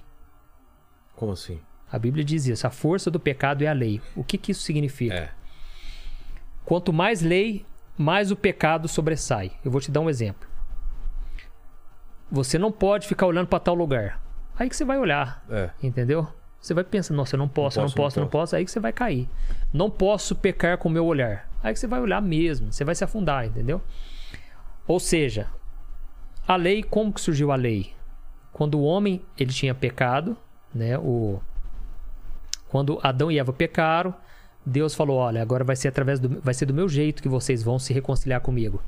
Como 1.15 1.31
assim? 1.31 1.59
A 1.91 1.97
Bíblia 1.97 2.23
diz 2.23 2.45
isso: 2.47 2.67
a 2.67 2.69
força 2.69 3.09
do 3.09 3.19
pecado 3.19 3.63
é 3.63 3.67
a 3.67 3.73
lei. 3.73 4.01
O 4.15 4.23
que, 4.23 4.37
que 4.37 4.51
isso 4.51 4.61
significa? 4.63 5.13
É. 5.13 5.29
Quanto 6.65 6.91
mais 6.91 7.21
lei, 7.21 7.65
mais 7.97 8.29
o 8.31 8.35
pecado 8.35 8.87
sobressai. 8.87 9.51
Eu 9.63 9.71
vou 9.71 9.79
te 9.79 9.89
dar 9.89 10.01
um 10.01 10.09
exemplo. 10.09 10.47
Você 12.29 12.57
não 12.57 12.71
pode 12.71 13.07
ficar 13.07 13.25
olhando 13.25 13.47
para 13.47 13.59
tal 13.59 13.73
lugar. 13.75 14.21
Aí 14.59 14.67
que 14.67 14.75
você 14.75 14.83
vai 14.83 14.97
olhar, 14.97 15.45
É. 15.49 15.69
entendeu? 15.81 16.27
Você 16.59 16.73
vai 16.73 16.83
pensar, 16.83 17.13
nossa, 17.13 17.35
eu 17.35 17.37
não 17.37 17.47
posso, 17.47 17.79
eu 17.79 17.83
não 17.83 17.89
posso, 17.89 17.97
não 17.97 18.03
posso, 18.03 18.19
eu 18.19 18.21
não 18.23 18.29
posso. 18.29 18.55
Aí 18.55 18.65
que 18.65 18.71
você 18.71 18.79
vai 18.79 18.91
cair. 18.91 19.29
Não 19.71 19.89
posso 19.89 20.35
pecar 20.35 20.77
com 20.77 20.89
o 20.89 20.91
meu 20.91 21.05
olhar. 21.05 21.49
Aí 21.63 21.73
que 21.73 21.79
você 21.79 21.87
vai 21.87 21.99
olhar 21.99 22.21
mesmo, 22.21 22.71
você 22.71 22.83
vai 22.83 22.95
se 22.95 23.03
afundar, 23.03 23.45
entendeu? 23.45 23.81
Ou 24.87 24.99
seja, 24.99 25.47
a 26.47 26.55
lei, 26.55 26.81
como 26.81 27.11
que 27.11 27.19
surgiu 27.19 27.51
a 27.51 27.55
lei? 27.55 27.93
Quando 28.53 28.75
o 28.75 28.83
homem 28.83 29.21
ele 29.37 29.51
tinha 29.51 29.75
pecado, 29.75 30.37
né? 30.73 30.97
O 30.97 31.39
quando 32.69 32.99
Adão 33.01 33.31
e 33.31 33.39
Eva 33.39 33.53
pecaram, 33.53 34.13
Deus 34.65 34.95
falou: 34.95 35.17
"Olha, 35.17 35.41
agora 35.41 35.63
vai 35.63 35.75
ser 35.75 35.89
através 35.89 36.19
do 36.19 36.41
vai 36.41 36.53
ser 36.53 36.65
do 36.65 36.73
meu 36.73 36.87
jeito 36.89 37.21
que 37.21 37.29
vocês 37.29 37.61
vão 37.63 37.77
se 37.77 37.93
reconciliar 37.93 38.41
comigo". 38.41 38.81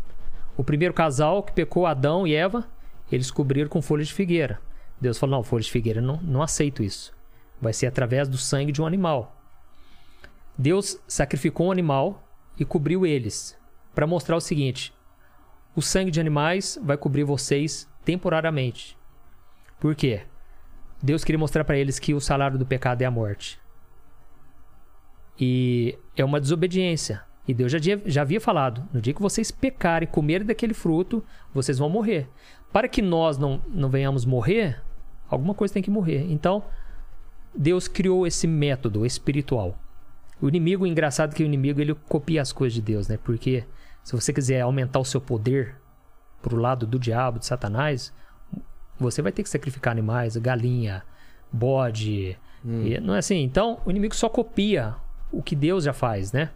O 0.57 0.63
primeiro 0.63 0.93
casal 0.93 1.43
que 1.43 1.51
pecou, 1.51 1.85
Adão 1.85 2.25
e 2.25 2.33
Eva, 2.33 2.65
eles 3.11 3.31
cobriram 3.31 3.69
com 3.69 3.81
folha 3.81 4.03
de 4.03 4.13
figueira. 4.13 4.59
Deus 4.99 5.17
falou: 5.17 5.37
"Não, 5.37 5.43
folha 5.43 5.63
de 5.63 5.71
figueira, 5.71 6.01
não, 6.01 6.17
não 6.21 6.41
aceito 6.41 6.81
isso. 6.81 7.13
Vai 7.61 7.73
ser 7.73 7.87
através 7.87 8.27
do 8.27 8.37
sangue 8.37 8.71
de 8.71 8.81
um 8.81 8.85
animal". 8.85 9.35
Deus 10.57 10.99
sacrificou 11.07 11.67
um 11.67 11.71
animal 11.71 12.23
e 12.59 12.65
cobriu 12.65 13.05
eles 13.05 13.57
para 13.95 14.07
mostrar 14.07 14.35
o 14.35 14.41
seguinte: 14.41 14.93
o 15.75 15.81
sangue 15.81 16.11
de 16.11 16.19
animais 16.19 16.77
vai 16.81 16.97
cobrir 16.97 17.23
vocês 17.23 17.89
temporariamente. 18.03 18.97
Por 19.79 19.95
quê? 19.95 20.23
Deus 21.01 21.23
queria 21.23 21.39
mostrar 21.39 21.63
para 21.63 21.77
eles 21.77 21.99
que 21.99 22.13
o 22.13 22.19
salário 22.19 22.57
do 22.57 22.65
pecado 22.65 23.01
é 23.01 23.05
a 23.05 23.11
morte. 23.11 23.59
E 25.39 25.97
é 26.17 26.25
uma 26.25 26.41
desobediência. 26.41 27.23
E 27.47 27.53
Deus 27.53 27.71
já, 27.71 27.79
já 28.05 28.21
havia 28.21 28.41
falado: 28.41 28.87
no 28.93 29.01
dia 29.01 29.13
que 29.13 29.21
vocês 29.21 29.49
pecarem 29.49 30.07
e 30.07 30.11
comerem 30.11 30.45
daquele 30.45 30.73
fruto, 30.73 31.23
vocês 31.53 31.79
vão 31.79 31.89
morrer. 31.89 32.29
Para 32.73 32.87
que 32.87 33.01
nós 33.01 33.37
não, 33.37 33.61
não 33.67 33.89
venhamos 33.89 34.25
morrer, 34.25 34.81
alguma 35.29 35.53
coisa 35.53 35.73
tem 35.73 35.81
que 35.81 35.89
morrer. 35.89 36.29
Então, 36.29 36.63
Deus 37.55 37.87
criou 37.87 38.25
esse 38.25 38.47
método 38.47 39.05
espiritual. 39.05 39.77
O 40.41 40.47
inimigo, 40.47 40.85
engraçado 40.87 41.35
que 41.35 41.43
o 41.43 41.45
inimigo 41.45 41.81
ele 41.81 41.93
copia 41.93 42.41
as 42.41 42.51
coisas 42.51 42.73
de 42.73 42.81
Deus, 42.81 43.07
né? 43.07 43.17
Porque 43.23 43.65
se 44.03 44.13
você 44.13 44.31
quiser 44.31 44.61
aumentar 44.61 44.99
o 44.99 45.05
seu 45.05 45.19
poder 45.19 45.75
pro 46.41 46.55
lado 46.55 46.87
do 46.87 46.97
diabo, 46.97 47.39
de 47.39 47.45
Satanás, 47.45 48.13
você 48.97 49.21
vai 49.21 49.31
ter 49.31 49.43
que 49.43 49.49
sacrificar 49.49 49.91
animais, 49.91 50.37
galinha, 50.37 51.03
bode. 51.51 52.37
e 52.85 52.99
não 52.99 53.15
é 53.15 53.19
assim? 53.19 53.41
Então, 53.43 53.81
o 53.85 53.91
inimigo 53.91 54.15
só 54.15 54.29
copia 54.29 54.95
o 55.31 55.41
que 55.41 55.55
Deus 55.55 55.83
já 55.83 55.93
faz, 55.93 56.31
né? 56.31 56.51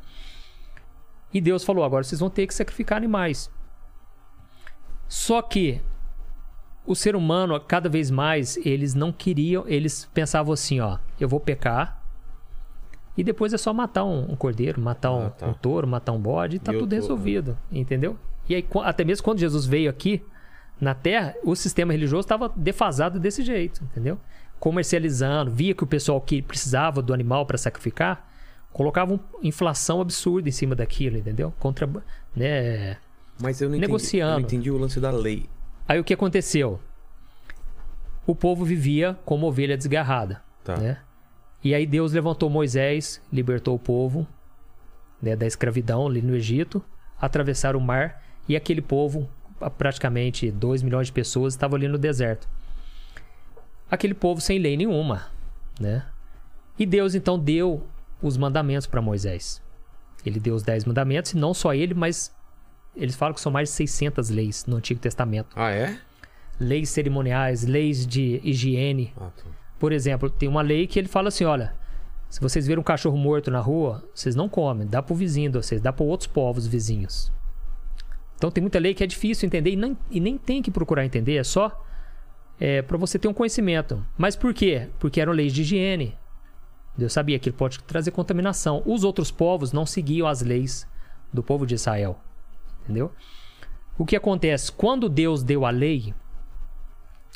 E 1.33 1.41
Deus 1.41 1.63
falou: 1.63 1.83
agora 1.83 2.03
vocês 2.03 2.19
vão 2.19 2.29
ter 2.29 2.47
que 2.47 2.53
sacrificar 2.53 2.97
animais. 2.97 3.51
Só 5.07 5.41
que 5.41 5.81
o 6.85 6.95
ser 6.95 7.15
humano, 7.15 7.59
cada 7.59 7.87
vez 7.89 8.09
mais, 8.11 8.57
eles 8.57 8.93
não 8.93 9.11
queriam, 9.11 9.63
eles 9.67 10.09
pensavam 10.13 10.53
assim: 10.53 10.79
ó, 10.79 10.97
eu 11.19 11.27
vou 11.29 11.39
pecar. 11.39 12.01
E 13.15 13.23
depois 13.23 13.53
é 13.53 13.57
só 13.57 13.71
matar 13.73 14.03
um, 14.05 14.31
um 14.31 14.35
cordeiro, 14.35 14.81
matar 14.81 15.11
um, 15.11 15.27
Ah, 15.27 15.29
tá. 15.29 15.47
um 15.47 15.53
touro, 15.53 15.87
matar 15.87 16.11
um 16.13 16.19
bode, 16.19 16.55
e 16.55 16.59
tá 16.59 16.73
E 16.73 16.77
tudo 16.79 16.89
tô- 16.89 16.95
resolvido, 16.95 17.57
entendeu? 17.71 18.17
E 18.49 18.55
aí, 18.55 18.65
até 18.83 19.03
mesmo 19.05 19.23
quando 19.23 19.37
Jesus 19.39 19.65
veio 19.67 19.89
aqui 19.89 20.21
na 20.81 20.95
Terra, 20.95 21.35
o 21.43 21.55
sistema 21.55 21.93
religioso 21.93 22.25
estava 22.25 22.51
defasado 22.55 23.19
desse 23.19 23.43
jeito, 23.43 23.83
entendeu? 23.83 24.19
Comercializando, 24.59 25.51
via 25.51 25.75
que 25.75 25.83
o 25.83 25.87
pessoal 25.87 26.19
que 26.19 26.41
precisava 26.41 27.01
do 27.01 27.13
animal 27.13 27.45
para 27.45 27.57
sacrificar 27.57 28.27
colocava 28.71 29.13
uma 29.13 29.19
inflação 29.43 30.01
absurda 30.01 30.49
em 30.49 30.51
cima 30.51 30.73
daquilo, 30.73 31.15
entendeu? 31.17 31.53
Contra, 31.59 31.87
né? 32.35 32.97
Mas 33.39 33.61
eu 33.61 33.69
não 33.69 33.75
entendi, 33.77 34.17
eu 34.17 34.27
não 34.27 34.39
entendi 34.39 34.71
o 34.71 34.77
lance 34.77 34.99
da 34.99 35.11
lei. 35.11 35.47
Aí 35.87 35.99
o 35.99 36.03
que 36.03 36.13
aconteceu? 36.13 36.79
O 38.25 38.33
povo 38.35 38.63
vivia 38.63 39.17
como 39.25 39.47
ovelha 39.47 39.75
desgarrada, 39.77 40.41
Tá. 40.63 40.77
né? 40.77 40.99
E 41.63 41.73
aí 41.73 41.85
Deus 41.85 42.11
levantou 42.13 42.49
Moisés, 42.49 43.21
libertou 43.31 43.75
o 43.75 43.79
povo 43.79 44.27
né, 45.21 45.35
da 45.35 45.45
escravidão 45.45 46.07
ali 46.07 46.21
no 46.21 46.35
Egito, 46.35 46.83
atravessaram 47.19 47.79
o 47.79 47.81
mar 47.81 48.21
e 48.47 48.55
aquele 48.55 48.81
povo, 48.81 49.29
praticamente 49.77 50.51
2 50.51 50.83
milhões 50.83 51.07
de 51.07 51.13
pessoas, 51.13 51.53
estavam 51.53 51.77
ali 51.77 51.87
no 51.87 51.97
deserto. 51.97 52.47
Aquele 53.89 54.13
povo 54.13 54.41
sem 54.41 54.59
lei 54.59 54.75
nenhuma, 54.75 55.27
né? 55.79 56.05
E 56.77 56.85
Deus 56.85 57.15
então 57.15 57.39
deu 57.39 57.85
os 58.21 58.35
mandamentos 58.35 58.87
para 58.87 59.01
Moisés. 59.01 59.61
Ele 60.25 60.39
deu 60.39 60.55
os 60.55 60.63
10 60.63 60.85
mandamentos, 60.85 61.31
e 61.31 61.37
não 61.37 61.53
só 61.53 61.73
ele, 61.73 61.93
mas 61.93 62.33
eles 62.95 63.15
falam 63.15 63.33
que 63.33 63.41
são 63.41 63.51
mais 63.51 63.69
de 63.69 63.75
600 63.75 64.29
leis 64.29 64.65
no 64.65 64.77
Antigo 64.77 64.99
Testamento. 64.99 65.49
Ah, 65.55 65.71
é? 65.71 65.97
Leis 66.59 66.89
cerimoniais, 66.89 67.63
leis 67.65 68.05
de 68.05 68.39
higiene, 68.43 69.13
Ah, 69.17 69.29
tá. 69.35 69.43
por 69.79 69.91
exemplo, 69.91 70.29
tem 70.29 70.47
uma 70.47 70.61
lei 70.61 70.85
que 70.87 70.99
ele 70.99 71.07
fala 71.07 71.29
assim: 71.29 71.43
olha, 71.45 71.73
se 72.29 72.39
vocês 72.39 72.65
verem 72.67 72.79
um 72.79 72.83
cachorro 72.83 73.17
morto 73.17 73.49
na 73.51 73.59
rua, 73.59 74.03
vocês 74.13 74.35
não 74.35 74.47
comem, 74.47 74.87
dá 74.87 75.01
pro 75.01 75.15
vizinho 75.15 75.51
de 75.51 75.57
vocês, 75.57 75.81
dá 75.81 75.91
para 75.91 76.05
outros 76.05 76.27
povos 76.27 76.67
vizinhos. 76.67 77.31
Então 78.35 78.51
tem 78.51 78.61
muita 78.61 78.77
lei 78.79 78.93
que 78.93 79.03
é 79.03 79.07
difícil 79.07 79.47
entender 79.47 79.71
e 79.71 79.75
nem, 79.75 79.97
e 80.11 80.19
nem 80.19 80.37
tem 80.37 80.61
que 80.61 80.69
procurar 80.71 81.05
entender, 81.05 81.35
é 81.37 81.43
só 81.43 81.83
é, 82.59 82.81
para 82.81 82.97
você 82.97 83.17
ter 83.17 83.27
um 83.27 83.33
conhecimento. 83.33 84.05
Mas 84.17 84.35
por 84.35 84.53
quê? 84.53 84.89
Porque 84.99 85.19
eram 85.21 85.31
leis 85.33 85.53
de 85.53 85.61
higiene. 85.61 86.17
Deus 86.97 87.13
sabia 87.13 87.39
que 87.39 87.49
ele 87.49 87.57
pode 87.57 87.79
trazer 87.83 88.11
contaminação. 88.11 88.83
Os 88.85 89.03
outros 89.03 89.31
povos 89.31 89.71
não 89.71 89.85
seguiam 89.85 90.27
as 90.27 90.41
leis 90.43 90.85
do 91.33 91.41
povo 91.41 91.65
de 91.65 91.73
Israel. 91.73 92.19
Entendeu? 92.83 93.11
O 93.97 94.05
que 94.05 94.15
acontece? 94.15 94.71
Quando 94.71 95.07
Deus 95.07 95.43
deu 95.43 95.65
a 95.65 95.69
lei, 95.69 96.13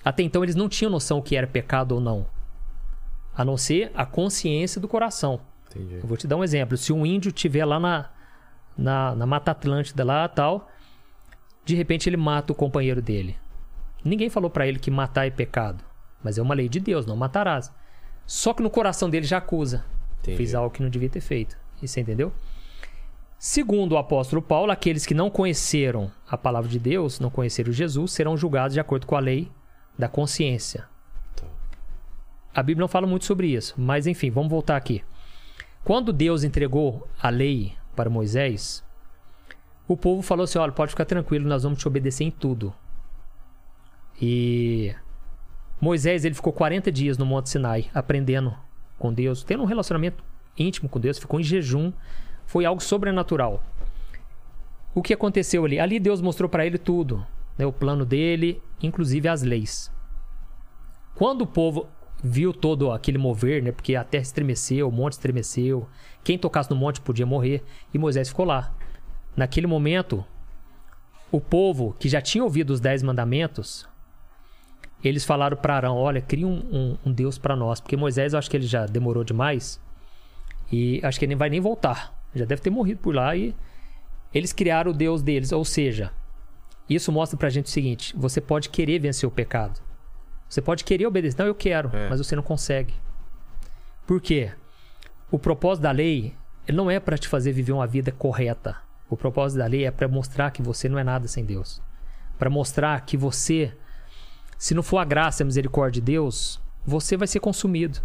até 0.04 0.24
então 0.24 0.44
eles 0.44 0.56
não 0.56 0.70
tinham 0.70 0.92
noção 0.92 1.20
o 1.20 1.22
que 1.22 1.36
era 1.36 1.48
pecado 1.48 1.94
ou 1.94 2.02
não. 2.02 2.28
A 3.36 3.46
não 3.46 3.58
ser 3.58 3.92
a 3.94 4.06
consciência 4.06 4.82
do 4.82 4.88
coração. 4.88 5.40
Entendi. 5.70 5.96
Eu 5.96 6.08
vou 6.08 6.18
te 6.18 6.28
dar 6.28 6.38
um 6.38 6.44
exemplo. 6.44 6.78
Se 6.78 6.92
um 6.92 7.06
índio 7.06 7.30
estiver 7.30 7.66
lá 7.66 7.80
na, 7.80 8.10
na, 8.78 9.16
na 9.16 9.26
Mata 9.26 9.52
Atlântida, 9.52 10.04
lá 10.04 10.28
tal, 10.28 10.70
de 11.64 11.76
repente 11.76 12.10
ele 12.10 12.18
mata 12.18 12.52
o 12.52 12.56
companheiro 12.56 13.02
dele. 13.02 13.38
Ninguém 14.04 14.30
falou 14.30 14.50
pra 14.50 14.68
ele 14.68 14.80
que 14.80 14.90
matar 14.90 15.28
é 15.28 15.30
pecado. 15.30 15.84
Mas 16.24 16.38
é 16.38 16.42
uma 16.42 16.56
lei 16.56 16.68
de 16.68 16.80
Deus, 16.80 17.06
não 17.06 17.16
matarás. 17.16 17.72
Só 18.26 18.54
que 18.54 18.64
no 18.64 18.70
coração 18.70 19.10
dele 19.10 19.26
já 19.26 19.38
acusa. 19.38 19.86
Entendi. 20.20 20.38
Fiz 20.38 20.56
algo 20.56 20.74
que 20.74 20.82
não 20.82 20.90
devia 20.90 21.10
ter 21.10 21.22
feito. 21.22 21.58
Você 21.82 22.02
entendeu? 22.02 22.34
Segundo 23.40 23.92
o 23.92 23.98
apóstolo 23.98 24.42
Paulo, 24.42 24.72
aqueles 24.72 25.06
que 25.06 25.14
não 25.14 25.30
conheceram 25.30 26.12
a 26.28 26.36
palavra 26.38 26.70
de 26.70 26.80
Deus, 26.80 27.20
não 27.20 27.30
conheceram 27.30 27.72
Jesus, 27.72 28.12
serão 28.12 28.36
julgados 28.36 28.74
de 28.74 28.80
acordo 28.80 29.06
com 29.06 29.16
a 29.16 29.20
lei 29.20 29.52
da 29.98 30.08
consciência. 30.10 30.88
A 32.54 32.64
Bíblia 32.64 32.82
não 32.82 32.88
fala 32.88 33.06
muito 33.06 33.26
sobre 33.26 33.48
isso, 33.48 33.76
mas 33.78 34.08
enfim, 34.08 34.32
vamos 34.32 34.50
voltar 34.50 34.76
aqui. 34.76 35.04
Quando 35.84 36.12
Deus 36.12 36.44
entregou 36.44 37.08
a 37.22 37.30
lei 37.30 37.74
para 37.96 38.10
Moisés, 38.10 38.84
o 39.88 39.96
povo 39.96 40.24
falou 40.24 40.44
assim: 40.44 40.58
olha, 40.58 40.72
pode 40.72 40.90
ficar 40.90 41.06
tranquilo, 41.06 41.48
nós 41.48 41.62
vamos 41.62 41.78
te 41.78 41.88
obedecer 41.88 42.24
em 42.24 42.32
tudo. 42.32 42.74
E 44.20 44.96
Moisés 45.80 46.26
ele 46.26 46.34
ficou 46.34 46.52
40 46.52 46.92
dias 46.92 47.20
no 47.20 47.26
Monte 47.26 47.50
Sinai 47.50 47.90
aprendendo 47.94 48.58
com 48.98 49.14
Deus, 49.14 49.44
tendo 49.44 49.62
um 49.62 49.68
relacionamento 49.68 50.24
íntimo 50.58 50.90
com 50.90 51.00
Deus, 51.00 51.20
ficou 51.20 51.40
em 51.40 51.44
jejum, 51.44 51.94
foi 52.48 52.66
algo 52.66 52.82
sobrenatural. 52.82 53.62
O 54.96 55.04
que 55.04 55.14
aconteceu 55.14 55.64
ali? 55.64 55.80
Ali 55.80 56.00
Deus 56.00 56.22
mostrou 56.22 56.50
para 56.50 56.66
ele 56.66 56.80
tudo, 56.80 57.24
né, 57.58 57.66
o 57.66 57.72
plano 57.72 58.04
dele, 58.04 58.60
inclusive 58.82 59.28
as 59.28 59.44
leis. 59.44 59.92
Quando 61.14 61.42
o 61.44 61.48
povo 61.48 61.88
viu 62.24 62.52
todo 62.52 62.92
aquele 62.92 63.20
mover, 63.20 63.62
né, 63.62 63.72
porque 63.72 63.96
a 63.96 64.04
terra 64.04 64.24
estremeceu, 64.24 64.88
o 64.88 64.92
monte 64.92 65.14
estremeceu, 65.14 65.88
quem 66.24 66.38
tocasse 66.38 66.70
no 66.72 66.76
monte 66.76 67.00
podia 67.00 67.26
morrer, 67.28 67.64
e 67.94 68.00
Moisés 68.00 68.30
ficou 68.30 68.46
lá. 68.46 68.74
Naquele 69.36 69.68
momento, 69.68 70.26
o 71.32 71.40
povo 71.40 71.96
que 72.00 72.10
já 72.10 72.22
tinha 72.22 72.44
ouvido 72.44 72.72
os 72.72 72.80
dez 72.80 73.04
mandamentos, 73.04 73.88
eles 75.04 75.24
falaram 75.24 75.58
para 75.58 75.76
Arão: 75.76 75.96
Olha, 75.96 76.22
cria 76.22 76.48
um, 76.48 76.58
um- 76.72 76.98
um 77.06 77.12
Deus 77.12 77.38
para 77.38 77.56
nós, 77.56 77.80
porque 77.80 77.96
Moisés 77.96 78.34
eu 78.34 78.40
acho 78.40 78.50
que 78.50 78.58
ele 78.58 78.66
já 78.66 78.88
demorou 78.88 79.24
demais 79.24 79.80
e 80.72 81.00
acho 81.04 81.20
que 81.20 81.26
ele 81.26 81.30
nem 81.30 81.38
vai 81.38 81.50
nem 81.52 81.60
voltar, 81.60 82.17
já 82.38 82.46
deve 82.46 82.62
ter 82.62 82.70
morrido 82.70 83.00
por 83.02 83.14
lá 83.16 83.36
e 83.36 83.56
eles 84.34 84.54
criaram 84.54 84.92
o 84.92 84.94
Deus 84.94 85.22
deles, 85.22 85.52
ou 85.52 85.64
seja, 85.66 86.12
isso 86.90 87.12
mostra 87.12 87.38
pra 87.38 87.50
gente 87.50 87.66
o 87.66 87.70
seguinte: 87.70 88.14
você 88.18 88.40
pode 88.42 88.70
querer 88.70 89.00
vencer 89.00 89.28
o 89.28 89.32
pecado, 89.32 89.80
você 90.48 90.62
pode 90.62 90.84
querer 90.84 91.06
obedecer, 91.06 91.40
não, 91.40 91.48
eu 91.48 91.56
quero, 91.56 91.90
É. 91.96 92.10
mas 92.10 92.20
você 92.20 92.36
não 92.36 92.44
consegue. 92.44 92.94
Por 94.06 94.22
quê? 94.22 94.52
O 95.30 95.38
propósito 95.38 95.84
da 95.84 95.92
lei 95.92 96.34
ele 96.68 96.78
não 96.78 96.92
é 96.92 97.00
para 97.00 97.18
te 97.18 97.28
fazer 97.28 97.52
viver 97.54 97.72
uma 97.72 97.88
vida 97.88 98.12
correta. 98.12 98.76
O 99.10 99.16
propósito 99.16 99.60
da 99.60 99.66
lei 99.66 99.86
é 99.86 99.92
para 99.92 100.08
mostrar 100.08 100.52
que 100.52 100.62
você 100.62 100.90
não 100.90 101.00
é 101.00 101.04
nada 101.04 101.28
sem 101.28 101.46
Deus. 101.46 101.82
Para 102.38 102.50
mostrar 102.50 103.00
que 103.06 103.16
você, 103.16 103.72
se 104.58 104.74
não 104.74 104.84
for 104.84 104.98
a 104.98 105.06
graça 105.06 105.42
e 105.42 105.44
a 105.44 105.46
misericórdia 105.46 106.02
de 106.02 106.06
Deus, 106.12 106.60
você 106.86 107.16
vai 107.16 107.28
ser 107.28 107.40
consumido. 107.40 108.00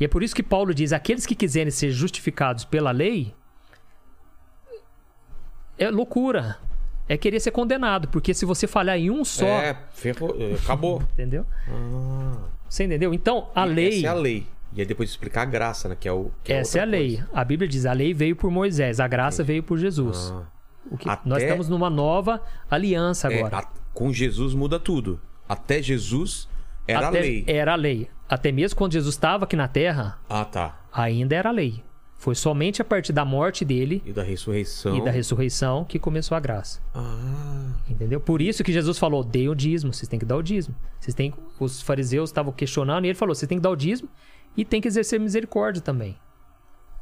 E 0.00 0.04
é 0.04 0.08
por 0.08 0.22
isso 0.22 0.34
que 0.34 0.42
Paulo 0.42 0.74
diz: 0.74 0.92
aqueles 0.94 1.26
que 1.26 1.34
quiserem 1.34 1.70
ser 1.70 1.90
justificados 1.90 2.64
pela 2.64 2.90
lei, 2.90 3.34
é 5.78 5.90
loucura. 5.90 6.56
É 7.08 7.16
querer 7.18 7.38
ser 7.40 7.50
condenado. 7.50 8.08
Porque 8.08 8.32
se 8.32 8.44
você 8.46 8.66
falhar 8.66 8.96
em 8.98 9.10
um 9.10 9.24
só. 9.24 9.46
É, 9.46 9.76
ferrou, 9.92 10.34
é, 10.38 10.54
acabou. 10.54 11.02
Entendeu? 11.12 11.44
Ah, 11.68 12.38
Você 12.68 12.84
entendeu? 12.84 13.12
Então, 13.12 13.48
a 13.54 13.66
e 13.66 13.70
lei. 13.70 13.98
Essa 13.98 14.06
é 14.06 14.10
a 14.10 14.14
lei. 14.14 14.46
E 14.72 14.80
aí 14.80 14.86
depois 14.86 15.10
explicar 15.10 15.42
a 15.42 15.44
graça, 15.44 15.88
né? 15.88 15.96
Que 15.98 16.08
é 16.08 16.12
o. 16.12 16.30
Que 16.42 16.52
Essa 16.52 16.78
é 16.78 16.82
a 16.82 16.84
lei. 16.84 17.16
coisa. 17.18 17.30
A 17.32 17.44
Bíblia 17.44 17.68
diz: 17.68 17.86
a 17.86 17.92
lei 17.92 18.12
veio 18.14 18.34
por 18.34 18.50
Moisés, 18.50 18.98
a 19.00 19.06
graça 19.06 19.44
veio 19.44 19.62
por 19.62 19.78
Jesus. 19.78 20.32
Ah. 20.34 20.42
O 20.90 20.96
que- 20.96 21.08
Até- 21.08 21.28
Nós 21.28 21.42
estamos 21.42 21.68
numa 21.68 21.88
nova 21.88 22.42
aliança 22.70 23.32
É, 23.32 23.38
agora. 23.38 23.58
a- 23.58 23.68
com 23.92 24.12
Jesus 24.12 24.52
muda 24.54 24.78
tudo. 24.80 25.20
Até 25.48 25.80
Jesus 25.82 26.48
era 26.88 27.08
Até- 27.08 27.18
a 27.18 27.20
lei. 27.22 27.44
Era 27.46 27.72
a 27.72 27.76
lei. 27.76 28.08
Até 28.28 28.50
mesmo 28.50 28.76
quando 28.76 28.92
Jesus 28.92 29.14
estava 29.14 29.44
aqui 29.44 29.54
na 29.56 29.68
terra, 29.68 30.18
Ah, 30.28 30.44
tá. 30.44 30.80
ainda 30.92 31.36
era 31.36 31.50
a 31.50 31.52
lei. 31.52 31.84
Foi 32.24 32.34
somente 32.34 32.80
a 32.80 32.84
partir 32.86 33.12
da 33.12 33.22
morte 33.22 33.66
dele 33.66 34.02
E 34.02 34.10
da 34.10 34.22
ressurreição. 34.22 34.96
e 34.96 35.04
da 35.04 35.10
ressurreição 35.10 35.84
que 35.84 35.98
começou 35.98 36.34
a 36.34 36.40
graça. 36.40 36.80
Ah, 36.94 37.74
Entendeu? 37.86 38.18
Por 38.18 38.40
isso 38.40 38.64
que 38.64 38.72
Jesus 38.72 38.96
falou: 38.98 39.22
dê 39.22 39.46
o 39.46 39.54
dízimo, 39.54 39.92
vocês 39.92 40.08
têm 40.08 40.18
que 40.18 40.24
dar 40.24 40.38
o 40.38 40.42
dízimo. 40.42 40.74
Vocês 40.98 41.14
têm... 41.14 41.34
Os 41.60 41.82
fariseus 41.82 42.30
estavam 42.30 42.50
questionando 42.50 43.04
e 43.04 43.08
ele 43.08 43.14
falou: 43.14 43.34
vocês 43.34 43.46
têm 43.46 43.58
que 43.58 43.62
dar 43.62 43.68
o 43.68 43.76
dízimo 43.76 44.08
e 44.56 44.64
tem 44.64 44.80
que 44.80 44.88
exercer 44.88 45.20
misericórdia 45.20 45.82
também. 45.82 46.16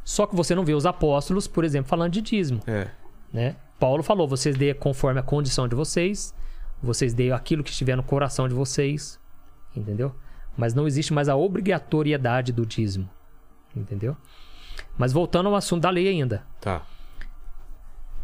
Só 0.02 0.26
que 0.26 0.34
você 0.34 0.56
não 0.56 0.64
vê 0.64 0.74
os 0.74 0.86
apóstolos, 0.86 1.46
por 1.46 1.62
exemplo, 1.62 1.88
falando 1.88 2.10
de 2.10 2.20
dízimo. 2.20 2.60
é. 2.66 2.88
né? 3.32 3.54
Paulo 3.78 4.02
falou: 4.02 4.26
vocês 4.26 4.56
dêem 4.56 4.74
conforme 4.74 5.20
a 5.20 5.22
condição 5.22 5.68
de 5.68 5.76
vocês, 5.76 6.34
vocês 6.82 7.14
deem 7.14 7.30
aquilo 7.30 7.62
que 7.62 7.70
estiver 7.70 7.94
no 7.96 8.02
coração 8.02 8.48
de 8.48 8.54
vocês. 8.54 9.20
entendeu? 9.76 10.12
Mas 10.56 10.74
não 10.74 10.84
existe 10.84 11.12
mais 11.12 11.28
a 11.28 11.36
obrigatoriedade 11.36 12.50
do 12.52 12.66
dízimo, 12.66 13.08
entendeu? 13.76 14.16
Mas 14.96 15.12
voltando 15.12 15.48
ao 15.48 15.54
assunto 15.56 15.82
da 15.82 15.90
lei 15.90 16.08
ainda. 16.08 16.44
Tá. 16.60 16.82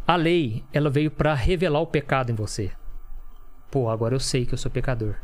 A 0.07 0.15
lei, 0.15 0.63
ela 0.73 0.89
veio 0.89 1.11
pra 1.11 1.33
revelar 1.33 1.79
o 1.79 1.87
pecado 1.87 2.31
em 2.31 2.35
você. 2.35 2.71
Pô, 3.69 3.89
agora 3.89 4.15
eu 4.15 4.19
sei 4.19 4.45
que 4.45 4.53
eu 4.53 4.57
sou 4.57 4.71
pecador. 4.71 5.15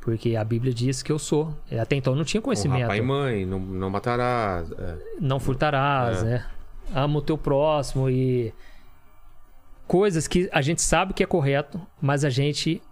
Porque 0.00 0.34
a 0.36 0.44
Bíblia 0.44 0.72
diz 0.72 1.02
que 1.02 1.12
eu 1.12 1.18
sou. 1.18 1.54
Até 1.80 1.96
então 1.96 2.12
eu 2.12 2.16
não 2.16 2.24
tinha 2.24 2.40
Honrar 2.40 2.44
conhecimento. 2.44 2.86
pai 2.88 2.98
e 2.98 3.02
mãe, 3.02 3.46
não, 3.46 3.58
não 3.60 3.90
matarás. 3.90 4.70
é. 4.72 4.96
Não 5.20 5.38
furtarás, 5.38 6.22
É. 6.22 6.24
né? 6.24 6.46
Ama 6.94 7.18
o 7.18 7.22
teu 7.22 7.36
próximo 7.36 8.08
e. 8.08 8.52
Coisas 9.86 10.26
que 10.28 10.48
a 10.52 10.60
gente 10.60 10.82
sabe 10.82 11.14
que 11.14 11.22
é 11.22 11.26
correto, 11.26 11.80
mas 12.00 12.24
a 12.24 12.30
gente 12.30 12.82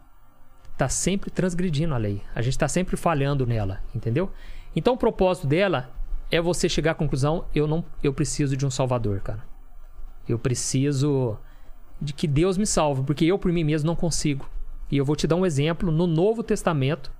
tá 0.78 0.88
sempre 0.88 1.30
transgredindo 1.30 1.94
a 1.94 1.98
lei. 1.98 2.22
A 2.34 2.40
gente 2.42 2.56
tá 2.58 2.68
sempre 2.68 2.96
falhando 2.96 3.46
nela, 3.46 3.80
entendeu? 3.94 4.30
Então 4.74 4.94
o 4.94 4.96
propósito 4.98 5.46
dela 5.46 5.90
é 6.30 6.40
você 6.40 6.68
chegar 6.68 6.92
à 6.92 6.94
conclusão: 6.94 7.44
eu 7.54 7.66
não, 7.66 7.84
eu 8.02 8.12
preciso 8.12 8.56
de 8.56 8.66
um 8.66 8.70
salvador, 8.70 9.20
cara. 9.20 9.44
Eu 10.28 10.38
preciso 10.38 11.38
de 12.00 12.12
que 12.12 12.26
Deus 12.26 12.58
me 12.58 12.66
salve, 12.66 13.02
porque 13.02 13.24
eu 13.24 13.38
por 13.38 13.52
mim 13.52 13.64
mesmo 13.64 13.86
não 13.86 13.96
consigo. 13.96 14.48
E 14.90 14.96
eu 14.96 15.04
vou 15.04 15.16
te 15.16 15.26
dar 15.26 15.36
um 15.36 15.46
exemplo 15.46 15.90
no 15.90 16.06
Novo 16.06 16.42
Testamento. 16.42 17.12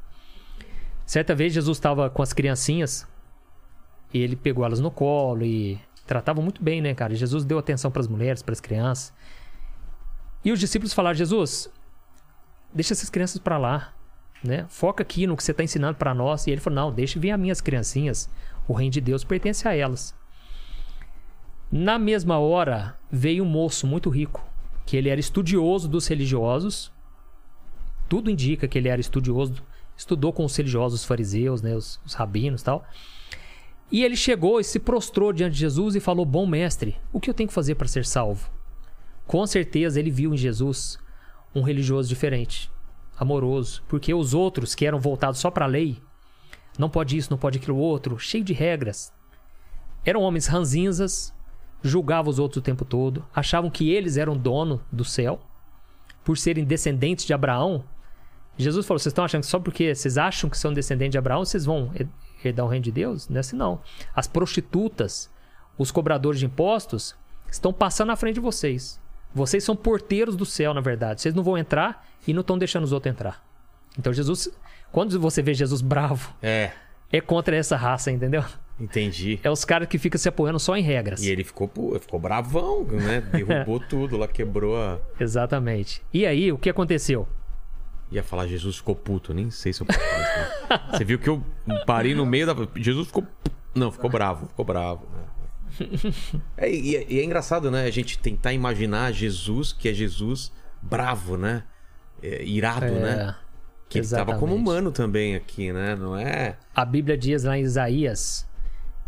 Certa 1.05 1.35
vez 1.35 1.53
Jesus 1.53 1.79
estava 1.79 2.11
com 2.11 2.23
as 2.23 2.33
criancinhas 2.33 3.07
e 4.13 4.19
ele 4.19 4.37
pegou 4.37 4.65
elas 4.65 4.81
no 4.81 4.91
colo 4.91 5.45
e 5.45 5.81
tratava 6.07 6.41
muito 6.41 6.63
bem, 6.63 6.81
né, 6.81 6.95
cara? 6.95 7.15
Jesus 7.15 7.45
deu 7.45 7.59
atenção 7.59 7.91
para 7.91 8.01
as 8.01 8.09
mulheres, 8.09 8.43
para 8.43 8.53
as 8.53 8.61
crianças. 8.61 9.13
E 10.45 10.53
os 10.53 10.61
discípulos 10.61 10.93
falaram: 10.93 11.17
Jesus, 11.17 11.71
deixa 12.73 12.93
essas 12.93 13.11
crianças 13.11 13.39
para 13.39 13.59
lá, 13.59 13.93
né? 14.43 14.67
Foca 14.69 15.03
aqui 15.03 15.27
no 15.27 15.37
que 15.37 15.43
você 15.43 15.51
está 15.51 15.65
ensinando 15.65 15.97
para 15.97 16.15
nós. 16.15 16.47
E 16.47 16.51
ele 16.51 16.61
falou: 16.61 16.77
Não, 16.77 16.93
deixa 16.93 17.19
vir 17.19 17.31
as 17.31 17.41
minhas 17.41 17.61
criancinhas. 17.61 18.31
O 18.69 18.73
reino 18.73 18.93
de 18.93 19.01
Deus 19.01 19.25
pertence 19.25 19.67
a 19.67 19.75
elas. 19.75 20.15
Na 21.71 21.99
mesma 21.99 22.39
hora, 22.39 22.97
veio 23.11 23.45
um 23.45 23.49
moço 23.49 23.87
muito 23.87 24.09
rico, 24.09 24.45
que 24.85 24.97
ele 24.97 25.09
era 25.09 25.21
estudioso 25.21 25.89
dos 25.89 26.07
religiosos. 26.07 26.93
Tudo 28.09 28.31
indica 28.31 28.69
que 28.69 28.79
ele 28.79 28.89
era 28.89 29.01
estudioso, 29.01 29.63
estudou 29.97 30.33
com 30.33 30.45
os 30.45 30.57
religiosos, 30.57 31.01
os 31.01 31.07
fariseus, 31.07 31.63
né, 31.63 31.75
os, 31.75 32.01
os 32.05 32.15
rabinos 32.15 32.63
tal. 32.63 32.85
E 33.91 34.05
ele 34.05 34.17
chegou 34.17 34.59
e 34.59 34.65
se 34.65 34.79
prostrou 34.79 35.33
diante 35.33 35.55
de 35.55 35.61
Jesus 35.61 35.95
e 35.95 36.01
falou: 36.01 36.25
Bom 36.25 36.47
mestre, 36.47 36.97
o 37.13 37.21
que 37.21 37.31
eu 37.31 37.35
tenho 37.35 37.49
que 37.49 37.55
fazer 37.55 37.75
para 37.77 37.89
ser 37.89 38.05
salvo? 38.05 38.51
Com 39.27 39.47
certeza 39.47 39.99
ele 39.99 40.11
viu 40.11 40.33
em 40.33 40.37
Jesus 40.37 40.99
um 41.55 41.63
religioso 41.63 42.09
diferente, 42.09 42.71
amoroso, 43.17 43.83
porque 43.89 44.13
os 44.13 44.35
outros 44.35 44.75
que 44.75 44.87
eram 44.87 45.01
voltados 45.01 45.41
só 45.41 45.51
para 45.51 45.65
a 45.65 45.69
lei, 45.69 46.01
não 46.79 46.89
pode 46.89 47.17
isso, 47.17 47.31
não 47.31 47.39
pode 47.39 47.59
aquilo 47.59 47.77
outro, 47.77 48.19
cheio 48.19 48.45
de 48.45 48.53
regras. 48.53 49.13
Eram 50.05 50.23
homens 50.23 50.47
ranzinzas, 50.47 51.35
julgavam 51.83 52.31
os 52.31 52.39
outros 52.39 52.59
o 52.59 52.65
tempo 52.65 52.85
todo, 52.85 53.25
achavam 53.35 53.71
que 53.71 53.91
eles 53.91 54.17
eram 54.17 54.37
dono 54.37 54.81
do 54.91 55.05
céu, 55.05 55.41
por 56.25 56.37
serem 56.37 56.65
descendentes 56.65 57.25
de 57.25 57.33
Abraão. 57.33 57.85
Jesus 58.59 58.87
falou: 58.87 58.99
vocês 58.99 59.11
estão 59.11 59.25
achando 59.25 59.43
que 59.43 59.49
só 59.49 59.61
porque 59.61 59.95
vocês 59.95 60.19
acham 60.19 60.51
que 60.51 60.59
são 60.59 60.73
descendentes 60.73 61.13
de 61.13 61.19
Abraão, 61.19 61.45
vocês 61.45 61.65
vão 61.65 61.93
herdar 62.45 62.67
o 62.67 62.69
reino 62.69 62.85
de 62.85 62.93
Deus? 62.93 63.29
Não 63.29 63.37
é 63.37 63.41
assim, 63.41 63.57
não. 63.57 63.81
As 64.15 64.27
prostitutas, 64.27 65.31
os 65.79 65.91
cobradores 65.91 66.41
de 66.41 66.47
impostos, 66.47 67.17
estão 67.51 67.73
passando 67.73 68.09
na 68.09 68.17
frente 68.17 68.35
de 68.35 68.41
vocês. 68.41 69.01
Vocês 69.35 69.63
são 69.63 69.77
porteiros 69.77 70.35
do 70.35 70.47
céu, 70.47 70.73
na 70.73 70.81
verdade. 70.81 71.21
Vocês 71.21 71.35
não 71.35 71.43
vão 71.43 71.59
entrar 71.59 72.07
e 72.27 72.33
não 72.33 72.41
estão 72.41 72.57
deixando 72.57 72.85
os 72.85 72.93
outros 72.93 73.13
entrar. 73.13 73.45
Então, 73.99 74.13
Jesus, 74.13 74.49
quando 74.97 75.21
você 75.21 75.43
vê 75.43 75.53
Jesus 75.53 75.83
bravo, 75.83 76.35
É, 76.43 76.71
é 77.13 77.21
contra 77.21 77.55
essa 77.55 77.77
raça, 77.77 78.11
entendeu? 78.11 78.43
entendi. 78.81 79.39
É 79.45 79.51
os 79.51 79.63
caras 79.63 79.89
que 79.89 79.99
ficam 79.99 80.19
se 80.19 80.27
apoiando 80.27 80.59
só 80.59 80.75
em 80.75 80.81
regras. 80.81 81.23
E 81.23 81.29
ele 81.29 81.45
ficou, 81.45 81.71
ficou 82.01 82.19
bravão, 82.19 82.83
né? 82.85 83.21
Derrubou 83.21 83.79
tudo 83.87 84.17
lá, 84.17 84.27
quebrou 84.27 84.75
a. 84.81 84.99
Exatamente. 85.21 86.01
E 86.15 86.25
aí, 86.25 86.51
o 86.51 86.57
que 86.57 86.71
aconteceu? 86.71 87.29
Ia 88.11 88.23
falar 88.23 88.47
Jesus 88.47 88.77
ficou 88.79 88.97
puto, 88.97 89.35
nem 89.35 89.51
sei 89.51 89.71
se 89.75 89.83
eu 89.83 89.87
posso 89.87 89.99
falar 90.01 90.19
né? 90.71 90.81
Você 90.93 91.05
viu 91.05 91.19
que 91.19 91.29
eu 91.29 91.45
parei 91.87 92.15
no 92.15 92.25
meio 92.25 92.47
da. 92.47 92.55
Jesus 92.77 93.09
ficou. 93.09 93.27
Não, 93.75 93.93
ficou 93.93 94.09
bravo, 94.09 94.47
ficou 94.47 94.65
bravo. 94.65 95.07
né? 95.13 95.25
É, 96.57 96.71
e, 96.71 96.97
é- 96.97 97.07
e 97.07 97.21
é 97.21 97.25
engraçado, 97.25 97.71
né? 97.71 97.85
A 97.85 97.91
gente 97.91 98.19
tentar 98.19 98.55
imaginar 98.55 99.13
Jesus, 99.13 99.75
que 99.75 99.91
é 99.91 99.93
Jesus 99.93 100.51
bravo, 100.81 101.37
né? 101.37 101.65
É, 102.23 102.43
irado, 102.43 102.87
né? 102.87 103.35
Que 103.89 103.99
ele 103.99 104.09
tava 104.09 104.37
como 104.39 104.55
humano 104.55 104.91
também 104.91 105.37
aqui, 105.37 105.73
né? 105.73 105.95
Não 105.95 106.17
é. 106.17 106.57
A 106.75 106.85
Bíblia 106.85 107.17
diz 107.17 107.45
lá 107.45 107.57
em 107.57 107.63
Isaías 107.63 108.47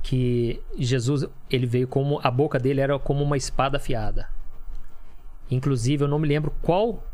que 0.03 0.63
Jesus, 0.79 1.27
ele 1.51 1.67
veio 1.67 1.89
como 1.89 2.21
a 2.23 2.31
boca 2.31 2.59
dele 2.59 2.81
era 2.81 2.99
como 2.99 3.23
uma 3.23 3.37
espada 3.37 3.77
afiada. 3.77 4.29
Inclusive, 5.51 6.05
eu 6.05 6.09
não 6.09 6.19
me 6.19 6.29
lembro 6.29 6.53
qual 6.63 7.05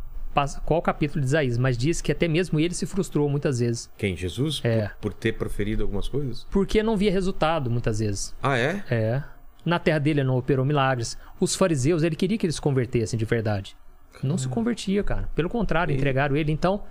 qual 0.64 0.82
capítulo 0.82 1.20
de 1.20 1.26
Isaías, 1.28 1.56
mas 1.56 1.78
diz 1.78 2.00
que 2.00 2.10
até 2.10 2.26
mesmo 2.26 2.58
ele 2.58 2.74
se 2.74 2.86
frustrou 2.86 3.28
muitas 3.28 3.60
vezes, 3.60 3.88
Quem? 3.96 4.16
Jesus? 4.16 4.60
É. 4.64 4.88
Por, 5.00 5.12
por 5.12 5.14
ter 5.14 5.34
proferido 5.34 5.84
algumas 5.84 6.08
coisas? 6.08 6.44
porque 6.50 6.82
não 6.82 6.96
via 6.96 7.12
resultado 7.12 7.70
muitas 7.70 8.00
vezes. 8.00 8.34
Ah, 8.42 8.58
é? 8.58 8.82
É. 8.90 9.22
Na 9.64 9.78
terra 9.78 10.00
dele 10.00 10.20
ele 10.20 10.26
não 10.26 10.36
operou 10.36 10.64
milagres. 10.64 11.16
Os 11.38 11.54
fariseus, 11.54 12.02
ele 12.02 12.16
queria 12.16 12.36
que 12.36 12.44
eles 12.44 12.56
se 12.56 12.60
convertessem 12.60 13.16
de 13.16 13.24
verdade. 13.24 13.76
Não 14.22 14.36
se 14.36 14.48
convertia, 14.48 15.02
cara. 15.02 15.28
Pelo 15.34 15.48
contrário, 15.48 15.94
entregaram 15.94 16.36
ele. 16.36 16.52
Então, 16.52 16.82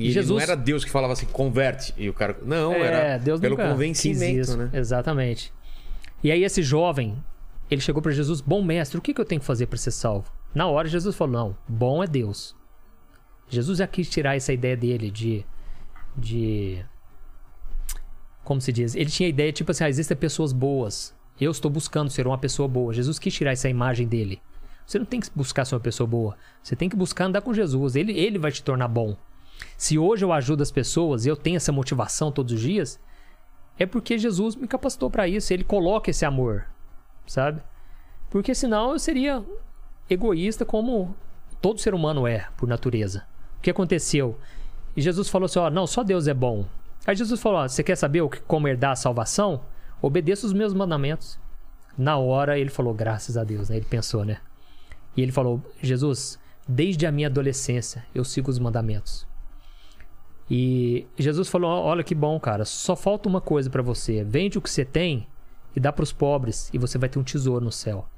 E 0.00 0.10
Jesus- 0.10 0.30
não 0.36 0.40
era 0.40 0.56
Deus 0.56 0.84
que 0.84 0.90
falava 0.90 1.12
assim, 1.12 1.26
converte. 1.26 1.94
E 1.96 2.08
o 2.08 2.12
cara. 2.14 2.36
Não, 2.42 2.72
É, 2.72 2.80
era 2.80 3.18
Deus 3.18 3.40
pelo 3.40 3.52
nunca 3.52 3.64
quis 3.64 3.72
convencimento, 3.72 4.40
isso. 4.40 4.56
né? 4.56 4.70
Exatamente. 4.72 5.52
E 6.22 6.30
aí 6.30 6.44
esse 6.44 6.62
jovem, 6.62 7.16
ele 7.70 7.80
chegou 7.80 8.02
para 8.02 8.12
Jesus, 8.12 8.40
bom 8.40 8.62
mestre, 8.62 8.98
o 8.98 9.00
que, 9.00 9.14
que 9.14 9.20
eu 9.20 9.24
tenho 9.24 9.40
que 9.40 9.46
fazer 9.46 9.66
para 9.66 9.78
ser 9.78 9.90
salvo? 9.90 10.30
Na 10.54 10.66
hora 10.66 10.88
Jesus 10.88 11.14
falou, 11.16 11.32
não, 11.32 11.56
bom 11.68 12.02
é 12.02 12.06
Deus. 12.06 12.54
Jesus 13.48 13.78
já 13.78 13.86
quis 13.86 14.08
tirar 14.08 14.36
essa 14.36 14.52
ideia 14.52 14.76
dele 14.76 15.10
de, 15.10 15.44
de, 16.16 16.84
como 18.44 18.60
se 18.60 18.72
diz? 18.72 18.94
Ele 18.94 19.10
tinha 19.10 19.26
a 19.26 19.30
ideia 19.30 19.52
tipo 19.52 19.70
assim, 19.70 19.84
ah, 19.84 19.88
existem 19.88 20.16
pessoas 20.16 20.52
boas. 20.52 21.14
Eu 21.40 21.50
estou 21.50 21.70
buscando 21.70 22.10
ser 22.10 22.26
uma 22.26 22.36
pessoa 22.38 22.68
boa. 22.68 22.92
Jesus 22.92 23.18
quis 23.18 23.32
tirar 23.34 23.52
essa 23.52 23.68
imagem 23.68 24.06
dele. 24.06 24.40
Você 24.86 24.98
não 24.98 25.06
tem 25.06 25.20
que 25.20 25.28
buscar 25.34 25.64
ser 25.64 25.74
uma 25.74 25.80
pessoa 25.80 26.06
boa. 26.06 26.36
Você 26.62 26.74
tem 26.76 26.88
que 26.88 26.96
buscar 26.96 27.26
andar 27.26 27.40
com 27.40 27.54
Jesus. 27.54 27.96
Ele, 27.96 28.12
ele 28.12 28.38
vai 28.38 28.50
te 28.52 28.62
tornar 28.62 28.88
bom. 28.88 29.16
Se 29.76 29.98
hoje 29.98 30.24
eu 30.24 30.32
ajudo 30.32 30.62
as 30.62 30.70
pessoas 30.70 31.24
e 31.24 31.28
eu 31.28 31.36
tenho 31.36 31.56
essa 31.56 31.72
motivação 31.72 32.30
todos 32.30 32.52
os 32.52 32.60
dias, 32.60 33.00
é 33.78 33.86
porque 33.86 34.18
Jesus 34.18 34.56
me 34.56 34.68
capacitou 34.68 35.10
para 35.10 35.26
isso. 35.26 35.52
Ele 35.52 35.64
coloca 35.64 36.10
esse 36.10 36.24
amor, 36.24 36.66
sabe? 37.26 37.62
Porque 38.28 38.54
senão 38.54 38.92
eu 38.92 38.98
seria 38.98 39.42
egoísta 40.08 40.64
como 40.64 41.14
todo 41.60 41.80
ser 41.80 41.94
humano 41.94 42.26
é, 42.26 42.48
por 42.56 42.68
natureza. 42.68 43.24
O 43.58 43.60
que 43.62 43.70
aconteceu? 43.70 44.38
E 44.96 45.00
Jesus 45.00 45.28
falou 45.28 45.46
assim: 45.46 45.58
ó, 45.58 45.70
não, 45.70 45.86
só 45.86 46.02
Deus 46.02 46.26
é 46.26 46.34
bom. 46.34 46.66
Aí 47.06 47.16
Jesus 47.16 47.40
falou: 47.40 47.60
ó, 47.60 47.68
você 47.68 47.82
quer 47.82 47.96
saber 47.96 48.22
como 48.46 48.68
herdar 48.68 48.92
a 48.92 48.96
salvação? 48.96 49.62
Obedeça 50.02 50.46
os 50.46 50.52
meus 50.52 50.74
mandamentos. 50.74 51.38
Na 51.96 52.16
hora 52.16 52.58
ele 52.58 52.70
falou: 52.70 52.94
graças 52.94 53.36
a 53.36 53.44
Deus, 53.44 53.68
né? 53.68 53.76
Ele 53.76 53.86
pensou, 53.86 54.24
né? 54.24 54.38
E 55.16 55.22
ele 55.22 55.32
falou: 55.32 55.62
Jesus, 55.82 56.38
desde 56.68 57.06
a 57.06 57.12
minha 57.12 57.28
adolescência 57.28 58.04
eu 58.14 58.24
sigo 58.24 58.50
os 58.50 58.58
mandamentos. 58.58 59.26
E 60.50 61.06
Jesus 61.16 61.48
falou: 61.48 61.70
Olha 61.70 62.02
que 62.02 62.14
bom, 62.14 62.38
cara. 62.40 62.64
Só 62.64 62.96
falta 62.96 63.28
uma 63.28 63.40
coisa 63.40 63.70
pra 63.70 63.82
você. 63.82 64.24
Vende 64.24 64.58
o 64.58 64.60
que 64.60 64.68
você 64.68 64.84
tem 64.84 65.26
e 65.76 65.78
dá 65.78 65.92
pros 65.92 66.12
pobres, 66.12 66.68
e 66.72 66.78
você 66.78 66.98
vai 66.98 67.08
ter 67.08 67.18
um 67.18 67.22
tesouro 67.22 67.64
no 67.64 67.70
céu. 67.70 68.08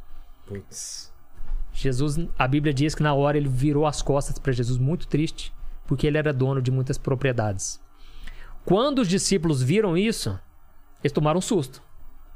Putz. 0.46 1.12
Jesus, 1.74 2.18
a 2.38 2.48
Bíblia 2.48 2.72
diz 2.72 2.94
que 2.94 3.02
na 3.02 3.12
hora 3.14 3.36
ele 3.36 3.48
virou 3.48 3.86
as 3.86 4.00
costas 4.00 4.38
para 4.38 4.52
Jesus 4.52 4.78
muito 4.78 5.06
triste, 5.06 5.52
porque 5.86 6.06
ele 6.06 6.16
era 6.18 6.32
dono 6.32 6.60
de 6.62 6.70
muitas 6.70 6.96
propriedades. 6.96 7.80
Quando 8.64 9.00
os 9.00 9.08
discípulos 9.08 9.62
viram 9.62 9.96
isso, 9.96 10.38
eles 11.02 11.12
tomaram 11.12 11.38
um 11.38 11.42
susto. 11.42 11.82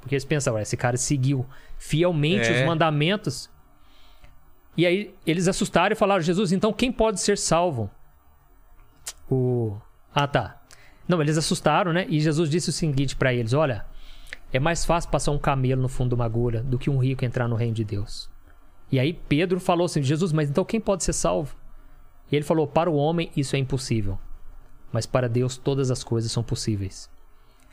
Porque 0.01 0.15
eles 0.15 0.25
pensaram, 0.25 0.57
"Ué, 0.57 0.63
esse 0.63 0.77
cara 0.77 0.97
seguiu 0.97 1.47
fielmente 1.79 2.49
É. 2.49 2.61
os 2.61 2.67
mandamentos. 2.67 3.51
E 4.77 4.85
aí 4.87 5.15
eles 5.27 5.49
assustaram 5.49 5.93
e 5.93 5.97
falaram: 5.97 6.21
Jesus, 6.23 6.53
então 6.53 6.73
quem 6.73 6.93
pode 6.93 7.21
ser 7.21 7.37
salvo? 7.39 7.91
O. 9.31 9.77
Ah, 10.19 10.27
tá. 10.27 10.59
Não, 11.07 11.21
eles 11.21 11.37
assustaram, 11.37 11.93
né? 11.93 12.07
E 12.09 12.19
Jesus 12.21 12.49
disse 12.49 12.71
o 12.71 12.73
seguinte 12.73 13.15
para 13.15 13.35
eles: 13.35 13.53
Olha, 13.53 13.85
é 14.51 14.59
mais 14.59 14.83
fácil 14.83 15.11
passar 15.11 15.31
um 15.31 15.39
camelo 15.39 15.83
no 15.83 15.91
fundo 15.91 16.09
de 16.09 16.15
uma 16.15 16.25
agulha 16.25 16.63
do 16.63 16.79
que 16.79 16.89
um 16.89 16.97
rico 16.97 17.23
entrar 17.23 17.47
no 17.47 17.55
reino 17.55 17.75
de 17.75 17.85
Deus. 17.85 18.31
E 18.91 18.99
aí 18.99 19.13
Pedro 19.13 19.61
falou 19.61 19.85
assim: 19.85 20.03
Jesus, 20.03 20.33
mas 20.33 20.49
então 20.49 20.65
quem 20.65 20.81
pode 20.81 21.05
ser 21.05 21.13
salvo? 21.13 21.55
E 22.33 22.35
ele 22.35 22.47
falou: 22.47 22.67
Para 22.67 22.89
o 22.89 22.97
homem 22.97 23.31
isso 23.37 23.57
é 23.57 23.59
impossível, 23.59 24.19
mas 24.91 25.05
para 25.05 25.29
Deus 25.29 25.59
todas 25.59 25.91
as 25.91 26.03
coisas 26.03 26.33
são 26.33 26.43
possíveis. 26.43 27.11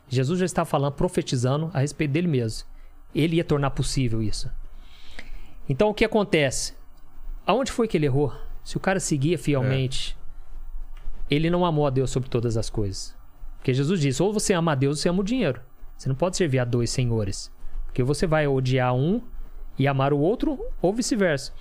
Jesus 0.10 0.38
já 0.38 0.46
estava 0.46 0.70
falando, 0.70 0.92
profetizando 0.92 1.72
a 1.74 1.80
respeito 1.80 2.12
dele 2.12 2.28
mesmo. 2.28 2.68
Ele 3.16 3.38
ia 3.38 3.44
tornar 3.46 3.70
possível 3.70 4.22
isso. 4.22 4.52
Então 5.70 5.90
o 5.90 5.94
que 5.94 6.04
acontece? 6.04 6.74
Aonde 7.48 7.72
foi 7.72 7.88
que 7.88 7.96
ele 7.96 8.06
errou? 8.06 8.34
Se 8.66 8.76
o 8.76 8.82
cara 8.82 9.00
seguia 9.00 9.38
fielmente, 9.38 10.18
ele 11.34 11.50
não 11.50 11.66
amou 11.66 11.88
a 11.88 11.90
Deus 11.90 12.12
sobre 12.12 12.30
todas 12.30 12.58
as 12.58 12.70
coisas. 12.70 13.16
Porque 13.58 13.74
Jesus 13.74 14.00
disse: 14.00 14.22
ou 14.22 14.34
você 14.34 14.54
ama 14.54 14.74
a 14.74 14.76
Deus 14.76 14.98
ou 14.98 15.02
você 15.02 15.10
ama 15.10 15.22
o 15.22 15.26
dinheiro. 15.26 15.62
Você 15.98 16.10
não 16.10 16.16
pode 16.16 16.36
servir 16.36 16.60
a 16.60 16.66
dois 16.66 16.90
senhores. 16.90 17.52
Porque 17.86 18.04
você 18.04 18.28
vai 18.28 18.48
odiar 18.48 18.94
um 18.94 19.22
e 19.78 19.88
amar 19.88 20.14
o 20.14 20.20
outro, 20.20 20.60
ou 20.82 20.94
vice-versa. 20.94 21.54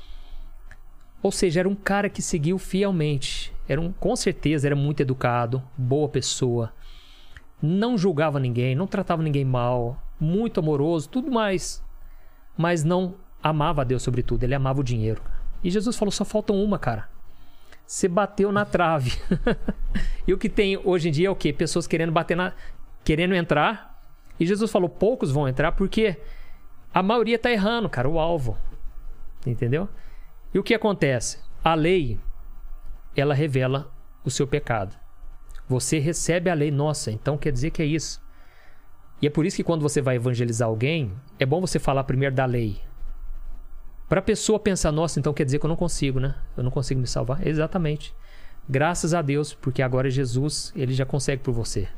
Ou 1.22 1.30
seja, 1.30 1.60
era 1.60 1.68
um 1.68 1.74
cara 1.74 2.08
que 2.08 2.20
seguiu 2.20 2.58
fielmente. 2.58 3.54
Era 3.68 3.80
um, 3.80 3.92
com 3.92 4.16
certeza, 4.16 4.66
era 4.66 4.74
muito 4.74 5.00
educado, 5.00 5.62
boa 5.76 6.08
pessoa. 6.08 6.72
Não 7.60 7.96
julgava 7.96 8.40
ninguém, 8.40 8.74
não 8.74 8.88
tratava 8.88 9.22
ninguém 9.22 9.44
mal, 9.44 10.02
muito 10.18 10.58
amoroso, 10.58 11.08
tudo 11.08 11.30
mais. 11.30 11.82
Mas 12.56 12.82
não 12.82 13.14
amava 13.40 13.82
a 13.82 13.84
Deus 13.84 14.02
sobre 14.02 14.22
tudo, 14.22 14.42
ele 14.42 14.54
amava 14.54 14.80
o 14.80 14.84
dinheiro. 14.84 15.22
E 15.62 15.70
Jesus 15.70 15.96
falou: 15.96 16.10
só 16.10 16.24
falta 16.24 16.52
uma, 16.52 16.78
cara. 16.78 17.08
Você 17.86 18.08
bateu 18.08 18.50
na 18.50 18.64
trave. 18.64 19.12
e 20.26 20.32
o 20.32 20.38
que 20.38 20.48
tem 20.48 20.78
hoje 20.84 21.08
em 21.08 21.12
dia 21.12 21.28
é 21.28 21.30
o 21.30 21.36
quê? 21.36 21.52
Pessoas 21.52 21.86
querendo 21.86 22.12
bater 22.12 22.36
na. 22.36 22.52
querendo 23.04 23.34
entrar. 23.34 24.00
E 24.38 24.46
Jesus 24.46 24.70
falou: 24.70 24.88
poucos 24.88 25.30
vão 25.30 25.48
entrar 25.48 25.72
porque 25.72 26.16
a 26.92 27.02
maioria 27.02 27.38
tá 27.38 27.50
errando, 27.50 27.88
cara, 27.88 28.08
o 28.08 28.18
alvo. 28.18 28.56
Entendeu? 29.46 29.88
E 30.54 30.58
o 30.58 30.62
que 30.62 30.74
acontece? 30.74 31.38
A 31.64 31.74
lei, 31.74 32.18
ela 33.16 33.34
revela 33.34 33.92
o 34.24 34.30
seu 34.30 34.46
pecado. 34.46 34.96
Você 35.68 35.98
recebe 35.98 36.50
a 36.50 36.54
lei, 36.54 36.70
nossa, 36.70 37.10
então 37.10 37.38
quer 37.38 37.52
dizer 37.52 37.70
que 37.70 37.82
é 37.82 37.86
isso. 37.86 38.20
E 39.20 39.26
é 39.26 39.30
por 39.30 39.46
isso 39.46 39.56
que 39.56 39.64
quando 39.64 39.82
você 39.82 40.02
vai 40.02 40.16
evangelizar 40.16 40.68
alguém, 40.68 41.12
é 41.38 41.46
bom 41.46 41.60
você 41.60 41.78
falar 41.78 42.04
primeiro 42.04 42.34
da 42.34 42.44
lei. 42.44 42.80
Para 44.12 44.18
a 44.18 44.22
pessoa 44.22 44.60
pensar, 44.60 44.92
nossa, 44.92 45.18
então 45.18 45.32
quer 45.32 45.42
dizer 45.42 45.58
que 45.58 45.64
eu 45.64 45.70
não 45.70 45.74
consigo, 45.74 46.20
né? 46.20 46.34
Eu 46.54 46.62
não 46.62 46.70
consigo 46.70 47.00
me 47.00 47.06
salvar. 47.06 47.46
Exatamente. 47.46 48.14
Graças 48.68 49.14
a 49.14 49.22
Deus, 49.22 49.54
porque 49.54 49.80
agora 49.80 50.10
Jesus, 50.10 50.70
ele 50.76 50.92
já 50.92 51.06
consegue 51.06 51.42
por 51.42 51.54
você. 51.54 51.88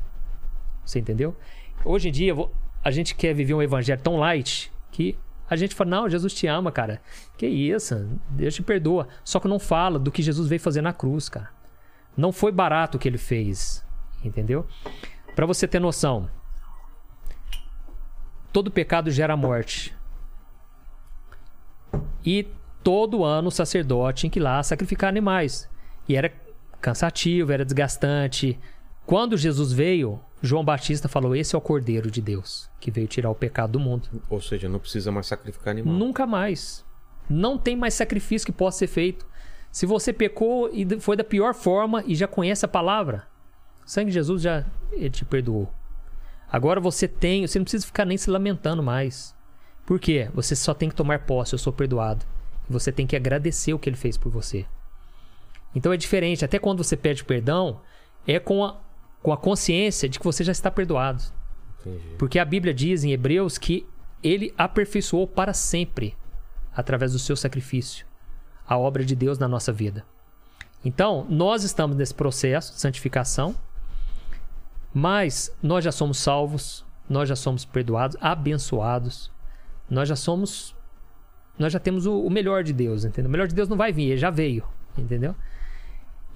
Você 0.84 1.00
entendeu? 1.00 1.36
Hoje 1.84 2.10
em 2.10 2.12
dia, 2.12 2.32
a 2.84 2.90
gente 2.92 3.16
quer 3.16 3.34
viver 3.34 3.52
um 3.52 3.60
evangelho 3.60 4.00
tão 4.00 4.16
light 4.16 4.70
que 4.92 5.18
a 5.50 5.56
gente 5.56 5.74
fala, 5.74 5.90
não, 5.90 6.08
Jesus 6.08 6.32
te 6.32 6.46
ama, 6.46 6.70
cara. 6.70 7.02
Que 7.36 7.48
isso, 7.48 8.08
Deus 8.30 8.54
te 8.54 8.62
perdoa. 8.62 9.08
Só 9.24 9.40
que 9.40 9.48
não 9.48 9.58
fala 9.58 9.98
do 9.98 10.12
que 10.12 10.22
Jesus 10.22 10.46
veio 10.46 10.60
fazer 10.60 10.82
na 10.82 10.92
cruz, 10.92 11.28
cara. 11.28 11.48
Não 12.16 12.30
foi 12.30 12.52
barato 12.52 12.96
o 12.96 13.00
que 13.00 13.08
ele 13.08 13.18
fez, 13.18 13.84
entendeu? 14.22 14.68
Para 15.34 15.46
você 15.46 15.66
ter 15.66 15.80
noção, 15.80 16.30
todo 18.52 18.70
pecado 18.70 19.10
gera 19.10 19.36
morte. 19.36 19.96
E 22.24 22.46
todo 22.82 23.24
ano 23.24 23.48
o 23.48 23.52
sacerdote 23.52 24.20
tinha 24.20 24.30
que 24.30 24.38
ir 24.38 24.42
lá 24.42 24.62
sacrificar 24.62 25.08
animais. 25.08 25.68
E 26.08 26.16
era 26.16 26.32
cansativo, 26.80 27.52
era 27.52 27.64
desgastante. 27.64 28.58
Quando 29.06 29.36
Jesus 29.36 29.72
veio, 29.72 30.20
João 30.42 30.64
Batista 30.64 31.08
falou: 31.08 31.34
Esse 31.34 31.54
é 31.54 31.58
o 31.58 31.60
Cordeiro 31.60 32.10
de 32.10 32.20
Deus, 32.20 32.70
que 32.78 32.90
veio 32.90 33.08
tirar 33.08 33.30
o 33.30 33.34
pecado 33.34 33.72
do 33.72 33.80
mundo. 33.80 34.08
Ou 34.28 34.40
seja, 34.40 34.68
não 34.68 34.78
precisa 34.78 35.10
mais 35.10 35.26
sacrificar 35.26 35.72
animal. 35.72 35.94
Nunca 35.94 36.26
mais. 36.26 36.84
Não 37.28 37.56
tem 37.56 37.74
mais 37.74 37.94
sacrifício 37.94 38.46
que 38.46 38.52
possa 38.52 38.78
ser 38.78 38.86
feito. 38.86 39.26
Se 39.72 39.86
você 39.86 40.12
pecou 40.12 40.70
e 40.72 41.00
foi 41.00 41.16
da 41.16 41.24
pior 41.24 41.54
forma 41.54 42.04
e 42.06 42.14
já 42.14 42.28
conhece 42.28 42.64
a 42.64 42.68
palavra, 42.68 43.26
o 43.84 43.90
sangue 43.90 44.10
de 44.10 44.14
Jesus 44.14 44.42
já 44.42 44.64
ele 44.92 45.10
te 45.10 45.24
perdoou. 45.24 45.72
Agora 46.50 46.80
você 46.80 47.08
tem, 47.08 47.46
você 47.46 47.58
não 47.58 47.64
precisa 47.64 47.86
ficar 47.86 48.04
nem 48.04 48.16
se 48.16 48.30
lamentando 48.30 48.82
mais. 48.82 49.34
Por 49.86 50.00
quê? 50.00 50.30
Você 50.34 50.56
só 50.56 50.72
tem 50.72 50.88
que 50.88 50.94
tomar 50.94 51.20
posse, 51.20 51.52
eu 51.52 51.58
sou 51.58 51.72
perdoado. 51.72 52.24
Você 52.68 52.90
tem 52.90 53.06
que 53.06 53.16
agradecer 53.16 53.74
o 53.74 53.78
que 53.78 53.88
ele 53.88 53.96
fez 53.96 54.16
por 54.16 54.30
você. 54.30 54.64
Então 55.74 55.92
é 55.92 55.96
diferente, 55.96 56.44
até 56.44 56.58
quando 56.58 56.82
você 56.82 56.96
pede 56.96 57.24
perdão, 57.24 57.80
é 58.26 58.38
com 58.38 58.64
a, 58.64 58.80
com 59.22 59.32
a 59.32 59.36
consciência 59.36 60.08
de 60.08 60.18
que 60.18 60.24
você 60.24 60.42
já 60.44 60.52
está 60.52 60.70
perdoado. 60.70 61.22
Entendi. 61.80 62.14
Porque 62.18 62.38
a 62.38 62.44
Bíblia 62.44 62.72
diz 62.72 63.04
em 63.04 63.12
Hebreus 63.12 63.58
que 63.58 63.86
ele 64.22 64.54
aperfeiçoou 64.56 65.26
para 65.26 65.52
sempre, 65.52 66.16
através 66.74 67.12
do 67.12 67.18
seu 67.18 67.36
sacrifício, 67.36 68.06
a 68.66 68.78
obra 68.78 69.04
de 69.04 69.14
Deus 69.14 69.38
na 69.38 69.46
nossa 69.46 69.72
vida. 69.72 70.04
Então, 70.82 71.26
nós 71.28 71.64
estamos 71.64 71.96
nesse 71.96 72.14
processo 72.14 72.72
de 72.72 72.80
santificação, 72.80 73.54
mas 74.92 75.54
nós 75.62 75.84
já 75.84 75.92
somos 75.92 76.18
salvos, 76.18 76.84
nós 77.08 77.28
já 77.28 77.36
somos 77.36 77.64
perdoados, 77.64 78.16
abençoados, 78.20 79.30
nós 79.88 80.08
já 80.08 80.16
somos. 80.16 80.74
Nós 81.58 81.72
já 81.72 81.78
temos 81.78 82.06
o, 82.06 82.20
o 82.20 82.30
melhor 82.30 82.64
de 82.64 82.72
Deus, 82.72 83.04
entendeu? 83.04 83.28
O 83.28 83.32
melhor 83.32 83.46
de 83.46 83.54
Deus 83.54 83.68
não 83.68 83.76
vai 83.76 83.92
vir, 83.92 84.10
ele 84.10 84.16
já 84.18 84.30
veio, 84.30 84.64
entendeu? 84.98 85.34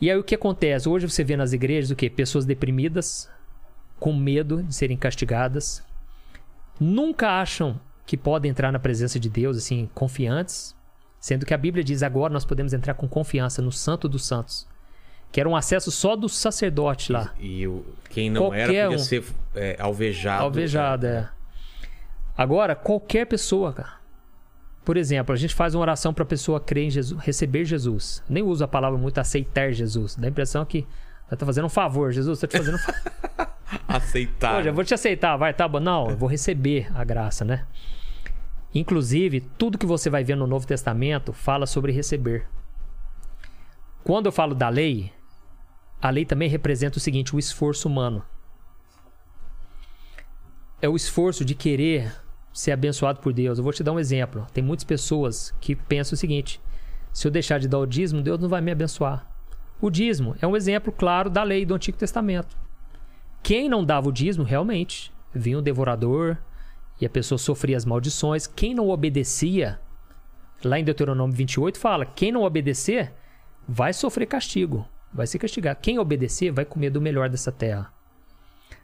E 0.01 0.11
aí 0.11 0.17
o 0.17 0.23
que 0.23 0.35
acontece? 0.35 0.89
Hoje 0.89 1.09
você 1.09 1.25
vê 1.25 1.37
nas 1.37 1.53
igrejas 1.53 1.91
o 1.91 1.97
quê? 1.97 2.09
Pessoas 2.09 2.45
deprimidas, 2.45 3.29
com 3.99 4.15
medo 4.15 4.63
de 4.63 4.73
serem 4.75 4.97
castigadas, 4.97 5.83
nunca 6.79 7.41
acham 7.41 7.81
que 8.07 8.17
podem 8.17 8.51
entrar 8.51 8.71
na 8.71 8.79
presença 8.79 9.19
de 9.19 9.29
Deus 9.29 9.57
assim, 9.57 9.91
confiantes, 9.93 10.75
sendo 11.19 11.45
que 11.45 11.53
a 11.53 11.59
Bíblia 11.59 11.83
diz 11.83 12.03
agora 12.05 12.33
nós 12.33 12.45
podemos 12.45 12.73
entrar 12.73 12.95
com 12.95 13.09
confiança 13.09 13.61
no 13.61 13.73
Santo 13.73 14.09
dos 14.09 14.25
Santos, 14.25 14.69
que 15.33 15.41
era 15.41 15.49
um 15.49 15.57
acesso 15.57 15.91
só 15.91 16.15
do 16.15 16.29
sacerdote 16.29 17.11
lá. 17.11 17.35
E 17.41 17.67
o, 17.67 17.85
quem 18.09 18.31
não 18.31 18.43
Qualquer 18.43 18.75
era 18.75 18.89
podia 18.89 18.91
um. 18.91 18.99
ser 18.99 19.25
é, 19.55 19.77
alvejado. 19.81 20.45
Alvejado, 20.45 21.07
é. 21.07 21.29
Agora, 22.39 22.77
qualquer 22.77 23.27
pessoa, 23.27 23.73
cara. 23.73 23.99
Por 24.85 24.97
exemplo, 24.97 25.35
a 25.35 25.37
gente 25.37 25.57
faz 25.57 25.75
uma 25.75 25.83
oração 25.83 26.15
para 26.15 26.23
a 26.23 26.27
pessoa 26.27 26.61
crer 26.61 26.85
em 26.85 26.91
Jesus, 26.91 27.21
receber 27.21 27.65
Jesus. 27.65 28.23
Nem 28.29 28.45
uso 28.45 28.63
a 28.63 28.69
palavra 28.69 28.97
muito 28.97 29.19
aceitar 29.19 29.73
Jesus. 29.73 30.15
Dá 30.15 30.29
a 30.29 30.31
impressão 30.31 30.65
que 30.65 30.87
ela 31.29 31.37
tá 31.37 31.45
fazendo 31.45 31.65
um 31.65 31.69
favor. 31.69 32.13
Jesus, 32.13 32.39
tá 32.39 32.47
te 32.47 32.57
fazendo 32.57 32.77
um 32.77 32.79
favor. 32.79 33.03
Aceitar. 33.89 34.61
Hoje 34.61 34.69
eu 34.69 34.73
vou 34.73 34.85
te 34.85 34.95
aceitar, 34.95 35.37
vai, 35.37 35.53
tá 35.53 35.67
bom. 35.67 35.81
Não, 35.81 36.09
eu 36.11 36.17
vou 36.17 36.29
receber 36.29 36.91
a 36.95 37.05
graça, 37.05 37.45
né? 37.45 37.67
Inclusive, 38.75 39.41
tudo 39.41 39.77
que 39.77 39.85
você 39.85 40.09
vai 40.09 40.23
ver 40.23 40.37
no 40.37 40.47
Novo 40.47 40.67
Testamento 40.67 41.33
fala 41.33 41.67
sobre 41.67 41.93
receber. 41.93 42.47
Quando 44.05 44.27
eu 44.27 44.33
falo 44.33 44.55
da 44.55 44.69
lei, 44.69 45.13
a 46.01 46.09
lei 46.09 46.25
também 46.25 46.49
representa 46.49 46.97
o 46.97 47.01
seguinte: 47.01 47.35
o 47.35 47.39
esforço 47.39 47.89
humano. 47.89 48.23
É 50.81 50.89
o 50.89 50.97
esforço 50.97 51.45
de 51.45 51.55
querer 51.55 52.11
ser 52.59 52.73
abençoado 52.73 53.21
por 53.21 53.33
Deus. 53.33 53.57
Eu 53.57 53.63
vou 53.63 53.73
te 53.73 53.85
dar 53.85 53.93
um 53.93 54.01
exemplo. 54.01 54.45
Tem 54.53 54.65
muitas 54.65 54.83
pessoas 54.83 55.55
que 55.61 55.77
pensam 55.77 56.17
o 56.17 56.19
seguinte: 56.19 56.61
se 57.13 57.25
eu 57.25 57.31
deixar 57.31 57.61
de 57.61 57.69
dar 57.69 57.79
o 57.79 57.87
dízimo, 57.87 58.21
Deus 58.21 58.41
não 58.41 58.49
vai 58.49 58.61
me 58.61 58.73
abençoar. 58.73 59.25
O 59.81 59.89
dízimo 59.89 60.35
é 60.43 60.47
um 60.47 60.57
exemplo 60.57 60.93
claro 60.93 61.31
da 61.31 61.45
lei 61.45 61.65
do 61.65 61.73
Antigo 61.73 61.97
Testamento. 61.97 62.57
Quem 63.45 63.69
não 63.69 63.85
dava 63.85 64.09
o 64.09 64.13
dízimo, 64.13 64.45
realmente, 64.45 65.13
vinha 65.33 65.57
um 65.57 65.63
devorador 65.63 66.37
e 67.01 67.07
a 67.07 67.09
pessoa 67.09 67.39
sofria 67.39 67.77
as 67.77 67.85
maldições. 67.85 68.49
Quem 68.49 68.75
não 68.75 68.89
obedecia, 68.89 69.79
lá 70.65 70.81
em 70.81 70.85
Deuteronômio 70.85 71.37
28 71.37 71.79
fala: 71.79 72.05
quem 72.05 72.33
não 72.33 72.43
obedecer 72.43 73.15
vai 73.69 73.93
sofrer 73.93 74.27
castigo, 74.27 74.85
vai 75.15 75.29
ser 75.29 75.39
castigado. 75.39 75.79
Quem 75.81 76.01
obedecer 76.01 76.51
vai 76.51 76.65
comer 76.65 76.91
do 76.91 77.01
melhor 77.01 77.29
dessa 77.29 77.53
terra. 77.53 77.93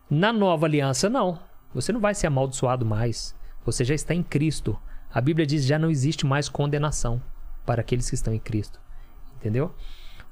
Na 0.08 0.32
nova 0.32 0.64
aliança, 0.64 1.10
não. 1.10 1.40
Você 1.74 1.92
não 1.92 1.98
vai 1.98 2.14
ser 2.14 2.28
amaldiçoado 2.28 2.86
mais. 2.86 3.34
Você 3.64 3.84
já 3.84 3.94
está 3.94 4.14
em 4.14 4.22
Cristo. 4.22 4.78
A 5.12 5.20
Bíblia 5.20 5.46
diz 5.46 5.64
já 5.64 5.78
não 5.78 5.90
existe 5.90 6.26
mais 6.26 6.48
condenação 6.48 7.20
para 7.64 7.80
aqueles 7.80 8.08
que 8.08 8.14
estão 8.14 8.34
em 8.34 8.38
Cristo. 8.38 8.80
Entendeu? 9.36 9.74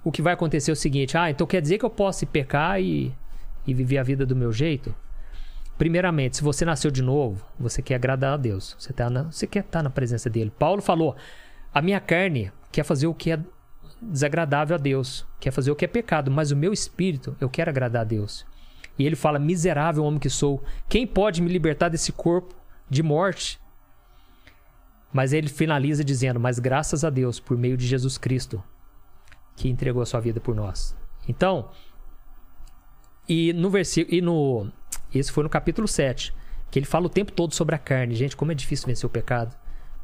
O 0.04 0.10
que 0.10 0.22
vai 0.22 0.34
acontecer 0.34 0.70
é 0.70 0.74
o 0.74 0.76
seguinte: 0.76 1.16
ah, 1.16 1.30
então 1.30 1.46
quer 1.46 1.60
dizer 1.60 1.78
que 1.78 1.84
eu 1.84 1.90
posso 1.90 2.26
pecar 2.26 2.80
e, 2.80 3.14
e 3.66 3.72
viver 3.72 3.98
a 3.98 4.02
vida 4.02 4.26
do 4.26 4.36
meu 4.36 4.52
jeito? 4.52 4.94
Primeiramente, 5.78 6.36
se 6.36 6.42
você 6.42 6.64
nasceu 6.64 6.90
de 6.90 7.02
novo, 7.02 7.44
você 7.58 7.80
quer 7.80 7.94
agradar 7.94 8.34
a 8.34 8.36
Deus. 8.36 8.76
Você, 8.78 8.92
tá 8.92 9.08
na, 9.08 9.24
você 9.24 9.46
quer 9.46 9.60
estar 9.60 9.82
na 9.82 9.90
presença 9.90 10.28
dele. 10.28 10.52
Paulo 10.58 10.82
falou: 10.82 11.16
a 11.72 11.80
minha 11.80 12.00
carne 12.00 12.52
quer 12.70 12.84
fazer 12.84 13.06
o 13.06 13.14
que 13.14 13.32
é 13.32 13.40
desagradável 14.00 14.74
a 14.74 14.78
Deus, 14.78 15.26
quer 15.38 15.50
fazer 15.50 15.70
o 15.70 15.76
que 15.76 15.84
é 15.84 15.88
pecado, 15.88 16.30
mas 16.30 16.50
o 16.50 16.56
meu 16.56 16.72
espírito, 16.72 17.36
eu 17.40 17.48
quero 17.48 17.70
agradar 17.70 18.02
a 18.02 18.04
Deus. 18.04 18.44
E 18.98 19.06
ele 19.06 19.16
fala: 19.16 19.38
miserável 19.38 20.04
homem 20.04 20.20
que 20.20 20.30
sou, 20.30 20.62
quem 20.88 21.06
pode 21.06 21.40
me 21.40 21.50
libertar 21.50 21.88
desse 21.88 22.12
corpo 22.12 22.54
de 22.92 23.02
morte? 23.02 23.60
Mas 25.12 25.32
ele 25.32 25.48
finaliza 25.48 26.04
dizendo: 26.04 26.38
Mas 26.38 26.58
graças 26.58 27.04
a 27.04 27.10
Deus, 27.10 27.40
por 27.40 27.56
meio 27.56 27.76
de 27.76 27.86
Jesus 27.86 28.16
Cristo, 28.16 28.62
que 29.56 29.68
entregou 29.68 30.02
a 30.02 30.06
sua 30.06 30.20
vida 30.20 30.40
por 30.40 30.54
nós. 30.54 30.96
Então, 31.28 31.70
e 33.28 33.52
no 33.52 33.70
versículo. 33.70 34.16
E 34.16 34.20
no. 34.20 34.70
Esse 35.14 35.30
foi 35.30 35.42
no 35.44 35.50
capítulo 35.50 35.86
7, 35.86 36.34
que 36.70 36.78
ele 36.78 36.86
fala 36.86 37.06
o 37.06 37.10
tempo 37.10 37.32
todo 37.32 37.54
sobre 37.54 37.74
a 37.74 37.78
carne. 37.78 38.14
Gente, 38.14 38.36
como 38.36 38.50
é 38.50 38.54
difícil 38.54 38.86
vencer 38.86 39.06
o 39.06 39.10
pecado. 39.10 39.54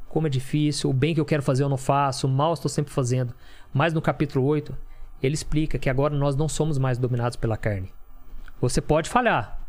Como 0.08 0.26
é 0.26 0.30
difícil, 0.30 0.88
o 0.88 0.92
bem 0.92 1.14
que 1.14 1.20
eu 1.20 1.24
quero 1.24 1.42
fazer 1.42 1.62
eu 1.62 1.68
não 1.68 1.76
faço, 1.76 2.26
o 2.26 2.30
mal 2.30 2.50
eu 2.50 2.54
estou 2.54 2.68
sempre 2.70 2.92
fazendo. 2.92 3.34
Mas 3.72 3.92
no 3.92 4.00
capítulo 4.00 4.44
8, 4.46 4.74
ele 5.22 5.34
explica 5.34 5.78
que 5.78 5.90
agora 5.90 6.16
nós 6.16 6.34
não 6.34 6.48
somos 6.48 6.78
mais 6.78 6.96
dominados 6.96 7.36
pela 7.36 7.58
carne. 7.58 7.92
Você 8.60 8.80
pode 8.80 9.10
falhar. 9.10 9.60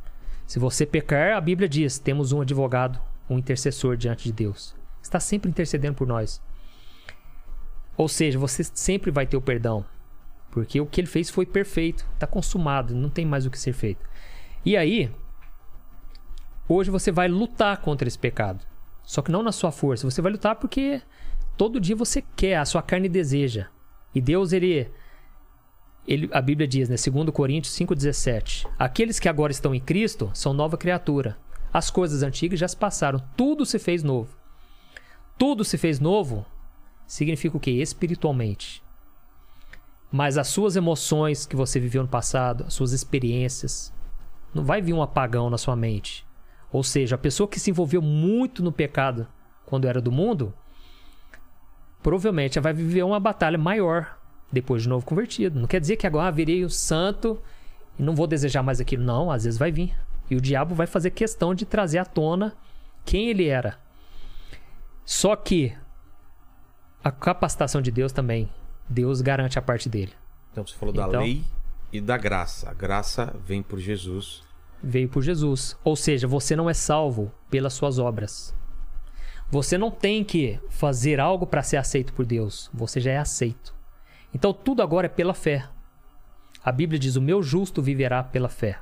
Se 0.48 0.58
você 0.58 0.86
pecar, 0.86 1.36
a 1.36 1.42
Bíblia 1.42 1.68
diz: 1.68 2.00
temos 2.00 2.32
um 2.32 2.42
advogado, 2.42 3.00
um 3.30 3.38
intercessor 3.38 3.96
diante 3.96 4.24
de 4.24 4.34
Deus. 4.34 4.76
Está 5.02 5.20
sempre 5.20 5.50
intercedendo 5.50 5.96
por 5.96 6.08
nós. 6.08 6.42
Ou 7.96 8.08
seja, 8.08 8.40
você 8.40 8.64
sempre 8.64 9.12
vai 9.12 9.28
ter 9.28 9.38
o 9.38 9.42
perdão. 9.42 9.86
Porque 10.52 10.82
o 10.82 10.86
que 10.86 11.02
ele 11.02 11.08
fez 11.08 11.30
foi 11.30 11.46
perfeito, 11.46 12.06
está 12.14 12.26
consumado, 12.26 12.96
não 12.96 13.10
tem 13.10 13.26
mais 13.26 13.46
o 13.46 13.52
que 13.52 13.60
ser 13.60 13.74
feito. 13.74 14.04
E 14.66 14.76
aí, 14.76 15.12
hoje 16.68 16.90
você 16.90 17.12
vai 17.12 17.28
lutar 17.28 17.78
contra 17.78 18.08
esse 18.08 18.18
pecado. 18.18 18.66
Só 19.04 19.22
que 19.22 19.32
não 19.32 19.44
na 19.44 19.52
sua 19.52 19.72
força. 19.72 20.10
Você 20.10 20.22
vai 20.22 20.32
lutar 20.32 20.56
porque 20.56 21.02
todo 21.58 21.80
dia 21.80 21.96
você 21.96 22.24
quer, 22.36 22.58
a 22.58 22.66
sua 22.66 22.82
carne 22.82 23.10
deseja. 23.10 23.68
E 24.14 24.22
Deus, 24.22 24.54
ele. 24.54 24.90
ele 26.08 26.30
a 26.32 26.42
Bíblia 26.42 26.68
diz, 26.68 26.90
né? 26.90 26.96
2 26.96 27.30
Coríntios 27.32 27.76
5,17. 27.76 28.68
Aqueles 28.78 29.20
que 29.20 29.30
agora 29.30 29.52
estão 29.52 29.74
em 29.74 29.80
Cristo 29.80 30.32
são 30.34 30.54
nova 30.54 30.78
criatura. 30.78 31.38
As 31.72 31.90
coisas 31.90 32.24
antigas 32.24 32.60
já 32.60 32.68
se 32.68 32.78
passaram. 32.78 33.22
Tudo 33.36 33.66
se 33.66 33.78
fez 33.80 34.04
novo. 34.04 34.36
Tudo 35.38 35.64
se 35.64 35.78
fez 35.78 36.00
novo 36.00 36.46
significa 37.10 37.58
o 37.58 37.60
quê? 37.60 37.72
Espiritualmente. 37.72 38.84
Mas 40.12 40.38
as 40.38 40.48
suas 40.48 40.76
emoções 40.76 41.46
que 41.46 41.56
você 41.56 41.80
viveu 41.80 42.04
no 42.04 42.10
passado, 42.10 42.66
as 42.68 42.74
suas 42.74 42.94
experiências, 42.94 43.94
não 44.54 44.64
vai 44.64 44.82
vir 44.82 44.94
um 44.94 45.02
apagão 45.02 45.50
na 45.50 45.58
sua 45.58 45.76
mente. 45.76 46.26
Ou 46.72 46.84
seja, 46.84 47.16
a 47.16 47.20
pessoa 47.20 47.48
que 47.48 47.60
se 47.60 47.72
envolveu 47.72 48.02
muito 48.02 48.64
no 48.64 48.72
pecado 48.72 49.28
quando 49.66 49.88
era 49.88 50.02
do 50.02 50.12
mundo, 50.12 50.54
provavelmente 52.02 52.58
ela 52.58 52.64
vai 52.64 52.74
viver 52.74 53.04
uma 53.04 53.20
batalha 53.20 53.58
maior 53.58 54.18
depois 54.52 54.84
de 54.84 54.90
novo 54.90 55.06
convertido. 55.06 55.60
Não 55.60 55.68
quer 55.68 55.80
dizer 55.80 55.96
que 55.96 56.08
agora 56.08 56.28
ah, 56.28 56.32
virei 56.32 56.64
o 56.64 56.70
santo 56.70 57.40
e 57.98 58.04
não 58.04 58.16
vou 58.16 58.28
desejar 58.28 58.64
mais 58.64 58.80
aquilo. 58.80 59.04
Não, 59.04 59.32
às 59.32 59.44
vezes 59.44 59.60
vai 59.60 59.72
vir. 59.72 59.96
E 60.30 60.36
o 60.36 60.42
diabo 60.42 60.76
vai 60.76 60.88
fazer 60.88 61.12
questão 61.12 61.54
de 61.56 61.66
trazer 61.66 61.98
à 61.98 62.06
tona 62.06 62.56
quem 63.06 63.30
ele 63.30 63.48
era. 63.48 63.80
Só 65.06 65.36
que 65.36 65.76
a 67.04 67.12
capacitação 67.12 67.82
de 67.82 67.92
Deus 67.92 68.12
também, 68.12 68.50
Deus 68.88 69.22
garante 69.22 69.58
a 69.58 69.62
parte 69.62 69.90
dele. 69.90 70.14
Então 70.52 70.66
você 70.66 70.76
falou 70.76 70.94
da 70.94 71.08
Então- 71.08 71.22
lei 71.22 71.44
e 71.92 72.00
da 72.00 72.18
graça. 72.18 72.70
A 72.70 72.74
graça 72.74 73.34
vem 73.46 73.64
por 73.64 73.80
Jesus. 73.80 74.44
veio 74.82 75.10
por 75.10 75.22
Jesus. 75.22 75.78
Ou 75.84 75.96
seja, 75.96 76.26
você 76.28 76.56
não 76.56 76.70
é 76.70 76.74
salvo 76.74 77.32
pelas 77.50 77.74
suas 77.74 78.00
obras. 78.00 78.56
Você 79.52 79.78
não 79.78 79.90
tem 79.92 80.24
que 80.24 80.58
fazer 80.70 81.20
algo 81.20 81.46
para 81.48 81.62
ser 81.64 81.76
aceito 81.78 82.14
por 82.14 82.26
Deus. 82.26 82.70
Você 82.74 83.00
já 83.02 83.12
é 83.12 83.18
aceito. 83.18 83.76
Então 84.34 84.54
tudo 84.54 84.82
agora 84.82 85.08
é 85.08 85.10
pela 85.10 85.34
fé. 85.34 85.68
A 86.64 86.72
Bíblia 86.72 87.00
diz: 87.00 87.16
O 87.18 87.22
meu 87.22 87.42
justo 87.44 87.82
viverá 87.82 88.24
pela 88.24 88.48
fé. 88.48 88.80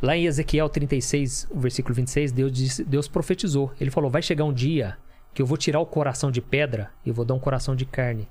Lá 0.00 0.16
em 0.16 0.26
Ezequiel 0.26 0.68
36, 0.68 1.48
o 1.50 1.58
versículo 1.58 1.94
26, 1.94 2.32
Deus, 2.32 2.52
disse, 2.52 2.84
Deus 2.84 3.08
profetizou. 3.08 3.72
Ele 3.80 3.90
falou: 3.90 4.10
Vai 4.10 4.22
chegar 4.22 4.44
um 4.44 4.52
dia 4.52 4.98
que 5.32 5.40
eu 5.40 5.46
vou 5.46 5.56
tirar 5.56 5.80
o 5.80 5.86
coração 5.86 6.30
de 6.30 6.40
pedra 6.40 6.90
e 7.04 7.10
vou 7.10 7.24
dar 7.24 7.34
um 7.34 7.38
coração 7.38 7.74
de 7.74 7.86
carne. 7.86 8.28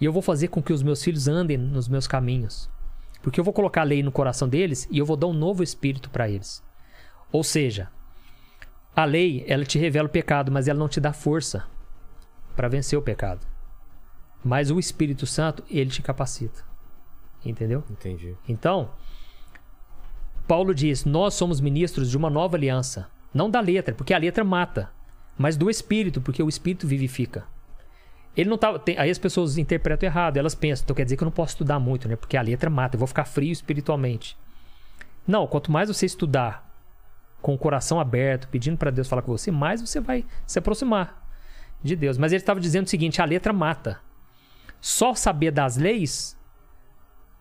E 0.00 0.04
eu 0.04 0.12
vou 0.12 0.22
fazer 0.22 0.48
com 0.48 0.62
que 0.62 0.72
os 0.72 0.82
meus 0.82 1.02
filhos 1.02 1.28
andem 1.28 1.56
nos 1.56 1.88
meus 1.88 2.06
caminhos. 2.06 2.70
Porque 3.22 3.38
eu 3.38 3.44
vou 3.44 3.52
colocar 3.52 3.82
a 3.82 3.84
lei 3.84 4.02
no 4.02 4.10
coração 4.10 4.48
deles 4.48 4.88
e 4.90 4.98
eu 4.98 5.06
vou 5.06 5.16
dar 5.16 5.28
um 5.28 5.32
novo 5.32 5.62
espírito 5.62 6.10
para 6.10 6.28
eles. 6.28 6.62
Ou 7.30 7.44
seja, 7.44 7.88
a 8.94 9.04
lei, 9.04 9.44
ela 9.46 9.64
te 9.64 9.78
revela 9.78 10.06
o 10.06 10.10
pecado, 10.10 10.50
mas 10.50 10.68
ela 10.68 10.78
não 10.78 10.88
te 10.88 11.00
dá 11.00 11.12
força 11.12 11.64
para 12.54 12.68
vencer 12.68 12.98
o 12.98 13.02
pecado. 13.02 13.46
Mas 14.44 14.70
o 14.70 14.78
Espírito 14.78 15.24
Santo, 15.24 15.62
ele 15.70 15.90
te 15.90 16.02
capacita. 16.02 16.64
Entendeu? 17.44 17.84
Entendi. 17.88 18.36
Então, 18.48 18.90
Paulo 20.46 20.74
diz: 20.74 21.04
Nós 21.04 21.34
somos 21.34 21.60
ministros 21.60 22.10
de 22.10 22.16
uma 22.16 22.30
nova 22.30 22.56
aliança. 22.56 23.08
Não 23.32 23.50
da 23.50 23.60
letra, 23.60 23.94
porque 23.94 24.12
a 24.12 24.18
letra 24.18 24.44
mata, 24.44 24.90
mas 25.38 25.56
do 25.56 25.70
espírito, 25.70 26.20
porque 26.20 26.42
o 26.42 26.48
espírito 26.48 26.86
vivifica. 26.86 27.46
Ele 28.36 28.48
não 28.50 28.58
tá, 28.58 28.78
tem- 28.78 28.98
aí 28.98 29.10
as 29.10 29.18
pessoas 29.18 29.58
interpretam 29.58 30.06
errado, 30.06 30.36
elas 30.36 30.54
pensam, 30.54 30.84
então 30.84 30.96
quer 30.96 31.04
dizer 31.04 31.16
que 31.16 31.22
eu 31.22 31.26
não 31.26 31.32
posso 31.32 31.54
estudar 31.54 31.78
muito, 31.78 32.08
né? 32.08 32.16
Porque 32.16 32.36
a 32.36 32.42
letra 32.42 32.68
mata, 32.70 32.96
eu 32.96 32.98
vou 32.98 33.06
ficar 33.06 33.24
frio 33.24 33.52
espiritualmente. 33.52 34.36
Não, 35.26 35.46
quanto 35.46 35.70
mais 35.70 35.88
você 35.88 36.06
estudar 36.06 36.70
com 37.40 37.54
o 37.54 37.58
coração 37.58 38.00
aberto, 38.00 38.48
pedindo 38.48 38.76
para 38.76 38.90
Deus 38.90 39.08
falar 39.08 39.22
com 39.22 39.32
você, 39.32 39.50
mais 39.50 39.80
você 39.80 40.00
vai 40.00 40.24
se 40.46 40.58
aproximar 40.58 41.26
de 41.82 41.96
Deus. 41.96 42.16
Mas 42.18 42.32
ele 42.32 42.40
estava 42.40 42.60
dizendo 42.60 42.86
o 42.86 42.90
seguinte: 42.90 43.20
a 43.20 43.24
letra 43.24 43.52
mata. 43.52 44.00
Só 44.80 45.14
saber 45.14 45.50
das 45.52 45.76
leis 45.76 46.36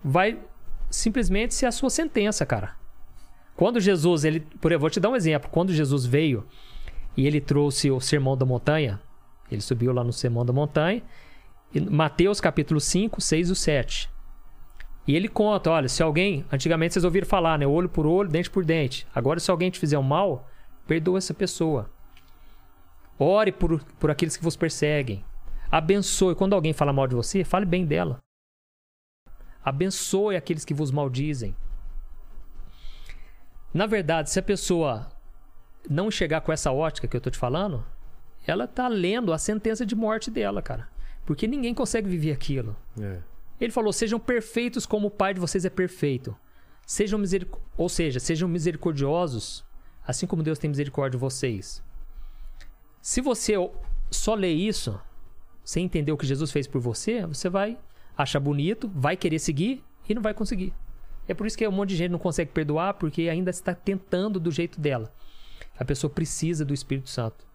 vai 0.04 0.40
simplesmente 0.90 1.54
ser 1.54 1.66
a 1.66 1.72
sua 1.72 1.90
sentença, 1.90 2.46
cara. 2.46 2.76
Quando 3.56 3.80
Jesus, 3.80 4.24
ele, 4.24 4.40
por 4.40 4.72
eu 4.72 4.80
vou 4.80 4.90
te 4.90 5.00
dar 5.00 5.10
um 5.10 5.16
exemplo. 5.16 5.50
Quando 5.50 5.74
Jesus 5.74 6.06
veio 6.06 6.46
e 7.16 7.28
ele 7.28 7.42
trouxe 7.42 7.92
o 7.92 8.00
Sermão 8.00 8.36
da 8.36 8.46
Montanha, 8.46 9.00
ele 9.52 9.62
subiu 9.62 9.94
lá 9.94 10.04
no 10.04 10.14
Sermão 10.14 10.46
da 10.46 10.54
Montanha, 10.54 11.04
Mateus 11.90 12.42
capítulo 12.42 12.80
5, 12.80 13.22
6 13.22 13.50
e 13.50 13.56
7. 13.56 14.10
E 15.08 15.16
ele 15.16 15.28
conta, 15.28 15.72
olha, 15.72 15.90
se 15.90 16.04
alguém, 16.04 16.46
antigamente 16.52 16.94
vocês 16.94 17.04
ouviram 17.04 17.28
falar, 17.28 17.58
né, 17.58 17.66
olho 17.66 17.90
por 17.90 18.06
olho, 18.06 18.30
dente 18.30 18.50
por 18.50 18.64
dente. 18.64 19.08
Agora 19.14 19.40
se 19.40 19.50
alguém 19.50 19.72
te 19.72 19.80
fizer 19.80 19.98
um 19.98 20.04
mal, 20.04 20.48
perdoa 20.86 21.18
essa 21.18 21.34
pessoa. 21.34 21.90
Ore 23.18 23.52
por, 23.52 23.84
por 24.00 24.12
aqueles 24.12 24.38
que 24.38 24.44
vos 24.44 24.56
perseguem. 24.56 25.24
Abençoe. 25.72 26.36
Quando 26.36 26.54
alguém 26.54 26.74
fala 26.74 26.92
mal 26.92 27.08
de 27.08 27.16
você, 27.16 27.44
fale 27.44 27.66
bem 27.66 27.86
dela. 27.86 28.20
Abençoe 29.64 30.36
aqueles 30.36 30.66
que 30.66 30.74
vos 30.74 30.92
maldizem. 30.92 31.56
Na 33.74 33.85
verdade, 33.85 34.30
se 34.30 34.40
a 34.40 34.43
pessoa 34.43 35.09
não 35.90 36.11
chegar 36.11 36.41
com 36.41 36.51
essa 36.51 36.72
ótica 36.72 37.08
que 37.08 37.16
eu 37.16 37.22
tô 37.22 37.30
te 37.30 37.38
falando, 37.38 37.85
ela 38.45 38.67
tá 38.67 38.88
lendo 38.88 39.32
a 39.32 39.38
sentença 39.38 39.85
de 39.85 39.95
morte 39.95 40.30
dela, 40.30 40.61
cara. 40.61 40.90
Porque 41.25 41.48
ninguém 41.48 41.74
consegue 41.74 42.09
viver 42.09 42.32
aquilo. 42.32 42.75
É. 43.00 43.19
Ele 43.59 43.72
falou: 43.72 43.93
sejam 43.93 44.19
perfeitos 44.19 44.85
como 44.85 45.08
o 45.08 45.11
Pai 45.11 45.33
de 45.33 45.40
vocês 45.40 45.66
é 45.66 45.69
perfeito. 45.69 46.35
Sejam 46.85 47.19
miseric... 47.19 47.51
Ou 47.77 47.88
seja, 47.88 48.19
sejam 48.19 48.50
misericordiosos, 48.50 49.64
assim 50.06 50.27
como 50.27 50.43
Deus 50.43 50.59
tem 50.59 50.69
misericórdia 50.69 51.17
de 51.17 51.22
vocês. 51.22 51.83
Se 53.01 53.22
você 53.22 53.53
só 54.09 54.35
ler 54.35 54.51
isso, 54.51 55.00
sem 55.64 55.85
entender 55.85 56.11
o 56.11 56.17
que 56.17 56.25
Jesus 56.25 56.51
fez 56.51 56.67
por 56.67 56.82
você, 56.82 57.25
você 57.25 57.50
vai 57.50 57.77
achar 58.17 58.40
bonito, 58.40 58.91
vai 58.93 59.16
querer 59.16 59.40
seguir 59.40 59.83
e 60.09 60.14
não 60.14 60.22
vai 60.22 60.33
conseguir. 60.33 60.74
É 61.27 61.33
por 61.33 61.45
isso 61.48 61.58
que 61.58 61.67
um 61.67 61.72
monte 61.72 61.90
de 61.90 61.95
gente 61.95 62.11
não 62.11 62.19
consegue 62.19 62.51
perdoar, 62.51 62.95
porque 62.95 63.30
ainda 63.30 63.50
está 63.51 63.74
tentando 63.74 64.40
do 64.40 64.51
jeito 64.51 64.80
dela. 64.80 65.14
A 65.77 65.85
pessoa 65.85 66.11
precisa 66.11 66.66
do 66.66 66.74
Espírito 66.74 67.09
Santo. 67.09 67.45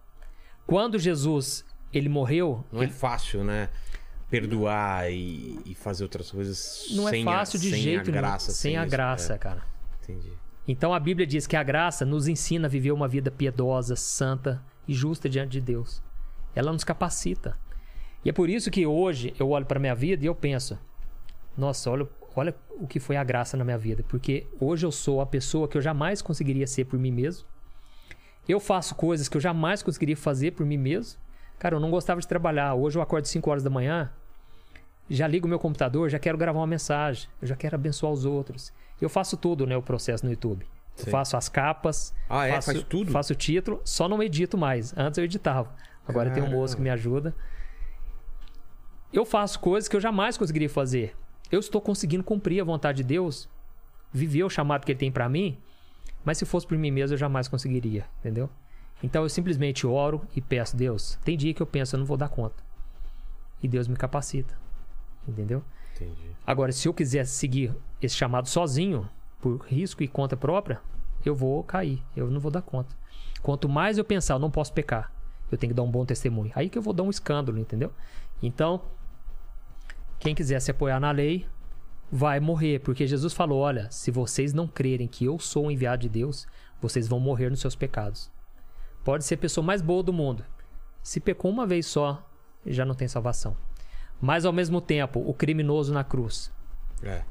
Quando 0.65 0.97
Jesus 0.99 1.65
ele 1.93 2.09
morreu, 2.09 2.65
Não 2.71 2.81
é 2.83 2.87
fácil, 2.87 3.43
né? 3.43 3.69
Perdoar 4.29 5.09
e, 5.09 5.59
e 5.65 5.73
fazer 5.73 6.03
outras 6.03 6.29
coisas 6.31 6.87
não 6.91 7.07
sem 7.07 7.21
é 7.21 7.25
fácil 7.25 7.57
a, 7.57 7.61
de 7.61 7.69
sem 7.71 7.81
jeito 7.81 8.09
a 8.09 8.13
graça. 8.13 8.51
Sem 8.51 8.75
a 8.77 8.81
isso. 8.81 8.91
graça, 8.91 9.33
É, 9.35 9.37
cara. 9.37 9.63
entendi. 10.03 10.33
Então 10.67 10.93
a 10.93 10.99
Bíblia 10.99 11.25
diz 11.25 11.47
que 11.47 11.55
a 11.55 11.63
graça 11.63 12.05
nos 12.05 12.27
ensina 12.27 12.67
a 12.67 12.69
viver 12.69 12.91
uma 12.91 13.07
vida 13.07 13.31
piedosa, 13.31 13.95
santa 13.95 14.61
e 14.85 14.93
justa 14.93 15.29
diante 15.29 15.51
de 15.51 15.61
Deus. 15.61 16.01
Ela 16.53 16.73
nos 16.73 16.83
capacita. 16.83 17.57
E 18.25 18.29
é 18.29 18.33
por 18.33 18.49
isso 18.49 18.69
que 18.69 18.85
hoje 18.85 19.33
eu 19.39 19.49
olho 19.51 19.65
para 19.65 19.79
minha 19.79 19.95
vida 19.95 20.25
e 20.25 20.27
eu 20.27 20.35
penso: 20.35 20.77
nossa, 21.55 21.89
olha, 21.89 22.05
olha 22.39 22.55
o 22.79 22.87
que 22.87 22.99
foi 22.99 23.15
a 23.17 23.23
graça 23.23 23.57
na 23.57 23.63
minha 23.65 23.77
vida. 23.77 24.03
Porque 24.07 24.45
hoje 24.59 24.85
eu 24.85 24.91
sou 24.91 25.19
a 25.21 25.25
pessoa 25.25 25.67
que 25.67 25.77
eu 25.77 25.81
jamais 25.81 26.21
conseguiria 26.21 26.67
ser 26.67 26.85
por 26.85 26.97
mim 26.99 27.11
mesmo. 27.11 27.47
Eu 28.47 28.59
faço 28.59 28.95
coisas 28.95 29.27
que 29.27 29.35
eu 29.35 29.41
jamais 29.41 29.83
conseguiria 29.83 30.15
fazer 30.15 30.51
por 30.51 30.65
mim 30.65 30.77
mesmo. 30.77 31.19
Cara, 31.59 31.75
eu 31.75 31.79
não 31.79 31.89
gostava 31.91 32.21
de 32.21 32.27
trabalhar. 32.27 32.75
Hoje 32.75 32.97
eu 32.97 33.01
acordo 33.01 33.25
5 33.27 33.49
horas 33.49 33.63
da 33.63 33.69
manhã, 33.69 34.11
já 35.09 35.27
ligo 35.27 35.47
meu 35.47 35.57
computador, 35.59 36.09
já 36.09 36.19
quero 36.19 36.37
gravar 36.37 36.59
uma 36.59 36.67
mensagem, 36.67 37.27
eu 37.41 37.47
já 37.47 37.55
quero 37.55 37.75
abençoar 37.75 38.11
os 38.13 38.25
outros. 38.25 38.71
Eu 39.01 39.09
faço 39.09 39.35
tudo, 39.37 39.65
né, 39.65 39.75
o 39.75 39.81
processo 39.81 40.23
no 40.25 40.31
YouTube. 40.31 40.65
Eu 40.97 41.05
Sim. 41.05 41.11
faço 41.11 41.35
as 41.37 41.47
capas, 41.49 42.13
Ah, 42.29 42.47
é? 42.47 42.53
faço, 42.53 42.71
Faz 42.73 42.83
tudo? 42.83 43.11
faço 43.11 43.33
o 43.33 43.35
título, 43.35 43.81
só 43.83 44.07
não 44.07 44.21
edito 44.21 44.57
mais. 44.57 44.93
Antes 44.97 45.17
eu 45.17 45.23
editava. 45.23 45.73
Agora 46.07 46.29
tem 46.31 46.41
um 46.41 46.49
moço 46.49 46.75
que 46.75 46.81
me 46.81 46.89
ajuda. 46.89 47.35
Eu 49.11 49.25
faço 49.25 49.59
coisas 49.59 49.87
que 49.87 49.95
eu 49.95 50.01
jamais 50.01 50.37
conseguiria 50.37 50.69
fazer. 50.69 51.15
Eu 51.51 51.59
estou 51.59 51.81
conseguindo 51.81 52.23
cumprir 52.23 52.61
a 52.61 52.63
vontade 52.63 52.97
de 52.97 53.03
Deus, 53.03 53.49
viver 54.11 54.43
o 54.43 54.49
chamado 54.49 54.85
que 54.85 54.91
ele 54.91 54.99
tem 54.99 55.11
para 55.11 55.29
mim, 55.29 55.57
mas 56.23 56.37
se 56.37 56.45
fosse 56.45 56.67
por 56.67 56.77
mim 56.77 56.91
mesmo 56.91 57.13
eu 57.13 57.17
jamais 57.17 57.47
conseguiria, 57.47 58.05
entendeu? 58.19 58.49
Então 59.01 59.23
eu 59.23 59.29
simplesmente 59.29 59.85
oro 59.85 60.21
e 60.35 60.41
peço, 60.41 60.75
Deus, 60.75 61.17
tem 61.23 61.37
dia 61.37 61.53
que 61.53 61.61
eu 61.61 61.67
penso, 61.67 61.95
eu 61.95 61.99
não 61.99 62.05
vou 62.05 62.17
dar 62.17 62.29
conta. 62.29 62.63
E 63.61 63.67
Deus 63.67 63.87
me 63.87 63.95
capacita. 63.95 64.57
Entendeu? 65.27 65.63
Entendi. 65.95 66.31
Agora, 66.45 66.71
se 66.71 66.87
eu 66.87 66.93
quiser 66.93 67.25
seguir 67.25 67.75
esse 68.01 68.15
chamado 68.15 68.47
sozinho, 68.47 69.09
por 69.41 69.57
risco 69.67 70.03
e 70.03 70.07
conta 70.07 70.35
própria, 70.35 70.81
eu 71.25 71.35
vou 71.35 71.63
cair. 71.63 72.01
Eu 72.15 72.29
não 72.29 72.39
vou 72.39 72.51
dar 72.51 72.61
conta. 72.61 72.95
Quanto 73.41 73.69
mais 73.69 73.97
eu 73.97 74.03
pensar, 74.03 74.35
eu 74.35 74.39
não 74.39 74.51
posso 74.51 74.73
pecar. 74.73 75.11
Eu 75.51 75.57
tenho 75.57 75.71
que 75.71 75.75
dar 75.75 75.83
um 75.83 75.91
bom 75.91 76.05
testemunho. 76.05 76.51
Aí 76.55 76.69
que 76.69 76.77
eu 76.77 76.81
vou 76.81 76.93
dar 76.93 77.03
um 77.03 77.09
escândalo, 77.09 77.57
entendeu? 77.57 77.91
Então, 78.41 78.81
quem 80.19 80.33
quiser 80.35 80.59
se 80.59 80.71
apoiar 80.71 80.99
na 80.99 81.11
lei, 81.11 81.45
vai 82.11 82.39
morrer. 82.39 82.79
Porque 82.79 83.05
Jesus 83.07 83.33
falou: 83.33 83.59
olha, 83.59 83.89
se 83.91 84.11
vocês 84.11 84.53
não 84.53 84.67
crerem 84.67 85.07
que 85.07 85.25
eu 85.25 85.37
sou 85.39 85.67
o 85.67 85.71
enviado 85.71 86.01
de 86.03 86.09
Deus, 86.09 86.47
vocês 86.81 87.07
vão 87.07 87.19
morrer 87.19 87.49
nos 87.49 87.59
seus 87.59 87.75
pecados. 87.75 88.31
Pode 89.03 89.23
ser 89.23 89.35
a 89.35 89.39
pessoa 89.39 89.65
mais 89.65 89.81
boa 89.81 90.03
do 90.03 90.11
mundo. 90.13 90.43
Se 91.01 91.19
pecou 91.19 91.49
uma 91.49 91.65
vez 91.65 91.85
só, 91.85 92.27
já 92.65 92.83
não 92.85 92.93
tem 92.95 93.07
salvação. 93.07 93.55
Mas 94.19 94.45
ao 94.45 94.51
mesmo 94.51 94.81
tempo, 94.81 95.19
o 95.25 95.33
criminoso 95.33 95.93
na 95.93 96.03
cruz 96.03 96.51
É. 97.03 97.23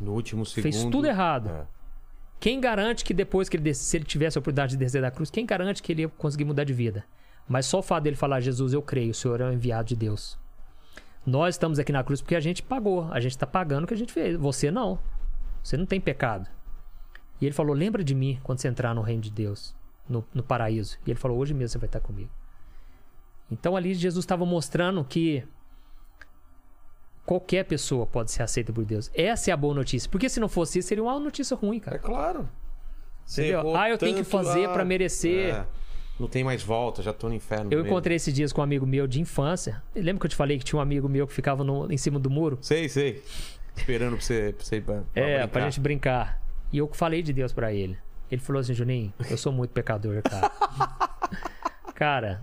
No 0.00 0.12
último 0.12 0.44
segundo. 0.44 0.62
fez 0.72 0.84
tudo 0.84 1.06
errado. 1.06 1.48
É. 1.48 1.66
Quem 2.40 2.60
garante 2.60 3.04
que 3.04 3.14
depois 3.14 3.48
que 3.48 3.56
ele 3.56 3.62
des- 3.62 3.78
se 3.78 3.96
ele 3.96 4.04
tivesse 4.04 4.36
a 4.36 4.40
oportunidade 4.40 4.72
de 4.72 4.76
descer 4.76 5.00
da 5.00 5.10
cruz, 5.10 5.30
quem 5.30 5.46
garante 5.46 5.80
que 5.82 5.92
ele 5.92 6.02
ia 6.02 6.08
conseguir 6.08 6.44
mudar 6.44 6.64
de 6.64 6.72
vida? 6.74 7.04
Mas 7.48 7.64
só 7.66 7.78
o 7.78 7.82
fato 7.82 8.02
dele 8.04 8.16
falar, 8.16 8.40
Jesus, 8.40 8.72
eu 8.72 8.82
creio, 8.82 9.12
o 9.12 9.14
Senhor 9.14 9.40
é 9.40 9.44
o 9.48 9.52
enviado 9.52 9.88
de 9.88 9.96
Deus. 9.96 10.36
Nós 11.26 11.54
estamos 11.54 11.78
aqui 11.78 11.90
na 11.92 12.04
cruz 12.04 12.20
porque 12.20 12.34
a 12.36 12.40
gente 12.40 12.62
pagou, 12.62 13.10
a 13.10 13.18
gente 13.20 13.32
está 13.32 13.46
pagando 13.46 13.84
o 13.84 13.86
que 13.86 13.94
a 13.94 13.96
gente 13.96 14.12
fez. 14.12 14.36
Você 14.36 14.70
não. 14.70 14.98
Você 15.62 15.76
não 15.76 15.86
tem 15.86 16.00
pecado. 16.00 16.48
E 17.40 17.46
ele 17.46 17.54
falou: 17.54 17.74
lembra 17.74 18.04
de 18.04 18.14
mim 18.14 18.38
quando 18.42 18.58
você 18.58 18.68
entrar 18.68 18.94
no 18.94 19.00
reino 19.02 19.22
de 19.22 19.30
Deus, 19.30 19.74
no, 20.08 20.24
no 20.34 20.42
paraíso. 20.42 20.98
E 21.06 21.10
ele 21.10 21.18
falou: 21.18 21.38
hoje 21.38 21.54
mesmo 21.54 21.70
você 21.70 21.78
vai 21.78 21.86
estar 21.88 22.00
comigo. 22.00 22.30
Então 23.50 23.74
ali 23.76 23.94
Jesus 23.94 24.22
estava 24.24 24.44
mostrando 24.44 25.02
que 25.04 25.44
qualquer 27.24 27.64
pessoa 27.64 28.06
pode 28.06 28.30
ser 28.30 28.42
aceita 28.42 28.72
por 28.72 28.84
Deus. 28.84 29.10
Essa 29.14 29.50
é 29.50 29.54
a 29.54 29.56
boa 29.56 29.74
notícia. 29.74 30.10
Porque 30.10 30.28
se 30.28 30.38
não 30.40 30.48
fosse 30.48 30.78
isso, 30.78 30.88
seria 30.88 31.02
uma 31.04 31.18
notícia 31.18 31.56
ruim, 31.56 31.78
É 31.78 31.80
cara. 31.80 31.98
claro. 31.98 32.48
Você 33.24 33.48
Entendeu? 33.52 33.74
Ah, 33.74 33.88
eu 33.88 33.96
tenho 33.96 34.16
que 34.16 34.24
fazer 34.24 34.66
ah, 34.66 34.72
pra 34.72 34.84
merecer. 34.84 35.54
é, 35.54 35.66
não 36.18 36.28
tem 36.28 36.44
mais 36.44 36.62
volta, 36.62 37.02
já 37.02 37.12
tô 37.12 37.28
no 37.28 37.34
inferno. 37.34 37.66
Eu 37.72 37.78
mesmo. 37.78 37.86
encontrei 37.90 38.16
esses 38.16 38.32
dias 38.32 38.52
com 38.52 38.60
um 38.60 38.64
amigo 38.64 38.86
meu 38.86 39.06
de 39.06 39.20
infância. 39.20 39.82
Lembra 39.94 40.20
que 40.20 40.26
eu 40.26 40.30
te 40.30 40.36
falei 40.36 40.58
que 40.58 40.64
tinha 40.64 40.78
um 40.78 40.82
amigo 40.82 41.08
meu 41.08 41.26
que 41.26 41.32
ficava 41.32 41.64
no- 41.64 41.90
em 41.92 41.96
cima 41.96 42.18
do 42.18 42.30
muro? 42.30 42.58
Sei, 42.60 42.88
sei. 42.88 43.22
Esperando 43.76 44.12
pra 44.16 44.20
você, 44.24 44.54
pra 44.56 44.64
você 44.64 44.80
pra, 44.80 44.94
pra 45.12 45.22
É, 45.22 45.26
brincar. 45.38 45.48
pra 45.48 45.60
gente 45.62 45.80
brincar. 45.80 46.40
E 46.72 46.78
eu 46.78 46.88
falei 46.92 47.22
de 47.22 47.32
Deus 47.32 47.52
pra 47.52 47.72
ele. 47.72 47.98
Ele 48.30 48.40
falou 48.40 48.60
assim, 48.60 48.72
Juninho, 48.74 49.12
eu 49.30 49.36
sou 49.36 49.52
muito 49.52 49.70
pecador, 49.72 50.22
cara. 50.22 50.50
cara, 51.94 52.42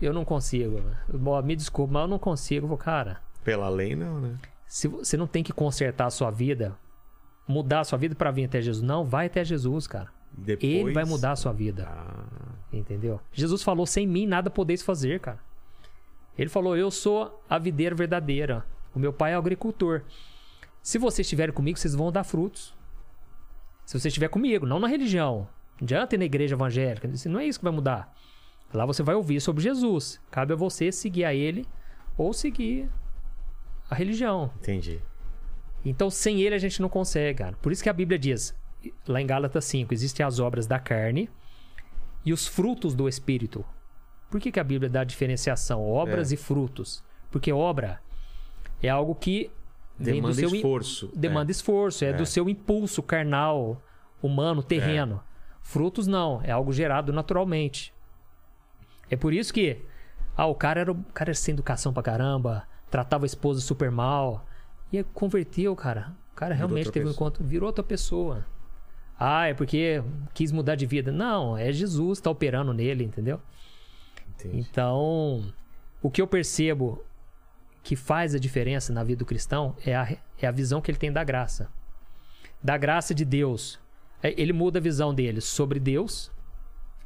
eu 0.00 0.12
não 0.12 0.24
consigo. 0.24 0.82
Ó, 1.24 1.42
Me 1.42 1.56
desculpa, 1.56 1.92
mas 1.92 2.02
eu 2.02 2.08
não 2.08 2.18
consigo. 2.18 2.76
Cara, 2.76 3.20
Pela 3.44 3.68
lei, 3.68 3.94
não, 3.96 4.20
né? 4.20 4.36
se 4.66 4.88
você 4.88 5.16
não 5.16 5.26
tem 5.26 5.42
que 5.42 5.52
consertar 5.52 6.06
a 6.06 6.10
sua 6.10 6.30
vida, 6.30 6.76
mudar 7.46 7.80
a 7.80 7.84
sua 7.84 7.98
vida 7.98 8.14
pra 8.14 8.30
vir 8.30 8.44
até 8.44 8.60
Jesus. 8.60 8.82
Não, 8.84 9.04
vai 9.04 9.26
até 9.26 9.44
Jesus, 9.44 9.86
cara. 9.86 10.08
Depois... 10.36 10.70
Ele 10.72 10.92
vai 10.92 11.04
mudar 11.04 11.32
a 11.32 11.36
sua 11.36 11.52
vida. 11.52 11.88
Ah, 11.88 12.56
Entendeu? 12.72 13.20
Jesus 13.32 13.62
falou: 13.62 13.86
sem 13.86 14.06
mim 14.06 14.26
nada 14.26 14.50
podeis 14.50 14.82
fazer, 14.82 15.20
cara. 15.20 15.38
Ele 16.36 16.50
falou: 16.50 16.76
eu 16.76 16.90
sou 16.90 17.42
a 17.48 17.58
videira 17.58 17.94
verdadeira. 17.94 18.64
O 18.94 18.98
meu 18.98 19.12
pai 19.12 19.32
é 19.32 19.36
o 19.36 19.38
agricultor. 19.38 20.02
Se 20.82 20.98
vocês 20.98 21.26
estiverem 21.26 21.54
comigo, 21.54 21.78
vocês 21.78 21.94
vão 21.94 22.12
dar 22.12 22.24
frutos. 22.24 22.74
Se 23.84 23.98
você 23.98 24.08
estiver 24.08 24.28
comigo, 24.28 24.66
não 24.66 24.78
na 24.78 24.88
religião. 24.88 25.48
Não 25.80 25.84
adianta 25.84 26.14
ir 26.14 26.18
na 26.18 26.24
igreja 26.24 26.54
evangélica. 26.54 27.08
Não 27.26 27.40
é 27.40 27.46
isso 27.46 27.58
que 27.58 27.64
vai 27.64 27.72
mudar. 27.72 28.14
Lá 28.72 28.84
você 28.84 29.02
vai 29.02 29.14
ouvir 29.14 29.40
sobre 29.40 29.62
Jesus. 29.62 30.20
Cabe 30.30 30.52
a 30.52 30.56
você 30.56 30.90
seguir 30.90 31.24
a 31.24 31.34
ele 31.34 31.66
ou 32.16 32.32
seguir 32.32 32.88
a 33.88 33.94
religião. 33.94 34.50
entendi. 34.58 35.00
Então, 35.84 36.10
sem 36.10 36.40
ele 36.40 36.54
a 36.54 36.58
gente 36.58 36.82
não 36.82 36.88
consegue, 36.88 37.38
cara. 37.38 37.56
Por 37.62 37.70
isso 37.70 37.82
que 37.82 37.88
a 37.88 37.92
Bíblia 37.92 38.18
diz, 38.18 38.54
lá 39.06 39.20
em 39.20 39.26
Gálatas 39.26 39.64
5, 39.66 39.92
existem 39.94 40.24
as 40.24 40.38
obras 40.38 40.66
da 40.66 40.78
carne 40.78 41.28
e 42.24 42.32
os 42.32 42.46
frutos 42.46 42.94
do 42.94 43.08
Espírito. 43.08 43.64
Por 44.30 44.40
que, 44.40 44.50
que 44.50 44.60
a 44.60 44.64
Bíblia 44.64 44.90
dá 44.90 45.04
diferenciação? 45.04 45.88
Obras 45.88 46.30
É. 46.30 46.34
e 46.34 46.36
frutos. 46.36 47.02
Porque 47.30 47.52
obra 47.52 48.00
é 48.82 48.88
algo 48.88 49.14
que 49.14 49.50
vem 49.98 50.16
Demanda 50.16 50.34
do 50.34 50.40
seu 50.40 50.54
esforço. 50.56 51.12
demanda 51.14 51.50
esforço, 51.50 52.04
é, 52.04 52.08
É. 52.08 52.12
do 52.12 52.26
seu 52.26 52.48
impulso 52.48 53.02
carnal, 53.02 53.80
humano, 54.22 54.62
terreno. 54.62 55.22
Frutos 55.62 56.06
não, 56.06 56.40
é 56.42 56.50
algo 56.50 56.72
gerado 56.72 57.12
naturalmente. 57.12 57.94
É 59.10 59.16
por 59.16 59.32
isso 59.32 59.52
que 59.52 59.84
ah, 60.36 60.46
o 60.46 60.54
cara 60.54 60.80
era, 60.80 60.92
o 60.92 61.02
cara 61.14 61.30
era 61.30 61.34
sem 61.34 61.52
educação 61.54 61.92
pra 61.92 62.02
caramba, 62.02 62.64
tratava 62.90 63.24
a 63.24 63.26
esposa 63.26 63.60
super 63.60 63.90
mal. 63.90 64.44
E 64.92 65.02
converteu, 65.02 65.74
cara. 65.74 66.14
O 66.32 66.36
cara 66.36 66.54
realmente 66.54 66.90
teve 66.92 67.06
um 67.06 67.08
pessoa. 67.10 67.28
encontro, 67.28 67.44
virou 67.44 67.66
outra 67.68 67.82
pessoa. 67.82 68.44
Ah, 69.18 69.46
é 69.46 69.54
porque 69.54 70.02
quis 70.34 70.52
mudar 70.52 70.74
de 70.74 70.86
vida. 70.86 71.10
Não, 71.10 71.56
é 71.56 71.72
Jesus 71.72 72.18
que 72.18 72.24
tá 72.24 72.30
operando 72.30 72.72
nele, 72.72 73.04
entendeu? 73.04 73.40
Entendi. 74.28 74.58
Então, 74.58 75.52
o 76.02 76.10
que 76.10 76.20
eu 76.20 76.26
percebo 76.26 77.02
que 77.82 77.96
faz 77.96 78.34
a 78.34 78.38
diferença 78.38 78.92
na 78.92 79.02
vida 79.02 79.20
do 79.20 79.24
cristão 79.24 79.74
é 79.84 79.94
a, 79.94 80.16
é 80.40 80.46
a 80.46 80.50
visão 80.50 80.80
que 80.80 80.90
ele 80.90 80.98
tem 80.98 81.12
da 81.12 81.24
graça. 81.24 81.70
Da 82.62 82.76
graça 82.76 83.14
de 83.14 83.24
Deus. 83.24 83.78
É, 84.22 84.34
Ele 84.40 84.52
muda 84.52 84.78
a 84.78 84.82
visão 84.82 85.14
dele 85.14 85.40
sobre 85.40 85.78
Deus, 85.78 86.32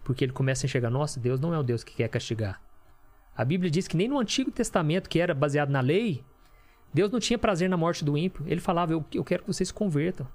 porque 0.02 0.24
ele 0.24 0.32
começa 0.32 0.64
a 0.64 0.66
enxergar: 0.66 0.90
nossa, 0.90 1.20
Deus 1.20 1.38
não 1.38 1.52
é 1.52 1.58
o 1.58 1.62
Deus 1.62 1.84
que 1.84 1.94
quer 1.94 2.08
castigar. 2.08 2.60
A 3.36 3.44
Bíblia 3.44 3.70
diz 3.70 3.86
que 3.86 3.96
nem 3.96 4.08
no 4.08 4.18
Antigo 4.18 4.50
Testamento, 4.50 5.08
que 5.08 5.20
era 5.20 5.34
baseado 5.34 5.70
na 5.70 5.80
lei, 5.80 6.24
Deus 6.92 7.10
não 7.10 7.20
tinha 7.20 7.38
prazer 7.38 7.68
na 7.68 7.76
morte 7.76 8.04
do 8.04 8.16
ímpio. 8.16 8.44
Ele 8.46 8.60
falava: 8.60 8.92
eu, 8.92 9.04
eu 9.14 9.24
quero 9.24 9.42
que 9.42 9.52
vocês 9.52 9.68
se 9.68 9.74
convertam. 9.74 10.26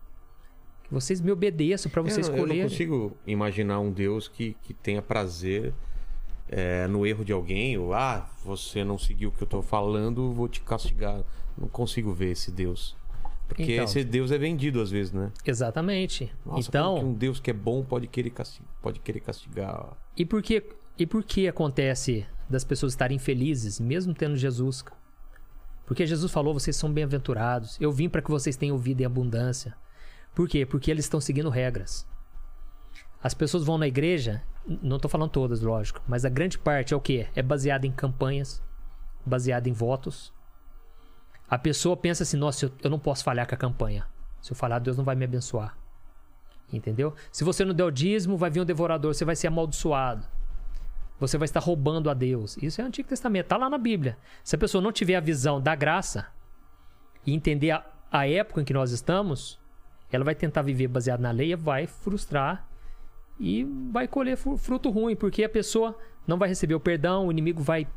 Que 0.88 0.94
vocês 0.94 1.20
me 1.20 1.32
obedeçam 1.32 1.92
para 1.92 2.02
vocês 2.02 2.28
eu, 2.28 2.34
não- 2.34 2.40
eu 2.42 2.48
não 2.48 2.54
escolherem. 2.54 2.70
consigo 2.70 3.18
imaginar 3.26 3.80
um 3.80 3.92
Deus 3.92 4.28
que, 4.28 4.56
que 4.64 4.74
tenha 4.74 5.02
prazer 5.02 5.74
é, 6.48 6.86
no 6.88 7.06
erro 7.08 7.26
de 7.26 7.32
alguém, 7.34 7.76
ou 7.78 7.94
ah, 7.94 8.30
você 8.44 8.84
não 8.84 8.98
seguiu 9.00 9.30
o 9.30 9.32
que 9.32 9.42
eu 9.42 9.48
tô 9.48 9.62
falando, 9.64 10.32
vou 10.32 10.48
te 10.48 10.62
castigar. 10.62 11.24
Não 11.58 11.68
consigo 11.68 12.14
ver 12.14 12.32
esse 12.32 12.52
Deus. 12.52 12.96
Porque 13.48 13.64
Então. 13.74 13.86
esse 13.86 14.04
Deus 14.04 14.32
é 14.32 14.38
vendido 14.38 14.80
às 14.82 14.92
vezes, 14.92 15.12
né? 15.12 15.32
Exatamente. 15.46 16.32
Nossa, 16.46 16.68
então, 16.70 16.98
um 17.00 17.14
Deus 17.14 17.40
que 17.40 17.50
é 17.50 17.54
bom 17.54 17.84
pode 17.84 18.08
querer 18.08 18.30
castigar. 18.32 18.70
Pode 18.82 19.00
querer 19.00 19.20
castigar. 19.22 19.98
E 20.16 20.24
por 20.26 20.42
que, 20.44 20.64
e 21.00 21.06
por 21.08 21.24
que 21.24 21.48
acontece 21.48 22.26
das 22.50 22.64
pessoas 22.64 22.94
estarem 22.94 23.18
felizes, 23.18 23.80
mesmo 23.80 24.14
tendo 24.14 24.36
Jesus? 24.36 24.84
Porque 25.86 26.06
Jesus 26.06 26.32
falou: 26.32 26.54
vocês 26.54 26.76
são 26.76 26.92
bem-aventurados. 26.92 27.78
Eu 27.80 27.92
vim 27.92 28.10
para 28.10 28.22
que 28.22 28.30
vocês 28.32 28.56
tenham 28.56 28.78
vida 28.78 29.02
em 29.04 29.06
abundância. 29.06 29.76
Por 30.36 30.50
quê? 30.50 30.66
Porque 30.66 30.92
eles 30.92 31.06
estão 31.06 31.22
seguindo 31.22 31.50
regras. 31.50 32.06
As 33.24 33.34
pessoas 33.34 33.64
vão 33.64 33.78
na 33.78 33.88
igreja, 33.88 34.44
não 34.84 34.98
estou 34.98 35.10
falando 35.10 35.32
todas, 35.32 35.62
lógico, 35.62 36.02
mas 36.08 36.26
a 36.26 36.30
grande 36.30 36.60
parte 36.60 36.94
é 36.94 36.98
o 36.98 37.02
quê? 37.02 37.28
É 37.34 37.42
baseada 37.42 37.88
em 37.88 37.92
campanhas, 37.92 38.62
baseada 39.26 39.70
em 39.70 39.72
votos. 39.72 40.32
A 41.50 41.58
pessoa 41.58 41.96
pensa 41.98 42.24
assim: 42.24 42.38
nossa, 42.38 42.66
eu, 42.66 42.72
eu 42.84 42.90
não 42.90 43.00
posso 43.00 43.24
falhar 43.24 43.48
com 43.48 43.56
a 43.56 43.58
campanha. 43.58 44.06
Se 44.42 44.52
eu 44.52 44.56
falhar, 44.56 44.80
Deus 44.80 44.98
não 44.98 45.04
vai 45.04 45.16
me 45.16 45.26
abençoar. 45.26 45.76
Entendeu? 46.72 47.16
Se 47.32 47.44
você 47.44 47.64
não 47.64 47.74
der 47.74 47.84
o 47.84 47.92
dízimo, 47.92 48.38
vai 48.38 48.50
vir 48.50 48.60
um 48.60 48.66
devorador, 48.66 49.14
você 49.14 49.24
vai 49.24 49.36
ser 49.36 49.48
amaldiçoado. 49.48 50.28
Você 51.20 51.38
vai 51.38 51.46
estar 51.46 51.62
roubando 51.62 52.10
a 52.10 52.14
Deus. 52.14 52.58
Isso 52.58 52.82
é 52.82 52.84
Antigo 52.84 53.08
Testamento, 53.08 53.48
tá 53.48 53.58
lá 53.58 53.70
na 53.70 53.78
Bíblia. 53.78 54.18
Se 54.44 54.56
a 54.56 54.60
pessoa 54.60 54.82
não 54.82 54.92
tiver 54.92 55.16
a 55.16 55.22
visão 55.22 55.62
da 55.62 55.74
graça 55.74 56.28
e 57.26 57.34
entender 57.34 57.72
a, 57.72 57.86
a 58.12 58.28
época 58.28 58.62
em 58.62 58.66
que 58.66 58.74
nós 58.74 58.92
estamos, 58.92 59.60
ela 60.16 60.26
vai 60.26 60.36
tentar 60.36 60.62
viver 60.62 60.88
baseado 60.88 61.20
na 61.22 61.32
lei 61.32 61.56
vai 61.56 61.86
frustrar 61.88 62.68
e 63.40 63.64
vai 63.92 64.08
colher 64.08 64.38
fru- 64.38 64.58
fruto 64.58 64.90
ruim, 64.90 65.16
porque 65.16 65.44
a 65.44 65.50
pessoa 65.50 65.98
não 66.26 66.38
vai 66.38 66.48
receber 66.50 66.74
o 66.76 66.80
perdão, 66.80 67.28
o 67.28 67.32
inimigo 67.32 67.62
vai 67.62 67.88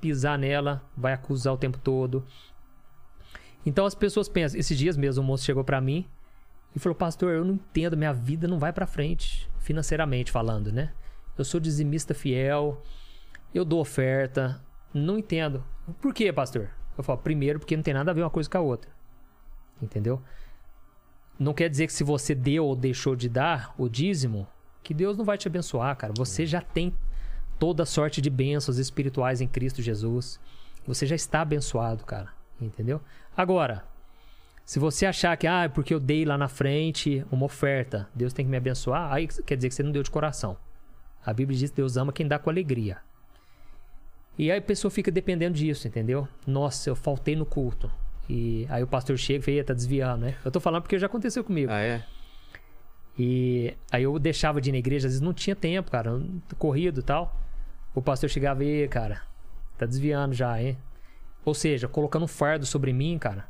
pisar 0.00 0.38
nela, 0.38 0.82
vai 0.96 1.12
acusar 1.12 1.52
o 1.52 1.56
tempo 1.58 1.78
todo. 1.78 2.24
Então 3.64 3.84
as 3.84 3.94
pessoas 3.94 4.28
pensam, 4.28 4.58
esses 4.58 4.76
dias 4.76 4.96
mesmo 4.96 5.22
um 5.22 5.26
moço 5.26 5.44
chegou 5.44 5.64
pra 5.64 5.80
mim 5.80 6.06
e 6.74 6.78
falou: 6.78 6.94
"Pastor, 6.94 7.32
eu 7.32 7.44
não 7.44 7.54
entendo, 7.54 7.96
minha 7.96 8.12
vida 8.12 8.46
não 8.46 8.58
vai 8.58 8.72
pra 8.72 8.86
frente, 8.86 9.50
financeiramente 9.58 10.30
falando, 10.30 10.72
né? 10.72 10.92
Eu 11.36 11.44
sou 11.44 11.60
dizimista 11.60 12.14
fiel, 12.14 12.82
eu 13.54 13.64
dou 13.64 13.80
oferta, 13.80 14.62
não 14.94 15.18
entendo. 15.18 15.64
Por 16.00 16.14
quê, 16.14 16.32
pastor? 16.32 16.70
Eu 16.96 17.04
falo: 17.04 17.18
"Primeiro, 17.18 17.58
porque 17.58 17.76
não 17.76 17.82
tem 17.82 17.92
nada 17.94 18.10
a 18.10 18.14
ver 18.14 18.22
uma 18.22 18.30
coisa 18.30 18.48
com 18.48 18.58
a 18.58 18.60
outra". 18.60 18.90
Entendeu? 19.82 20.22
Não 21.38 21.52
quer 21.52 21.68
dizer 21.68 21.86
que 21.86 21.92
se 21.92 22.04
você 22.04 22.34
deu 22.34 22.64
ou 22.64 22.74
deixou 22.74 23.14
de 23.14 23.28
dar 23.28 23.74
o 23.76 23.88
dízimo, 23.88 24.46
que 24.82 24.94
Deus 24.94 25.16
não 25.16 25.24
vai 25.24 25.36
te 25.36 25.48
abençoar, 25.48 25.96
cara. 25.96 26.12
Você 26.16 26.46
já 26.46 26.60
tem 26.60 26.94
toda 27.58 27.84
sorte 27.84 28.20
de 28.20 28.30
bênçãos 28.30 28.78
espirituais 28.78 29.40
em 29.40 29.48
Cristo 29.48 29.82
Jesus. 29.82 30.40
Você 30.86 31.06
já 31.06 31.16
está 31.16 31.42
abençoado, 31.42 32.04
cara. 32.04 32.30
Entendeu? 32.60 33.00
Agora, 33.36 33.84
se 34.64 34.78
você 34.78 35.06
achar 35.06 35.36
que, 35.36 35.46
ah, 35.46 35.64
é 35.64 35.68
porque 35.68 35.92
eu 35.92 36.00
dei 36.00 36.24
lá 36.24 36.38
na 36.38 36.48
frente 36.48 37.24
uma 37.30 37.44
oferta, 37.44 38.08
Deus 38.14 38.32
tem 38.32 38.44
que 38.44 38.50
me 38.50 38.56
abençoar, 38.56 39.12
aí 39.12 39.28
quer 39.28 39.56
dizer 39.56 39.68
que 39.68 39.74
você 39.74 39.82
não 39.82 39.92
deu 39.92 40.02
de 40.02 40.10
coração. 40.10 40.56
A 41.24 41.32
Bíblia 41.32 41.58
diz 41.58 41.70
que 41.70 41.76
Deus 41.76 41.96
ama 41.96 42.12
quem 42.12 42.26
dá 42.26 42.38
com 42.38 42.50
alegria. 42.50 42.98
E 44.38 44.50
aí 44.50 44.58
a 44.58 44.62
pessoa 44.62 44.90
fica 44.90 45.10
dependendo 45.10 45.56
disso, 45.56 45.86
entendeu? 45.88 46.28
Nossa, 46.46 46.90
eu 46.90 46.96
faltei 46.96 47.34
no 47.34 47.46
culto. 47.46 47.90
E 48.28 48.66
aí 48.68 48.82
o 48.82 48.86
pastor 48.86 49.16
chega 49.16 49.38
e 49.38 49.42
fala, 49.42 49.56
"Ih, 49.58 49.64
tá 49.64 49.74
desviando, 49.74 50.26
né? 50.26 50.36
Eu 50.44 50.50
tô 50.50 50.60
falando 50.60 50.82
porque 50.82 50.98
já 50.98 51.06
aconteceu 51.06 51.44
comigo. 51.44 51.70
Ah, 51.70 51.80
é? 51.80 52.04
E 53.18 53.74
aí 53.90 54.02
eu 54.02 54.18
deixava 54.18 54.60
de 54.60 54.70
ir 54.70 54.72
na 54.72 54.78
igreja, 54.78 55.06
às 55.06 55.14
vezes 55.14 55.20
não 55.20 55.32
tinha 55.32 55.56
tempo, 55.56 55.90
cara, 55.90 56.20
corrido 56.58 57.00
e 57.00 57.02
tal. 57.02 57.34
O 57.94 58.02
pastor 58.02 58.28
chegava 58.28 58.62
e, 58.62 58.86
cara, 58.88 59.22
tá 59.78 59.86
desviando 59.86 60.34
já, 60.34 60.60
hein? 60.60 60.76
Ou 61.44 61.54
seja, 61.54 61.88
colocando 61.88 62.24
um 62.24 62.28
fardo 62.28 62.66
sobre 62.66 62.92
mim, 62.92 63.18
cara. 63.18 63.48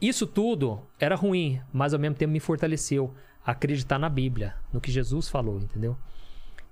Isso 0.00 0.26
tudo 0.26 0.80
era 1.00 1.16
ruim, 1.16 1.60
mas 1.72 1.92
ao 1.92 1.98
mesmo 1.98 2.14
tempo 2.14 2.32
me 2.32 2.38
fortaleceu 2.38 3.12
a 3.44 3.50
acreditar 3.50 3.98
na 3.98 4.08
Bíblia, 4.08 4.54
no 4.72 4.80
que 4.80 4.92
Jesus 4.92 5.28
falou, 5.28 5.58
entendeu? 5.58 5.96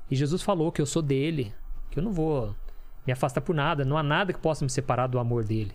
E 0.09 0.15
Jesus 0.15 0.43
falou 0.43 0.71
que 0.71 0.81
eu 0.81 0.87
sou 0.87 1.03
dele, 1.03 1.53
que 1.91 1.99
eu 1.99 2.03
não 2.05 2.13
vou 2.13 2.55
me 3.05 3.13
afastar 3.13 3.41
por 3.41 3.55
nada, 3.55 3.85
não 3.85 3.99
há 3.99 4.03
nada 4.03 4.33
que 4.33 4.39
possa 4.39 4.65
me 4.65 4.71
separar 4.71 5.09
do 5.09 5.19
amor 5.19 5.43
dele. 5.43 5.73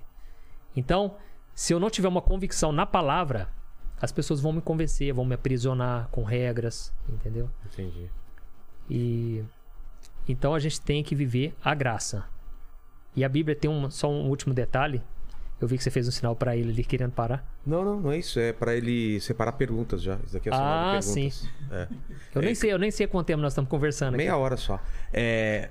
Então, 0.75 1.17
se 1.53 1.73
eu 1.73 1.79
não 1.79 1.89
tiver 1.89 2.07
uma 2.07 2.21
convicção 2.21 2.71
na 2.71 2.85
palavra, 2.85 3.47
as 4.01 4.11
pessoas 4.11 4.39
vão 4.41 4.51
me 4.53 4.61
convencer, 4.61 5.13
vão 5.13 5.25
me 5.25 5.35
aprisionar 5.35 6.07
com 6.11 6.23
regras, 6.23 6.93
entendeu? 7.07 7.49
Entendi. 7.71 8.09
E 8.89 9.43
então 10.27 10.53
a 10.53 10.59
gente 10.59 10.79
tem 10.81 11.03
que 11.03 11.15
viver 11.15 11.53
a 11.63 11.73
graça. 11.75 12.25
E 13.15 13.23
a 13.23 13.29
Bíblia 13.29 13.55
tem 13.55 13.69
um, 13.69 13.89
só 13.89 14.09
um 14.09 14.29
último 14.29 14.53
detalhe. 14.53 15.01
Eu 15.59 15.67
vi 15.67 15.77
que 15.77 15.83
você 15.83 15.91
fez 15.91 16.07
um 16.07 16.11
sinal 16.11 16.35
pra 16.35 16.55
ele 16.55 16.71
ali 16.71 16.83
querendo 16.83 17.11
parar. 17.11 17.45
Não, 17.63 17.85
não, 17.85 17.99
não 17.99 18.11
é 18.11 18.17
isso. 18.17 18.39
É 18.39 18.51
pra 18.51 18.73
ele 18.75 19.19
separar 19.19 19.51
perguntas 19.51 20.01
já. 20.01 20.17
Isso 20.25 20.35
aqui 20.35 20.49
é 20.49 20.51
sinal 20.51 20.67
de 20.67 20.73
Ah, 20.73 20.99
perguntas. 20.99 21.05
sim. 21.05 21.49
É. 21.69 21.87
Eu 22.33 22.41
nem 22.41 22.55
sei, 22.55 22.73
eu 22.73 22.79
nem 22.79 22.89
sei 22.89 23.05
quanto 23.05 23.27
tempo 23.27 23.41
nós 23.41 23.51
estamos 23.53 23.69
conversando 23.69 24.15
aqui. 24.15 24.17
Meia 24.23 24.35
hora 24.37 24.57
só. 24.57 24.79
É, 25.13 25.69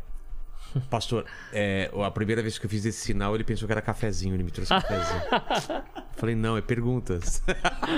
Pastor, 0.89 1.25
é, 1.53 1.91
a 2.05 2.11
primeira 2.11 2.43
vez 2.43 2.59
que 2.59 2.67
eu 2.67 2.71
fiz 2.71 2.85
esse 2.85 3.01
sinal, 3.01 3.35
ele 3.35 3.45
pensou 3.45 3.67
que 3.67 3.73
era 3.73 3.83
cafezinho, 3.83 4.35
ele 4.35 4.43
me 4.43 4.51
trouxe 4.51 4.71
cafezinho. 4.71 5.23
falei, 6.17 6.35
não, 6.35 6.57
é 6.57 6.61
perguntas. 6.61 7.43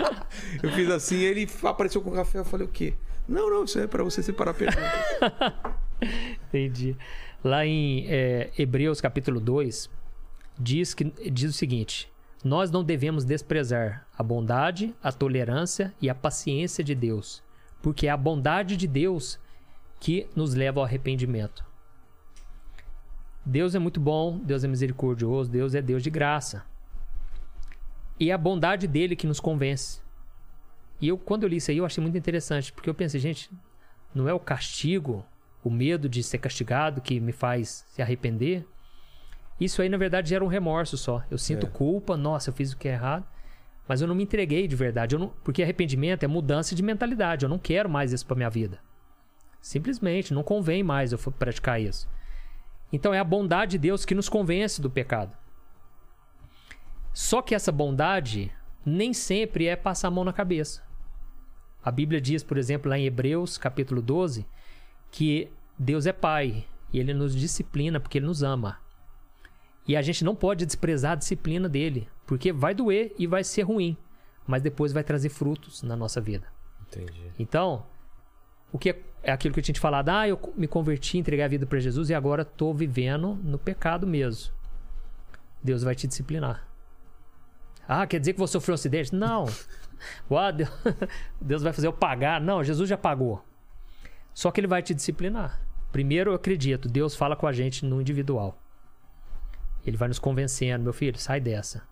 eu 0.63 0.71
fiz 0.73 0.89
assim, 0.91 1.19
ele 1.19 1.49
apareceu 1.63 2.01
com 2.01 2.13
café, 2.13 2.39
eu 2.39 2.45
falei, 2.45 2.67
o 2.67 2.71
quê? 2.71 2.95
Não, 3.29 3.51
não, 3.51 3.65
isso 3.65 3.79
é 3.79 3.87
pra 3.87 4.03
você 4.03 4.23
separar 4.23 4.55
perguntas. 4.55 4.83
Entendi. 6.49 6.97
Lá 7.45 7.65
em 7.67 8.07
é, 8.09 8.51
Hebreus 8.59 9.01
capítulo 9.01 9.41
2, 9.41 9.91
diz, 10.59 10.95
que, 10.95 11.05
diz 11.31 11.51
o 11.51 11.53
seguinte: 11.53 12.11
Nós 12.45 12.71
não 12.71 12.83
devemos 12.83 13.25
desprezar 13.25 14.07
a 14.17 14.23
bondade, 14.23 14.95
a 15.03 15.13
tolerância 15.13 15.95
e 16.01 16.09
a 16.09 16.15
paciência 16.15 16.83
de 16.83 16.95
Deus, 16.95 17.43
porque 17.81 18.07
é 18.07 18.11
a 18.11 18.17
bondade 18.17 18.77
de 18.77 18.87
Deus 18.87 19.39
que 20.01 20.27
nos 20.35 20.55
leva 20.55 20.81
ao 20.81 20.85
arrependimento. 20.85 21.65
Deus 23.45 23.75
é 23.75 23.79
muito 23.79 24.01
bom, 24.01 24.39
Deus 24.39 24.63
é 24.63 24.69
misericordioso, 24.69 25.51
Deus 25.51 25.75
é 25.75 25.83
Deus 25.83 26.03
de 26.03 26.11
graça. 26.11 26.65
E 28.19 28.31
é 28.31 28.33
a 28.33 28.39
bondade 28.39 28.87
dele 28.87 29.17
que 29.17 29.27
nos 29.27 29.41
convence. 29.41 30.01
E 31.01 31.09
eu, 31.09 31.19
quando 31.19 31.43
eu 31.43 31.49
li 31.49 31.57
isso 31.57 31.71
aí, 31.71 31.79
eu 31.79 31.85
achei 31.85 32.01
muito 32.01 32.17
interessante, 32.17 32.73
porque 32.73 32.89
eu 32.89 32.95
pensei, 32.95 33.21
gente, 33.21 33.51
não 34.15 34.29
é 34.29 34.33
o 34.33 34.39
castigo, 34.39 35.25
o 35.65 35.71
medo 35.71 36.09
de 36.09 36.23
ser 36.23 36.39
castigado 36.39 37.01
que 37.01 37.19
me 37.19 37.33
faz 37.33 37.85
se 37.89 38.01
arrepender. 38.01 38.65
Isso 39.61 39.83
aí, 39.83 39.89
na 39.89 39.97
verdade, 39.97 40.29
gera 40.29 40.45
um 40.45 40.49
remorso 40.49 40.97
só. 40.97 41.25
Eu 41.31 41.39
sinto 41.39 41.67
É. 41.67 41.71
culpa, 41.71 42.17
nossa, 42.17 42.51
eu 42.51 42.55
fiz 42.55 42.73
o 42.73 42.77
que 42.77 42.89
é 42.89 42.93
errado. 42.93 43.27
Mas 43.89 44.01
eu 44.01 44.07
não 44.07 44.15
me 44.15 44.23
entreguei 44.23 44.69
de 44.69 44.77
verdade. 44.77 45.19
Não, 45.19 45.33
porque 45.43 45.63
arrependimento 45.63 46.23
é 46.23 46.29
mudança 46.29 46.75
de 46.75 46.83
mentalidade. 46.83 47.45
Eu 47.45 47.49
não 47.49 47.59
quero 47.59 47.91
mais 47.91 48.13
isso 48.13 48.25
pra 48.25 48.37
minha 48.37 48.49
vida. 48.49 48.79
Simplesmente, 49.61 50.33
não 50.33 50.43
convém 50.43 50.83
mais 50.83 51.13
eu 51.13 51.19
praticar 51.19 51.81
isso. 51.81 52.09
Então 52.93 53.15
é 53.15 53.19
a 53.19 53.25
bondade 53.25 53.73
de 53.73 53.79
Deus 53.79 54.05
que 54.05 54.15
nos 54.15 54.29
convence 54.29 54.81
do 54.81 54.91
pecado. 54.91 55.37
Só 57.13 57.41
que 57.41 57.55
essa 57.55 57.73
bondade 57.73 58.53
nem 58.85 59.13
sempre 59.13 59.67
é 59.67 59.77
passar 59.77 60.09
a 60.09 60.11
mão 60.11 60.25
na 60.25 60.33
cabeça. 60.33 60.83
A 61.83 61.91
Bíblia 61.91 62.21
diz, 62.21 62.43
por 62.43 62.57
exemplo, 62.57 62.89
lá 62.89 62.99
em 62.99 63.07
Hebreus, 63.07 63.59
capítulo 63.59 64.01
12, 64.01 64.47
que 65.11 65.51
Deus 65.79 66.07
é 66.07 66.13
Pai 66.13 66.65
e 66.93 66.99
Ele 66.99 67.13
nos 67.13 67.35
disciplina 67.35 67.99
porque 67.99 68.19
Ele 68.19 68.27
nos 68.27 68.43
ama. 68.43 68.79
E 69.87 69.97
a 69.97 70.03
gente 70.03 70.23
não 70.23 70.35
pode 70.35 70.65
desprezar 70.65 71.13
a 71.13 71.17
disciplina 71.17 71.69
dele, 71.69 72.09
porque 72.27 72.53
vai 72.53 72.73
doer 72.75 73.13
e 73.19 73.27
vai 73.27 73.43
ser 73.43 73.63
ruim, 73.63 73.97
mas 74.47 74.63
depois 74.63 74.93
vai 74.93 75.03
trazer 75.03 75.29
frutos 75.29 75.83
na 75.83 75.97
nossa 75.97 76.21
vida. 76.21 76.47
Entendi. 76.87 77.33
Então, 77.39 77.85
o 78.71 78.79
que 78.79 78.91
é, 78.91 79.03
é 79.23 79.31
aquilo 79.33 79.55
que 79.55 79.61
eu 79.61 79.65
tinha 79.65 79.75
te 79.75 79.81
falado, 79.81 80.09
ah, 80.09 80.27
eu 80.29 80.39
me 80.57 80.67
converti, 80.67 81.19
entreguei 81.19 81.45
a 81.45 81.49
vida 81.49 81.65
para 81.67 81.79
Jesus 81.79 82.11
e 82.11 82.15
agora 82.15 82.43
estou 82.43 82.75
vivendo 82.75 83.35
no 83.37 83.59
pecado 83.59 84.07
mesmo. 84.07 84.53
Deus 85.63 85.83
vai 85.83 85.95
te 85.95 86.07
disciplinar. 86.07 86.67
Ah, 87.87 88.07
quer 88.07 88.19
dizer 88.19 88.33
que 88.33 88.39
você 88.39 88.53
sofreu 88.53 88.73
um 88.73 88.77
acidente? 88.77 89.15
Não. 89.15 89.45
Uau, 90.31 90.51
Deus, 91.41 91.63
vai 91.63 91.73
fazer 91.73 91.87
eu 91.87 91.93
pagar. 91.93 92.41
Não, 92.41 92.63
Jesus 92.65 92.89
já 92.89 92.97
pagou. 92.97 93.45
Só 94.35 94.51
que 94.51 94.61
ele 94.61 94.67
vai 94.67 94.83
te 94.83 94.95
disciplinar. 94.95 95.61
Primeiro, 95.93 96.31
eu 96.31 96.35
acredito, 96.35 96.89
Deus 96.89 97.15
fala 97.15 97.37
com 97.37 97.47
a 97.47 97.53
gente 97.53 97.85
no 97.85 98.01
individual. 98.01 98.59
Ele 99.87 99.97
vai 99.97 100.09
nos 100.09 100.19
convencendo, 100.19 100.83
meu 100.85 100.93
filho, 100.93 101.19
sai 101.19 101.41
dessa. 101.41 101.83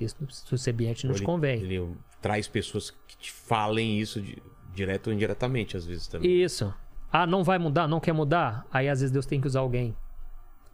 Isso 0.00 0.16
no 0.20 0.58
seu 0.58 0.72
ambiente 0.72 1.06
não 1.06 1.14
te 1.14 1.18
Ele- 1.18 1.26
convém. 1.26 1.60
Ele 1.62 1.94
traz 2.20 2.48
pessoas 2.48 2.90
que 3.06 3.16
te 3.16 3.30
falem 3.30 3.98
isso 4.00 4.20
de- 4.20 4.42
direto 4.74 5.08
ou 5.08 5.12
indiretamente, 5.12 5.76
às 5.76 5.84
vezes 5.86 6.06
também. 6.06 6.42
Isso. 6.42 6.72
Ah, 7.12 7.26
não 7.26 7.44
vai 7.44 7.58
mudar, 7.58 7.86
não 7.86 8.00
quer 8.00 8.12
mudar? 8.12 8.66
Aí 8.72 8.88
às 8.88 9.00
vezes 9.00 9.12
Deus 9.12 9.24
tem 9.26 9.40
que 9.40 9.46
usar 9.46 9.60
alguém. 9.60 9.96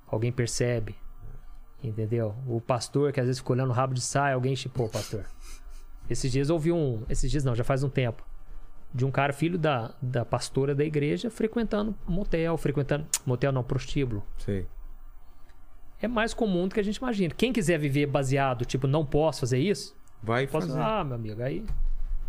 Alguém 0.06 0.32
percebe. 0.32 0.96
Entendeu? 1.82 2.34
O 2.46 2.60
pastor 2.60 3.12
que 3.12 3.20
às 3.20 3.26
vezes 3.26 3.40
fica 3.40 3.52
olhando 3.52 3.70
o 3.70 3.74
rabo 3.74 3.94
de 3.94 4.00
saia, 4.00 4.34
alguém 4.34 4.54
chipou 4.56 4.86
o 4.86 4.90
pastor. 4.90 5.24
Esses 6.08 6.30
dias 6.32 6.48
eu 6.48 6.54
ouvi 6.56 6.72
um. 6.72 7.04
Esses 7.08 7.30
dias 7.30 7.44
não, 7.44 7.54
já 7.54 7.62
faz 7.64 7.82
um 7.82 7.88
tempo. 7.88 8.24
De 8.92 9.04
um 9.04 9.10
cara, 9.10 9.32
filho 9.32 9.56
da, 9.56 9.94
da 10.02 10.24
pastora 10.24 10.74
da 10.74 10.84
igreja, 10.84 11.30
frequentando 11.30 11.94
motel, 12.06 12.56
frequentando. 12.56 13.06
Motel 13.24 13.52
não, 13.52 13.62
prostíbulo. 13.62 14.22
Sei. 14.38 14.66
É 16.02 16.08
mais 16.08 16.34
comum 16.34 16.66
do 16.66 16.74
que 16.74 16.80
a 16.80 16.82
gente 16.82 16.96
imagina. 16.96 17.32
Quem 17.34 17.52
quiser 17.52 17.78
viver 17.78 18.06
baseado, 18.06 18.64
tipo, 18.64 18.86
não 18.86 19.04
posso 19.06 19.40
fazer 19.40 19.58
isso, 19.58 19.94
Vai 20.22 20.46
posso. 20.46 20.66
fazer. 20.68 20.80
Ah, 20.80 21.04
meu 21.04 21.14
amigo, 21.14 21.42
aí. 21.42 21.64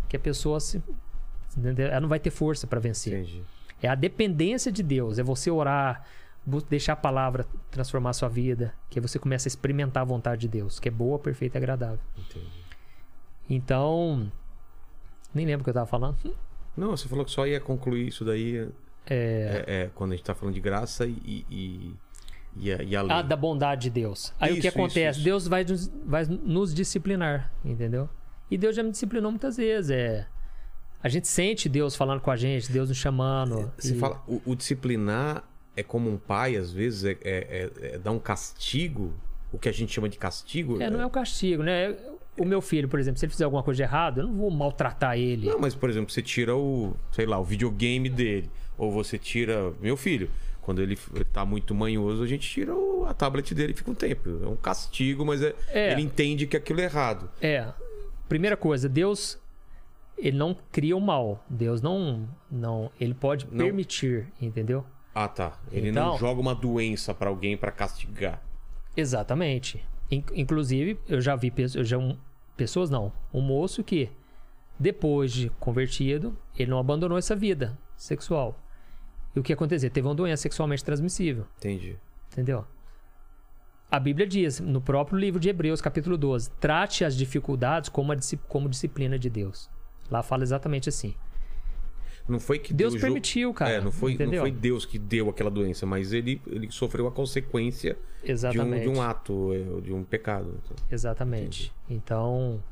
Que 0.07 0.17
a 0.17 0.19
pessoa 0.19 0.59
se. 0.59 0.83
Entendeu? 1.57 1.87
Ela 1.87 1.99
não 2.01 2.09
vai 2.09 2.19
ter 2.19 2.29
força 2.29 2.65
pra 2.67 2.79
vencer. 2.79 3.13
Entendi. 3.13 3.43
É 3.81 3.87
a 3.87 3.95
dependência 3.95 4.71
de 4.71 4.83
Deus. 4.83 5.17
É 5.19 5.23
você 5.23 5.49
orar, 5.49 6.05
deixar 6.69 6.93
a 6.93 6.95
palavra 6.95 7.45
transformar 7.71 8.11
a 8.11 8.13
sua 8.13 8.29
vida. 8.29 8.73
Que 8.89 8.99
aí 8.99 9.01
você 9.01 9.17
começa 9.17 9.47
a 9.47 9.49
experimentar 9.49 10.01
a 10.01 10.05
vontade 10.05 10.41
de 10.41 10.47
Deus, 10.47 10.79
que 10.79 10.87
é 10.87 10.91
boa, 10.91 11.17
perfeita 11.17 11.57
e 11.57 11.59
agradável. 11.59 11.99
Entendi. 12.17 12.45
Então. 13.49 14.31
Nem 15.33 15.45
lembro 15.45 15.61
o 15.61 15.63
que 15.63 15.69
eu 15.69 15.73
tava 15.73 15.85
falando. 15.85 16.17
Não, 16.75 16.91
você 16.95 17.07
falou 17.07 17.25
que 17.25 17.31
só 17.31 17.45
ia 17.47 17.59
concluir 17.59 18.07
isso 18.07 18.23
daí 18.23 18.69
É. 19.07 19.63
é, 19.67 19.81
é, 19.83 19.89
quando 19.95 20.11
a 20.13 20.15
gente 20.15 20.25
tá 20.25 20.35
falando 20.35 20.53
de 20.55 20.61
graça 20.61 21.05
e, 21.05 21.45
e, 21.49 21.93
e, 22.55 22.71
a, 22.71 22.83
e 22.83 22.95
a. 22.95 23.01
Ah, 23.01 23.21
da 23.21 23.35
bondade 23.35 23.83
de 23.83 23.89
Deus. 23.89 24.33
Aí 24.39 24.51
o 24.51 24.61
que 24.61 24.67
Isso, 24.67 24.77
acontece? 24.77 24.99
isso, 24.99 25.19
isso. 25.19 25.23
Deus 25.25 25.47
vai 25.47 25.65
vai 26.05 26.25
nos 26.25 26.73
disciplinar, 26.73 27.51
entendeu? 27.63 28.09
E 28.49 28.57
Deus 28.57 28.75
já 28.75 28.83
me 28.83 28.91
disciplinou 28.91 29.31
muitas 29.31 29.57
vezes. 29.57 29.89
É. 29.91 30.27
A 31.03 31.09
gente 31.09 31.27
sente 31.27 31.67
Deus 31.67 31.95
falando 31.95 32.19
com 32.21 32.29
a 32.31 32.35
gente, 32.37 32.71
Deus 32.71 32.89
nos 32.89 32.97
chamando. 32.97 33.71
Você 33.77 33.93
e- 33.95 33.97
fala, 33.99 34.21
o, 34.27 34.41
o 34.45 34.55
disciplinar 34.55 35.43
é 35.75 35.81
como 35.83 36.09
um 36.09 36.17
pai, 36.17 36.55
às 36.55 36.71
vezes, 36.71 37.05
é, 37.05 37.11
é, 37.11 37.17
é- 37.81 37.95
é 37.95 37.97
dar 37.97 38.11
um 38.11 38.19
castigo, 38.19 39.13
o 39.51 39.57
que 39.57 39.67
a 39.67 39.71
gente 39.71 39.91
chama 39.93 40.07
de 40.09 40.17
castigo. 40.17 40.81
É, 40.81 40.89
não 40.89 41.01
é 41.01 41.05
um 41.05 41.09
castigo, 41.09 41.63
né? 41.63 41.95
O 42.37 42.45
meu 42.45 42.61
filho, 42.61 42.87
por 42.87 42.99
exemplo, 42.99 43.19
se 43.19 43.25
ele 43.25 43.31
fizer 43.31 43.45
alguma 43.45 43.63
coisa 43.63 43.77
de 43.77 43.83
errado, 43.83 44.19
eu 44.21 44.27
não 44.27 44.33
vou 44.35 44.49
maltratar 44.51 45.17
ele. 45.17 45.47
Não, 45.47 45.59
mas, 45.59 45.75
por 45.75 45.89
exemplo, 45.89 46.11
você 46.11 46.21
tira 46.21 46.55
o, 46.55 46.95
sei 47.11 47.25
lá, 47.25 47.37
o 47.39 47.43
videogame 47.43 48.09
dele. 48.09 48.49
Ou 48.77 48.91
você 48.91 49.17
tira. 49.17 49.73
Meu 49.81 49.97
filho, 49.97 50.29
quando 50.61 50.81
ele 50.81 50.97
tá 51.33 51.43
muito 51.45 51.75
manhoso, 51.75 52.23
a 52.23 52.27
gente 52.27 52.47
tira 52.49 52.73
o- 52.73 53.05
a 53.05 53.13
tablet 53.13 53.53
dele 53.53 53.73
e 53.73 53.75
fica 53.75 53.91
um 53.91 53.95
tempo. 53.95 54.29
É 54.43 54.47
um 54.47 54.55
castigo, 54.55 55.25
mas 55.25 55.41
é, 55.41 55.53
É. 55.69 55.91
ele 55.91 56.01
entende 56.01 56.47
que 56.47 56.55
aquilo 56.55 56.79
é 56.79 56.85
errado. 56.85 57.29
É. 57.41 57.67
Primeira 58.29 58.55
coisa, 58.55 58.87
Deus 58.87 59.37
ele 60.21 60.37
não 60.37 60.55
cria 60.71 60.95
o 60.95 61.01
mal. 61.01 61.43
Deus 61.49 61.81
não 61.81 62.27
não, 62.49 62.91
ele 62.99 63.13
pode 63.13 63.45
Não. 63.51 63.57
permitir, 63.65 64.27
entendeu? 64.41 64.85
Ah, 65.13 65.27
tá. 65.27 65.59
Ele 65.71 65.89
Então- 65.89 66.11
não 66.11 66.17
joga 66.17 66.39
uma 66.39 66.55
doença 66.55 67.13
pra 67.13 67.29
alguém 67.29 67.57
pra 67.57 67.71
castigar. 67.71 68.41
Exatamente. 68.95 69.85
In- 70.09 70.23
inclusive, 70.35 70.99
eu 71.07 71.19
já 71.21 71.35
vi 71.35 71.49
pessoas, 71.51 71.75
eu 71.75 71.83
já 71.83 71.97
um- 71.97 72.17
pessoas 72.55 72.89
não, 72.89 73.11
um 73.33 73.41
moço 73.41 73.83
que 73.83 74.09
depois 74.79 75.31
de 75.31 75.49
convertido, 75.59 76.35
ele 76.57 76.69
não 76.71 76.77
abandonou 76.79 77.17
essa 77.17 77.35
vida 77.35 77.77
sexual. 77.95 78.57
E 79.35 79.39
o 79.39 79.43
que 79.43 79.53
aconteceu? 79.53 79.89
Teve 79.89 80.07
uma 80.07 80.15
doença 80.15 80.41
sexualmente 80.43 80.83
transmissível. 80.83 81.45
Entendi. 81.57 81.97
Entendeu? 82.31 82.65
A 83.89 83.99
Bíblia 83.99 84.25
diz, 84.25 84.59
no 84.59 84.79
próprio 84.81 85.17
livro 85.19 85.39
de 85.39 85.49
Hebreus, 85.49 85.81
capítulo 85.81 86.17
12, 86.17 86.49
trate 86.51 87.03
as 87.03 87.15
dificuldades 87.15 87.89
como 87.89 88.69
disciplina 88.69 89.19
de 89.19 89.29
Deus. 89.29 89.69
Lá 90.11 90.21
fala 90.21 90.43
exatamente 90.43 90.89
assim. 90.89 91.15
Não 92.27 92.39
foi 92.39 92.59
que 92.59 92.73
Deus 92.73 92.93
Deus, 92.93 93.01
permitiu, 93.01 93.53
cara. 93.53 93.71
É, 93.71 93.81
não 93.81 93.91
foi, 93.91 94.11
não 94.11 94.15
entendeu? 94.15 94.41
foi 94.41 94.51
Deus 94.51 94.85
que 94.85 94.99
deu 94.99 95.29
aquela 95.29 95.49
doença, 95.49 95.85
mas 95.85 96.13
ele, 96.13 96.41
ele 96.47 96.71
sofreu 96.71 97.07
a 97.07 97.11
consequência 97.11 97.97
de 98.23 98.59
um, 98.59 98.79
de 98.79 98.89
um 98.89 99.01
ato, 99.01 99.51
é, 99.53 99.81
de 99.81 99.91
um 99.91 100.03
pecado. 100.03 100.59
Então, 100.63 100.75
Exatamente. 100.91 101.73
Então, 101.89 102.63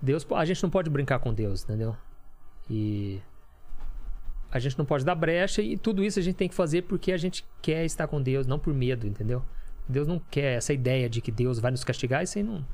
Deus, 0.00 0.26
a 0.30 0.44
gente 0.44 0.62
não 0.62 0.70
pode 0.70 0.88
brincar 0.88 1.18
com 1.18 1.32
Deus, 1.32 1.62
entendeu? 1.64 1.94
E 2.68 3.20
a 4.50 4.58
gente 4.58 4.78
não 4.78 4.84
pode 4.84 5.04
dar 5.04 5.14
brecha 5.14 5.60
e 5.60 5.76
tudo 5.76 6.02
isso 6.02 6.18
a 6.18 6.22
gente 6.22 6.36
tem 6.36 6.48
que 6.48 6.54
fazer 6.54 6.82
porque 6.82 7.12
a 7.12 7.16
gente 7.16 7.44
quer 7.60 7.84
estar 7.84 8.06
com 8.06 8.22
Deus, 8.22 8.46
não 8.46 8.58
por 8.58 8.72
medo, 8.72 9.06
entendeu? 9.06 9.42
Deus 9.88 10.06
não 10.06 10.18
quer 10.18 10.56
essa 10.56 10.72
ideia 10.72 11.08
de 11.08 11.20
que 11.20 11.30
Deus 11.30 11.58
vai 11.58 11.70
nos 11.70 11.84
castigar, 11.84 12.22
isso 12.22 12.38
aí 12.38 12.44
não, 12.44 12.64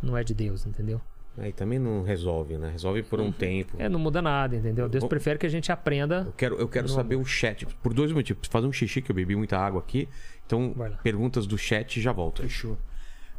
não 0.00 0.16
é 0.16 0.22
de 0.22 0.34
Deus, 0.34 0.64
entendeu? 0.66 1.00
Aí 1.36 1.52
também 1.52 1.78
não 1.78 2.02
resolve, 2.02 2.56
né? 2.56 2.70
Resolve 2.70 3.02
por 3.02 3.20
um 3.20 3.32
tempo. 3.32 3.76
É, 3.78 3.88
não 3.88 3.98
muda 3.98 4.22
nada, 4.22 4.54
entendeu? 4.56 4.88
Deus 4.88 5.02
Bom- 5.02 5.08
prefere 5.08 5.38
que 5.38 5.46
a 5.46 5.48
gente 5.48 5.72
aprenda. 5.72 6.24
Eu 6.26 6.32
quero, 6.32 6.56
eu 6.56 6.68
quero 6.68 6.88
saber 6.88 7.16
o 7.16 7.24
chat. 7.24 7.66
Por 7.82 7.92
dois 7.92 8.12
motivos. 8.12 8.38
Preciso 8.40 8.52
fazer 8.52 8.66
um 8.66 8.72
xixi, 8.72 9.02
que 9.02 9.10
eu 9.10 9.16
bebi 9.16 9.34
muita 9.34 9.58
água 9.58 9.80
aqui. 9.80 10.08
Então, 10.46 10.74
perguntas 11.02 11.46
do 11.46 11.58
chat 11.58 11.96
e 11.96 12.00
já 12.02 12.12
volto. 12.12 12.42
Fechou. 12.42 12.78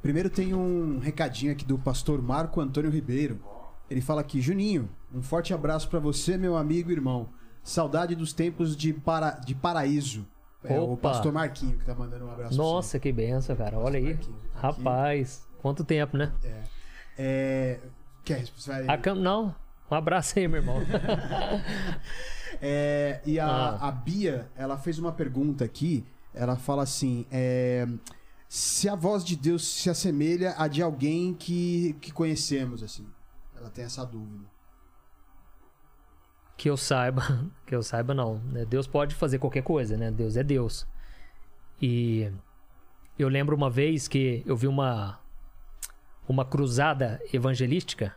Primeiro 0.02 0.30
tem 0.30 0.54
um 0.54 1.00
recadinho 1.00 1.52
aqui 1.52 1.66
do 1.66 1.80
pastor 1.80 2.22
Marco 2.22 2.60
Antônio 2.60 2.92
Ribeiro. 2.92 3.40
Ele 3.90 4.02
fala 4.02 4.22
aqui, 4.22 4.42
Juninho, 4.42 4.90
um 5.14 5.22
forte 5.22 5.54
abraço 5.54 5.90
pra 5.90 6.00
você, 6.00 6.38
meu 6.38 6.58
amigo 6.58 6.90
e 6.90 6.94
irmão. 6.94 7.30
Saudade 7.64 8.14
dos 8.14 8.34
tempos 8.34 8.76
de, 8.76 8.94
para... 8.94 9.32
de 9.32 9.56
paraíso. 9.56 10.28
É 10.64 10.80
o 10.80 10.94
Opa. 10.94 11.10
pastor 11.10 11.32
Marquinho 11.32 11.78
que 11.78 11.86
tá 11.86 11.94
mandando 11.94 12.26
um 12.26 12.32
abraço 12.32 12.56
pra 12.56 12.64
Nossa, 12.64 13.00
que 13.00 13.12
benção, 13.12 13.56
cara. 13.56 13.78
Olha 13.78 13.98
aí. 13.98 14.14
Marquinhos, 14.16 14.40
aqui. 14.40 14.50
Rapaz, 14.56 15.48
quanto 15.62 15.84
tempo, 15.84 16.18
né? 16.18 16.32
você. 16.42 16.75
É... 17.18 17.80
Quer, 18.24 18.46
você 18.56 18.70
vai... 18.72 18.88
A 18.88 18.98
cam... 18.98 19.16
Não, 19.16 19.56
um 19.90 19.96
abraço 19.96 20.38
aí, 20.40 20.48
meu 20.48 20.62
irmão. 20.62 20.78
É, 22.62 23.22
e 23.26 23.38
a, 23.38 23.46
Ah. 23.48 23.90
a 23.90 23.92
Bia, 23.92 24.50
ela 24.56 24.78
fez 24.78 24.98
uma 24.98 25.12
pergunta 25.12 25.66
aqui. 25.66 26.06
Ela 26.34 26.56
fala 26.56 26.84
assim: 26.84 27.26
é, 27.30 27.86
se 28.48 28.88
a 28.88 28.96
voz 28.96 29.26
de 29.26 29.36
Deus 29.36 29.68
se 29.68 29.90
assemelha 29.90 30.56
a 30.58 30.68
de 30.70 30.82
alguém 30.82 31.34
que, 31.34 31.98
que 32.00 32.12
conhecemos, 32.14 32.82
assim. 32.82 33.06
Ela 33.58 33.70
tem 33.70 33.84
essa 33.84 34.06
dúvida. 34.06 34.46
que 36.58 36.70
eu 36.70 36.78
saiba, 36.78 37.22
que 37.68 37.76
eu 37.76 37.84
saiba 37.84 38.14
não. 38.14 38.40
né? 38.52 38.64
Deus 38.66 38.88
pode 38.88 39.14
fazer 39.14 39.38
qualquer 39.38 39.62
coisa, 39.64 39.98
né? 39.98 40.10
Deus 40.10 40.38
é 40.38 40.44
Deus. 40.44 40.88
E 41.82 42.32
eu 43.20 43.28
lembro 43.28 43.54
uma 43.56 43.70
vez 43.70 44.08
que 44.08 44.44
eu 44.46 44.56
vi 44.56 44.68
uma 44.68 45.20
uma 46.28 46.44
cruzada 46.46 47.22
evangelística 47.34 48.16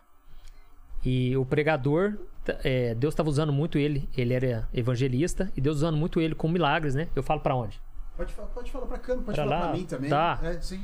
e 1.05 1.37
o 1.37 1.45
pregador, 1.45 2.17
é, 2.65 2.95
Deus 2.95 3.13
estava 3.15 3.29
usando 3.29 3.53
muito 3.53 3.79
ele. 3.79 4.09
Ele 4.17 4.35
era 4.35 4.69
evangelista 4.73 5.53
e 5.57 5.61
Deus 5.61 5.77
usando 5.77 5.97
muito 5.97 6.21
ele 6.21 6.35
com 6.35 6.49
milagres, 6.49 6.95
né? 6.95 7.09
Eu 7.15 7.23
falo 7.23 7.41
pra 7.41 7.55
onde? 7.55 7.81
Pode, 8.17 8.33
fa- 8.33 8.43
pode 8.43 8.71
falar 8.73 8.87
pra 8.87 8.99
câmera, 8.99 9.25
pode 9.25 9.37
Pra 9.37 9.45
falar 9.45 9.61
lá? 9.61 9.69
pra 9.69 9.77
mim 9.77 9.85
também. 9.85 10.11
Tá. 10.11 10.41
É, 10.43 10.61
sim. 10.61 10.83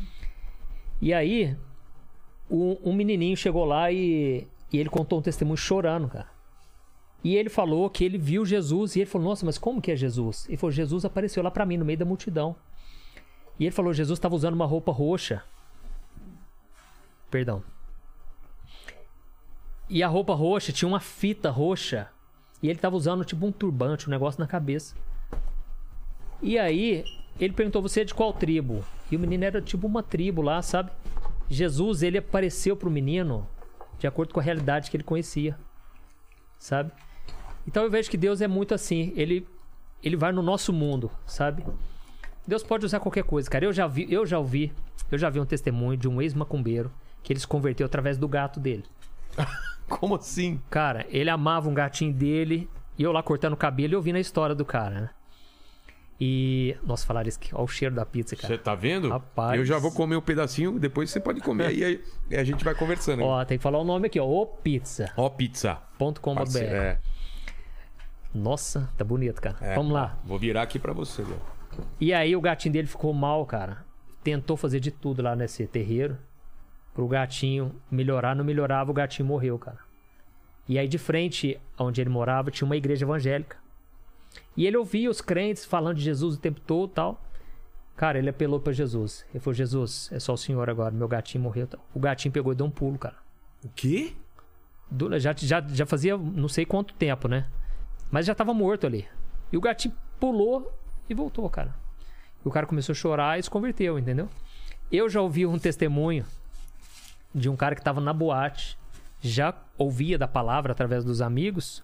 E 1.01 1.13
aí, 1.13 1.57
o- 2.49 2.79
um 2.89 2.93
menininho 2.93 3.37
chegou 3.37 3.65
lá 3.65 3.91
e, 3.91 4.47
e 4.73 4.79
ele 4.79 4.89
contou 4.89 5.19
um 5.19 5.23
testemunho 5.23 5.57
chorando, 5.57 6.09
cara. 6.09 6.29
E 7.25 7.35
ele 7.37 7.49
falou 7.49 7.89
que 7.89 8.05
ele 8.05 8.19
viu 8.19 8.45
Jesus 8.45 8.95
e 8.95 9.01
ele 9.01 9.11
falou: 9.11 9.29
Nossa, 9.29 9.45
mas 9.47 9.57
como 9.59 9.81
que 9.81 9.91
é 9.91 9.97
Jesus? 9.97 10.47
Ele 10.47 10.59
falou: 10.59 10.71
Jesus 10.71 11.05
apareceu 11.05 11.43
lá 11.43 11.51
pra 11.51 11.65
mim 11.67 11.77
no 11.79 11.85
meio 11.85 11.99
da 11.99 12.05
multidão. 12.05 12.55
E 13.59 13.65
ele 13.65 13.71
falou: 13.75 13.93
Jesus 13.95 14.19
estava 14.19 14.35
usando 14.35 14.55
uma 14.55 14.67
roupa 14.67 14.93
roxa. 14.93 15.43
Perdão. 17.35 17.65
E 19.91 20.05
a 20.05 20.07
roupa 20.07 20.37
roxa 20.37 20.71
tinha 20.71 20.89
uma 20.89 21.01
fita 21.01 21.51
roxa. 21.51 22.09
E 22.63 22.69
ele 22.69 22.79
estava 22.79 22.95
usando 22.95 23.25
tipo 23.25 23.45
um 23.45 23.51
turbante, 23.51 24.07
um 24.07 24.11
negócio 24.13 24.39
na 24.39 24.47
cabeça. 24.47 24.95
E 26.41 26.57
aí, 26.57 27.05
ele 27.41 27.53
perguntou: 27.53 27.83
Você 27.83 28.03
é 28.03 28.05
de 28.05 28.15
qual 28.15 28.33
tribo? 28.33 28.85
E 29.11 29.17
o 29.17 29.19
menino 29.19 29.43
era 29.43 29.61
tipo 29.61 29.85
uma 29.85 30.01
tribo 30.01 30.43
lá, 30.43 30.63
sabe? 30.63 30.93
Jesus, 31.51 32.05
ele 32.05 32.19
apareceu 32.19 32.77
pro 32.77 32.89
menino 32.89 33.49
de 33.99 34.07
acordo 34.07 34.33
com 34.33 34.39
a 34.39 34.43
realidade 34.45 34.89
que 34.89 34.97
ele 34.97 35.03
conhecia, 35.03 35.59
sabe? 36.57 36.93
Então 37.67 37.83
eu 37.83 37.91
vejo 37.91 38.09
que 38.09 38.17
Deus 38.17 38.43
é 38.43 38.47
muito 38.47 38.75
assim. 38.75 39.13
Ele, 39.17 39.45
ele 40.01 40.17
vai 40.17 40.31
no 40.31 40.41
nosso 40.41 40.73
mundo, 40.73 41.11
sabe? 41.27 41.67
Deus 42.47 42.63
pode 42.63 42.87
usar 42.87 43.01
qualquer 43.01 43.25
coisa, 43.25 43.51
cara. 43.51 43.65
Eu 43.65 43.73
já 43.73 43.89
vi, 43.89 44.07
eu 44.09 44.25
já 44.25 44.39
ouvi, 44.39 44.73
eu 45.11 45.19
já 45.19 45.29
vi 45.29 45.41
um 45.41 45.45
testemunho 45.45 45.97
de 45.97 46.07
um 46.07 46.23
ex-macumbeiro 46.23 46.93
que 47.25 47.33
ele 47.33 47.41
se 47.41 47.47
converteu 47.49 47.87
através 47.87 48.17
do 48.17 48.29
gato 48.29 48.61
dele. 48.61 48.85
Como 49.89 50.15
assim? 50.15 50.61
Cara, 50.71 51.05
ele 51.09 51.29
amava 51.31 51.69
um 51.69 51.75
gatinho 51.75 52.13
dele 52.13 52.71
e 52.97 53.03
eu 53.03 53.11
lá 53.11 53.23
cortando 53.23 53.55
o 53.55 53.57
cabelo 53.57 53.95
e 53.95 53.97
ouvindo 53.97 54.17
a 54.17 54.21
história 54.21 54.55
do 54.55 54.65
cara, 54.65 55.01
né? 55.01 55.11
E. 56.21 56.77
Nossa, 56.87 57.05
falaram 57.05 57.29
isso 57.29 57.39
aqui. 57.39 57.53
Olha 57.53 57.65
o 57.65 57.67
cheiro 57.67 57.93
da 57.95 58.07
pizza, 58.07 58.37
cara. 58.37 58.47
Você 58.55 58.57
tá 58.59 58.75
vendo? 58.75 59.09
Rapaz. 59.09 59.59
Eu 59.59 59.65
já 59.65 59.79
vou 59.79 59.91
comer 59.91 60.15
um 60.17 60.21
pedacinho, 60.21 60.79
depois 60.79 61.11
você 61.11 61.19
pode 61.19 61.41
comer. 61.41 61.67
aí, 61.67 61.83
aí, 61.85 62.05
a 62.37 62.45
gente 62.45 62.63
vai 62.65 62.73
conversando. 62.75 63.25
Ó, 63.25 63.41
Ó, 63.41 63.45
tem 63.45 63.59
que 63.59 63.63
falar 63.63 63.79
o 63.81 63.85
nome 63.85 64.07
aqui, 64.07 64.21
ó. 64.21 64.25
opizza.com.br. 64.25 65.31
pizza. 65.37 65.83
Parceiro, 66.23 66.75
É, 66.77 66.99
Nossa, 68.33 68.89
tá 68.97 69.05
bonito, 69.05 69.41
cara. 69.43 69.57
é. 69.61 69.75
Vamos 69.75 69.93
lá. 69.93 70.17
Vou 70.25 70.39
virar 70.39 70.63
aqui 70.63 70.79
pra 70.79 70.93
você, 70.93 71.23
Léo. 71.23 71.41
E 72.01 72.15
aí 72.15 72.37
o 72.37 72.41
gatinho 72.41 72.73
dele 72.73 72.87
ficou 72.87 73.13
mal, 73.13 73.45
cara. 73.45 73.85
Tentou 74.23 74.57
fazer 74.57 74.79
de 74.79 74.93
tudo 74.93 75.21
lá 75.21 75.35
nesse 75.35 75.67
terreiro. 75.67 76.17
Pro 76.95 77.09
gatinho 77.09 77.75
melhorar, 77.91 78.35
não 78.37 78.45
melhorava, 78.45 78.91
o 78.91 78.95
gatinho 78.95 79.27
morreu, 79.27 79.59
cara. 79.59 79.79
E 80.69 80.79
aí 80.79 80.89
de 80.89 80.97
frente, 80.97 81.61
onde 81.79 82.01
ele 82.01 82.09
morava, 82.09 82.51
tinha 82.51 82.65
uma 82.65 82.77
igreja 82.77 83.05
evangélica. 83.05 83.57
E 84.57 84.67
ele 84.67 84.77
ouvia 84.77 85.11
os 85.11 85.21
crentes 85.21 85.65
falando 85.65 85.97
de 85.97 86.03
Jesus 86.05 86.37
o 86.37 86.39
tempo 86.41 86.61
todo 86.61 86.91
e 86.91 86.95
tal. 86.95 87.21
Cara, 87.97 88.19
ele 88.19 88.31
apelou 88.31 88.59
pra 88.61 88.73
Jesus. 88.73 89.27
Ele 89.31 89.41
falou: 89.41 89.55
Jesus, 89.55 90.09
é 90.13 90.19
só 90.19 90.33
o 90.33 90.37
senhor 90.39 90.71
agora, 90.71 90.91
meu 90.93 91.07
gatinho 91.09 91.43
morreu. 91.45 91.67
tal. 91.67 91.85
O 91.93 92.01
gatinho 92.01 92.33
pegou 92.33 92.53
e 92.53 92.57
deu 92.57 92.67
um 92.67 92.71
pulo, 92.71 92.99
cara. 92.99 93.17
O 93.65 93.69
quê? 93.69 94.15
Do- 94.91 95.19
já, 95.19 95.35
já, 95.37 95.61
já 95.69 95.87
fazia 95.87 96.17
não 96.17 96.49
sei 96.49 96.65
quanto 96.65 96.95
tempo, 96.95 97.29
né? 97.29 97.47
Mas 98.11 98.27
já 98.27 98.35
tava 98.35 98.55
morto 98.55 98.87
ali. 98.87 99.07
E 99.53 99.57
o 99.57 99.61
gatinho 99.61 99.95
pulou 100.21 100.73
e 101.09 101.15
voltou, 101.15 101.49
cara. 101.51 101.75
E 102.45 102.49
o 102.49 102.51
cara 102.51 102.67
começou 102.67 102.93
a 102.93 102.97
chorar 102.97 103.39
e 103.39 103.43
se 103.43 103.51
converteu, 103.51 103.99
entendeu? 103.99 104.29
Eu 104.91 105.09
já 105.09 105.21
ouvi 105.21 105.47
um 105.47 105.59
testemunho 105.59 106.25
de 107.35 107.49
um 107.49 107.57
cara 107.57 107.75
que 107.75 107.83
tava 107.83 108.01
na 108.01 108.13
boate, 108.13 108.79
já 109.21 109.55
ouvia 109.77 110.19
da 110.19 110.29
palavra 110.29 110.73
através 110.73 111.05
dos 111.05 111.21
amigos, 111.21 111.83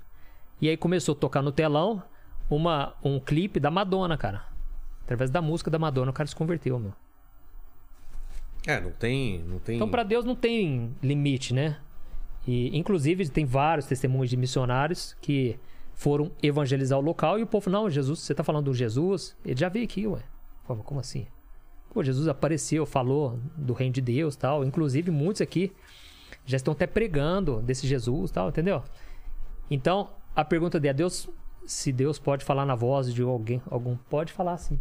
e 0.60 0.68
aí 0.68 0.76
começou 0.76 1.14
a 1.14 1.18
tocar 1.18 1.42
no 1.42 1.50
telão 1.50 2.02
uma, 2.48 2.94
um 3.02 3.18
clipe 3.18 3.58
da 3.58 3.70
Madonna, 3.70 4.16
cara. 4.16 4.44
Através 5.02 5.30
da 5.30 5.40
música 5.40 5.70
da 5.70 5.78
Madonna, 5.78 6.10
o 6.10 6.14
cara 6.14 6.28
se 6.28 6.36
converteu, 6.36 6.78
meu. 6.78 6.92
É, 8.66 8.80
não 8.80 8.92
tem. 8.92 9.38
Não 9.40 9.58
tem... 9.58 9.76
Então, 9.76 9.88
pra 9.88 10.02
Deus 10.02 10.24
não 10.24 10.36
tem 10.36 10.94
limite, 11.02 11.54
né? 11.54 11.78
E, 12.46 12.76
inclusive, 12.76 13.28
tem 13.28 13.44
vários 13.44 13.86
testemunhos 13.86 14.30
de 14.30 14.36
missionários 14.36 15.16
que 15.20 15.58
foram 15.94 16.30
evangelizar 16.42 16.98
o 16.98 17.02
local 17.02 17.38
e 17.38 17.42
o 17.42 17.46
povo, 17.46 17.68
não, 17.70 17.90
Jesus, 17.90 18.20
você 18.20 18.34
tá 18.34 18.42
falando 18.42 18.66
do 18.66 18.74
Jesus? 18.74 19.36
Ele 19.44 19.58
já 19.58 19.68
veio 19.68 19.84
aqui, 19.84 20.06
ué. 20.06 20.22
Pô, 20.66 20.76
como 20.76 21.00
assim? 21.00 21.26
Pô, 21.92 22.02
Jesus 22.04 22.28
apareceu, 22.28 22.86
falou 22.86 23.38
do 23.56 23.72
reino 23.72 23.92
de 23.94 24.00
Deus 24.00 24.36
tal. 24.36 24.64
Inclusive, 24.64 25.10
muitos 25.10 25.42
aqui 25.42 25.72
já 26.46 26.56
estão 26.56 26.72
até 26.72 26.86
pregando 26.86 27.60
desse 27.60 27.86
Jesus 27.86 28.30
tal, 28.30 28.48
entendeu? 28.48 28.82
Então, 29.70 30.10
a 30.34 30.44
pergunta 30.44 30.78
de 30.80 30.88
é 30.88 30.92
Deus, 30.92 31.28
se 31.66 31.92
Deus 31.92 32.18
pode 32.18 32.44
falar 32.44 32.64
na 32.64 32.74
voz 32.74 33.12
de 33.12 33.22
alguém, 33.22 33.60
algum 33.70 33.96
pode 33.96 34.32
falar 34.32 34.56
sim. 34.58 34.78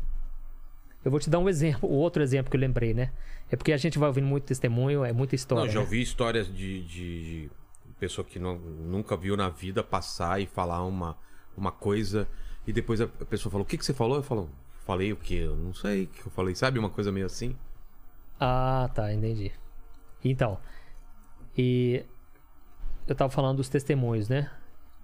Eu 1.04 1.12
vou 1.12 1.20
te 1.20 1.30
dar 1.30 1.40
um 1.40 1.48
exemplo, 1.48 1.90
o 1.90 1.94
outro 1.94 2.22
exemplo 2.22 2.52
que 2.52 2.58
eu 2.58 2.62
lembrei, 2.62 2.94
né? 2.94 3.12
É 3.50 3.56
porque 3.56 3.72
a 3.72 3.78
gente 3.78 3.98
vai 3.98 4.08
ouvindo 4.08 4.28
muito 4.28 4.44
testemunho, 4.44 5.04
é 5.04 5.12
muita 5.14 5.34
história. 5.36 5.64
Não, 5.66 5.70
já 5.72 5.80
né? 5.80 5.86
ouvi 5.86 6.02
histórias 6.02 6.48
de, 6.48 6.84
de, 6.84 7.24
de 7.44 7.52
pessoa 8.00 8.26
que 8.26 8.38
não- 8.38 8.58
nunca 8.60 9.16
viu 9.16 9.36
na 9.38 9.50
vida 9.50 9.84
passar 9.84 10.42
e 10.42 10.46
falar 10.46 10.84
uma, 10.86 11.18
uma 11.58 11.72
coisa 11.72 12.28
e 12.68 12.74
depois 12.74 13.02
a 13.02 13.06
a 13.06 13.26
pessoa 13.26 13.52
falou: 13.52 13.64
O 13.66 13.68
que, 13.68 13.78
que 13.78 13.86
você 13.86 13.94
falou? 13.94 14.18
Eu 14.18 14.24
falo: 14.24 14.50
Falei 14.90 15.14
o 15.14 15.18
quê? 15.18 15.36
Eu 15.46 15.56
não 15.56 15.72
sei 15.72 16.06
o 16.06 16.08
que 16.08 16.26
eu 16.26 16.32
falei. 16.32 16.56
Sabe 16.56 16.80
uma 16.80 16.90
coisa 16.90 17.12
meio 17.12 17.28
assim? 17.28 17.56
Ah, 18.40 18.90
tá, 18.92 19.14
entendi. 19.14 19.52
Então, 20.26 20.58
e 21.56 22.04
eu 23.08 23.14
tava 23.14 23.30
falando 23.32 23.58
dos 23.58 23.70
testemunhos, 23.70 24.28
né? 24.28 24.50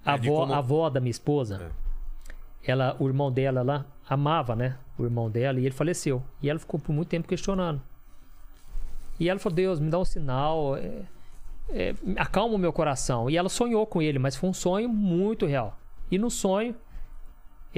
A 0.04 0.14
É, 0.14 0.16
avó, 0.16 0.40
como- 0.40 0.54
a 0.54 0.58
avó 0.58 0.90
da 0.90 1.00
minha 1.00 1.12
esposa, 1.12 1.72
ela, 2.64 2.96
o 3.00 3.06
irmão 3.08 3.32
dela 3.32 3.62
lá 3.62 3.86
amava, 4.10 4.56
né? 4.56 4.76
O 4.98 5.04
irmão 5.04 5.30
dela 5.30 5.60
e 5.60 5.66
ele 5.68 5.76
faleceu. 5.76 6.24
E 6.42 6.50
ela 6.50 6.58
ficou 6.58 6.80
por 6.80 6.92
muito 6.92 7.10
tempo 7.10 7.28
questionando. 7.28 7.80
E 9.20 9.30
ela 9.30 9.40
falou: 9.40 9.56
Deus, 9.56 9.80
me 9.80 9.92
dá 9.92 10.00
um 10.00 10.06
sinal, 10.06 10.78
é, 10.78 11.04
é, 11.70 11.94
acalma 12.18 12.56
o 12.56 12.58
meu 12.58 12.74
coração. 12.74 13.30
E 13.30 13.38
ela 13.38 13.50
sonhou 13.50 13.86
com 13.86 14.02
ele, 14.02 14.18
mas 14.18 14.36
foi 14.36 14.50
um 14.50 14.54
sonho 14.54 14.90
muito 14.90 15.46
real. 15.46 15.78
E 16.10 16.18
no 16.18 16.32
sonho, 16.32 16.76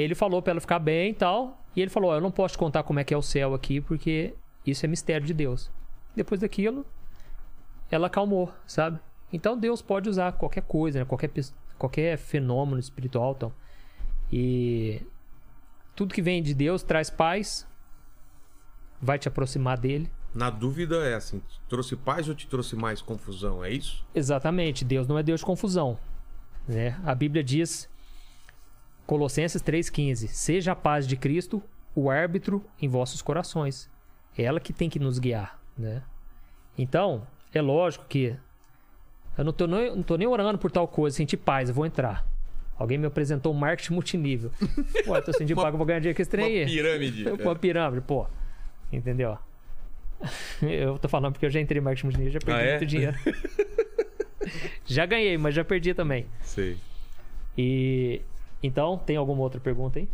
ele 0.01 0.13
falou 0.13 0.41
pra 0.41 0.51
ela 0.51 0.61
ficar 0.61 0.79
bem 0.79 1.11
e 1.11 1.13
tal. 1.13 1.63
E 1.75 1.81
ele 1.81 1.89
falou: 1.89 2.11
ó, 2.11 2.15
Eu 2.15 2.21
não 2.21 2.31
posso 2.31 2.53
te 2.53 2.57
contar 2.57 2.83
como 2.83 2.99
é 2.99 3.03
que 3.03 3.13
é 3.13 3.17
o 3.17 3.21
céu 3.21 3.53
aqui, 3.53 3.81
porque 3.81 4.33
isso 4.65 4.85
é 4.85 4.87
mistério 4.87 5.25
de 5.25 5.33
Deus. 5.33 5.71
Depois 6.15 6.41
daquilo, 6.41 6.85
ela 7.89 8.07
acalmou, 8.07 8.51
sabe? 8.65 8.99
Então 9.31 9.57
Deus 9.57 9.81
pode 9.81 10.09
usar 10.09 10.31
qualquer 10.33 10.63
coisa, 10.63 10.99
né? 10.99 11.05
qualquer, 11.05 11.31
qualquer 11.77 12.17
fenômeno 12.17 12.79
espiritual. 12.79 13.33
Então. 13.35 13.51
E 14.31 15.01
tudo 15.95 16.13
que 16.13 16.21
vem 16.21 16.43
de 16.43 16.53
Deus 16.53 16.83
traz 16.83 17.09
paz, 17.09 17.67
vai 19.01 19.17
te 19.17 19.27
aproximar 19.27 19.77
dele. 19.77 20.11
Na 20.33 20.49
dúvida 20.49 20.97
é 20.97 21.15
assim: 21.15 21.41
trouxe 21.67 21.95
paz 21.95 22.27
ou 22.29 22.35
te 22.35 22.47
trouxe 22.47 22.75
mais 22.75 23.01
confusão? 23.01 23.63
É 23.63 23.71
isso? 23.71 24.05
Exatamente, 24.13 24.85
Deus 24.85 25.07
não 25.07 25.17
é 25.17 25.23
Deus 25.23 25.39
de 25.39 25.45
confusão. 25.45 25.97
Né? 26.67 26.99
A 27.05 27.15
Bíblia 27.15 27.43
diz, 27.43 27.89
Colossenses 29.07 29.63
3,15: 29.63 30.27
Seja 30.27 30.73
a 30.73 30.75
paz 30.75 31.07
de 31.07 31.15
Cristo 31.17 31.63
o 31.95 32.11
árbitro 32.11 32.63
em 32.79 32.87
vossos 32.87 33.21
corações. 33.23 33.89
É 34.37 34.43
ela 34.43 34.59
que 34.59 34.71
tem 34.71 34.87
que 34.89 34.99
nos 34.99 35.17
guiar. 35.17 35.59
Né? 35.75 36.03
Então, 36.77 37.25
é 37.53 37.61
lógico 37.61 38.05
que 38.07 38.35
eu 39.37 39.43
não 39.43 39.51
tô, 39.53 39.65
nem, 39.65 39.95
não 39.95 40.03
tô 40.03 40.15
nem 40.17 40.27
orando 40.27 40.57
por 40.59 40.69
tal 40.71 40.87
coisa, 40.87 41.15
sentir 41.17 41.37
paz, 41.37 41.69
eu 41.69 41.75
vou 41.75 41.85
entrar. 41.85 42.25
Alguém 42.77 42.97
me 42.99 43.07
apresentou 43.07 43.51
um 43.53 43.57
marketing 43.57 43.93
multinível. 43.93 44.51
Pô, 45.05 45.15
eu 45.15 45.21
tô 45.23 45.33
sentindo 45.33 45.57
Uma- 45.57 45.63
pago, 45.63 45.75
eu 45.75 45.77
vou 45.79 45.87
ganhar 45.87 45.99
dinheiro 45.99 46.15
com 46.15 46.21
esse 46.21 46.29
trem 46.29 46.45
Uma 46.45 46.59
aí. 46.59 46.65
pirâmide. 46.65 47.29
Uma 47.41 47.55
pirâmide, 47.55 48.01
pô. 48.05 48.27
Entendeu? 48.91 49.37
Eu 50.61 50.97
tô 50.97 51.07
falando 51.07 51.33
porque 51.33 51.45
eu 51.45 51.49
já 51.51 51.59
entrei 51.59 51.79
em 51.79 51.83
marketing 51.83 52.07
multinível 52.07 52.33
já 52.33 52.39
perdi 52.39 52.59
Ah, 52.59 52.63
é? 52.63 52.71
muito 52.77 52.85
dinheiro. 52.87 53.17
Já 54.85 55.05
ganhei, 55.05 55.37
mas 55.37 55.53
já 55.53 55.63
perdi 55.63 55.93
também. 55.93 56.25
Sei. 56.41 56.77
E. 57.57 58.21
Então, 58.61 58.97
tem 58.97 59.15
alguma 59.17 59.41
outra 59.41 59.59
pergunta 59.59 59.99
aí? 59.99 60.09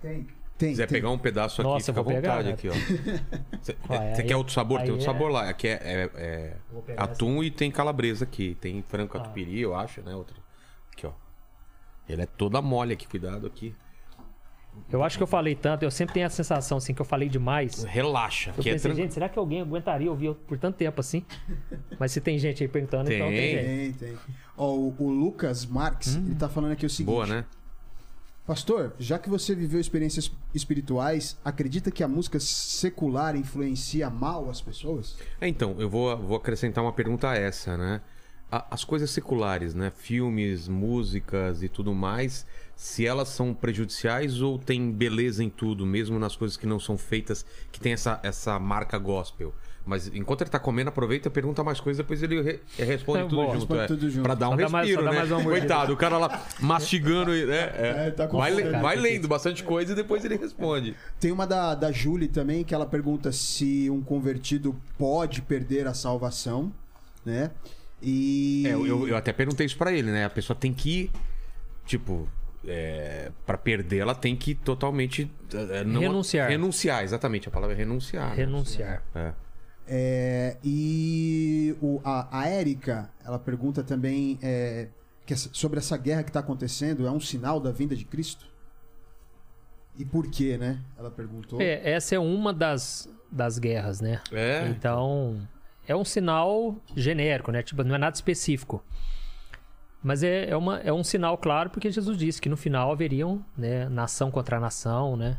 Tem. 0.00 0.26
Tem. 0.56 0.70
quiser 0.70 0.86
tem. 0.86 0.96
pegar 0.98 1.10
um 1.10 1.18
pedaço 1.18 1.60
aqui, 1.60 1.68
Nossa, 1.70 1.86
fica 1.86 2.00
à 2.00 2.02
vou 2.02 2.12
pegar, 2.14 2.42
vontade 2.42 2.48
né? 2.48 2.54
aqui, 2.54 2.68
ó. 2.68 2.72
Você 3.60 3.76
você 3.86 4.22
aí- 4.22 4.28
quer 4.28 4.36
outro 4.36 4.52
sabor? 4.52 4.80
Tem 4.82 4.90
outro 4.90 5.04
é- 5.04 5.06
sabor 5.12 5.30
lá. 5.30 5.48
Aqui 5.48 5.66
é, 5.66 5.72
é- 5.82 6.10
é 6.88 6.94
atum 6.96 7.42
e 7.42 7.50
tem 7.50 7.70
calabresa 7.70 8.24
aqui. 8.24 8.56
Tem 8.60 8.80
frango 8.82 9.10
Ah. 9.16 9.20
catupiry, 9.20 9.60
eu 9.60 9.74
acho, 9.74 10.00
né? 10.02 10.14
Outro. 10.14 10.36
Aqui, 10.92 11.06
ó. 11.06 11.12
Ele 12.08 12.22
é 12.22 12.26
toda 12.26 12.62
mole 12.62 12.92
aqui, 12.92 13.06
cuidado 13.08 13.46
aqui. 13.46 13.74
Eu 14.92 15.02
acho 15.02 15.16
que 15.16 15.22
eu 15.22 15.26
falei 15.26 15.54
tanto, 15.54 15.82
eu 15.82 15.90
sempre 15.90 16.14
tenho 16.14 16.26
a 16.26 16.30
sensação 16.30 16.78
assim 16.78 16.94
que 16.94 17.00
eu 17.02 17.04
falei 17.06 17.28
demais. 17.28 17.82
Relaxa, 17.84 18.50
Eu 18.56 18.62
que 18.62 18.68
é 18.68 18.72
pensei, 18.74 18.90
tranquilo. 18.90 18.96
gente, 19.06 19.14
será 19.14 19.28
que 19.28 19.38
alguém 19.38 19.60
aguentaria 19.60 20.10
ouvir 20.10 20.34
por 20.34 20.56
tanto 20.58 20.76
tempo 20.76 21.00
assim? 21.00 21.24
Mas 21.98 22.12
se 22.12 22.20
tem 22.20 22.38
gente 22.38 22.62
aí 22.62 22.68
perguntando, 22.68 23.12
então 23.12 23.26
tem 23.28 23.36
Tem. 23.36 23.50
jeito. 23.50 23.98
Tem, 23.98 24.08
tem. 24.10 24.18
Ó, 24.56 24.72
o, 24.74 24.94
o 24.98 25.10
Lucas 25.10 25.66
Marques, 25.66 26.14
ele 26.16 26.34
tá 26.34 26.48
falando 26.48 26.72
aqui 26.72 26.86
o 26.86 26.90
seguinte. 26.90 27.12
Boa, 27.12 27.26
né? 27.26 27.44
Pastor, 28.46 28.92
já 28.98 29.18
que 29.18 29.30
você 29.30 29.54
viveu 29.54 29.80
experiências 29.80 30.30
espirituais, 30.54 31.38
acredita 31.42 31.90
que 31.90 32.02
a 32.04 32.08
música 32.08 32.38
secular 32.38 33.34
influencia 33.36 34.10
mal 34.10 34.50
as 34.50 34.60
pessoas? 34.60 35.16
É, 35.40 35.48
então, 35.48 35.76
eu 35.78 35.88
vou, 35.88 36.14
vou 36.18 36.36
acrescentar 36.36 36.84
uma 36.84 36.92
pergunta 36.92 37.30
a 37.30 37.34
essa, 37.36 37.78
né? 37.78 38.02
A- 38.52 38.66
As 38.70 38.84
coisas 38.84 39.10
seculares, 39.10 39.74
né? 39.74 39.90
Filmes, 39.96 40.68
músicas 40.68 41.62
e 41.62 41.70
tudo 41.70 41.94
mais, 41.94 42.44
se 42.76 43.06
elas 43.06 43.28
são 43.28 43.54
prejudiciais 43.54 44.40
ou 44.42 44.58
tem 44.58 44.90
beleza 44.90 45.42
em 45.44 45.50
tudo, 45.50 45.86
mesmo 45.86 46.18
nas 46.18 46.34
coisas 46.36 46.56
que 46.56 46.66
não 46.66 46.78
são 46.80 46.98
feitas, 46.98 47.44
que 47.70 47.78
tem 47.80 47.92
essa, 47.92 48.18
essa 48.22 48.58
marca 48.58 48.98
gospel. 48.98 49.54
Mas 49.86 50.08
enquanto 50.14 50.40
ele 50.40 50.48
tá 50.48 50.58
comendo, 50.58 50.88
aproveita, 50.88 51.28
pergunta 51.28 51.62
mais 51.62 51.78
coisas, 51.78 51.98
depois 51.98 52.22
ele 52.22 52.40
re- 52.40 52.60
responde 52.78 53.18
É, 53.18 53.22
tudo 53.24 53.34
boa, 53.36 53.46
junto. 53.48 53.58
responde 53.58 53.80
é. 53.82 53.86
tudo 53.86 54.08
junto. 54.10 54.22
Pra 54.22 54.34
dar 54.34 54.48
um 54.48 54.52
Só 54.52 54.56
dá 54.56 54.68
mais- 54.70 54.86
respiro, 54.88 55.02
só 55.02 55.04
dá 55.04 55.12
né? 55.12 55.18
mais 55.18 55.30
mordida. 55.30 55.58
Coitado, 55.58 55.92
o 55.92 55.96
cara 55.98 56.16
lá 56.18 56.42
mastigando, 56.58 57.36
e, 57.36 57.44
né? 57.44 57.58
É. 57.76 58.04
É, 58.06 58.10
tá 58.10 58.26
vai, 58.26 58.50
le- 58.50 58.62
cara, 58.62 58.80
vai 58.80 58.96
lendo 58.96 59.28
bastante 59.28 59.62
coisa 59.62 59.92
e 59.92 59.94
depois 59.94 60.24
ele 60.24 60.36
responde. 60.38 60.96
Tem 61.20 61.30
uma 61.30 61.46
da, 61.46 61.74
da 61.74 61.92
Julie 61.92 62.28
também, 62.28 62.64
que 62.64 62.74
ela 62.74 62.86
pergunta 62.86 63.30
se 63.30 63.90
um 63.90 64.00
convertido 64.00 64.74
pode 64.96 65.42
perder 65.42 65.86
a 65.86 65.92
salvação, 65.92 66.72
né? 67.22 67.50
E. 68.02 68.64
É, 68.66 68.72
eu, 68.72 68.86
eu- 68.86 69.08
eu 69.08 69.16
até 69.18 69.34
perguntei 69.34 69.66
isso 69.66 69.76
pra 69.76 69.92
ele, 69.92 70.10
né? 70.10 70.24
A 70.24 70.30
pessoa 70.30 70.56
tem 70.58 70.72
que, 70.72 71.10
tipo, 71.84 72.26
é, 72.66 73.30
para 73.46 73.58
perder, 73.58 73.98
ela 73.98 74.14
tem 74.14 74.34
que 74.36 74.54
totalmente 74.54 75.30
é, 75.52 75.84
não- 75.84 76.00
Renunciar. 76.00 76.48
Renunciar, 76.48 77.02
exatamente. 77.04 77.48
A 77.48 77.50
palavra 77.50 77.74
é 77.74 77.78
renunciar. 77.78 78.30
né? 78.30 78.36
Renunciar. 78.36 79.02
É. 79.14 79.32
É, 79.86 80.56
e 80.64 81.76
o, 81.82 82.00
a, 82.04 82.40
a 82.40 82.48
Érica, 82.48 83.10
ela 83.24 83.38
pergunta 83.38 83.82
também 83.82 84.38
é, 84.42 84.88
que 85.26 85.34
essa- 85.34 85.50
sobre 85.52 85.78
essa 85.78 85.96
guerra 85.96 86.22
que 86.22 86.30
está 86.30 86.40
acontecendo, 86.40 87.06
é 87.06 87.10
um 87.10 87.20
sinal 87.20 87.60
da 87.60 87.70
vinda 87.70 87.94
de 87.94 88.04
Cristo? 88.04 88.46
E 89.96 90.04
por 90.04 90.28
quê, 90.28 90.56
né? 90.58 90.80
Ela 90.98 91.10
perguntou. 91.10 91.60
É, 91.60 91.88
essa 91.88 92.14
é 92.14 92.18
uma 92.18 92.52
das, 92.52 93.08
das 93.30 93.58
guerras, 93.58 94.00
né? 94.00 94.20
É. 94.32 94.66
Então, 94.68 95.46
é 95.86 95.94
um 95.94 96.04
sinal 96.04 96.76
genérico, 96.96 97.52
né? 97.52 97.62
Tipo, 97.62 97.84
não 97.84 97.94
é 97.94 97.98
nada 97.98 98.14
específico. 98.16 98.82
Mas 100.04 100.22
é, 100.22 100.50
é, 100.50 100.56
uma, 100.56 100.78
é 100.80 100.92
um 100.92 101.02
sinal 101.02 101.38
claro 101.38 101.70
porque 101.70 101.90
Jesus 101.90 102.18
disse 102.18 102.38
que 102.38 102.50
no 102.50 102.58
final 102.58 102.92
haveriam 102.92 103.42
né, 103.56 103.88
nação 103.88 104.30
contra 104.30 104.60
nação, 104.60 105.16
né? 105.16 105.38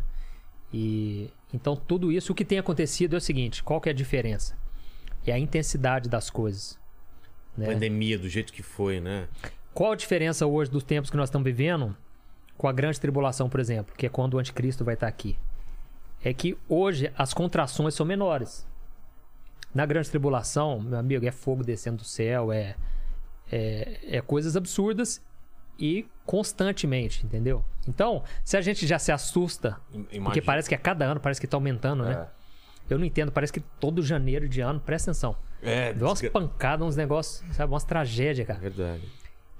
E 0.73 1.29
então 1.53 1.75
tudo 1.75 2.11
isso, 2.11 2.31
o 2.31 2.35
que 2.35 2.43
tem 2.43 2.57
acontecido 2.57 3.13
é 3.13 3.17
o 3.17 3.21
seguinte: 3.21 3.61
qual 3.61 3.79
que 3.79 3.89
é 3.89 3.91
a 3.91 3.95
diferença? 3.95 4.57
É 5.23 5.31
a 5.31 5.37
intensidade 5.37 6.09
das 6.09 6.31
coisas. 6.31 6.79
Né? 7.55 7.67
Pandemia 7.67 8.17
do 8.17 8.27
jeito 8.27 8.51
que 8.51 8.63
foi, 8.63 8.99
né? 8.99 9.27
Qual 9.71 9.91
a 9.91 9.95
diferença 9.95 10.47
hoje 10.47 10.71
dos 10.71 10.83
tempos 10.83 11.11
que 11.11 11.17
nós 11.17 11.29
estamos 11.29 11.45
vivendo 11.45 11.95
com 12.57 12.67
a 12.67 12.73
grande 12.73 12.99
tribulação, 12.99 13.47
por 13.47 13.59
exemplo, 13.59 13.93
que 13.95 14.07
é 14.07 14.09
quando 14.09 14.33
o 14.33 14.39
anticristo 14.39 14.83
vai 14.83 14.95
estar 14.95 15.07
aqui? 15.07 15.37
É 16.23 16.33
que 16.33 16.57
hoje 16.67 17.11
as 17.15 17.35
contrações 17.35 17.93
são 17.93 18.03
menores. 18.03 18.65
Na 19.73 19.85
grande 19.85 20.09
tribulação, 20.09 20.79
meu 20.79 20.97
amigo, 20.97 21.23
é 21.23 21.31
fogo 21.31 21.63
descendo 21.63 21.97
do 21.97 22.03
céu, 22.03 22.51
é, 22.51 22.75
é, 23.51 23.99
é 24.17 24.21
coisas 24.21 24.55
absurdas 24.55 25.21
e 25.77 26.05
constantemente, 26.25 27.25
entendeu? 27.25 27.63
Então, 27.87 28.23
se 28.43 28.57
a 28.57 28.61
gente 28.61 28.87
já 28.87 28.97
se 28.97 29.11
assusta, 29.11 29.77
porque 29.91 30.17
Imagina. 30.17 30.45
parece 30.45 30.69
que 30.69 30.75
a 30.75 30.77
cada 30.77 31.05
ano 31.05 31.19
parece 31.19 31.39
que 31.39 31.47
tá 31.47 31.57
aumentando, 31.57 32.03
né? 32.03 32.27
Eu 32.89 32.97
não 32.99 33.05
entendo, 33.05 33.31
parece 33.31 33.51
que 33.51 33.59
todo 33.59 34.01
janeiro 34.03 34.47
de 34.47 34.61
ano, 34.61 34.79
presta 34.79 35.11
atenção. 35.11 35.35
É, 35.61 35.91
Deu 35.93 36.07
umas 36.07 36.19
desgra- 36.21 36.39
pancadas, 36.39 36.87
uns 36.87 36.95
negócios, 36.95 37.43
sabe? 37.55 37.71
Umas 37.73 37.83
tragédias, 37.83 38.45
cara. 38.47 38.59
Verdade. 38.59 39.01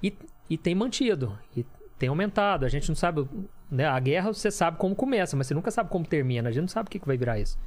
E, 0.02 0.16
e 0.50 0.58
tem 0.58 0.76
mantido, 0.76 1.38
e 1.56 1.66
tem 1.98 2.08
aumentado. 2.10 2.66
A 2.66 2.70
gente 2.70 2.88
não 2.88 2.96
sabe, 2.96 3.28
né? 3.70 3.86
A 3.86 4.00
guerra 4.00 4.32
você 4.32 4.52
sabe 4.52 4.78
como 4.78 4.96
começa, 4.96 5.36
mas 5.36 5.48
você 5.48 5.54
nunca 5.56 5.72
sabe 5.72 5.90
como 5.90 6.06
termina. 6.06 6.50
A 6.50 6.52
gente 6.52 6.62
não 6.62 6.68
sabe 6.68 6.88
o 6.88 6.92
que, 6.92 7.00
que 7.00 7.08
vai 7.08 7.18
virar 7.18 7.40
isso. 7.40 7.58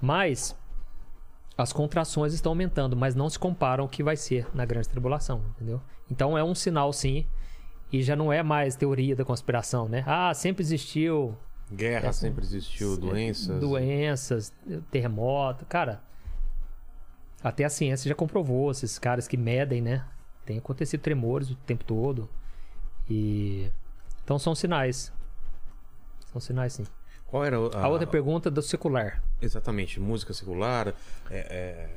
Mas 0.00 0.56
as 1.60 1.72
contrações 1.72 2.32
estão 2.32 2.52
aumentando, 2.52 2.96
mas 2.96 3.14
não 3.14 3.28
se 3.28 3.38
comparam 3.38 3.84
ao 3.84 3.88
que 3.88 4.02
vai 4.02 4.16
ser 4.16 4.46
na 4.54 4.64
grande 4.64 4.88
tribulação, 4.88 5.42
entendeu? 5.56 5.80
Então 6.10 6.36
é 6.36 6.42
um 6.44 6.54
sinal, 6.54 6.92
sim. 6.92 7.26
E 7.92 8.02
já 8.02 8.14
não 8.14 8.32
é 8.32 8.42
mais 8.42 8.76
teoria 8.76 9.16
da 9.16 9.24
conspiração, 9.24 9.88
né? 9.88 10.04
Ah, 10.06 10.32
sempre 10.34 10.62
existiu 10.62 11.36
Guerra 11.72 12.08
Essa- 12.08 12.20
sempre 12.20 12.44
existiu, 12.44 12.96
doenças. 12.96 13.60
doenças, 13.60 14.52
terremoto. 14.90 15.64
Cara, 15.66 16.02
até 17.42 17.64
a 17.64 17.70
ciência 17.70 18.08
já 18.08 18.14
comprovou, 18.14 18.70
esses 18.72 18.98
caras 18.98 19.28
que 19.28 19.36
medem, 19.36 19.80
né? 19.80 20.04
Tem 20.44 20.58
acontecido 20.58 21.00
tremores 21.00 21.50
o 21.50 21.54
tempo 21.56 21.84
todo. 21.84 22.28
E. 23.08 23.70
Então 24.24 24.38
são 24.38 24.54
sinais. 24.54 25.12
São 26.32 26.40
sinais, 26.40 26.72
sim. 26.74 26.84
Qual 27.30 27.44
era 27.44 27.56
A 27.56 27.88
outra 27.88 28.06
pergunta 28.06 28.50
do 28.50 28.60
secular. 28.60 29.22
Exatamente, 29.40 30.00
música 30.00 30.32
secular, 30.34 30.88
é, 31.30 31.38
é, 31.38 31.88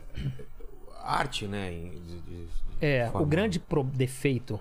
arte, 1.02 1.48
né? 1.48 1.72
de- 1.72 2.22
de- 2.22 2.48
É, 2.80 3.08
o 3.10 3.12
forma- 3.12 3.28
grande 3.28 3.60
pro- 3.60 3.84
defeito, 3.84 4.60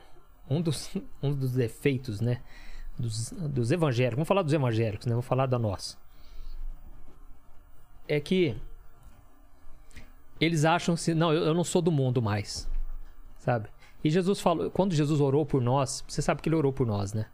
um 0.49 0.61
dos, 0.63 0.91
um 1.23 1.33
dos 1.33 1.53
defeitos, 1.53 2.21
né? 2.21 2.41
Dos, 2.99 3.31
dos 3.33 3.71
evangélicos, 3.71 4.17
vamos 4.17 4.29
falar 4.29 4.43
dos 4.43 4.53
evangélicos, 4.53 5.07
né? 5.07 5.13
Vamos 5.13 5.27
falar 5.27 5.47
da 5.47 5.59
nossa. 5.59 5.97
É 8.09 8.19
que 8.21 8.57
eles 10.41 10.65
acham 10.65 10.95
assim, 10.95 11.15
não, 11.15 11.33
eu, 11.33 11.43
eu 11.45 11.55
não 11.55 11.65
sou 11.65 11.81
do 11.81 11.93
mundo 11.93 12.21
mais, 12.21 12.69
sabe? 13.39 13.69
E 14.03 14.11
Jesus 14.11 14.41
falou, 14.41 14.71
quando 14.71 14.95
Jesus 14.95 15.21
orou 15.21 15.47
por 15.47 15.63
nós, 15.63 16.05
você 16.09 16.21
sabe 16.21 16.43
que 16.43 16.49
ele 16.49 16.57
orou 16.57 16.73
por 16.73 16.87
nós, 16.87 17.13
né? 17.13 17.27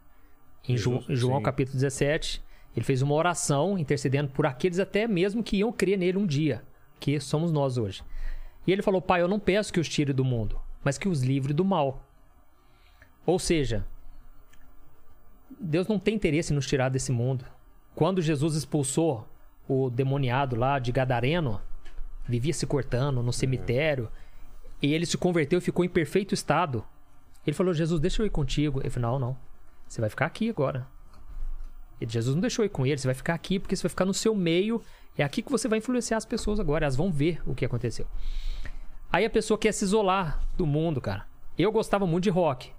Em 0.67 0.77
João 0.77 1.01
sim. 1.37 1.43
capítulo 1.43 1.75
17, 1.75 2.43
ele 2.79 2.85
fez 2.85 3.01
uma 3.01 3.13
oração 3.13 3.77
intercedendo 3.77 4.31
por 4.31 4.45
aqueles 4.45 4.79
até 4.79 5.05
mesmo 5.05 5.43
que 5.43 5.57
iam 5.57 5.71
crer 5.71 5.97
nele 5.97 6.17
um 6.17 6.25
dia, 6.25 6.63
que 6.99 7.19
somos 7.19 7.51
nós 7.51 7.77
hoje. 7.77 8.01
E 8.65 8.71
ele 8.71 8.81
falou: 8.81 9.01
Pai, 9.01 9.21
eu 9.21 9.27
não 9.27 9.39
peço 9.39 9.73
que 9.73 9.79
os 9.79 9.89
tire 9.89 10.13
do 10.13 10.23
mundo, 10.23 10.59
mas 10.81 10.97
que 10.97 11.09
os 11.09 11.21
livre 11.21 11.53
do 11.53 11.65
mal. 11.65 12.01
Ou 13.25 13.37
seja, 13.37 13.85
Deus 15.59 15.87
não 15.87 15.99
tem 15.99 16.15
interesse 16.15 16.53
em 16.53 16.55
nos 16.55 16.65
tirar 16.65 16.89
desse 16.89 17.11
mundo. 17.11 17.45
Quando 17.93 18.21
Jesus 18.21 18.55
expulsou 18.55 19.27
o 19.67 19.89
demoniado 19.89 20.55
lá 20.55 20.79
de 20.79 20.91
Gadareno, 20.91 21.59
vivia 22.25 22.53
se 22.53 22.65
cortando 22.65 23.21
no 23.21 23.33
cemitério, 23.33 24.09
e 24.81 24.93
ele 24.93 25.05
se 25.05 25.17
converteu 25.17 25.59
e 25.59 25.61
ficou 25.61 25.83
em 25.83 25.89
perfeito 25.89 26.33
estado. 26.33 26.85
Ele 27.45 27.55
falou: 27.55 27.73
Jesus, 27.73 27.99
deixa 27.99 28.21
eu 28.21 28.25
ir 28.25 28.29
contigo. 28.29 28.79
Ele 28.79 28.89
falou: 28.89 29.19
Não, 29.19 29.27
não. 29.27 29.37
Você 29.85 29.99
vai 29.99 30.09
ficar 30.09 30.27
aqui 30.27 30.49
agora. 30.49 30.87
E 31.99 32.07
Jesus 32.07 32.35
não 32.35 32.41
deixou 32.41 32.63
ir 32.63 32.69
com 32.69 32.85
ele, 32.85 32.97
você 32.97 33.07
vai 33.07 33.15
ficar 33.15 33.33
aqui 33.33 33.59
porque 33.59 33.75
você 33.75 33.83
vai 33.83 33.89
ficar 33.89 34.05
no 34.05 34.13
seu 34.13 34.33
meio. 34.33 34.81
É 35.17 35.23
aqui 35.23 35.41
que 35.41 35.51
você 35.51 35.67
vai 35.67 35.79
influenciar 35.79 36.17
as 36.17 36.25
pessoas 36.25 36.59
agora. 36.59 36.85
Elas 36.85 36.95
vão 36.95 37.11
ver 37.11 37.41
o 37.45 37.53
que 37.53 37.65
aconteceu. 37.65 38.07
Aí 39.11 39.25
a 39.25 39.29
pessoa 39.29 39.57
quer 39.57 39.73
se 39.73 39.83
isolar 39.83 40.39
do 40.55 40.65
mundo, 40.65 41.01
cara. 41.01 41.25
Eu 41.57 41.71
gostava 41.71 42.07
muito 42.07 42.23
de 42.23 42.29
rock. 42.29 42.71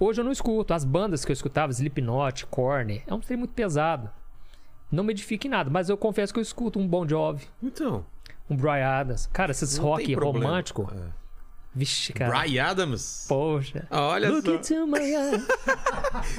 Hoje 0.00 0.20
eu 0.20 0.24
não 0.24 0.32
escuto. 0.32 0.72
As 0.72 0.84
bandas 0.84 1.24
que 1.24 1.30
eu 1.30 1.34
escutava, 1.34 1.72
Slipknot, 1.72 2.46
Korn, 2.46 3.02
é 3.06 3.12
um 3.12 3.20
trem 3.20 3.38
muito 3.38 3.52
pesado. 3.52 4.10
Não 4.90 5.02
me 5.02 5.12
edifica 5.12 5.46
em 5.46 5.50
nada, 5.50 5.68
mas 5.68 5.88
eu 5.88 5.96
confesso 5.96 6.32
que 6.32 6.38
eu 6.38 6.42
escuto 6.42 6.78
um 6.78 6.86
Bon 6.86 7.06
Jovi, 7.06 7.44
Então, 7.62 8.06
um 8.48 8.56
Brian 8.56 8.86
Adams. 8.86 9.26
Cara, 9.26 9.50
esses 9.50 9.76
não 9.76 9.84
rock 9.84 10.14
romântico. 10.14 10.88
É. 10.94 11.25
Vixe, 11.78 12.10
cara. 12.14 12.30
Brian 12.40 12.64
Adams. 12.64 13.26
Poxa. 13.28 13.86
Olha 13.90 14.30
Look 14.30 14.46
só. 14.46 14.54
into 14.54 14.86
my 14.86 14.98
eyes. 15.14 15.46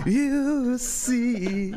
You 0.05 0.77
see. 0.79 1.73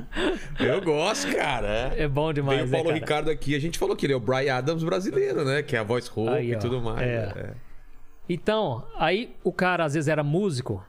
Eu 0.59 0.81
gosto, 0.81 1.31
cara. 1.37 1.93
É. 1.95 2.09
Bom 2.09 2.33
demais, 2.33 2.59
Veio 2.59 2.69
o 2.69 2.71
né, 2.71 2.79
Paulo? 2.83 2.93
Ricardo 2.95 3.31
aqui, 3.31 3.55
a 3.55 3.59
gente 3.59 3.79
falou 3.79 3.95
que 3.95 4.07
ele 4.07 4.15
é 4.15 4.17
o 4.17 4.21
Brian 4.21 4.55
Adams 4.57 4.83
brasileiro, 4.83 5.45
né? 5.45 5.63
Que 5.63 5.77
é 5.77 5.79
a 5.79 5.83
voz 5.83 6.07
rouca 6.07 6.41
e 6.41 6.55
ó. 6.55 6.59
tudo 6.59 6.81
mais. 6.81 7.01
É. 7.03 7.33
é. 7.37 7.55
Então, 8.29 8.87
aí 8.97 9.37
o 9.45 9.53
cara 9.53 9.85
às 9.85 9.93
vezes 9.95 10.09
era 10.09 10.23
músico. 10.23 10.83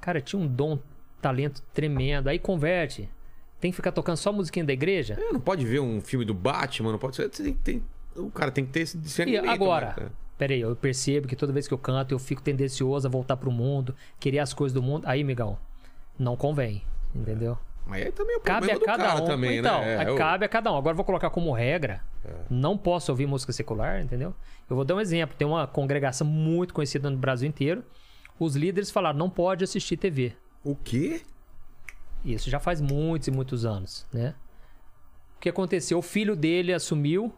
Cara, 0.00 0.20
tinha 0.20 0.40
um 0.40 0.46
dom, 0.48 0.78
talento 1.22 1.62
tremendo. 1.72 2.28
Aí 2.28 2.38
converte. 2.38 3.08
Tem 3.60 3.70
que 3.70 3.76
ficar 3.76 3.92
tocando 3.92 4.16
só 4.16 4.32
musiquinha 4.32 4.64
da 4.64 4.72
igreja. 4.72 5.16
É, 5.20 5.32
Não 5.32 5.40
pode 5.40 5.64
ver 5.64 5.80
um 5.80 6.00
filme 6.00 6.24
do 6.24 6.32
Batman, 6.34 6.92
não 6.92 6.98
pode 6.98 7.16
ser. 7.16 7.28
tem- 7.28 7.54
tem- 7.54 7.82
o 8.16 8.30
cara 8.30 8.50
tem 8.50 8.64
que 8.64 8.70
ter 8.72 8.80
esse 8.80 8.96
E 8.96 9.00
discernimento. 9.00 9.48
agora, 9.50 9.94
né? 9.98 10.08
Peraí, 10.38 10.60
eu 10.60 10.74
percebo 10.76 11.26
que 11.26 11.36
toda 11.36 11.52
vez 11.52 11.66
que 11.68 11.74
eu 11.74 11.78
canto 11.78 12.14
eu 12.14 12.18
fico 12.18 12.40
tendencioso 12.40 13.06
a 13.06 13.10
voltar 13.10 13.36
pro 13.36 13.50
mundo, 13.50 13.94
querer 14.18 14.38
as 14.38 14.54
coisas 14.54 14.72
do 14.72 14.82
mundo. 14.82 15.04
Aí, 15.06 15.22
migão, 15.24 15.58
não 16.18 16.36
convém, 16.36 16.82
entendeu? 17.14 17.58
Mas 17.84 18.04
aí 18.04 18.12
também 18.12 18.36
é 18.36 18.38
o 18.38 18.40
Cabe 18.42 18.70
a 18.70 18.78
cada 18.78 19.22
um. 19.22 19.24
também, 19.26 19.58
então, 19.58 19.80
né? 19.80 20.02
É, 20.02 20.14
cabe 20.14 20.44
a 20.44 20.48
cada 20.48 20.70
um. 20.70 20.76
Agora 20.76 20.92
eu 20.92 20.96
vou 20.96 21.04
colocar 21.04 21.30
como 21.30 21.52
regra. 21.52 22.02
Não 22.50 22.76
posso 22.76 23.10
ouvir 23.10 23.26
música 23.26 23.50
secular, 23.52 24.02
entendeu? 24.02 24.34
Eu 24.68 24.76
vou 24.76 24.84
dar 24.84 24.94
um 24.94 25.00
exemplo. 25.00 25.34
Tem 25.36 25.48
uma 25.48 25.66
congregação 25.66 26.26
muito 26.26 26.74
conhecida 26.74 27.08
no 27.08 27.16
Brasil 27.16 27.48
inteiro. 27.48 27.82
Os 28.38 28.54
líderes 28.54 28.90
falaram, 28.90 29.18
não 29.18 29.30
pode 29.30 29.64
assistir 29.64 29.96
TV. 29.96 30.34
O 30.62 30.76
quê? 30.76 31.22
Isso 32.22 32.50
já 32.50 32.60
faz 32.60 32.80
muitos 32.80 33.28
e 33.28 33.30
muitos 33.30 33.64
anos, 33.64 34.06
né? 34.12 34.34
O 35.36 35.40
que 35.40 35.48
aconteceu? 35.48 35.98
O 35.98 36.02
filho 36.02 36.36
dele 36.36 36.74
assumiu, 36.74 37.32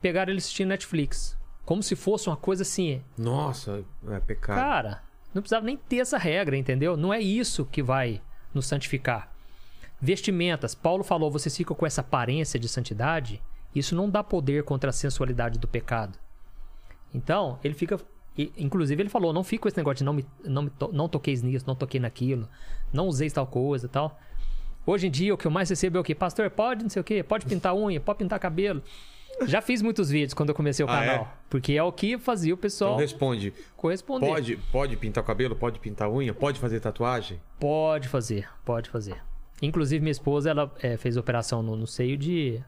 pegaram 0.00 0.30
ele 0.30 0.38
assistindo 0.38 0.68
Netflix. 0.68 1.38
Como 1.64 1.82
se 1.82 1.94
fosse 1.94 2.28
uma 2.28 2.36
coisa 2.36 2.62
assim. 2.62 3.02
Nossa, 3.16 3.84
é 4.10 4.20
pecado. 4.20 4.56
Cara, 4.56 5.02
não 5.32 5.40
precisava 5.42 5.64
nem 5.64 5.76
ter 5.76 5.98
essa 5.98 6.18
regra, 6.18 6.56
entendeu? 6.56 6.96
Não 6.96 7.12
é 7.12 7.20
isso 7.20 7.64
que 7.64 7.82
vai 7.82 8.20
nos 8.52 8.66
santificar. 8.66 9.32
Vestimentas. 10.00 10.74
Paulo 10.74 11.04
falou, 11.04 11.30
vocês 11.30 11.56
ficam 11.56 11.76
com 11.76 11.86
essa 11.86 12.00
aparência 12.00 12.58
de 12.58 12.68
santidade. 12.68 13.40
Isso 13.74 13.94
não 13.94 14.10
dá 14.10 14.22
poder 14.24 14.64
contra 14.64 14.90
a 14.90 14.92
sensualidade 14.92 15.58
do 15.58 15.68
pecado. 15.68 16.18
Então, 17.14 17.58
ele 17.62 17.74
fica. 17.74 17.98
Inclusive, 18.56 19.02
ele 19.02 19.08
falou: 19.10 19.32
não 19.32 19.44
fica 19.44 19.62
com 19.62 19.68
esse 19.68 19.76
negócio 19.76 19.98
de 19.98 20.04
não, 20.04 20.12
me, 20.14 20.26
não, 20.44 20.62
me 20.62 20.70
to- 20.70 20.90
não 20.92 21.08
toqueis 21.08 21.42
nisso, 21.42 21.64
não 21.66 21.74
toquei 21.76 22.00
naquilo, 22.00 22.48
não 22.92 23.06
useis 23.06 23.32
tal 23.32 23.46
coisa 23.46 23.88
tal. 23.88 24.18
Hoje 24.86 25.06
em 25.06 25.10
dia, 25.10 25.32
o 25.32 25.36
que 25.38 25.46
eu 25.46 25.50
mais 25.50 25.68
recebo 25.70 25.98
é 25.98 26.00
o 26.00 26.04
quê? 26.04 26.14
Pastor, 26.14 26.50
pode 26.50 26.82
não 26.82 26.90
sei 26.90 27.00
o 27.00 27.04
quê, 27.04 27.22
pode 27.22 27.46
pintar 27.46 27.74
unha, 27.74 28.00
pode 28.00 28.18
pintar 28.18 28.38
cabelo. 28.40 28.82
Já 29.46 29.60
fiz 29.60 29.82
muitos 29.82 30.10
vídeos 30.10 30.34
quando 30.34 30.50
eu 30.50 30.54
comecei 30.54 30.84
o 30.84 30.88
Ah, 30.88 30.98
canal. 30.98 31.14
é? 31.16 31.26
Porque 31.50 31.72
é 31.72 31.82
o 31.82 31.90
que 31.92 32.16
fazia 32.18 32.54
o 32.54 32.56
pessoal 32.56 32.92
Então 32.92 33.00
responde. 33.00 33.52
corresponder. 33.76 34.26
Pode, 34.28 34.56
pode 34.70 34.96
pintar 34.96 35.22
o 35.22 35.26
cabelo? 35.26 35.56
Pode 35.56 35.78
pintar 35.80 36.08
a 36.08 36.10
unha? 36.10 36.32
Pode 36.32 36.58
fazer 36.60 36.80
tatuagem? 36.80 37.40
Pode 37.58 38.08
fazer, 38.08 38.48
pode 38.64 38.88
fazer. 38.90 39.16
Inclusive, 39.60 40.00
minha 40.00 40.12
esposa, 40.12 40.50
ela 40.50 40.72
é, 40.80 40.96
fez 40.96 41.16
operação 41.16 41.62
no, 41.62 41.76
no 41.76 41.86
seio 41.86 42.16
de. 42.16 42.60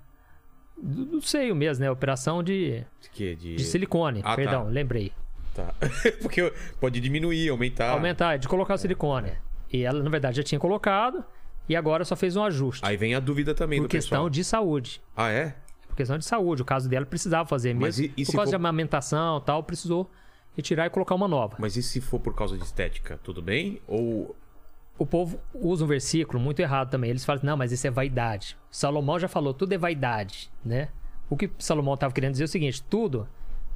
Do, 0.76 1.05
do 1.05 1.23
seio 1.23 1.55
mesmo, 1.55 1.84
né? 1.84 1.91
Operação 1.91 2.43
de, 2.43 2.84
De 3.01 3.10
quê? 3.12 3.36
De, 3.36 3.57
de 3.57 3.65
silicone. 3.65 4.20
Ah, 4.25 4.31
tá. 4.31 4.36
Perdão, 4.36 4.68
lembrei. 4.68 5.12
Tá. 5.55 5.73
Porque 6.20 6.52
pode 6.81 7.01
diminuir, 7.01 7.49
aumentar. 7.49 7.91
Aumentar, 7.91 8.36
de 8.39 8.49
colocar 8.49 8.75
o 8.75 8.78
silicone. 8.78 9.33
E 9.73 9.83
ela, 9.84 10.02
na 10.02 10.10
verdade, 10.10 10.36
já 10.39 10.43
tinha 10.43 10.59
colocado 10.59 11.25
e 11.68 11.76
agora 11.76 12.05
só 12.05 12.17
fez 12.17 12.34
um 12.36 12.43
ajuste. 12.44 12.84
Aí 12.84 12.97
vem 12.97 13.15
a 13.15 13.20
dúvida 13.20 13.55
também 13.55 13.78
por 13.81 13.86
do 13.86 13.91
questão 13.91 14.18
pessoal. 14.18 14.31
de 14.31 14.44
saúde. 14.44 15.02
Ah, 15.17 15.31
é? 15.31 15.55
Por 15.94 15.98
questão 15.98 16.18
de 16.18 16.24
saúde. 16.24 16.60
O 16.62 16.64
caso 16.64 16.89
dela 16.89 17.06
precisava 17.06 17.48
fazer 17.48 17.73
Mas 17.73 17.98
mesmo. 17.98 18.12
e- 18.16 18.23
e 18.23 18.26
por 18.26 18.32
causa 18.32 18.47
for- 18.47 18.50
de 18.50 18.56
amamentação 18.56 19.39
e 19.39 19.40
tal, 19.42 19.62
precisou 19.62 20.10
retirar 20.56 20.86
e 20.86 20.90
colocar 20.90 21.14
uma 21.14 21.28
nova. 21.28 21.56
Mas 21.60 21.76
e 21.76 21.82
se 21.82 22.00
for 22.00 22.18
por 22.18 22.34
causa 22.34 22.58
de 22.58 22.64
estética? 22.64 23.18
Tudo 23.23 23.40
bem? 23.40 23.81
Ou. 23.86 24.34
o 24.97 25.05
povo 25.05 25.40
usa 25.52 25.84
um 25.84 25.89
versículo 25.89 26.39
muito 26.39 26.60
errado 26.60 26.89
também. 26.90 27.10
Eles 27.10 27.24
falam, 27.24 27.42
não, 27.44 27.56
mas 27.56 27.73
isso 27.73 27.84
é 27.86 27.90
vaidade. 27.90 28.56
Salomão 28.70 29.18
já 29.18 29.26
falou, 29.26 29.52
tudo 29.52 29.73
é 29.73 29.78
vaidade, 29.78 30.48
né? 30.64 30.89
O 31.28 31.36
que 31.36 31.50
Salomão 31.58 31.94
estava 31.94 32.12
querendo 32.14 32.31
dizer 32.32 32.44
é 32.44 32.47
o 32.47 32.48
seguinte: 32.48 32.81
tudo 32.82 33.26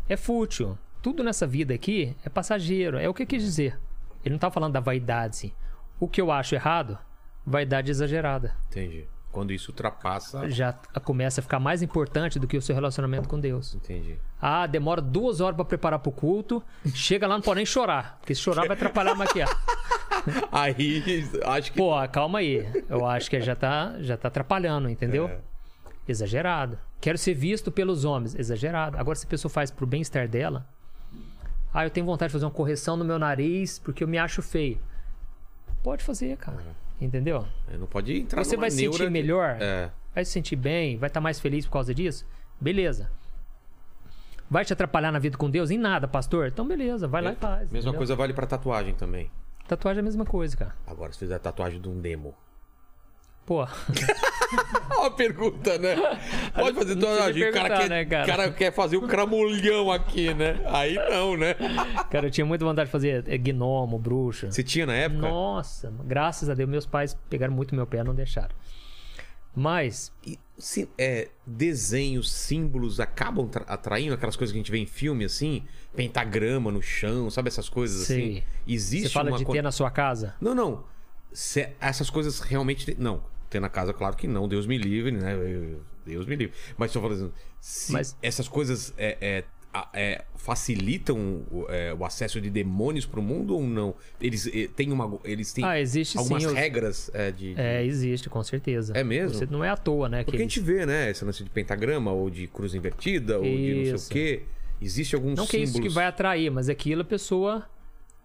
é 0.09 0.17
fútil. 0.17 0.79
Tudo 1.03 1.23
nessa 1.25 1.45
vida 1.47 1.73
aqui 1.75 2.17
é 2.25 2.29
passageiro. 2.29 2.99
É 2.99 3.09
o 3.09 3.15
que 3.15 3.25
quis 3.27 3.43
dizer. 3.43 3.79
Ele 4.25 4.31
não 4.31 4.37
estava 4.37 4.53
falando 4.55 4.73
da 4.75 4.81
vaidade. 4.81 5.53
O 6.01 6.07
que 6.09 6.21
eu 6.21 6.31
acho 6.31 6.55
errado, 6.55 6.99
vaidade 7.47 7.91
exagerada. 7.91 8.55
Entendi. 8.69 9.05
Quando 9.31 9.53
isso 9.53 9.71
ultrapassa. 9.71 10.49
Já 10.49 10.73
começa 11.05 11.41
a 11.41 11.43
ficar 11.43 11.61
mais 11.61 11.83
importante 11.83 12.39
do 12.39 12.47
que 12.47 12.57
o 12.57 12.63
seu 12.63 12.75
relacionamento 12.75 13.29
com 13.29 13.39
Deus. 13.39 13.75
Entendi. 13.75 14.19
Ah, 14.41 14.67
demora 14.67 15.03
duas 15.03 15.41
horas 15.41 15.55
para 15.55 15.65
preparar 15.65 15.99
pro 15.99 16.11
culto. 16.11 16.63
Chega 16.95 17.27
lá, 17.27 17.35
não 17.35 17.43
pode 17.43 17.57
nem 17.57 17.67
chorar. 17.67 18.17
Porque 18.21 18.35
se 18.35 18.41
chorar 18.41 18.67
vai 18.67 18.77
atrapalhar 18.77 19.13
a 19.13 19.15
maquiagem. 19.15 19.55
Aí, 20.51 21.25
acho 21.45 21.73
que. 21.73 21.79
Pô, 21.79 21.93
calma 22.09 22.41
aí. 22.41 22.67
Eu 22.89 23.07
acho 23.07 23.31
que 23.31 23.41
já 23.41 23.55
tá, 23.55 23.95
já 24.01 24.17
tá 24.17 24.29
atrapalhando, 24.29 24.89
entendeu? 24.89 25.29
É. 25.29 25.39
Exagerado. 26.07 26.79
Quero 27.01 27.17
ser 27.17 27.35
visto 27.35 27.71
pelos 27.71 28.05
homens. 28.05 28.35
Exagerado. 28.35 28.99
Agora, 28.99 29.17
se 29.17 29.27
a 29.27 29.29
pessoa 29.29 29.51
faz 29.51 29.71
pro 29.71 29.87
bem-estar 29.87 30.27
dela. 30.29 30.67
Ah, 31.73 31.85
eu 31.85 31.91
tenho 31.91 32.05
vontade 32.05 32.31
de 32.31 32.33
fazer 32.33 32.45
uma 32.45 32.51
correção 32.51 32.97
no 32.97 33.05
meu 33.05 33.19
nariz 33.19 33.79
porque 33.79 34.03
eu 34.03 34.09
me 34.09 34.19
acho 34.19 34.43
feio. 34.43 34.81
Pode 35.83 36.03
fazer, 36.03 36.37
cara. 36.37 36.59
Entendeu? 37.01 37.47
Não 37.79 37.87
pode 37.87 38.19
entrar 38.19 38.45
Você 38.45 38.57
vai 38.57 38.71
se 38.71 38.79
sentir 38.79 39.05
de- 39.05 39.11
melhor, 39.11 39.57
É. 39.61 39.91
vai 40.15 40.25
se 40.25 40.33
sentir 40.33 40.57
bem, 40.57 40.97
vai 40.97 41.09
estar 41.09 41.21
mais 41.21 41.39
feliz 41.39 41.65
por 41.65 41.73
causa 41.73 41.95
disso. 41.95 42.27
Beleza. 42.61 43.11
Vai 44.51 44.65
te 44.65 44.73
atrapalhar 44.73 45.13
na 45.13 45.19
vida 45.19 45.37
com 45.37 45.49
Deus? 45.51 45.71
Em 45.71 45.79
nada, 45.79 46.09
pastor. 46.09 46.49
Então, 46.49 46.67
beleza, 46.67 47.07
vai 47.07 47.23
lá 47.23 47.33
e 47.33 47.37
faz. 47.37 47.61
Mesma 47.71 47.79
entendeu? 47.79 47.95
coisa 47.95 48.17
vale 48.17 48.33
pra 48.33 48.47
tatuagem 48.47 48.95
também. 48.95 49.31
Tatuagem 49.69 49.99
é 49.99 50.01
a 50.01 50.05
mesma 50.05 50.25
coisa, 50.25 50.57
cara. 50.57 50.75
Agora, 50.87 51.13
se 51.13 51.19
fizer 51.19 51.39
tatuagem 51.39 51.81
de 51.81 51.89
um 51.89 52.01
demo. 52.01 52.35
Pô, 53.49 53.65
Ó 54.99 55.07
a 55.07 55.11
pergunta, 55.11 55.79
né? 55.79 55.97
Pode 56.55 56.77
fazer 56.77 56.95
precisa 56.97 57.17
tatuagem. 57.17 57.49
O 57.49 57.53
cara, 57.55 57.79
quer, 57.79 57.89
né, 57.89 58.05
cara? 58.05 58.27
cara 58.27 58.53
quer 58.53 58.73
fazer 58.75 58.99
o 58.99 59.09
cramulhão 59.09 59.91
aqui, 59.91 60.35
né? 60.35 60.61
Aí 60.67 60.97
não, 61.09 61.35
né? 61.35 61.55
cara, 62.11 62.27
eu 62.27 62.31
tinha 62.31 62.45
muita 62.45 62.63
vontade 62.67 62.89
de 62.89 62.93
fazer 62.93 63.25
é, 63.27 63.39
gnomo, 63.39 63.99
bruxa. 63.99 64.51
Você 64.53 64.63
tinha 64.63 64.85
na 64.85 64.93
época? 64.93 65.23
Nossa, 65.23 65.91
graças 66.05 66.51
a 66.51 66.55
Deus, 66.55 66.69
meus 66.69 66.85
pais 66.85 67.17
pegaram 67.31 67.55
muito 67.55 67.75
meu 67.75 67.87
pé, 67.87 68.05
não 68.05 68.15
deixaram. 68.15 68.55
Mas, 69.57 70.13
E, 70.27 70.39
se- 70.59 70.89
é, 70.99 71.29
desenhos, 71.47 72.31
símbolos 72.31 73.01
acabam 73.01 73.49
tra- 73.49 73.65
atraindo 73.67 74.13
aquelas 74.15 74.37
coisas 74.37 74.53
que 74.53 74.59
a 74.59 74.61
gente 74.61 74.71
vê 74.71 74.79
em 74.79 74.87
filme, 74.87 75.25
assim? 75.25 75.65
Pentagrama 75.97 76.71
no 76.71 76.83
chão, 76.83 77.31
sabe 77.31 77.49
essas 77.49 77.69
coisas 77.69 78.07
Sei. 78.07 78.21
assim? 78.21 78.43
Existe 78.67 79.09
você 79.09 79.15
fala 79.15 79.31
uma 79.31 79.39
de 79.39 79.45
ter 79.47 79.63
na 79.63 79.73
sua 79.73 79.91
casa? 79.91 80.35
Não, 80.39 80.55
não. 80.55 80.85
Se- 81.33 81.71
essas 81.81 82.09
coisas 82.11 82.41
realmente. 82.41 82.95
Não, 82.99 83.23
ter 83.49 83.61
na 83.61 83.69
casa, 83.69 83.93
claro 83.93 84.17
que 84.17 84.27
não. 84.27 84.47
Deus 84.49 84.67
me 84.67 84.77
livre, 84.79 85.13
né? 85.13 85.35
Eu- 85.35 85.81
Deus 86.07 86.27
me 86.27 86.37
livre. 86.37 86.55
Mas 86.77 86.89
estou 86.91 87.03
falando. 87.03 87.33
Se 87.61 87.93
Mas- 87.93 88.17
essas 88.23 88.49
coisas 88.49 88.95
é, 88.97 89.17
é, 89.21 89.45
a- 89.75 89.89
é, 89.93 90.25
facilitam 90.37 91.43
o, 91.51 91.67
é, 91.69 91.93
o 91.93 92.05
acesso 92.05 92.41
de 92.41 92.49
demônios 92.51 93.05
pro 93.05 93.21
mundo 93.21 93.55
ou 93.55 93.63
não? 93.63 93.95
Eles 94.21 94.47
é, 94.47 94.69
têm 94.69 94.91
uma. 94.93 95.19
Eles 95.25 95.53
têm 95.53 95.65
Ah, 95.65 95.79
existe 95.81 96.17
algumas 96.17 96.43
sim. 96.43 96.55
regras 96.55 97.11
é, 97.13 97.31
de. 97.31 97.55
de- 97.55 97.61
É, 97.61 97.85
existe, 97.85 98.29
com 98.31 98.43
certeza. 98.43 98.93
É 98.97 99.05
mesmo? 99.05 99.37
Você 99.39 99.47
não 99.47 99.63
é 99.63 99.69
à 99.71 99.77
toa, 99.77 100.09
né? 100.09 100.19
que 100.21 100.25
Porque 100.27 100.37
a 100.39 100.41
eles- 100.41 100.53
gente 100.53 100.65
vê, 100.65 100.87
né? 100.87 101.11
Esse 101.11 101.25
lance 101.25 101.45
de 101.45 101.51
pentagrama 101.51 102.11
ou 102.13 102.31
de 102.31 102.47
cruz 102.47 102.75
invertida 102.75 103.37
ou 103.39 103.45
de 103.45 103.51
não 103.51 103.85
sei 103.85 103.95
Isso. 103.95 104.07
o 104.07 104.11
quê. 104.13 104.43
Existe 104.81 105.15
alguns 105.15 105.37
Não 105.37 105.47
que 105.47 105.57
é 105.57 105.61
símbolos. 105.67 105.75
isso 105.75 105.89
que 105.89 105.95
vai 105.95 106.07
atrair, 106.07 106.51
mas 106.51 106.69
aquilo 106.69 107.03
a 107.03 107.05
pessoa. 107.05 107.69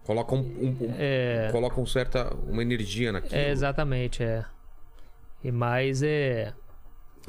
Colocam 0.04 0.38
um, 0.38 0.68
um- 0.68 0.94
É, 0.98 1.48
colocam 1.50 1.84
certa 1.86 2.32
uma 2.46 2.62
energia 2.62 3.10
naquilo. 3.10 3.34
é 3.34 3.50
exatamente, 3.50 4.22
é. 4.22 4.44
E 5.44 5.52
mais 5.52 6.02
é. 6.02 6.52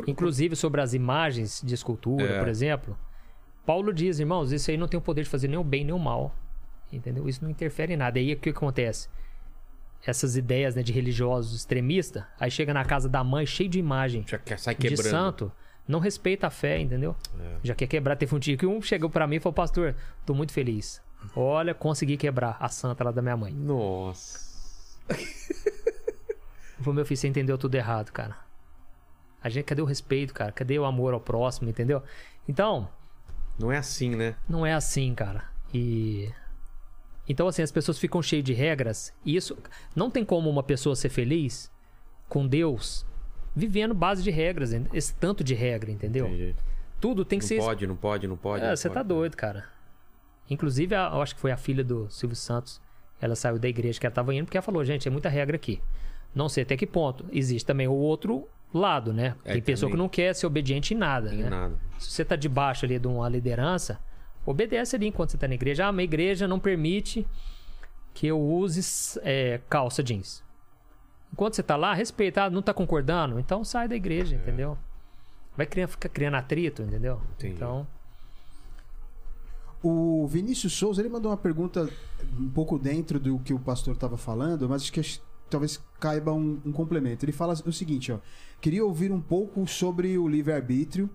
Inclusive 0.07 0.55
sobre 0.55 0.81
as 0.81 0.93
imagens 0.93 1.61
de 1.63 1.73
escultura, 1.75 2.23
É. 2.25 2.39
por 2.39 2.47
exemplo. 2.47 2.97
Paulo 3.65 3.93
diz, 3.93 4.19
irmãos, 4.19 4.51
isso 4.51 4.71
aí 4.71 4.77
não 4.77 4.87
tem 4.87 4.97
o 4.97 5.01
poder 5.01 5.23
de 5.23 5.29
fazer 5.29 5.47
nem 5.47 5.57
o 5.59 5.63
bem 5.63 5.83
nem 5.83 5.93
o 5.93 5.99
mal. 5.99 6.35
Entendeu? 6.91 7.27
Isso 7.27 7.43
não 7.43 7.49
interfere 7.51 7.93
em 7.93 7.97
nada. 7.97 8.19
E 8.19 8.29
aí 8.29 8.33
o 8.33 8.37
que 8.39 8.49
acontece? 8.49 9.09
Essas 10.05 10.37
ideias 10.37 10.75
né, 10.75 10.83
de 10.83 10.93
religiosos 10.93 11.55
extremistas, 11.55 12.23
aí 12.39 12.51
chega 12.51 12.73
na 12.73 12.85
casa 12.85 13.09
da 13.09 13.23
mãe 13.23 13.45
cheio 13.45 13.67
de 13.69 13.79
imagem 13.79 14.23
Já 14.27 14.37
que 14.37 14.55
sai 14.55 14.75
de 14.75 14.81
quebrando. 14.89 15.09
santo, 15.09 15.51
não 15.87 15.99
respeita 15.99 16.45
a 16.45 16.49
fé, 16.51 16.79
entendeu? 16.79 17.15
É. 17.39 17.55
Já 17.63 17.73
quer 17.73 17.87
quebrar. 17.87 18.15
Teve 18.15 18.35
um 18.35 18.39
dia 18.39 18.55
que 18.55 18.65
um 18.67 18.79
chegou 18.81 19.09
pra 19.09 19.25
mim 19.25 19.37
e 19.37 19.39
falou, 19.39 19.53
pastor, 19.53 19.95
tô 20.25 20.33
muito 20.35 20.53
feliz. 20.53 21.01
Olha, 21.35 21.73
consegui 21.73 22.17
quebrar 22.17 22.55
a 22.59 22.69
santa 22.69 23.03
lá 23.03 23.11
da 23.11 23.21
minha 23.21 23.35
mãe. 23.35 23.51
Nossa. 23.51 24.45
Eu 26.77 26.83
falei, 26.83 26.95
meu 26.97 27.05
filho, 27.05 27.17
você 27.17 27.27
entendeu 27.27 27.57
tudo 27.57 27.75
errado, 27.75 28.11
cara. 28.11 28.35
A 29.41 29.49
gente, 29.49 29.65
cadê 29.65 29.81
o 29.81 29.85
respeito, 29.85 30.33
cara? 30.33 30.51
Cadê 30.51 30.77
o 30.79 30.85
amor 30.85 31.13
ao 31.13 31.19
próximo, 31.19 31.69
entendeu? 31.69 32.01
Então, 32.47 32.89
Não 33.59 33.71
é 33.71 33.77
assim, 33.77 34.15
né? 34.15 34.35
não 34.49 34.65
é 34.65 34.73
assim, 34.73 35.13
cara. 35.13 35.45
E. 35.73 36.31
Então, 37.27 37.47
assim, 37.47 37.61
as 37.61 37.71
pessoas 37.71 37.97
ficam 37.97 38.21
cheias 38.21 38.43
de 38.43 38.53
regras. 38.53 39.13
E 39.25 39.35
isso. 39.35 39.57
Não 39.95 40.09
tem 40.09 40.23
como 40.25 40.49
uma 40.49 40.63
pessoa 40.63 40.95
ser 40.95 41.09
feliz 41.09 41.71
com 42.29 42.47
Deus 42.47 43.05
vivendo 43.55 43.93
base 43.93 44.21
de 44.21 44.29
regras, 44.31 44.73
esse 44.93 45.13
tanto 45.15 45.41
de 45.43 45.53
regra, 45.53 45.89
entendeu? 45.89 46.27
Entendi. 46.27 46.55
Tudo 46.99 47.23
tem 47.23 47.39
que 47.39 47.45
Não 47.45 47.47
ser. 47.49 47.57
pode, 47.59 47.87
não 47.87 47.95
pode, 47.95 48.27
não 48.27 48.35
pode. 48.37 48.65
É, 48.65 48.75
você 48.75 48.89
tá 48.89 49.01
doido, 49.01 49.37
cara. 49.37 49.63
Inclusive, 50.49 50.93
a- 50.93 51.11
eu 51.13 51.21
acho 51.21 51.35
que 51.35 51.41
foi 51.41 51.51
a 51.51 51.57
filha 51.57 51.83
do 51.83 52.09
Silvio 52.09 52.35
Santos. 52.35 52.81
Ela 53.21 53.35
saiu 53.35 53.57
da 53.57 53.67
igreja 53.69 53.99
que 53.99 54.05
ela 54.05 54.13
tava 54.13 54.33
indo 54.35 54.45
porque 54.45 54.57
ela 54.57 54.61
falou: 54.63 54.83
gente, 54.83 55.07
é 55.07 55.11
muita 55.11 55.29
regra 55.29 55.55
aqui. 55.55 55.81
Não 56.35 56.47
sei 56.49 56.63
até 56.63 56.75
que 56.77 56.85
ponto. 56.85 57.25
Existe 57.31 57.65
também 57.65 57.87
o 57.87 57.93
outro 57.93 58.47
lado, 58.73 59.13
né? 59.13 59.35
É, 59.45 59.53
Tem 59.53 59.61
pessoa 59.61 59.87
também. 59.89 59.93
que 59.93 59.97
não 60.03 60.09
quer 60.09 60.35
ser 60.35 60.45
obediente 60.45 60.93
em 60.93 60.97
nada, 60.97 61.33
Em 61.33 61.37
né? 61.43 61.49
nada. 61.49 61.75
Se 61.97 62.11
você 62.11 62.25
tá 62.25 62.35
debaixo 62.35 62.85
ali 62.85 62.99
de 62.99 63.07
uma 63.07 63.29
liderança, 63.29 63.97
obedece 64.45 64.95
ali 64.97 65.07
enquanto 65.07 65.31
você 65.31 65.37
tá 65.37 65.47
na 65.47 65.53
igreja. 65.55 65.87
Ah, 65.87 65.91
minha 65.93 66.03
igreja 66.03 66.45
não 66.47 66.59
permite 66.59 67.25
que 68.13 68.27
eu 68.27 68.39
use 68.39 69.17
é, 69.23 69.61
calça 69.69 70.03
jeans. 70.03 70.43
Enquanto 71.31 71.55
você 71.55 71.63
tá 71.63 71.75
lá, 71.77 71.93
respeita. 71.93 72.43
Ah, 72.43 72.49
não 72.49 72.61
tá 72.61 72.73
concordando? 72.73 73.39
Então 73.39 73.63
sai 73.63 73.87
da 73.87 73.95
igreja, 73.95 74.35
entendeu? 74.35 74.77
Vai 75.55 75.65
criar, 75.65 75.87
ficar 75.87 76.09
criando 76.09 76.35
atrito, 76.35 76.81
entendeu? 76.81 77.21
Entendi. 77.37 77.53
Então, 77.55 77.87
O 79.83 80.25
Vinícius 80.27 80.73
Souza, 80.73 81.01
ele 81.01 81.09
mandou 81.09 81.29
uma 81.31 81.37
pergunta 81.37 81.87
um 82.39 82.49
pouco 82.49 82.79
dentro 82.79 83.19
do 83.19 83.37
que 83.39 83.53
o 83.53 83.59
pastor 83.59 83.93
estava 83.93 84.17
falando, 84.17 84.67
mas 84.67 84.81
acho 84.81 84.91
que 84.91 84.99
talvez 85.49 85.81
caiba 85.99 86.33
um, 86.33 86.59
um 86.65 86.71
complemento. 86.71 87.25
Ele 87.25 87.31
fala 87.31 87.53
o 87.53 87.71
seguinte, 87.71 88.11
ó. 88.11 88.19
Queria 88.61 88.85
ouvir 88.85 89.11
um 89.11 89.21
pouco 89.21 89.65
sobre 89.67 90.17
o 90.17 90.27
livre-arbítrio 90.27 91.09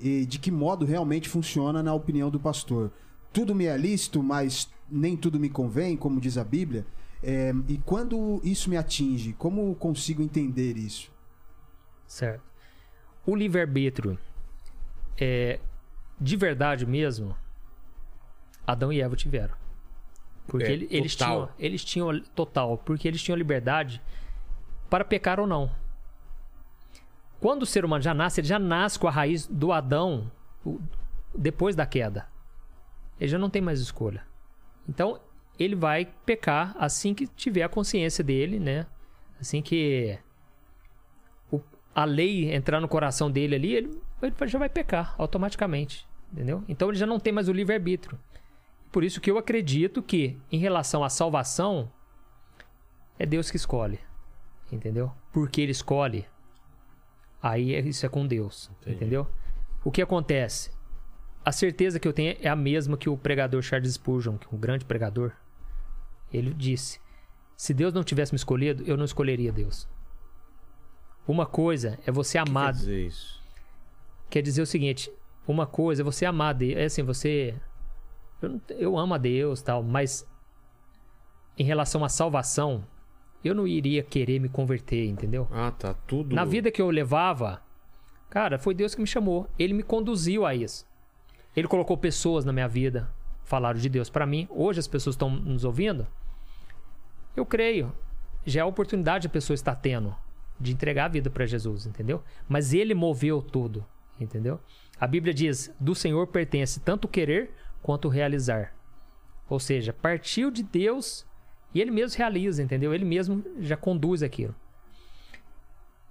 e 0.00 0.26
de 0.26 0.38
que 0.38 0.50
modo 0.50 0.84
realmente 0.84 1.28
funciona 1.28 1.82
na 1.82 1.94
opinião 1.94 2.30
do 2.30 2.40
pastor. 2.40 2.90
Tudo 3.32 3.54
me 3.54 3.66
é 3.66 3.76
lícito, 3.76 4.22
mas 4.22 4.68
nem 4.90 5.16
tudo 5.16 5.38
me 5.38 5.48
convém, 5.48 5.96
como 5.96 6.20
diz 6.20 6.38
a 6.38 6.44
Bíblia. 6.44 6.86
É, 7.22 7.52
e 7.68 7.78
quando 7.78 8.40
isso 8.44 8.68
me 8.68 8.76
atinge, 8.76 9.32
como 9.34 9.74
consigo 9.76 10.22
entender 10.22 10.76
isso? 10.76 11.10
Certo. 12.06 12.44
O 13.26 13.34
livre-arbítrio 13.34 14.18
é 15.18 15.58
de 16.20 16.36
verdade 16.36 16.86
mesmo. 16.86 17.34
Adão 18.66 18.92
e 18.92 19.00
Eva 19.00 19.16
tiveram. 19.16 19.65
Porque 20.46 20.66
É, 20.66 20.72
ele- 20.72 20.88
eles, 20.90 21.16
tinham, 21.16 21.48
eles 21.58 21.84
tinham 21.84 22.20
total, 22.34 22.78
porque 22.78 23.08
eles 23.08 23.22
tinham 23.22 23.36
liberdade 23.36 24.00
para 24.88 25.04
pecar 25.04 25.40
ou 25.40 25.46
não. 25.46 25.70
Quando 27.40 27.62
o 27.62 27.66
ser 27.66 27.84
humano 27.84 28.02
já 28.02 28.14
nasce, 28.14 28.40
ele 28.40 28.48
já 28.48 28.58
nasce 28.58 28.98
com 28.98 29.06
a 29.08 29.10
raiz 29.10 29.46
do 29.46 29.72
Adão 29.72 30.30
depois 31.34 31.74
da 31.76 31.84
queda. 31.84 32.26
Ele 33.20 33.28
já 33.30 33.38
não 33.38 33.50
tem 33.50 33.60
mais 33.62 33.80
escolha. 33.80 34.22
Então, 34.88 35.20
ele 35.58 35.74
vai 35.74 36.06
pecar 36.24 36.74
assim 36.78 37.14
que 37.14 37.26
tiver 37.26 37.62
a 37.62 37.68
consciência 37.68 38.22
dele, 38.22 38.58
né? 38.58 38.86
Assim 39.40 39.60
que 39.60 40.18
o- 41.50 41.60
a 41.94 42.04
lei 42.04 42.54
entrar 42.54 42.80
no 42.80 42.88
coração 42.88 43.30
dele 43.30 43.54
ali, 43.54 43.74
ele, 43.74 44.00
ele 44.22 44.34
já 44.48 44.58
vai 44.58 44.68
pecar 44.68 45.14
automaticamente, 45.18 46.06
entendeu? 46.32 46.62
Então 46.68 46.88
ele 46.88 46.98
já 46.98 47.06
não 47.06 47.18
tem 47.18 47.32
mais 47.32 47.48
o 47.48 47.52
livre-arbítrio. 47.52 48.18
Por 48.92 49.04
isso 49.04 49.20
que 49.20 49.30
eu 49.30 49.38
acredito 49.38 50.02
que, 50.02 50.38
em 50.50 50.58
relação 50.58 51.04
à 51.04 51.08
salvação, 51.08 51.90
é 53.18 53.26
Deus 53.26 53.50
que 53.50 53.56
escolhe, 53.56 53.98
entendeu? 54.72 55.12
Porque 55.32 55.60
ele 55.60 55.72
escolhe, 55.72 56.26
aí 57.42 57.74
é- 57.74 57.80
isso 57.80 58.04
é 58.06 58.08
com 58.08 58.26
Deus, 58.26 58.70
entendeu? 58.86 59.26
O 59.84 59.90
que 59.90 60.00
acontece? 60.02 60.70
A 61.44 61.52
certeza 61.52 62.00
que 62.00 62.08
eu 62.08 62.12
tenho 62.12 62.36
é 62.40 62.48
a 62.48 62.56
mesma 62.56 62.96
que 62.96 63.08
o 63.08 63.16
pregador 63.16 63.62
Charles 63.62 63.94
Spurgeon, 63.94 64.36
que 64.36 64.46
é 64.46 64.50
um 64.56 64.58
grande 64.58 64.84
pregador, 64.84 65.32
ele 66.32 66.52
disse: 66.52 66.98
se 67.56 67.72
Deus 67.72 67.92
não 67.94 68.02
tivesse 68.02 68.32
me 68.32 68.36
escolhido, 68.36 68.82
eu 68.84 68.96
não 68.96 69.04
escolheria 69.04 69.52
Deus. 69.52 69.88
Uma 71.26 71.46
coisa 71.46 71.98
é 72.06 72.10
você 72.10 72.38
O 72.38 72.44
que 72.44 72.50
quer 72.50 72.54
dizer 72.80 73.06
isso? 73.06 73.42
quer 74.30 74.42
dizer 74.42 74.62
o 74.62 74.66
seguinte: 74.66 75.10
uma 75.46 75.66
coisa 75.66 76.02
é 76.02 76.04
você 76.04 76.26
amar 76.26 76.54
Deus, 76.54 76.76
é 76.78 76.84
assim, 76.86 77.02
você. 77.02 77.54
Eu, 78.40 78.60
eu 78.70 78.98
amo 78.98 79.14
a 79.14 79.18
Deus 79.18 79.62
tal, 79.62 79.82
mas 79.82 80.26
em 81.58 81.64
relação 81.64 82.04
à 82.04 82.08
salvação, 82.08 82.84
eu 83.42 83.54
não 83.54 83.66
iria 83.66 84.02
querer 84.02 84.38
me 84.38 84.48
converter, 84.48 85.06
entendeu? 85.06 85.48
Ah, 85.50 85.70
tá. 85.70 85.94
Tudo. 86.06 86.34
Na 86.34 86.44
vida 86.44 86.70
que 86.70 86.82
eu 86.82 86.90
levava, 86.90 87.62
cara, 88.28 88.58
foi 88.58 88.74
Deus 88.74 88.94
que 88.94 89.00
me 89.00 89.06
chamou. 89.06 89.48
Ele 89.58 89.72
me 89.72 89.82
conduziu 89.82 90.44
a 90.44 90.54
isso. 90.54 90.86
Ele 91.54 91.66
colocou 91.66 91.96
pessoas 91.96 92.44
na 92.44 92.52
minha 92.52 92.68
vida, 92.68 93.10
falaram 93.44 93.78
de 93.78 93.88
Deus 93.88 94.10
pra 94.10 94.26
mim. 94.26 94.46
Hoje 94.50 94.80
as 94.80 94.86
pessoas 94.86 95.14
estão 95.14 95.30
nos 95.30 95.64
ouvindo. 95.64 96.06
Eu 97.34 97.46
creio. 97.46 97.92
Já 98.44 98.60
é 98.60 98.62
a 98.62 98.66
oportunidade 98.66 99.26
a 99.26 99.30
pessoa 99.30 99.54
está 99.54 99.74
tendo 99.74 100.14
de 100.60 100.72
entregar 100.72 101.06
a 101.06 101.08
vida 101.08 101.30
pra 101.30 101.46
Jesus, 101.46 101.86
entendeu? 101.86 102.22
Mas 102.48 102.72
ele 102.72 102.94
moveu 102.94 103.42
tudo, 103.42 103.84
entendeu? 104.20 104.60
A 105.00 105.06
Bíblia 105.06 105.34
diz: 105.34 105.74
do 105.80 105.94
Senhor 105.94 106.26
pertence 106.28 106.80
tanto 106.80 107.06
o 107.06 107.08
querer 107.08 107.52
quanto 107.82 108.08
realizar. 108.08 108.74
Ou 109.48 109.60
seja, 109.60 109.92
partiu 109.92 110.50
de 110.50 110.62
Deus 110.62 111.26
e 111.74 111.80
ele 111.80 111.90
mesmo 111.90 112.18
realiza, 112.18 112.62
entendeu? 112.62 112.94
Ele 112.94 113.04
mesmo 113.04 113.44
já 113.60 113.76
conduz 113.76 114.22
aquilo. 114.22 114.54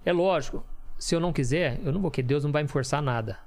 É 0.04 0.12
lógico, 0.12 0.64
se 0.98 1.14
eu 1.14 1.20
não 1.20 1.32
quiser, 1.32 1.80
eu 1.84 1.92
não 1.92 2.00
vou 2.00 2.10
querer, 2.10 2.28
Deus 2.28 2.44
não 2.44 2.52
vai 2.52 2.62
me 2.62 2.68
forçar 2.68 3.02
nada. 3.02 3.38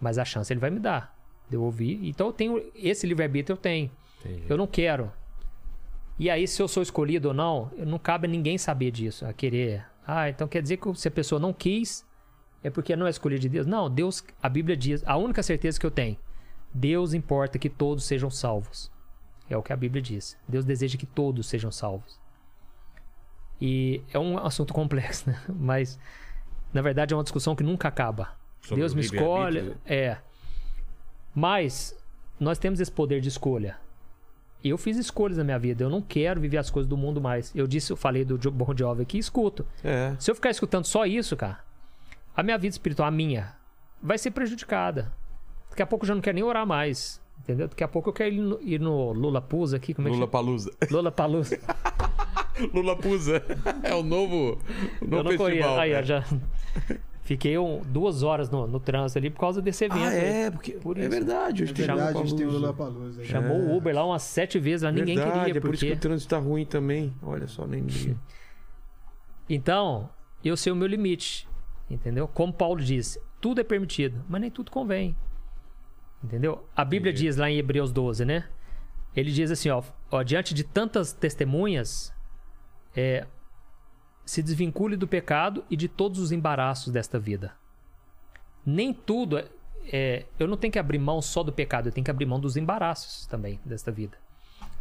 Mas 0.00 0.18
a 0.18 0.24
chance 0.24 0.52
ele 0.52 0.60
vai 0.60 0.70
me 0.70 0.80
dar 0.80 1.16
de 1.48 1.56
eu 1.56 1.62
ouvir. 1.62 2.00
Então 2.02 2.26
eu 2.26 2.32
tenho 2.32 2.62
esse 2.74 3.06
livre-arbítrio, 3.06 3.54
eu 3.54 3.58
tenho. 3.58 3.90
Entendi. 4.20 4.44
Eu 4.48 4.56
não 4.56 4.66
quero. 4.66 5.10
E 6.18 6.30
aí, 6.30 6.48
se 6.48 6.62
eu 6.62 6.66
sou 6.66 6.82
escolhido 6.82 7.28
ou 7.28 7.34
não, 7.34 7.70
não 7.76 7.98
cabe 7.98 8.26
a 8.26 8.30
ninguém 8.30 8.56
saber 8.56 8.90
disso, 8.90 9.26
a 9.26 9.32
querer. 9.32 9.84
Ah, 10.06 10.28
então 10.28 10.48
quer 10.48 10.62
dizer 10.62 10.78
que 10.78 10.94
se 10.94 11.08
a 11.08 11.10
pessoa 11.10 11.38
não 11.38 11.52
quis, 11.52 12.06
é 12.62 12.70
porque 12.70 12.96
não 12.96 13.06
é 13.06 13.10
escolhido 13.10 13.42
de 13.42 13.48
Deus. 13.48 13.66
Não, 13.66 13.90
Deus, 13.90 14.24
a 14.42 14.48
Bíblia 14.48 14.76
diz, 14.76 15.02
a 15.06 15.16
única 15.16 15.42
certeza 15.42 15.78
que 15.78 15.84
eu 15.84 15.90
tenho, 15.90 16.16
Deus 16.76 17.14
importa 17.14 17.58
que 17.58 17.70
todos 17.70 18.04
sejam 18.04 18.30
salvos. 18.30 18.92
É 19.48 19.56
o 19.56 19.62
que 19.62 19.72
a 19.72 19.76
Bíblia 19.76 20.02
diz. 20.02 20.36
Deus 20.46 20.64
deseja 20.64 20.98
que 20.98 21.06
todos 21.06 21.46
sejam 21.46 21.72
salvos. 21.72 22.20
E 23.58 24.02
é 24.12 24.18
um 24.18 24.36
assunto 24.36 24.74
complexo, 24.74 25.30
né? 25.30 25.40
Mas, 25.48 25.98
na 26.74 26.82
verdade, 26.82 27.14
é 27.14 27.16
uma 27.16 27.22
discussão 27.22 27.56
que 27.56 27.62
nunca 27.62 27.88
acaba. 27.88 28.36
Sobre 28.60 28.82
Deus 28.82 28.92
me 28.92 29.00
escolhe. 29.00 29.60
livre-arbítrio? 29.60 29.80
É. 29.86 30.18
Mas, 31.34 31.96
nós 32.38 32.58
temos 32.58 32.78
esse 32.78 32.92
poder 32.92 33.22
de 33.22 33.28
escolha. 33.28 33.78
Eu 34.62 34.76
fiz 34.76 34.98
escolhas 34.98 35.38
na 35.38 35.44
minha 35.44 35.58
vida. 35.58 35.82
Eu 35.82 35.88
não 35.88 36.02
quero 36.02 36.42
viver 36.42 36.58
as 36.58 36.68
coisas 36.68 36.88
do 36.88 36.96
mundo 36.96 37.22
mais. 37.22 37.54
Eu 37.54 37.66
disse, 37.66 37.90
eu 37.90 37.96
falei 37.96 38.22
do 38.22 38.50
Bon 38.50 38.74
Jovi 38.76 39.02
aqui, 39.02 39.16
escuto. 39.16 39.64
É. 39.82 40.14
Se 40.18 40.30
eu 40.30 40.34
ficar 40.34 40.50
escutando 40.50 40.84
só 40.84 41.06
isso, 41.06 41.34
cara, 41.36 41.60
a 42.36 42.42
minha 42.42 42.58
vida 42.58 42.74
espiritual, 42.74 43.08
a 43.08 43.10
minha, 43.10 43.54
vai 44.02 44.18
ser 44.18 44.32
prejudicada. 44.32 45.10
Daqui 45.76 45.82
a 45.82 45.86
pouco 45.86 46.06
eu 46.06 46.08
já 46.08 46.14
não 46.14 46.22
quero 46.22 46.34
nem 46.36 46.42
orar 46.42 46.66
mais. 46.66 47.20
Entendeu? 47.40 47.68
Daqui 47.68 47.84
a 47.84 47.88
pouco 47.88 48.08
eu 48.08 48.12
quero 48.14 48.34
ir 48.34 48.40
no, 48.40 48.58
ir 48.62 48.80
no 48.80 49.12
Lula 49.12 49.42
Pusa 49.42 49.76
aqui. 49.76 49.92
Como 49.92 50.08
é 50.08 50.10
que 50.10 50.16
Lula? 50.16 50.26
Palusa. 50.26 50.72
Lula 50.90 51.12
Palusa. 51.12 51.60
Lula 52.72 52.96
Pusa. 52.96 53.42
É 53.82 53.94
o 53.94 54.02
novo, 54.02 54.58
o 55.02 55.04
Eu 55.04 55.22
novo 55.22 55.28
festival. 55.36 55.78
Aí, 55.78 55.92
ó, 55.94 55.98
é. 55.98 56.02
já. 56.02 56.24
Fiquei 57.24 57.58
um- 57.58 57.82
duas 57.82 58.22
horas 58.22 58.48
no, 58.48 58.66
no 58.66 58.80
trânsito 58.80 59.18
ali 59.18 59.28
por 59.28 59.40
causa 59.40 59.60
desse 59.60 59.84
evento. 59.84 60.02
Ah, 60.02 60.08
aí. 60.08 60.16
é, 60.44 60.50
porque 60.50 60.72
Por 60.72 60.96
é 60.96 61.00
isso. 61.02 61.10
verdade. 61.10 61.60
É 61.60 61.64
Hoje 61.64 61.74
tem 61.74 61.84
verdade, 61.86 62.18
a 62.18 62.20
gente 62.22 62.36
tem 62.36 62.46
o. 62.46 62.50
Lula 62.52 62.72
Palusa. 62.72 63.22
Chamou 63.22 63.58
o 63.58 63.76
Uber 63.76 63.94
lá 63.94 64.06
umas 64.06 64.22
sete 64.22 64.58
vezes, 64.58 64.80
lá 64.82 64.90
ninguém 64.90 65.16
verdade, 65.16 65.44
queria. 65.44 65.58
é 65.58 65.60
por 65.60 65.74
isso 65.74 65.84
que 65.84 65.90
porque... 65.90 66.06
o 66.06 66.08
trânsito 66.08 66.30
tá 66.30 66.38
ruim 66.38 66.64
também. 66.64 67.12
Olha 67.22 67.46
só, 67.46 67.66
nem 67.66 67.82
liga. 67.82 68.16
Então, 69.46 70.08
eu 70.42 70.56
sei 70.56 70.72
o 70.72 70.76
meu 70.76 70.88
limite. 70.88 71.46
Entendeu? 71.90 72.26
Como 72.26 72.50
Paulo 72.50 72.80
disse, 72.82 73.20
tudo 73.42 73.60
é 73.60 73.64
permitido, 73.64 74.24
mas 74.26 74.40
nem 74.40 74.50
tudo 74.50 74.70
convém. 74.70 75.14
Entendeu? 76.26 76.68
A 76.74 76.84
Bíblia 76.84 77.12
Entendi. 77.12 77.26
diz 77.26 77.36
lá 77.36 77.48
em 77.48 77.56
Hebreus 77.56 77.92
12, 77.92 78.24
né? 78.24 78.48
Ele 79.14 79.30
diz 79.30 79.48
assim, 79.50 79.70
ó, 79.70 79.80
ó 80.10 80.22
diante 80.24 80.52
de 80.52 80.64
tantas 80.64 81.12
testemunhas, 81.12 82.12
é, 82.96 83.26
se 84.24 84.42
desvincule 84.42 84.96
do 84.96 85.06
pecado 85.06 85.64
e 85.70 85.76
de 85.76 85.86
todos 85.88 86.18
os 86.18 86.32
embaraços 86.32 86.92
desta 86.92 87.16
vida. 87.16 87.54
Nem 88.64 88.92
tudo 88.92 89.38
é, 89.38 89.48
é, 89.92 90.26
eu 90.36 90.48
não 90.48 90.56
tenho 90.56 90.72
que 90.72 90.80
abrir 90.80 90.98
mão 90.98 91.22
só 91.22 91.44
do 91.44 91.52
pecado, 91.52 91.86
eu 91.88 91.92
tenho 91.92 92.04
que 92.04 92.10
abrir 92.10 92.26
mão 92.26 92.40
dos 92.40 92.56
embaraços 92.56 93.24
também 93.26 93.60
desta 93.64 93.92
vida, 93.92 94.18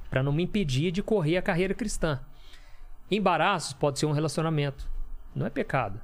Pra 0.09 0.23
não 0.23 0.31
me 0.31 0.41
impedir 0.43 0.91
de 0.91 1.03
correr 1.03 1.37
a 1.37 1.41
carreira 1.43 1.73
cristã. 1.75 2.19
Embaraços 3.11 3.73
pode 3.73 3.99
ser 3.99 4.07
um 4.07 4.11
relacionamento, 4.11 4.89
não 5.35 5.45
é 5.45 5.49
pecado, 5.51 6.01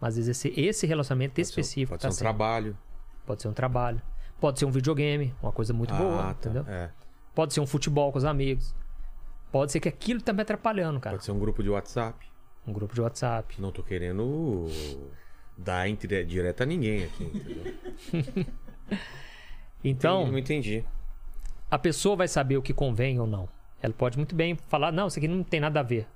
mas 0.00 0.18
esse, 0.18 0.48
esse 0.60 0.84
relacionamento 0.84 1.34
Pode 1.34 1.46
ser- 1.46 1.50
específico 1.60 1.90
Pode 1.90 2.02
tá 2.02 2.08
ser 2.10 2.14
um 2.14 2.18
certo. 2.18 2.36
trabalho. 2.36 2.76
Pode 3.24 3.40
ser 3.42 3.48
um 3.48 3.52
trabalho. 3.52 4.02
Pode 4.40 4.58
ser 4.58 4.64
um 4.64 4.70
videogame, 4.70 5.34
uma 5.42 5.52
coisa 5.52 5.72
muito 5.74 5.92
boa, 5.94 6.20
Ah, 6.30 6.34
tá. 6.34 6.48
entendeu? 6.50 6.64
É. 6.66 6.90
Pode 7.34 7.52
ser 7.54 7.60
um 7.60 7.66
futebol 7.66 8.10
com 8.10 8.18
os 8.18 8.24
amigos. 8.24 8.74
Pode 9.52 9.70
ser 9.72 9.80
que 9.80 9.88
aquilo 9.88 10.20
tá 10.20 10.32
me 10.32 10.42
atrapalhando, 10.42 10.98
cara. 11.00 11.16
Pode 11.16 11.24
ser 11.24 11.32
um 11.32 11.38
grupo 11.38 11.62
de 11.62 11.68
WhatsApp. 11.70 12.26
Um 12.66 12.72
grupo 12.72 12.94
de 12.94 13.00
WhatsApp. 13.00 13.60
Não 13.60 13.70
tô 13.72 13.82
querendo 13.82 14.66
dar 15.58 15.88
entre- 15.88 16.24
direto 16.24 16.62
a 16.62 16.66
ninguém 16.66 17.04
aqui, 17.04 17.24
entendeu? 17.24 18.46
Então, 19.82 20.26
não 20.30 20.36
entendi. 20.38 20.84
a 21.70 21.78
pessoa 21.78 22.14
vai 22.16 22.28
saber 22.28 22.56
o 22.56 22.62
que 22.62 22.74
convém 22.74 23.18
ou 23.18 23.26
não. 23.26 23.48
Ela 23.80 23.94
pode 23.94 24.18
muito 24.18 24.34
bem 24.34 24.54
falar, 24.54 24.92
não, 24.92 25.06
isso 25.06 25.18
aqui 25.18 25.26
não 25.28 25.42
tem 25.42 25.58
nada 25.60 25.80
a 25.80 25.82
ver. 25.82 26.06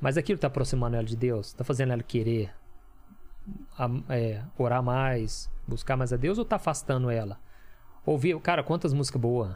Mas 0.00 0.18
aquilo 0.18 0.38
tá 0.38 0.48
aproximando 0.48 0.96
ela 0.96 1.04
de 1.04 1.16
Deus, 1.16 1.52
tá 1.54 1.64
fazendo 1.64 1.92
ela 1.92 2.02
querer 2.02 2.52
am- 3.78 4.04
é, 4.08 4.42
orar 4.58 4.82
mais, 4.82 5.50
buscar 5.66 5.96
mais 5.96 6.12
a 6.12 6.16
Deus 6.16 6.36
ou 6.38 6.44
tá 6.44 6.56
afastando 6.56 7.08
ela? 7.10 7.38
Ouvir, 8.10 8.36
cara, 8.40 8.64
quantas 8.64 8.92
músicas 8.92 9.20
boas. 9.20 9.54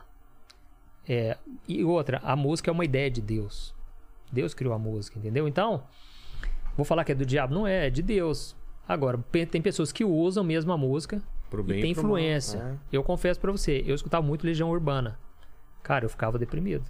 É, 1.08 1.36
e 1.66 1.82
outra, 1.82 2.20
a 2.22 2.36
música 2.36 2.70
é 2.70 2.72
uma 2.72 2.84
ideia 2.84 3.10
de 3.10 3.20
Deus. 3.20 3.74
Deus 4.30 4.54
criou 4.54 4.72
a 4.72 4.78
música, 4.78 5.18
entendeu? 5.18 5.48
Então, 5.48 5.82
vou 6.76 6.84
falar 6.84 7.04
que 7.04 7.10
é 7.10 7.16
do 7.16 7.26
diabo? 7.26 7.52
Não 7.52 7.66
é, 7.66 7.88
é 7.88 7.90
de 7.90 8.00
Deus. 8.00 8.54
Agora, 8.88 9.18
tem 9.50 9.60
pessoas 9.60 9.90
que 9.90 10.04
usam 10.04 10.44
mesmo 10.44 10.70
a 10.72 10.78
música 10.78 11.20
Pro 11.50 11.64
bem 11.64 11.78
e 11.78 11.82
tem 11.82 11.90
e 11.90 11.94
pro 11.94 12.04
mal. 12.04 12.12
influência. 12.12 12.58
É. 12.58 12.96
Eu 12.96 13.02
confesso 13.02 13.40
pra 13.40 13.50
você, 13.50 13.82
eu 13.84 13.94
escutava 13.96 14.24
muito 14.24 14.46
Legião 14.46 14.70
Urbana. 14.70 15.18
Cara, 15.82 16.04
eu 16.04 16.08
ficava 16.08 16.38
deprimido. 16.38 16.84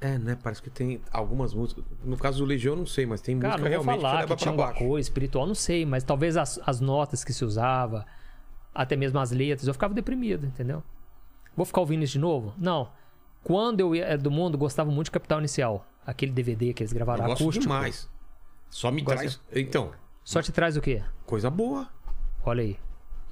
É, 0.00 0.18
né? 0.18 0.38
Parece 0.40 0.62
que 0.62 0.70
tem 0.70 1.00
algumas 1.10 1.52
músicas. 1.52 1.84
No 2.04 2.16
caso 2.16 2.38
do 2.38 2.44
Legião, 2.44 2.74
eu 2.74 2.78
não 2.78 2.86
sei, 2.86 3.06
mas 3.06 3.20
tem 3.20 3.36
Cara, 3.40 3.54
música 3.54 3.68
realmente 3.70 3.96
que 3.96 4.02
falar 4.02 4.20
leva 4.20 4.36
que 4.36 4.42
tinha 4.42 4.54
pra 4.54 4.62
uma 4.62 4.70
baixo. 4.72 4.86
coisa 4.86 5.04
espiritual, 5.04 5.46
não 5.48 5.54
sei, 5.56 5.84
mas 5.84 6.04
talvez 6.04 6.36
as, 6.36 6.60
as 6.64 6.80
notas 6.80 7.24
que 7.24 7.32
se 7.32 7.44
usava, 7.44 8.06
até 8.74 8.96
mesmo 8.96 9.18
as 9.18 9.30
letras, 9.30 9.66
eu 9.66 9.74
ficava 9.74 9.92
deprimido, 9.94 10.46
entendeu? 10.46 10.82
Vou 11.56 11.66
ficar 11.66 11.80
ouvindo 11.80 12.02
isso 12.04 12.14
de 12.14 12.18
novo? 12.18 12.54
Não. 12.58 12.90
Quando 13.42 13.80
eu 13.80 13.94
era 13.94 14.18
do 14.18 14.30
mundo, 14.30 14.56
gostava 14.58 14.90
muito 14.90 15.06
de 15.06 15.10
Capital 15.12 15.38
Inicial. 15.38 15.86
Aquele 16.06 16.32
DVD 16.32 16.72
que 16.72 16.82
eles 16.82 16.92
gravaram 16.92 17.24
Eu 17.24 17.28
gosto 17.30 17.42
acústico. 17.42 17.62
demais. 17.64 18.08
Só 18.68 18.90
me 18.90 19.04
traz. 19.04 19.40
Então, 19.52 19.92
Só 20.24 20.40
te 20.40 20.52
traz 20.52 20.76
o 20.76 20.80
quê? 20.80 21.02
coisa 21.26 21.50
boa. 21.50 21.88
Olha 22.44 22.62
aí. 22.62 22.76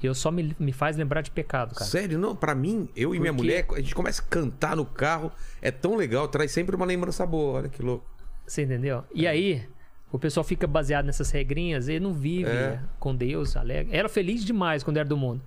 Eu 0.03 0.15
só 0.15 0.31
me, 0.31 0.55
me 0.59 0.73
faz 0.73 0.97
lembrar 0.97 1.23
de 1.23 1.31
pecado, 1.31 1.75
cara. 1.75 1.85
Sério, 1.91 2.19
não, 2.19 2.35
pra 2.37 2.55
mim, 2.55 2.89
eu 2.95 3.15
e 3.15 3.19
minha 3.21 3.33
mulher, 3.33 3.67
a 3.73 3.81
gente 3.81 3.95
começa 3.95 4.23
a 4.23 4.25
cantar 4.25 4.77
no 4.77 4.87
carro, 4.87 5.33
é 5.61 5.73
tão 5.73 5.97
legal, 5.97 6.29
traz 6.29 6.53
sempre 6.53 6.77
uma 6.77 6.87
lembrança 6.87 7.27
boa, 7.27 7.59
olha 7.59 7.69
que 7.69 7.83
louco. 7.83 8.07
Você 8.47 8.63
entendeu? 8.63 9.05
E 9.13 9.27
aí, 9.27 9.69
o 10.11 10.19
pessoal 10.19 10.45
fica 10.45 10.67
baseado 10.67 11.05
nessas 11.05 11.31
regrinhas 11.31 11.89
e 11.89 11.99
não 12.01 12.13
vive 12.13 12.51
É. 12.51 12.81
com 12.99 13.15
Deus, 13.15 13.57
alegre. 13.57 13.97
Era 13.97 14.09
feliz 14.09 14.45
demais 14.45 14.83
quando 14.83 14.97
era 14.97 15.09
do 15.09 15.17
mundo. 15.17 15.43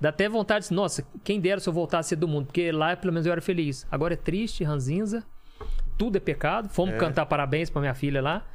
Dá 0.00 0.10
até 0.10 0.28
vontade 0.28 0.68
de, 0.68 0.74
nossa, 0.74 1.04
quem 1.24 1.40
dera 1.40 1.60
se 1.60 1.68
eu 1.68 1.72
voltasse 1.72 2.08
a 2.08 2.10
ser 2.10 2.16
do 2.16 2.28
mundo, 2.28 2.46
porque 2.46 2.70
lá 2.70 2.96
pelo 2.96 3.12
menos 3.12 3.26
eu 3.26 3.32
era 3.32 3.40
feliz. 3.40 3.86
Agora 3.90 4.14
é 4.14 4.16
triste, 4.16 4.62
ranzinza, 4.64 5.24
tudo 5.96 6.16
é 6.16 6.20
pecado. 6.20 6.68
Fomos 6.68 6.96
cantar 6.96 7.26
parabéns 7.26 7.68
pra 7.68 7.80
minha 7.80 7.94
filha 7.94 8.22
lá. 8.22 8.46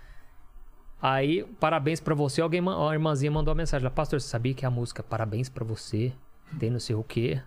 Aí, 1.01 1.43
parabéns 1.59 1.99
pra 1.99 2.15
você. 2.15 2.39
Alguém, 2.41 2.61
uma 2.61 2.93
irmãzinha 2.93 3.29
mandou 3.29 3.51
uma 3.51 3.57
mensagem 3.57 3.83
lá, 3.83 3.91
pastor, 3.91 4.21
você 4.21 4.27
sabia 4.29 4.53
que 4.53 4.65
a 4.65 4.69
música 4.71 5.03
parabéns 5.03 5.49
pra 5.49 5.65
você 5.65 6.13
tem 6.57 6.69
não 6.69 6.79
sei 6.79 6.95
o 6.95 7.03
quê? 7.03 7.41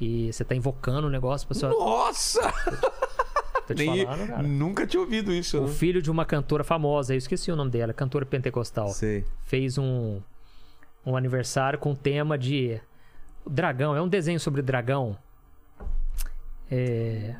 E 0.00 0.32
você 0.32 0.44
tá 0.44 0.54
invocando 0.56 1.06
o 1.06 1.10
negócio 1.10 1.46
pra 1.46 1.56
sua. 1.56 1.68
Nossa! 1.70 2.40
Nem- 3.74 4.04
falando, 4.06 4.26
cara. 4.28 4.42
nunca 4.42 4.86
tinha 4.86 5.00
ouvido 5.00 5.32
isso. 5.32 5.58
O 5.58 5.62
né? 5.66 5.68
filho 5.68 6.00
de 6.02 6.10
uma 6.10 6.24
cantora 6.24 6.62
famosa, 6.64 7.14
eu 7.14 7.18
esqueci 7.18 7.50
o 7.50 7.56
nome 7.56 7.70
dela, 7.70 7.92
cantora 7.92 8.24
pentecostal, 8.26 8.88
Sei. 8.88 9.24
fez 9.44 9.78
um, 9.78 10.20
um 11.04 11.16
aniversário 11.16 11.78
com 11.78 11.92
o 11.92 11.96
tema 11.96 12.36
de 12.38 12.80
dragão. 13.48 13.96
É 13.96 14.00
um 14.02 14.08
desenho 14.08 14.38
sobre 14.40 14.62
dragão. 14.62 15.16
É. 16.70 17.34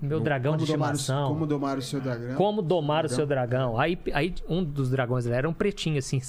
Meu 0.00 0.20
dragão 0.20 0.56
de 0.56 0.62
o- 0.62 0.66
estimação. 0.66 1.28
como 1.28 1.46
domar 1.46 1.78
o 1.78 1.82
seu 1.82 2.00
dragão. 2.00 2.34
Como 2.36 2.60
domar 2.62 3.04
o 3.04 3.08
seu 3.08 3.26
dragão. 3.26 3.78
Aí, 3.78 3.98
aí 4.12 4.34
um 4.48 4.62
dos 4.62 4.90
dragões 4.90 5.26
era 5.26 5.48
um 5.48 5.52
pretinho 5.52 5.98
assim. 5.98 6.20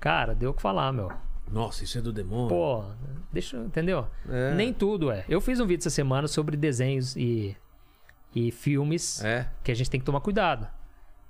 Cara, 0.00 0.34
deu 0.34 0.50
o 0.50 0.54
que 0.54 0.62
falar, 0.62 0.92
meu. 0.92 1.12
Nossa, 1.50 1.84
isso 1.84 1.98
é 1.98 2.00
do 2.00 2.12
demônio. 2.12 2.48
Pô, 2.48 2.84
deixa, 3.32 3.56
entendeu? 3.58 4.06
É. 4.28 4.54
Nem 4.54 4.72
tudo 4.72 5.10
é. 5.10 5.24
Eu 5.28 5.40
fiz 5.40 5.58
um 5.60 5.66
vídeo 5.66 5.80
essa 5.82 5.90
semana 5.90 6.28
sobre 6.28 6.56
desenhos 6.56 7.16
e, 7.16 7.56
e 8.34 8.50
filmes 8.50 9.24
É. 9.24 9.48
que 9.64 9.70
a 9.72 9.74
gente 9.74 9.88
tem 9.90 9.98
que 10.00 10.06
tomar 10.06 10.20
cuidado. 10.20 10.68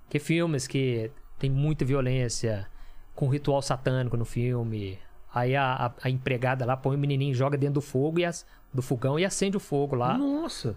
Que 0.09 0.19
filmes 0.19 0.67
que 0.67 1.11
tem 1.39 1.51
muita 1.51 1.85
violência, 1.85 2.67
com 3.15 3.29
ritual 3.29 3.61
satânico 3.63 4.17
no 4.17 4.25
filme. 4.25 4.99
Aí 5.35 5.55
a, 5.55 5.87
a- 5.87 5.93
a 6.03 6.11
empregada 6.11 6.65
lá 6.65 6.77
põe 6.77 6.97
o 6.97 6.99
menininho, 6.99 7.35
joga 7.35 7.57
dentro 7.59 7.75
do 7.75 7.81
fogo 7.83 8.19
e 8.19 8.25
as- 8.25 8.47
do 8.73 8.83
fogão 8.83 9.19
e 9.19 9.25
acende 9.25 9.57
o 9.57 9.61
fogo 9.61 9.95
lá. 9.95 10.17
Nossa. 10.19 10.77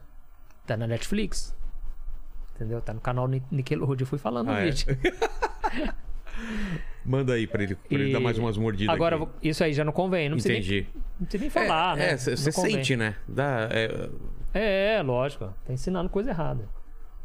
Tá 0.68 0.76
na 0.78 0.86
Netflix. 0.86 1.56
Entendeu? 2.56 2.80
Tá 2.82 2.94
no 2.94 3.00
canal 3.02 3.28
Ni- 3.28 3.42
Nickelodeon. 3.50 3.96
Eu 4.02 4.06
fui 4.06 4.20
falando 4.20 4.48
no 4.48 4.54
Ah, 4.54 4.66
é? 4.68 4.72
Manda 7.06 7.34
aí 7.34 7.48
pra 7.48 7.64
ele, 7.64 7.76
pra 7.76 7.98
ele 7.98 8.10
E- 8.10 8.14
dar 8.14 8.20
mais 8.20 8.38
umas 8.38 8.58
mordidas. 8.58 8.94
Agora, 8.94 9.16
aqui. 9.16 9.50
isso 9.50 9.64
aí 9.64 9.74
já 9.74 9.84
não 9.84 9.92
convém. 9.92 10.30
Não 10.30 10.36
precisa, 10.36 10.54
nem, 10.54 10.62
Entendi. 10.62 10.88
não 11.20 11.26
precisa 11.26 11.42
nem 11.42 11.50
falar, 11.50 11.98
né? 11.98 12.12
É, 12.12 12.18
você 12.18 12.52
sente, 12.52 12.96
né? 12.96 13.16
Dá, 13.28 13.68
é, 13.72 14.10
É, 14.54 14.96
é, 14.98 15.02
lógico. 15.02 15.52
Tá 15.66 15.74
ensinando 15.74 16.10
coisa 16.10 16.30
errada. 16.30 16.68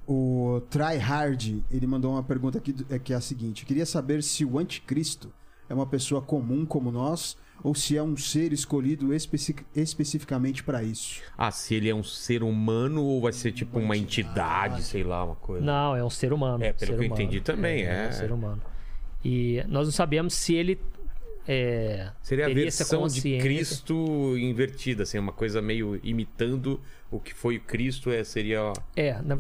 O 0.08 0.62
Try 0.70 0.96
Hard, 0.98 1.58
ele 1.70 1.86
mandou 1.86 2.12
uma 2.12 2.22
pergunta 2.22 2.58
aqui 2.58 2.74
é, 2.88 2.98
que 2.98 3.12
é 3.12 3.16
a 3.16 3.20
seguinte: 3.20 3.62
eu 3.62 3.66
queria 3.68 3.84
saber 3.84 4.22
se 4.22 4.44
o 4.44 4.58
anticristo 4.58 5.32
é 5.68 5.74
uma 5.74 5.86
pessoa 5.86 6.22
comum 6.22 6.64
como 6.64 6.92
nós 6.92 7.36
ou 7.64 7.74
se 7.74 7.96
é 7.96 8.02
um 8.02 8.16
ser 8.16 8.52
escolhido 8.52 9.12
especi- 9.12 9.56
especificamente 9.74 10.62
para 10.62 10.82
isso. 10.84 11.20
Ah, 11.36 11.50
se 11.50 11.74
ele 11.74 11.88
é 11.90 11.94
um 11.94 12.04
ser 12.04 12.42
humano 12.44 13.02
ou 13.02 13.20
vai 13.20 13.32
ser 13.32 13.50
tipo 13.50 13.78
uma 13.80 13.96
entidade, 13.96 14.82
sei 14.84 15.02
lá, 15.02 15.24
uma 15.24 15.34
coisa. 15.34 15.64
Não, 15.64 15.96
é 15.96 16.04
um 16.04 16.10
ser 16.10 16.32
humano. 16.32 16.62
É, 16.62 16.72
pelo 16.72 16.78
ser 16.78 16.86
que 16.86 16.92
eu 16.92 17.06
humano. 17.08 17.22
entendi 17.22 17.40
também, 17.40 17.82
é. 17.82 18.08
um 18.08 18.12
ser 18.12 18.30
humano. 18.30 18.62
E 19.28 19.64
nós 19.68 19.86
não 19.86 19.92
sabemos 19.92 20.34
se 20.34 20.54
ele 20.54 20.80
é, 21.48 22.10
Seria 22.22 22.46
a 22.46 22.48
versão 22.48 23.06
de. 23.06 23.38
Cristo 23.38 24.36
invertida, 24.38 25.02
assim, 25.04 25.18
uma 25.18 25.32
coisa 25.32 25.60
meio 25.62 25.98
imitando 26.02 26.80
o 27.10 27.18
que 27.20 27.32
foi 27.34 27.56
o 27.56 27.60
Cristo, 27.60 28.10
é, 28.10 28.22
seria 28.24 28.60
a 28.60 28.72
É, 28.96 29.12
na 29.22 29.34
encarnação 29.34 29.36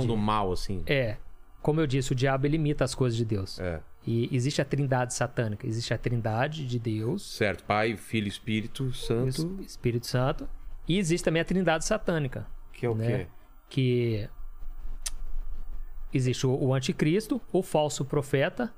verdade, 0.00 0.06
do 0.06 0.16
mal, 0.16 0.52
assim. 0.52 0.82
é. 0.86 1.16
Como 1.62 1.78
eu 1.78 1.86
disse, 1.86 2.12
o 2.12 2.14
diabo 2.14 2.46
ele 2.46 2.56
imita 2.56 2.84
as 2.84 2.94
coisas 2.94 3.16
de 3.18 3.24
Deus. 3.24 3.60
É. 3.60 3.82
E 4.06 4.34
existe 4.34 4.62
a 4.62 4.64
trindade 4.64 5.12
satânica. 5.12 5.66
Existe 5.66 5.92
a 5.92 5.98
trindade 5.98 6.66
de 6.66 6.78
Deus, 6.78 7.22
Certo, 7.36 7.64
Pai, 7.64 7.98
Filho 7.98 8.26
Espírito 8.28 8.90
Santo, 8.94 9.28
Es- 9.60 9.66
Espírito 9.72 10.06
Santo. 10.06 10.48
E 10.88 10.98
existe 10.98 11.22
também 11.22 11.42
a 11.42 11.44
trindade 11.44 11.84
satânica. 11.84 12.46
que 12.72 12.86
é 12.86 12.88
o 12.88 12.94
né? 12.94 13.06
quê? 13.18 13.26
que 13.68 14.28
existe 16.12 16.46
o, 16.46 16.54
o 16.54 16.72
anticristo, 16.74 17.40
o 17.52 17.62
falso 17.62 18.04
profeta 18.06 18.72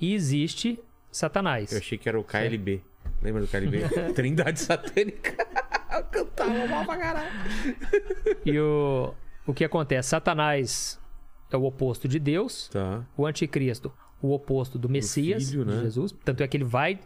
e 0.00 0.14
existe 0.14 0.78
Satanás. 1.10 1.72
Eu 1.72 1.78
achei 1.78 1.96
que 1.98 2.08
era 2.08 2.18
o 2.18 2.24
KLB. 2.24 2.82
Lembra 3.22 3.42
do 3.42 3.48
KLB? 3.48 3.80
Trindade 4.14 4.60
Satânica. 4.60 5.34
Eu 5.96 6.04
cantava 6.04 6.66
mal 6.66 6.84
pra 6.84 6.96
caralho. 6.98 7.30
E 8.44 8.58
o, 8.58 9.14
o 9.46 9.54
que 9.54 9.64
acontece? 9.64 10.10
Satanás 10.10 11.00
é 11.50 11.56
o 11.56 11.64
oposto 11.64 12.06
de 12.08 12.18
Deus, 12.18 12.68
Tá. 12.68 13.02
o 13.16 13.24
anticristo, 13.26 13.90
o 14.20 14.32
oposto 14.32 14.78
do 14.78 14.88
Messias, 14.88 15.50
filho, 15.50 15.64
né? 15.64 15.76
de 15.76 15.82
Jesus. 15.84 16.14
Tanto 16.24 16.42
é 16.42 16.48
que 16.48 16.56
ele 16.56 16.64
vai 16.64 16.98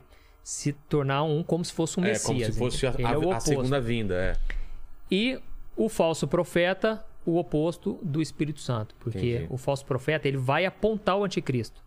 se 0.43 0.73
tornar 0.73 1.23
um 1.23 1.43
como 1.45 1.65
se 1.65 1.73
fosse 1.73 2.01
um 2.01 2.05
É 2.05 2.09
Messias. 2.09 2.27
como 2.27 2.41
se 2.71 2.81
fosse 2.81 2.87
a, 2.87 2.91
Ele 2.95 3.05
a- 3.29 3.33
é 3.33 3.37
a 3.37 3.41
segunda 3.41 3.81
vinda, 3.81 4.15
é. 4.15 4.37
E 5.11 5.39
o 5.77 5.89
falso 5.89 6.27
profeta, 6.27 7.05
o 7.25 7.37
oposto 7.39 7.99
do 8.03 8.21
Espírito 8.21 8.61
Santo. 8.61 8.95
Porque 8.99 9.35
Entendi. 9.37 9.47
o 9.51 9.57
falso 9.57 9.85
profeta, 9.85 10.27
ele 10.27 10.39
vai 10.39 10.65
apontar 10.65 11.17
o 11.17 11.25
anticristo. 11.25 11.81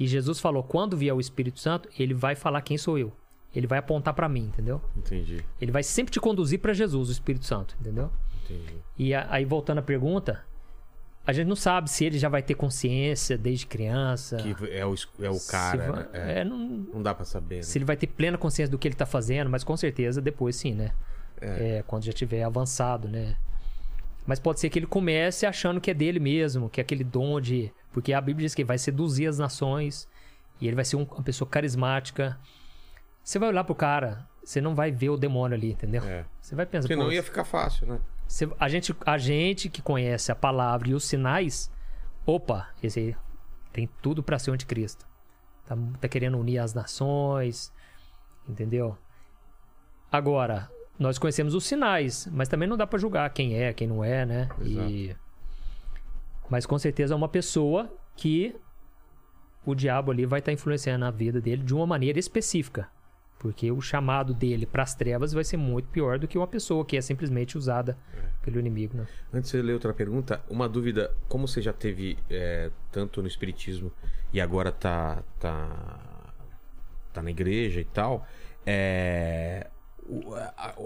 E 0.00 0.06
Jesus 0.06 0.40
falou, 0.40 0.62
quando 0.64 0.96
vier 0.96 1.14
o 1.14 1.20
Espírito 1.20 1.60
Santo, 1.60 1.88
ele 1.98 2.14
vai 2.14 2.34
falar 2.34 2.62
quem 2.62 2.76
sou 2.78 2.98
eu. 2.98 3.12
Ele 3.54 3.66
vai 3.66 3.78
apontar 3.78 4.14
pra 4.14 4.28
mim, 4.28 4.44
entendeu? 4.46 4.80
Entendi, 4.96 5.44
Ele 5.60 5.70
vai 5.70 5.82
sempre 5.82 6.10
te 6.12 6.18
conduzir 6.18 6.58
pra 6.58 6.72
Jesus, 6.72 7.08
o 7.08 7.12
Espírito 7.12 7.44
Santo, 7.44 7.76
entendeu? 7.80 8.10
entendi. 8.44 8.74
E 8.98 9.12
a- 9.14 9.26
aí 9.30 9.44
voltando 9.44 9.78
à 9.78 9.82
pergunta, 9.82 10.42
a 11.26 11.32
gente 11.32 11.46
não 11.48 11.54
sabe 11.56 11.90
se 11.90 12.04
ele 12.04 12.18
já 12.18 12.28
vai 12.28 12.42
ter 12.42 12.54
consciência 12.54 13.36
desde 13.36 13.66
criança. 13.66 14.36
Que 14.38 14.56
é 14.72 14.86
o, 14.86 14.94
é 15.20 15.30
o 15.30 15.38
cara, 15.48 15.92
vai- 15.92 16.02
né? 16.04 16.08
É. 16.14 16.40
é, 16.40 16.44
não, 16.44 16.56
Não 16.58 17.02
dá 17.02 17.12
pra 17.14 17.24
saber, 17.26 17.56
né? 17.56 17.62
se 17.62 17.76
ele 17.76 17.84
vai 17.84 17.96
ter 17.96 18.06
plena 18.06 18.38
consciência 18.38 18.70
do 18.70 18.78
que 18.78 18.88
ele 18.88 18.94
tá 18.94 19.04
fazendo, 19.06 19.50
mas 19.50 19.62
com 19.62 19.76
certeza 19.76 20.20
depois 20.22 20.56
sim, 20.56 20.72
né? 20.72 20.92
É, 21.42 21.82
quando 21.86 22.04
já 22.04 22.12
tiver 22.12 22.42
avançado, 22.42 23.06
né? 23.08 23.36
Mas 24.30 24.38
pode 24.38 24.60
ser 24.60 24.70
que 24.70 24.78
ele 24.78 24.86
comece 24.86 25.44
achando 25.44 25.80
que 25.80 25.90
é 25.90 25.94
dele 25.94 26.20
mesmo, 26.20 26.70
que 26.70 26.80
é 26.80 26.82
aquele 26.82 27.02
dom 27.02 27.40
de. 27.40 27.72
Porque 27.92 28.12
a 28.12 28.20
Bíblia 28.20 28.46
diz 28.46 28.54
que 28.54 28.62
ele 28.62 28.68
vai 28.68 28.78
seduzir 28.78 29.26
as 29.26 29.40
nações 29.40 30.06
e 30.60 30.68
ele 30.68 30.76
vai 30.76 30.84
ser 30.84 30.94
um- 30.94 31.02
uma 31.02 31.24
pessoa 31.24 31.50
carismática. 31.50 32.38
Você 33.24 33.40
vai 33.40 33.48
olhar 33.48 33.64
pro 33.64 33.74
cara, 33.74 34.28
você 34.44 34.60
não 34.60 34.72
vai 34.72 34.92
ver 34.92 35.08
o 35.08 35.16
demônio 35.16 35.56
ali, 35.56 35.72
entendeu? 35.72 36.04
É. 36.04 36.24
Você 36.40 36.54
vai 36.54 36.64
pensar, 36.64 36.86
Senão 36.86 37.06
pô, 37.06 37.10
ia 37.12 37.24
ficar 37.24 37.42
fácil, 37.42 37.88
né? 37.88 38.00
você- 38.28 38.48
a, 38.60 38.68
gente, 38.68 38.94
a 39.04 39.18
gente 39.18 39.68
que 39.68 39.82
conhece 39.82 40.30
a 40.30 40.36
palavra 40.36 40.90
e 40.90 40.94
os 40.94 41.02
sinais, 41.02 41.68
opa, 42.24 42.68
esse 42.80 43.00
aí 43.00 43.16
tem 43.72 43.90
tudo 44.00 44.22
pra 44.22 44.38
ser 44.38 44.52
o 44.52 44.54
anticristo. 44.54 45.04
Tá, 45.66 45.76
tá 46.00 46.06
querendo 46.06 46.38
unir 46.38 46.58
as 46.58 46.72
nações, 46.72 47.72
entendeu? 48.48 48.96
Agora, 50.12 50.70
nós 51.00 51.18
conhecemos 51.18 51.54
os 51.54 51.64
sinais, 51.64 52.28
mas 52.30 52.46
também 52.46 52.68
não 52.68 52.76
dá 52.76 52.86
pra 52.86 52.98
julgar 52.98 53.28
quem 53.30 53.56
é, 53.56 53.72
quem 53.72 53.88
não 53.88 54.04
é, 54.04 54.26
né? 54.26 54.48
E... 54.60 55.16
Mas 56.50 56.66
com 56.66 56.78
certeza 56.78 57.14
é 57.14 57.16
uma 57.16 57.28
pessoa 57.28 57.90
que 58.14 58.54
o 59.64 59.74
diabo 59.74 60.10
ali 60.10 60.26
vai 60.26 60.40
estar 60.40 60.52
influenciando 60.52 61.06
a 61.06 61.10
vida 61.10 61.40
dele 61.40 61.62
de 61.62 61.74
uma 61.74 61.86
maneira 61.86 62.18
específica. 62.18 62.86
Porque 63.38 63.72
o 63.72 63.80
chamado 63.80 64.34
dele 64.34 64.66
para 64.66 64.82
as 64.82 64.94
trevas 64.94 65.32
vai 65.32 65.42
ser 65.42 65.56
muito 65.56 65.88
pior 65.88 66.18
do 66.18 66.28
que 66.28 66.36
uma 66.36 66.46
pessoa 66.46 66.84
que 66.84 66.98
é 66.98 67.00
simplesmente 67.00 67.56
usada 67.56 67.96
pelo 68.42 68.60
inimigo, 68.60 68.98
né? 68.98 69.06
Antes 69.32 69.50
de 69.50 69.62
ler 69.62 69.72
outra 69.72 69.94
pergunta, 69.94 70.42
uma 70.50 70.68
dúvida. 70.68 71.10
Como 71.26 71.48
você 71.48 71.62
já 71.62 71.72
teve 71.72 72.18
é, 72.28 72.70
tanto 72.92 73.22
no 73.22 73.28
Espiritismo 73.28 73.90
e 74.34 74.38
agora 74.38 74.70
tá, 74.70 75.22
tá, 75.38 76.34
tá 77.10 77.22
na 77.22 77.30
igreja 77.30 77.80
e 77.80 77.84
tal, 77.86 78.26
é, 78.66 79.70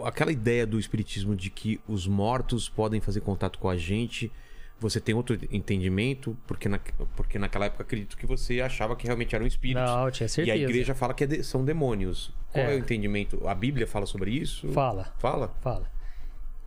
aquela 0.04 0.32
ideia 0.32 0.66
do 0.66 0.78
Espiritismo 0.78 1.34
de 1.34 1.50
que 1.50 1.80
os 1.88 2.06
mortos 2.06 2.68
podem 2.68 3.00
fazer 3.00 3.20
contato 3.20 3.58
com 3.58 3.68
a 3.68 3.76
gente, 3.76 4.30
você 4.78 5.00
tem 5.00 5.14
outro 5.14 5.38
entendimento? 5.50 6.36
Porque, 6.46 6.68
na, 6.68 6.78
porque 7.16 7.38
naquela 7.38 7.66
época 7.66 7.82
acredito 7.84 8.16
que 8.16 8.26
você 8.26 8.60
achava 8.60 8.94
que 8.96 9.06
realmente 9.06 9.34
eram 9.34 9.46
espíritos. 9.46 9.82
Não, 9.90 10.04
eu 10.06 10.10
tinha 10.10 10.26
e 10.26 10.28
certeza. 10.28 10.56
a 10.56 10.60
igreja 10.60 10.94
fala 10.94 11.14
que 11.14 11.24
é 11.24 11.26
de- 11.26 11.42
são 11.44 11.64
demônios. 11.64 12.32
Qual 12.52 12.64
é. 12.64 12.72
É. 12.72 12.76
o 12.76 12.78
entendimento? 12.78 13.46
A 13.48 13.54
Bíblia 13.54 13.86
fala 13.86 14.06
sobre 14.06 14.30
isso? 14.30 14.70
Fala, 14.72 15.12
Fala? 15.18 15.54
fala. 15.60 15.90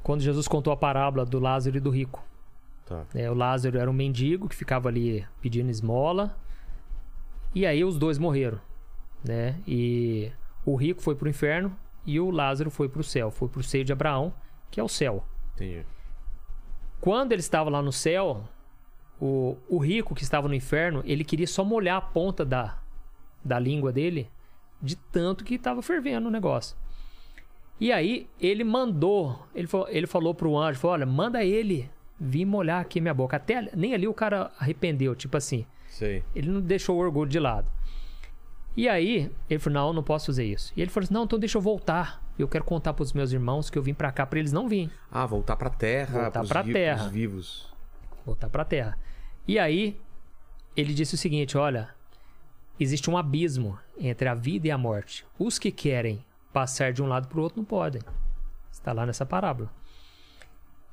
Quando 0.04 0.22
Jesus 0.22 0.48
contou 0.48 0.72
a 0.72 0.78
parábola 0.78 1.26
do 1.26 1.40
Lázaro 1.40 1.78
e 1.78 1.80
do 1.80 1.90
rico. 1.90 2.26
Tá. 2.86 3.06
né? 3.14 3.30
o 3.30 3.34
Lázaro 3.34 3.78
era 3.78 3.92
um 3.92 3.94
mendigo 3.94 4.48
que 4.48 4.56
ficava 4.56 4.88
ali 4.88 5.26
pedindo 5.42 5.70
esmola. 5.70 6.38
E 7.54 7.66
aí 7.66 7.84
os 7.84 7.98
dois 8.00 8.18
morreram, 8.18 8.62
né? 9.24 9.58
E 9.68 10.32
o 10.66 10.76
rico 10.76 11.02
foi 11.02 11.14
pro 11.16 11.28
inferno 11.28 11.76
e 12.08 12.20
o 12.20 12.32
Lázaro 12.32 12.72
foi 12.72 12.88
para 12.90 13.02
o 13.02 13.04
céu, 13.04 13.30
foi 13.30 13.48
para 13.50 13.60
o 13.60 13.64
seio 13.64 13.84
de 13.84 13.92
Abraão, 13.94 14.34
que 14.72 14.80
é 14.80 14.84
o 14.84 14.88
céu. 14.88 15.24
Entendi. 15.54 15.86
Quando 17.00 17.34
ele 17.34 17.42
estava 17.42 17.70
lá 17.70 17.82
no 17.82 17.92
céu, 17.92 18.48
o, 19.20 19.58
o 19.70 19.78
rico 19.78 20.16
que 20.16 20.24
estava 20.24 20.48
no 20.48 20.56
inferno, 20.56 21.04
ele 21.06 21.24
queria 21.24 21.46
só 21.46 21.64
molhar 21.64 21.98
a 21.98 22.02
ponta 22.02 22.44
da, 22.46 22.78
da 23.44 23.60
língua 23.60 23.92
dele, 23.92 24.30
de 24.82 24.96
tanto 24.96 25.44
que 25.44 25.56
estava 25.56 25.82
fervendo 25.82 26.28
o 26.28 26.32
negócio. 26.32 26.76
E 27.80 27.92
aí 27.92 28.28
ele 28.40 28.64
mandou, 28.64 29.46
ele, 29.54 29.68
falou- 29.68 29.88
ele 29.90 30.08
falou 30.08 30.34
pro 30.34 30.58
anjo, 30.58 30.80
falou, 30.80 30.94
olha, 30.96 31.06
manda 31.06 31.44
ele 31.44 31.90
vir 32.20 32.46
molhar 32.46 32.82
aqui 32.82 33.00
minha 33.00 33.14
boca. 33.14 33.38
Até 33.38 33.70
nem 33.76 33.94
ali 33.94 34.08
o 34.08 34.14
cara 34.14 34.52
arrependeu, 34.60 35.16
tipo 35.16 35.38
assim, 35.38 35.66
Sei. 35.88 36.24
ele 36.34 36.50
não 36.50 36.62
deixou 36.62 36.96
o 36.96 37.00
orgulho 37.00 37.30
de 37.30 37.40
lado. 37.40 37.70
E 38.78 38.88
aí, 38.88 39.32
ele 39.50 39.60
falou: 39.60 39.74
Não, 39.88 39.94
não 39.94 40.04
posso 40.04 40.28
fazer 40.28 40.46
isso. 40.46 40.72
E 40.78 40.82
ele 40.82 40.92
falou 40.92 41.04
assim: 41.06 41.14
Não, 41.14 41.24
então 41.24 41.40
deixa 41.40 41.58
eu 41.58 41.62
voltar. 41.62 42.24
Eu 42.38 42.48
quero 42.48 42.64
contar 42.64 42.94
pros 42.94 43.12
meus 43.14 43.32
irmãos 43.32 43.70
que 43.72 43.78
eu 43.78 43.82
vim 43.82 43.96
pra 43.96 44.12
cá 44.12 44.24
pra 44.26 44.38
eles 44.38 44.52
não 44.54 44.70
virem. 44.70 44.92
Ah, 45.12 45.26
voltar 45.26 45.56
pra 45.56 45.72
terra. 45.72 46.22
Voltar 46.22 46.46
pra 46.46 46.62
vi- 46.62 46.74
terra. 46.74 47.10
vivos. 47.10 47.68
Voltar 48.24 48.50
pra 48.50 48.64
terra. 48.64 48.96
E 49.48 49.58
aí, 49.58 50.00
ele 50.76 50.94
disse 50.94 51.16
o 51.16 51.18
seguinte: 51.18 51.58
Olha, 51.58 51.90
existe 52.80 53.10
um 53.10 53.18
abismo 53.18 53.80
entre 54.00 54.30
a 54.30 54.36
vida 54.36 54.68
e 54.68 54.72
a 54.72 54.78
morte. 54.78 55.26
Os 55.40 55.58
que 55.58 55.72
querem 55.72 56.24
passar 56.54 56.94
de 56.94 57.02
um 57.02 57.08
lado 57.08 57.28
pro 57.28 57.42
outro 57.42 57.58
não 57.58 57.66
podem. 57.66 58.02
Está 58.72 58.94
lá 58.94 59.08
nessa 59.08 59.26
parábola. 59.26 59.74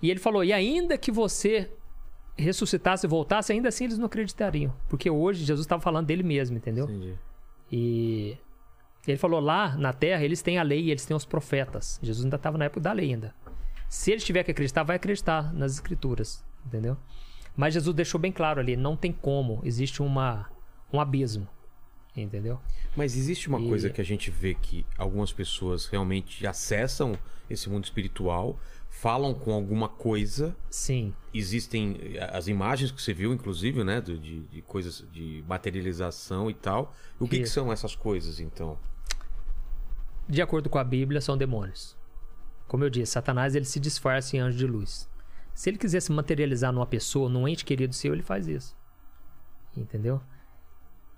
E 0.00 0.10
ele 0.10 0.20
falou: 0.20 0.42
E 0.42 0.54
ainda 0.54 0.96
que 0.96 1.12
você 1.12 1.70
ressuscitasse 2.36 3.06
e 3.06 3.08
voltasse, 3.08 3.52
ainda 3.52 3.68
assim 3.68 3.84
eles 3.84 3.98
não 3.98 4.06
acreditariam. 4.06 4.74
Porque 4.88 5.10
hoje 5.10 5.44
Jesus 5.44 5.66
estava 5.66 5.82
falando 5.82 6.06
dele 6.06 6.22
mesmo, 6.22 6.56
entendeu? 6.56 6.86
Entendi. 6.86 7.14
E 7.70 8.36
ele 9.06 9.18
falou 9.18 9.40
lá 9.40 9.76
na 9.76 9.92
terra, 9.92 10.24
eles 10.24 10.42
têm 10.42 10.58
a 10.58 10.62
lei 10.62 10.84
e 10.84 10.90
eles 10.90 11.04
têm 11.04 11.16
os 11.16 11.24
profetas. 11.24 11.98
Jesus 12.02 12.24
ainda 12.24 12.36
estava 12.36 12.56
na 12.58 12.66
época 12.66 12.80
da 12.80 12.92
lei 12.92 13.10
ainda. 13.12 13.34
Se 13.88 14.10
eles 14.10 14.24
tiver 14.24 14.42
que 14.44 14.50
acreditar, 14.50 14.82
vai 14.82 14.96
acreditar 14.96 15.52
nas 15.52 15.72
escrituras, 15.74 16.44
entendeu? 16.66 16.96
Mas 17.56 17.74
Jesus 17.74 17.94
deixou 17.94 18.20
bem 18.20 18.32
claro 18.32 18.60
ali, 18.60 18.76
não 18.76 18.96
tem 18.96 19.12
como, 19.12 19.60
existe 19.64 20.02
uma 20.02 20.48
um 20.92 21.00
abismo, 21.00 21.46
entendeu? 22.16 22.60
Mas 22.96 23.16
existe 23.16 23.48
uma 23.48 23.60
E- 23.60 23.68
coisa 23.68 23.90
que 23.90 24.00
a 24.00 24.04
gente 24.04 24.30
vê 24.30 24.54
que 24.54 24.86
algumas 24.96 25.32
pessoas 25.32 25.86
realmente 25.86 26.46
acessam 26.46 27.18
esse 27.50 27.68
mundo 27.68 27.84
espiritual, 27.84 28.58
falam 29.00 29.34
com 29.34 29.52
alguma 29.52 29.88
coisa. 29.88 30.56
Sim. 30.70 31.12
Existem 31.32 31.96
eh, 32.14 32.30
as 32.32 32.46
imagens 32.48 32.90
que 32.92 33.02
você 33.02 33.12
viu, 33.12 33.32
inclusive, 33.32 33.82
né? 33.84 34.00
De, 34.00 34.18
de 34.46 34.62
coisas 34.62 35.04
de 35.12 35.44
materialização 35.48 36.48
e 36.48 36.54
tal. 36.54 36.94
O 37.18 37.26
que, 37.28 37.40
que 37.40 37.46
são 37.46 37.72
essas 37.72 37.94
coisas, 37.96 38.38
então? 38.40 38.78
De 40.28 40.40
acordo 40.40 40.70
com 40.70 40.78
a 40.78 40.84
Bíblia, 40.84 41.20
são 41.20 41.36
demônios. 41.36 41.96
Como 42.66 42.82
eu 42.84 42.88
disse, 42.90 43.12
Satanás 43.12 43.54
ele 43.54 43.64
se 43.66 43.78
disfarça 43.78 44.36
em 44.36 44.40
anjo 44.40 44.56
de 44.56 44.66
luz. 44.66 45.08
Se 45.52 45.68
ele 45.70 45.76
quiser 45.78 46.00
se 46.00 46.10
materializar 46.10 46.72
numa 46.72 46.86
pessoa, 46.86 47.28
num 47.28 47.46
ente 47.46 47.64
querido 47.64 47.94
seu, 47.94 48.12
ele 48.14 48.22
faz 48.22 48.46
isso. 48.48 48.76
Entendeu? 49.76 50.20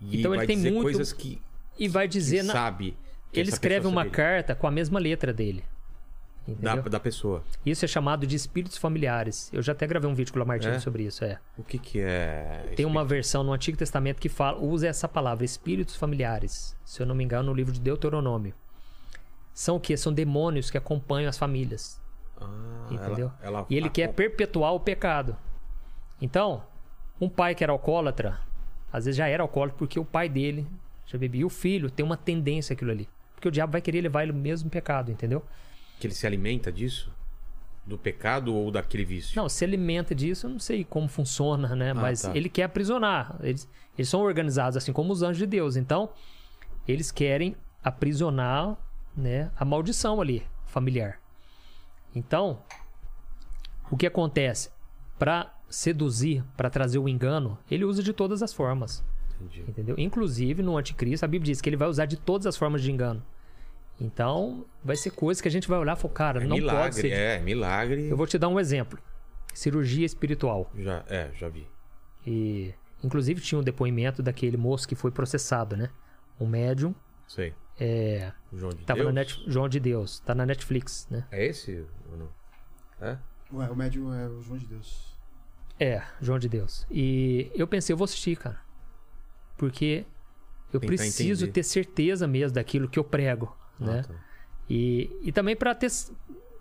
E 0.01 0.19
Então 0.21 0.35
ele 0.35 0.47
tem 0.47 0.57
muito- 0.57 0.83
coisas 0.83 1.13
que, 1.13 1.41
E 1.79 1.89
vai 1.89 2.09
que 2.09 2.13
dizer 2.15 2.43
na, 2.43 2.53
sabe. 2.53 2.97
que 3.33 3.39
ele 3.39 3.51
escreve 3.51 3.87
uma 3.87 4.07
carta 4.09 4.55
com 4.55 4.67
a 4.67 4.71
mesma 4.71 4.99
letra 4.99 5.33
dele. 5.33 5.63
Da, 6.55 6.77
da 6.77 7.01
pessoa. 7.01 7.43
Isso 7.65 7.85
é 7.85 7.89
chamado 7.89 8.27
de 8.27 8.37
espíritos 8.37 8.77
familiares. 8.77 9.51
Eu 9.53 9.63
já 9.63 9.73
até 9.73 9.87
gravei 9.87 10.09
um 10.09 10.15
vídeo 10.15 10.33
com 10.33 10.39
o 10.39 10.41
Lamartine 10.41 10.75
É? 10.77 10.79
sobre 10.79 11.03
isso, 11.05 11.25
é. 11.25 11.39
O 11.59 11.63
que, 11.65 11.79
que 11.79 12.01
é. 12.01 12.73
Tem 12.77 12.87
uma 12.87 13.05
versão 13.05 13.43
no 13.43 13.53
Antigo 13.53 13.77
Testamento 13.77 14.21
que 14.21 14.29
fala, 14.29 14.59
usa 14.59 14.87
essa 14.87 15.09
palavra, 15.09 15.45
espíritos 15.45 15.97
familiares. 15.97 16.77
Se 16.85 17.01
eu 17.03 17.07
não 17.07 17.15
me 17.15 17.25
engano, 17.25 17.49
no 17.49 17.55
livro 17.55 17.73
de 17.73 17.81
Deuteronômio. 17.81 18.55
São 19.53 19.77
o 19.77 19.81
quê? 19.81 19.97
São 19.97 20.13
demônios 20.13 20.71
que 20.71 20.79
acompanham 20.79 21.29
as 21.29 21.39
famílias. 21.39 22.01
Ah, 22.41 22.87
Entendeu? 22.91 23.33
ela- 23.43 23.59
ela- 23.61 23.67
e 23.71 23.77
ele 23.77 23.87
a- 23.87 23.91
quer 23.91 24.13
perpetuar 24.13 24.73
o 24.75 24.81
pecado. 24.81 25.37
Então, 26.21 26.63
um 27.21 27.29
pai 27.29 27.55
que 27.55 27.65
era 27.65 27.73
alcoólatra, 27.73 28.39
às 28.93 29.05
vezes 29.07 29.17
já 29.17 29.27
era 29.27 29.43
alcoólatra 29.43 29.79
porque 29.79 29.99
o 29.99 30.05
pai 30.05 30.29
dele 30.29 30.67
já 31.07 31.17
bebia. 31.19 31.41
E 31.41 31.45
o 31.45 31.49
filho 31.51 31.91
tem 31.91 32.05
uma 32.05 32.17
tendência 32.17 32.75
àquilo 32.75 32.91
ali. 32.91 33.09
Porque 33.35 33.49
o 33.49 33.51
diabo 33.51 33.73
vai 33.73 33.81
querer 33.81 34.01
levar 34.01 34.23
ele 34.23 34.33
no 34.33 34.39
mesmo 34.39 34.69
pecado, 34.71 35.11
entendeu? 35.11 35.43
Que 35.99 36.07
ele 36.07 36.15
se 36.15 36.27
alimenta 36.27 36.71
disso? 36.71 37.13
Do 37.85 37.97
pecado 37.97 38.55
ou 38.55 38.71
daquele 38.71 39.05
vício? 39.05 39.41
Não, 39.41 39.49
se 39.49 39.65
alimenta 39.65 40.15
disso, 40.15 40.47
eu 40.47 40.51
não 40.51 40.59
sei 40.59 40.85
como 40.85 41.09
funciona, 41.09 41.75
né? 41.77 41.93
Mas 41.93 42.23
tá. 42.23 42.37
ele 42.37 42.49
quer 42.49 42.65
aprisionar. 42.65 43.37
Eles, 43.41 43.69
eles 43.97 44.09
são 44.09 44.21
organizados 44.21 44.77
assim 44.77 44.93
como 44.93 45.13
os 45.13 45.23
anjos 45.23 45.39
de 45.39 45.47
Deus. 45.47 45.77
Então, 45.77 46.11
eles 46.87 47.11
querem 47.11 47.57
aprisionar 47.83 48.77
né, 49.17 49.51
a 49.57 49.65
maldição 49.65 50.21
ali, 50.21 50.45
familiar. 50.67 51.21
Então, 52.15 52.59
o 53.91 53.97
que 53.97 54.07
acontece? 54.07 54.71
Para 55.19 55.55
seduzir, 55.69 56.45
para 56.57 56.69
trazer 56.69 56.99
o 56.99 57.09
engano, 57.09 57.59
ele 57.71 57.85
usa 57.85 58.03
de 58.03 58.13
todas 58.13 58.43
as 58.43 58.53
formas. 58.53 59.05
Entendi. 59.37 59.65
Entendeu? 59.69 59.95
Inclusive, 59.99 60.63
no 60.63 60.77
anticristo, 60.77 61.25
a 61.25 61.29
Bíblia 61.29 61.53
diz 61.53 61.61
que 61.61 61.69
ele 61.69 61.77
vai 61.77 61.89
usar 61.89 62.07
de 62.07 62.17
todas 62.17 62.47
as 62.47 62.57
formas 62.57 62.83
de 62.83 62.91
engano. 62.91 63.23
Então, 64.01 64.67
vai 64.85 64.97
ser 64.97 65.11
coisa 65.11 65.41
que 65.43 65.49
a 65.49 65.51
gente 65.51 65.67
vai 65.69 65.79
olhar 65.79 65.97
e 65.97 66.01
falar, 66.01 66.15
cara, 66.15 66.43
É 66.43 66.47
não 66.47 66.57
milagre, 66.57 66.83
pode 66.83 66.95
ser. 66.97 67.13
é, 67.13 67.39
milagre. 67.41 68.09
Eu 68.09 68.17
vou 68.17 68.27
te 68.27 68.39
dar 68.39 68.49
um 68.49 68.61
exemplo. 68.61 68.99
Cirurgia 69.55 70.05
espiritual. 70.05 70.71
Já, 70.77 71.03
é, 71.09 71.31
já 71.35 71.49
vi. 71.49 71.67
E 72.27 72.75
inclusive 73.03 73.41
tinha 73.41 73.59
um 73.59 73.63
depoimento 73.63 74.23
daquele 74.23 74.57
moço 74.57 74.87
que 74.87 74.95
foi 74.95 75.11
processado, 75.11 75.77
né? 75.77 75.89
Um 76.39 76.47
médium, 76.47 76.95
Sei. 77.27 77.55
é, 77.81 78.33
O 78.53 78.59
João 78.59 78.73
de 78.75 78.85
tava 78.85 78.99
Deus. 79.01 79.15
na 79.15 79.21
Net, 79.21 79.45
João 79.47 79.69
de 79.69 79.81
Deus, 79.81 80.21
tá 80.21 80.35
na 80.35 80.45
Netflix, 80.45 81.07
né? 81.11 81.27
É 81.31 81.47
esse 81.47 81.87
ou 82.11 82.19
não? 82.19 82.29
É? 83.01 83.17
Ué, 83.53 83.71
o 83.71 83.77
médium 83.77 84.13
é 84.13 84.29
o 84.29 84.43
João 84.43 84.59
de 84.59 84.67
Deus. 84.67 85.17
É, 85.81 86.03
João 86.21 86.39
de 86.39 86.49
Deus. 86.51 86.87
E 86.91 87.51
eu 87.55 87.67
pensei, 87.67 87.95
eu 87.95 87.97
vou 87.97 88.05
assistir, 88.05 88.37
cara. 88.37 88.59
Porque 89.57 90.05
eu 90.73 90.81
Tentar 90.81 90.87
preciso 90.95 91.45
entender. 91.45 91.53
ter 91.53 91.63
certeza 91.63 92.27
mesmo 92.27 92.55
daquilo 92.57 92.89
que 92.89 92.99
eu 92.99 93.05
prego, 93.05 93.57
né? 93.79 94.01
Ah, 94.05 94.09
tá. 94.09 94.15
E, 94.69 95.11
e 95.23 95.33
também 95.33 95.57
pra 95.57 95.75
ter. 95.75 95.91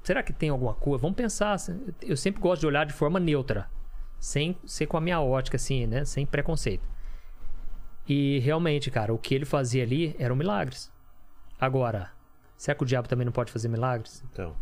Será 0.03 0.21
que 0.21 0.31
tem 0.31 0.49
alguma 0.49 0.73
coisa? 0.73 1.01
Vamos 1.01 1.15
pensar. 1.15 1.53
assim, 1.53 1.79
Eu 2.01 2.15
sempre 2.15 2.41
gosto 2.41 2.61
de 2.61 2.67
olhar 2.67 2.85
de 2.85 2.93
forma 2.93 3.19
neutra. 3.19 3.69
Sem 4.19 4.57
ser 4.65 4.87
com 4.87 4.97
a 4.97 5.01
minha 5.01 5.19
ótica, 5.19 5.57
assim, 5.57 5.85
né? 5.85 6.05
Sem 6.05 6.25
preconceito. 6.25 6.87
E 8.07 8.39
realmente, 8.39 8.91
cara, 8.91 9.13
o 9.13 9.17
que 9.17 9.33
ele 9.33 9.45
fazia 9.45 9.83
ali 9.83 10.15
eram 10.19 10.35
milagres. 10.35 10.91
Agora, 11.59 12.11
será 12.55 12.75
que 12.75 12.83
o 12.83 12.85
diabo 12.85 13.07
também 13.07 13.25
não 13.25 13.31
pode 13.31 13.51
fazer 13.51 13.67
milagres? 13.67 14.23
Então. 14.31 14.55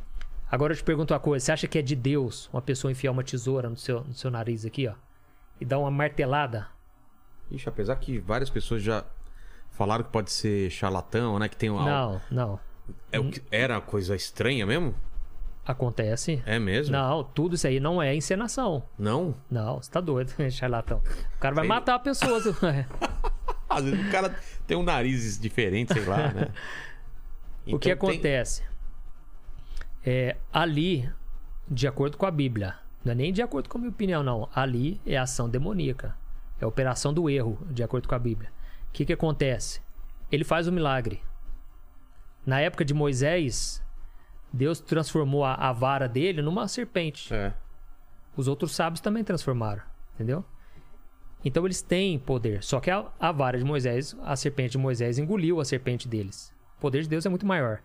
Agora 0.50 0.74
eu 0.74 0.78
te 0.78 0.84
pergunto 0.84 1.14
uma 1.14 1.20
coisa: 1.20 1.46
você 1.46 1.52
acha 1.52 1.68
que 1.68 1.78
é 1.78 1.82
de 1.82 1.96
Deus 1.96 2.50
uma 2.54 2.62
pessoa 2.62 2.92
enfiar 2.92 3.12
uma 3.12 3.24
tesoura 3.24 3.70
no 3.70 3.76
seu, 3.76 4.04
no 4.04 4.14
seu 4.14 4.32
nariz 4.32 4.66
aqui, 4.66 4.88
ó? 4.88 4.94
E 5.60 5.66
dar 5.66 5.80
uma 5.80 5.92
martelada? 5.92 6.68
Ixi, 7.52 7.68
apesar 7.68 7.96
que 7.98 8.20
várias 8.20 8.50
pessoas 8.50 8.82
já 8.82 9.04
falaram 9.74 10.04
que 10.04 10.10
pode 10.12 10.32
ser 10.32 10.70
charlatão, 10.72 11.38
né? 11.38 11.48
Que 11.50 11.58
tem 11.58 11.70
um. 11.70 11.84
Não, 11.84 12.22
não. 12.32 12.60
É 13.12 13.20
o 13.20 13.30
que, 13.30 13.42
era 13.52 13.80
coisa 13.82 14.16
estranha 14.16 14.66
mesmo? 14.66 14.96
Acontece. 15.66 16.42
É 16.46 16.60
mesmo? 16.60 16.92
Não, 16.92 17.24
tudo 17.24 17.56
isso 17.56 17.66
aí 17.68 17.80
não 17.80 18.02
é 18.02 18.14
encenação. 18.16 18.84
Não? 18.98 19.34
Não, 19.50 19.82
você 19.82 19.90
tá 19.90 20.02
doido, 20.02 20.34
charlatão. 20.52 21.02
O 21.36 21.40
cara 21.40 21.56
vai 21.56 21.64
Sei- 21.64 21.70
matar 21.70 21.96
a 21.96 22.00
pessoa. 22.00 22.40
Às 23.70 23.84
vezes 23.86 24.08
o 24.08 24.12
cara 24.12 24.36
tem 24.68 24.76
um 24.78 24.84
nariz 24.84 25.40
diferente, 25.40 25.94
sei 25.94 26.06
lá, 26.06 26.32
né? 26.34 26.48
o 27.66 27.66
que 27.66 27.72
Então 27.72 27.80
tem- 27.80 27.92
acontece? 27.94 28.64
É, 30.06 30.36
ali, 30.52 31.10
de 31.70 31.88
acordo 31.88 32.18
com 32.18 32.26
a 32.26 32.32
Bíblia, 32.32 32.76
não 33.06 33.14
é 33.14 33.16
nem 33.16 33.32
de 33.32 33.42
acordo 33.42 33.70
com 33.70 33.78
a 33.78 33.82
minha 33.82 33.92
opinião, 33.92 34.22
não. 34.22 34.50
Ali 34.54 35.00
é 35.06 35.18
ação 35.18 35.50
demoníaca. 35.50 36.16
É 36.60 36.66
operação 36.66 37.14
do 37.14 37.30
erro, 37.30 37.58
de 37.72 37.82
acordo 37.84 38.08
com 38.08 38.16
a 38.16 38.20
Bíblia. 38.20 38.52
O 38.94 38.96
que, 38.96 39.06
que 39.06 39.14
acontece? 39.14 39.82
Ele 40.32 40.44
faz 40.44 40.68
o 40.68 40.72
milagre. 40.72 41.20
Na 42.46 42.60
época 42.60 42.86
de 42.86 42.94
Moisés, 42.94 43.84
Deus 44.54 44.80
transformou 44.80 45.44
a, 45.44 45.56
a 45.56 45.74
vara 45.74 46.08
dele 46.08 46.44
numa 46.44 46.68
serpente. 46.68 47.34
É. 47.34 47.56
Os 48.38 48.48
outros 48.48 48.76
sábios 48.76 49.02
também 49.02 49.24
transformaram, 49.24 49.82
entendeu? 50.14 50.46
Então 51.44 51.66
eles 51.66 51.82
têm 51.82 52.20
poder. 52.20 52.62
Só 52.64 52.80
que 52.80 52.92
a, 52.92 53.12
a 53.20 53.32
vara 53.32 53.58
de 53.58 53.64
Moisés, 53.66 54.16
a 54.22 54.36
serpente 54.36 54.74
de 54.74 54.78
Moisés 54.78 55.18
engoliu 55.18 55.60
a 55.60 55.66
serpente 55.66 56.08
deles. 56.08 56.54
O 56.78 56.82
poder 56.82 57.02
de 57.02 57.10
Deus 57.10 57.26
é 57.26 57.30
muito 57.30 57.48
maior. 57.48 57.82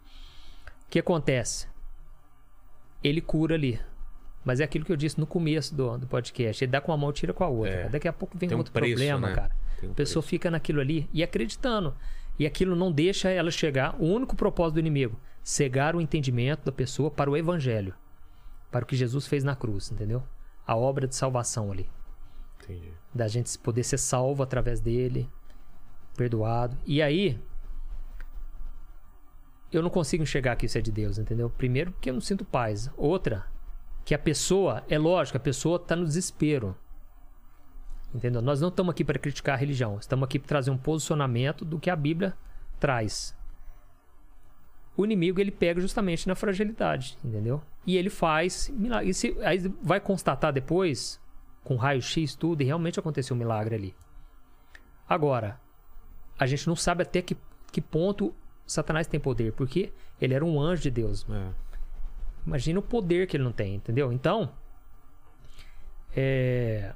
O 0.87 0.91
que 0.91 0.99
acontece? 0.99 1.67
Ele 3.03 3.23
cura 3.23 3.55
ali. 3.55 3.81
Mas 4.45 4.61
é 4.61 4.65
aquilo 4.65 4.85
que 4.85 4.93
eu 4.93 4.97
disse 4.97 5.19
no 5.19 5.27
começo 5.27 5.75
do, 5.75 5.97
do 5.97 6.07
podcast. 6.07 6.63
Ele 6.63 6.71
dá 6.71 6.83
com 6.83 6.93
uma 6.93 6.99
mão 6.99 7.09
e 7.09 7.15
tira 7.15 7.33
com 7.33 7.45
a 7.45 7.49
outra. 7.49 7.73
É. 7.73 7.89
Daqui 7.89 8.07
a 8.07 8.13
pouco 8.13 8.37
vem 8.37 8.53
um 8.53 8.59
outro 8.59 8.75
preço, 8.75 8.95
problema, 8.95 9.29
né? 9.29 9.35
cara. 9.35 9.68
Tem 9.79 9.89
um 9.89 9.93
A 9.93 9.95
pessoa 9.95 10.23
fica 10.23 10.51
naquilo 10.51 10.81
ali 10.81 11.09
e 11.13 11.23
acreditando. 11.23 11.95
E 12.39 12.47
aquilo 12.47 12.77
não 12.77 12.93
deixa 12.93 13.31
ela 13.31 13.51
chegar. 13.51 13.97
O 14.01 14.07
único 14.07 14.37
propósito 14.37 14.75
do 14.75 14.81
inimigo: 14.81 15.19
cegar 15.43 15.97
o 15.97 16.01
entendimento 16.01 16.65
da 16.65 16.73
pessoa 16.73 17.11
para 17.11 17.31
o 17.31 17.37
evangelho. 17.37 17.95
Para 18.71 18.85
o 18.85 18.87
que 18.87 18.97
Jesus 18.97 19.27
fez 19.27 19.43
na 19.45 19.57
cruz, 19.57 19.91
entendeu? 19.91 20.23
A 20.67 20.77
obra 20.77 21.07
de 21.07 21.17
salvação 21.17 21.73
ali. 21.73 21.89
Entendi. 22.63 22.93
Da 23.15 23.27
gente 23.27 23.57
poder 23.59 23.83
ser 23.83 23.99
salvo 23.99 24.43
através 24.43 24.81
dele, 24.81 25.29
perdoado. 26.15 26.77
E 26.85 27.01
aí, 27.01 27.41
eu 29.73 29.83
não 29.83 29.91
consigo 29.91 30.23
enxergar 30.23 30.57
que 30.57 30.67
isso 30.67 30.77
é 30.77 30.81
de 30.81 30.93
Deus, 30.93 31.19
entendeu? 31.19 31.49
Primeiro, 31.49 31.93
porque 31.93 32.11
eu 32.11 32.15
não 32.15 32.21
sinto 32.21 32.45
paz. 32.45 32.91
Outra, 32.97 33.47
que 34.05 34.15
a 34.15 34.19
pessoa, 34.19 34.85
é 34.89 34.99
lógico, 34.99 35.37
a 35.37 35.41
pessoa 35.41 35.79
tá 35.79 35.97
no 35.97 36.05
desespero. 36.05 36.77
Entendeu? 38.15 38.41
Nós 38.41 38.61
não 38.61 38.69
estamos 38.69 38.91
aqui 38.91 39.05
para 39.05 39.19
criticar 39.19 39.55
a 39.55 39.59
religião, 39.59 39.99
estamos 39.99 40.25
aqui 40.25 40.39
para 40.39 40.49
trazer 40.49 40.71
um 40.71 40.79
posicionamento 40.79 41.65
do 41.65 41.79
que 41.79 41.91
a 41.91 41.97
Bíblia 41.97 42.35
traz. 42.81 43.37
O 44.97 45.05
inimigo 45.05 45.41
ele 45.41 45.51
pega 45.51 45.81
justamente 45.81 46.27
na 46.27 46.35
fragilidade, 46.35 47.17
entendeu? 47.23 47.63
E 47.87 47.97
ele 47.97 48.11
faz 48.11 48.69
milagre. 48.71 49.11
E 49.11 49.15
se, 49.15 49.37
aí 49.43 49.59
vai 49.83 50.01
constatar 50.01 50.53
depois, 50.53 51.21
com 51.63 51.77
raio-x, 51.77 52.35
tudo, 52.35 52.63
e 52.63 52.65
realmente 52.65 52.99
aconteceu 52.99 53.37
um 53.37 53.39
milagre 53.39 53.75
ali. 53.75 53.95
Agora, 55.09 55.61
a 56.39 56.47
gente 56.47 56.67
não 56.67 56.75
sabe 56.75 57.03
até 57.03 57.23
que, 57.23 57.37
que 57.71 57.81
ponto 57.81 58.35
Satanás 58.67 59.07
tem 59.07 59.21
poder, 59.21 59.53
porque 59.53 59.93
ele 60.21 60.35
era 60.35 60.45
um 60.45 60.61
anjo 60.61 60.83
de 60.83 60.91
Deus. 60.91 61.27
É. 61.31 61.49
Imagina 62.47 62.79
o 62.81 62.83
poder 62.83 63.27
que 63.27 63.37
ele 63.37 63.45
não 63.45 63.53
tem, 63.53 63.77
entendeu? 63.77 64.13
Então, 64.13 64.53
é, 66.17 66.93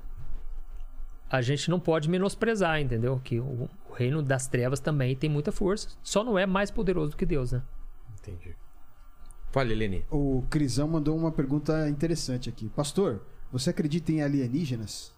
a 1.32 1.40
gente 1.40 1.70
não 1.70 1.80
pode 1.80 2.10
menosprezar, 2.10 2.78
entendeu? 2.78 3.18
Que 3.24 3.40
o, 3.40 3.70
o 3.88 3.92
reino 3.94 4.22
das 4.22 4.46
trevas 4.46 4.80
também 4.80 5.16
tem 5.16 5.30
muita 5.30 5.50
força. 5.50 5.88
Só 6.02 6.22
não 6.22 6.38
é 6.38 6.44
mais 6.44 6.70
poderoso 6.70 7.12
do 7.12 7.16
que 7.16 7.24
Deus, 7.24 7.52
né? 7.52 7.62
Entendi. 8.20 8.54
Fale, 9.50 9.72
Helene. 9.72 10.04
O 10.10 10.44
Crisão 10.50 10.86
mandou 10.86 11.16
uma 11.16 11.32
pergunta 11.32 11.88
interessante 11.88 12.50
aqui. 12.50 12.68
Pastor, 12.68 13.22
você 13.50 13.70
acredita 13.70 14.12
em 14.12 14.20
alienígenas? 14.20 15.10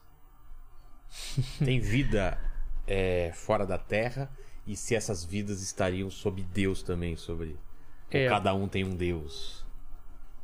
Tem 1.58 1.80
vida 1.80 2.38
é, 2.86 3.32
fora 3.34 3.66
da 3.66 3.76
Terra 3.76 4.30
e 4.64 4.76
se 4.76 4.94
essas 4.94 5.24
vidas 5.24 5.62
estariam 5.62 6.08
sob 6.10 6.44
Deus 6.44 6.80
também, 6.80 7.16
sobre. 7.16 7.58
É. 8.08 8.28
Cada 8.28 8.54
um 8.54 8.68
tem 8.68 8.84
um 8.84 8.94
Deus. 8.94 9.64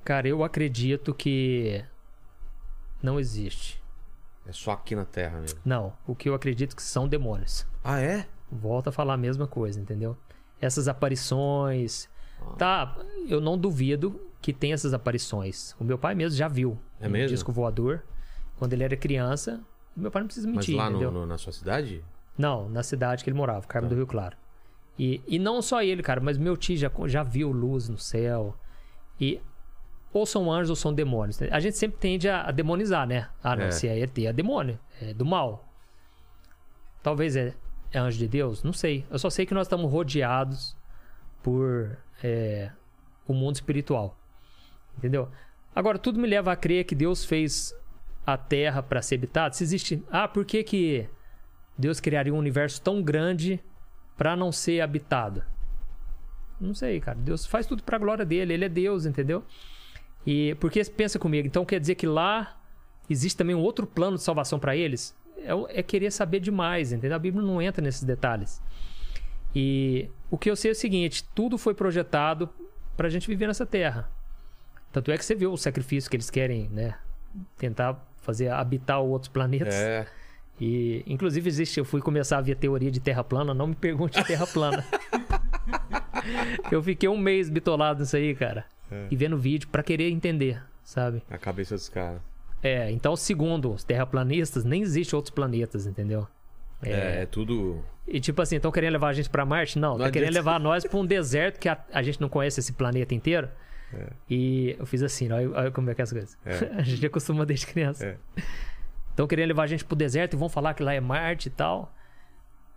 Cara, 0.05 0.27
eu 0.27 0.43
acredito 0.43 1.15
que 1.15 1.85
não 3.01 3.21
existe. 3.21 3.80
É 4.47 4.53
só 4.53 4.73
aqui 4.73 4.95
na 4.97 5.05
Terra 5.05 5.39
mesmo. 5.41 5.61
Não, 5.65 5.93
o 6.07 6.15
que 6.15 6.29
eu 6.29 6.35
acredito 6.35 6.75
que 6.75 6.83
são 6.83 7.07
demônios. 7.09 7.67
Ah, 7.85 8.01
é? 8.01 8.27
Volta 8.51 8.91
a 8.91 8.93
falar 8.93 9.15
a 9.15 9.17
mesma 9.19 9.47
coisa, 9.47 9.81
entendeu? 9.81 10.17
Essas 10.61 10.89
aparições. 10.89 12.09
Tá, 12.57 12.97
eu 13.29 13.41
não 13.41 13.57
duvido 13.57 14.19
que 14.41 14.53
tem 14.53 14.73
essas 14.73 14.95
aparições. 14.95 15.75
O 15.79 15.85
meu 15.85 15.99
pai 15.99 16.15
mesmo 16.15 16.37
já 16.37 16.49
viu. 16.49 16.79
É 17.01 17.07
um 17.07 17.11
mesmo? 17.11 17.29
disco 17.29 17.53
voador. 17.53 18.03
Quando 18.59 18.73
ele 18.73 18.83
era 18.85 18.97
criança. 18.97 19.61
Meu 19.95 20.11
pai 20.11 20.23
não 20.23 20.27
precisa 20.27 20.47
Mas 20.49 20.57
mentir, 20.57 20.77
lá 20.77 20.89
no- 20.89 21.11
no- 21.11 21.27
na 21.27 21.37
sua 21.37 21.53
cidade? 21.53 22.03
Não, 22.39 22.69
na 22.69 22.83
cidade 22.83 23.23
que 23.23 23.29
ele 23.31 23.37
morava, 23.37 23.67
Carmo 23.67 23.89
Tá. 23.89 23.95
do 23.95 23.97
Rio 23.99 24.07
Claro. 24.07 24.37
E, 24.99 25.23
e 25.27 25.39
não 25.39 25.61
só 25.63 25.83
ele, 25.83 26.03
cara, 26.03 26.21
mas 26.21 26.37
meu 26.39 26.57
tio 26.57 26.77
já, 26.77 26.91
já 27.07 27.23
viu 27.23 27.51
luz 27.51 27.89
no 27.89 27.99
céu. 27.99 28.55
E 29.21 29.41
ou 30.13 30.27
são 30.27 30.51
anjos 30.53 30.71
ou 30.71 30.77
são 30.77 30.93
demônios. 30.93 31.41
A 31.43 31.61
gente 31.61 31.77
sempre 31.77 31.99
tende 31.99 32.29
a, 32.29 32.43
a 32.43 32.51
demonizar, 32.51 33.07
né? 33.07 33.29
Ah, 33.43 33.55
não, 33.57 33.65
É. 33.67 33.71
se 33.71 33.87
é 33.89 33.99
ET, 33.99 34.19
é 34.19 34.33
demônio, 34.33 34.79
é 35.01 35.15
do 35.15 35.25
mal. 35.25 35.69
Talvez 37.03 37.37
é, 37.37 37.55
é 37.93 37.99
anjo 37.99 38.19
de 38.19 38.29
Deus, 38.29 38.63
não 38.63 38.73
sei. 38.73 39.07
Eu 39.11 39.19
só 39.19 39.31
sei 39.31 39.47
que 39.47 39.55
nós 39.55 39.67
estamos 39.67 39.91
rodeados 39.91 40.77
por 41.43 41.97
é, 42.23 42.71
o 43.27 43.33
mundo 43.33 43.55
espiritual. 43.55 44.19
Entendeu? 44.99 45.29
Agora, 45.75 45.99
tudo 45.99 46.19
me 46.19 46.29
leva 46.29 46.53
a 46.53 46.57
crer 46.57 46.85
que 46.85 46.95
Deus 46.95 47.25
fez 47.25 47.75
a 48.27 48.37
Terra 48.37 48.83
para 48.83 49.01
ser 49.01 49.15
habitada. 49.15 49.55
Se 49.55 49.63
existe. 49.65 50.05
Ah, 50.11 50.29
por 50.29 50.45
que, 50.45 50.63
que 50.63 51.09
Deus 51.79 52.01
criaria 52.01 52.35
um 52.35 52.39
universo 52.39 52.83
tão 52.83 53.01
grande 53.03 53.61
para 54.17 54.37
não 54.37 54.53
ser 54.53 54.81
habitado? 54.81 55.43
Não 56.61 56.75
sei, 56.75 57.01
cara. 57.01 57.17
Deus 57.19 57.47
faz 57.47 57.65
tudo 57.67 57.83
para 57.83 57.97
a 57.97 57.99
glória 58.01 58.27
dele. 58.27 58.53
Ele 58.53 58.65
é 58.67 58.69
Deus, 58.69 59.07
entendeu? 59.07 59.43
E 60.27 60.55
porque 60.61 60.85
pensa 60.85 61.19
comigo, 61.19 61.47
então 61.47 61.65
quer 61.65 61.81
dizer 61.81 61.95
que 61.95 62.07
lá 62.07 62.61
existe 63.09 63.37
também 63.37 63.55
um 63.55 63.61
outro 63.61 63.87
plano 63.87 64.17
de 64.17 64.23
salvação 64.23 64.59
para 64.59 64.77
eles? 64.77 65.17
É, 65.39 65.81
é 65.81 65.83
querer 65.83 66.11
saber 66.11 66.41
demais, 66.41 66.93
entendeu? 66.93 67.17
A 67.17 67.19
Bíblia 67.19 67.43
não 67.43 67.61
entra 67.61 67.83
nesses 67.83 68.05
detalhes. 68.05 68.63
E 69.55 70.09
o 70.31 70.39
que 70.39 70.51
eu 70.51 70.57
sei 70.57 70.71
é 70.71 70.73
o 70.73 70.77
seguinte: 70.77 71.25
tudo 71.35 71.59
foi 71.59 71.75
projetado 71.75 72.49
para 72.97 73.07
a 73.07 73.11
gente 73.11 73.27
viver 73.27 73.47
nessa 73.47 73.67
terra. 73.67 74.09
Tanto 74.93 75.11
é 75.11 75.17
que 75.17 75.25
você 75.25 75.35
vê 75.35 75.47
o 75.47 75.57
sacrifício 75.57 76.11
que 76.11 76.17
eles 76.17 76.31
querem, 76.31 76.69
né? 76.69 76.97
Tentar 77.57 78.05
fazer 78.23 78.49
habitar 78.49 79.01
outros 79.01 79.29
planetas. 79.29 79.75
É. 79.75 80.07
E, 80.61 81.03
inclusive, 81.07 81.49
existe. 81.49 81.79
Eu 81.79 81.85
fui 81.85 82.01
começar 82.01 82.39
a 82.39 82.41
ver 82.41 82.57
teoria 82.57 82.91
de 82.91 83.01
terra 83.01 83.25
plana. 83.25 83.55
Não 83.55 83.69
me 83.69 83.75
pergunte 83.75 84.23
terra 84.25 84.47
plana. 84.47 84.85
eu 86.71 86.83
fiquei 86.83 87.09
um 87.09 87.17
mês 87.17 87.49
bitolado 87.49 88.01
nisso 88.01 88.17
aí, 88.17 88.35
cara. 88.35 88.67
E 89.11 89.17
vendo 89.17 89.37
vídeo 89.37 89.69
pra 89.69 89.83
querer 89.83 90.11
entender, 90.11 90.63
sabe? 90.83 91.23
A 91.31 91.39
cabeça 91.39 91.75
dos 91.75 91.89
caras. 91.89 92.21
É, 92.63 92.91
então, 92.91 93.17
segundo 93.17 93.73
os 93.73 93.85
terraplanistas, 93.85 94.65
nem 94.65 94.83
existe 94.83 95.17
outros 95.17 95.35
planetas, 95.35 95.87
entendeu? 95.87 96.27
É, 96.83 97.23
é 97.23 97.27
tudo. 97.27 97.83
E 98.07 98.21
tipo 98.21 98.41
assim, 98.43 98.57
estão 98.57 98.73
querendo 98.73 98.93
levar 98.93 99.09
a 99.09 99.13
gente 99.13 99.31
pra 99.31 99.45
Marte? 99.45 99.79
Não, 99.79 99.97
Não 99.97 100.07
tá 100.07 100.11
querendo 100.11 100.35
levar 100.35 100.59
nós 100.59 100.85
pra 100.85 100.99
um 100.99 101.07
deserto 101.07 101.59
que 101.59 101.69
a, 101.69 101.79
a 101.93 102.03
gente 102.03 102.21
não 102.21 102.29
conhece 102.29 102.61
esse 102.61 102.73
planeta 102.73 103.15
inteiro. 103.15 103.49
E 104.29 104.77
eu 104.79 104.87
fiz 104.87 105.03
assim, 105.03 105.31
olha, 105.33 105.51
olha 105.51 105.71
como 105.71 105.91
é 105.91 105.95
que 105.95 106.01
é 106.01 106.05
as 106.05 106.13
coisas. 106.13 106.39
É. 106.45 106.71
a 106.79 106.83
gente 106.83 107.05
acostuma 107.05 107.45
desde 107.45 107.67
criança. 107.67 108.07
É. 108.07 108.17
Estão 109.11 109.27
querendo 109.27 109.49
levar 109.49 109.65
a 109.65 109.67
gente 109.67 109.85
pro 109.85 109.97
deserto 109.97 110.35
e 110.35 110.37
vão 110.37 110.49
falar 110.49 110.75
que 110.75 110.83
lá 110.83 110.95
é 110.95 111.01
Marte 111.01 111.49
e 111.49 111.51
tal. 111.51 111.93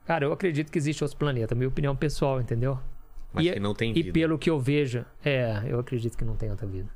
Cara, 0.06 0.26
eu 0.26 0.34
acredito 0.34 0.72
que 0.72 0.78
existe 0.78 1.04
outros 1.04 1.18
planetas, 1.18 1.58
minha 1.58 1.68
opinião 1.68 1.96
pessoal, 1.96 2.42
entendeu? 2.42 2.80
Mas 3.34 3.46
e, 3.46 3.52
que 3.54 3.60
não 3.60 3.74
tem 3.74 3.92
e 3.92 4.04
vida. 4.04 4.14
pelo 4.14 4.38
que 4.38 4.50
eu 4.50 4.60
vejo, 4.60 5.06
é, 5.24 5.64
eu 5.66 5.80
acredito 5.80 6.18
que 6.18 6.24
não 6.24 6.36
tem 6.36 6.50
outra 6.50 6.68
vida. 6.68 6.90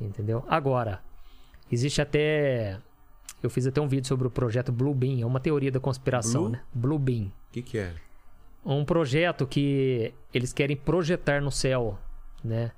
Entendeu? 0.00 0.44
Agora, 0.48 1.00
existe 1.70 2.00
até. 2.02 2.78
Eu 3.42 3.50
fiz 3.50 3.66
até 3.66 3.80
um 3.80 3.88
vídeo 3.88 4.06
sobre 4.06 4.26
o 4.26 4.30
projeto 4.30 4.70
Blue 4.72 4.94
Beam, 4.94 5.20
é 5.20 5.26
uma 5.26 5.40
teoria 5.40 5.70
da 5.70 5.80
conspiração, 5.80 6.42
Blue? 6.42 6.52
né? 6.52 6.62
Blue 6.74 6.98
Beam 6.98 7.26
O 7.26 7.52
que, 7.52 7.62
que 7.62 7.78
é? 7.78 7.94
um 8.64 8.84
projeto 8.84 9.46
que 9.46 10.12
eles 10.34 10.52
querem 10.52 10.76
projetar 10.76 11.40
no 11.40 11.52
céu, 11.52 11.98
né? 12.42 12.72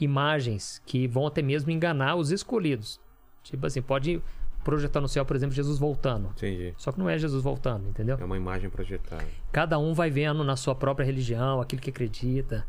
Imagens 0.00 0.80
que 0.86 1.06
vão 1.06 1.26
até 1.26 1.42
mesmo 1.42 1.70
enganar 1.70 2.16
os 2.16 2.30
escolhidos. 2.30 2.98
Tipo 3.42 3.66
assim, 3.66 3.82
pode 3.82 4.22
projetar 4.64 5.00
no 5.00 5.08
céu, 5.08 5.24
por 5.24 5.36
exemplo, 5.36 5.54
Jesus 5.54 5.78
voltando. 5.78 6.28
Entendi. 6.30 6.74
Só 6.76 6.90
que 6.90 6.98
não 6.98 7.08
é 7.08 7.18
Jesus 7.18 7.42
voltando, 7.42 7.88
entendeu? 7.88 8.16
É 8.18 8.24
uma 8.24 8.36
imagem 8.36 8.68
projetada. 8.70 9.24
Cada 9.52 9.78
um 9.78 9.94
vai 9.94 10.10
vendo 10.10 10.42
na 10.42 10.56
sua 10.56 10.74
própria 10.74 11.04
religião, 11.04 11.60
aquilo 11.60 11.80
que 11.80 11.90
acredita. 11.90 12.66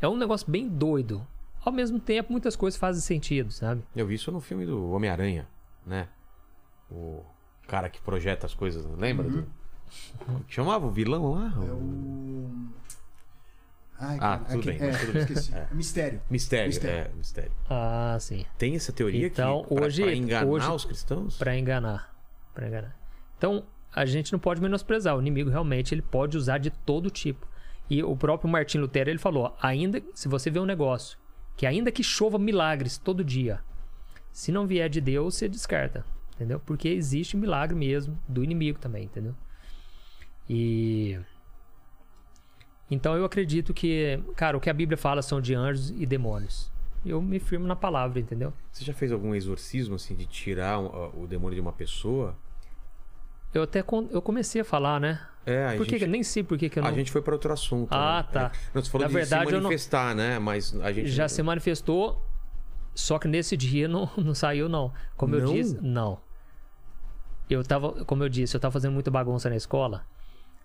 É 0.00 0.08
um 0.08 0.16
negócio 0.16 0.50
bem 0.50 0.68
doido. 0.68 1.26
Ao 1.64 1.72
mesmo 1.72 1.98
tempo, 1.98 2.30
muitas 2.30 2.54
coisas 2.54 2.78
fazem 2.78 3.00
sentido, 3.00 3.50
sabe? 3.50 3.82
Eu 3.94 4.06
vi 4.06 4.14
isso 4.14 4.30
no 4.30 4.40
filme 4.40 4.66
do 4.66 4.90
Homem-Aranha, 4.90 5.48
né? 5.84 6.08
O 6.90 7.24
cara 7.66 7.88
que 7.88 8.00
projeta 8.00 8.46
as 8.46 8.54
coisas, 8.54 8.84
lembra? 8.98 9.28
Do... 9.28 9.46
Como 10.18 10.44
que 10.44 10.54
chamava 10.54 10.86
o 10.86 10.90
vilão 10.90 11.32
lá? 11.32 11.52
É 11.56 11.72
o. 11.72 12.50
Ai, 13.98 14.16
Ah, 14.16 14.38
cara, 14.38 14.44
tudo 14.44 14.64
bem, 14.66 14.76
É, 14.80 14.90
tudo 14.90 15.12
bem. 15.12 15.22
esqueci. 15.22 15.52
Mistério. 15.72 16.20
Mistério, 16.30 16.66
Mistério. 16.68 17.10
é, 17.12 17.16
mistério. 17.16 17.52
Ah, 17.70 18.16
sim. 18.20 18.44
Tem 18.58 18.74
essa 18.76 18.92
teoria 18.92 19.26
Então, 19.26 19.62
que 19.62 19.74
pra, 19.74 19.84
hoje- 19.86 20.02
pra 20.02 20.14
enganar 20.14 20.46
hoje- 20.46 20.70
os 20.70 20.84
cristãos? 20.84 21.36
Pra 21.38 21.56
enganar. 21.56 22.14
Pra 22.54 22.68
enganar. 22.68 22.94
Então, 23.38 23.64
a 23.94 24.04
gente 24.04 24.32
não 24.32 24.38
pode 24.38 24.60
menosprezar. 24.60 25.16
O 25.16 25.20
inimigo 25.20 25.48
realmente 25.50 25.94
ele 25.94 26.02
pode 26.02 26.36
usar 26.36 26.58
de 26.58 26.70
todo 26.70 27.10
tipo. 27.10 27.46
E 27.88 28.02
o 28.02 28.16
próprio 28.16 28.50
Martin 28.50 28.78
Lutero 28.78 29.08
ele 29.08 29.18
falou: 29.18 29.56
ainda 29.62 30.02
se 30.14 30.28
você 30.28 30.50
vê 30.50 30.58
um 30.58 30.66
negócio 30.66 31.16
que 31.56 31.64
ainda 31.66 31.90
que 31.90 32.02
chova 32.02 32.38
milagres 32.38 32.98
todo 32.98 33.24
dia, 33.24 33.60
se 34.32 34.52
não 34.52 34.66
vier 34.66 34.90
de 34.90 35.00
Deus, 35.00 35.36
você 35.36 35.48
descarta, 35.48 36.04
entendeu? 36.34 36.60
Porque 36.60 36.88
existe 36.88 37.36
milagre 37.36 37.74
mesmo 37.76 38.18
do 38.28 38.44
inimigo 38.44 38.78
também, 38.78 39.04
entendeu? 39.04 39.34
E 40.48 41.18
então 42.90 43.16
eu 43.16 43.24
acredito 43.24 43.74
que, 43.74 44.18
cara, 44.36 44.56
o 44.56 44.60
que 44.60 44.70
a 44.70 44.74
Bíblia 44.74 44.96
fala 44.96 45.22
são 45.22 45.40
de 45.40 45.54
anjos 45.54 45.90
e 45.90 46.06
demônios. 46.06 46.70
Eu 47.04 47.20
me 47.22 47.38
firmo 47.38 47.66
na 47.66 47.76
palavra, 47.76 48.18
entendeu? 48.18 48.52
Você 48.72 48.84
já 48.84 48.92
fez 48.92 49.12
algum 49.12 49.34
exorcismo, 49.34 49.94
assim, 49.94 50.14
de 50.14 50.26
tirar 50.26 50.78
o, 50.80 51.22
o 51.22 51.26
demônio 51.26 51.54
de 51.54 51.60
uma 51.60 51.72
pessoa? 51.72 52.34
Eu 53.54 53.62
até 53.62 53.84
eu 54.10 54.20
comecei 54.20 54.60
a 54.60 54.64
falar, 54.64 55.00
né? 55.00 55.20
É, 55.46 55.66
a 55.66 55.76
Por 55.76 55.86
gente... 55.86 56.00
que- 56.00 56.06
nem 56.06 56.22
sei 56.24 56.42
por 56.42 56.58
que, 56.58 56.68
que 56.68 56.78
eu 56.80 56.84
A 56.84 56.88
não. 56.90 56.96
gente 56.96 57.10
foi 57.12 57.22
para 57.22 57.32
outro 57.32 57.52
assunto. 57.52 57.88
Ah, 57.92 58.24
né? 58.26 58.28
tá. 58.32 58.46
É. 58.52 58.58
Não, 58.74 58.82
você 58.82 58.90
falou 58.90 59.04
Na 59.04 59.08
de 59.08 59.14
verdade, 59.14 59.46
se 59.48 59.54
eu 59.54 59.60
não- 59.60 59.68
manifestar, 59.68 60.14
né? 60.14 60.38
Mas 60.40 60.74
a 60.80 60.92
gente... 60.92 61.08
Já 61.08 61.28
se 61.28 61.40
manifestou, 61.44 62.20
só 62.94 63.18
que 63.20 63.28
nesse 63.28 63.56
dia 63.56 63.86
não, 63.86 64.10
não 64.18 64.34
saiu, 64.34 64.68
não. 64.68 64.92
Como 65.16 65.34
eu 65.36 65.44
Não? 65.46 65.52
disse, 65.54 65.78
não. 65.80 66.18
Eu 67.48 67.62
tava, 67.62 68.04
como 68.04 68.24
eu 68.24 68.28
disse, 68.28 68.56
eu 68.56 68.60
tava 68.60 68.72
fazendo 68.72 68.92
muita 68.92 69.10
bagunça 69.10 69.48
na 69.48 69.54
escola. 69.56 70.04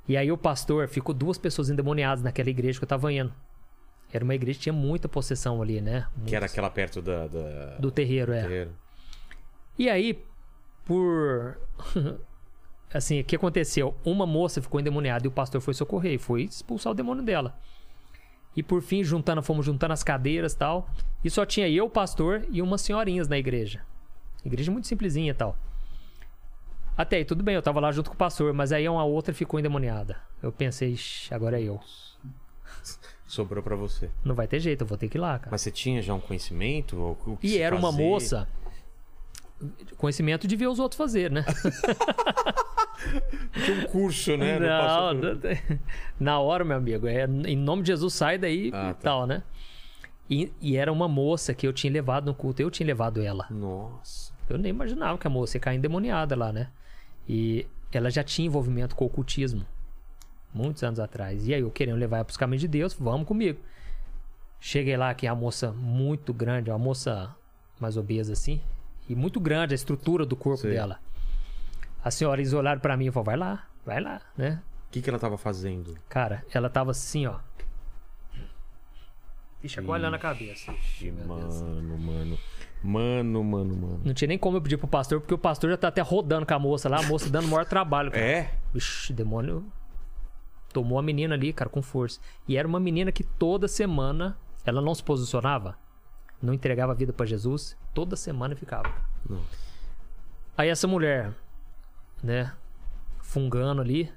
E 0.07 0.17
aí 0.17 0.31
o 0.31 0.37
pastor 0.37 0.87
ficou 0.87 1.13
duas 1.13 1.37
pessoas 1.37 1.69
endemoniadas 1.69 2.23
naquela 2.23 2.49
igreja 2.49 2.79
que 2.79 2.83
eu 2.83 2.87
tava 2.87 3.11
indo. 3.13 3.33
Era 4.11 4.23
uma 4.23 4.35
igreja 4.35 4.57
que 4.57 4.63
tinha 4.63 4.73
muita 4.73 5.07
possessão 5.07 5.61
ali, 5.61 5.79
né? 5.79 6.07
Que 6.25 6.35
era 6.35 6.41
Muitos- 6.43 6.53
aquela 6.53 6.69
perto 6.69 7.01
da... 7.01 7.27
da... 7.27 7.77
Do 7.77 7.89
terreiro, 7.91 8.33
é. 8.33 8.41
terreiro. 8.41 8.71
E 9.79 9.89
aí, 9.89 10.21
por. 10.83 11.57
assim, 12.93 13.21
o 13.21 13.23
que 13.23 13.35
aconteceu? 13.37 13.95
Uma 14.03 14.25
moça 14.25 14.61
ficou 14.61 14.79
endemoniada 14.79 15.25
e 15.25 15.29
o 15.29 15.31
pastor 15.31 15.61
foi 15.61 15.73
socorrer 15.73 16.13
e 16.13 16.17
foi 16.17 16.43
expulsar 16.43 16.91
o 16.91 16.95
demônio 16.95 17.23
dela. 17.23 17.57
E 18.55 18.61
por 18.61 18.81
fim, 18.81 19.01
juntando, 19.01 19.41
fomos 19.41 19.65
juntando 19.65 19.93
as 19.93 20.03
cadeiras 20.03 20.51
e 20.53 20.57
tal. 20.57 20.89
E 21.23 21.29
só 21.29 21.45
tinha 21.45 21.69
eu, 21.69 21.85
o 21.85 21.89
pastor, 21.89 22.45
e 22.51 22.61
umas 22.61 22.81
senhorinhas 22.81 23.29
na 23.29 23.37
igreja. 23.37 23.81
Igreja 24.43 24.71
muito 24.71 24.87
simplesinha 24.87 25.31
e 25.31 25.33
tal. 25.33 25.57
Até 26.97 27.17
aí, 27.17 27.25
tudo 27.25 27.43
bem, 27.43 27.55
eu 27.55 27.61
tava 27.61 27.79
lá 27.79 27.91
junto 27.91 28.09
com 28.09 28.15
o 28.15 28.17
pastor, 28.17 28.53
mas 28.53 28.71
aí 28.71 28.87
uma 28.87 29.03
outra 29.03 29.33
ficou 29.33 29.59
endemoniada. 29.59 30.17
Eu 30.41 30.51
pensei, 30.51 30.91
"Ixi, 30.91 31.33
agora 31.33 31.59
é 31.59 31.63
eu. 31.63 31.79
Sobrou 33.25 33.63
pra 33.63 33.75
você. 33.75 34.09
Não 34.25 34.35
vai 34.35 34.45
ter 34.47 34.59
jeito, 34.59 34.81
eu 34.81 34.87
vou 34.87 34.97
ter 34.97 35.07
que 35.07 35.17
ir 35.17 35.21
lá, 35.21 35.39
cara. 35.39 35.51
Mas 35.51 35.61
você 35.61 35.71
tinha 35.71 36.01
já 36.01 36.13
um 36.13 36.19
conhecimento? 36.19 36.97
O 36.97 37.37
E 37.41 37.57
era 37.57 37.75
uma 37.75 37.89
fazer? 37.91 38.03
moça. 38.03 38.47
Conhecimento 39.97 40.47
de 40.47 40.55
ver 40.55 40.67
os 40.67 40.79
outros 40.79 40.97
fazer, 40.97 41.31
né? 41.31 41.45
Tinha 43.63 43.77
um 43.77 43.83
curso, 43.87 44.35
né? 44.37 44.59
Não, 44.59 45.13
não- 45.13 45.39
na 46.19 46.39
hora, 46.39 46.63
meu 46.63 46.77
amigo. 46.77 47.07
É, 47.07 47.25
em 47.25 47.55
nome 47.55 47.81
de 47.83 47.87
Jesus, 47.87 48.13
sai 48.13 48.37
daí 48.37 48.69
Ah, 48.73 48.89
e 48.89 48.93
tá. 48.95 48.99
tal, 49.01 49.25
né? 49.27 49.43
E, 50.29 50.51
e 50.61 50.77
era 50.77 50.91
uma 50.91 51.07
moça 51.07 51.53
que 51.53 51.65
eu 51.67 51.73
tinha 51.73 51.91
levado 51.91 52.25
no 52.25 52.33
culto. 52.33 52.61
Eu 52.61 52.69
tinha 52.71 52.85
levado 52.87 53.21
ela. 53.21 53.47
Nossa. 53.49 54.31
Eu 54.49 54.57
nem 54.57 54.69
imaginava 54.69 55.17
que 55.17 55.25
a 55.27 55.29
moça 55.29 55.57
ia 55.57 55.61
cair 55.61 55.77
endemoniada 55.77 56.35
lá, 56.35 56.51
né? 56.51 56.69
E 57.27 57.67
ela 57.91 58.09
já 58.09 58.23
tinha 58.23 58.45
envolvimento 58.45 58.95
com 58.95 59.03
o 59.03 59.07
ocultismo. 59.07 59.65
Muitos 60.53 60.83
anos 60.83 60.99
atrás. 60.99 61.47
E 61.47 61.53
aí 61.53 61.61
eu 61.61 61.71
querendo 61.71 61.97
levar 61.97 62.17
ela 62.17 62.25
pros 62.25 62.37
caminhos 62.37 62.61
de 62.61 62.67
Deus, 62.67 62.93
vamos 62.93 63.27
comigo. 63.27 63.59
Cheguei 64.59 64.95
lá, 64.95 65.13
que 65.13 65.25
é 65.25 65.29
a 65.29 65.35
moça 65.35 65.71
muito 65.71 66.33
grande, 66.33 66.69
uma 66.69 66.77
moça 66.77 67.35
mais 67.79 67.97
obesa 67.97 68.33
assim. 68.33 68.61
E 69.09 69.15
muito 69.15 69.39
grande 69.39 69.73
a 69.73 69.75
estrutura 69.75 70.25
do 70.25 70.35
corpo 70.35 70.61
Sei. 70.61 70.71
dela. 70.71 70.99
As 72.03 72.13
senhoras 72.13 72.53
olharam 72.53 72.79
pra 72.79 72.95
mim 72.95 73.07
e 73.07 73.11
falaram, 73.11 73.25
vai 73.25 73.37
lá, 73.37 73.67
vai 73.85 74.01
lá, 74.01 74.21
né? 74.37 74.61
O 74.87 74.91
que, 74.91 75.01
que 75.01 75.09
ela 75.09 75.19
tava 75.19 75.37
fazendo? 75.37 75.97
Cara, 76.09 76.45
ela 76.53 76.69
tava 76.69 76.91
assim, 76.91 77.25
ó. 77.25 77.39
E 79.63 79.69
chacoalhando 79.69 80.15
a 80.15 80.19
cabeça. 80.19 80.71
Ixi, 80.71 81.11
mano, 81.11 81.97
mano. 81.97 82.37
Mano, 82.83 83.43
mano, 83.43 83.75
mano. 83.75 84.01
Não 84.03 84.13
tinha 84.13 84.27
nem 84.27 84.37
como 84.37 84.57
eu 84.57 84.61
pedir 84.61 84.77
pro 84.77 84.87
pastor, 84.87 85.19
porque 85.19 85.33
o 85.33 85.37
pastor 85.37 85.69
já 85.69 85.77
tá 85.77 85.87
até 85.87 86.01
rodando 86.01 86.45
com 86.45 86.53
a 86.53 86.59
moça 86.59 86.89
lá, 86.89 86.99
a 86.99 87.03
moça 87.03 87.29
dando 87.29 87.45
o 87.45 87.49
maior 87.49 87.65
trabalho. 87.65 88.11
Cara. 88.11 88.23
É? 88.23 88.53
Vixe, 88.73 89.13
demônio 89.13 89.65
tomou 90.71 90.97
a 90.97 91.01
menina 91.01 91.35
ali, 91.35 91.53
cara, 91.53 91.69
com 91.69 91.81
força. 91.81 92.19
E 92.47 92.57
era 92.57 92.67
uma 92.67 92.79
menina 92.79 93.11
que 93.11 93.23
toda 93.23 93.67
semana 93.67 94.37
ela 94.65 94.81
não 94.81 94.95
se 94.95 95.03
posicionava, 95.03 95.77
não 96.41 96.53
entregava 96.53 96.91
a 96.91 96.95
vida 96.95 97.13
pra 97.13 97.25
Jesus, 97.25 97.77
toda 97.93 98.15
semana 98.15 98.55
ficava. 98.55 98.91
Não. 99.29 99.41
Aí 100.57 100.69
essa 100.69 100.87
mulher, 100.87 101.31
né, 102.23 102.53
fungando 103.21 103.81
ali, 103.81 104.11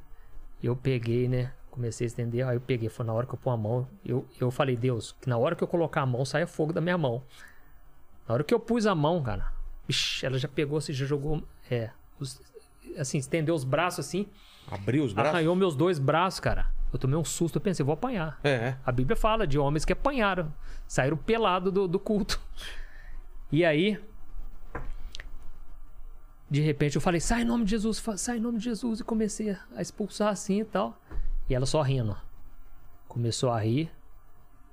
eu 0.63 0.77
peguei, 0.77 1.29
né, 1.29 1.53
comecei 1.71 2.07
a 2.07 2.09
estender, 2.09 2.47
aí 2.47 2.57
eu 2.57 2.61
peguei, 2.61 2.89
foi 2.89 3.05
na 3.05 3.13
hora 3.13 3.27
que 3.27 3.35
eu 3.35 3.39
pôr 3.39 3.51
a 3.51 3.57
mão, 3.57 3.89
eu, 4.05 4.27
eu 4.41 4.51
falei, 4.51 4.77
Deus, 4.77 5.15
que 5.21 5.29
na 5.29 5.37
hora 5.37 5.57
que 5.57 5.63
eu 5.63 5.69
colocar 5.69 6.03
a 6.03 6.07
mão, 6.07 6.25
saia 6.25 6.47
fogo 6.47 6.73
da 6.73 6.81
minha 6.81 6.99
mão. 6.99 7.23
Na 8.27 8.35
hora 8.35 8.45
que 8.45 8.55
eu 8.55 8.61
pus 8.61 8.87
a 8.87 8.95
mão, 8.95 9.23
cara, 9.23 9.53
vixe, 9.87 10.25
ela 10.25 10.39
já 10.39 10.49
pegou, 10.49 10.79
assim, 10.79 10.93
já 10.93 11.05
jogou, 11.05 11.43
é, 11.71 11.91
os- 12.19 12.41
assim, 12.99 13.19
estendeu 13.19 13.55
os 13.55 13.65
braços 13.65 14.07
assim, 14.07 14.27
Abriu 14.71 15.05
os 15.05 15.13
braços? 15.13 15.35
Arranhou 15.35 15.55
meus 15.55 15.77
dois 15.77 15.99
braços, 15.99 16.41
cara. 16.41 16.73
Eu 16.91 16.99
tomei 16.99 17.19
um 17.19 17.25
susto, 17.25 17.57
eu 17.57 17.61
pensei, 17.61 17.85
vou 17.85 17.93
apanhar. 17.93 18.39
É. 18.43 18.77
A 18.87 18.91
Bíblia 18.91 19.15
fala 19.15 19.47
de 19.47 19.59
homens 19.59 19.85
que 19.85 19.93
apanharam, 19.93 20.51
saíram 20.89 21.19
pelado 21.19 21.71
do, 21.71 21.87
do 21.87 21.99
culto. 21.99 22.41
E 23.53 23.63
aí, 23.63 24.03
de 26.51 26.61
repente 26.61 26.97
eu 26.97 27.03
falei, 27.03 27.21
sai 27.21 27.43
em 27.43 27.45
nome 27.45 27.65
de 27.65 27.73
Jesus, 27.73 28.03
sai 28.17 28.39
em 28.39 28.41
nome 28.41 28.59
de 28.59 28.65
Jesus. 28.65 29.01
E 29.01 29.05
comecei 29.05 29.51
a 29.77 29.83
expulsar 29.83 30.29
assim 30.29 30.61
e 30.61 30.65
tal. 30.65 30.99
E 31.49 31.55
ela 31.55 31.67
só 31.67 31.83
rindo. 31.83 32.17
Começou 33.09 33.51
a 33.51 33.61
rir. 33.61 33.91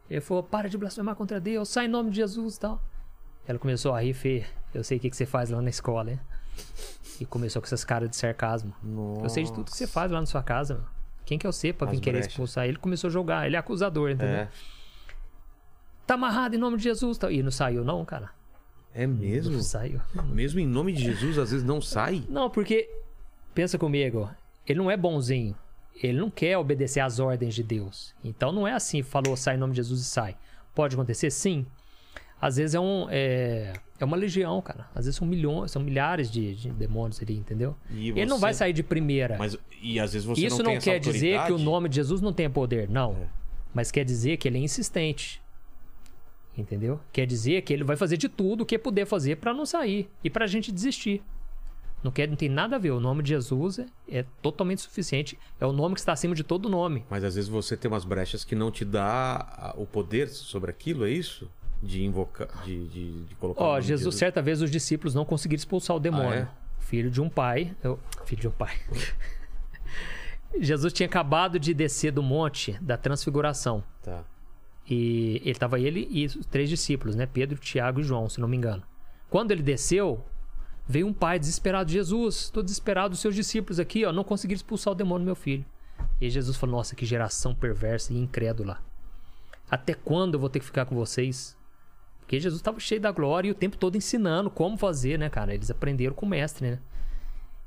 Ele 0.09 0.21
falou, 0.21 0.43
para 0.43 0.69
de 0.69 0.77
blasfemar 0.77 1.15
contra 1.15 1.39
Deus, 1.39 1.69
sai 1.69 1.85
em 1.85 1.89
nome 1.89 2.11
de 2.11 2.17
Jesus 2.17 2.55
e 2.55 2.59
tal. 2.59 2.81
Ela 3.47 3.59
começou 3.59 3.93
a 3.93 4.01
rir, 4.01 4.13
Fê, 4.13 4.45
eu 4.73 4.83
sei 4.83 4.97
o 4.97 4.99
que, 4.99 5.09
que 5.09 5.15
você 5.15 5.25
faz 5.25 5.49
lá 5.49 5.61
na 5.61 5.69
escola, 5.69 6.11
hein? 6.11 6.19
E 7.19 7.25
começou 7.25 7.61
com 7.61 7.65
essas 7.65 7.83
caras 7.83 8.09
de 8.09 8.15
sarcasmo. 8.15 8.73
Nossa. 8.81 9.25
Eu 9.25 9.29
sei 9.29 9.43
de 9.43 9.53
tudo 9.53 9.71
que 9.71 9.77
você 9.77 9.87
faz 9.87 10.11
lá 10.11 10.19
na 10.19 10.25
sua 10.25 10.41
casa. 10.43 10.75
meu. 10.75 10.83
Quem 11.25 11.37
que 11.37 11.45
é 11.45 11.51
você 11.51 11.71
pra 11.71 11.87
vir 11.87 11.97
As 11.97 12.01
querer 12.01 12.17
brechas. 12.17 12.31
expulsar 12.31 12.67
ele? 12.67 12.77
Começou 12.77 13.07
a 13.07 13.11
jogar. 13.11 13.45
Ele 13.45 13.55
é 13.55 13.59
acusador, 13.59 14.09
entendeu? 14.09 14.35
É. 14.35 14.49
Tá 16.05 16.15
amarrado 16.15 16.55
em 16.55 16.57
nome 16.57 16.77
de 16.77 16.83
Jesus. 16.83 17.17
Tá... 17.17 17.31
E 17.31 17.43
não 17.43 17.51
saiu, 17.51 17.83
não, 17.83 18.03
cara. 18.03 18.31
É 18.93 19.07
mesmo? 19.07 19.53
Não 19.53 19.61
saiu. 19.61 20.01
Mesmo 20.25 20.59
em 20.59 20.67
nome 20.67 20.91
de 20.91 21.03
Jesus, 21.03 21.37
às 21.37 21.51
vezes 21.51 21.65
não 21.65 21.81
sai? 21.81 22.23
Não, 22.27 22.49
porque. 22.49 22.89
Pensa 23.53 23.77
comigo. 23.77 24.29
Ele 24.65 24.79
não 24.79 24.89
é 24.91 24.97
bonzinho. 24.97 25.55
Ele 25.95 26.17
não 26.19 26.29
quer 26.29 26.57
obedecer 26.57 26.99
às 26.99 27.19
ordens 27.19 27.53
de 27.53 27.63
Deus. 27.63 28.13
Então 28.23 28.51
não 28.51 28.67
é 28.67 28.73
assim, 28.73 29.03
falou, 29.03 29.37
sai 29.37 29.55
em 29.55 29.59
nome 29.59 29.73
de 29.73 29.77
Jesus 29.77 30.01
e 30.01 30.05
sai. 30.05 30.35
Pode 30.73 30.95
acontecer? 30.95 31.29
Sim. 31.29 31.65
Às 32.41 32.55
vezes 32.57 32.73
é 32.73 32.79
um. 32.79 33.07
É, 33.09 33.71
é 33.99 34.03
uma 34.05 34.17
legião, 34.17 34.59
cara. 34.61 34.89
Às 34.95 35.05
vezes 35.05 35.15
são 35.17 35.27
milhões, 35.27 35.69
são 35.71 35.81
milhares 35.81 36.31
de, 36.31 36.55
de 36.55 36.71
demônios 36.71 37.21
ali, 37.21 37.37
entendeu? 37.37 37.75
E 37.91 38.09
Ele 38.09 38.25
não 38.25 38.37
você- 38.37 38.41
vai 38.41 38.53
sair 38.55 38.73
de 38.73 38.81
primeira. 38.81 39.37
Mas, 39.37 39.55
e 39.81 39.99
às 39.99 40.13
vezes 40.13 40.25
você 40.25 40.41
Isso 40.47 40.57
não 40.57 40.65
não, 40.65 40.71
tem 40.71 40.81
quer 40.81 40.99
dizer 40.99 41.45
que 41.45 41.51
o 41.53 41.59
nome 41.59 41.87
de 41.87 41.95
Jesus 41.97 42.19
não 42.19 42.33
tenha 42.33 42.49
poder, 42.49 42.89
não. 42.89 43.11
É. 43.13 43.27
Mas 43.73 43.91
quer 43.91 44.03
dizer 44.03 44.37
que 44.37 44.47
ele 44.47 44.57
é 44.57 44.61
insistente. 44.61 45.39
Entendeu? 46.57 46.99
Quer 47.13 47.25
dizer 47.25 47.61
que 47.61 47.71
ele 47.71 47.83
vai 47.83 47.95
fazer 47.95 48.17
de 48.17 48.27
tudo 48.27 48.61
o 48.61 48.65
que 48.65 48.77
puder 48.77 49.05
fazer 49.05 49.37
pra 49.37 49.53
não 49.53 49.65
sair 49.65 50.09
e 50.23 50.29
pra 50.29 50.45
gente 50.47 50.71
desistir. 50.71 51.21
Não, 52.03 52.11
quer, 52.11 52.27
não 52.27 52.35
tem 52.35 52.49
nada 52.49 52.75
a 52.75 52.79
ver. 52.79 52.91
O 52.91 52.99
nome 52.99 53.21
de 53.23 53.29
Jesus 53.29 53.79
é, 53.79 53.85
é 54.09 54.25
totalmente 54.41 54.81
suficiente. 54.81 55.37
É 55.59 55.65
o 55.65 55.71
nome 55.71 55.93
que 55.93 56.01
está 56.01 56.11
acima 56.11 56.33
de 56.35 56.43
todo 56.43 56.67
nome. 56.67 57.05
Mas 57.09 57.23
às 57.23 57.35
vezes 57.35 57.49
você 57.49 57.77
tem 57.77 57.89
umas 57.89 58.03
brechas 58.03 58.43
que 58.43 58.55
não 58.55 58.71
te 58.71 58.83
dá 58.83 59.73
o 59.77 59.85
poder 59.85 60.27
sobre 60.27 60.71
aquilo, 60.71 61.05
é 61.05 61.11
isso? 61.11 61.47
De 61.83 62.03
invocar, 62.03 62.47
de, 62.63 62.87
de, 62.87 63.23
de 63.23 63.35
colocar 63.35 63.61
o 63.61 63.63
Ó, 63.63 63.69
nome 63.71 63.81
de 63.81 63.87
Jesus, 63.87 64.15
certa 64.15 64.41
vez 64.41 64.61
os 64.61 64.69
discípulos 64.69 65.15
não 65.15 65.25
conseguiram 65.25 65.59
expulsar 65.59 65.95
o 65.95 65.99
demônio. 65.99 66.47
Ah, 66.49 66.55
Filho 66.79 67.09
de 67.09 67.19
um 67.21 67.29
pai. 67.29 67.75
eu- 67.83 67.99
filho 68.25 68.41
de 68.41 68.47
um 68.47 68.51
pai. 68.51 68.75
Jesus 70.59 70.91
tinha 70.93 71.07
acabado 71.07 71.57
de 71.59 71.73
descer 71.73 72.11
do 72.11 72.21
monte 72.21 72.73
da 72.81 72.97
transfiguração. 72.97 73.83
Tá. 74.03 74.23
E 74.89 75.41
ele 75.45 75.57
tava 75.57 75.79
ele 75.79 76.07
e 76.11 76.25
os 76.25 76.45
três 76.47 76.69
discípulos, 76.69 77.15
né? 77.15 77.25
Pedro, 77.25 77.57
Tiago 77.57 78.01
e 78.01 78.03
João, 78.03 78.27
se 78.27 78.39
não 78.41 78.47
me 78.47 78.57
engano. 78.57 78.83
Quando 79.29 79.51
ele 79.51 79.63
desceu, 79.63 80.23
veio 80.87 81.07
um 81.07 81.13
pai 81.13 81.39
desesperado: 81.39 81.89
Jesus, 81.89 82.35
estou 82.43 82.61
desesperado, 82.61 83.13
os 83.13 83.19
seus 83.21 83.33
discípulos 83.33 83.79
aqui, 83.79 84.03
ó, 84.05 84.11
não 84.11 84.23
conseguiram 84.23 84.57
expulsar 84.57 84.91
o 84.91 84.95
demônio 84.95 85.23
do 85.23 85.27
meu 85.27 85.35
filho. 85.35 85.63
E 86.19 86.29
Jesus 86.29 86.57
falou: 86.57 86.75
Nossa, 86.77 86.95
que 86.95 87.05
geração 87.05 87.55
perversa 87.55 88.11
e 88.13 88.17
incrédula. 88.17 88.79
Até 89.69 89.93
quando 89.93 90.33
eu 90.33 90.39
vou 90.39 90.49
ter 90.49 90.59
que 90.59 90.65
ficar 90.65 90.85
com 90.85 90.95
vocês? 90.95 91.57
Porque 92.31 92.39
Jesus 92.39 92.61
estava 92.61 92.79
cheio 92.79 93.01
da 93.01 93.11
glória 93.11 93.49
e 93.49 93.51
o 93.51 93.53
tempo 93.53 93.75
todo 93.75 93.97
ensinando 93.97 94.49
como 94.49 94.77
fazer, 94.77 95.19
né, 95.19 95.29
cara? 95.29 95.53
Eles 95.53 95.69
aprenderam 95.69 96.15
com 96.15 96.25
o 96.25 96.29
mestre, 96.29 96.65
né? 96.65 96.79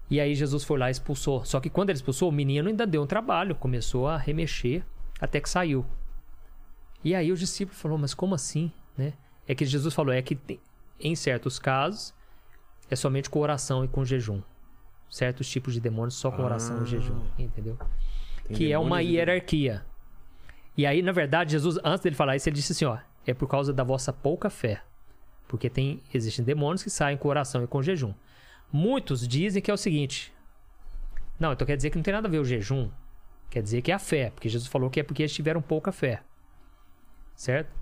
E 0.09 0.19
aí 0.19 0.35
Jesus 0.35 0.65
foi 0.65 0.79
lá 0.79 0.89
e 0.89 0.93
expulsou. 0.93 1.45
Só 1.45 1.61
que 1.61 1.69
quando 1.69 1.91
ele 1.91 1.99
expulsou, 1.99 2.31
o 2.31 2.33
menino 2.33 2.71
ainda 2.71 2.87
deu 2.87 3.03
um 3.03 3.07
trabalho, 3.07 3.55
começou 3.55 4.09
a 4.09 4.17
remexer 4.17 4.83
até 5.21 5.39
que 5.39 5.51
saiu. 5.51 5.85
E 7.05 7.15
aí 7.15 7.31
os 7.31 7.39
discípulos 7.41 7.79
falaram, 7.79 8.01
mas 8.01 8.15
como 8.15 8.35
assim, 8.35 8.73
né? 8.97 9.13
É 9.47 9.55
que 9.55 9.67
Jesus 9.67 9.93
falou, 9.93 10.15
é 10.15 10.23
que 10.23 10.39
em 10.99 11.15
certos 11.15 11.59
casos 11.59 12.15
é 12.91 12.97
somente 12.97 13.29
com 13.29 13.41
oração 13.41 13.85
e 13.85 13.89
com 13.89 14.03
jejum. 14.03 14.41
Certos 15.11 15.47
tipos 15.47 15.75
de 15.75 15.81
demônios 15.81 16.15
só 16.15 16.31
com 16.31 16.43
oração 16.43 16.83
e 16.83 16.87
jejum, 16.87 17.21
entendeu? 17.39 17.77
Que 18.51 18.73
é 18.73 18.79
uma 18.79 19.03
hierarquia. 19.03 19.85
E 20.75 20.87
aí, 20.87 21.03
na 21.03 21.13
verdade, 21.13 21.53
Jesus, 21.53 21.79
antes 21.85 22.01
dele 22.03 22.17
falar 22.17 22.35
isso, 22.35 22.49
ele 22.49 22.57
disse 22.57 22.73
assim, 22.73 22.87
ó, 22.87 22.97
é 23.27 23.35
por 23.35 23.49
causa 23.49 23.73
da 23.73 23.85
vossa 23.85 24.13
pouca 24.13 24.51
fé. 24.51 24.83
Porque 25.47 25.69
tem 25.71 26.03
existem 26.13 26.45
demônios 26.45 26.83
que 26.83 26.91
saem 26.91 27.17
com 27.17 27.29
oração 27.29 27.63
e 27.63 27.67
com 27.67 27.83
jejum. 27.83 28.15
Muitos 28.73 29.27
dizem 29.27 29.63
que 29.63 29.71
é 29.71 29.75
o 29.75 29.79
seguinte: 29.79 30.33
Não, 31.39 31.53
então 31.53 31.67
quer 31.67 31.77
dizer 31.77 31.91
que 31.91 31.97
não 31.97 32.03
tem 32.03 32.15
nada 32.15 32.29
a 32.29 32.31
ver 32.31 32.39
o 32.39 32.45
jejum. 32.45 32.91
Quer 33.51 33.63
dizer 33.63 33.83
que 33.83 33.93
é 33.93 33.95
a 33.95 33.99
fé, 33.99 34.31
porque 34.31 34.49
Jesus 34.49 34.69
falou 34.69 34.91
que 34.91 35.01
é 35.01 35.03
porque 35.03 35.23
eles 35.23 35.33
tiveram 35.33 35.63
pouca 35.63 35.93
fé. 35.93 36.23
Certo? 37.37 37.73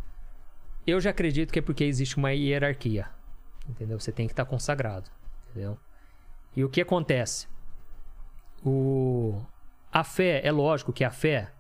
Eu 0.87 1.01
já 1.01 1.11
acredito 1.11 1.53
que 1.53 1.59
é 1.59 1.63
porque 1.63 1.85
existe 1.85 2.17
uma 2.17 2.33
hierarquia. 2.33 3.09
Entendeu? 3.69 3.99
Você 3.99 4.13
tem 4.13 4.27
que 4.27 4.33
estar 4.33 4.45
consagrado. 4.45 5.09
Entendeu? 5.51 5.79
E 6.55 6.65
o 6.65 6.69
que 6.69 6.81
acontece? 6.81 7.47
O... 8.65 9.41
A 9.91 10.05
fé, 10.05 10.41
é 10.45 10.51
lógico 10.51 10.93
que 10.93 11.05
a 11.05 11.11
fé 11.11 11.53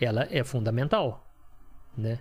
ela 0.00 0.26
é 0.30 0.44
fundamental, 0.44 1.26
né? 1.96 2.20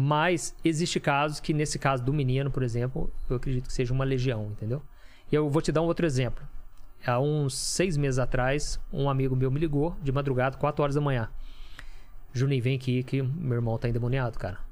Mas 0.00 0.54
existe 0.64 1.00
casos 1.00 1.40
que, 1.40 1.52
nesse 1.52 1.76
caso 1.76 2.04
do 2.04 2.14
menino, 2.14 2.52
por 2.52 2.62
exemplo, 2.62 3.12
eu 3.28 3.34
acredito 3.34 3.66
que 3.66 3.72
seja 3.72 3.92
uma 3.92 4.04
legião, 4.04 4.46
entendeu? 4.52 4.80
E 5.32 5.34
eu 5.34 5.50
vou 5.50 5.60
te 5.60 5.72
dar 5.72 5.82
um 5.82 5.86
outro 5.86 6.06
exemplo. 6.06 6.46
Há 7.04 7.18
uns 7.18 7.58
seis 7.58 7.96
meses 7.96 8.20
atrás, 8.20 8.78
um 8.92 9.10
amigo 9.10 9.34
meu 9.34 9.50
me 9.50 9.58
ligou 9.58 9.96
de 10.00 10.12
madrugada, 10.12 10.56
4 10.56 10.84
horas 10.84 10.94
da 10.94 11.00
manhã. 11.00 11.28
Juninho, 12.32 12.62
vem 12.62 12.76
aqui 12.76 13.02
que 13.02 13.20
meu 13.22 13.54
irmão 13.56 13.76
tá 13.76 13.88
endemoniado, 13.88 14.38
cara. 14.38 14.67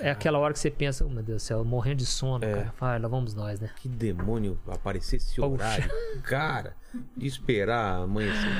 É 0.00 0.10
aquela 0.10 0.38
hora 0.38 0.52
que 0.52 0.58
você 0.58 0.70
pensa, 0.70 1.04
oh, 1.06 1.08
meu 1.08 1.22
Deus 1.22 1.42
do 1.42 1.46
céu, 1.46 1.64
morrendo 1.64 1.96
de 1.98 2.06
sono, 2.06 2.44
É. 2.44 2.52
cara. 2.52 2.74
Vai, 2.78 2.98
lá 2.98 3.08
vamos 3.08 3.34
nós, 3.34 3.60
né? 3.60 3.70
Que 3.76 3.88
demônio 3.88 4.58
aparecer 4.66 5.16
esse 5.16 5.36
Poxa. 5.36 5.46
horário. 5.64 5.90
Cara, 6.24 6.74
de 7.16 7.26
esperar 7.26 8.02
amanhecer. 8.02 8.50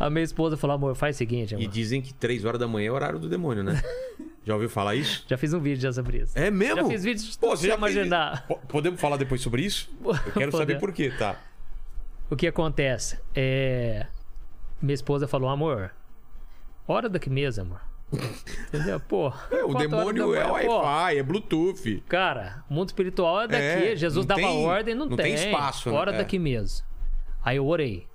A 0.00 0.08
minha 0.10 0.24
esposa 0.24 0.56
falou, 0.56 0.74
amor, 0.76 0.94
faz 0.96 1.16
o 1.16 1.18
seguinte, 1.18 1.54
amor. 1.54 1.62
E 1.62 1.68
dizem 1.68 2.00
que 2.00 2.12
3 2.14 2.44
horas 2.44 2.58
da 2.58 2.66
manhã 2.66 2.88
é 2.88 2.90
o 2.90 2.94
horário 2.94 3.18
do 3.18 3.28
demônio, 3.28 3.62
né? 3.62 3.80
Já 4.42 4.54
ouviu 4.54 4.70
falar 4.70 4.94
isso? 4.94 5.22
Já 5.28 5.36
fiz 5.36 5.52
um 5.52 5.60
vídeo 5.60 5.82
já 5.82 5.92
sobre 5.92 6.18
isso. 6.22 6.32
É 6.36 6.50
mesmo? 6.50 6.76
Já 6.76 6.88
fiz 6.88 7.04
vídeo 7.04 7.22
de 7.30 7.38
Pô, 7.38 7.50
você 7.54 7.68
já 7.68 7.76
fez- 7.78 7.94
imaginar. 7.94 8.46
Po- 8.48 8.58
Podemos 8.66 8.98
falar 8.98 9.18
depois 9.18 9.42
sobre 9.42 9.62
isso? 9.62 9.90
Eu 10.02 10.32
quero 10.32 10.50
saber 10.50 10.78
por 10.80 10.92
quê, 10.92 11.10
tá? 11.16 11.36
O 12.30 12.34
que 12.34 12.46
acontece? 12.46 13.18
É... 13.34 14.06
Minha 14.80 14.94
esposa 14.94 15.28
falou, 15.28 15.50
amor, 15.50 15.92
hora 16.88 17.06
daqui 17.06 17.28
mesmo, 17.28 17.64
amor. 17.64 17.80
Entendeu? 18.68 18.98
Pô. 19.00 19.32
É, 19.50 19.62
o 19.64 19.74
demônio 19.74 20.34
é. 20.34 20.44
Wi-Fi, 20.44 21.18
é 21.18 21.22
Bluetooth. 21.22 22.02
Cara, 22.08 22.64
o 22.68 22.74
mundo 22.74 22.88
espiritual 22.88 23.42
é 23.42 23.48
daqui. 23.48 23.92
É, 23.92 23.96
Jesus 23.96 24.26
dava 24.26 24.40
tem- 24.40 24.66
ordem, 24.66 24.94
não, 24.94 25.06
não 25.06 25.16
tem 25.16 25.34
espaço, 25.34 25.90
né? 25.90 25.96
Hora 25.96 26.12
É. 26.14 26.18
daqui 26.18 26.38
mesmo. 26.38 26.84
Aí 27.42 27.56
eu 27.56 27.66
orei. 27.66 28.08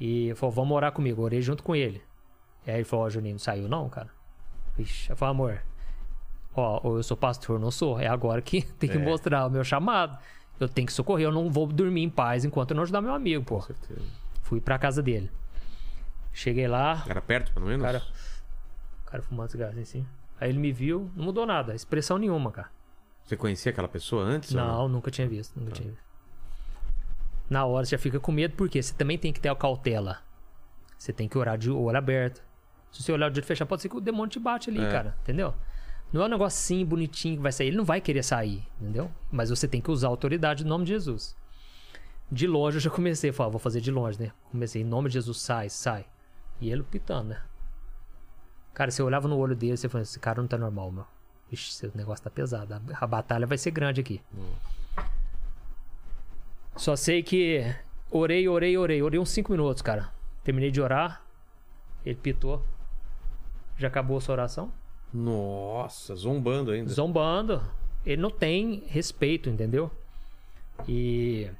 E 0.00 0.32
falou, 0.36 0.54
vamos 0.54 0.76
orar 0.76 0.92
comigo. 0.92 1.22
Orei 1.22 1.42
junto 1.42 1.62
com 1.62 1.74
ele. 1.74 2.02
E 2.66 2.70
aí 2.70 2.76
ele 2.78 2.84
falou, 2.84 3.06
ó, 3.06 3.10
Juninho, 3.10 3.34
não 3.34 3.38
saiu 3.38 3.68
não, 3.68 3.88
cara? 3.88 4.08
Vixe, 4.76 5.10
eu 5.10 5.16
falei, 5.16 5.30
amor, 5.32 5.62
ó, 6.54 6.80
ou 6.84 6.96
eu 6.98 7.02
sou 7.02 7.16
pastor, 7.16 7.58
não 7.58 7.70
sou. 7.70 7.98
É 8.00 8.06
agora 8.06 8.40
que 8.40 8.62
tem 8.78 8.88
que 8.88 8.96
É. 8.96 9.00
mostrar 9.00 9.46
o 9.46 9.50
meu 9.50 9.64
chamado. 9.64 10.16
Eu 10.60 10.68
tenho 10.68 10.86
que 10.86 10.92
socorrer, 10.92 11.26
eu 11.26 11.32
não 11.32 11.50
vou 11.50 11.66
dormir 11.66 12.02
em 12.02 12.10
paz 12.10 12.44
enquanto 12.44 12.70
eu 12.72 12.76
não 12.76 12.82
ajudar 12.82 13.00
meu 13.00 13.12
amigo, 13.14 13.44
pô. 13.44 13.60
certeza. 13.60 14.00
Fui 14.42 14.60
pra 14.60 14.78
casa 14.78 15.02
dele. 15.02 15.30
Cheguei 16.32 16.68
lá, 16.68 17.04
Era 17.08 17.20
perto, 17.20 17.52
pelo 17.52 17.66
menos? 17.66 17.84
cara, 17.84 18.02
cara 19.10 19.22
fumando 19.22 19.50
cigarro 19.50 19.72
assim, 19.72 19.80
assim. 19.82 20.06
Aí 20.40 20.50
ele 20.50 20.58
me 20.58 20.70
viu, 20.72 21.10
não 21.16 21.24
mudou 21.24 21.44
nada, 21.46 21.74
expressão 21.74 22.18
nenhuma, 22.18 22.50
cara. 22.52 22.70
Você 23.24 23.36
conhecia 23.36 23.70
aquela 23.70 23.88
pessoa 23.88 24.22
antes? 24.24 24.54
ou 24.54 24.60
Não, 24.60 24.88
nunca 24.88 25.10
tinha 25.10 25.28
visto, 25.28 25.58
nunca 25.58 25.72
tinha 25.72 25.88
visto. 25.90 26.02
Na 27.50 27.64
hora 27.64 27.84
você 27.84 27.92
já 27.96 27.98
fica 27.98 28.20
com 28.20 28.30
medo, 28.32 28.54
porque 28.56 28.82
você 28.82 28.94
também 28.94 29.18
tem 29.18 29.32
que 29.32 29.40
ter 29.40 29.48
a 29.48 29.56
cautela. 29.56 30.18
Você 30.98 31.12
tem 31.12 31.28
que 31.28 31.36
orar 31.38 31.56
de 31.56 31.70
olho 31.70 31.96
aberto. 31.96 32.42
Se 32.90 33.02
você 33.02 33.12
olhar 33.12 33.30
de 33.30 33.38
olho 33.38 33.46
fechado, 33.46 33.68
pode 33.68 33.82
ser 33.82 33.88
que 33.88 33.96
o 33.96 34.00
demônio 34.00 34.30
te 34.30 34.38
bate 34.38 34.70
ali, 34.70 34.80
É. 34.82 34.90
cara. 34.90 35.16
Entendeu? 35.22 35.54
Não 36.12 36.22
é 36.22 36.24
um 36.26 36.28
negocinho 36.28 36.86
bonitinho 36.86 37.36
que 37.36 37.42
vai 37.42 37.52
sair. 37.52 37.68
Ele 37.68 37.76
não 37.76 37.84
vai 37.84 38.00
querer 38.00 38.22
sair, 38.22 38.66
entendeu? 38.80 39.10
Mas 39.30 39.50
você 39.50 39.68
tem 39.68 39.80
que 39.80 39.90
usar 39.90 40.08
a 40.08 40.10
autoridade 40.10 40.64
no 40.64 40.70
nome 40.70 40.84
de 40.84 40.92
Jesus. 40.92 41.36
De 42.30 42.46
longe 42.46 42.76
eu 42.76 42.80
já 42.80 42.90
comecei 42.90 43.30
a 43.30 43.32
falar, 43.32 43.50
vou 43.50 43.58
fazer 43.58 43.80
de 43.80 43.90
longe, 43.90 44.20
né? 44.20 44.32
Comecei, 44.50 44.82
em 44.82 44.84
nome 44.84 45.08
de 45.08 45.14
Jesus, 45.14 45.40
sai, 45.40 45.68
sai. 45.68 46.06
E 46.60 46.70
ele 46.70 46.82
pitando, 46.82 47.28
né? 47.28 47.42
Cara, 48.74 48.90
você 48.90 49.02
olhava 49.02 49.26
no 49.26 49.36
olho 49.36 49.56
dele 49.56 49.74
e 49.74 49.76
você 49.76 49.88
falava, 49.88 50.08
esse 50.08 50.18
cara 50.18 50.40
não 50.40 50.48
tá 50.48 50.56
normal, 50.56 50.92
meu. 50.92 51.04
Ixi, 51.50 51.86
esse 51.86 51.96
negócio 51.96 52.22
tá 52.22 52.30
pesado. 52.30 52.74
A, 52.74 52.80
a 53.00 53.06
batalha 53.06 53.46
vai 53.46 53.58
ser 53.58 53.70
grande 53.70 54.00
aqui. 54.00 54.20
Só 56.76 56.94
sei 56.94 57.22
que 57.22 57.74
orei, 58.10 58.48
orei, 58.48 58.76
orei. 58.78 59.02
Orei 59.02 59.18
uns 59.18 59.30
5 59.30 59.50
minutos, 59.50 59.82
cara. 59.82 60.12
Terminei 60.44 60.70
de 60.70 60.80
orar. 60.80 61.22
Ele 62.04 62.14
pitou. 62.14 62.64
Já 63.76 63.88
acabou 63.88 64.18
a 64.18 64.20
sua 64.20 64.34
oração? 64.34 64.72
Nossa, 65.12 66.14
zombando 66.14 66.70
ainda. 66.70 66.90
Zombando. 66.90 67.62
Ele 68.04 68.20
não 68.20 68.30
tem 68.30 68.84
respeito, 68.86 69.48
entendeu? 69.48 69.90
E. 70.86 71.50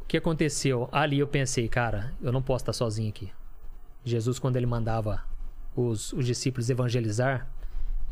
O 0.00 0.04
que 0.06 0.16
aconteceu? 0.16 0.88
Ali 0.92 1.18
eu 1.18 1.26
pensei, 1.26 1.68
cara, 1.68 2.12
eu 2.22 2.30
não 2.30 2.42
posso 2.42 2.62
estar 2.62 2.72
sozinho 2.72 3.08
aqui. 3.08 3.32
Jesus, 4.04 4.38
quando 4.38 4.56
ele 4.56 4.66
mandava 4.66 5.24
os, 5.74 6.12
os 6.12 6.26
discípulos 6.26 6.70
evangelizar 6.70 7.48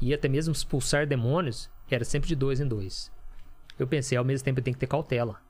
e 0.01 0.13
até 0.13 0.29
mesmo 0.29 0.53
expulsar 0.53 1.07
demônios, 1.07 1.71
era 1.95 2.05
sempre 2.05 2.29
de 2.29 2.35
dois 2.35 2.61
em 2.61 2.67
dois. 2.67 3.13
Eu 3.79 3.87
pensei, 3.87 4.17
ao 4.17 4.25
mesmo 4.25 4.45
tempo 4.45 4.61
eu 4.61 4.65
tenho 4.65 4.75
que 4.75 4.81
ter 4.81 4.87
cautela. 4.87 5.41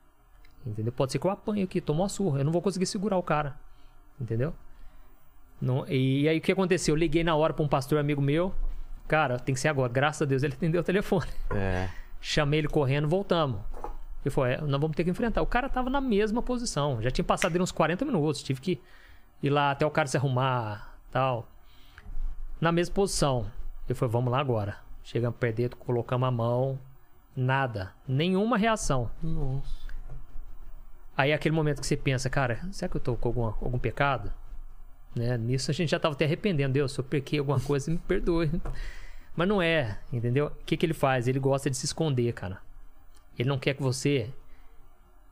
Entendeu? 0.65 0.91
Pode 0.93 1.11
ser 1.11 1.19
que 1.19 1.27
eu 1.27 1.31
apanhe 1.31 1.63
aqui, 1.63 1.81
tomo 1.81 2.01
uma 2.01 2.09
surra. 2.09 2.39
Eu 2.39 2.45
não 2.45 2.51
vou 2.51 2.61
conseguir 2.61 2.85
segurar 2.85 3.17
o 3.17 3.23
cara. 3.23 3.55
Entendeu? 4.19 4.53
Não, 5.61 5.87
e 5.87 6.27
aí 6.27 6.37
o 6.37 6.41
que 6.41 6.51
aconteceu? 6.51 6.93
Eu 6.93 6.99
liguei 6.99 7.23
na 7.23 7.35
hora 7.35 7.53
pra 7.53 7.63
um 7.63 7.67
pastor 7.67 7.99
amigo 7.99 8.21
meu. 8.21 8.53
Cara, 9.07 9.39
tem 9.39 9.53
que 9.53 9.61
ser 9.61 9.67
agora. 9.67 9.91
Graças 9.91 10.21
a 10.21 10.25
Deus 10.25 10.43
ele 10.43 10.53
atendeu 10.55 10.81
o 10.81 10.83
telefone. 10.83 11.27
É. 11.51 11.89
Chamei 12.19 12.59
ele 12.59 12.67
correndo, 12.67 13.07
voltamos. 13.07 13.61
Ele 14.23 14.33
falou: 14.33 14.49
é, 14.49 14.61
nós 14.61 14.79
vamos 14.79 14.95
ter 14.95 15.03
que 15.03 15.09
enfrentar. 15.09 15.41
O 15.41 15.45
cara 15.45 15.67
tava 15.69 15.89
na 15.89 15.99
mesma 15.99 16.41
posição. 16.41 17.01
Já 17.01 17.11
tinha 17.11 17.25
passado 17.25 17.61
uns 17.61 17.71
40 17.71 18.05
minutos. 18.05 18.41
Tive 18.41 18.61
que 18.61 18.81
ir 19.43 19.49
lá 19.49 19.71
até 19.71 19.85
o 19.85 19.91
cara 19.91 20.07
se 20.07 20.17
arrumar 20.17 20.97
tal. 21.11 21.47
Na 22.59 22.71
mesma 22.71 22.95
posição. 22.95 23.51
Ele 23.87 23.93
falou: 23.93 24.11
vamos 24.13 24.31
lá 24.31 24.39
agora. 24.39 24.77
Chegamos 25.03 25.37
perto 25.37 25.57
dele, 25.57 25.75
colocamos 25.77 26.27
a 26.27 26.31
mão. 26.31 26.79
Nada. 27.35 27.93
Nenhuma 28.07 28.57
reação. 28.57 29.11
Nossa. 29.21 29.83
Aí 31.15 31.31
é 31.31 31.33
aquele 31.33 31.53
momento 31.53 31.81
que 31.81 31.85
você 31.85 31.97
pensa, 31.97 32.29
cara, 32.29 32.59
será 32.71 32.89
que 32.89 32.97
eu 32.97 33.01
tô 33.01 33.15
com 33.15 33.27
alguma, 33.27 33.49
algum 33.61 33.77
pecado? 33.77 34.33
Né? 35.15 35.37
Nisso 35.37 35.69
a 35.69 35.73
gente 35.73 35.89
já 35.89 35.99
tava 35.99 36.15
até 36.15 36.25
arrependendo. 36.25 36.73
Deus, 36.73 36.93
se 36.93 36.99
eu 36.99 37.03
pequei 37.03 37.37
alguma 37.37 37.59
coisa, 37.59 37.91
me 37.91 37.97
perdoe. 37.97 38.49
Mas 39.35 39.47
não 39.47 39.61
é, 39.61 39.99
entendeu? 40.11 40.47
O 40.47 40.65
que, 40.65 40.77
que 40.77 40.85
ele 40.85 40.93
faz? 40.93 41.27
Ele 41.27 41.39
gosta 41.39 41.69
de 41.69 41.75
se 41.75 41.85
esconder, 41.85 42.31
cara. 42.33 42.59
Ele 43.37 43.49
não 43.49 43.57
quer 43.57 43.73
que 43.73 43.81
você 43.81 44.29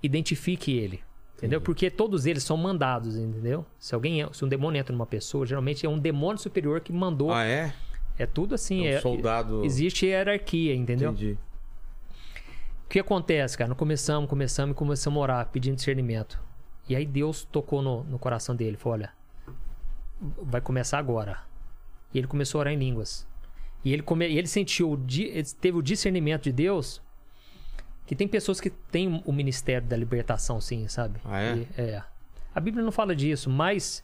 identifique 0.02 0.76
ele. 0.76 1.04
Entendeu? 1.42 1.60
Porque 1.60 1.90
todos 1.90 2.28
eles 2.28 2.44
são 2.44 2.56
mandados, 2.56 3.16
entendeu? 3.16 3.66
Se 3.80 3.96
alguém, 3.96 4.32
se 4.32 4.46
um 4.46 4.48
demônio 4.48 4.80
entra 4.80 4.94
numa 4.94 5.08
pessoa, 5.08 5.44
geralmente 5.44 5.84
é 5.84 5.90
um 5.90 5.98
demônio 5.98 6.40
superior 6.40 6.80
que 6.82 6.94
mandou. 6.94 7.34
Ah, 7.34 7.44
é? 7.44 7.74
É 8.16 8.28
tudo 8.28 8.54
assim. 8.54 8.86
É 8.86 8.94
um 8.94 8.98
é- 8.98 9.02
soldado. 9.02 9.66
Existe 9.66 10.06
hierarquia, 10.06 10.76
entendeu? 10.76 11.10
Entendi. 11.10 11.40
O 12.86 12.90
que 12.90 13.00
acontece, 13.00 13.58
cara? 13.58 13.70
Nós 13.70 13.78
começamos, 13.78 14.30
começamos 14.30 14.76
e 14.76 14.78
começamos 14.78 15.18
a 15.18 15.22
orar, 15.22 15.50
pedindo 15.50 15.76
discernimento. 15.78 16.40
E 16.88 16.96
aí 16.96 17.08
Deus 17.08 17.44
tocou 17.44 17.82
no, 17.82 18.04
no 18.04 18.20
coração 18.20 18.56
dele. 18.56 18.78
Falou: 18.78 19.00
olha, 19.00 19.12
vai 20.44 20.62
começar 20.62 21.00
agora. 21.00 21.40
E 22.14 22.20
ele 22.20 22.28
começou 22.28 22.60
a 22.60 22.62
orar 22.62 22.74
em 22.74 22.78
línguas. 22.78 23.28
E 23.84 23.92
ele, 23.92 24.04
come... 24.04 24.28
e 24.28 24.38
ele 24.38 24.48
sentiu, 24.48 25.04
ele 25.10 25.44
teve 25.60 25.76
o 25.76 25.82
discernimento 25.82 26.44
de 26.44 26.52
Deus. 26.52 27.02
Que 28.12 28.16
tem 28.18 28.28
pessoas 28.28 28.60
que 28.60 28.70
têm 28.70 29.24
o 29.26 29.32
ministério 29.32 29.88
da 29.88 29.96
libertação, 29.96 30.60
sim, 30.60 30.86
sabe? 30.90 31.18
Ah, 31.24 31.40
é? 31.42 31.56
E- 31.56 31.68
é. 31.78 32.04
A 32.54 32.60
Bíblia 32.60 32.84
não 32.84 32.92
fala 32.92 33.16
disso, 33.16 33.50
mas 33.50 34.04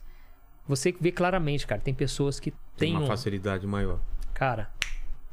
você 0.66 0.96
vê 0.98 1.12
claramente, 1.12 1.68
cara. 1.68 1.82
Tem 1.82 1.94
pessoas 1.94 2.40
que 2.40 2.52
Tem 2.52 2.60
têm 2.78 2.96
uma 2.96 3.02
um, 3.04 3.08
facilidade 3.08 3.68
maior. 3.68 4.00
Cara, 4.34 4.72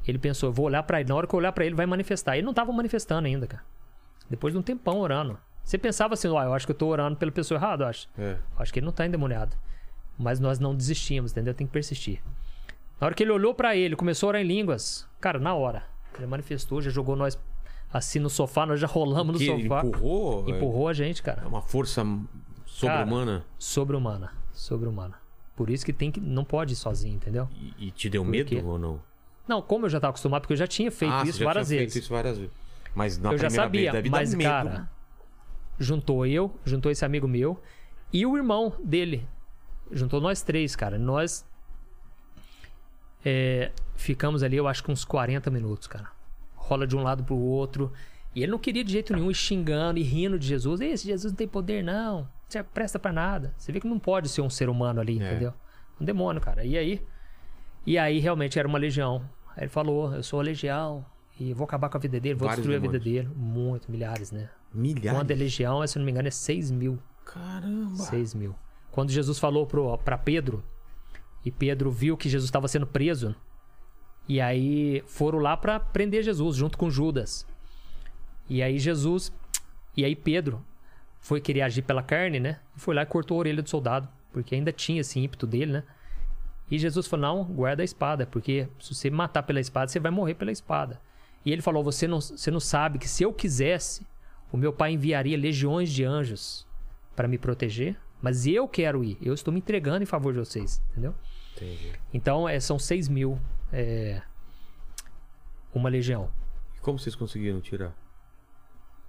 ele 0.05 0.19
pensou, 0.19 0.49
eu 0.49 0.53
vou 0.53 0.67
olhar 0.67 0.83
pra 0.83 0.99
ele. 0.99 1.09
Na 1.09 1.15
hora 1.15 1.25
que 1.25 1.33
eu 1.33 1.39
olhar 1.39 1.53
pra 1.53 1.65
ele, 1.65 1.77
vai 1.77 1.87
manifestar. 1.87 2.37
Ele 2.37 2.45
não 2.45 2.53
tava 2.53 2.73
manifestando 2.73 3.29
ainda, 3.29 3.47
cara. 3.47 3.63
Depois 4.29 4.53
de 4.53 4.59
um 4.59 4.63
tempão 4.63 4.99
orando. 4.99 5.39
Você 5.63 5.79
pensava 5.79 6.15
assim, 6.15 6.27
ó, 6.27 6.43
eu 6.43 6.53
acho 6.53 6.67
que 6.67 6.73
eu 6.73 6.77
tô 6.77 6.89
orando 6.89 7.17
pela 7.17 7.31
pessoa 7.31 7.57
errada, 7.61 7.85
eu 7.85 7.89
acho. 7.89 8.09
É. 8.19 8.33
Eu 8.33 8.39
Acho 8.61 8.73
que 8.73 8.81
ele 8.81 8.87
não 8.87 8.93
tá 8.93 9.07
endemoniado. 9.07 9.57
Mas 10.19 10.41
nós 10.41 10.59
não 10.59 10.75
desistimos, 10.75 11.31
entendeu? 11.31 11.55
Tem 11.55 11.65
que 11.65 11.73
persistir. 11.73 12.21
Na 13.01 13.07
hora 13.07 13.15
que 13.15 13.23
ele 13.23 13.31
olhou 13.31 13.55
pra 13.55 13.77
ele, 13.77 13.95
começou 13.95 14.27
a 14.27 14.31
orar 14.31 14.43
em 14.43 14.45
línguas. 14.45 15.07
Cara, 15.21 15.39
na 15.39 15.55
hora. 15.55 15.85
Ele 16.19 16.27
manifestou, 16.27 16.83
já 16.83 16.91
jogou 16.91 17.15
nós 17.15 17.39
assim 17.95 18.19
no 18.19 18.29
sofá, 18.29 18.67
nós 18.67 18.81
já 18.81 18.89
rolamos 18.89 19.39
Que 19.39 19.51
no 19.53 19.63
sofá. 19.63 19.85
empurrou? 19.85 20.49
Empurrou 20.51 20.89
a 20.89 20.93
gente, 20.93 21.21
É 21.21 21.25
cara. 21.25 21.47
uma 21.47 21.63
força 21.63 22.05
sobre-humana. 22.67 23.45
Sobre-humana. 23.57 24.33
Sobre-humana. 24.53 25.15
Por 25.55 25.71
isso 25.71 25.87
que 25.87 25.93
tem 25.93 26.11
que. 26.11 26.19
Não 26.21 26.45
pode 26.45 26.73
ir 26.73 26.77
sozinho, 26.77 27.15
entendeu? 27.15 27.49
E, 27.55 27.87
e 27.87 27.91
te 27.93 28.11
deu 28.11 28.25
Por 28.25 28.31
medo 28.31 28.49
quê? 28.49 28.61
ou 28.65 28.77
não? 28.77 29.01
Não, 29.47 29.63
como 29.63 29.87
eu 29.87 29.91
já 29.91 30.01
tava 30.01 30.11
acostumado, 30.11 30.41
porque 30.43 30.55
eu 30.55 30.57
já 30.57 30.67
tinha 30.67 30.91
feito 30.91 31.15
ah, 31.15 31.23
isso 31.25 31.39
já 31.39 31.45
várias 31.45 31.69
tinha 31.69 31.79
vezes. 31.79 31.93
feito 31.93 32.03
isso 32.05 32.13
várias 32.13 32.37
vezes. 32.39 32.53
Mas 32.95 33.19
na 33.19 33.33
eu 33.33 33.39
já 33.39 33.49
sabia, 33.51 33.93
vez 33.93 34.09
mas 34.11 34.35
medo. 34.35 34.49
cara, 34.49 34.91
juntou 35.79 36.27
eu, 36.27 36.53
juntou 36.65 36.91
esse 36.91 37.05
amigo 37.05 37.29
meu 37.29 37.61
e 38.13 38.27
o 38.27 38.37
irmão 38.37 38.73
dele. 38.83 39.27
Juntou 39.93 40.21
nós 40.21 40.43
três, 40.43 40.75
cara. 40.75 40.99
Nós 40.99 41.47
é, 43.25 43.71
ficamos 43.95 44.43
ali, 44.43 44.57
eu 44.57 44.67
acho 44.67 44.83
que 44.83 44.91
uns 44.91 45.05
40 45.05 45.51
minutos, 45.51 45.87
cara. 45.87 46.09
Rola 46.67 46.87
de 46.87 46.97
um 46.97 47.03
lado 47.03 47.23
pro 47.25 47.37
outro. 47.37 47.93
E 48.35 48.43
ele 48.43 48.51
não 48.53 48.59
queria 48.59 48.83
de 48.83 48.91
jeito 48.93 49.13
nenhum 49.15 49.31
ir 49.31 49.35
xingando 49.35 49.99
e 49.99 50.03
rindo 50.03 50.39
de 50.39 50.47
Jesus. 50.47 50.81
Esse 50.81 51.07
Jesus 51.07 51.33
não 51.33 51.37
tem 51.37 51.47
poder, 51.47 51.83
não. 51.85 52.27
Você 52.49 52.63
presta 52.63 52.99
pra 52.99 53.13
nada. 53.13 53.55
Você 53.57 53.71
vê 53.71 53.81
que 53.81 53.87
não 53.87 53.99
pode 53.99 54.29
ser 54.29 54.41
um 54.41 54.51
ser 54.51 54.69
humano 54.69 55.01
ali, 55.01 55.21
É. 55.23 55.27
entendeu? 55.31 55.53
Um 56.01 56.05
demônio, 56.05 56.41
cara. 56.41 56.65
E 56.65 56.77
aí? 56.77 57.03
E 57.87 57.97
aí 57.99 58.19
realmente 58.19 58.59
era 58.59 58.67
uma 58.67 58.79
legião. 58.79 59.23
Aí 59.57 59.65
ele 59.65 59.69
falou: 59.71 60.13
Eu 60.15 60.23
sou 60.23 60.41
a 60.41 60.43
legião 60.43 61.05
e 61.39 61.53
vou 61.53 61.65
acabar 61.65 61.89
com 61.89 61.97
a 61.97 62.01
vida 62.01 62.19
dele, 62.19 62.35
vou 62.35 62.49
Vários 62.49 62.65
destruir 62.67 62.77
a 62.77 62.81
vida 62.81 62.99
demônios. 62.99 63.29
dele. 63.29 63.37
Muito, 63.37 63.91
milhares, 63.91 64.33
né? 64.33 64.49
Milhares? 64.73 65.19
Quando 65.19 65.31
é 65.31 65.35
legião, 65.35 65.87
se 65.87 65.99
não 65.99 66.05
me 66.05 66.11
engano, 66.11 66.27
é 66.29 66.31
6 66.31 66.71
mil. 66.71 66.99
Caramba. 67.25 67.97
6 67.97 68.35
mil. 68.35 68.55
Quando 68.91 69.11
Jesus 69.11 69.39
falou 69.39 69.67
pro, 69.67 69.97
pra 69.99 70.17
Pedro, 70.19 70.65
e 71.45 71.51
Pedro 71.51 71.91
viu 71.91 72.17
que 72.17 72.29
Jesus 72.29 72.49
estava 72.49 72.67
sendo 72.69 72.87
preso, 72.87 73.35
e 74.29 74.41
aí 74.41 75.03
foram 75.07 75.39
lá 75.39 75.57
pra 75.57 75.79
prender 75.79 76.23
Jesus, 76.23 76.57
junto 76.57 76.79
com 76.79 76.91
Judas. 76.91 77.47
E 78.49 78.63
aí 78.63 78.79
Jesus, 78.79 79.33
e 79.97 80.05
aí 80.05 80.17
Pedro 80.17 80.65
foi 81.21 81.41
querer 81.41 81.63
agir 81.63 81.83
pela 81.83 82.03
carne, 82.03 82.41
né? 82.41 82.61
E 82.77 82.81
foi 82.81 82.95
lá 82.95 83.03
e 83.03 83.07
cortou 83.07 83.37
a 83.37 83.41
orelha 83.41 83.63
do 83.63 83.69
soldado, 83.69 84.09
porque 84.33 84.55
ainda 84.55 84.73
tinha 84.73 85.01
esse 85.01 85.19
ímpeto 85.19 85.47
dele, 85.47 85.73
né? 85.73 85.85
E 86.71 86.79
Jesus 86.79 87.07
falou: 87.07 87.27
não, 87.27 87.45
guarda 87.45 87.83
a 87.83 87.85
espada, 87.85 88.27
porque 88.27 88.69
se 88.81 88.95
você 88.95 89.11
matar 89.11 89.43
pela 89.43 89.61
espada, 89.61 89.89
você 89.89 90.01
vai 90.01 90.11
morrer 90.11 90.35
pela 90.35 90.53
espada. 90.53 91.01
E 91.45 91.53
ele 91.53 91.63
falou: 91.63 91.85
você 91.85 92.07
não, 92.07 92.21
você 92.21 92.51
não 92.51 92.61
sabe 92.61 92.99
que 92.99 93.09
se 93.09 93.23
eu 93.23 93.33
quisesse, 93.33 94.07
o 94.51 94.57
meu 94.57 94.73
pai 94.73 94.93
enviaria 94.93 95.37
legiões 95.37 95.91
de 95.91 96.05
anjos 96.05 96.67
para 97.15 97.29
me 97.29 97.37
proteger, 97.37 97.97
mas 98.21 98.47
eu 98.47 98.67
quero 98.67 99.05
ir, 99.05 99.19
eu 99.21 99.35
estou 99.35 99.53
me 99.53 99.61
entregando 99.61 100.03
em 100.03 100.07
favor 100.07 100.33
de 100.33 100.39
vocês, 100.39 100.83
entendeu? 100.91 101.15
Entendi. 101.55 101.93
Então 102.13 102.49
é, 102.49 102.59
são 102.59 102.79
6 102.79 103.09
mil 103.09 103.39
é, 103.75 104.23
uma 105.75 105.89
legião. 105.89 106.31
E 106.77 106.81
como 106.81 106.99
vocês 106.99 107.15
conseguiram 107.15 107.61
tirar? 107.61 107.93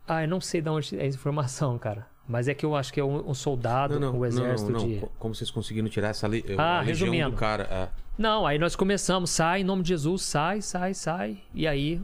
Ah, 0.07 0.23
eu 0.23 0.27
não 0.27 0.39
sei 0.41 0.61
de 0.61 0.69
onde 0.69 0.97
é 0.99 1.03
a 1.03 1.07
informação, 1.07 1.77
cara. 1.77 2.07
Mas 2.27 2.47
é 2.47 2.53
que 2.55 2.65
eu 2.65 2.75
acho 2.75 2.91
que 2.91 2.99
é 2.99 3.03
um, 3.03 3.29
um 3.29 3.33
soldado, 3.35 3.99
Não, 3.99 4.13
não, 4.13 4.19
o 4.19 4.25
exército 4.25 4.71
não, 4.71 4.79
não, 4.79 4.87
de. 4.87 4.99
Co- 4.99 5.11
Como 5.19 5.35
vocês 5.35 5.51
conseguiram 5.51 5.87
tirar 5.87 6.09
essa 6.09 6.27
le... 6.27 6.43
Ah, 6.57 6.77
a 6.77 6.81
legião 6.81 7.07
resumindo. 7.11 7.31
do 7.31 7.37
cara? 7.37 7.63
É. 7.69 7.89
Não, 8.17 8.47
aí 8.47 8.57
nós 8.57 8.75
começamos, 8.75 9.29
sai 9.29 9.61
em 9.61 9.63
nome 9.63 9.83
de 9.83 9.89
Jesus, 9.89 10.23
sai, 10.23 10.61
sai, 10.61 10.93
sai. 10.95 11.43
E 11.53 11.67
aí, 11.67 12.01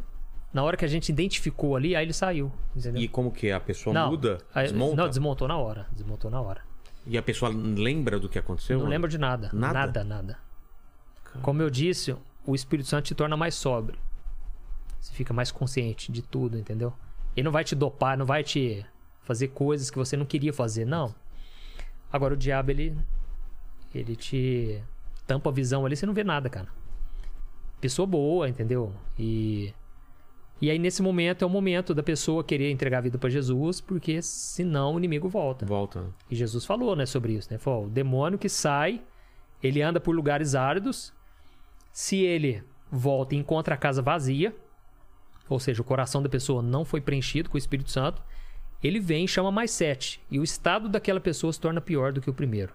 na 0.54 0.62
hora 0.64 0.78
que 0.78 0.86
a 0.86 0.88
gente 0.88 1.10
identificou 1.10 1.76
ali, 1.76 1.96
aí 1.96 2.06
ele 2.06 2.14
saiu. 2.14 2.52
Entendeu? 2.76 3.02
E 3.02 3.08
como 3.08 3.32
que 3.32 3.48
é? 3.48 3.54
A 3.54 3.60
pessoa 3.60 3.94
não, 3.94 4.12
muda? 4.12 4.38
aí- 4.54 4.68
desmonta? 4.68 4.96
Não, 4.96 5.10
desmontou 5.10 5.48
na 5.48 5.58
hora. 5.58 5.88
Desmontou 5.92 6.30
na 6.30 6.40
hora. 6.40 6.62
E 7.08 7.18
a 7.18 7.24
pessoa 7.24 7.52
lembra 7.52 8.20
do 8.20 8.30
que 8.30 8.38
aconteceu? 8.38 8.78
não 8.78 8.86
lembro 8.88 9.10
de 9.10 9.18
nada. 9.18 9.50
Nada? 9.52 9.74
Nada, 9.74 10.04
nada. 10.04 10.38
Como 11.42 11.62
eu 11.64 11.70
disse, 11.70 12.16
o 12.46 12.56
Espírito 12.56 12.90
Santo 12.90 13.06
te 13.06 13.16
torna 13.16 13.38
mais 13.38 13.56
sóbrio. 13.56 13.98
Você 15.00 15.14
fica 15.14 15.34
mais 15.34 15.52
consciente 15.52 16.12
de 16.12 16.22
tudo, 16.22 16.58
entendeu? 16.58 16.94
Ele 17.36 17.46
não 17.46 17.52
vai 17.52 17.64
te 17.64 17.76
dopar, 17.76 18.18
não 18.18 18.26
vai 18.26 18.44
te 18.44 18.86
fazer 19.24 19.50
coisas 19.50 19.90
que 19.90 19.98
você 19.98 20.18
não 20.18 20.26
queria 20.26 20.54
fazer, 20.54 20.86
não. 20.86 21.14
Agora 22.12 22.34
o 22.34 22.38
diabo, 22.38 22.72
ele. 22.72 22.98
Ele 23.94 24.16
te 24.16 24.82
tampa 25.26 25.50
a 25.50 25.54
visão 25.54 25.86
ali, 25.86 25.96
você 25.96 26.06
não 26.06 26.14
vê 26.14 26.24
nada, 26.24 26.50
cara. 26.50 26.68
Pessoa 27.80 28.06
boa, 28.06 28.48
entendeu? 28.48 28.94
E. 29.18 29.74
E 30.62 30.70
aí, 30.70 30.78
nesse 30.78 31.02
momento, 31.02 31.44
é 31.44 31.46
o 31.48 31.50
momento 31.50 31.92
da 31.92 32.04
pessoa 32.04 32.44
querer 32.44 32.70
entregar 32.70 33.00
a 33.00 33.02
vida 33.02 33.18
pra 33.18 33.32
Jesus, 33.32 33.82
porque 33.82 34.22
senão 34.22 34.94
o 34.94 34.98
inimigo 35.00 35.28
volta. 35.28 35.66
Volta. 35.66 36.06
E 36.30 36.36
Jesus 36.36 36.66
falou, 36.66 36.96
né, 36.96 37.08
sobre 37.08 37.34
isso, 37.34 37.52
né? 37.52 37.58
Falou, 37.58 37.86
o 37.86 37.90
demônio 37.90 38.38
que 38.38 38.48
sai, 38.48 39.02
ele 39.64 39.82
anda 39.82 40.00
por 40.00 40.16
lugares 40.16 40.54
áridos. 40.54 41.12
Se 41.92 42.18
ele 42.18 42.64
volta 42.92 43.36
e 43.36 43.38
encontra 43.38 43.76
a 43.76 43.78
casa 43.78 44.02
vazia, 44.02 44.56
ou 45.50 45.60
seja, 45.60 45.82
o 45.82 45.86
coração 45.86 46.22
da 46.22 46.30
pessoa 46.30 46.62
não 46.62 46.86
foi 46.86 47.02
preenchido 47.02 47.50
com 47.50 47.56
o 47.56 47.58
Espírito 47.58 47.92
Santo, 47.92 48.22
ele 48.84 49.00
vem 49.00 49.26
e 49.26 49.28
chama 49.28 49.52
mais 49.52 49.72
sete. 49.72 50.22
E 50.30 50.40
o 50.40 50.44
estado 50.44 50.90
daquela 50.90 51.20
pessoa 51.20 51.52
se 51.54 51.60
torna 51.60 51.82
pior 51.82 52.12
do 52.12 52.22
que 52.22 52.30
o 52.30 52.34
primeiro. 52.34 52.74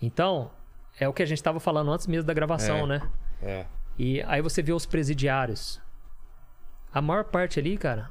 Então, 0.00 0.50
é 0.98 1.08
o 1.08 1.12
que 1.12 1.22
a 1.22 1.26
gente 1.26 1.38
estava 1.38 1.58
falando 1.58 1.90
antes 1.90 2.06
mesmo 2.06 2.26
da 2.26 2.34
gravação, 2.34 2.78
É. 2.78 2.86
né? 2.86 3.10
É. 3.42 3.66
E 3.98 4.22
aí 4.22 4.42
você 4.42 4.62
vê 4.62 4.72
os 4.72 4.86
presidiários. 4.86 5.80
A 6.92 7.00
maior 7.00 7.24
parte 7.24 7.58
ali, 7.58 7.76
cara, 7.76 8.10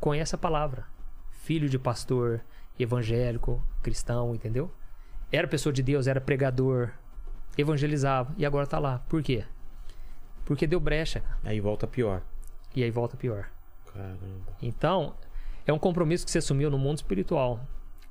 conhece 0.00 0.34
a 0.34 0.38
palavra. 0.38 0.86
Filho 1.30 1.68
de 1.68 1.78
pastor, 1.78 2.40
evangélico, 2.78 3.62
cristão, 3.82 4.34
entendeu? 4.34 4.72
Era 5.30 5.46
pessoa 5.46 5.72
de 5.72 5.82
Deus, 5.82 6.06
era 6.06 6.20
pregador, 6.20 6.92
evangelizava 7.56 8.34
e 8.36 8.44
agora 8.46 8.66
tá 8.66 8.78
lá. 8.78 8.98
Por 9.08 9.22
quê? 9.22 9.44
Porque 10.44 10.66
deu 10.66 10.78
brecha. 10.80 11.22
Aí 11.44 11.60
volta 11.60 11.86
pior. 11.86 12.22
e 12.74 12.82
aí 12.84 12.90
volta 12.90 13.16
pior. 13.16 13.48
Caramba. 13.92 14.18
Então, 14.60 15.14
é 15.66 15.72
um 15.72 15.78
compromisso 15.78 16.24
que 16.24 16.30
você 16.30 16.38
assumiu 16.38 16.70
no 16.70 16.78
mundo 16.78 16.98
espiritual. 16.98 17.60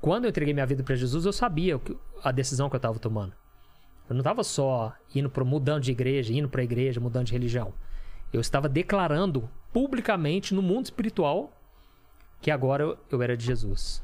Quando 0.01 0.25
eu 0.25 0.29
entreguei 0.29 0.53
minha 0.53 0.65
vida 0.65 0.83
para 0.83 0.95
Jesus, 0.95 1.25
eu 1.25 1.31
sabia 1.33 1.79
a 2.23 2.31
decisão 2.31 2.69
que 2.69 2.75
eu 2.75 2.79
estava 2.79 2.99
tomando. 2.99 3.33
Eu 4.09 4.13
não 4.13 4.21
estava 4.21 4.43
só 4.43 4.93
indo 5.13 5.29
pro, 5.29 5.45
mudando 5.45 5.83
de 5.83 5.91
igreja, 5.91 6.33
indo 6.33 6.49
para 6.49 6.61
a 6.61 6.63
igreja, 6.63 6.99
mudando 6.99 7.27
de 7.27 7.33
religião. 7.33 7.73
Eu 8.33 8.41
estava 8.41 8.67
declarando 8.67 9.49
publicamente 9.71 10.53
no 10.53 10.61
mundo 10.61 10.85
espiritual 10.85 11.51
que 12.41 12.51
agora 12.51 12.83
eu, 12.83 12.97
eu 13.09 13.21
era 13.21 13.35
de 13.37 13.45
Jesus. 13.45 14.03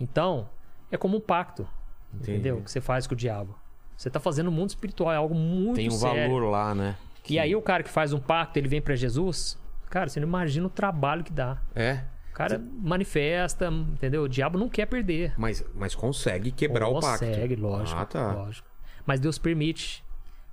Então, 0.00 0.48
é 0.90 0.96
como 0.96 1.16
um 1.16 1.20
pacto, 1.20 1.66
Entendi. 2.14 2.32
entendeu? 2.32 2.62
Que 2.62 2.70
você 2.70 2.80
faz 2.80 3.06
com 3.06 3.14
o 3.14 3.16
diabo. 3.16 3.54
Você 3.96 4.08
está 4.08 4.18
fazendo 4.18 4.46
no 4.46 4.52
mundo 4.52 4.70
espiritual, 4.70 5.12
é 5.12 5.16
algo 5.16 5.34
muito 5.34 5.76
Tem 5.76 5.88
um 5.88 5.92
sério. 5.92 6.22
valor 6.32 6.48
lá, 6.50 6.74
né? 6.74 6.96
E 7.28 7.38
aí 7.38 7.54
o 7.54 7.62
cara 7.62 7.82
que 7.82 7.90
faz 7.90 8.12
um 8.12 8.18
pacto, 8.18 8.58
ele 8.58 8.66
vem 8.68 8.80
para 8.82 8.96
Jesus, 8.96 9.56
cara, 9.88 10.08
você 10.08 10.18
não 10.18 10.26
imagina 10.26 10.66
o 10.66 10.70
trabalho 10.70 11.22
que 11.22 11.32
dá. 11.32 11.58
É. 11.74 12.00
O 12.30 12.34
cara 12.34 12.58
manifesta, 12.80 13.66
entendeu? 13.68 14.22
O 14.24 14.28
diabo 14.28 14.58
não 14.58 14.68
quer 14.68 14.86
perder. 14.86 15.34
Mas, 15.36 15.64
mas 15.74 15.94
consegue 15.94 16.50
quebrar 16.50 16.88
o 16.88 16.98
pacto. 16.98 17.26
Consegue, 17.26 17.54
lógico, 17.56 18.00
Ah, 18.00 18.06
tá. 18.06 18.32
lógico. 18.32 18.66
Mas 19.06 19.20
Deus 19.20 19.38
permite. 19.38 20.02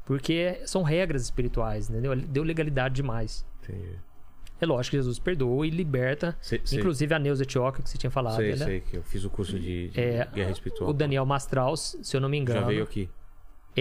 Porque 0.05 0.59
são 0.65 0.81
regras 0.83 1.21
espirituais, 1.23 1.89
entendeu? 1.89 2.15
Deu 2.15 2.43
legalidade 2.43 2.95
demais. 2.95 3.45
Entendi. 3.63 3.95
É 4.59 4.65
lógico 4.65 4.91
que 4.91 4.97
Jesus 4.97 5.19
perdoa 5.19 5.65
e 5.65 5.69
liberta. 5.69 6.35
Cê- 6.41 6.61
Inclusive 6.73 7.13
a 7.13 7.19
Neuza 7.19 7.43
Etioca, 7.43 7.81
que 7.81 7.89
você 7.89 7.97
tinha 7.97 8.09
falado. 8.11 8.35
Sei, 8.35 8.51
ela- 8.51 8.65
sei 8.65 8.81
que 8.81 8.97
eu 8.97 9.03
fiz 9.03 9.23
o 9.23 9.29
curso 9.29 9.57
de, 9.57 9.87
de 9.89 9.99
É, 9.99 10.27
guerra 10.33 10.51
espiritual. 10.51 10.89
O 10.89 10.93
Daniel 10.93 11.25
Mastral, 11.25 11.77
se 11.77 12.15
eu 12.17 12.19
não 12.19 12.27
me 12.27 12.37
engano, 12.37 12.59
Já 12.61 12.67
veio 12.67 12.83
aqui. 12.83 13.09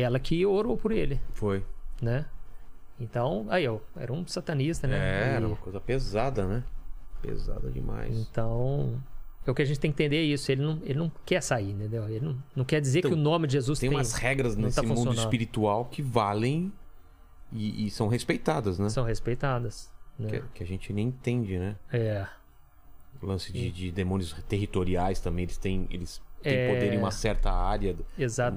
Ela 0.00 0.18
que 0.18 0.44
orou 0.46 0.76
por 0.76 0.92
ele, 0.92 1.20
Foi. 1.32 1.64
né? 2.00 2.26
Então, 3.00 3.46
aí, 3.48 3.66
ó, 3.68 3.78
era 3.96 4.12
um 4.12 4.26
satanista, 4.26 4.86
né? 4.88 4.96
É, 4.96 5.32
E- 5.32 5.36
era 5.36 5.46
uma 5.46 5.56
coisa 5.56 5.80
pesada, 5.80 6.46
né? 6.46 6.64
Pesada 7.22 7.70
demais. 7.70 8.16
Então, 8.16 9.00
é 9.46 9.50
o 9.50 9.54
que 9.54 9.62
a 9.62 9.64
gente 9.64 9.78
tem 9.78 9.90
que 9.92 10.02
entender 10.02 10.16
é 10.18 10.22
isso. 10.22 10.50
Ele 10.50 10.62
não, 10.62 10.80
ele 10.82 10.98
não 10.98 11.10
quer 11.24 11.40
sair, 11.42 11.70
entendeu? 11.70 12.08
Ele 12.08 12.24
não, 12.24 12.42
não 12.56 12.64
quer 12.64 12.80
dizer 12.80 13.00
Então, 13.00 13.10
que 13.12 13.16
o 13.16 13.20
nome 13.20 13.46
de 13.46 13.54
Jesus 13.54 13.78
Tem 13.78 13.88
tem, 13.88 13.96
umas 13.98 14.12
regras 14.14 14.56
nesse 14.56 14.76
tá 14.76 14.82
mundo 14.82 15.12
espiritual 15.14 15.84
que 15.86 16.02
valem 16.02 16.72
e, 17.52 17.86
e 17.86 17.90
são 17.90 18.08
respeitadas, 18.08 18.78
né? 18.78 18.88
são 18.88 19.04
respeitadas. 19.04 19.90
Né? 20.18 20.28
Que, 20.28 20.42
que 20.54 20.62
a 20.62 20.66
gente 20.66 20.92
nem 20.92 21.08
entende, 21.08 21.58
né? 21.58 21.76
É. 21.92 22.26
O 23.22 23.26
lance 23.26 23.52
de, 23.52 23.70
de 23.70 23.90
demônios 23.90 24.32
territoriais 24.48 25.20
também, 25.20 25.44
eles 25.44 25.56
têm, 25.56 25.86
eles 25.90 26.20
têm 26.42 26.52
É. 26.54 26.72
poder 26.74 26.92
em 26.92 26.98
uma 26.98 27.10
certa 27.10 27.50
área, 27.52 27.94
do- 27.94 28.06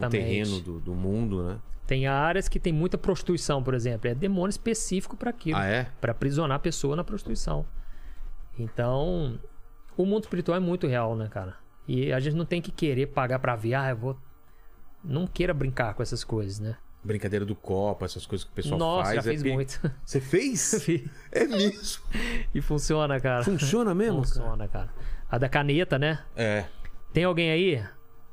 terreno 0.09 0.59
do, 0.59 0.79
do 0.79 0.93
mundo, 0.93 1.43
né? 1.43 1.59
Tem 1.87 2.07
áreas 2.07 2.47
que 2.47 2.59
tem 2.59 2.71
muita 2.71 2.97
prostituição, 2.97 3.61
por 3.61 3.73
exemplo. 3.73 4.09
É 4.09 4.15
demônio 4.15 4.49
específico 4.49 5.17
para 5.17 5.29
aquilo. 5.29 5.57
Ah, 5.57 5.65
é? 5.65 5.87
Para 5.99 6.11
aprisionar 6.13 6.55
a 6.55 6.59
pessoa 6.59 6.95
na 6.95 7.03
prostituição. 7.03 7.65
Então, 8.57 9.39
o 9.97 10.05
mundo 10.05 10.23
espiritual 10.23 10.55
é 10.57 10.59
muito 10.59 10.87
real, 10.87 11.15
né, 11.15 11.27
cara? 11.29 11.55
E 11.87 12.13
a 12.13 12.19
gente 12.19 12.35
não 12.35 12.45
tem 12.45 12.61
que 12.61 12.71
querer 12.71 13.07
pagar 13.07 13.39
pra 13.39 13.55
ver, 13.55 13.73
ah, 13.73 13.89
eu 13.89 13.97
vou. 13.97 14.17
Não 15.03 15.25
queira 15.25 15.53
brincar 15.53 15.93
com 15.93 16.03
essas 16.03 16.23
coisas, 16.23 16.59
né? 16.59 16.77
Brincadeira 17.03 17.43
do 17.43 17.55
copo, 17.55 18.05
essas 18.05 18.25
coisas 18.27 18.45
que 18.45 18.51
o 18.51 18.55
pessoal 18.55 18.77
Nossa, 18.79 19.11
faz. 19.13 19.23
já 19.25 19.31
é 19.31 19.33
fiz 19.33 19.43
pe- 19.43 19.51
muito. 19.51 19.91
Você 20.05 20.21
fez? 20.21 20.87
É 21.31 21.45
mesmo? 21.47 22.03
e 22.53 22.61
funciona, 22.61 23.19
cara. 23.19 23.43
Funciona 23.43 23.95
mesmo? 23.95 24.19
Funciona, 24.23 24.67
cara. 24.67 24.89
A 25.29 25.37
da 25.39 25.49
caneta, 25.49 25.97
né? 25.97 26.19
É. 26.35 26.65
Tem 27.13 27.23
alguém 27.23 27.51
aí? 27.51 27.83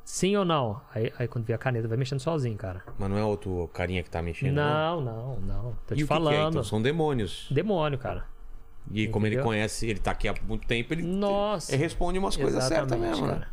Sim 0.05 0.37
ou 0.37 0.45
não? 0.45 0.81
Aí, 0.95 1.13
aí 1.19 1.29
quando 1.29 1.45
vê 1.45 1.53
a 1.53 1.59
caneta, 1.59 1.87
vai 1.87 1.99
mexendo 1.99 2.21
sozinho, 2.21 2.57
cara. 2.57 2.83
Mas 2.99 3.11
não 3.11 3.19
é 3.19 3.25
outro 3.25 3.69
carinha 3.75 4.03
que 4.03 4.09
tá 4.11 4.23
mexendo, 4.23 4.55
não? 4.55 5.01
Não, 5.03 5.37
não, 5.37 5.41
não. 5.41 5.79
Tô 5.87 5.95
E 5.95 5.99
te 5.99 6.05
o 6.05 6.07
que 6.07 6.07
que 6.07 6.13
é? 6.13 6.17
falando. 6.17 6.49
Então, 6.51 6.65
são 6.65 6.81
demônios. 6.81 7.47
Demônio, 7.51 7.99
cara. 7.99 8.25
E 8.91 9.07
como 9.09 9.27
ele 9.27 9.35
Entendeu? 9.35 9.45
conhece, 9.51 9.87
ele 9.87 9.99
tá 9.99 10.13
aqui 10.13 10.27
há 10.29 10.35
muito 10.47 10.67
tempo, 10.67 10.95
ele, 10.95 11.03
Nossa. 11.03 11.73
ele 11.75 11.83
responde 11.83 12.19
umas 12.19 12.37
coisas 12.37 12.65
certas 12.65 12.99
mesmo, 12.99 13.27
né? 13.27 13.33
cara. 13.35 13.49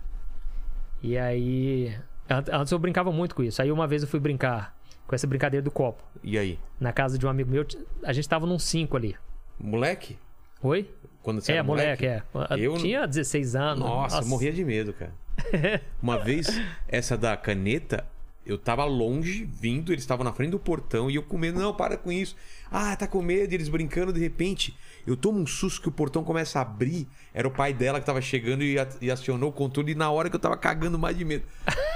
E 1.03 1.17
aí. 1.17 1.93
an- 2.29 2.43
Antes 2.53 2.71
eu 2.71 2.79
brincava 2.79 3.11
muito 3.11 3.35
com 3.35 3.43
isso. 3.43 3.61
Aí 3.61 3.69
uma 3.71 3.85
vez 3.85 4.01
eu 4.01 4.07
fui 4.07 4.19
brincar 4.19 4.73
com 5.05 5.13
essa 5.13 5.27
brincadeira 5.27 5.61
do 5.61 5.69
copo. 5.69 6.01
E 6.23 6.37
aí? 6.37 6.57
Na 6.79 6.93
casa 6.93 7.17
de 7.17 7.25
um 7.25 7.29
amigo 7.29 7.51
meu, 7.51 7.65
a 8.03 8.13
gente 8.13 8.29
tava 8.29 8.45
num 8.45 8.57
5 8.57 8.95
ali. 8.95 9.15
Moleque? 9.59 10.17
Oi? 10.61 10.89
Quando 11.21 11.41
você 11.41 11.53
é, 11.53 11.55
era 11.55 11.63
moleque, 11.63 12.05
é. 12.05 12.23
Eu- 12.57 12.77
Tinha 12.77 13.07
16 13.07 13.55
anos. 13.55 13.79
Nossa, 13.79 14.19
eu 14.19 14.25
morria 14.27 14.51
de 14.53 14.63
medo, 14.63 14.93
cara. 14.93 15.13
Uma 16.01 16.17
vez, 16.19 16.47
essa 16.87 17.17
da 17.17 17.35
caneta, 17.35 18.05
eu 18.45 18.57
tava 18.57 18.85
longe, 18.85 19.43
vindo, 19.43 19.91
eles 19.91 20.03
estavam 20.03 20.23
na 20.23 20.31
frente 20.31 20.51
do 20.51 20.59
portão 20.59 21.09
e 21.09 21.15
eu 21.15 21.23
com 21.23 21.37
medo, 21.37 21.59
não, 21.59 21.73
para 21.73 21.97
com 21.97 22.11
isso. 22.11 22.35
Ah, 22.71 22.95
tá 22.95 23.07
com 23.07 23.21
medo, 23.21 23.51
e 23.51 23.55
eles 23.55 23.67
brincando, 23.69 24.13
de 24.13 24.19
repente, 24.19 24.77
eu 25.05 25.17
tomo 25.17 25.39
um 25.39 25.47
susto 25.47 25.81
que 25.81 25.87
o 25.89 25.91
portão 25.91 26.23
começa 26.23 26.59
a 26.59 26.61
abrir. 26.61 27.07
Era 27.33 27.47
o 27.47 27.51
pai 27.51 27.73
dela 27.73 27.99
que 27.99 28.05
tava 28.05 28.21
chegando 28.21 28.63
e, 28.63 28.75
e 29.01 29.09
acionou 29.11 29.49
o 29.49 29.53
controle 29.53 29.91
e 29.93 29.95
na 29.95 30.11
hora 30.11 30.29
que 30.29 30.35
eu 30.35 30.39
tava 30.39 30.55
cagando 30.55 30.97
mais 30.99 31.17
de 31.17 31.25
medo. 31.25 31.43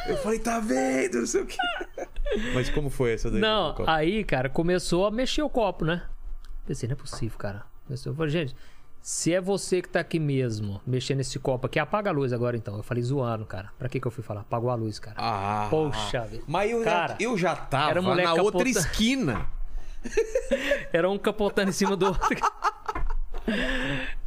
Eu 0.08 0.18
falei, 0.18 0.40
tá 0.40 0.60
vendo, 0.60 1.20
não 1.20 1.28
sei 1.28 1.42
o 1.42 1.46
quê. 1.46 1.58
Mas 2.54 2.70
como 2.70 2.90
foi 2.90 3.14
essa 3.14 3.30
daí? 3.30 3.40
Não, 3.40 3.76
aí, 3.88 4.24
cara, 4.24 4.50
começou 4.50 5.06
a 5.06 5.12
mexer 5.12 5.44
o 5.44 5.50
copo, 5.50 5.86
né? 5.86 6.04
Pensei, 6.66 6.88
não 6.90 6.94
é 6.94 6.98
possível, 6.98 7.38
cara. 7.38 7.64
Eu 8.06 8.16
falei, 8.16 8.30
gente, 8.32 8.56
se 9.02 9.34
é 9.34 9.40
você 9.42 9.82
que 9.82 9.90
tá 9.90 10.00
aqui 10.02 10.20
mesmo, 10.20 10.82
mexendo 10.86 11.18
nesse 11.18 11.40
copo 11.40 11.66
aqui, 11.68 11.80
apaga 11.80 12.10
a 12.10 12.14
luz 12.14 12.34
agora 12.34 12.56
então. 12.58 12.76
Eu 12.78 12.84
falei 12.84 13.02
zoando, 13.04 13.46
cara. 13.46 13.72
Pra 13.78 13.88
que 13.90 14.00
que 14.00 14.06
eu 14.08 14.12
fui 14.12 14.24
falar? 14.24 14.42
Apagou 14.42 14.70
a 14.70 14.76
luz, 14.76 15.00
cara. 15.00 15.16
Ah, 15.18 15.68
Poxa 15.70 16.22
vida. 16.26 16.44
Mas 16.48 16.70
eu, 16.72 16.84
Cara, 16.84 17.14
já, 17.14 17.18
eu 17.20 17.38
já 17.38 17.56
tava 17.56 17.90
era 17.92 18.02
um 18.02 18.04
na 18.16 18.34
outra 18.34 18.64
capota- 18.64 18.70
esquina. 18.70 19.46
Era 20.94 21.10
um 21.10 21.18
capotando 21.18 21.70
em 21.70 21.74
cima 21.74 21.94
do 21.98 22.06
outro. 22.08 22.30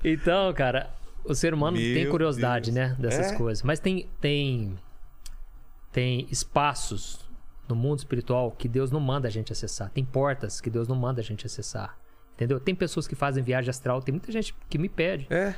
então, 0.05 0.53
cara, 0.53 0.91
o 1.25 1.35
ser 1.35 1.55
humano 1.55 1.77
Meu 1.79 1.95
tem 1.95 2.09
curiosidade, 2.11 2.71
Deus. 2.71 2.91
né? 2.91 2.97
Dessas 2.99 3.33
É? 3.33 3.37
coisas. 3.37 3.63
Mas 3.63 3.81
tem, 3.81 4.09
tem, 4.21 4.77
tem 5.91 6.27
espaços 6.31 7.21
no 7.69 7.75
mundo 7.77 7.99
espiritual 8.01 8.51
que 8.51 8.69
Deus 8.69 8.91
não 8.91 9.01
manda 9.01 9.29
a 9.29 9.31
gente 9.31 9.53
acessar. 9.53 9.91
Tem 9.91 10.05
portas 10.05 10.61
que 10.61 10.69
Deus 10.69 10.89
não 10.89 10.97
manda 10.97 11.21
a 11.21 11.25
gente 11.25 11.47
acessar. 11.47 11.97
Entendeu? 12.43 12.59
Tem 12.61 12.75
pessoas 12.75 13.07
que 13.07 13.15
fazem 13.15 13.43
viagem 13.43 13.71
astral, 13.71 14.03
tem 14.03 14.13
muita 14.13 14.33
gente 14.33 14.55
que 14.69 14.77
me 14.79 14.89
pede. 14.89 15.27
É. 15.31 15.55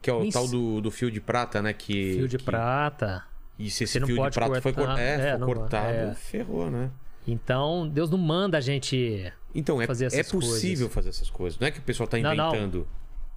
Que 0.00 0.08
é 0.08 0.12
o 0.14 0.22
Isso. 0.22 0.32
tal 0.38 0.46
do, 0.48 0.80
do 0.80 0.90
fio 0.90 1.10
de 1.10 1.20
prata, 1.20 1.60
né? 1.60 1.72
Que, 1.72 2.14
Fio 2.14 2.28
de 2.28 2.38
que- 2.38 2.44
prata. 2.44 3.24
E 3.58 3.70
se 3.70 3.84
esse 3.84 3.94
Você 3.94 4.00
não 4.00 4.06
fio 4.06 4.16
de 4.16 4.30
prata 4.30 4.60
foi, 4.62 4.72
cor... 4.72 4.86
cortar. 4.86 5.00
é, 5.00 5.14
É, 5.14 5.30
foi 5.30 5.38
não- 5.38 5.46
cortado, 5.46 5.86
é. 5.92 6.14
ferrou, 6.14 6.70
né? 6.70 6.90
Então, 7.26 7.86
Deus 7.88 8.08
não 8.08 8.16
manda 8.18 8.56
a 8.56 8.60
gente. 8.60 9.30
Então, 9.54 9.82
é, 9.82 9.86
Fazer 9.86 10.04
é 10.04 10.06
essas 10.06 10.30
possível 10.32 10.88
coisas. 10.88 10.94
fazer 10.94 11.08
essas 11.10 11.30
coisas. 11.30 11.58
Não 11.58 11.66
é 11.68 11.70
que 11.70 11.78
o 11.80 11.82
pessoal 11.82 12.06
tá 12.08 12.16
Não, 12.18 12.34
não. 12.34 12.48
inventando. 12.48 12.88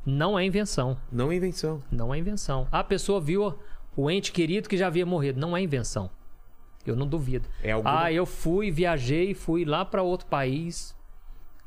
Não 0.06 0.38
é 0.40 0.46
invenção. 0.46 0.98
Não, 1.12 1.32
é 1.32 1.36
invenção. 1.36 1.84
Não 1.92 2.14
é 2.14 2.18
invenção. 2.18 2.68
A 2.72 2.84
pessoa 2.84 3.20
viu 3.20 3.58
o 3.96 4.10
ente 4.12 4.32
querido 4.32 4.70
que 4.70 4.78
já 4.78 4.88
havia 4.88 5.06
morrido. 5.06 5.40
Não 5.40 5.56
é 5.58 5.62
invenção. 5.62 6.10
Eu 6.86 6.96
não 6.96 7.08
duvido. 7.08 7.48
É 7.64 7.72
alguma... 7.72 8.04
Ah, 8.04 8.12
eu 8.14 8.26
fui, 8.26 8.70
viajei, 8.72 9.34
fui 9.34 9.66
lá 9.66 9.84
para 9.86 10.02
outro 10.04 10.28
país 10.28 10.96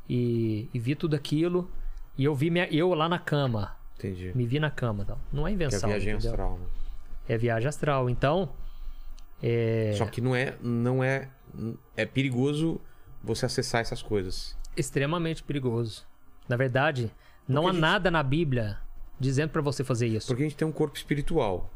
e, 0.08 0.68
e 0.72 0.78
vi 0.78 0.94
tudo 0.94 1.14
aquilo. 1.16 1.70
E 2.18 2.24
eu 2.24 2.34
vi 2.34 2.50
minha, 2.50 2.66
eu 2.72 2.92
lá 2.94 3.08
na 3.08 3.18
cama. 3.18 3.76
Entendi. 3.98 4.32
Me 4.34 4.46
vi 4.46 4.58
na 4.60 4.70
cama. 4.70 5.04
Não, 5.08 5.18
não 5.32 5.46
é 5.46 5.50
é 5.50 5.54
invenção. 5.54 5.88
viagem 5.88 6.12
entendeu? 6.14 6.30
astral, 6.30 6.58
né? 6.58 6.66
É 7.28 7.36
viagem 7.38 7.68
astral. 7.68 8.08
Então, 8.10 8.52
é 9.42 9.92
Só 9.96 10.06
que 10.06 10.20
não 10.20 10.34
é, 10.34 10.56
não 10.62 11.02
é, 11.04 11.28
é 11.96 12.06
perigoso 12.06 12.80
você 13.22 13.46
acessar 13.46 13.80
essas 13.80 14.02
coisas. 14.02 14.56
extremamente 14.76 15.42
perigoso. 15.42 16.04
Na 16.48 16.56
verdade, 16.56 17.10
não 17.48 17.62
Porque 17.62 17.66
há 17.66 17.70
a 17.70 17.72
gente- 17.72 17.80
nada 17.80 18.10
na 18.10 18.22
Bíblia 18.22 18.78
dizendo 19.18 19.50
para 19.50 19.62
você 19.62 19.82
fazer 19.82 20.06
isso. 20.06 20.26
Porque 20.28 20.42
a 20.42 20.46
gente 20.46 20.56
tem 20.56 20.66
um 20.68 20.72
corpo 20.72 20.96
espiritual 20.96 21.70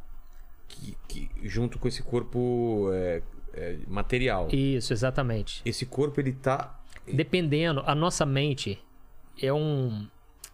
que, 0.68 0.96
que- 1.08 1.30
junto 1.42 1.78
com 1.78 1.88
esse 1.88 2.02
corpo 2.02 2.88
é, 2.92 3.22
é, 3.54 3.78
material. 3.88 4.48
Isso, 4.52 4.92
exatamente. 4.92 5.60
Esse 5.64 5.84
corpo 5.86 6.20
ele 6.20 6.32
tá 6.32 6.79
Dependendo, 7.12 7.82
a 7.86 7.94
nossa 7.94 8.24
mente 8.24 8.82
é 9.40 9.52
um. 9.52 10.06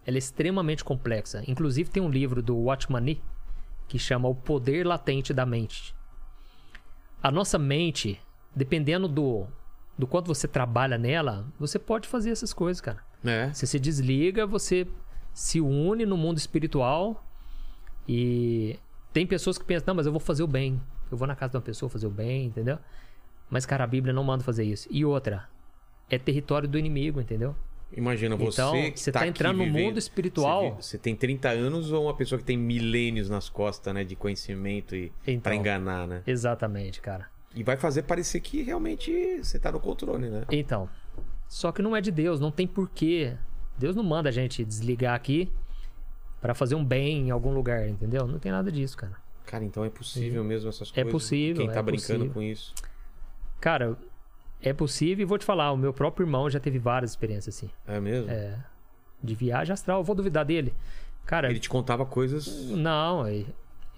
Ela 0.07 0.17
é 0.17 0.19
extremamente 0.19 0.85
complexa. 0.85 1.43
Inclusive, 1.49 1.91
tem 1.91 2.03
um 2.03 2.09
livro 2.09 2.43
do 2.43 2.57
Watchman 2.57 3.03
Nee 3.03 3.23
que 3.89 3.99
chama 3.99 4.29
O 4.29 4.35
Poder 4.35 4.87
Latente 4.87 5.33
da 5.33 5.47
Mente. 5.47 5.95
A 7.23 7.31
nossa 7.31 7.59
mente, 7.59 8.21
dependendo 8.55 9.09
do, 9.09 9.47
do 9.99 10.07
quanto 10.07 10.27
você 10.27 10.47
trabalha 10.47 10.99
nela, 10.99 11.47
você 11.59 11.79
pode 11.79 12.09
fazer 12.09 12.31
essas 12.31 12.53
coisas, 12.53 12.81
cara. 12.81 12.99
né? 13.23 13.53
Você 13.53 13.67
se 13.67 13.79
desliga, 13.79 14.47
você 14.47 14.87
se 15.33 15.61
une 15.61 16.07
no 16.07 16.17
mundo 16.17 16.39
espiritual 16.39 17.25
e 18.09 18.79
tem 19.13 19.27
pessoas 19.27 19.59
que 19.59 19.65
pensam, 19.65 19.89
não, 19.89 19.95
mas 19.95 20.07
eu 20.07 20.13
vou 20.13 20.21
fazer 20.21 20.43
o 20.43 20.47
bem. 20.49 20.81
Eu 21.11 21.17
vou 21.17 21.27
na 21.27 21.37
casa 21.37 21.53
de 21.53 21.57
uma 21.57 21.63
pessoa 21.63 21.89
fazer 21.89 22.07
o 22.07 22.11
bem, 22.11 22.47
entendeu? 22.47 22.79
Mas, 23.49 23.65
cara, 23.65 23.85
a 23.85 23.87
Bíblia 23.87 24.13
não 24.13 24.25
manda 24.25 24.43
fazer 24.43 24.65
isso. 24.65 24.89
E 24.91 25.05
outra, 25.05 25.49
é 26.11 26.19
território 26.19 26.69
do 26.69 26.79
inimigo, 26.79 27.21
entendeu? 27.21 27.55
Imagina 27.93 28.35
você 28.37 28.61
Então, 28.63 28.93
você 28.97 29.13
tá 29.13 29.21
tá 29.21 29.27
entrando 29.29 29.59
no 29.59 29.67
mundo 29.67 29.97
espiritual. 29.99 30.75
Você, 30.81 30.99
tem 30.99 31.15
30 31.15 31.49
anos 31.51 31.93
ou 31.93 32.05
uma 32.05 32.15
pessoa 32.15 32.39
que 32.39 32.45
tem 32.45 32.57
milênios 32.57 33.29
nas 33.31 33.49
costas, 33.49 33.95
né, 33.95 34.03
de 34.05 34.17
conhecimento 34.17 34.95
e 34.97 35.13
Então. 35.27 35.41
para 35.41 35.55
enganar, 35.55 36.07
né? 36.07 36.23
Exatamente, 36.27 37.01
cara. 37.01 37.29
E 37.55 37.63
vai 37.63 37.77
fazer 37.77 38.03
parecer 38.03 38.41
que 38.41 38.63
realmente 38.63 39.39
você 39.43 39.59
tá 39.59 39.71
no 39.73 39.79
controle, 39.81 40.29
né? 40.29 40.45
Então, 40.51 40.89
só 41.49 41.71
que 41.73 41.81
não 41.81 41.95
é 41.97 42.01
de 42.01 42.11
Deus, 42.11 42.41
não 42.41 42.51
tem 42.51 42.67
porquê. 42.67 43.35
Deus 43.79 43.95
não 43.95 44.03
manda 44.03 44.29
a 44.29 44.33
gente 44.33 44.65
desligar 44.65 45.15
aqui 45.15 45.51
pra 46.41 46.55
fazer 46.55 46.75
um 46.75 46.85
bem 46.85 47.29
em 47.29 47.31
algum 47.31 47.55
lugar, 47.55 47.89
entendeu? 47.89 48.27
Não 48.27 48.39
tem 48.39 48.51
nada 48.53 48.71
disso, 48.71 48.97
cara. 48.97 49.15
Cara, 49.47 49.65
então 49.65 49.85
é 49.85 49.89
possível 49.91 50.43
mesmo 50.43 50.69
essas 50.69 50.91
É 50.91 50.95
coisas. 51.05 51.13
possível, 51.13 51.65
Quem 51.65 51.73
tá 51.73 51.79
é 51.79 51.83
brincando 51.83 52.19
possível. 52.27 52.33
com 52.35 52.43
isso. 52.43 52.75
Cara, 53.61 53.97
é 54.61 54.73
possível 54.73 55.23
e 55.23 55.27
vou 55.27 55.39
te 55.39 55.45
falar, 55.45 55.73
o 55.73 55.77
meu 55.77 55.93
próprio 55.93 56.25
irmão 56.25 56.49
já 56.51 56.59
teve 56.59 56.79
várias 56.79 57.11
experiências 57.11 57.57
assim. 57.57 57.71
É 57.87 58.01
mesmo? 58.01 58.31
É, 58.31 58.59
de 59.23 59.35
viagem 59.35 59.73
astral. 59.73 60.01
Eu 60.01 60.05
vou 60.05 60.15
duvidar 60.17 60.45
dele. 60.45 60.75
Cara, 61.25 61.51
Ele 61.51 61.59
te 61.59 61.69
contava 61.69 62.07
coisas. 62.07 62.47
não, 62.71 63.27
é 63.27 63.45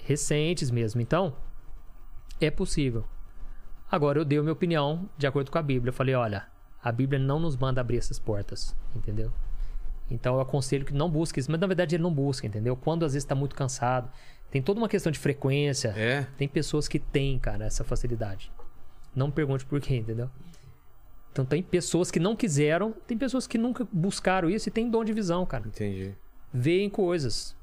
recentes 0.03 0.71
mesmo. 0.71 1.01
Então, 1.01 1.35
é 2.41 2.51
possível. 2.51 3.05
Agora, 3.91 4.19
eu 4.19 4.25
dei 4.25 4.39
a 4.39 4.43
minha 4.43 4.53
opinião 4.53 5.09
de 5.17 5.27
acordo 5.27 5.51
com 5.51 5.59
a 5.59 5.63
Bíblia. 5.63 5.91
Eu 5.91 5.95
falei, 5.95 6.15
olha, 6.15 6.47
a 6.83 6.91
Bíblia 6.91 7.19
não 7.19 7.39
nos 7.39 7.57
manda 7.57 7.81
abrir 7.81 7.99
essas 7.99 8.19
portas, 8.19 8.75
entendeu? 8.95 9.31
Então, 10.11 10.37
eu 10.37 10.41
aconselho 10.41 10.87
que 10.87 10.95
não 10.95 11.11
busque 11.11 11.39
isso. 11.41 11.51
Mas, 11.51 11.61
na 11.61 11.67
verdade, 11.67 11.95
ele 11.97 12.03
não 12.03 12.13
busca, 12.13 12.47
entendeu? 12.47 12.75
Quando, 12.75 13.05
às 13.05 13.13
vezes, 13.13 13.25
está 13.25 13.35
muito 13.35 13.55
cansado. 13.55 14.11
Tem 14.51 14.63
toda 14.63 14.81
uma 14.81 14.89
questão 14.89 15.13
de 15.13 15.19
frequência. 15.19 15.89
É? 15.97 16.27
Tem 16.39 16.49
pessoas 16.49 16.89
que 16.89 16.99
têm, 16.99 17.39
cara, 17.39 17.67
essa 17.67 17.85
facilidade. 17.85 18.51
Não 19.19 19.33
pergunte 19.33 19.67
por 19.67 19.81
quê, 19.81 19.97
entendeu? 19.97 20.31
Então 21.33 21.45
tem 21.45 21.61
pessoas 21.61 22.09
que 22.09 22.21
não 22.21 22.37
quiseram, 22.37 22.93
tem 23.05 23.19
pessoas 23.19 23.49
que 23.49 23.59
nunca 23.59 23.87
buscaram 23.93 24.49
isso 24.49 24.69
e 24.69 24.73
tem 24.73 24.89
dom 24.89 25.05
de 25.05 25.13
visão, 25.13 25.45
cara. 25.45 25.67
Entendi. 25.67 26.15
Veem 26.53 26.89
coisas, 26.89 27.57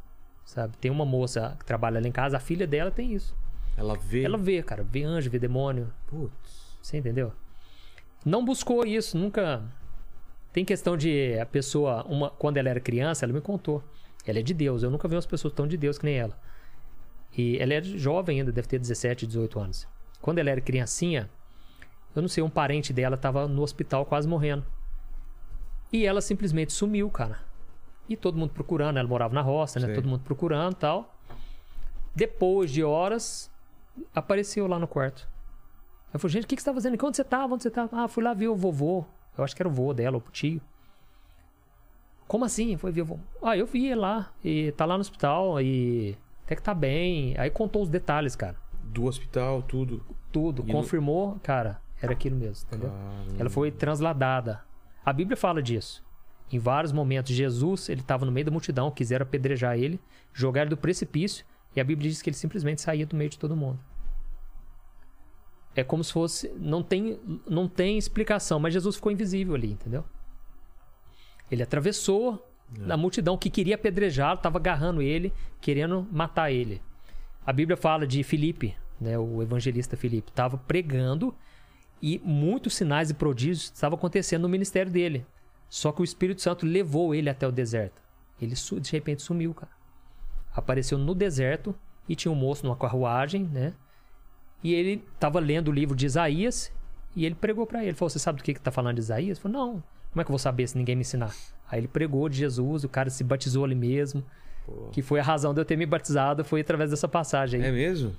sabe? 0.45 0.75
Tem 0.77 0.92
uma 0.92 1.06
moça 1.06 1.56
que 1.58 1.64
trabalha 1.64 2.01
lá 2.01 2.08
em 2.08 2.11
casa, 2.11 2.35
a 2.35 2.42
filha 2.42 2.67
dela 2.67 2.92
tem 2.92 3.14
isso. 3.14 3.34
Ela 3.77 3.98
vê. 3.98 4.24
Ela 4.24 4.38
vê, 4.38 4.61
cara, 4.61 4.84
vê 4.84 5.03
anjo, 5.03 5.30
vê 5.30 5.40
demônio, 5.40 5.92
Putz. 6.08 6.77
você 6.82 6.98
entendeu? 6.98 7.32
Não 8.25 8.43
buscou 8.43 8.85
isso, 8.85 9.17
nunca. 9.17 9.64
Tem 10.51 10.66
questão 10.66 10.98
de 10.98 11.40
a 11.40 11.45
pessoa, 11.45 12.03
uma, 12.03 12.30
quando 12.30 12.58
ela 12.58 12.69
era 12.69 12.82
criança, 12.82 13.25
ela 13.25 13.34
me 13.34 13.42
contou. 13.42 13.82
Ela 14.25 14.40
é 14.40 14.42
de 14.42 14.53
Deus, 14.53 14.84
eu 14.84 14.92
nunca 14.92 15.08
vi 15.08 15.16
umas 15.16 15.25
pessoas 15.25 15.53
tão 15.53 15.66
de 15.66 15.77
Deus 15.77 15.98
que 15.98 16.06
nem 16.06 16.16
ela. 16.16 16.38
E 17.38 17.58
ela 17.59 17.74
é 17.74 17.82
jovem 17.82 18.40
ainda, 18.40 18.51
deve 18.51 18.67
ter 18.67 18.77
17, 18.77 19.25
18 19.25 19.59
anos. 19.59 19.88
Quando 20.22 20.40
ela 20.40 20.50
era 20.50 20.61
criancinha, 20.61 21.30
eu 22.16 22.22
não 22.22 22.30
sei, 22.30 22.44
um 22.44 22.50
parente 22.50 22.92
dela 22.94 23.18
tava 23.18 23.48
no 23.48 23.61
hospital 23.61 24.06
quase 24.06 24.27
morrendo. 24.27 24.66
E 25.92 26.06
ela 26.06 26.22
simplesmente 26.22 26.72
sumiu, 26.74 27.10
cara. 27.10 27.40
E 28.08 28.16
todo 28.16 28.38
mundo 28.38 28.52
procurando, 28.52 28.98
ela 28.98 29.08
morava 29.08 29.34
na 29.34 29.42
roça, 29.42 29.80
né? 29.80 29.88
Sei. 29.88 29.95
Todo 29.95 30.08
mundo 30.08 30.22
procurando 30.24 30.74
e 30.74 30.77
tal. 30.77 31.16
Depois 32.16 32.72
de 32.72 32.84
horas, 32.84 33.52
apareceu 34.14 34.68
lá 34.68 34.77
no 34.80 34.88
quarto. 34.88 35.27
Eu 36.14 36.19
falei, 36.19 36.34
gente, 36.34 36.44
o 36.45 36.48
que, 36.48 36.56
que 36.56 36.61
você 36.61 36.69
tá 36.69 36.74
fazendo? 36.74 36.98
Onde 37.06 37.18
você 37.18 37.24
tava? 37.24 37.53
Onde 37.53 37.64
você 37.64 37.69
tava? 37.72 37.90
Ah, 38.03 38.08
fui 38.08 38.24
lá 38.24 38.34
ver 38.34 38.48
o 38.48 38.56
vovô. 38.56 39.03
Eu 39.38 39.44
acho 39.44 39.56
que 39.56 39.61
era 39.61 39.68
o 39.68 39.72
vô 39.72 39.94
dela, 39.94 40.18
o 40.18 40.22
tio. 40.32 40.61
Como 42.27 42.45
assim? 42.45 42.77
Foi 42.77 42.92
ver 42.92 43.02
o 43.02 43.06
vô. 43.06 43.19
Ah, 43.42 43.56
eu 43.58 43.66
vi 43.66 43.85
ele 43.88 43.95
lá. 43.95 44.32
E 44.44 44.72
tá 44.74 44.85
lá 44.85 44.95
no 44.95 45.02
hospital 45.02 45.61
e 45.61 46.18
até 46.45 46.56
que 46.56 46.61
tá 46.61 46.74
bem. 46.74 47.35
Aí 47.38 47.50
contou 47.50 47.82
os 47.84 47.90
detalhes, 47.90 48.35
cara. 48.35 48.56
Do 48.84 49.06
hospital, 49.06 49.61
tudo. 49.61 50.03
Tudo. 50.32 50.64
E 50.64 50.68
no- 50.68 50.74
confirmou, 50.74 51.38
cara, 51.44 51.82
era 52.06 52.14
aquilo 52.14 52.35
mesmo, 52.35 52.66
entendeu? 52.67 52.90
Caramba. 52.90 53.35
Ela 53.40 53.50
foi 53.50 53.72
transladada. 53.72 54.64
A 55.06 55.14
Bíblia 55.14 55.38
fala 55.38 55.61
disso. 55.61 56.03
Em 56.51 56.59
vários 56.59 56.92
momentos, 56.92 57.34
Jesus, 57.34 57.90
ele 57.90 58.01
estava 58.01 58.25
no 58.25 58.32
meio 58.32 58.45
da 58.45 58.51
multidão, 58.51 58.92
quiseram 58.92 59.24
apedrejar 59.24 59.77
ele, 59.77 60.00
jogar 60.34 60.61
ele 60.61 60.69
do 60.69 60.77
precipício, 60.77 61.45
e 61.75 61.82
a 61.82 61.84
Bíblia 61.84 62.09
diz 62.09 62.22
que 62.22 62.30
ele 62.30 62.38
simplesmente 62.38 62.82
saía 62.82 63.06
do 63.06 63.16
meio 63.16 63.30
de 63.30 63.38
todo 63.38 63.56
mundo. 63.56 63.80
É 65.75 65.84
como 65.84 66.03
se 66.03 66.14
fosse. 66.14 66.50
Não 66.58 66.82
tem, 66.82 67.19
não 67.45 67.67
tem 67.67 67.98
explicação, 67.98 68.59
mas 68.59 68.74
Jesus 68.74 68.95
ficou 68.95 69.11
invisível 69.11 69.56
ali, 69.56 69.74
entendeu? 69.74 70.06
Ele 71.51 71.61
atravessou 71.61 72.48
a 72.90 72.98
multidão 72.98 73.38
que 73.38 73.50
queria 73.50 73.75
apedrejá-lo, 73.75 74.38
estava 74.38 74.58
agarrando 74.58 75.01
ele, 75.01 75.34
querendo 75.59 76.08
matar 76.11 76.51
ele. 76.51 76.82
A 77.45 77.53
Bíblia 77.53 77.77
fala 77.77 78.08
de 78.08 78.24
Filipe, 78.24 78.75
né, 79.00 79.17
o 79.19 79.42
evangelista 79.42 79.95
Filipe, 79.95 80.32
estava 80.32 80.58
pregando 80.58 81.35
e 82.01 82.22
muitos 82.24 82.75
sinais 82.75 83.09
e 83.09 83.14
prodígios 83.14 83.72
estavam 83.74 83.98
acontecendo 83.98 84.43
no 84.43 84.49
ministério 84.49 84.91
dele. 84.91 85.25
Só 85.69 85.91
que 85.91 86.01
o 86.01 86.03
Espírito 86.03 86.41
Santo 86.41 86.65
levou 86.65 87.15
ele 87.15 87.30
até 87.30 87.48
o 87.48 87.51
deserto. 87.51 88.01
Ele 88.41 88.53
de 88.53 88.91
repente 88.91 89.22
sumiu, 89.22 89.53
cara. 89.53 89.72
Apareceu 90.53 90.98
no 90.98 91.15
deserto 91.15 91.75
e 92.07 92.15
tinha 92.15 92.32
um 92.32 92.35
moço 92.35 92.65
numa 92.65 92.75
carruagem, 92.75 93.43
né? 93.43 93.74
E 94.64 94.74
ele 94.74 95.03
estava 95.14 95.40
lendo 95.40 95.69
o 95.69 95.72
livro 95.72 95.95
de 95.95 96.06
Isaías 96.06 96.72
e 97.15 97.25
ele 97.25 97.35
pregou 97.35 97.65
para 97.65 97.83
ele. 97.83 97.93
Falou: 97.93 98.09
Você 98.09 98.19
sabe 98.19 98.40
do 98.40 98.43
que 98.43 98.51
está 98.51 98.72
falando 98.72 98.95
de 98.95 99.01
Isaías? 99.01 99.38
Ele 99.38 99.41
falou: 99.41 99.57
Não. 99.57 99.83
Como 100.11 100.22
é 100.22 100.24
que 100.24 100.30
eu 100.30 100.33
vou 100.33 100.40
saber 100.40 100.67
se 100.67 100.77
ninguém 100.77 100.95
me 100.95 101.01
ensinar? 101.01 101.35
Aí 101.69 101.80
ele 101.80 101.88
pregou 101.88 102.30
de 102.30 102.38
Jesus, 102.38 102.85
o 102.85 102.90
cara 102.90 103.09
se 103.09 103.24
batizou 103.24 103.65
ali 103.65 103.75
mesmo. 103.75 104.24
Pô. 104.65 104.90
Que 104.91 105.01
foi 105.01 105.19
a 105.19 105.24
razão 105.24 105.53
de 105.53 105.59
eu 105.59 105.65
ter 105.65 105.75
me 105.75 105.85
batizado, 105.85 106.43
foi 106.43 106.61
através 106.61 106.90
dessa 106.90 107.07
passagem 107.07 107.61
aí. 107.61 107.67
É 107.67 107.72
mesmo? 107.72 108.15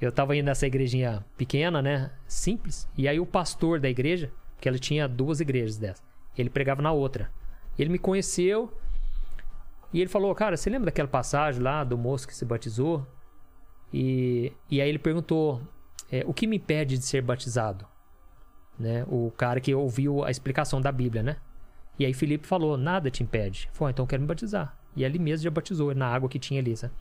Eu 0.00 0.10
tava 0.10 0.34
indo 0.34 0.46
nessa 0.46 0.66
igrejinha 0.66 1.24
pequena, 1.36 1.82
né? 1.82 2.10
Simples. 2.26 2.88
E 2.96 3.06
aí 3.06 3.20
o 3.20 3.26
pastor 3.26 3.78
da 3.78 3.88
igreja, 3.88 4.32
que 4.60 4.68
ela 4.68 4.78
tinha 4.78 5.06
duas 5.06 5.40
igrejas 5.40 5.76
dessa, 5.76 6.02
ele 6.36 6.48
pregava 6.48 6.80
na 6.80 6.90
outra. 6.90 7.30
Ele 7.78 7.90
me 7.90 7.98
conheceu 7.98 8.72
e 9.92 10.00
ele 10.00 10.08
falou: 10.08 10.34
Cara, 10.34 10.56
você 10.56 10.70
lembra 10.70 10.86
daquela 10.86 11.08
passagem 11.08 11.62
lá 11.62 11.84
do 11.84 11.98
moço 11.98 12.26
que 12.26 12.34
se 12.34 12.44
batizou? 12.44 13.06
E, 13.92 14.52
e 14.70 14.80
aí 14.80 14.88
ele 14.88 14.98
perguntou: 14.98 15.60
é, 16.10 16.24
O 16.26 16.32
que 16.32 16.46
me 16.46 16.56
impede 16.56 16.96
de 16.96 17.04
ser 17.04 17.20
batizado? 17.22 17.86
Né? 18.78 19.04
O 19.08 19.30
cara 19.36 19.60
que 19.60 19.74
ouviu 19.74 20.24
a 20.24 20.30
explicação 20.30 20.80
da 20.80 20.90
Bíblia, 20.90 21.22
né? 21.22 21.36
E 21.98 22.06
aí 22.06 22.14
Felipe 22.14 22.46
falou: 22.46 22.78
Nada 22.78 23.10
te 23.10 23.22
impede. 23.22 23.66
Ele 23.66 23.74
Falou: 23.74 23.88
"Ah, 23.88 23.90
Então 23.90 24.06
quero 24.06 24.22
me 24.22 24.28
batizar. 24.28 24.78
E 24.96 25.04
ali 25.04 25.18
mesmo 25.18 25.44
já 25.44 25.50
batizou, 25.50 25.94
na 25.94 26.06
água 26.06 26.28
que 26.28 26.38
tinha 26.38 26.60
ali, 26.60 26.76
sabe? 26.76 26.94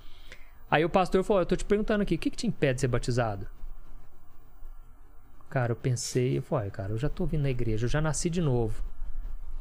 Aí 0.70 0.86
o 0.86 0.90
pastor 0.90 1.24
falou: 1.24 1.42
Eu 1.42 1.46
tô 1.46 1.56
te 1.56 1.66
perguntando 1.66 2.02
aqui, 2.04 2.16
o 2.16 2.18
que, 2.18 2.30
que 2.30 2.38
te 2.38 2.48
impede 2.48 2.76
de 2.76 2.82
ser 2.82 2.88
batizado? 2.88 3.48
Cara, 5.50 5.72
eu 5.72 5.76
pensei, 5.76 6.38
eu 6.38 6.44
falei, 6.44 6.66
"Uai, 6.66 6.72
cara, 6.72 6.94
eu 6.94 6.98
já 6.98 7.10
tô 7.10 7.26
vindo 7.26 7.42
na 7.42 7.50
igreja, 7.50 7.86
eu 7.86 7.90
já 7.90 8.00
nasci 8.00 8.30
de 8.30 8.40
novo. 8.40 8.84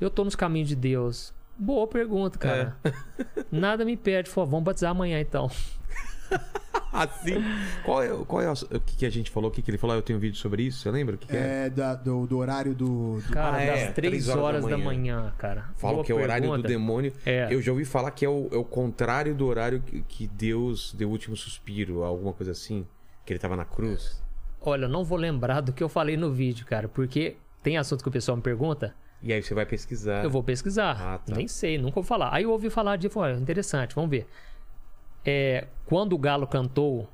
Eu 0.01 0.11
tô 0.11 0.23
nos 0.23 0.37
caminhos 0.37 0.69
de 0.69 0.77
Deus. 0.77 1.35
Boa 1.57 1.87
pergunta, 1.89 2.39
cara. 2.39 2.77
Nada 3.51 3.85
me 3.85 3.97
pede. 3.97 4.31
Falei, 4.31 4.51
vamos 4.51 4.65
batizar 4.65 4.91
amanhã 4.91 5.19
então. 5.21 5.51
Assim. 6.93 7.35
Qual 7.85 8.03
é, 8.03 8.09
qual 8.27 8.43
é 8.43 8.49
o, 8.51 8.53
o 8.53 8.81
que, 8.81 8.97
que 8.97 9.07
a 9.07 9.11
gente 9.11 9.31
falou? 9.31 9.51
O 9.51 9.53
que, 9.53 9.61
que 9.63 9.71
ele 9.71 9.79
falou? 9.79 9.95
Ah, 9.95 9.99
Eu 9.99 10.03
tenho 10.03 10.19
um 10.19 10.21
vídeo 10.21 10.39
sobre 10.39 10.63
isso. 10.65 10.81
Você 10.81 10.91
lembra? 10.91 11.15
O 11.17 11.19
que, 11.19 11.27
que 11.29 11.37
é? 11.37 11.67
É, 11.67 11.71
da- 11.71 11.95
do, 11.95 12.27
do 12.27 12.39
horário 12.39 12.75
do. 12.75 13.21
do- 13.21 13.33
Cara, 13.33 13.57
Ah, 13.57 13.63
é, 13.63 13.85
das 13.87 13.95
três 13.95 14.25
3 14.25 14.29
horas 14.31 14.43
horas, 14.43 14.65
da 14.65 14.71
da, 14.71 14.79
manhã. 14.79 15.17
manhã. 15.21 15.35
cara. 15.39 15.69
Falam 15.77 15.97
Boa 15.97 16.07
que 16.07 16.11
é 16.11 16.15
o 16.15 16.21
horário 16.21 16.51
do 16.51 16.63
demônio. 16.63 17.13
É. 17.27 17.47
Eu 17.51 17.61
já 17.61 17.71
ouvi 17.73 17.85
falar 17.85 18.11
que 18.11 18.25
é 18.25 18.29
o, 18.29 18.49
é 18.51 18.57
o 18.57 18.65
contrário 18.65 19.35
do 19.35 19.47
horário 19.47 19.81
que, 20.09 20.27
Deus 20.27 20.95
deu 20.97 21.09
o 21.09 21.13
último 21.13 21.37
suspiro, 21.37 22.03
alguma 22.03 22.33
coisa 22.33 22.53
assim. 22.53 22.87
Que 23.25 23.33
ele 23.35 23.39
tava 23.39 23.55
na 23.55 23.65
cruz. 23.67 24.23
Olha, 24.61 24.87
eu 24.87 24.89
não 24.89 25.05
vou 25.05 25.19
lembrar 25.19 25.61
do 25.61 25.73
que 25.73 25.83
eu 25.85 25.89
falei 25.89 26.17
no 26.17 26.33
vídeo, 26.33 26.65
cara, 26.67 26.89
porque 26.89 27.37
tem 27.63 27.77
assunto 27.77 28.03
que 28.03 28.09
o 28.09 28.13
pessoal 28.13 28.37
me 28.37 28.43
pergunta, 28.43 28.95
E 29.23 29.33
aí 29.33 29.43
você 29.43 29.53
vai 29.55 29.67
pesquisar. 29.67 30.25
eu 30.25 30.31
vou 30.31 30.43
pesquisar. 30.43 30.97
Ah, 31.01 31.19
tá. 31.19 31.37
Nem 31.37 31.47
sei, 31.47 31.77
nunca 31.79 31.97
vou 31.97 32.03
falar. 32.03 32.31
Aí 32.35 32.43
eu 32.45 32.51
ouvi 32.51 32.71
falar 32.71 32.97
de, 32.97 33.09
"Olha, 33.15 33.35
interessante, 33.37 33.95
vamos 33.95 34.11
ver. 34.11 34.27
É, 35.25 35.67
quando 35.87 36.13
o 36.15 36.19
galo 36.19 36.47
cantou, 36.47 37.09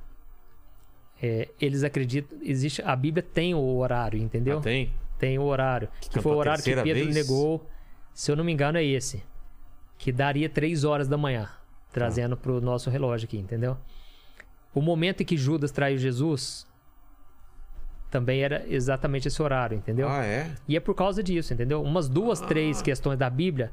é, 1.23 1.49
eles 1.61 1.83
acreditam, 1.83 2.39
existe, 2.43 2.83
a 2.83 2.95
Bíblia 2.95 3.23
tem 3.23 3.55
o 3.55 3.77
horário, 3.77 4.21
entendeu? 4.21 4.59
Ah, 4.59 4.63
tem? 4.63 4.93
Tem 5.19 5.39
o 5.39 5.43
horário. 5.43 5.89
Que, 6.01 6.09
cantou 6.09 6.23
foi 6.23 6.33
o 6.33 6.37
horário 6.37 6.63
que 6.63 6.75
Pedro 6.75 6.85
vez? 6.85 7.15
negou. 7.15 7.69
Se 8.13 8.31
eu 8.31 8.37
não 8.37 8.45
me 8.45 8.53
engano, 8.53 8.79
é 8.79 8.85
esse. 8.85 9.23
Que 9.97 10.13
daria 10.13 10.49
3 10.49 10.85
horas 10.85 11.09
da 11.09 11.17
manhã. 11.17 11.49
Trazendo 11.93 12.37
pro 12.37 12.61
nosso 12.61 12.91
relógio 12.91 13.27
aqui, 13.27 13.39
entendeu? 13.39 13.77
O 14.75 14.83
momento 14.83 15.23
em 15.23 15.25
que 15.25 15.37
Judas 15.37 15.71
traiu 15.71 15.97
Jesus 15.97 16.67
também 18.11 18.43
era 18.43 18.65
exatamente 18.69 19.29
esse 19.29 19.43
horário, 19.43 19.77
entendeu? 19.77 20.09
Ah, 20.09 20.25
é? 20.25 20.55
E 20.69 20.77
é 20.77 20.81
por 20.81 20.95
causa 20.95 21.23
disso, 21.23 21.53
entendeu? 21.53 21.83
Umas 21.83 22.09
duas, 22.09 22.41
três 22.41 22.81
questões 22.83 23.19
da 23.19 23.29
Bíblia 23.31 23.73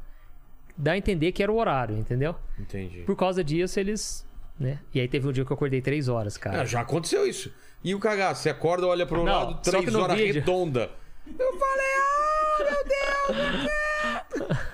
dá 0.77 0.91
a 0.93 0.97
entender 0.97 1.31
que 1.31 1.41
era 1.43 1.51
o 1.51 1.57
horário, 1.57 1.97
entendeu? 1.97 2.35
Entendi. 2.59 3.01
Por 3.01 3.15
causa 3.15 3.43
disso, 3.43 3.79
eles. 3.79 4.25
Né? 4.59 4.79
E 4.93 4.99
aí 4.99 5.07
teve 5.07 5.27
um 5.27 5.31
dia 5.31 5.43
que 5.43 5.51
eu 5.51 5.55
acordei 5.55 5.81
três 5.81 6.07
horas, 6.07 6.37
cara. 6.37 6.61
Ah, 6.61 6.65
já 6.65 6.81
aconteceu 6.81 7.25
isso. 7.27 7.51
E 7.83 7.95
o 7.95 7.99
cagaço? 7.99 8.43
Você 8.43 8.49
acorda, 8.49 8.85
olha 8.85 9.05
pro 9.07 9.23
Não, 9.23 9.25
lado, 9.25 9.61
três 9.61 9.95
horas 9.95 10.15
vídeo- 10.17 10.33
redonda. 10.35 10.89
Eu 11.27 11.53
falei, 11.57 11.85
ah, 11.97 12.63
meu 12.63 12.83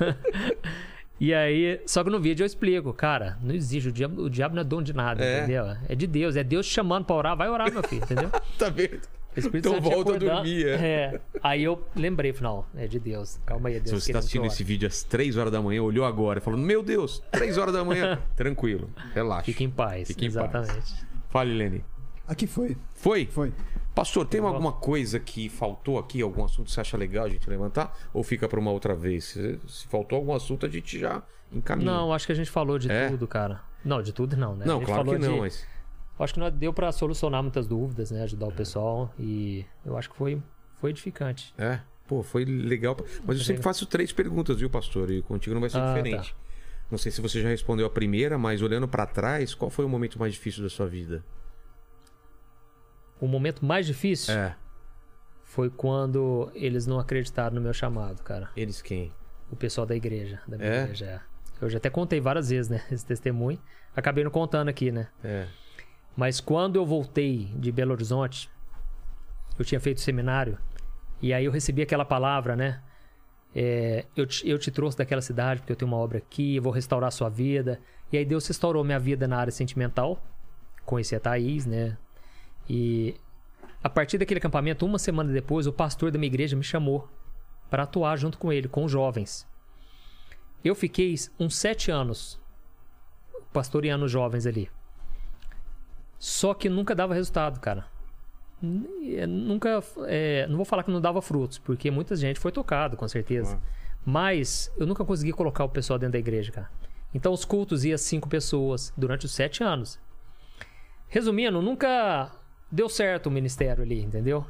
Deus! 0.04 0.18
E 1.20 1.34
aí, 1.34 1.82
só 1.88 2.04
que 2.04 2.12
no 2.12 2.20
vídeo 2.20 2.44
eu 2.44 2.46
explico, 2.46 2.94
cara, 2.94 3.40
não 3.42 3.56
existe, 3.56 3.90
o 3.90 3.92
diabo, 3.92 4.22
o 4.22 4.30
diabo 4.30 4.54
não 4.54 4.62
é 4.62 4.64
dono 4.64 4.84
de 4.84 4.94
nada, 4.94 5.26
É. 5.26 5.38
entendeu? 5.40 5.66
É 5.90 5.96
de 5.96 6.06
Deus, 6.06 6.36
é 6.36 6.44
Deus 6.44 6.68
te 6.68 6.74
chamando 6.74 7.06
pra 7.06 7.16
orar, 7.16 7.36
vai 7.36 7.50
orar, 7.50 7.72
meu 7.74 7.82
filho, 7.82 8.04
entendeu? 8.04 8.30
Tá 8.56 8.70
vendo? 8.70 9.02
O 9.38 9.40
Espírito 9.40 9.70
Então 9.70 9.74
Santo 9.76 9.90
volta 9.90 10.16
a 10.16 10.18
dormir, 10.18 10.68
é. 10.68 10.74
É. 10.76 11.22
Aí 11.44 11.64
eu 11.64 11.86
lembrei, 11.96 12.34
falei, 12.34 12.52
não, 12.54 12.66
é 12.76 12.88
de 12.88 13.00
Deus, 13.00 13.40
calma 13.46 13.70
aí, 13.70 13.76
é 13.76 13.78
Se 13.80 13.86
Deus. 13.92 14.04
você 14.04 14.12
tá 14.12 14.14
querendo 14.14 14.14
que 14.14 14.18
assistindo 14.20 14.44
eu 14.44 14.48
esse 14.48 14.64
vídeo 14.64 14.88
às 14.88 15.04
3 15.04 15.38
horas 15.38 15.52
da 15.52 15.62
manhã, 15.62 15.82
olhou 15.84 16.06
agora, 16.06 16.42
falando, 16.42 16.62
meu 16.64 16.82
Deus, 16.84 17.22
3 17.32 17.58
horas 17.58 17.74
da 17.74 17.84
manhã. 17.86 18.20
Tranquilo, 18.36 18.90
relaxa. 19.14 19.46
Fique 19.46 19.64
em 19.64 19.70
paz, 19.70 20.08
Fique 20.08 20.26
em 20.26 20.32
paz. 20.32 20.50
exatamente. 20.56 21.06
Fale, 21.30 21.54
Lene. 21.54 21.86
Aqui 22.28 22.48
foi. 22.48 22.76
Foi? 22.96 23.26
Foi. 23.26 23.54
Pastor, 23.96 24.26
tem 24.28 24.40
alguma 24.42 24.72
coisa 24.74 25.20
que 25.20 25.50
faltou 25.50 25.98
aqui? 25.98 26.22
Algum 26.22 26.44
assunto 26.44 26.66
que 26.68 26.72
você 26.72 26.82
acha 26.82 26.96
legal 26.98 27.26
a 27.26 27.30
gente 27.30 27.50
levantar? 27.50 27.98
Ou 28.14 28.22
fica 28.24 28.48
pra 28.48 28.60
uma 28.60 28.70
outra 28.72 28.96
vez? 28.96 29.24
Se, 29.26 29.60
se 29.68 29.88
faltou 29.88 30.18
algum 30.18 30.34
assunto, 30.36 30.66
a 30.66 30.70
gente 30.70 31.00
já 31.00 31.24
encaminha. 31.52 31.92
Não, 31.92 32.14
acho 32.14 32.26
que 32.28 32.32
a 32.32 32.36
gente 32.36 32.50
falou 32.52 32.78
de 32.78 32.92
É? 32.92 33.10
tudo, 33.10 33.26
cara. 33.28 33.60
Não, 33.84 34.02
de 34.02 34.12
tudo 34.14 34.36
não, 34.38 34.56
né? 34.56 34.66
a 34.66 34.68
Não, 34.68 34.78
gente 34.80 34.86
claro 34.86 35.04
que 35.04 35.10
falou 35.16 35.20
não, 35.28 35.34
de- 35.36 35.40
mas. 35.42 35.66
Acho 36.20 36.34
que 36.34 36.52
deu 36.52 36.74
pra 36.74 36.92
solucionar 36.92 37.42
muitas 37.44 37.68
dúvidas, 37.68 38.10
né? 38.12 38.24
Ajudar 38.24 38.48
o 38.48 38.52
pessoal 38.52 39.14
e 39.20 39.66
eu 39.86 39.96
acho 39.98 40.10
que 40.10 40.16
foi, 40.16 40.42
foi 40.80 40.90
edificante. 40.90 41.54
É, 41.58 41.80
pô, 42.08 42.24
foi 42.24 42.44
legal. 42.44 42.98
Mas 43.24 43.38
eu 43.38 43.44
sempre 43.44 43.62
faço 43.62 43.86
três 43.86 44.12
perguntas, 44.12 44.58
viu, 44.60 44.70
pastor? 44.70 45.12
E 45.12 45.22
contigo 45.22 45.54
não 45.54 45.62
vai 45.62 45.70
ser 45.70 45.78
Ah, 45.80 45.94
diferente. 45.94 46.36
Não 46.90 46.98
sei 46.98 47.12
se 47.12 47.22
você 47.22 47.42
já 47.42 47.50
respondeu 47.50 47.86
a 47.86 47.90
primeira, 47.90 48.38
mas 48.38 48.62
olhando 48.62 48.88
pra 48.88 49.06
trás, 49.06 49.54
qual 49.54 49.70
foi 49.70 49.86
o 49.86 49.90
momento 49.90 50.18
mais 50.18 50.34
difícil 50.34 50.64
da 50.64 50.70
sua 50.70 50.88
vida? 50.88 51.24
O 53.20 53.28
momento 53.28 53.66
mais 53.66 53.86
difícil 53.86 54.34
É. 54.34 54.56
foi 55.44 55.70
quando 55.70 56.52
eles 56.56 56.86
não 56.88 57.00
acreditaram 57.00 57.56
no 57.56 57.62
meu 57.62 57.74
chamado, 57.74 58.24
cara. 58.24 58.50
Eles 58.56 58.82
quem? 58.82 59.12
O 59.52 59.56
pessoal 59.56 59.86
da 59.88 59.96
igreja, 59.96 60.40
da 60.48 60.58
minha 60.58 60.70
É? 60.70 60.84
igreja. 60.84 61.06
é. 61.06 61.22
Eu 61.60 61.70
já 61.70 61.78
até 61.78 61.90
contei 61.90 62.20
várias 62.20 62.50
vezes, 62.50 62.70
né? 62.70 62.84
Esse 62.92 63.06
testemunho. 63.06 63.60
Acabei 63.96 64.24
não 64.24 64.30
contando 64.32 64.70
aqui, 64.70 64.92
né? 64.92 65.08
É. 65.24 65.48
Mas 66.18 66.42
quando 66.42 66.78
eu 66.78 66.86
voltei 66.86 67.46
de 67.56 67.72
Belo 67.72 67.92
Horizonte, 67.92 68.50
eu 69.58 69.64
tinha 69.64 69.80
feito 69.80 70.02
seminário, 70.02 70.58
e 71.22 71.32
aí 71.32 71.46
eu 71.46 71.52
recebi 71.52 71.84
aquela 71.84 72.04
palavra, 72.04 72.56
né? 72.56 72.82
É, 73.56 74.06
eu, 74.16 74.26
te, 74.26 74.48
eu 74.48 74.58
te 74.58 74.70
trouxe 74.72 74.98
daquela 74.98 75.22
cidade 75.22 75.62
porque 75.62 75.72
eu 75.72 75.76
tenho 75.76 75.90
uma 75.90 75.98
obra 75.98 76.18
aqui, 76.18 76.56
eu 76.56 76.62
vou 76.62 76.72
restaurar 76.72 77.08
a 77.08 77.12
sua 77.12 77.30
vida. 77.30 77.80
E 78.12 78.18
aí 78.18 78.26
Deus 78.26 78.48
restaurou 78.48 78.84
minha 78.84 79.00
vida 79.00 79.28
na 79.28 79.38
área 79.38 79.52
sentimental. 79.52 80.22
Conheci 80.86 81.16
a 81.16 81.20
Thaís, 81.20 81.66
né? 81.66 81.98
E 82.70 83.16
a 83.84 83.90
partir 83.90 84.18
daquele 84.18 84.40
acampamento, 84.40 84.86
uma 84.86 85.00
semana 85.00 85.32
depois, 85.32 85.66
o 85.66 85.74
pastor 85.74 86.12
da 86.12 86.20
minha 86.20 86.28
igreja 86.28 86.56
me 86.56 86.64
chamou 86.64 87.08
para 87.70 87.84
atuar 87.84 88.18
junto 88.18 88.38
com 88.38 88.52
ele, 88.52 88.68
com 88.68 88.84
os 88.84 88.92
jovens. 88.92 89.48
Eu 90.64 90.76
fiquei 90.76 91.16
uns 91.40 91.56
sete 91.56 91.90
anos 91.90 92.40
pastoreando 93.54 94.06
os 94.06 94.12
jovens 94.12 94.46
ali. 94.46 94.70
Só 96.20 96.54
que 96.54 96.70
nunca 96.70 96.96
dava 96.96 97.14
resultado, 97.14 97.60
cara. 97.60 97.86
É, 99.16 99.28
Nunca. 99.28 99.84
é, 100.08 100.48
não 100.48 100.56
vou 100.56 100.66
falar 100.66 100.84
que 100.84 100.90
não 100.90 101.00
dava 101.00 101.22
frutos, 101.22 101.60
porque 101.60 101.92
muita 101.92 102.16
gente 102.16 102.40
foi 102.40 102.52
tocado, 102.52 102.98
com 102.98 103.08
certeza. 103.08 103.52
Claro. 103.52 103.64
Mas 104.04 104.72
eu 104.78 104.88
nunca 104.88 105.06
consegui 105.06 105.32
colocar 105.32 105.64
o 105.64 105.70
pessoal 105.70 106.00
dentro 106.00 106.14
da 106.14 106.20
igreja, 106.20 106.52
cara. 106.52 106.70
Então 107.14 107.32
os 107.32 107.46
cultos 107.46 107.86
iam 107.86 107.98
cinco 107.98 108.28
pessoas 108.28 108.92
durante 108.98 109.26
os 109.26 109.32
sete 109.32 109.64
anos. 109.64 110.00
Resumindo, 111.08 111.62
nunca 111.62 112.32
deu 112.72 112.90
certo 112.90 113.28
o 113.28 113.32
ministério 113.32 113.84
ali, 113.84 114.02
entendeu? 114.02 114.46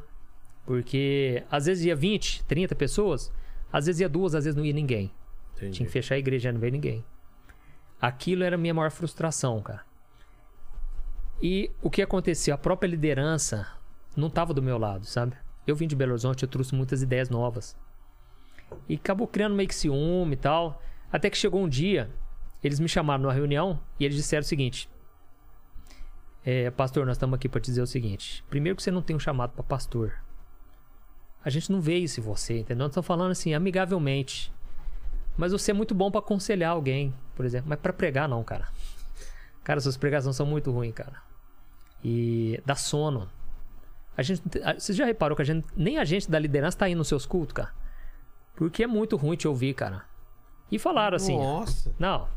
Porque 0.66 1.44
às 1.52 1.66
vezes 1.66 1.86
ia 1.86 1.96
20, 1.96 2.44
30 2.46 2.76
pessoas, 2.76 3.32
às 3.72 3.86
vezes 3.86 4.02
ia 4.02 4.10
duas, 4.10 4.36
às 4.36 4.46
vezes 4.46 4.56
não 4.56 4.66
ia 4.66 4.74
ninguém. 4.74 5.12
Entendi. 5.56 5.72
Tinha 5.78 5.86
que 5.88 5.92
fechar 5.92 6.16
a 6.16 6.20
igreja, 6.20 6.52
não 6.52 6.60
veio 6.60 6.72
ninguém. 6.72 7.06
Aquilo 8.00 8.44
era 8.44 8.56
a 8.56 8.60
minha 8.60 8.74
maior 8.74 8.92
frustração, 8.92 9.62
cara. 9.62 9.87
E 11.42 11.72
o 11.82 11.90
que 11.90 12.02
aconteceu? 12.02 12.56
A 12.56 12.58
própria 12.58 12.88
liderança 12.88 13.68
não 14.16 14.28
estava 14.28 14.54
do 14.54 14.62
meu 14.62 14.78
lado, 14.78 15.06
sabe? 15.06 15.36
Eu 15.66 15.76
vim 15.76 15.88
de 15.88 15.96
Belo 15.96 16.12
Horizonte, 16.12 16.44
eu 16.44 16.50
trouxe 16.50 16.74
muitas 16.74 17.02
ideias 17.02 17.30
novas. 17.30 17.76
E 18.90 18.96
acabou 18.96 19.28
criando 19.28 19.56
meio 19.56 19.70
que 19.70 19.76
ciúme 19.76 20.34
e 20.34 20.38
tal. 20.38 20.82
Até 21.12 21.30
que 21.30 21.38
chegou 21.38 21.62
um 21.62 21.70
dia, 21.70 22.10
eles 22.64 22.80
me 22.80 22.88
chamaram 22.90 23.24
numa 23.24 23.34
reunião 23.34 23.80
e 24.00 24.06
eles 24.06 24.18
disseram 24.18 24.42
o 24.42 24.46
seguinte: 24.46 24.90
é, 26.44 26.72
Pastor, 26.72 27.06
nós 27.06 27.18
estamos 27.18 27.36
aqui 27.36 27.48
para 27.48 27.62
dizer 27.62 27.82
o 27.82 27.88
seguinte. 27.88 28.44
Primeiro, 28.50 28.76
que 28.76 28.84
você 28.84 28.92
não 28.92 29.02
tem 29.02 29.16
um 29.16 29.20
chamado 29.20 29.52
para 29.52 29.64
pastor. 29.64 30.14
A 31.44 31.50
gente 31.50 31.72
não 31.72 31.80
vê 31.80 31.98
isso 31.98 32.20
em 32.20 32.24
você, 32.24 32.60
entendeu? 32.60 32.86
Nós 32.86 32.92
estamos 32.92 33.08
falando 33.08 33.32
assim, 33.32 33.54
amigavelmente. 33.54 34.52
Mas 35.38 35.52
você 35.52 35.72
é 35.72 35.74
muito 35.74 35.94
bom 35.94 36.10
pra 36.10 36.20
aconselhar 36.20 36.72
alguém, 36.72 37.14
por 37.36 37.46
exemplo. 37.46 37.70
Mas 37.70 37.80
pra 37.80 37.94
pregar, 37.94 38.28
não, 38.28 38.44
cara. 38.44 38.68
Cara, 39.64 39.80
suas 39.80 39.96
pregações 39.96 40.36
são 40.36 40.46
muito 40.46 40.72
ruins, 40.72 40.94
cara. 40.94 41.27
E 42.04 42.62
dá 42.66 42.76
sono. 42.76 43.30
A 44.16 44.24
gente, 44.24 44.42
você 44.78 44.94
já 44.94 45.06
reparou 45.06 45.36
que 45.36 45.42
a 45.42 45.46
gente, 45.46 45.68
nem 45.76 45.98
a 45.98 46.06
gente 46.06 46.30
da 46.30 46.40
liderança 46.40 46.78
tá 46.78 46.90
indo 46.90 46.98
nos 46.98 47.08
seus 47.08 47.26
cultos, 47.26 47.54
cara? 47.54 47.72
Porque 48.56 48.84
é 48.84 48.88
muito 48.88 49.16
ruim 49.16 49.38
te 49.38 49.48
ouvir, 49.48 49.74
cara. 49.74 50.04
E 50.72 50.80
falaram 50.80 51.16
assim. 51.16 51.38
Nossa. 51.38 51.94
Não. 52.00 52.28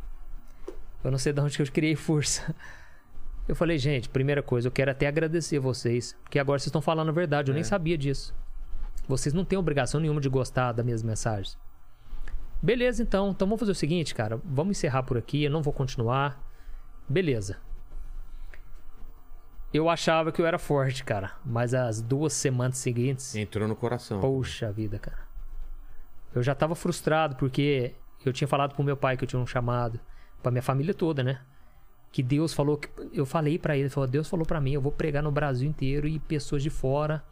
Eu 1.02 1.10
não 1.10 1.18
sei 1.18 1.32
de 1.32 1.40
onde 1.40 1.56
que 1.56 1.62
eu 1.62 1.72
criei 1.72 1.96
força. 1.96 2.54
Eu 3.48 3.56
falei, 3.56 3.78
gente, 3.78 4.08
primeira 4.08 4.44
coisa, 4.44 4.68
eu 4.68 4.70
quero 4.70 4.92
até 4.92 5.08
agradecer 5.08 5.58
vocês. 5.58 6.16
Porque 6.22 6.38
agora 6.38 6.56
vocês 6.60 6.68
estão 6.68 6.80
falando 6.80 7.08
a 7.08 7.12
verdade, 7.12 7.50
eu 7.50 7.54
nem 7.54 7.64
sabia 7.64 7.98
disso. 7.98 8.32
Vocês 9.08 9.32
não 9.34 9.44
têm 9.44 9.58
obrigação 9.58 10.00
nenhuma 10.00 10.20
de 10.20 10.28
gostar 10.28 10.70
das 10.70 10.84
minhas 10.84 11.02
mensagens. 11.02 11.58
Beleza, 12.62 13.02
então. 13.02 13.30
Então 13.30 13.48
vamos 13.48 13.58
fazer 13.58 13.72
o 13.72 13.74
seguinte, 13.74 14.14
cara. 14.14 14.40
Vamos 14.44 14.76
encerrar 14.76 15.02
por 15.02 15.18
aqui. 15.18 15.42
Eu 15.42 15.50
não 15.50 15.62
vou 15.62 15.72
continuar. 15.72 16.40
Beleza. 17.08 17.56
Eu 19.72 19.88
achava 19.88 20.32
que 20.32 20.42
eu 20.42 20.46
era 20.46 20.58
forte, 20.58 21.04
cara. 21.04 21.32
Mas 21.44 21.74
as 21.74 22.02
duas 22.02 22.32
semanas 22.32 22.78
seguintes. 22.78 23.34
Entrou 23.36 23.68
no 23.68 23.76
coração. 23.76 24.20
Poxa 24.20 24.72
vida, 24.72 24.98
cara. 24.98 25.18
Eu 26.34 26.42
já 26.42 26.54
tava 26.54 26.74
frustrado 26.74 27.36
porque 27.36 27.94
eu 28.24 28.32
tinha 28.32 28.48
falado 28.48 28.74
pro 28.74 28.84
meu 28.84 28.96
pai 28.96 29.16
que 29.16 29.24
eu 29.24 29.28
tinha 29.28 29.40
um 29.40 29.46
chamado, 29.46 30.00
pra 30.42 30.50
minha 30.50 30.62
família 30.62 30.94
toda, 30.94 31.22
né? 31.22 31.40
Que 32.12 32.22
Deus 32.22 32.52
falou 32.52 32.76
que 32.76 32.88
eu 33.12 33.24
falei 33.24 33.58
pra 33.58 33.76
ele, 33.76 33.88
falou, 33.88 34.08
Deus 34.08 34.28
falou 34.28 34.44
pra 34.44 34.60
mim, 34.60 34.72
eu 34.72 34.80
vou 34.80 34.92
pregar 34.92 35.22
no 35.22 35.30
Brasil 35.30 35.68
inteiro 35.68 36.08
e 36.08 36.18
pessoas 36.18 36.62
de 36.62 36.70
fora. 36.70 37.22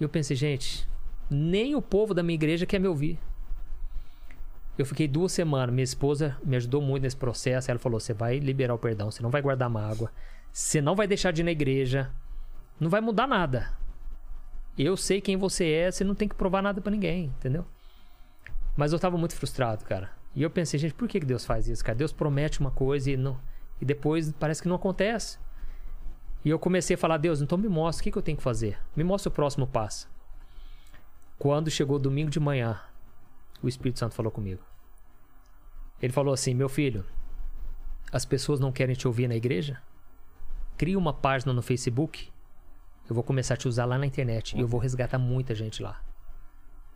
E 0.00 0.02
eu 0.04 0.08
pensei, 0.08 0.36
gente, 0.36 0.88
nem 1.30 1.74
o 1.74 1.82
povo 1.82 2.12
da 2.12 2.22
minha 2.22 2.34
igreja 2.34 2.66
quer 2.66 2.80
me 2.80 2.88
ouvir. 2.88 3.18
Eu 4.76 4.86
fiquei 4.86 5.06
duas 5.06 5.32
semanas, 5.32 5.72
minha 5.72 5.84
esposa 5.84 6.36
me 6.42 6.56
ajudou 6.56 6.80
muito 6.80 7.02
nesse 7.02 7.16
processo. 7.16 7.70
Ela 7.70 7.78
falou: 7.78 8.00
você 8.00 8.12
vai 8.12 8.38
liberar 8.38 8.74
o 8.74 8.78
perdão, 8.78 9.10
você 9.10 9.22
não 9.22 9.30
vai 9.30 9.42
guardar 9.42 9.68
mágoa, 9.68 10.10
você 10.52 10.82
não 10.82 10.94
vai 10.94 11.06
deixar 11.06 11.32
de 11.32 11.40
ir 11.40 11.44
na 11.44 11.50
igreja, 11.50 12.10
não 12.78 12.90
vai 12.90 13.00
mudar 13.00 13.26
nada. 13.26 13.72
Eu 14.76 14.96
sei 14.96 15.20
quem 15.20 15.36
você 15.36 15.70
é, 15.70 15.90
você 15.90 16.04
não 16.04 16.14
tem 16.14 16.28
que 16.28 16.34
provar 16.34 16.62
nada 16.62 16.80
pra 16.80 16.90
ninguém, 16.90 17.26
entendeu? 17.26 17.64
Mas 18.76 18.92
eu 18.92 18.98
tava 18.98 19.16
muito 19.16 19.34
frustrado, 19.34 19.84
cara. 19.84 20.10
E 20.34 20.42
eu 20.42 20.50
pensei, 20.50 20.78
gente, 20.78 20.94
por 20.94 21.08
que 21.08 21.20
que 21.20 21.26
Deus 21.26 21.44
faz 21.44 21.68
isso, 21.68 21.84
cara? 21.84 21.96
Deus 21.96 22.12
promete 22.12 22.60
uma 22.60 22.70
coisa 22.70 23.10
e, 23.10 23.16
não, 23.16 23.38
e 23.80 23.84
depois 23.84 24.32
parece 24.32 24.62
que 24.62 24.68
não 24.68 24.76
acontece. 24.76 25.38
E 26.44 26.50
eu 26.50 26.58
comecei 26.58 26.94
a 26.94 26.98
falar, 26.98 27.18
Deus, 27.18 27.40
então 27.40 27.56
me 27.56 27.68
mostra 27.68 28.02
o 28.02 28.04
que, 28.04 28.12
que 28.12 28.18
eu 28.18 28.22
tenho 28.22 28.36
que 28.36 28.42
fazer. 28.42 28.78
Me 28.96 29.04
mostra 29.04 29.28
o 29.28 29.32
próximo 29.32 29.66
passo. 29.66 30.10
Quando 31.38 31.70
chegou 31.70 31.98
domingo 31.98 32.30
de 32.30 32.40
manhã, 32.40 32.80
o 33.62 33.68
Espírito 33.68 33.98
Santo 33.98 34.14
falou 34.14 34.32
comigo. 34.32 34.62
Ele 36.00 36.12
falou 36.12 36.34
assim: 36.34 36.54
Meu 36.54 36.68
filho, 36.68 37.04
as 38.10 38.24
pessoas 38.24 38.58
não 38.58 38.72
querem 38.72 38.94
te 38.94 39.06
ouvir 39.06 39.28
na 39.28 39.36
igreja? 39.36 39.80
Cria 40.76 40.98
uma 40.98 41.12
página 41.12 41.52
no 41.52 41.62
Facebook. 41.62 42.30
Eu 43.08 43.14
vou 43.14 43.24
começar 43.24 43.54
a 43.54 43.56
te 43.56 43.68
usar 43.68 43.84
lá 43.84 43.98
na 43.98 44.06
internet. 44.06 44.56
E 44.56 44.60
eu 44.60 44.68
vou 44.68 44.80
resgatar 44.80 45.18
muita 45.18 45.54
gente 45.54 45.82
lá. 45.82 46.00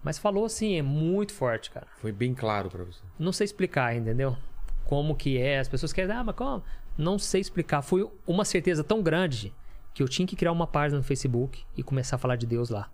Mas 0.02 0.18
falou 0.18 0.44
assim, 0.44 0.76
é 0.76 0.82
muito 0.82 1.32
forte, 1.32 1.70
cara. 1.70 1.86
Foi 1.96 2.12
bem 2.12 2.32
claro 2.32 2.70
pra 2.70 2.84
você. 2.84 3.00
Não 3.18 3.32
sei 3.32 3.44
explicar, 3.44 3.96
entendeu? 3.96 4.36
Como 4.84 5.16
que 5.16 5.36
é. 5.36 5.58
As 5.58 5.68
pessoas 5.68 5.92
querem, 5.92 6.14
ah, 6.14 6.22
mas 6.22 6.36
como? 6.36 6.62
Não 6.96 7.18
sei 7.18 7.40
explicar. 7.40 7.82
Foi 7.82 8.08
uma 8.26 8.44
certeza 8.44 8.84
tão 8.84 9.02
grande 9.02 9.52
que 9.92 10.02
eu 10.02 10.08
tinha 10.08 10.26
que 10.26 10.36
criar 10.36 10.52
uma 10.52 10.66
página 10.66 10.98
no 10.98 11.04
Facebook 11.04 11.64
e 11.76 11.82
começar 11.82 12.16
a 12.16 12.18
falar 12.18 12.36
de 12.36 12.46
Deus 12.46 12.70
lá. 12.70 12.90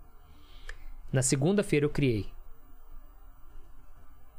Na 1.11 1.21
segunda-feira 1.21 1.85
eu 1.85 1.89
criei. 1.89 2.27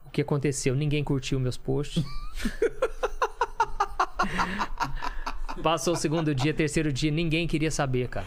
O 0.07 0.11
que 0.11 0.21
aconteceu? 0.21 0.75
Ninguém 0.75 1.05
curtiu 1.05 1.39
meus 1.39 1.57
posts. 1.57 2.03
Passou 5.63 5.95
o 5.95 5.97
segundo 5.97 6.35
dia, 6.35 6.53
terceiro 6.53 6.93
dia, 6.93 7.11
ninguém 7.11 7.47
queria 7.47 7.71
saber, 7.71 8.09
cara. 8.09 8.27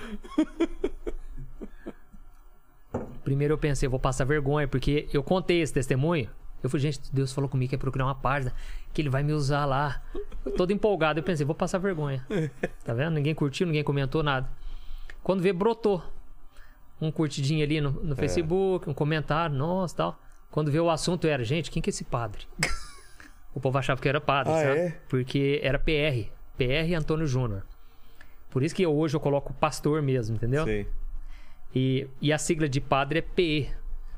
Primeiro 3.23 3.53
eu 3.53 3.57
pensei, 3.57 3.87
vou 3.89 3.99
passar 3.99 4.25
vergonha, 4.25 4.67
porque 4.67 5.07
eu 5.13 5.21
contei 5.21 5.61
esse 5.61 5.73
testemunho. 5.73 6.29
Eu 6.63 6.69
falei, 6.69 6.91
gente, 6.91 7.13
Deus 7.13 7.31
falou 7.33 7.49
comigo 7.49 7.69
que 7.69 7.75
ia 7.75 7.79
procurar 7.79 8.05
uma 8.05 8.15
página, 8.15 8.53
que 8.93 9.01
ele 9.01 9.09
vai 9.09 9.21
me 9.21 9.33
usar 9.33 9.65
lá. 9.65 10.01
Eu 10.45 10.53
todo 10.53 10.71
empolgado, 10.71 11.19
eu 11.19 11.23
pensei, 11.23 11.45
vou 11.45 11.53
passar 11.55 11.77
vergonha. 11.77 12.25
Tá 12.83 12.93
vendo? 12.93 13.13
Ninguém 13.15 13.35
curtiu, 13.35 13.67
ninguém 13.67 13.83
comentou 13.83 14.23
nada. 14.23 14.49
Quando 15.21 15.41
vê, 15.41 15.51
brotou. 15.53 16.01
Um 16.99 17.11
curtidinho 17.11 17.63
ali 17.63 17.79
no, 17.79 17.91
no 17.91 18.15
Facebook, 18.15 18.89
um 18.89 18.93
comentário, 18.93 19.55
nossa, 19.55 19.95
tal. 19.97 20.19
Quando 20.49 20.71
vê 20.71 20.79
o 20.79 20.89
assunto 20.89 21.27
era, 21.27 21.43
gente, 21.43 21.69
quem 21.69 21.81
que 21.81 21.89
é 21.89 21.91
esse 21.91 22.03
padre? 22.05 22.47
o 23.53 23.59
povo 23.59 23.77
achava 23.77 24.01
que 24.01 24.09
era 24.09 24.19
padre, 24.19 24.51
Ah, 24.53 24.55
sabe? 24.63 24.79
é? 24.79 24.89
Porque 25.07 25.59
era 25.61 25.77
PR. 25.77 26.31
PR 26.57 26.93
Antônio 26.97 27.27
Júnior. 27.27 27.63
Por 28.49 28.63
isso 28.63 28.73
que 28.75 28.83
eu- 28.83 28.95
hoje 28.95 29.15
eu 29.15 29.19
coloco 29.19 29.53
pastor 29.53 30.01
mesmo, 30.01 30.35
entendeu? 30.35 30.63
Sei. 30.65 30.87
E, 31.75 32.07
e 32.21 32.31
a 32.33 32.37
sigla 32.37 32.67
de 32.67 32.79
padre 32.81 33.19
é 33.19 33.21
PE. 33.21 33.69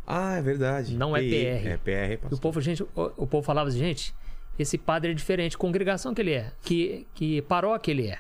Ah, 0.06 0.36
é 0.36 0.42
verdade. 0.42 0.96
Não 0.96 1.16
é 1.16 1.20
PE. 1.22 1.30
PR. 1.30 1.68
É 1.68 1.78
PR, 1.78 2.12
E 2.12 2.16
o 2.16 2.20
pastor. 2.20 2.40
povo, 2.40 2.62
gente, 2.62 2.84
o, 2.84 2.90
o 3.18 3.28
povo 3.28 3.42
falava 3.44 3.70
assim, 3.70 3.80
gente, 3.80 4.14
esse 4.58 4.78
padre 4.78 5.12
é 5.12 5.14
diferente, 5.14 5.58
congregação 5.58 6.14
que 6.14 6.22
ele 6.22 6.34
é, 6.34 6.52
que, 6.62 7.06
que 7.14 7.42
paróquia 7.44 7.92
ele 7.92 8.08
é. 8.08 8.20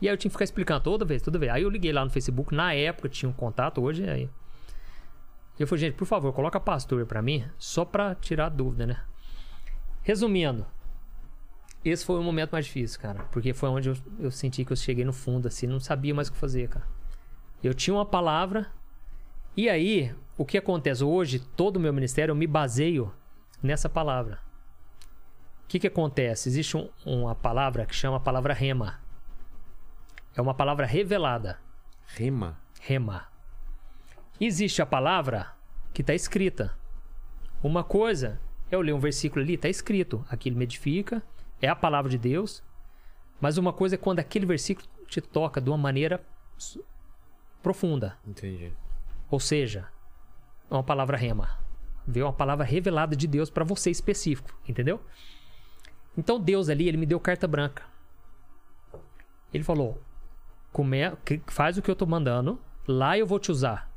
E 0.00 0.08
aí 0.08 0.12
eu 0.14 0.16
tinha 0.16 0.28
que 0.30 0.34
ficar 0.34 0.44
explicando 0.44 0.80
toda 0.82 1.04
vez, 1.04 1.22
toda 1.22 1.38
vez. 1.38 1.52
Aí 1.52 1.62
eu 1.62 1.70
liguei 1.70 1.92
lá 1.92 2.04
no 2.04 2.10
Facebook, 2.10 2.54
na 2.54 2.74
época 2.74 3.08
tinha 3.08 3.28
um 3.28 3.32
contato, 3.32 3.80
hoje 3.80 4.08
aí. 4.08 4.28
Eu 5.58 5.66
falei, 5.66 5.86
gente, 5.86 5.94
por 5.94 6.06
favor, 6.06 6.32
coloca 6.32 6.58
pastor 6.58 7.06
pra 7.06 7.22
mim, 7.22 7.44
só 7.58 7.84
pra 7.84 8.14
tirar 8.16 8.46
a 8.46 8.48
dúvida, 8.48 8.86
né? 8.86 9.00
Resumindo, 10.02 10.66
esse 11.84 12.04
foi 12.04 12.18
o 12.18 12.22
momento 12.22 12.52
mais 12.52 12.66
difícil, 12.66 13.00
cara. 13.00 13.24
Porque 13.32 13.52
foi 13.52 13.68
onde 13.68 13.88
eu, 13.90 13.96
eu 14.18 14.30
senti 14.30 14.64
que 14.64 14.72
eu 14.72 14.76
cheguei 14.76 15.04
no 15.04 15.12
fundo, 15.12 15.48
assim, 15.48 15.66
não 15.66 15.80
sabia 15.80 16.14
mais 16.14 16.28
o 16.28 16.32
que 16.32 16.38
fazer, 16.38 16.68
cara. 16.68 16.86
Eu 17.62 17.74
tinha 17.74 17.94
uma 17.94 18.06
palavra, 18.06 18.70
e 19.56 19.68
aí, 19.68 20.14
o 20.36 20.44
que 20.44 20.58
acontece 20.58 21.04
hoje, 21.04 21.38
todo 21.38 21.76
o 21.76 21.80
meu 21.80 21.92
ministério, 21.92 22.32
eu 22.32 22.36
me 22.36 22.46
baseio 22.46 23.12
nessa 23.62 23.88
palavra. 23.88 24.40
O 25.64 25.68
que, 25.68 25.78
que 25.78 25.86
acontece? 25.86 26.48
Existe 26.48 26.76
um- 26.76 26.88
uma 27.06 27.34
palavra 27.34 27.86
que 27.86 27.94
chama 27.94 28.16
a 28.16 28.20
palavra 28.20 28.52
rema. 28.52 29.00
É 30.36 30.40
uma 30.40 30.54
palavra 30.54 30.84
revelada. 30.86 31.58
Rema. 32.06 32.58
Rema. 32.80 33.26
Existe 34.40 34.82
a 34.82 34.86
palavra 34.86 35.52
que 35.94 36.00
está 36.02 36.14
escrita. 36.14 36.76
Uma 37.62 37.84
coisa, 37.84 38.40
eu 38.70 38.80
leio 38.80 38.96
um 38.96 39.00
versículo 39.00 39.42
ali, 39.42 39.54
está 39.54 39.68
escrito. 39.68 40.24
Aquilo 40.28 40.56
me 40.56 40.64
edifica, 40.64 41.22
é 41.62 41.68
a 41.68 41.76
palavra 41.76 42.10
de 42.10 42.18
Deus. 42.18 42.62
Mas 43.40 43.56
uma 43.56 43.72
coisa 43.72 43.94
é 43.94 43.98
quando 43.98 44.18
aquele 44.18 44.44
versículo 44.44 44.86
te 45.06 45.20
toca 45.20 45.60
de 45.60 45.70
uma 45.70 45.78
maneira 45.78 46.22
profunda. 47.62 48.18
Entendi. 48.26 48.72
Ou 49.30 49.40
seja, 49.40 49.88
é 50.70 50.74
uma 50.74 50.82
palavra 50.82 51.16
rema. 51.16 51.58
Veio 52.06 52.26
uma 52.26 52.32
palavra 52.32 52.64
revelada 52.64 53.16
de 53.16 53.26
Deus 53.26 53.48
para 53.48 53.64
você 53.64 53.90
específico, 53.90 54.50
entendeu? 54.68 55.00
Então 56.18 56.38
Deus 56.38 56.68
ali, 56.68 56.88
ele 56.88 56.96
me 56.96 57.06
deu 57.06 57.18
carta 57.18 57.46
branca. 57.46 57.84
Ele 59.54 59.64
falou: 59.64 60.00
"Come- 60.72 61.16
faz 61.46 61.78
o 61.78 61.82
que 61.82 61.90
eu 61.90 61.96
tô 61.96 62.06
mandando, 62.06 62.60
lá 62.86 63.16
eu 63.16 63.26
vou 63.26 63.38
te 63.38 63.50
usar. 63.50 63.90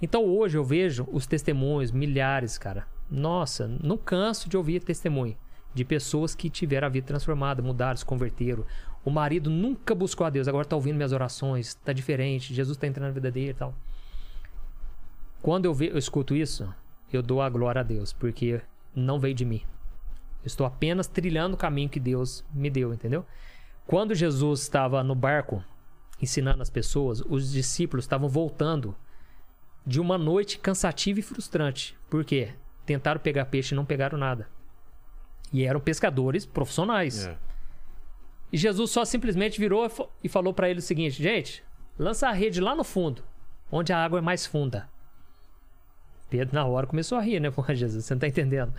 Então 0.00 0.24
hoje 0.24 0.58
eu 0.58 0.64
vejo 0.64 1.08
os 1.10 1.26
testemunhos, 1.26 1.90
milhares, 1.90 2.58
cara. 2.58 2.86
Nossa, 3.10 3.68
não 3.82 3.96
canso 3.96 4.48
de 4.48 4.56
ouvir 4.56 4.82
testemunho 4.82 5.36
de 5.74 5.84
pessoas 5.84 6.34
que 6.34 6.48
tiveram 6.48 6.86
a 6.86 6.90
vida 6.90 7.06
transformada, 7.06 7.60
mudaram, 7.62 7.96
se 7.96 8.04
converteram. 8.04 8.64
O 9.04 9.10
marido 9.10 9.50
nunca 9.50 9.94
buscou 9.94 10.26
a 10.26 10.30
Deus, 10.30 10.48
agora 10.48 10.64
tá 10.64 10.76
ouvindo 10.76 10.96
minhas 10.96 11.12
orações, 11.12 11.74
tá 11.74 11.92
diferente, 11.92 12.54
Jesus 12.54 12.78
tá 12.78 12.86
entrando 12.86 13.08
na 13.08 13.14
vida 13.14 13.30
dele 13.30 13.50
e 13.50 13.54
tal. 13.54 13.74
Quando 15.42 15.66
eu, 15.66 15.74
ve- 15.74 15.90
eu 15.90 15.98
escuto 15.98 16.34
isso, 16.34 16.72
eu 17.12 17.22
dou 17.22 17.42
a 17.42 17.48
glória 17.50 17.80
a 17.80 17.84
Deus, 17.84 18.12
porque 18.12 18.62
não 18.94 19.18
veio 19.18 19.34
de 19.34 19.44
mim. 19.44 19.62
Eu 20.42 20.46
estou 20.46 20.66
apenas 20.66 21.06
trilhando 21.06 21.54
o 21.54 21.58
caminho 21.58 21.88
que 21.88 22.00
Deus 22.00 22.44
me 22.52 22.70
deu, 22.70 22.94
entendeu? 22.94 23.26
Quando 23.86 24.14
Jesus 24.14 24.62
estava 24.62 25.02
no 25.02 25.14
barco 25.14 25.62
ensinando 26.20 26.62
as 26.62 26.70
pessoas, 26.70 27.20
os 27.28 27.52
discípulos 27.52 28.04
estavam 28.04 28.28
voltando 28.28 28.94
de 29.86 30.00
uma 30.00 30.16
noite 30.16 30.58
cansativa 30.58 31.20
e 31.20 31.22
frustrante. 31.22 31.96
Por 32.08 32.24
quê? 32.24 32.54
Tentaram 32.86 33.20
pegar 33.20 33.46
peixe 33.46 33.74
e 33.74 33.76
não 33.76 33.84
pegaram 33.84 34.16
nada. 34.16 34.48
E 35.52 35.64
eram 35.64 35.80
pescadores 35.80 36.44
profissionais. 36.44 37.26
É. 37.26 37.36
E 38.52 38.56
Jesus 38.56 38.90
só 38.90 39.04
simplesmente 39.04 39.58
virou 39.58 39.84
e 39.86 39.88
fa- 39.88 40.06
falou 40.28 40.52
para 40.54 40.68
ele 40.68 40.78
o 40.78 40.82
seguinte: 40.82 41.22
gente, 41.22 41.64
lança 41.98 42.28
a 42.28 42.32
rede 42.32 42.60
lá 42.60 42.74
no 42.74 42.84
fundo, 42.84 43.22
onde 43.70 43.92
a 43.92 44.04
água 44.04 44.18
é 44.18 44.22
mais 44.22 44.46
funda. 44.46 44.88
Pedro, 46.30 46.54
na 46.54 46.64
hora, 46.64 46.86
começou 46.86 47.18
a 47.18 47.20
rir, 47.20 47.40
né? 47.40 47.50
Pô, 47.52 47.62
Jesus, 47.74 48.04
você 48.04 48.14
não 48.14 48.20
tá 48.20 48.26
entendendo. 48.28 48.72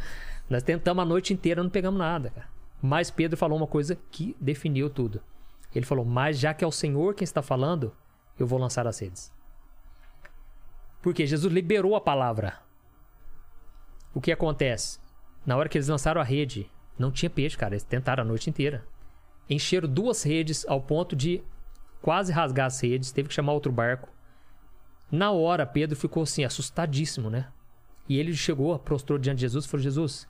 Nós 0.49 0.63
tentamos 0.63 1.01
a 1.01 1.05
noite 1.05 1.33
inteira, 1.33 1.63
não 1.63 1.69
pegamos 1.69 1.97
nada, 1.99 2.29
cara. 2.29 2.47
Mas 2.81 3.09
Pedro 3.09 3.37
falou 3.37 3.57
uma 3.57 3.67
coisa 3.67 3.97
que 4.11 4.35
definiu 4.39 4.89
tudo. 4.89 5.21
Ele 5.73 5.85
falou: 5.85 6.05
Mas 6.05 6.37
já 6.39 6.53
que 6.53 6.63
é 6.63 6.67
o 6.67 6.71
Senhor 6.71 7.13
quem 7.13 7.23
está 7.23 7.41
falando, 7.41 7.93
eu 8.37 8.45
vou 8.45 8.59
lançar 8.59 8.85
as 8.87 8.99
redes. 8.99 9.33
Porque 11.01 11.25
Jesus 11.25 11.53
liberou 11.53 11.95
a 11.95 12.01
palavra. 12.01 12.59
O 14.13 14.21
que 14.21 14.31
acontece? 14.31 14.99
Na 15.45 15.55
hora 15.55 15.69
que 15.69 15.77
eles 15.77 15.87
lançaram 15.87 16.19
a 16.19 16.23
rede, 16.23 16.69
não 16.97 17.11
tinha 17.11 17.29
peixe, 17.29 17.57
cara. 17.57 17.73
Eles 17.73 17.83
tentaram 17.83 18.23
a 18.23 18.25
noite 18.25 18.49
inteira. 18.49 18.85
Encheram 19.49 19.87
duas 19.87 20.23
redes 20.23 20.65
ao 20.67 20.81
ponto 20.81 21.15
de 21.15 21.43
quase 22.01 22.31
rasgar 22.31 22.65
as 22.65 22.81
redes. 22.81 23.11
Teve 23.11 23.29
que 23.29 23.35
chamar 23.35 23.53
outro 23.53 23.71
barco. 23.71 24.09
Na 25.11 25.31
hora, 25.31 25.65
Pedro 25.65 25.95
ficou 25.95 26.23
assim, 26.23 26.43
assustadíssimo, 26.43 27.29
né? 27.29 27.47
E 28.09 28.17
ele 28.19 28.33
chegou, 28.33 28.77
prostrou 28.79 29.17
diante 29.17 29.37
de 29.37 29.41
Jesus 29.41 29.65
e 29.65 29.67
falou: 29.67 29.83
Jesus, 29.83 30.27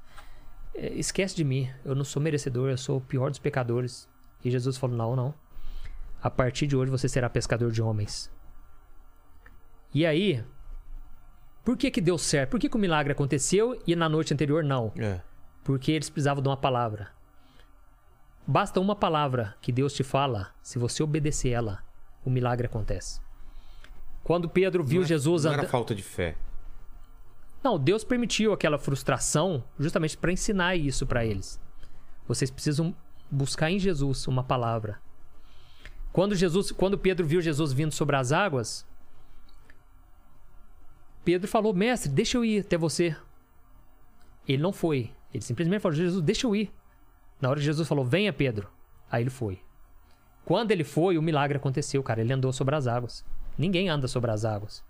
eh, 0.73 0.93
esquece 0.95 1.35
de 1.35 1.43
mim. 1.43 1.69
Eu 1.83 1.95
não 1.95 2.03
sou 2.03 2.21
merecedor, 2.21 2.69
eu 2.69 2.77
sou 2.77 2.97
o 2.97 3.01
pior 3.01 3.29
dos 3.29 3.39
pecadores. 3.39 4.07
E 4.43 4.51
Jesus 4.51 4.77
falou: 4.77 4.95
Não, 4.95 5.15
não. 5.15 5.33
A 6.21 6.29
partir 6.29 6.67
de 6.67 6.75
hoje 6.75 6.91
você 6.91 7.07
será 7.07 7.29
pescador 7.29 7.71
de 7.71 7.81
homens. 7.81 8.31
E 9.93 10.05
aí, 10.05 10.43
por 11.65 11.75
que 11.75 11.89
que 11.91 11.99
deu 11.99 12.17
certo? 12.17 12.51
Por 12.51 12.59
que, 12.59 12.69
que 12.69 12.77
o 12.77 12.79
milagre 12.79 13.11
aconteceu 13.11 13.81
e 13.87 13.95
na 13.95 14.07
noite 14.07 14.33
anterior 14.33 14.63
não? 14.63 14.93
É. 14.97 15.19
Porque 15.63 15.91
eles 15.91 16.09
precisavam 16.09 16.41
de 16.41 16.47
uma 16.47 16.55
palavra. 16.55 17.09
Basta 18.47 18.79
uma 18.79 18.95
palavra 18.95 19.55
que 19.61 19.71
Deus 19.71 19.91
te 19.93 20.03
fala, 20.03 20.53
se 20.61 20.77
você 20.77 21.01
obedecer 21.01 21.49
ela, 21.49 21.83
o 22.23 22.29
milagre 22.29 22.67
acontece. 22.67 23.19
Quando 24.23 24.47
Pedro 24.47 24.83
viu 24.83 24.99
Não 25.01 25.05
é- 25.05 25.07
Jesus 25.07 25.43
Não 25.43 25.51
era 25.51 25.61
andando. 25.63 25.71
falta 25.71 25.95
de 25.95 26.03
fé. 26.03 26.35
Não, 27.63 27.79
Deus 27.79 28.03
permitiu 28.03 28.53
aquela 28.53 28.77
frustração 28.77 29.63
justamente 29.79 30.15
para 30.15 30.31
ensinar 30.31 30.75
isso 30.75 31.07
para 31.07 31.25
eles. 31.25 31.59
Vocês 32.27 32.51
precisam 32.51 32.95
buscar 33.29 33.71
em 33.71 33.79
Jesus 33.79 34.27
uma 34.27 34.43
palavra. 34.43 34.99
Quando 36.13 36.35
Jesus, 36.35 36.71
quando 36.71 36.97
Pedro 36.97 37.25
viu 37.25 37.41
Jesus 37.41 37.73
vindo 37.73 37.91
sobre 37.91 38.15
as 38.15 38.31
águas, 38.31 38.85
Pedro 41.25 41.47
falou: 41.47 41.73
"Mestre, 41.73 42.09
deixa 42.09 42.37
eu 42.37 42.45
ir 42.45 42.61
até 42.61 42.77
você". 42.77 43.15
Ele 44.47 44.61
não 44.61 44.71
foi. 44.71 45.11
Ele 45.33 45.43
simplesmente 45.43 45.81
falou: 45.81 45.97
"Jesus, 45.97 46.23
deixa 46.23 46.47
eu 46.47 46.55
ir". 46.55 46.71
Na 47.41 47.49
hora 47.49 47.59
que 47.59 47.65
Jesus 47.65 47.87
falou: 47.87 48.05
"Venha, 48.05 48.31
Pedro". 48.31 48.69
Aí 49.11 49.23
ele 49.23 49.29
foi. 49.29 49.59
Quando 50.45 50.71
ele 50.71 50.83
foi, 50.83 51.17
o 51.17 51.21
milagre 51.21 51.57
aconteceu, 51.57 52.01
cara. 52.03 52.21
Ele 52.21 52.31
andou 52.31 52.53
sobre 52.53 52.75
as 52.75 52.85
águas. 52.85 53.25
Ninguém 53.57 53.89
anda 53.89 54.07
sobre 54.07 54.29
as 54.29 54.45
águas. 54.45 54.83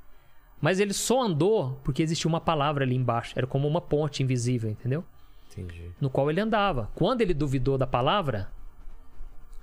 Mas 0.60 0.80
ele 0.80 0.94
só 0.94 1.22
andou 1.24 1.80
porque 1.84 2.04
existia 2.04 2.28
uma 2.28 2.42
palavra 2.42 2.84
ali 2.84 2.96
embaixo. 2.96 3.34
Era 3.38 3.48
como 3.48 3.68
uma 3.68 3.80
ponte 3.80 4.22
invisível, 4.22 4.70
entendeu? 4.70 5.04
Entendi. 5.50 5.92
No 6.02 6.10
qual 6.10 6.30
ele 6.30 6.42
andava. 6.42 6.90
Quando 6.94 7.22
ele 7.22 7.34
duvidou 7.34 7.78
da 7.78 7.88
palavra, 7.88 8.52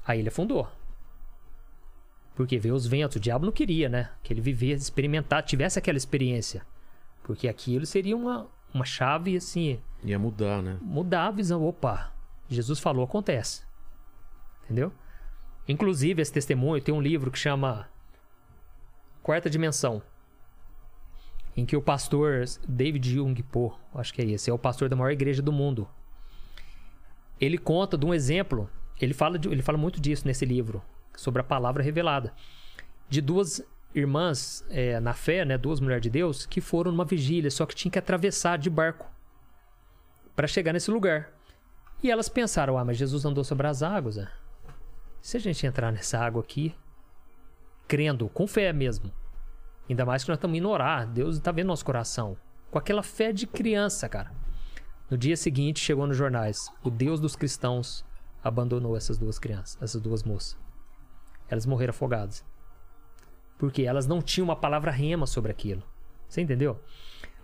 aí 0.06 0.20
ele 0.20 0.28
afundou. 0.28 0.66
Porque 2.34 2.58
veio 2.58 2.74
os 2.74 2.86
ventos. 2.86 3.16
O 3.16 3.20
diabo 3.20 3.44
não 3.46 3.52
queria, 3.52 3.88
né? 3.88 4.10
Que 4.22 4.32
ele 4.32 4.40
vivesse, 4.40 4.84
experimentasse, 4.84 5.48
tivesse 5.48 5.78
aquela 5.78 5.98
experiência. 5.98 6.64
Porque 7.22 7.46
aquilo 7.46 7.84
seria 7.86 8.16
uma, 8.16 8.46
uma 8.72 8.84
chave, 8.84 9.36
assim, 9.36 9.78
Ia 10.02 10.18
mudar, 10.18 10.62
né? 10.62 10.78
mudar 10.80 11.26
a 11.26 11.30
visão. 11.30 11.62
Opa, 11.64 12.12
Jesus 12.48 12.80
falou, 12.80 13.04
acontece. 13.04 13.62
Entendeu? 14.64 14.92
Inclusive, 15.68 16.20
esse 16.22 16.32
testemunho 16.32 16.82
tem 16.82 16.92
um 16.94 17.00
livro 17.00 17.30
que 17.30 17.38
chama 17.38 17.88
Quarta 19.22 19.48
Dimensão. 19.48 20.02
Em 21.56 21.66
que 21.66 21.76
o 21.76 21.82
pastor 21.82 22.44
David 22.66 23.08
Jung 23.14 23.40
Po, 23.42 23.78
acho 23.94 24.12
que 24.14 24.22
é 24.22 24.24
esse, 24.24 24.48
é 24.50 24.52
o 24.52 24.58
pastor 24.58 24.88
da 24.88 24.96
maior 24.96 25.10
igreja 25.10 25.42
do 25.42 25.52
mundo. 25.52 25.86
Ele 27.38 27.58
conta 27.58 27.98
de 27.98 28.06
um 28.06 28.14
exemplo, 28.14 28.70
ele 29.00 29.12
fala, 29.12 29.38
de- 29.38 29.48
ele 29.48 29.62
fala 29.62 29.76
muito 29.76 30.00
disso 30.00 30.26
nesse 30.26 30.44
livro, 30.46 30.82
sobre 31.16 31.40
a 31.40 31.44
palavra 31.44 31.82
revelada. 31.82 32.32
De 33.08 33.20
duas 33.20 33.62
irmãs 33.94 34.64
é, 34.70 34.98
na 35.00 35.12
fé, 35.12 35.44
né, 35.44 35.58
duas 35.58 35.80
mulheres 35.80 36.02
de 36.02 36.10
Deus, 36.10 36.46
que 36.46 36.60
foram 36.60 36.90
numa 36.90 37.04
vigília, 37.04 37.50
só 37.50 37.66
que 37.66 37.74
tinha 37.74 37.92
que 37.92 37.98
atravessar 37.98 38.58
de 38.58 38.70
barco 38.70 39.10
para 40.34 40.46
chegar 40.46 40.72
nesse 40.72 40.90
lugar. 40.90 41.32
E 42.02 42.10
elas 42.10 42.28
pensaram: 42.28 42.78
ah, 42.78 42.84
mas 42.84 42.96
Jesus 42.96 43.24
andou 43.24 43.44
sobre 43.44 43.66
as 43.66 43.82
águas. 43.82 44.16
né? 44.16 44.28
Se 45.20 45.36
a 45.36 45.40
gente 45.40 45.66
entrar 45.66 45.92
nessa 45.92 46.18
água 46.18 46.42
aqui, 46.42 46.74
crendo, 47.86 48.28
com 48.28 48.46
fé 48.46 48.72
mesmo, 48.72 49.12
ainda 49.88 50.04
mais 50.04 50.24
que 50.24 50.30
nós 50.30 50.38
estamos 50.38 50.56
indo 50.56 50.68
orar, 50.68 51.06
Deus 51.06 51.36
está 51.36 51.52
vendo 51.52 51.68
nosso 51.68 51.84
coração, 51.84 52.36
com 52.70 52.78
aquela 52.78 53.02
fé 53.02 53.32
de 53.32 53.46
criança, 53.46 54.08
cara. 54.08 54.32
No 55.10 55.16
dia 55.18 55.36
seguinte, 55.36 55.78
chegou 55.78 56.06
nos 56.06 56.16
jornais: 56.16 56.72
o 56.82 56.90
Deus 56.90 57.20
dos 57.20 57.36
cristãos 57.36 58.04
abandonou 58.42 58.96
essas 58.96 59.18
duas 59.18 59.38
crianças, 59.38 59.78
essas 59.80 60.00
duas 60.00 60.24
moças. 60.24 60.61
Elas 61.52 61.66
morreram 61.66 61.90
afogadas. 61.90 62.42
Porque 63.58 63.82
elas 63.82 64.06
não 64.06 64.22
tinham 64.22 64.46
uma 64.46 64.56
palavra 64.56 64.90
rema 64.90 65.26
sobre 65.26 65.52
aquilo. 65.52 65.82
Você 66.26 66.40
entendeu? 66.40 66.80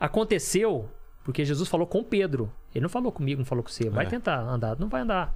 Aconteceu 0.01 0.91
porque 1.23 1.45
Jesus 1.45 1.69
falou 1.69 1.87
com 1.87 2.03
Pedro. 2.03 2.51
Ele 2.75 2.85
não 2.85 2.89
falou 2.89 3.13
comigo, 3.13 3.41
não 3.41 3.45
falou 3.45 3.63
com 3.63 3.69
você. 3.69 3.91
Vai 3.91 4.07
É. 4.07 4.09
tentar 4.09 4.41
andar, 4.41 4.79
não 4.79 4.89
vai 4.89 5.03
andar. 5.03 5.35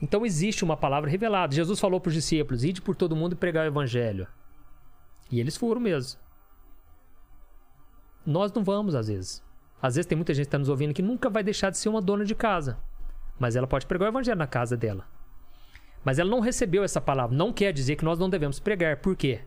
Então 0.00 0.24
existe 0.24 0.62
uma 0.62 0.76
palavra 0.76 1.10
revelada. 1.10 1.56
Jesus 1.56 1.80
falou 1.80 2.00
para 2.00 2.06
os 2.10 2.14
discípulos: 2.14 2.62
ide 2.62 2.80
por 2.80 2.94
todo 2.94 3.16
mundo 3.16 3.32
e 3.32 3.36
pregar 3.36 3.64
o 3.64 3.68
evangelho. 3.68 4.28
E 5.28 5.40
eles 5.40 5.56
foram 5.56 5.80
mesmo. 5.80 6.20
Nós 8.24 8.52
não 8.52 8.62
vamos, 8.62 8.94
às 8.94 9.08
vezes. 9.08 9.42
Às 9.82 9.96
vezes 9.96 10.06
tem 10.06 10.14
muita 10.14 10.32
gente 10.32 10.44
que 10.44 10.48
está 10.50 10.58
nos 10.58 10.68
ouvindo 10.68 10.94
que 10.94 11.02
nunca 11.02 11.28
vai 11.28 11.42
deixar 11.42 11.70
de 11.70 11.78
ser 11.78 11.88
uma 11.88 12.00
dona 12.00 12.24
de 12.24 12.34
casa. 12.36 12.78
Mas 13.40 13.56
ela 13.56 13.66
pode 13.66 13.86
pregar 13.86 14.06
o 14.06 14.12
evangelho 14.12 14.38
na 14.38 14.46
casa 14.46 14.76
dela. 14.76 15.04
Mas 16.06 16.20
ela 16.20 16.30
não 16.30 16.38
recebeu 16.38 16.84
essa 16.84 17.00
palavra. 17.00 17.36
Não 17.36 17.52
quer 17.52 17.72
dizer 17.72 17.96
que 17.96 18.04
nós 18.04 18.16
não 18.16 18.30
devemos 18.30 18.60
pregar. 18.60 18.98
Por 18.98 19.16
quê? 19.16 19.40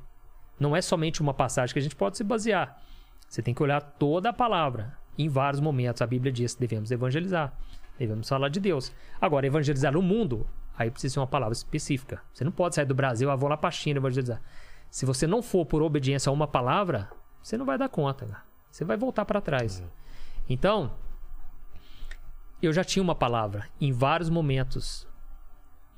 Não 0.59 0.75
é 0.75 0.81
somente 0.81 1.21
uma 1.21 1.33
passagem 1.33 1.71
que 1.71 1.79
a 1.79 1.81
gente 1.81 1.95
pode 1.95 2.17
se 2.17 2.23
basear. 2.23 2.83
Você 3.29 3.41
tem 3.41 3.53
que 3.53 3.63
olhar 3.63 3.79
toda 3.79 4.27
a 4.27 4.33
palavra. 4.33 4.97
Em 5.17 5.29
vários 5.29 5.61
momentos 5.61 6.01
a 6.01 6.05
Bíblia 6.05 6.33
diz 6.33 6.55
que 6.55 6.59
devemos 6.59 6.91
evangelizar. 6.91 7.57
Devemos 7.97 8.27
falar 8.27 8.49
de 8.49 8.59
Deus. 8.59 8.91
Agora, 9.21 9.47
evangelizar 9.47 9.95
o 9.95 10.01
mundo, 10.01 10.45
aí 10.77 10.91
precisa 10.91 11.13
ser 11.13 11.19
uma 11.21 11.27
palavra 11.27 11.53
específica. 11.53 12.21
Você 12.33 12.43
não 12.43 12.51
pode 12.51 12.75
sair 12.75 12.85
do 12.85 12.93
Brasil, 12.93 13.31
ah, 13.31 13.37
vou 13.37 13.47
lá 13.47 13.55
para 13.55 13.69
a 13.69 13.71
China 13.71 13.99
evangelizar. 13.99 14.41
Se 14.91 15.05
você 15.05 15.25
não 15.25 15.41
for 15.41 15.65
por 15.65 15.81
obediência 15.81 16.29
a 16.29 16.33
uma 16.33 16.47
palavra, 16.47 17.09
você 17.41 17.57
não 17.57 17.65
vai 17.65 17.77
dar 17.77 17.87
conta. 17.87 18.25
cara. 18.25 18.43
Você 18.69 18.83
vai 18.83 18.97
voltar 18.97 19.23
para 19.23 19.39
trás. 19.39 19.81
Então, 20.49 20.91
eu 22.61 22.73
já 22.73 22.83
tinha 22.83 23.01
uma 23.01 23.15
palavra. 23.15 23.65
Em 23.79 23.93
vários 23.93 24.29
momentos, 24.29 25.07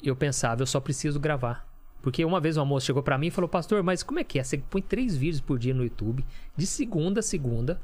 eu 0.10 0.16
pensava, 0.16 0.62
eu 0.62 0.68
só 0.68 0.80
preciso 0.80 1.20
gravar. 1.20 1.68
Porque 2.02 2.26
uma 2.26 2.40
vez 2.40 2.58
uma 2.58 2.66
moça 2.66 2.88
chegou 2.88 3.04
pra 3.04 3.18
mim 3.18 3.28
e 3.28 3.32
falou, 3.32 3.48
pastor, 3.48 3.84
mas 3.84 4.02
como 4.02 4.20
é 4.20 4.24
que 4.24 4.40
é? 4.40 4.44
Você 4.44 4.58
põe 4.58 4.82
três 4.82 5.16
vídeos 5.16 5.42
por 5.42 5.60
dia 5.60 5.74
no 5.74 5.84
YouTube, 5.84 6.26
de 6.56 6.66
segunda 6.66 7.20
a 7.20 7.24
segunda. 7.24 7.80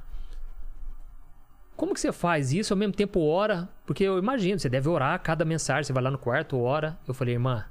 Como 1.76 1.94
que 1.94 2.00
você 2.00 2.12
faz 2.12 2.52
isso 2.52 2.74
ao 2.74 2.78
mesmo 2.78 2.94
tempo 2.94 3.20
ora? 3.20 3.70
Porque 3.86 4.04
eu 4.04 4.18
imagino, 4.18 4.60
você 4.60 4.68
deve 4.68 4.90
orar 4.90 5.22
cada 5.22 5.46
mensagem, 5.46 5.84
você 5.84 5.94
vai 5.94 6.02
lá 6.02 6.10
no 6.10 6.18
quarto, 6.18 6.60
ora. 6.60 6.98
Eu 7.08 7.14
falei, 7.14 7.36
irmã, 7.36 7.66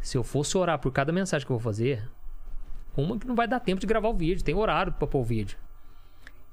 se 0.00 0.16
eu 0.16 0.24
fosse 0.24 0.56
orar 0.56 0.78
por 0.78 0.90
cada 0.90 1.12
mensagem 1.12 1.46
que 1.46 1.52
eu 1.52 1.58
vou 1.58 1.62
fazer, 1.62 2.08
uma 2.96 3.18
que 3.18 3.26
não 3.26 3.34
vai 3.34 3.46
dar 3.46 3.60
tempo 3.60 3.80
de 3.80 3.86
gravar 3.86 4.08
o 4.08 4.14
vídeo, 4.14 4.42
tem 4.42 4.54
horário 4.54 4.94
pra 4.94 5.06
pôr 5.06 5.20
o 5.20 5.24
vídeo. 5.24 5.58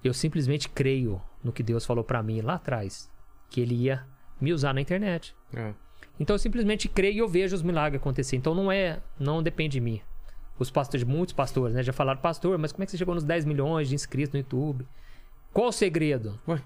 Eu 0.04 0.14
simplesmente 0.14 0.68
creio 0.68 1.22
no 1.42 1.54
que 1.54 1.64
Deus 1.64 1.86
falou 1.86 2.04
pra 2.04 2.22
mim 2.22 2.42
lá 2.42 2.56
atrás, 2.56 3.10
que 3.50 3.62
ele 3.62 3.76
ia 3.76 4.06
me 4.40 4.52
usar 4.52 4.74
na 4.74 4.82
internet. 4.82 5.34
É. 5.54 5.74
Então 6.20 6.34
eu 6.36 6.40
simplesmente 6.40 6.88
creio 6.90 7.14
e 7.16 7.18
eu 7.20 7.28
vejo 7.28 7.56
os 7.56 7.62
milagres 7.64 8.02
acontecer. 8.02 8.36
Então 8.36 8.54
não 8.54 8.72
é, 8.72 9.00
não 9.20 9.42
depende 9.42 9.74
de 9.74 9.80
mim. 9.82 10.02
Os 10.58 10.70
pastores, 10.70 11.06
muitos 11.06 11.34
pastores, 11.34 11.74
né, 11.74 11.82
já 11.82 11.94
falaram, 11.94 12.20
pastor, 12.20 12.58
mas 12.58 12.72
como 12.74 12.84
é 12.84 12.86
que 12.86 12.92
você 12.92 12.98
chegou 12.98 13.16
nos 13.16 13.24
10 13.24 13.46
milhões 13.46 13.88
de 13.88 13.96
inscritos 13.96 14.34
no 14.34 14.40
YouTube? 14.40 14.86
Qual 15.54 15.70
o 15.70 15.72
segredo? 15.72 16.38
Ué. 16.48 16.62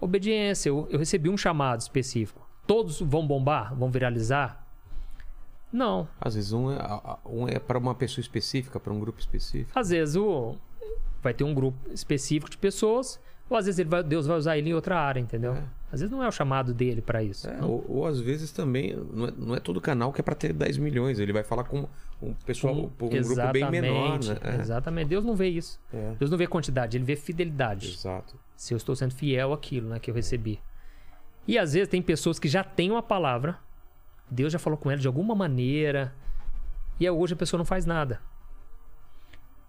Obediência. 0.00 0.68
Eu, 0.68 0.86
eu 0.90 0.98
recebi 0.98 1.28
um 1.30 1.36
chamado 1.36 1.80
específico. 1.80 2.46
Todos 2.66 3.00
vão 3.00 3.24
bombar? 3.26 3.74
Vão 3.74 3.90
viralizar? 3.90 4.66
Não. 5.72 6.08
Às 6.20 6.34
vezes 6.34 6.52
um 6.52 6.70
é, 6.72 6.78
um 7.24 7.48
é 7.48 7.58
para 7.58 7.78
uma 7.78 7.94
pessoa 7.94 8.20
específica, 8.22 8.78
para 8.80 8.92
um 8.92 8.98
grupo 9.00 9.20
específico. 9.20 9.78
Às 9.78 9.90
vezes 9.90 10.16
o 10.16 10.56
vai 11.22 11.32
ter 11.34 11.44
um 11.44 11.54
grupo 11.54 11.78
específico 11.92 12.50
de 12.50 12.56
pessoas, 12.58 13.20
ou 13.50 13.56
às 13.56 13.66
vezes 13.66 13.84
vai- 13.86 14.02
Deus 14.02 14.26
vai 14.26 14.36
usar 14.36 14.58
ele 14.58 14.70
em 14.70 14.74
outra 14.74 14.98
área, 14.98 15.18
entendeu? 15.20 15.54
É. 15.54 15.64
Às 15.90 16.00
vezes 16.00 16.10
não 16.10 16.22
é 16.22 16.28
o 16.28 16.32
chamado 16.32 16.74
dele 16.74 17.00
pra 17.00 17.22
isso. 17.22 17.48
É, 17.48 17.62
ou, 17.62 17.84
ou 17.88 18.06
às 18.06 18.20
vezes 18.20 18.50
também, 18.50 18.96
não 19.12 19.26
é, 19.26 19.32
não 19.36 19.54
é 19.54 19.60
todo 19.60 19.80
canal 19.80 20.12
que 20.12 20.20
é 20.20 20.24
para 20.24 20.34
ter 20.34 20.52
10 20.52 20.78
milhões. 20.78 21.18
Ele 21.18 21.32
vai 21.32 21.44
falar 21.44 21.64
com 21.64 21.88
um 22.20 22.34
pessoal, 22.44 22.74
um, 22.74 22.84
um 22.86 23.08
grupo 23.08 23.52
bem 23.52 23.70
menor, 23.70 24.18
né? 24.24 24.38
É. 24.42 24.60
Exatamente. 24.60 25.08
Deus 25.08 25.24
não 25.24 25.36
vê 25.36 25.48
isso. 25.48 25.80
É. 25.92 26.14
Deus 26.18 26.30
não 26.30 26.36
vê 26.36 26.46
quantidade, 26.46 26.96
ele 26.96 27.04
vê 27.04 27.14
fidelidade. 27.14 27.92
Exato. 27.92 28.34
Se 28.56 28.74
eu 28.74 28.76
estou 28.76 28.96
sendo 28.96 29.14
fiel 29.14 29.52
àquilo 29.52 29.90
né, 29.90 29.98
que 30.00 30.10
eu 30.10 30.14
recebi. 30.14 30.60
E 31.46 31.56
às 31.56 31.74
vezes 31.74 31.88
tem 31.88 32.02
pessoas 32.02 32.38
que 32.38 32.48
já 32.48 32.64
têm 32.64 32.90
uma 32.90 33.02
palavra, 33.02 33.56
Deus 34.28 34.52
já 34.52 34.58
falou 34.58 34.76
com 34.76 34.90
ela 34.90 35.00
de 35.00 35.06
alguma 35.06 35.34
maneira, 35.34 36.12
e 36.98 37.08
hoje 37.08 37.34
a 37.34 37.36
pessoa 37.36 37.58
não 37.58 37.64
faz 37.64 37.86
nada. 37.86 38.20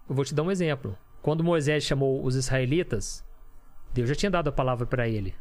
Eu 0.08 0.14
vou 0.14 0.24
te 0.24 0.34
dar 0.34 0.42
um 0.42 0.50
exemplo. 0.50 0.98
Quando 1.22 1.44
Moisés 1.44 1.84
chamou 1.84 2.24
os 2.24 2.34
israelitas, 2.34 3.24
Deus 3.92 4.08
já 4.08 4.14
tinha 4.14 4.30
dado 4.30 4.48
a 4.48 4.52
palavra 4.52 4.86
para 4.86 5.06
ele: 5.06 5.34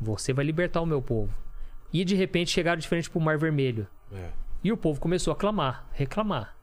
Você 0.00 0.32
vai 0.32 0.44
libertar 0.44 0.80
o 0.80 0.86
meu 0.86 1.02
povo. 1.02 1.32
E 1.92 2.04
de 2.04 2.14
repente 2.14 2.50
chegaram 2.50 2.78
de 2.78 2.88
frente 2.88 3.10
para 3.10 3.18
o 3.18 3.22
Mar 3.22 3.36
Vermelho. 3.36 3.86
É. 4.12 4.30
E 4.62 4.72
o 4.72 4.76
povo 4.76 5.00
começou 5.00 5.32
a 5.32 5.36
clamar, 5.36 5.86
reclamar. 5.92 6.56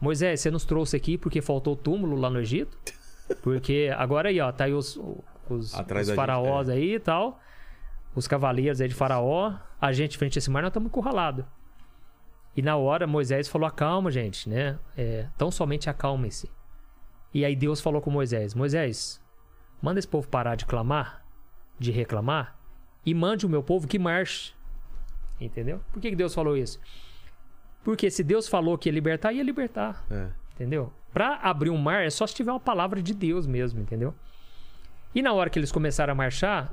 Moisés, 0.00 0.40
você 0.40 0.50
nos 0.50 0.64
trouxe 0.64 0.96
aqui 0.96 1.16
porque 1.16 1.40
faltou 1.40 1.76
túmulo 1.76 2.16
lá 2.16 2.28
no 2.28 2.40
Egito? 2.40 2.76
Porque 3.40 3.90
agora 3.96 4.28
aí, 4.28 4.40
ó, 4.40 4.52
tá 4.52 4.64
aí 4.64 4.74
os, 4.74 5.00
os, 5.48 5.74
Atrás 5.74 6.06
os 6.06 6.08
da 6.08 6.12
gente, 6.12 6.16
faraós 6.16 6.68
aí 6.68 6.96
e 6.96 7.00
tal. 7.00 7.40
Os 8.14 8.28
cavaleiros 8.28 8.80
aí 8.80 8.88
de 8.88 8.94
faraó. 8.94 9.54
A 9.80 9.90
gente 9.92 10.18
frente 10.18 10.36
a 10.36 10.40
esse 10.40 10.50
mar, 10.50 10.60
nós 10.60 10.68
estamos 10.68 10.88
encurralados. 10.88 11.44
E 12.54 12.60
na 12.60 12.76
hora, 12.76 13.06
Moisés 13.06 13.48
falou, 13.48 13.66
acalma, 13.66 14.10
gente, 14.10 14.48
né? 14.48 14.78
É, 14.96 15.28
tão 15.38 15.50
somente 15.50 15.88
acalmem-se. 15.88 16.50
E 17.32 17.44
aí 17.44 17.56
Deus 17.56 17.80
falou 17.80 18.02
com 18.02 18.10
Moisés, 18.10 18.54
Moisés, 18.54 19.22
manda 19.80 19.98
esse 19.98 20.08
povo 20.08 20.28
parar 20.28 20.54
de 20.54 20.66
clamar, 20.66 21.24
de 21.78 21.90
reclamar, 21.90 22.58
e 23.04 23.14
mande 23.14 23.44
o 23.46 23.48
meu 23.48 23.62
povo 23.62 23.86
que 23.86 23.98
marche. 23.98 24.54
Entendeu? 25.40 25.80
Por 25.92 26.00
que 26.00 26.10
que 26.10 26.16
Deus 26.16 26.34
falou 26.34 26.56
isso? 26.56 26.78
Porque 27.82 28.10
se 28.10 28.22
Deus 28.22 28.46
falou 28.46 28.78
que 28.78 28.88
ia 28.88 28.92
libertar, 28.92 29.32
ia 29.32 29.42
libertar. 29.42 30.04
É. 30.10 30.28
Entendeu? 30.54 30.92
Pra 31.12 31.36
abrir 31.42 31.70
um 31.70 31.76
mar 31.78 32.04
é 32.04 32.10
só 32.10 32.26
se 32.26 32.34
tiver 32.34 32.52
uma 32.52 32.60
palavra 32.60 33.02
de 33.02 33.12
Deus 33.12 33.46
mesmo, 33.46 33.80
entendeu? 33.80 34.14
E 35.14 35.20
na 35.20 35.32
hora 35.32 35.50
que 35.50 35.58
eles 35.58 35.72
começaram 35.72 36.12
a 36.12 36.14
marchar, 36.14 36.72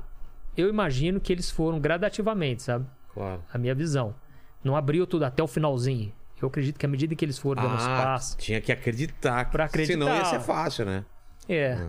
eu 0.56 0.68
imagino 0.68 1.20
que 1.20 1.32
eles 1.32 1.50
foram 1.50 1.80
gradativamente, 1.80 2.62
sabe? 2.62 2.86
Claro. 3.12 3.42
A 3.52 3.58
minha 3.58 3.74
visão. 3.74 4.14
Não 4.62 4.76
abriu 4.76 5.06
tudo 5.06 5.24
até 5.24 5.42
o 5.42 5.46
finalzinho. 5.48 6.12
Eu 6.40 6.48
acredito 6.48 6.78
que 6.78 6.86
à 6.86 6.88
medida 6.88 7.14
que 7.14 7.24
eles 7.24 7.38
foram 7.38 7.62
dando 7.62 7.74
Ah, 7.82 8.02
passos. 8.04 8.36
tinha 8.36 8.60
que 8.60 8.72
acreditar. 8.72 9.50
Pra 9.50 9.64
acreditar. 9.66 9.92
Senão 9.92 10.08
ia 10.16 10.24
ser 10.24 10.40
fácil, 10.40 10.86
né? 10.86 11.04
É. 11.48 11.88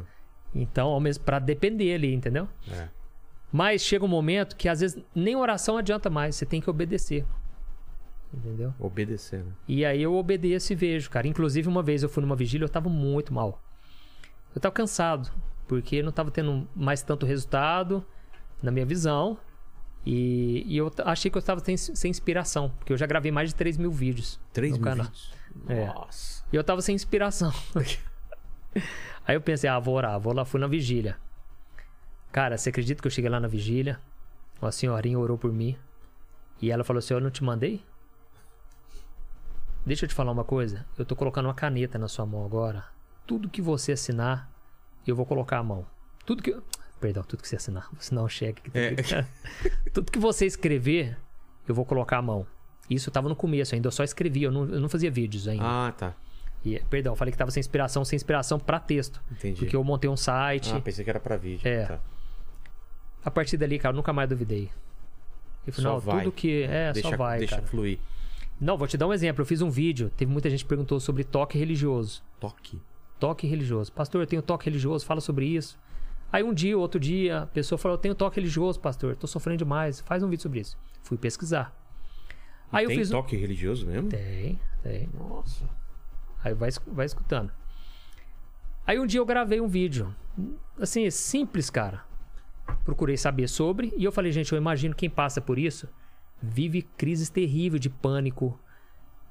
Então, 0.54 0.88
ao 0.90 1.00
mesmo 1.00 1.24
para 1.24 1.40
depender 1.40 1.94
ali, 1.94 2.14
entendeu? 2.14 2.50
É. 2.70 2.88
Mas 3.52 3.82
chega 3.82 4.06
um 4.06 4.08
momento 4.08 4.56
que 4.56 4.70
às 4.70 4.80
vezes 4.80 5.04
nem 5.14 5.36
oração 5.36 5.78
adianta 5.78 6.10
mais, 6.10 6.36
você 6.36 6.46
tem 6.46 6.62
que 6.62 6.70
obedecer. 6.70 7.26
Entendeu? 8.34 8.74
Obedecer, 8.80 9.44
né? 9.44 9.52
E 9.68 9.84
aí 9.84 10.02
eu 10.02 10.16
obedeço 10.16 10.72
e 10.72 10.76
vejo, 10.76 11.10
cara. 11.10 11.28
Inclusive, 11.28 11.68
uma 11.68 11.84
vez 11.84 12.02
eu 12.02 12.08
fui 12.08 12.22
numa 12.22 12.36
vigília, 12.36 12.64
eu 12.64 12.70
tava 12.70 12.88
muito 12.88 13.34
mal. 13.34 13.62
Eu 14.56 14.62
tava 14.62 14.74
cansado, 14.74 15.30
porque 15.68 16.02
não 16.02 16.12
tava 16.12 16.32
tendo 16.32 16.68
mais 16.74 17.02
tanto 17.02 17.26
resultado 17.26 18.06
na 18.64 18.72
minha 18.72 18.86
visão. 18.86 19.38
E, 20.06 20.64
e 20.66 20.78
eu 20.78 20.92
achei 21.06 21.30
que 21.30 21.38
eu 21.38 21.42
tava 21.42 21.64
sem, 21.64 21.78
sem 21.78 22.10
inspiração, 22.10 22.70
porque 22.80 22.92
eu 22.94 22.98
já 22.98 23.06
gravei 23.06 23.32
mais 23.32 23.50
de 23.50 23.56
3 23.56 23.78
mil 23.78 23.92
vídeos 23.92 24.40
3 24.52 24.72
no 24.72 24.78
mil 24.78 24.86
canal. 24.86 25.06
vídeos. 25.06 25.34
É. 25.68 25.86
Nossa. 25.88 26.44
E 26.52 26.56
eu 26.56 26.64
tava 26.64 26.82
sem 26.82 26.96
inspiração. 26.96 27.54
Aí 29.28 29.36
eu 29.36 29.42
pensei, 29.42 29.70
ah, 29.70 29.78
vou 29.78 29.96
orar, 29.96 30.20
vou 30.20 30.34
lá, 30.34 30.46
fui 30.46 30.60
na 30.60 30.68
vigília. 30.68 31.18
Cara, 32.32 32.58
você 32.58 32.70
acredita 32.70 33.02
que 33.02 33.08
eu 33.08 33.12
cheguei 33.12 33.30
lá 33.30 33.40
na 33.40 33.48
vigília? 33.48 34.00
Uma 34.62 34.72
senhorinha 34.72 35.18
orou 35.20 35.38
por 35.38 35.52
mim. 35.52 35.78
E 36.62 36.72
ela 36.72 36.84
falou 36.84 37.00
assim: 37.00 37.14
Eu 37.14 37.20
não 37.20 37.32
te 37.32 37.44
mandei? 37.44 37.84
Deixa 39.86 40.06
eu 40.06 40.10
te 40.10 40.14
falar 40.16 40.32
uma 40.32 40.44
coisa. 40.44 40.86
Eu 40.98 41.04
tô 41.06 41.16
colocando 41.16 41.46
uma 41.46 41.54
caneta 41.54 41.98
na 41.98 42.08
sua 42.08 42.26
mão 42.26 42.46
agora. 42.46 42.86
Tudo 43.26 43.50
que 43.50 43.62
você 43.62 43.94
assinar, 43.94 44.50
eu 45.08 45.16
vou 45.16 45.26
colocar 45.26 45.58
a 45.58 45.64
mão. 45.64 45.86
Tudo 46.26 46.44
que. 46.44 46.56
Perdão, 47.02 47.24
tudo 47.24 47.42
que 47.42 47.48
você 47.48 47.56
assinar. 47.56 47.88
Vou 47.92 47.98
assinar 48.00 48.24
um 48.24 48.30
cheque. 48.30 48.70
que 48.70 48.78
É. 48.78 48.94
tem- 48.94 49.26
tudo 49.92 50.12
que 50.12 50.20
você 50.20 50.46
escrever, 50.46 51.18
eu 51.68 51.74
vou 51.74 51.84
colocar 51.84 52.18
a 52.20 52.22
mão. 52.22 52.46
Isso 52.88 53.10
tava 53.10 53.28
no 53.28 53.36
começo 53.36 53.74
ainda, 53.74 53.88
eu 53.88 53.92
só 53.92 54.04
escrevia, 54.04 54.48
eu 54.48 54.52
não, 54.52 54.66
eu 54.70 54.80
não 54.80 54.88
fazia 54.90 55.10
vídeos 55.10 55.48
ainda. 55.48 55.64
Ah, 55.66 55.92
tá. 55.98 56.14
E, 56.64 56.80
perdão, 56.92 57.14
eu 57.14 57.16
falei 57.18 57.32
que 57.32 57.38
tava 57.38 57.50
sem 57.50 57.60
inspiração, 57.60 58.06
sem 58.06 58.16
inspiração 58.16 58.60
pra 58.60 58.80
texto. 58.80 59.20
Entendi. 59.32 59.58
Porque 59.62 59.76
eu 59.76 59.84
montei 59.84 60.08
um 60.10 60.18
site. 60.18 60.72
Ah, 60.76 60.80
pensei 60.80 61.04
que 61.04 61.10
era 61.10 61.20
pra 61.20 61.38
vídeo. 61.38 61.68
É. 61.68 61.86
Tá. 61.86 62.00
A 63.24 63.30
partir 63.32 63.58
dali, 63.58 63.78
cara, 63.78 63.94
eu 63.94 63.98
nunca 63.98 64.12
mais 64.12 64.28
duvidei. 64.30 64.70
Eu 65.66 65.84
não, 65.84 66.00
vai. 66.00 66.20
tudo 66.20 66.32
que. 66.32 66.64
É, 66.64 66.92
deixa 66.92 67.10
só 67.10 67.18
vai, 67.18 67.40
deixa 67.40 67.56
cara. 67.56 67.68
fluir. 67.68 68.00
Não, 68.60 68.78
vou 68.78 68.88
te 68.88 68.98
dar 68.98 69.08
um 69.08 69.14
exemplo. 69.14 69.42
Eu 69.42 69.46
fiz 69.46 69.62
um 69.62 69.70
vídeo, 69.70 70.12
teve 70.16 70.32
muita 70.32 70.50
gente 70.50 70.64
que 70.64 70.70
perguntou 70.70 71.00
sobre 71.00 71.24
toque 71.24 71.58
religioso. 71.58 72.24
Toque. 72.40 72.82
Toque 73.20 73.46
religioso. 73.46 73.92
Pastor, 73.92 74.22
eu 74.22 74.28
tenho 74.28 74.42
toque 74.42 74.66
religioso, 74.66 75.06
fala 75.06 75.22
sobre 75.22 75.46
isso. 75.46 75.78
Aí 76.32 76.44
um 76.44 76.54
dia, 76.54 76.78
outro 76.78 77.00
dia, 77.00 77.42
a 77.44 77.46
pessoa 77.48 77.78
falou: 77.78 77.96
Eu 77.98 78.02
tenho 78.02 78.16
toque 78.16 78.38
religioso, 78.38 78.80
pastor, 78.80 79.16
tô 79.16 79.28
sofrendo 79.28 79.58
demais, 79.60 80.00
faz 80.02 80.24
um 80.24 80.30
vídeo 80.30 80.42
sobre 80.42 80.60
isso. 80.60 80.78
Fui 81.04 81.18
pesquisar. 81.18 81.76
Aí 82.72 82.86
eu 82.86 82.88
Tem 82.90 82.98
fiz. 82.98 83.10
um- 83.10 83.14
toque 83.14 83.36
religioso 83.36 83.86
mesmo? 83.86 84.10
Tem, 84.10 84.60
tem. 84.82 85.10
Nossa. 85.14 85.70
Aí 86.44 86.54
vai, 86.54 86.70
vai 86.88 87.06
escutando. 87.06 87.52
Aí 88.88 88.98
um 88.98 89.06
dia 89.06 89.20
eu 89.20 89.26
gravei 89.26 89.60
um 89.62 89.68
vídeo. 89.68 90.16
Assim, 90.80 91.10
simples, 91.12 91.70
cara. 91.70 92.04
Procurei 92.84 93.18
saber 93.18 93.48
sobre 93.48 93.94
e 93.98 94.04
eu 94.04 94.12
falei, 94.12 94.32
gente, 94.32 94.52
eu 94.52 94.58
imagino 94.58 94.96
quem 94.96 95.10
passa 95.10 95.40
por 95.40 95.60
isso 95.60 95.88
vive 96.42 96.82
crises 96.82 97.30
terríveis 97.30 97.80
de 97.80 97.90
pânico, 97.90 98.60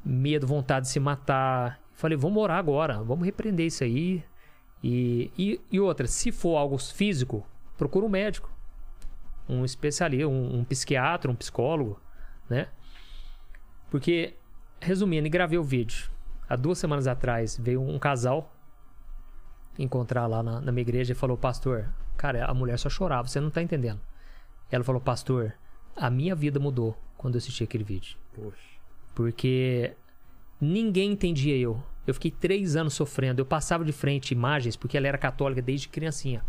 medo, 0.05 0.47
vontade 0.47 0.87
de 0.87 0.93
se 0.93 1.01
matar. 1.01 1.81
Falei, 1.93 2.17
vamos 2.17 2.41
orar 2.41 2.59
agora, 2.59 3.03
vamos 3.03 3.25
repreender 3.25 3.67
isso 3.67 3.83
aí. 3.83 4.23
E, 4.83 5.31
e, 5.37 5.61
e 5.71 5.81
outra, 5.81 6.07
se 6.07 6.31
for 6.31 6.57
algo 6.57 6.79
físico, 6.79 7.45
procura 7.77 8.07
um 8.07 8.09
médico, 8.09 8.51
um 9.49 9.65
especialista, 9.65 10.29
um, 10.29 10.61
um 10.61 10.65
psiquiatra, 10.65 11.31
um 11.31 11.35
psicólogo, 11.35 12.01
né? 12.49 12.69
Porque, 13.91 14.37
resumindo, 14.81 15.27
e 15.27 15.31
gravei 15.31 15.59
o 15.59 15.65
vídeo. 15.65 16.11
Há 16.49 16.57
duas 16.57 16.79
semanas 16.79 17.07
atrás 17.07 17.59
veio 17.59 17.83
um 17.83 17.99
casal 17.99 18.55
encontrar 19.79 20.27
lá 20.27 20.43
na, 20.43 20.61
na 20.61 20.73
minha 20.73 20.83
igreja 20.83 21.13
e 21.13 21.17
falou: 21.17 21.37
Pastor, 21.37 21.93
cara, 22.21 22.45
a 22.45 22.53
mulher 22.53 22.79
só 22.79 22.91
chorava, 22.91 23.27
você 23.27 23.41
não 23.41 23.49
tá 23.49 23.63
entendendo. 23.63 23.99
Ela 24.71 24.85
falou: 24.85 25.01
Pastor, 25.01 25.55
a 25.97 26.11
minha 26.11 26.35
vida 26.35 26.61
mudou 26.61 26.95
quando 27.17 27.37
eu 27.37 27.39
assisti 27.39 27.65
aquele 27.65 27.83
vídeo. 27.83 28.19
Poxa. 28.35 28.59
Porque 29.15 29.95
ninguém 30.61 31.13
entendia 31.13 31.57
eu. 31.57 31.83
Eu 32.07 32.13
fiquei 32.13 32.31
três 32.31 32.77
anos 32.77 32.93
sofrendo. 32.93 33.41
Eu 33.41 33.47
passava 33.47 33.85
de 33.87 33.93
frente 33.93 34.33
imagens, 34.33 34.77
porque 34.77 34.99
ela 34.99 35.09
era 35.09 35.17
católica 35.17 35.63
desde 35.63 35.89
criancinha. 35.89 36.45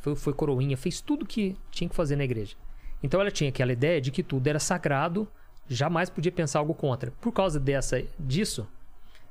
Foi, 0.00 0.14
foi 0.14 0.34
coroinha, 0.34 0.76
fez 0.76 1.00
tudo 1.00 1.24
que 1.24 1.56
tinha 1.70 1.88
que 1.88 1.96
fazer 1.96 2.16
na 2.16 2.24
igreja. 2.24 2.54
Então 3.02 3.20
ela 3.20 3.30
tinha 3.30 3.48
aquela 3.48 3.72
ideia 3.72 4.00
de 4.00 4.10
que 4.10 4.22
tudo 4.22 4.46
era 4.46 4.58
sagrado, 4.58 5.26
jamais 5.66 6.10
podia 6.10 6.30
pensar 6.32 6.58
algo 6.58 6.74
contra. 6.74 7.10
Por 7.22 7.32
causa 7.32 7.58
dessa, 7.58 8.02
disso, 8.18 8.66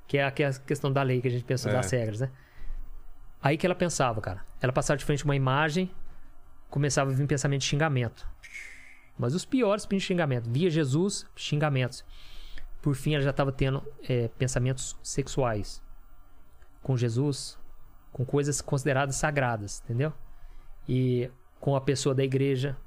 que 0.08 0.18
é 0.18 0.24
a, 0.24 0.28
é 0.36 0.54
questão 0.66 0.92
da 0.92 1.04
lei 1.04 1.22
que 1.22 1.28
a 1.28 1.32
gente 1.32 1.44
pensa 1.44 1.70
É. 1.70 1.74
das 1.74 1.92
regras, 1.92 2.22
né? 2.22 2.32
Aí 3.42 3.58
que 3.58 3.66
ela 3.66 3.76
pensava, 3.76 4.20
cara. 4.22 4.46
Ela 4.62 4.74
passava 4.74 4.98
de 4.98 5.06
frente 5.06 5.22
a 5.24 5.26
uma 5.26 5.36
imagem, 5.36 5.90
começava 6.70 7.10
a 7.12 7.14
vir 7.14 7.26
pensamento 7.28 7.62
de 7.62 7.68
xingamento. 7.68 8.28
Mas 9.18 9.34
os 9.36 9.46
piores 9.46 9.86
de 9.86 10.00
xingamento. 10.00 10.50
Via 10.50 10.70
Jesus, 10.70 11.26
xingamentos. 11.36 12.04
Por 12.82 12.96
fim, 12.96 13.14
ela 13.14 13.24
já 13.24 13.32
estava 13.32 13.52
tendo 13.52 13.84
é, 14.08 14.30
pensamentos 14.38 14.98
sexuais 15.04 15.82
com 16.82 16.96
Jesus, 16.96 17.58
com 18.12 18.26
coisas 18.26 18.62
consideradas 18.62 19.16
sagradas, 19.18 19.82
entendeu? 19.84 20.14
E 20.88 21.30
com 21.60 21.76
a 21.76 21.82
pessoa 21.82 22.16
da 22.16 22.24
igreja. 22.24 22.78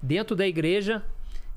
Dentro 0.00 0.34
da 0.36 0.46
igreja, 0.46 1.04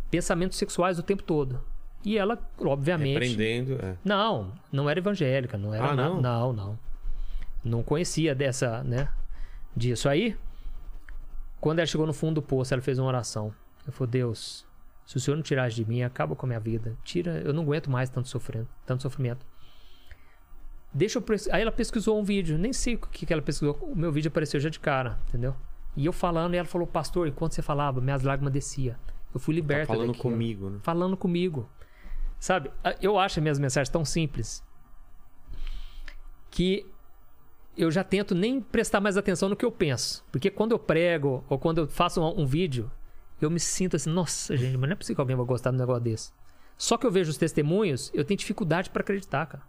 pensamentos 0.10 0.58
sexuais 0.58 0.98
o 0.98 1.04
tempo 1.04 1.22
todo. 1.24 1.64
E 2.04 2.18
ela, 2.18 2.38
obviamente. 2.60 3.14
Repreendendo. 3.14 3.74
É. 3.84 3.96
Não, 4.04 4.52
não 4.72 4.90
era 4.90 5.00
evangélica, 5.00 5.58
não 5.58 5.74
era 5.74 5.92
Ah, 5.92 5.96
na- 5.96 6.10
não? 6.10 6.22
não, 6.22 6.54
não. 6.54 6.80
Não 7.66 7.82
conhecia 7.84 8.36
dessa, 8.36 8.84
né? 8.84 9.10
Disso 9.76 10.08
aí. 10.08 10.38
Quando 11.60 11.80
ela 11.80 11.86
chegou 11.88 12.06
no 12.06 12.14
fundo 12.14 12.36
do 12.36 12.42
poço, 12.42 12.74
ela 12.74 12.82
fez 12.82 13.00
uma 13.00 13.08
oração. 13.08 13.54
Eu 13.88 13.92
falei, 13.92 14.12
Deus, 14.12 14.66
se 15.06 15.18
o 15.18 15.20
Senhor 15.20 15.36
não 15.36 15.42
tirar 15.44 15.68
de 15.70 15.84
mim, 15.84 16.04
acaba 16.04 16.36
com 16.36 16.46
a 16.46 16.48
minha 16.48 16.60
vida. 16.60 16.96
Tira, 17.04 17.42
eu 17.44 17.52
não 17.54 17.64
aguento 17.64 17.90
mais 17.90 18.10
tanto 18.10 18.30
sofrendo, 18.30 18.68
tanto 18.86 19.02
sofrimento. 19.02 19.46
Deixa 20.94 21.18
eu 21.18 21.22
pres- 21.22 21.50
Aí 21.50 21.62
ela 21.62 21.72
pesquisou 21.72 22.20
um 22.20 22.24
vídeo, 22.24 22.58
nem 22.58 22.72
sei 22.72 22.96
o 22.96 23.00
que, 23.00 23.26
que 23.26 23.34
ela 23.34 23.42
pesquisou. 23.42 23.76
O 23.82 23.96
meu 23.96 24.12
vídeo 24.12 24.30
apareceu 24.30 24.60
já 24.60 24.70
de 24.70 24.80
cara, 24.80 25.20
entendeu? 25.28 25.56
E 25.98 26.06
eu 26.06 26.14
falando, 26.14 26.54
e 26.54 26.58
ela 26.58 26.68
falou, 26.68 26.86
pastor, 26.88 27.28
enquanto 27.28 27.54
você 27.54 27.62
falava, 27.62 28.00
minhas 28.00 28.22
lágrimas 28.22 28.54
desciam. 28.54 28.96
Eu 29.34 29.40
fui 29.40 29.54
Tá 29.54 29.58
liberta 29.58 29.88
falando 29.88 30.08
daqui, 30.08 30.20
ó 30.20 30.22
comigo, 30.24 30.70
né? 30.70 30.80
falando 30.84 31.18
comigo. 31.18 31.70
Sabe? 32.40 32.72
Eu 33.02 33.18
acho 33.18 33.40
as 33.40 33.42
minhas 33.44 33.60
mensagens 33.60 33.90
tão 33.90 34.06
simples 34.06 34.64
que 36.52 36.86
eu 37.78 37.92
já 37.92 38.04
tento 38.04 38.34
nem 38.34 38.62
prestar 38.62 39.00
mais 39.02 39.18
atenção 39.18 39.50
no 39.50 39.56
que 39.56 39.66
eu 39.66 39.72
penso. 39.72 40.24
Porque 40.32 40.50
quando 40.50 40.72
eu 40.72 40.80
prego 40.80 41.44
ou 41.50 41.58
quando 41.58 41.80
eu 41.80 41.88
faço 41.88 42.22
um, 42.22 42.42
um 42.42 42.46
vídeo, 42.46 42.92
eu 43.42 43.50
me 43.50 43.60
sinto 43.60 43.96
assim, 43.96 44.10
nossa, 44.10 44.56
gente, 44.56 44.78
mas 44.78 44.88
não 44.90 44.94
é 44.94 44.96
possível 44.96 45.16
que 45.16 45.22
alguém 45.22 45.36
vai 45.36 45.46
gostar 45.46 45.72
de 45.72 45.76
um 45.76 45.80
negócio 45.80 46.04
desse. 46.04 46.32
Só 46.78 46.98
que 46.98 47.06
eu 47.06 47.12
vejo 47.12 47.30
os 47.32 47.38
testemunhos, 47.38 48.12
eu 48.14 48.24
tenho 48.26 48.38
dificuldade 48.38 48.90
para 48.90 49.02
acreditar, 49.02 49.46
cara. 49.46 49.64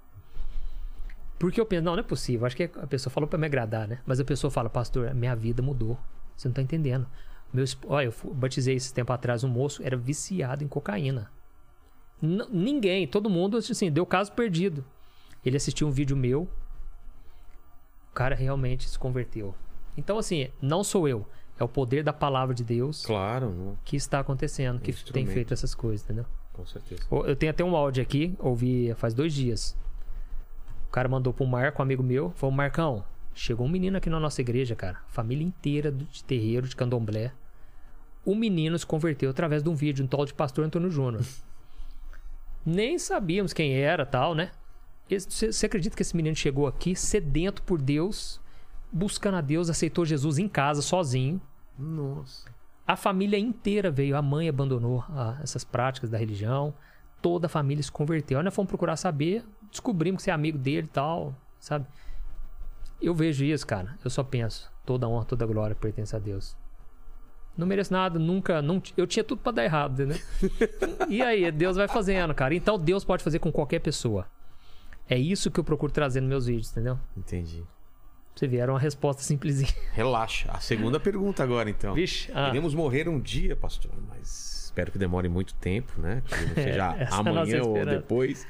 Porque 1.39 1.61
eu 1.61 1.67
penso, 1.67 1.85
não, 1.85 1.93
não 1.93 2.01
é 2.01 2.03
possível. 2.03 2.47
Acho 2.47 2.57
que 2.57 2.65
a 2.65 2.87
pessoa 2.87 3.13
falou 3.13 3.29
para 3.29 3.39
me 3.39 3.47
agradar, 3.47 3.87
né? 3.87 4.01
Mas 4.07 4.19
a 4.19 4.25
pessoa 4.25 4.51
fala, 4.51 4.71
pastor, 4.71 5.13
minha 5.15 5.37
vida 5.37 5.63
mudou. 5.63 5.99
Você 6.37 6.49
não 6.49 6.55
tá 6.55 6.63
entendendo. 6.63 7.07
Meu, 7.53 7.65
olha, 7.87 8.07
eu 8.07 8.33
batizei 8.33 8.75
esse 8.75 8.93
tempo 8.93 9.13
atrás 9.13 9.45
um 9.45 9.49
moço, 9.49 9.83
era 9.85 9.97
viciado 9.97 10.65
em 10.65 10.69
cocaína. 10.69 11.31
N- 12.23 12.47
ninguém, 12.51 13.07
todo 13.07 13.29
mundo, 13.29 13.59
assim, 13.59 13.91
deu 13.91 14.07
caso 14.07 14.33
perdido. 14.33 14.85
Ele 15.45 15.57
assistiu 15.57 15.87
um 15.87 15.91
vídeo 15.91 16.17
meu, 16.17 16.49
cara 18.17 18.35
realmente 18.35 18.89
se 18.89 18.99
converteu. 18.99 19.55
Então, 19.97 20.19
assim, 20.19 20.49
não 20.61 20.83
sou 20.83 21.07
eu, 21.07 21.27
é 21.59 21.63
o 21.65 21.69
poder 21.69 22.03
da 22.03 22.13
palavra 22.13 22.55
de 22.55 22.65
Deus 22.65 23.05
Claro, 23.05 23.51
não, 23.51 23.79
que 23.85 23.97
está 23.97 24.21
acontecendo, 24.21 24.81
que 24.81 24.93
tem 25.13 25.27
feito 25.27 25.53
essas 25.53 25.75
coisas, 25.75 26.05
entendeu? 26.05 26.25
com 26.55 26.65
certeza. 26.65 27.03
Eu 27.11 27.37
tenho 27.37 27.51
até 27.51 27.63
um 27.63 27.77
áudio 27.77 28.03
aqui, 28.03 28.35
ouvi 28.39 28.95
faz 28.95 29.13
dois 29.13 29.35
dias. 29.35 29.77
O 30.89 30.91
cara 30.91 31.07
mandou 31.07 31.33
pro 31.33 31.47
Marco, 31.47 31.83
um 31.83 31.85
amigo 31.85 32.03
meu, 32.03 32.31
falou: 32.31 32.55
Marcão, 32.55 33.05
chegou 33.35 33.67
um 33.67 33.69
menino 33.69 33.99
aqui 33.99 34.09
na 34.09 34.19
nossa 34.19 34.41
igreja, 34.41 34.75
cara. 34.75 34.99
Família 35.09 35.45
inteira 35.45 35.93
de 35.93 36.25
terreiro, 36.25 36.67
de 36.67 36.75
candomblé. 36.75 37.31
O 38.25 38.35
menino 38.35 38.79
se 38.79 38.87
converteu 38.87 39.31
através 39.31 39.63
de 39.63 39.69
um 39.69 39.75
vídeo, 39.75 40.03
um 40.03 40.09
tal 40.09 40.25
de 40.25 40.33
pastor 40.33 40.65
Antônio 40.65 40.91
Júnior. 40.91 41.23
Nem 42.65 42.99
sabíamos 42.99 43.53
quem 43.53 43.75
era 43.75 44.07
tal, 44.07 44.35
né? 44.35 44.51
Você 45.09 45.67
acredita 45.67 45.95
que 45.95 46.03
esse 46.03 46.17
menino 46.17 46.35
chegou 46.35 46.67
aqui 46.67 46.97
sedento 46.97 47.63
por 47.63 47.81
Deus, 47.81 48.41
buscando 48.93 49.37
a 49.37 49.41
Deus, 49.41 49.71
aceitou 49.71 50.05
Jesus 50.05 50.39
em 50.39 50.49
casa, 50.49 50.83
sozinho? 50.83 51.41
Nossa. 51.79 52.51
A 52.87 52.97
família 52.97 53.39
inteira 53.39 53.91
veio, 53.91 54.17
a 54.17 54.23
mãe 54.23 54.49
abandonou 54.49 55.05
ah, 55.09 55.39
essas 55.43 55.65
práticas 55.65 56.11
da 56.11 56.19
religião, 56.19 56.75
toda 57.23 57.47
a 57.47 57.49
família 57.49 57.83
se 57.83 57.91
converteu. 57.91 58.39
Aí 58.39 58.45
nós 58.45 58.55
fomos 58.55 58.69
procurar 58.69 58.97
saber, 58.97 59.45
descobrimos 59.71 60.19
que 60.19 60.25
você 60.25 60.31
é 60.31 60.35
amigo 60.35 60.59
dele 60.59 60.87
e 60.87 60.91
tal, 60.91 61.35
sabe? 61.61 61.87
Eu 63.01 63.15
vejo 63.15 63.45
isso, 63.45 63.67
cara. 63.67 63.97
Eu 64.05 64.11
só 64.11 64.25
penso, 64.25 64.73
toda 64.85 65.09
honra, 65.09 65.25
toda 65.25 65.47
glória 65.47 65.77
pertence 65.77 66.17
a 66.17 66.19
Deus. 66.19 66.57
Não 67.57 67.67
mereço 67.67 67.93
nada, 67.93 68.19
nunca, 68.19 68.61
não, 68.61 68.83
eu 68.97 69.07
tinha 69.07 69.25
tudo 69.25 69.41
pra 69.41 69.53
dar 69.53 69.65
errado, 69.65 70.05
né? 70.07 70.17
e 71.09 71.23
aí, 71.23 71.51
Deus 71.51 71.77
vai 71.77 71.89
fazendo, 71.89 72.35
cara. 72.35 72.55
Então 72.55 72.79
Deus 72.79 73.05
pode 73.05 73.23
fazer 73.25 73.39
com 73.39 73.51
qualquer 73.51 73.81
pessoa. 73.81 74.27
É 75.09 75.17
isso 75.17 75.51
que 75.51 75.61
eu 75.61 75.65
procuro 75.65 75.93
trazer 75.93 76.21
nos 76.21 76.29
meus 76.29 76.47
vídeos, 76.47 76.71
entendeu? 76.73 76.99
Entendi. 77.17 77.65
Você 78.35 78.47
vier 78.47 78.69
uma 78.69 78.79
resposta 78.79 79.23
simplesinha. 79.23 79.73
Relaxa. 79.95 80.51
A 80.53 80.61
segunda 80.61 81.01
pergunta 81.01 81.43
agora, 81.43 81.71
então. 81.71 81.95
Vixe, 81.95 82.31
ah, 82.35 82.53
morrer 82.75 83.09
um 83.09 83.19
dia, 83.19 83.57
pastor, 83.57 83.93
mas 84.09 84.65
espero 84.65 84.93
que 84.93 84.99
demore 84.99 85.29
muito 85.29 85.55
tempo, 85.55 85.99
né? 85.99 86.23
Que 86.27 86.45
não 86.45 86.55
seja 86.55 86.95
é 86.97 87.05
nossa 87.05 87.17
amanhã 87.17 87.63
ou 87.63 87.87
depois. 87.87 88.47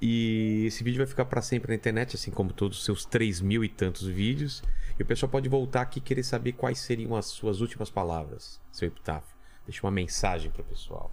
E 0.00 0.64
esse 0.66 0.82
vídeo 0.82 0.98
vai 0.98 1.06
ficar 1.06 1.24
para 1.24 1.42
sempre 1.42 1.68
na 1.68 1.74
internet, 1.74 2.14
assim 2.16 2.30
como 2.30 2.52
todos 2.52 2.78
os 2.78 2.84
seus 2.84 3.04
3 3.04 3.40
mil 3.40 3.62
e 3.62 3.68
tantos 3.68 4.06
vídeos. 4.06 4.62
E 4.98 5.02
o 5.02 5.06
pessoal 5.06 5.28
pode 5.28 5.48
voltar 5.48 5.82
aqui 5.82 5.98
e 5.98 6.02
querer 6.02 6.22
saber 6.22 6.52
quais 6.52 6.78
seriam 6.78 7.14
as 7.14 7.26
suas 7.26 7.60
últimas 7.60 7.90
palavras, 7.90 8.60
seu 8.72 8.88
epitáfio. 8.88 9.36
Deixa 9.66 9.84
uma 9.84 9.90
mensagem 9.90 10.50
pro 10.50 10.64
pessoal. 10.64 11.12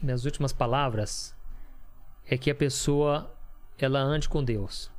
minhas 0.00 0.24
últimas 0.24 0.52
palavras 0.52 1.34
é 2.24 2.38
que 2.38 2.50
a 2.50 2.54
pessoa 2.54 3.34
ela 3.84 4.00
ande 4.00 4.28
com 4.28 4.42
Deus. 4.42 4.90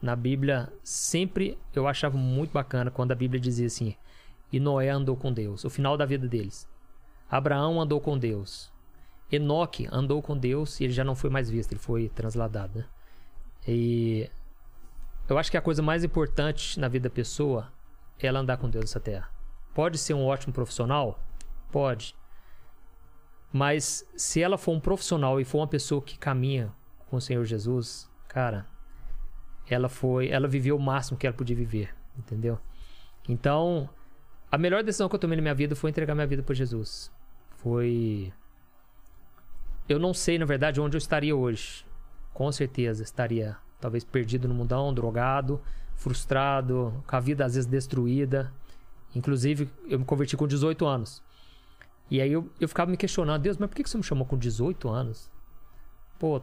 Na 0.00 0.14
Bíblia, 0.14 0.72
sempre 0.82 1.58
eu 1.74 1.88
achava 1.88 2.16
muito 2.16 2.52
bacana 2.52 2.90
quando 2.90 3.12
a 3.12 3.16
Bíblia 3.16 3.40
dizia 3.40 3.66
assim: 3.66 3.96
E 4.52 4.60
Noé 4.60 4.90
andou 4.90 5.16
com 5.16 5.32
Deus, 5.32 5.64
o 5.64 5.70
final 5.70 5.96
da 5.96 6.06
vida 6.06 6.28
deles. 6.28 6.68
Abraão 7.30 7.80
andou 7.80 8.00
com 8.00 8.16
Deus. 8.16 8.72
Enoque 9.30 9.86
andou 9.92 10.22
com 10.22 10.36
Deus 10.36 10.80
e 10.80 10.84
ele 10.84 10.92
já 10.92 11.04
não 11.04 11.14
foi 11.14 11.28
mais 11.28 11.50
visto, 11.50 11.72
ele 11.72 11.80
foi 11.80 12.08
transladado. 12.08 12.78
Né? 12.78 12.86
E 13.66 14.30
eu 15.28 15.36
acho 15.36 15.50
que 15.50 15.56
a 15.56 15.62
coisa 15.62 15.82
mais 15.82 16.02
importante 16.02 16.80
na 16.80 16.88
vida 16.88 17.08
da 17.08 17.14
pessoa 17.14 17.70
é 18.18 18.26
ela 18.26 18.40
andar 18.40 18.56
com 18.56 18.70
Deus 18.70 18.84
nessa 18.84 19.00
terra. 19.00 19.28
Pode 19.74 19.98
ser 19.98 20.14
um 20.14 20.24
ótimo 20.24 20.54
profissional? 20.54 21.20
Pode. 21.70 22.16
Mas 23.52 24.08
se 24.16 24.42
ela 24.42 24.56
for 24.56 24.72
um 24.72 24.80
profissional 24.80 25.38
e 25.38 25.44
for 25.44 25.58
uma 25.58 25.68
pessoa 25.68 26.00
que 26.00 26.18
caminha 26.18 26.72
com 27.08 27.16
o 27.16 27.20
Senhor 27.20 27.44
Jesus, 27.44 28.10
cara, 28.28 28.66
ela 29.68 29.88
foi, 29.88 30.28
ela 30.28 30.48
viveu 30.48 30.76
o 30.76 30.80
máximo 30.80 31.18
que 31.18 31.26
ela 31.26 31.36
podia 31.36 31.56
viver, 31.56 31.94
entendeu? 32.16 32.58
Então, 33.28 33.88
a 34.50 34.56
melhor 34.56 34.82
decisão 34.82 35.08
que 35.08 35.14
eu 35.14 35.18
tomei 35.18 35.36
na 35.36 35.42
minha 35.42 35.54
vida 35.54 35.76
foi 35.76 35.90
entregar 35.90 36.14
minha 36.14 36.26
vida 36.26 36.42
para 36.42 36.54
Jesus. 36.54 37.12
Foi 37.56 38.32
eu 39.88 39.98
não 39.98 40.12
sei, 40.12 40.38
na 40.38 40.44
verdade, 40.44 40.80
onde 40.80 40.96
eu 40.96 40.98
estaria 40.98 41.34
hoje. 41.34 41.86
Com 42.34 42.52
certeza 42.52 43.02
estaria 43.02 43.56
talvez 43.80 44.04
perdido 44.04 44.46
no 44.46 44.54
mundão, 44.54 44.92
drogado, 44.92 45.60
frustrado, 45.94 47.02
com 47.06 47.16
a 47.16 47.20
vida 47.20 47.44
às 47.44 47.54
vezes 47.54 47.66
destruída. 47.66 48.52
Inclusive, 49.14 49.70
eu 49.86 49.98
me 49.98 50.04
converti 50.04 50.36
com 50.36 50.46
18 50.46 50.84
anos. 50.86 51.22
E 52.10 52.20
aí 52.20 52.30
eu, 52.30 52.50
eu 52.60 52.68
ficava 52.68 52.90
me 52.90 52.96
questionando, 52.96 53.42
Deus, 53.42 53.56
mas 53.56 53.68
por 53.68 53.76
que 53.76 53.88
você 53.88 53.96
me 53.96 54.04
chamou 54.04 54.26
com 54.26 54.36
18 54.36 54.88
anos? 54.88 55.30
Pô, 56.18 56.42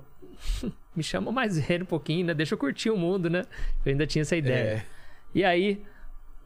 me 0.95 1.03
chama 1.03 1.31
mais 1.31 1.59
velho 1.59 1.83
um 1.83 1.87
pouquinho, 1.87 2.25
né? 2.27 2.33
Deixa 2.33 2.53
eu 2.53 2.57
curtir 2.57 2.89
o 2.89 2.97
mundo, 2.97 3.29
né? 3.29 3.45
Eu 3.85 3.91
ainda 3.91 4.05
tinha 4.07 4.21
essa 4.21 4.35
ideia. 4.35 4.69
É. 4.69 4.85
E 5.33 5.43
aí, 5.43 5.83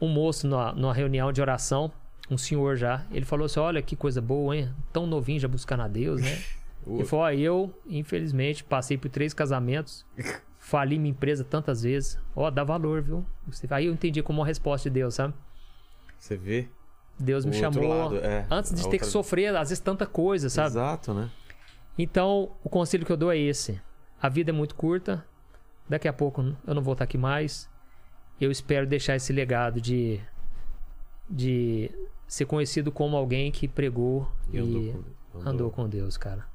um 0.01 0.07
moço 0.07 0.47
numa, 0.47 0.71
numa 0.73 0.93
reunião 0.93 1.31
de 1.31 1.41
oração, 1.41 1.91
um 2.29 2.37
senhor 2.37 2.75
já, 2.75 3.05
ele 3.11 3.25
falou 3.25 3.45
assim: 3.45 3.59
Olha 3.59 3.81
que 3.81 3.95
coisa 3.95 4.21
boa, 4.21 4.55
hein? 4.55 4.69
Tão 4.91 5.05
novinho 5.05 5.39
já 5.39 5.47
buscando 5.47 5.83
a 5.83 5.87
Deus, 5.87 6.21
né? 6.21 6.41
Ele 6.87 7.03
falou: 7.05 7.25
ó, 7.25 7.31
eu, 7.31 7.73
infelizmente, 7.87 8.63
passei 8.63 8.97
por 8.97 9.09
três 9.09 9.33
casamentos, 9.33 10.05
fali 10.57 10.97
minha 10.97 11.11
empresa 11.11 11.43
tantas 11.43 11.83
vezes. 11.83 12.17
Ó, 12.35 12.49
dá 12.49 12.63
valor, 12.63 13.01
viu? 13.01 13.25
Aí 13.69 13.85
eu 13.85 13.93
entendi 13.93 14.23
como 14.23 14.39
uma 14.39 14.45
resposta 14.45 14.89
de 14.89 14.93
Deus, 14.95 15.15
sabe? 15.15 15.33
Você 16.17 16.35
vê? 16.35 16.67
Deus 17.19 17.45
me 17.45 17.53
chamou 17.53 17.85
lado, 17.85 18.15
é. 18.17 18.47
antes 18.49 18.73
de 18.73 18.81
ter 18.83 18.97
que 18.97 19.03
outra- 19.03 19.09
sofrer, 19.09 19.53
às 19.53 19.69
vezes, 19.69 19.79
tanta 19.79 20.05
coisa, 20.05 20.49
sabe? 20.49 20.69
Exato, 20.69 21.13
né? 21.13 21.29
Então, 21.97 22.51
o 22.63 22.69
conselho 22.69 23.05
que 23.05 23.11
eu 23.11 23.17
dou 23.17 23.31
é 23.31 23.37
esse: 23.37 23.79
a 24.21 24.29
vida 24.29 24.51
é 24.51 24.53
muito 24.53 24.75
curta, 24.75 25.25
daqui 25.87 26.07
a 26.07 26.13
pouco 26.13 26.41
eu 26.65 26.73
não 26.75 26.81
vou 26.81 26.93
estar 26.93 27.03
aqui 27.05 27.17
mais. 27.17 27.69
Eu 28.39 28.51
espero 28.51 28.87
deixar 28.87 29.15
esse 29.15 29.33
legado 29.33 29.81
de, 29.81 30.19
de 31.29 31.91
ser 32.27 32.45
conhecido 32.45 32.91
como 32.91 33.17
alguém 33.17 33.51
que 33.51 33.67
pregou 33.67 34.29
E 34.51 34.57
e, 34.57 34.59
andou 34.59 35.03
com- 35.33 35.49
andou 35.49 35.71
com 35.71 35.89
Deus, 35.89 36.17
cara. 36.17 36.47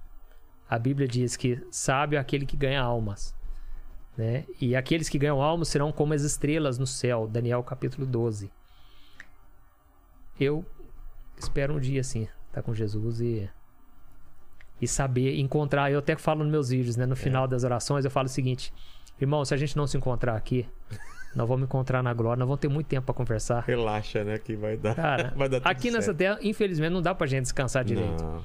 A 0.68 0.78
Bíblia 0.78 1.07
diz 1.07 1.36
que 1.36 1.62
sábio 1.70 2.17
é 2.17 2.20
aquele 2.20 2.47
que 2.47 2.57
ganha 2.57 2.81
almas. 2.81 3.34
Né? 4.17 4.44
E 4.60 4.75
aqueles 4.76 5.09
que 5.09 5.18
ganham 5.18 5.43
almas 5.43 5.68
serão 5.68 5.93
como 5.93 6.15
as 6.15 6.23
estrelas 6.23 6.78
no 6.78 6.86
céu. 6.86 7.26
Daniel 7.28 7.62
capítulo 7.62 8.07
12. 8.07 8.51
Eu 10.39 10.65
espero 11.36 11.75
um 11.75 11.81
dia 11.81 12.01
assim, 12.01 12.28
estar 12.49 12.62
com 12.62 12.75
Jesus 12.75 13.20
e 13.20 13.49
e 14.84 14.88
saber 14.88 15.38
encontrar. 15.38 15.90
Eu 15.90 15.98
até 15.98 16.16
falo 16.16 16.42
nos 16.42 16.50
meus 16.50 16.68
vídeos, 16.70 16.96
né? 16.96 17.06
No 17.06 17.16
final 17.16 17.48
das 17.48 17.64
orações, 17.64 18.04
eu 18.04 18.10
falo 18.10 18.26
o 18.26 18.30
seguinte: 18.30 18.72
irmão, 19.20 19.44
se 19.44 19.54
a 19.54 19.56
gente 19.56 19.76
não 19.76 19.86
se 19.86 19.96
encontrar 19.96 20.36
aqui, 20.36 20.66
nós 21.34 21.48
vamos 21.48 21.64
encontrar 21.64 22.02
na 22.02 22.14
glória, 22.14 22.38
nós 22.38 22.46
vamos 22.46 22.60
ter 22.60 22.68
muito 22.68 22.86
tempo 22.86 23.06
para 23.06 23.14
conversar. 23.14 23.64
Relaxa, 23.66 24.22
né? 24.22 24.38
Que 24.38 24.54
vai 24.54 24.76
dar. 24.76 24.94
Cara, 24.94 25.32
vai 25.36 25.48
dar 25.48 25.60
tudo 25.60 25.68
aqui 25.68 25.90
nessa 25.90 26.06
certo. 26.06 26.18
terra, 26.18 26.38
infelizmente, 26.42 26.92
não 26.92 27.02
dá 27.02 27.14
pra 27.14 27.26
gente 27.26 27.42
descansar 27.42 27.84
direito. 27.84 28.22
Não. 28.22 28.42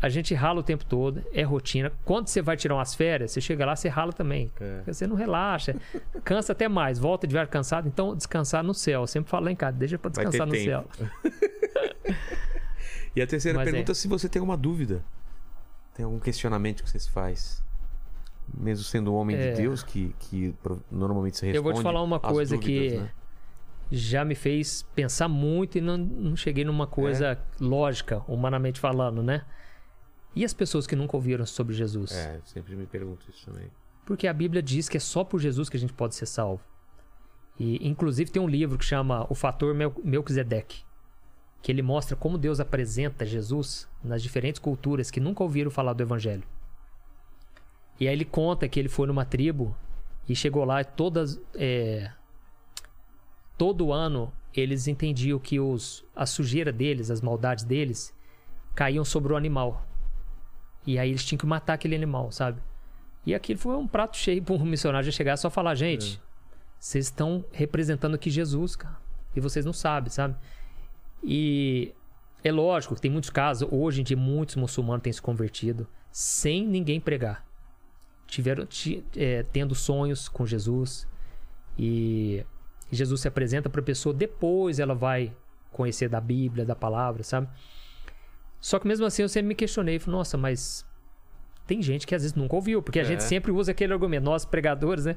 A 0.00 0.08
gente 0.08 0.32
rala 0.32 0.60
o 0.60 0.62
tempo 0.62 0.84
todo, 0.84 1.24
é 1.32 1.42
rotina. 1.42 1.90
Quando 2.04 2.28
você 2.28 2.40
vai 2.40 2.56
tirar 2.56 2.76
umas 2.76 2.94
férias, 2.94 3.32
você 3.32 3.40
chega 3.40 3.66
lá, 3.66 3.74
você 3.74 3.88
rala 3.88 4.12
também. 4.12 4.48
É. 4.60 4.82
Você 4.86 5.08
não 5.08 5.16
relaxa. 5.16 5.74
Cansa 6.22 6.52
até 6.52 6.68
mais, 6.68 7.00
volta 7.00 7.26
de 7.26 7.32
viagem 7.32 7.50
cansado. 7.50 7.88
Então, 7.88 8.14
descansar 8.14 8.62
no 8.62 8.72
céu. 8.72 9.00
Eu 9.00 9.06
sempre 9.08 9.28
falo 9.28 9.46
lá 9.46 9.50
em 9.50 9.56
casa, 9.56 9.76
deixa 9.76 9.98
pra 9.98 10.08
descansar 10.08 10.46
no 10.46 10.52
tempo. 10.52 10.64
céu. 10.64 11.08
E 13.14 13.22
a 13.22 13.26
terceira 13.26 13.58
Mas 13.58 13.70
pergunta 13.70 13.90
é. 13.90 13.92
é 13.92 13.94
se 13.94 14.08
você 14.08 14.28
tem 14.28 14.40
alguma 14.40 14.56
dúvida. 14.56 15.04
Tem 15.94 16.04
algum 16.04 16.18
questionamento 16.18 16.82
que 16.82 16.90
você 16.90 16.98
se 16.98 17.10
faz? 17.10 17.62
Mesmo 18.56 18.84
sendo 18.84 19.12
um 19.12 19.16
homem 19.16 19.36
É. 19.36 19.50
de 19.50 19.62
Deus, 19.62 19.82
que, 19.82 20.14
que 20.20 20.54
normalmente 20.90 21.36
se 21.36 21.46
responde 21.46 21.56
Eu 21.58 21.62
vou 21.62 21.72
te 21.74 21.82
falar 21.82 22.02
uma 22.02 22.18
coisa 22.20 22.56
dúvidas, 22.56 22.92
que 22.92 22.96
né? 22.98 23.10
já 23.90 24.24
me 24.24 24.34
fez 24.34 24.82
pensar 24.94 25.28
muito 25.28 25.76
e 25.78 25.80
não, 25.80 25.96
não 25.98 26.36
cheguei 26.36 26.64
numa 26.64 26.86
coisa 26.86 27.32
É. 27.32 27.38
lógica, 27.60 28.22
humanamente 28.28 28.78
falando, 28.80 29.22
né? 29.22 29.44
E 30.36 30.44
as 30.44 30.54
pessoas 30.54 30.86
que 30.86 30.94
nunca 30.94 31.16
ouviram 31.16 31.44
sobre 31.44 31.74
Jesus? 31.74 32.12
É, 32.12 32.36
eu 32.36 32.42
sempre 32.44 32.76
me 32.76 32.86
pergunto 32.86 33.26
isso 33.28 33.44
também. 33.46 33.68
Porque 34.06 34.26
a 34.28 34.32
Bíblia 34.32 34.62
diz 34.62 34.88
que 34.88 34.96
é 34.96 35.00
só 35.00 35.24
por 35.24 35.40
Jesus 35.40 35.68
que 35.68 35.76
a 35.76 35.80
gente 35.80 35.92
pode 35.92 36.14
ser 36.14 36.26
salvo. 36.26 36.62
E, 37.58 37.86
inclusive, 37.86 38.30
tem 38.30 38.40
um 38.40 38.46
livro 38.48 38.78
que 38.78 38.84
chama 38.84 39.26
O 39.28 39.34
Fator 39.34 39.74
Mel 39.74 39.92
Melquisedeque, 40.04 40.84
que 41.62 41.72
ele 41.72 41.82
mostra 41.82 42.16
como 42.16 42.38
Deus 42.38 42.60
apresenta 42.60 43.26
Jesus 43.26 43.88
nas 44.02 44.22
diferentes 44.22 44.60
culturas 44.60 45.10
que 45.10 45.20
nunca 45.20 45.42
ouviram 45.42 45.70
falar 45.70 45.92
do 45.92 46.02
Evangelho. 46.02 46.44
E 47.98 48.06
aí 48.06 48.14
ele 48.14 48.24
conta 48.24 48.68
que 48.68 48.78
ele 48.78 48.88
foi 48.88 49.06
numa 49.06 49.24
tribo 49.24 49.76
e 50.28 50.36
chegou 50.36 50.64
lá 50.64 50.80
e 50.80 50.84
todas. 50.84 51.40
é, 51.54 52.12
todo 53.56 53.92
ano 53.92 54.32
eles 54.54 54.88
entendiam 54.88 55.38
que 55.38 55.60
os, 55.60 56.04
a 56.16 56.24
sujeira 56.24 56.72
deles, 56.72 57.10
as 57.10 57.20
maldades 57.20 57.64
deles, 57.64 58.14
caíam 58.74 59.04
sobre 59.04 59.32
o 59.32 59.36
animal. 59.36 59.86
E 60.86 60.98
aí 60.98 61.10
eles 61.10 61.24
tinham 61.24 61.38
que 61.38 61.46
matar 61.46 61.74
aquele 61.74 61.94
animal, 61.94 62.32
sabe? 62.32 62.60
E 63.26 63.34
aquilo 63.34 63.58
foi 63.58 63.76
um 63.76 63.86
prato 63.86 64.16
cheio 64.16 64.42
para 64.42 64.54
um 64.54 64.64
missionário 64.64 65.12
chegar 65.12 65.36
só 65.36 65.50
falar, 65.50 65.74
gente, 65.74 66.20
vocês 66.78 67.06
estão 67.06 67.44
representando 67.52 68.14
aqui 68.14 68.30
Jesus, 68.30 68.74
cara. 68.74 68.96
E 69.36 69.40
vocês 69.40 69.64
não 69.64 69.72
sabem, 69.72 70.10
sabe? 70.10 70.34
E 71.22 71.92
é 72.44 72.52
lógico 72.52 72.94
que 72.94 73.00
tem 73.00 73.10
muitos 73.10 73.30
casos, 73.30 73.68
hoje 73.70 74.00
em 74.00 74.04
dia 74.04 74.16
muitos 74.16 74.56
muçulmanos 74.56 75.02
têm 75.02 75.12
se 75.12 75.20
convertido 75.20 75.86
sem 76.10 76.66
ninguém 76.66 77.00
pregar. 77.00 77.44
Tiveram 78.26 78.64
ti- 78.66 79.04
é, 79.16 79.42
tendo 79.42 79.74
sonhos 79.74 80.28
com 80.28 80.46
Jesus 80.46 81.06
e 81.78 82.44
Jesus 82.90 83.20
se 83.22 83.28
apresenta 83.28 83.68
para 83.68 83.80
a 83.80 83.84
pessoa, 83.84 84.14
depois 84.14 84.78
ela 84.78 84.94
vai 84.94 85.34
conhecer 85.72 86.08
da 86.08 86.20
Bíblia, 86.20 86.64
da 86.64 86.74
palavra, 86.74 87.22
sabe? 87.22 87.48
Só 88.60 88.78
que 88.78 88.86
mesmo 88.88 89.06
assim 89.06 89.22
eu 89.22 89.28
sempre 89.28 89.48
me 89.48 89.54
questionei, 89.54 89.98
falei, 89.98 90.18
nossa, 90.18 90.36
mas 90.36 90.84
tem 91.66 91.80
gente 91.82 92.06
que 92.06 92.14
às 92.14 92.22
vezes 92.22 92.34
nunca 92.36 92.56
ouviu, 92.56 92.82
porque 92.82 92.98
a 92.98 93.02
É. 93.02 93.04
gente 93.04 93.22
sempre 93.22 93.52
usa 93.52 93.70
aquele 93.72 93.92
argumento, 93.92 94.24
nós 94.24 94.44
pregadores, 94.44 95.04
né? 95.04 95.16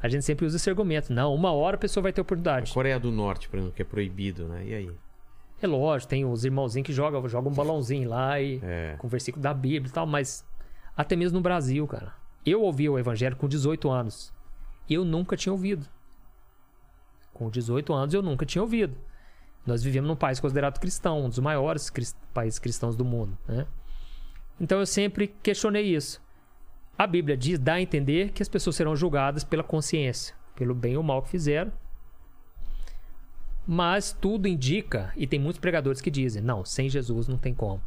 A 0.00 0.08
gente 0.08 0.24
sempre 0.24 0.46
usa 0.46 0.56
esse 0.56 0.70
argumento. 0.70 1.12
Não, 1.12 1.34
uma 1.34 1.50
hora 1.52 1.74
a 1.76 1.78
pessoa 1.78 2.02
vai 2.02 2.12
ter 2.12 2.20
oportunidade. 2.20 2.72
Coreia 2.72 3.00
do 3.00 3.10
Norte, 3.10 3.48
por 3.48 3.56
exemplo, 3.58 3.74
que 3.74 3.82
é 3.82 3.84
proibido, 3.84 4.46
né? 4.46 4.64
E 4.64 4.74
aí? 4.74 4.90
É 5.60 5.66
lógico, 5.66 6.08
tem 6.10 6.24
os 6.24 6.44
irmãozinhos 6.44 6.86
que 6.86 6.92
jogam, 6.92 7.26
jogam 7.28 7.50
um 7.50 7.54
balãozinho 7.54 8.08
lá 8.08 8.40
e 8.40 8.60
É. 8.62 8.94
com 8.98 9.08
versículo 9.08 9.42
da 9.42 9.52
Bíblia 9.52 9.90
e 9.90 9.92
tal, 9.92 10.06
mas 10.06 10.44
até 10.96 11.16
mesmo 11.16 11.38
no 11.38 11.42
Brasil, 11.42 11.86
cara. 11.86 12.12
Eu 12.46 12.62
ouvi 12.62 12.88
o 12.88 12.98
evangelho 12.98 13.36
com 13.36 13.48
18 13.48 13.90
anos. 13.90 14.32
Eu 14.88 15.04
nunca 15.04 15.36
tinha 15.36 15.52
ouvido. 15.52 15.86
Com 17.34 17.50
18 17.50 17.92
anos 17.92 18.14
eu 18.14 18.22
nunca 18.22 18.46
tinha 18.46 18.62
ouvido. 18.62 18.96
Nós 19.66 19.82
vivemos 19.82 20.08
num 20.08 20.16
país 20.16 20.40
considerado 20.40 20.78
cristão, 20.80 21.24
um 21.24 21.28
dos 21.28 21.38
maiores 21.40 21.90
cris- 21.90 22.16
países 22.32 22.58
cristãos 22.58 22.96
do 22.96 23.04
mundo, 23.04 23.36
né? 23.46 23.66
Então 24.60 24.78
eu 24.78 24.86
sempre 24.86 25.28
questionei 25.42 25.94
isso. 25.94 26.20
A 26.96 27.06
Bíblia 27.06 27.36
diz, 27.36 27.58
dá 27.58 27.74
a 27.74 27.80
entender 27.80 28.30
que 28.32 28.42
as 28.42 28.48
pessoas 28.48 28.74
serão 28.76 28.96
julgadas 28.96 29.44
pela 29.44 29.62
consciência, 29.62 30.34
pelo 30.56 30.74
bem 30.74 30.96
ou 30.96 31.02
mal 31.02 31.22
que 31.22 31.28
fizeram. 31.28 31.70
Mas 33.70 34.12
tudo 34.18 34.48
indica, 34.48 35.12
e 35.14 35.26
tem 35.26 35.38
muitos 35.38 35.60
pregadores 35.60 36.00
que 36.00 36.10
dizem: 36.10 36.42
não, 36.42 36.64
sem 36.64 36.88
Jesus 36.88 37.28
não 37.28 37.36
tem 37.36 37.52
como. 37.52 37.82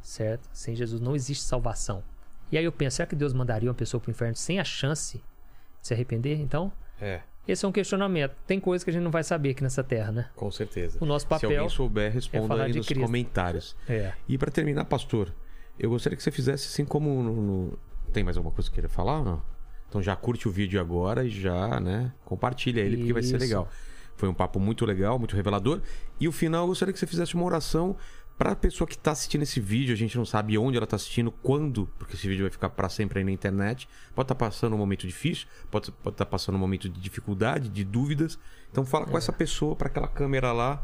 Certo? 0.00 0.48
Sem 0.52 0.74
Jesus 0.74 1.00
não 1.00 1.14
existe 1.14 1.44
salvação. 1.44 2.02
E 2.50 2.58
aí 2.58 2.64
eu 2.64 2.72
penso: 2.72 2.96
será 2.96 3.06
que 3.06 3.14
Deus 3.14 3.32
mandaria 3.32 3.68
uma 3.68 3.74
pessoa 3.76 4.00
para 4.00 4.08
o 4.08 4.10
inferno 4.10 4.34
sem 4.34 4.58
a 4.58 4.64
chance 4.64 5.18
de 5.18 5.86
se 5.86 5.94
arrepender? 5.94 6.40
Então, 6.40 6.72
É, 7.00 7.20
esse 7.46 7.64
é 7.64 7.68
um 7.68 7.72
questionamento. 7.72 8.34
Tem 8.44 8.58
coisa 8.58 8.84
que 8.84 8.90
a 8.90 8.92
gente 8.92 9.04
não 9.04 9.10
vai 9.12 9.22
saber 9.22 9.50
aqui 9.50 9.62
nessa 9.62 9.84
terra, 9.84 10.10
né? 10.10 10.28
com 10.34 10.50
certeza. 10.50 10.98
O 11.00 11.06
nosso 11.06 11.24
Se 11.26 11.28
papel 11.28 11.50
alguém 11.50 11.68
souber, 11.68 12.12
responda 12.12 12.48
falar 12.48 12.64
aí 12.64 12.72
nos 12.72 12.86
Cristo. 12.86 13.04
comentários. 13.04 13.76
é. 13.88 14.12
E 14.28 14.36
pra 14.36 14.50
terminar, 14.50 14.84
pastor, 14.86 15.32
eu 15.78 15.90
gostaria 15.90 16.16
que 16.16 16.22
você 16.24 16.30
fizesse 16.32 16.66
assim 16.66 16.84
como 16.84 17.22
no, 17.22 17.32
no- 17.40 17.78
Tem 18.12 18.24
mais 18.24 18.36
alguma 18.36 18.52
coisa 18.52 18.68
que 18.68 18.74
queira 18.74 18.88
falar 18.88 19.20
ou 19.20 19.24
não? 19.24 19.42
Então 19.88 20.02
já 20.02 20.16
curte 20.16 20.48
o 20.48 20.50
vídeo 20.50 20.80
agora 20.80 21.24
e 21.24 21.28
já, 21.30 21.78
né, 21.78 22.12
compartilha 22.24 22.80
ele 22.80 22.96
porque 22.96 23.12
vai 23.12 23.22
ser 23.22 23.36
Isso. 23.36 23.44
legal. 23.44 23.68
Foi 24.16 24.28
um 24.28 24.34
papo 24.34 24.60
muito 24.60 24.84
legal, 24.84 25.18
muito 25.18 25.34
revelador. 25.34 25.80
E 26.20 26.28
o 26.28 26.32
final, 26.32 26.64
eu 26.64 26.68
gostaria 26.68 26.92
que 26.92 26.98
você 26.98 27.06
fizesse 27.06 27.34
uma 27.34 27.44
oração 27.44 27.96
Pra 28.42 28.56
pessoa 28.56 28.88
que 28.88 28.96
tá 28.96 29.12
assistindo 29.12 29.42
esse 29.42 29.60
vídeo, 29.60 29.92
a 29.92 29.96
gente 29.96 30.16
não 30.16 30.24
sabe 30.24 30.56
onde 30.56 30.76
ela 30.76 30.86
tá 30.86 30.96
assistindo, 30.96 31.30
quando, 31.30 31.86
porque 31.98 32.14
esse 32.16 32.26
vídeo 32.26 32.42
vai 32.42 32.50
ficar 32.50 32.70
pra 32.70 32.88
sempre 32.88 33.18
aí 33.18 33.24
na 33.24 33.30
internet. 33.30 33.88
Pode 34.14 34.24
estar 34.24 34.34
passando 34.34 34.74
um 34.74 34.78
momento 34.78 35.06
difícil, 35.06 35.46
pode 35.70 35.90
estar 35.90 36.10
tá 36.10 36.26
passando 36.26 36.56
um 36.56 36.58
momento 36.58 36.88
de 36.88 37.00
dificuldade, 37.00 37.68
de 37.68 37.84
dúvidas. 37.84 38.38
Então 38.70 38.84
fala 38.84 39.06
com 39.06 39.16
essa 39.18 39.32
pessoa 39.32 39.76
para 39.76 39.88
aquela 39.88 40.08
câmera 40.08 40.50
lá. 40.50 40.82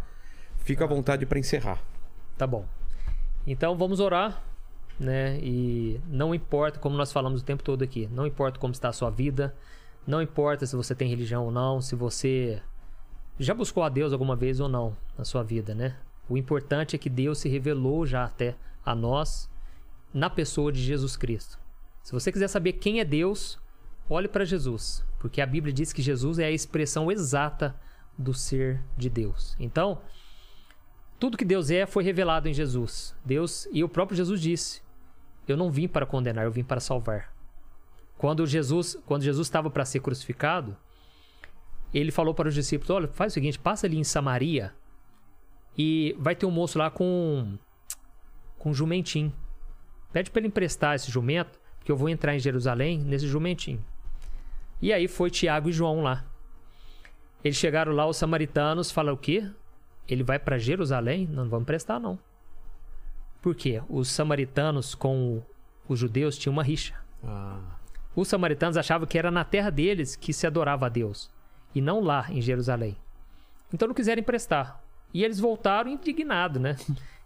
Fica 0.58 0.84
à 0.84 0.86
vontade 0.86 1.24
pra 1.24 1.38
encerrar. 1.38 1.82
Tá 2.36 2.46
bom. 2.46 2.64
Então 3.46 3.76
vamos 3.76 3.98
orar, 3.98 4.40
né? 5.00 5.40
E 5.40 6.00
não 6.06 6.34
importa, 6.34 6.78
como 6.78 6.96
nós 6.96 7.10
falamos 7.10 7.40
o 7.40 7.44
tempo 7.44 7.64
todo 7.64 7.82
aqui, 7.82 8.08
não 8.12 8.26
importa 8.26 8.58
como 8.60 8.72
está 8.72 8.90
a 8.90 8.92
sua 8.92 9.10
vida, 9.10 9.52
não 10.06 10.20
importa 10.20 10.66
se 10.66 10.76
você 10.76 10.94
tem 10.94 11.08
religião 11.08 11.46
ou 11.46 11.50
não, 11.50 11.80
se 11.80 11.96
você 11.96 12.62
já 13.38 13.54
buscou 13.54 13.82
a 13.82 13.88
Deus 13.88 14.12
alguma 14.12 14.34
vez 14.34 14.60
ou 14.60 14.68
não 14.68 14.96
na 15.16 15.24
sua 15.24 15.42
vida, 15.42 15.74
né? 15.74 15.96
O 16.28 16.36
importante 16.36 16.94
é 16.96 16.98
que 16.98 17.08
Deus 17.08 17.38
se 17.38 17.48
revelou 17.48 18.04
já 18.04 18.24
até 18.24 18.56
a 18.84 18.94
nós 18.94 19.48
na 20.12 20.28
pessoa 20.28 20.72
de 20.72 20.82
Jesus 20.82 21.16
Cristo. 21.16 21.58
Se 22.02 22.12
você 22.12 22.32
quiser 22.32 22.48
saber 22.48 22.74
quem 22.74 23.00
é 23.00 23.04
Deus, 23.04 23.58
olhe 24.08 24.28
para 24.28 24.44
Jesus, 24.44 25.04
porque 25.18 25.40
a 25.40 25.46
Bíblia 25.46 25.72
diz 25.72 25.92
que 25.92 26.02
Jesus 26.02 26.38
é 26.38 26.46
a 26.46 26.50
expressão 26.50 27.10
exata 27.10 27.74
do 28.16 28.34
ser 28.34 28.82
de 28.96 29.08
Deus. 29.08 29.56
Então, 29.60 30.00
tudo 31.18 31.36
que 31.36 31.44
Deus 31.44 31.70
é 31.70 31.86
foi 31.86 32.02
revelado 32.02 32.48
em 32.48 32.54
Jesus. 32.54 33.14
Deus 33.24 33.68
e 33.72 33.84
o 33.84 33.88
próprio 33.88 34.16
Jesus 34.16 34.40
disse: 34.40 34.82
Eu 35.46 35.56
não 35.56 35.70
vim 35.70 35.86
para 35.86 36.06
condenar, 36.06 36.44
eu 36.44 36.52
vim 36.52 36.64
para 36.64 36.80
salvar. 36.80 37.32
Quando 38.16 38.46
Jesus, 38.46 38.96
quando 39.06 39.22
Jesus 39.22 39.46
estava 39.46 39.70
para 39.70 39.84
ser 39.84 40.00
crucificado, 40.00 40.76
ele 41.94 42.10
falou 42.10 42.34
para 42.34 42.48
os 42.48 42.54
discípulos: 42.54 42.90
Olha, 42.90 43.08
faz 43.08 43.32
o 43.32 43.34
seguinte, 43.34 43.58
passa 43.58 43.86
ali 43.86 43.98
em 43.98 44.04
Samaria 44.04 44.72
e 45.76 46.14
vai 46.18 46.34
ter 46.34 46.46
um 46.46 46.50
moço 46.50 46.78
lá 46.78 46.90
com 46.90 47.56
com 48.58 48.70
um 48.70 48.74
jumentinho. 48.74 49.32
Pede 50.12 50.30
para 50.30 50.40
ele 50.40 50.48
emprestar 50.48 50.96
esse 50.96 51.10
jumento, 51.10 51.60
porque 51.78 51.92
eu 51.92 51.96
vou 51.96 52.08
entrar 52.08 52.34
em 52.34 52.40
Jerusalém 52.40 52.98
nesse 52.98 53.26
jumentinho. 53.26 53.82
E 54.82 54.92
aí 54.92 55.06
foi 55.06 55.30
Tiago 55.30 55.68
e 55.68 55.72
João 55.72 56.02
lá. 56.02 56.24
Eles 57.44 57.56
chegaram 57.56 57.92
lá, 57.92 58.06
os 58.06 58.16
samaritanos 58.16 58.90
falam 58.90 59.14
o 59.14 59.16
quê? 59.16 59.48
Ele 60.08 60.24
vai 60.24 60.38
para 60.38 60.58
Jerusalém? 60.58 61.26
Não, 61.26 61.44
não 61.44 61.50
vamos 61.50 61.62
emprestar 61.62 62.00
não. 62.00 62.18
Por 63.40 63.54
quê? 63.54 63.80
Os 63.88 64.10
samaritanos 64.10 64.94
com 64.94 65.40
os 65.88 65.98
judeus 65.98 66.36
tinham 66.36 66.52
uma 66.52 66.64
rixa. 66.64 66.94
Ah, 67.22 67.60
Os 68.16 68.26
samaritanos 68.26 68.76
achavam 68.76 69.06
que 69.06 69.18
era 69.18 69.30
na 69.30 69.44
terra 69.44 69.70
deles 69.70 70.16
que 70.16 70.32
se 70.32 70.46
adorava 70.46 70.86
a 70.86 70.88
Deus 70.88 71.30
e 71.74 71.80
não 71.80 72.00
lá 72.00 72.26
em 72.30 72.40
Jerusalém. 72.40 72.96
Então 73.72 73.88
não 73.88 73.94
quiseram 73.94 74.20
emprestar. 74.20 74.80
E 75.12 75.24
eles 75.24 75.40
voltaram 75.40 75.90
indignados, 75.90 76.60
né? 76.60 76.76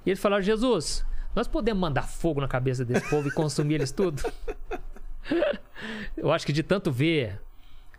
E 0.05 0.11
eles 0.11 0.21
falaram: 0.21 0.43
Jesus, 0.43 1.05
nós 1.35 1.49
podemos 1.49 1.81
mandar 1.81 2.03
fogo 2.03 2.41
na 2.41 2.49
cabeça 2.49 2.85
desse 2.85 3.09
povo 3.09 3.29
e 3.29 3.33
consumir 3.33 3.75
eles 3.75 3.93
tudo? 3.93 4.23
Eu 6.17 6.33
acho 6.33 6.47
que 6.47 6.53
de 6.53 6.63
tanto 6.63 6.91
ver 6.93 7.41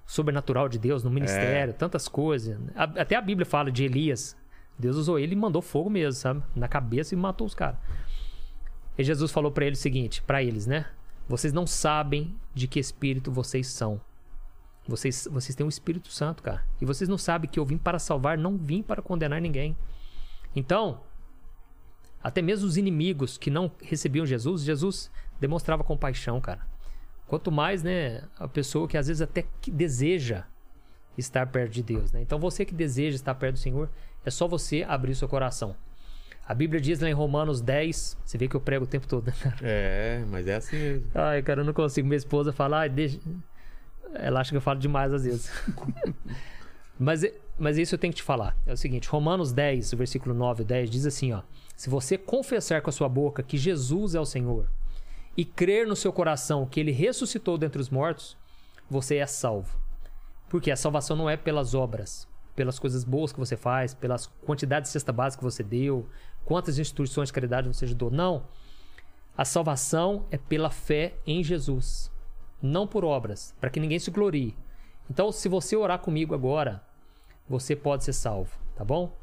sobrenatural 0.05 0.69
de 0.69 0.77
Deus 0.77 1.03
no 1.03 1.09
ministério, 1.09 1.73
tantas 1.73 2.07
coisas. 2.07 2.57
Até 2.75 3.15
a 3.15 3.21
Bíblia 3.21 3.45
fala 3.45 3.71
de 3.71 3.83
Elias. 3.83 4.37
Deus 4.77 4.95
usou 4.95 5.19
ele 5.19 5.33
e 5.33 5.35
mandou 5.35 5.61
fogo 5.61 5.89
mesmo, 5.89 6.19
sabe? 6.19 6.43
Na 6.55 6.67
cabeça 6.67 7.13
e 7.13 7.17
matou 7.17 7.45
os 7.47 7.53
caras. 7.53 7.77
E 8.97 9.03
Jesus 9.03 9.31
falou 9.31 9.51
pra 9.51 9.65
eles 9.65 9.79
o 9.79 9.81
seguinte, 9.81 10.21
pra 10.21 10.43
eles, 10.43 10.67
né? 10.67 10.85
Vocês 11.27 11.53
não 11.53 11.65
sabem 11.65 12.35
de 12.53 12.67
que 12.67 12.79
espírito 12.79 13.31
vocês 13.31 13.67
são. 13.67 13.99
Vocês, 14.87 15.27
vocês 15.31 15.55
têm 15.55 15.65
o 15.65 15.69
Espírito 15.69 16.09
Santo, 16.11 16.43
cara. 16.43 16.63
E 16.81 16.85
vocês 16.85 17.09
não 17.09 17.17
sabem 17.17 17.49
que 17.49 17.59
eu 17.59 17.65
vim 17.65 17.77
para 17.77 17.99
salvar, 17.99 18.37
não 18.37 18.57
vim 18.57 18.81
para 18.81 19.01
condenar 19.01 19.39
ninguém. 19.39 19.77
Então, 20.55 21.01
até 22.21 22.41
mesmo 22.41 22.67
os 22.67 22.77
inimigos 22.77 23.37
que 23.37 23.49
não 23.49 23.71
recebiam 23.81 24.25
Jesus, 24.25 24.63
Jesus 24.63 25.11
demonstrava 25.39 25.83
compaixão, 25.83 26.39
cara. 26.39 26.61
Quanto 27.27 27.51
mais, 27.51 27.81
né, 27.81 28.23
a 28.37 28.47
pessoa 28.47 28.87
que 28.87 28.97
às 28.97 29.07
vezes 29.07 29.21
até 29.21 29.45
deseja 29.67 30.43
estar 31.17 31.47
perto 31.47 31.71
de 31.71 31.83
Deus, 31.83 32.11
né? 32.11 32.21
Então 32.21 32.39
você 32.39 32.65
que 32.65 32.73
deseja 32.73 33.15
estar 33.15 33.35
perto 33.35 33.53
do 33.53 33.59
Senhor, 33.59 33.89
é 34.25 34.29
só 34.29 34.47
você 34.47 34.83
abrir 34.87 35.15
seu 35.15 35.27
coração. 35.27 35.75
A 36.45 36.53
Bíblia 36.53 36.81
diz 36.81 36.99
lá 36.99 37.09
em 37.09 37.13
Romanos 37.13 37.61
10, 37.61 38.17
você 38.23 38.37
vê 38.37 38.47
que 38.47 38.55
eu 38.55 38.59
prego 38.59 38.83
o 38.83 38.87
tempo 38.87 39.07
todo, 39.07 39.27
né, 39.27 39.33
cara? 39.39 39.57
é, 39.61 40.25
mas 40.29 40.47
é 40.47 40.55
assim 40.55 40.77
mesmo. 40.77 41.07
Ai, 41.15 41.41
cara, 41.41 41.61
eu 41.61 41.65
não 41.65 41.73
consigo. 41.73 42.07
Minha 42.07 42.17
esposa 42.17 42.51
fala, 42.51 42.87
deixa. 42.87 43.17
Ela 44.15 44.39
acha 44.39 44.51
que 44.51 44.57
eu 44.57 44.61
falo 44.61 44.79
demais 44.79 45.13
às 45.13 45.23
vezes. 45.23 45.51
mas, 46.99 47.23
mas 47.57 47.77
isso 47.77 47.95
eu 47.95 47.99
tenho 47.99 48.13
que 48.13 48.17
te 48.17 48.23
falar. 48.23 48.57
É 48.65 48.73
o 48.73 48.77
seguinte: 48.77 49.07
Romanos 49.09 49.51
10, 49.51 49.93
versículo 49.93 50.33
9 50.35 50.63
e 50.63 50.65
10 50.65 50.89
diz 50.89 51.05
assim: 51.05 51.33
ó. 51.33 51.41
Se 51.75 51.89
você 51.89 52.17
confessar 52.17 52.81
com 52.81 52.89
a 52.89 52.93
sua 52.93 53.09
boca 53.09 53.43
que 53.43 53.57
Jesus 53.57 54.15
é 54.15 54.19
o 54.19 54.25
Senhor 54.25 54.69
e 55.35 55.43
crer 55.43 55.87
no 55.87 55.95
seu 55.95 56.13
coração 56.13 56.65
que 56.65 56.79
ele 56.79 56.91
ressuscitou 56.91 57.57
dentre 57.57 57.81
os 57.81 57.89
mortos, 57.89 58.37
você 58.89 59.17
é 59.17 59.25
salvo. 59.25 59.77
Porque 60.49 60.69
a 60.69 60.75
salvação 60.75 61.17
não 61.17 61.29
é 61.29 61.35
pelas 61.35 61.73
obras, 61.73 62.27
pelas 62.55 62.77
coisas 62.77 63.03
boas 63.03 63.33
que 63.33 63.39
você 63.39 63.57
faz, 63.57 63.93
pelas 63.93 64.27
quantidades 64.45 64.89
de 64.89 64.93
cesta 64.93 65.11
básica 65.11 65.39
que 65.39 65.51
você 65.51 65.63
deu, 65.63 66.07
quantas 66.45 66.77
instituições 66.77 67.29
de 67.29 67.33
caridade 67.33 67.67
você 67.67 67.85
ajudou. 67.85 68.11
Não. 68.11 68.45
A 69.35 69.43
salvação 69.43 70.25
é 70.29 70.37
pela 70.37 70.69
fé 70.69 71.15
em 71.25 71.43
Jesus, 71.43 72.11
não 72.63 72.87
por 72.87 73.03
obras, 73.03 73.53
para 73.59 73.69
que 73.69 73.79
ninguém 73.79 73.99
se 73.99 74.09
glorie. 74.09 74.55
Então, 75.09 75.31
se 75.33 75.49
você 75.49 75.75
orar 75.75 75.99
comigo 75.99 76.33
agora, 76.33 76.81
você 77.47 77.75
pode 77.75 78.05
ser 78.05 78.13
salvo, 78.13 78.57
tá 78.73 78.85
bom? 78.85 79.15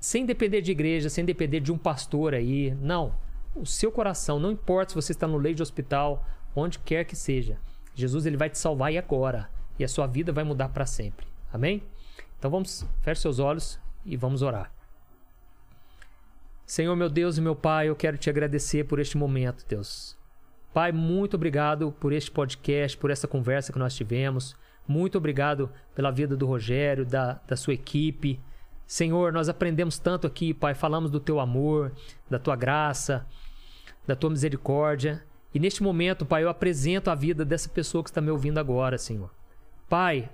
Sem 0.00 0.24
depender 0.24 0.62
de 0.62 0.72
igreja, 0.72 1.10
sem 1.10 1.24
depender 1.24 1.60
de 1.60 1.70
um 1.70 1.76
pastor 1.76 2.32
aí, 2.32 2.74
não. 2.80 3.14
O 3.54 3.66
seu 3.66 3.92
coração, 3.92 4.40
não 4.40 4.50
importa 4.50 4.90
se 4.90 4.94
você 4.94 5.12
está 5.12 5.26
no 5.26 5.36
leito 5.36 5.56
de 5.56 5.62
hospital, 5.62 6.26
onde 6.54 6.78
quer 6.78 7.04
que 7.04 7.14
seja, 7.14 7.58
Jesus 7.94 8.24
ele 8.24 8.36
vai 8.36 8.48
te 8.48 8.58
salvar 8.58 8.92
e 8.92 8.98
agora, 8.98 9.50
e 9.78 9.84
a 9.84 9.88
sua 9.88 10.06
vida 10.06 10.32
vai 10.32 10.44
mudar 10.44 10.70
para 10.70 10.86
sempre. 10.86 11.26
Amém? 11.52 11.82
Então 12.38 12.50
vamos, 12.50 12.86
feche 13.02 13.20
seus 13.20 13.38
olhos 13.38 13.78
e 14.04 14.16
vamos 14.16 14.40
orar. 14.40 14.72
Senhor, 16.66 16.96
meu 16.96 17.08
Deus 17.08 17.36
e 17.36 17.40
meu 17.40 17.54
Pai, 17.54 17.88
eu 17.88 17.96
quero 17.96 18.18
te 18.18 18.28
agradecer 18.28 18.84
por 18.84 18.98
este 18.98 19.16
momento, 19.16 19.64
Deus. 19.68 20.16
Pai, 20.76 20.92
muito 20.92 21.36
obrigado 21.36 21.90
por 21.90 22.12
este 22.12 22.30
podcast, 22.30 22.98
por 22.98 23.10
essa 23.10 23.26
conversa 23.26 23.72
que 23.72 23.78
nós 23.78 23.94
tivemos. 23.94 24.54
Muito 24.86 25.16
obrigado 25.16 25.70
pela 25.94 26.10
vida 26.10 26.36
do 26.36 26.44
Rogério, 26.44 27.06
da, 27.06 27.40
da 27.48 27.56
sua 27.56 27.72
equipe. 27.72 28.38
Senhor, 28.86 29.32
nós 29.32 29.48
aprendemos 29.48 29.98
tanto 29.98 30.26
aqui, 30.26 30.52
Pai. 30.52 30.74
Falamos 30.74 31.10
do 31.10 31.18
teu 31.18 31.40
amor, 31.40 31.92
da 32.28 32.38
tua 32.38 32.54
graça, 32.54 33.26
da 34.06 34.14
tua 34.14 34.28
misericórdia. 34.28 35.24
E 35.54 35.58
neste 35.58 35.82
momento, 35.82 36.26
Pai, 36.26 36.44
eu 36.44 36.50
apresento 36.50 37.10
a 37.10 37.14
vida 37.14 37.42
dessa 37.42 37.70
pessoa 37.70 38.04
que 38.04 38.10
está 38.10 38.20
me 38.20 38.30
ouvindo 38.30 38.58
agora, 38.58 38.98
Senhor. 38.98 39.30
Pai, 39.88 40.28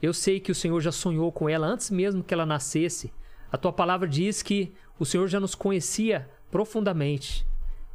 eu 0.00 0.14
sei 0.14 0.40
que 0.40 0.50
o 0.50 0.54
Senhor 0.54 0.80
já 0.80 0.92
sonhou 0.92 1.30
com 1.30 1.46
ela 1.46 1.66
antes 1.66 1.90
mesmo 1.90 2.24
que 2.24 2.32
ela 2.32 2.46
nascesse. 2.46 3.12
A 3.52 3.58
tua 3.58 3.70
palavra 3.70 4.08
diz 4.08 4.42
que 4.42 4.72
o 4.98 5.04
Senhor 5.04 5.28
já 5.28 5.38
nos 5.38 5.54
conhecia 5.54 6.26
profundamente. 6.50 7.46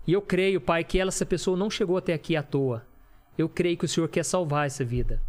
E 0.10 0.14
eu 0.14 0.24
creio, 0.24 0.60
Pai, 0.60 0.84
que 0.84 0.98
ela, 0.98 1.10
essa 1.10 1.24
pessoa 1.24 1.56
não 1.56 1.70
chegou 1.70 1.96
até 1.96 2.16
aqui 2.16 2.36
à 2.36 2.42
toa. 2.42 2.84
Eu 3.38 3.48
creio 3.48 3.78
que 3.78 3.86
o 3.86 3.88
Senhor 3.88 4.10
quer 4.10 4.26
salvar 4.26 4.66
essa 4.66 4.84
vida. 4.84 5.22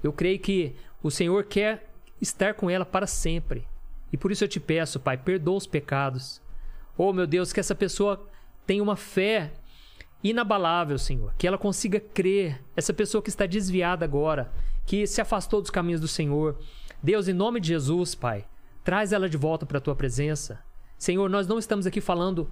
Eu 0.00 0.12
creio 0.12 0.38
que 0.38 0.76
o 1.02 1.10
Senhor 1.10 1.42
quer 1.42 1.90
estar 2.20 2.54
com 2.54 2.70
ela 2.70 2.84
para 2.86 3.04
sempre. 3.04 3.66
E 4.12 4.16
por 4.16 4.30
isso 4.30 4.44
eu 4.44 4.48
te 4.48 4.60
peço, 4.60 5.00
Pai, 5.00 5.16
perdoa 5.16 5.56
os 5.56 5.66
pecados. 5.66 6.40
Oh, 6.96 7.12
meu 7.12 7.26
Deus, 7.26 7.52
que 7.52 7.58
essa 7.58 7.74
pessoa 7.74 8.28
tenha 8.64 8.80
uma 8.80 8.94
fé 8.94 9.50
inabalável, 10.22 11.00
Senhor. 11.00 11.34
Que 11.36 11.48
ela 11.48 11.58
consiga 11.58 11.98
crer. 11.98 12.62
Essa 12.76 12.92
pessoa 12.92 13.20
que 13.20 13.30
está 13.30 13.44
desviada 13.44 14.04
agora, 14.04 14.52
que 14.86 15.04
se 15.04 15.20
afastou 15.20 15.60
dos 15.60 15.70
caminhos 15.72 16.00
do 16.00 16.06
Senhor. 16.06 16.56
Deus, 17.02 17.26
em 17.26 17.34
nome 17.34 17.58
de 17.58 17.66
Jesus, 17.66 18.14
Pai, 18.14 18.46
traz 18.84 19.12
ela 19.12 19.28
de 19.28 19.36
volta 19.36 19.66
para 19.66 19.78
a 19.78 19.80
tua 19.80 19.96
presença. 19.96 20.62
Senhor, 20.96 21.28
nós 21.28 21.48
não 21.48 21.58
estamos 21.58 21.88
aqui 21.88 22.00
falando 22.00 22.48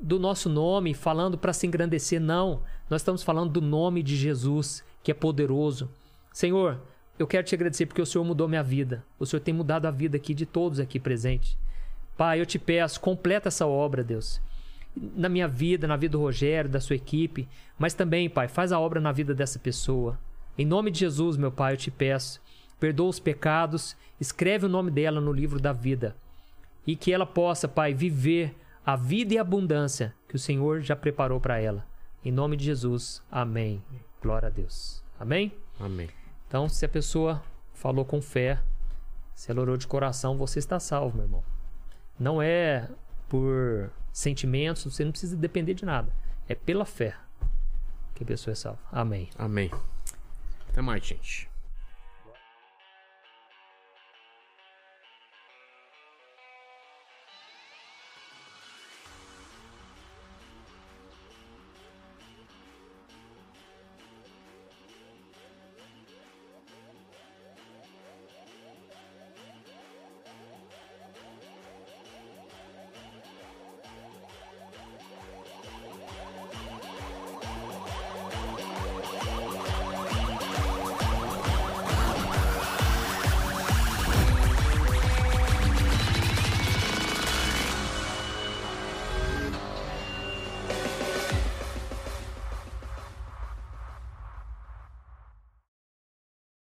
do 0.00 0.18
nosso 0.18 0.48
nome, 0.48 0.94
falando 0.94 1.36
para 1.36 1.52
se 1.52 1.66
engrandecer, 1.66 2.20
não. 2.20 2.62
Nós 2.88 3.02
estamos 3.02 3.22
falando 3.22 3.50
do 3.50 3.60
nome 3.60 4.02
de 4.02 4.16
Jesus, 4.16 4.82
que 5.02 5.10
é 5.10 5.14
poderoso. 5.14 5.90
Senhor, 6.32 6.80
eu 7.18 7.26
quero 7.26 7.46
te 7.46 7.54
agradecer 7.54 7.86
porque 7.86 8.00
o 8.00 8.06
Senhor 8.06 8.24
mudou 8.24 8.48
minha 8.48 8.62
vida. 8.62 9.04
O 9.18 9.26
Senhor 9.26 9.40
tem 9.40 9.52
mudado 9.52 9.86
a 9.86 9.90
vida 9.90 10.16
aqui 10.16 10.32
de 10.32 10.46
todos 10.46 10.80
aqui 10.80 10.98
presentes. 10.98 11.56
Pai, 12.16 12.40
eu 12.40 12.46
te 12.46 12.58
peço, 12.58 13.00
completa 13.00 13.48
essa 13.48 13.66
obra, 13.66 14.02
Deus. 14.02 14.40
Na 14.96 15.28
minha 15.28 15.46
vida, 15.46 15.86
na 15.86 15.96
vida 15.96 16.12
do 16.12 16.20
Rogério, 16.20 16.70
da 16.70 16.80
sua 16.80 16.96
equipe, 16.96 17.48
mas 17.78 17.94
também, 17.94 18.28
Pai, 18.28 18.48
faz 18.48 18.72
a 18.72 18.80
obra 18.80 19.00
na 19.00 19.12
vida 19.12 19.34
dessa 19.34 19.58
pessoa. 19.58 20.18
Em 20.56 20.64
nome 20.64 20.90
de 20.90 21.00
Jesus, 21.00 21.36
meu 21.36 21.52
Pai, 21.52 21.74
eu 21.74 21.76
te 21.76 21.90
peço, 21.90 22.40
perdoa 22.78 23.08
os 23.08 23.20
pecados, 23.20 23.96
escreve 24.20 24.66
o 24.66 24.68
nome 24.68 24.90
dela 24.90 25.20
no 25.20 25.32
livro 25.32 25.60
da 25.60 25.72
vida 25.72 26.16
e 26.86 26.96
que 26.96 27.12
ela 27.12 27.26
possa, 27.26 27.68
Pai, 27.68 27.94
viver 27.94 28.54
a 28.84 28.96
vida 28.96 29.34
e 29.34 29.38
a 29.38 29.42
abundância 29.42 30.14
que 30.28 30.36
o 30.36 30.38
Senhor 30.38 30.80
já 30.80 30.96
preparou 30.96 31.40
para 31.40 31.58
ela. 31.58 31.86
Em 32.24 32.30
nome 32.30 32.56
de 32.56 32.64
Jesus, 32.64 33.22
amém. 33.30 33.82
Glória 34.22 34.48
a 34.48 34.50
Deus. 34.50 35.02
Amém? 35.18 35.52
Amém. 35.78 36.08
Então, 36.46 36.68
se 36.68 36.84
a 36.84 36.88
pessoa 36.88 37.42
falou 37.72 38.04
com 38.04 38.20
fé, 38.20 38.60
se 39.34 39.50
ela 39.50 39.60
orou 39.60 39.76
de 39.76 39.86
coração, 39.86 40.36
você 40.36 40.58
está 40.58 40.78
salvo, 40.78 41.16
meu 41.16 41.26
irmão. 41.26 41.44
Não 42.18 42.42
é 42.42 42.88
por 43.28 43.90
sentimentos, 44.12 44.84
você 44.84 45.04
não 45.04 45.12
precisa 45.12 45.36
depender 45.36 45.74
de 45.74 45.84
nada. 45.84 46.12
É 46.48 46.54
pela 46.54 46.84
fé 46.84 47.16
que 48.14 48.22
a 48.22 48.26
pessoa 48.26 48.52
é 48.52 48.54
salva. 48.54 48.80
Amém. 48.92 49.30
Amém. 49.38 49.70
Até 50.68 50.82
mais, 50.82 51.04
gente. 51.04 51.49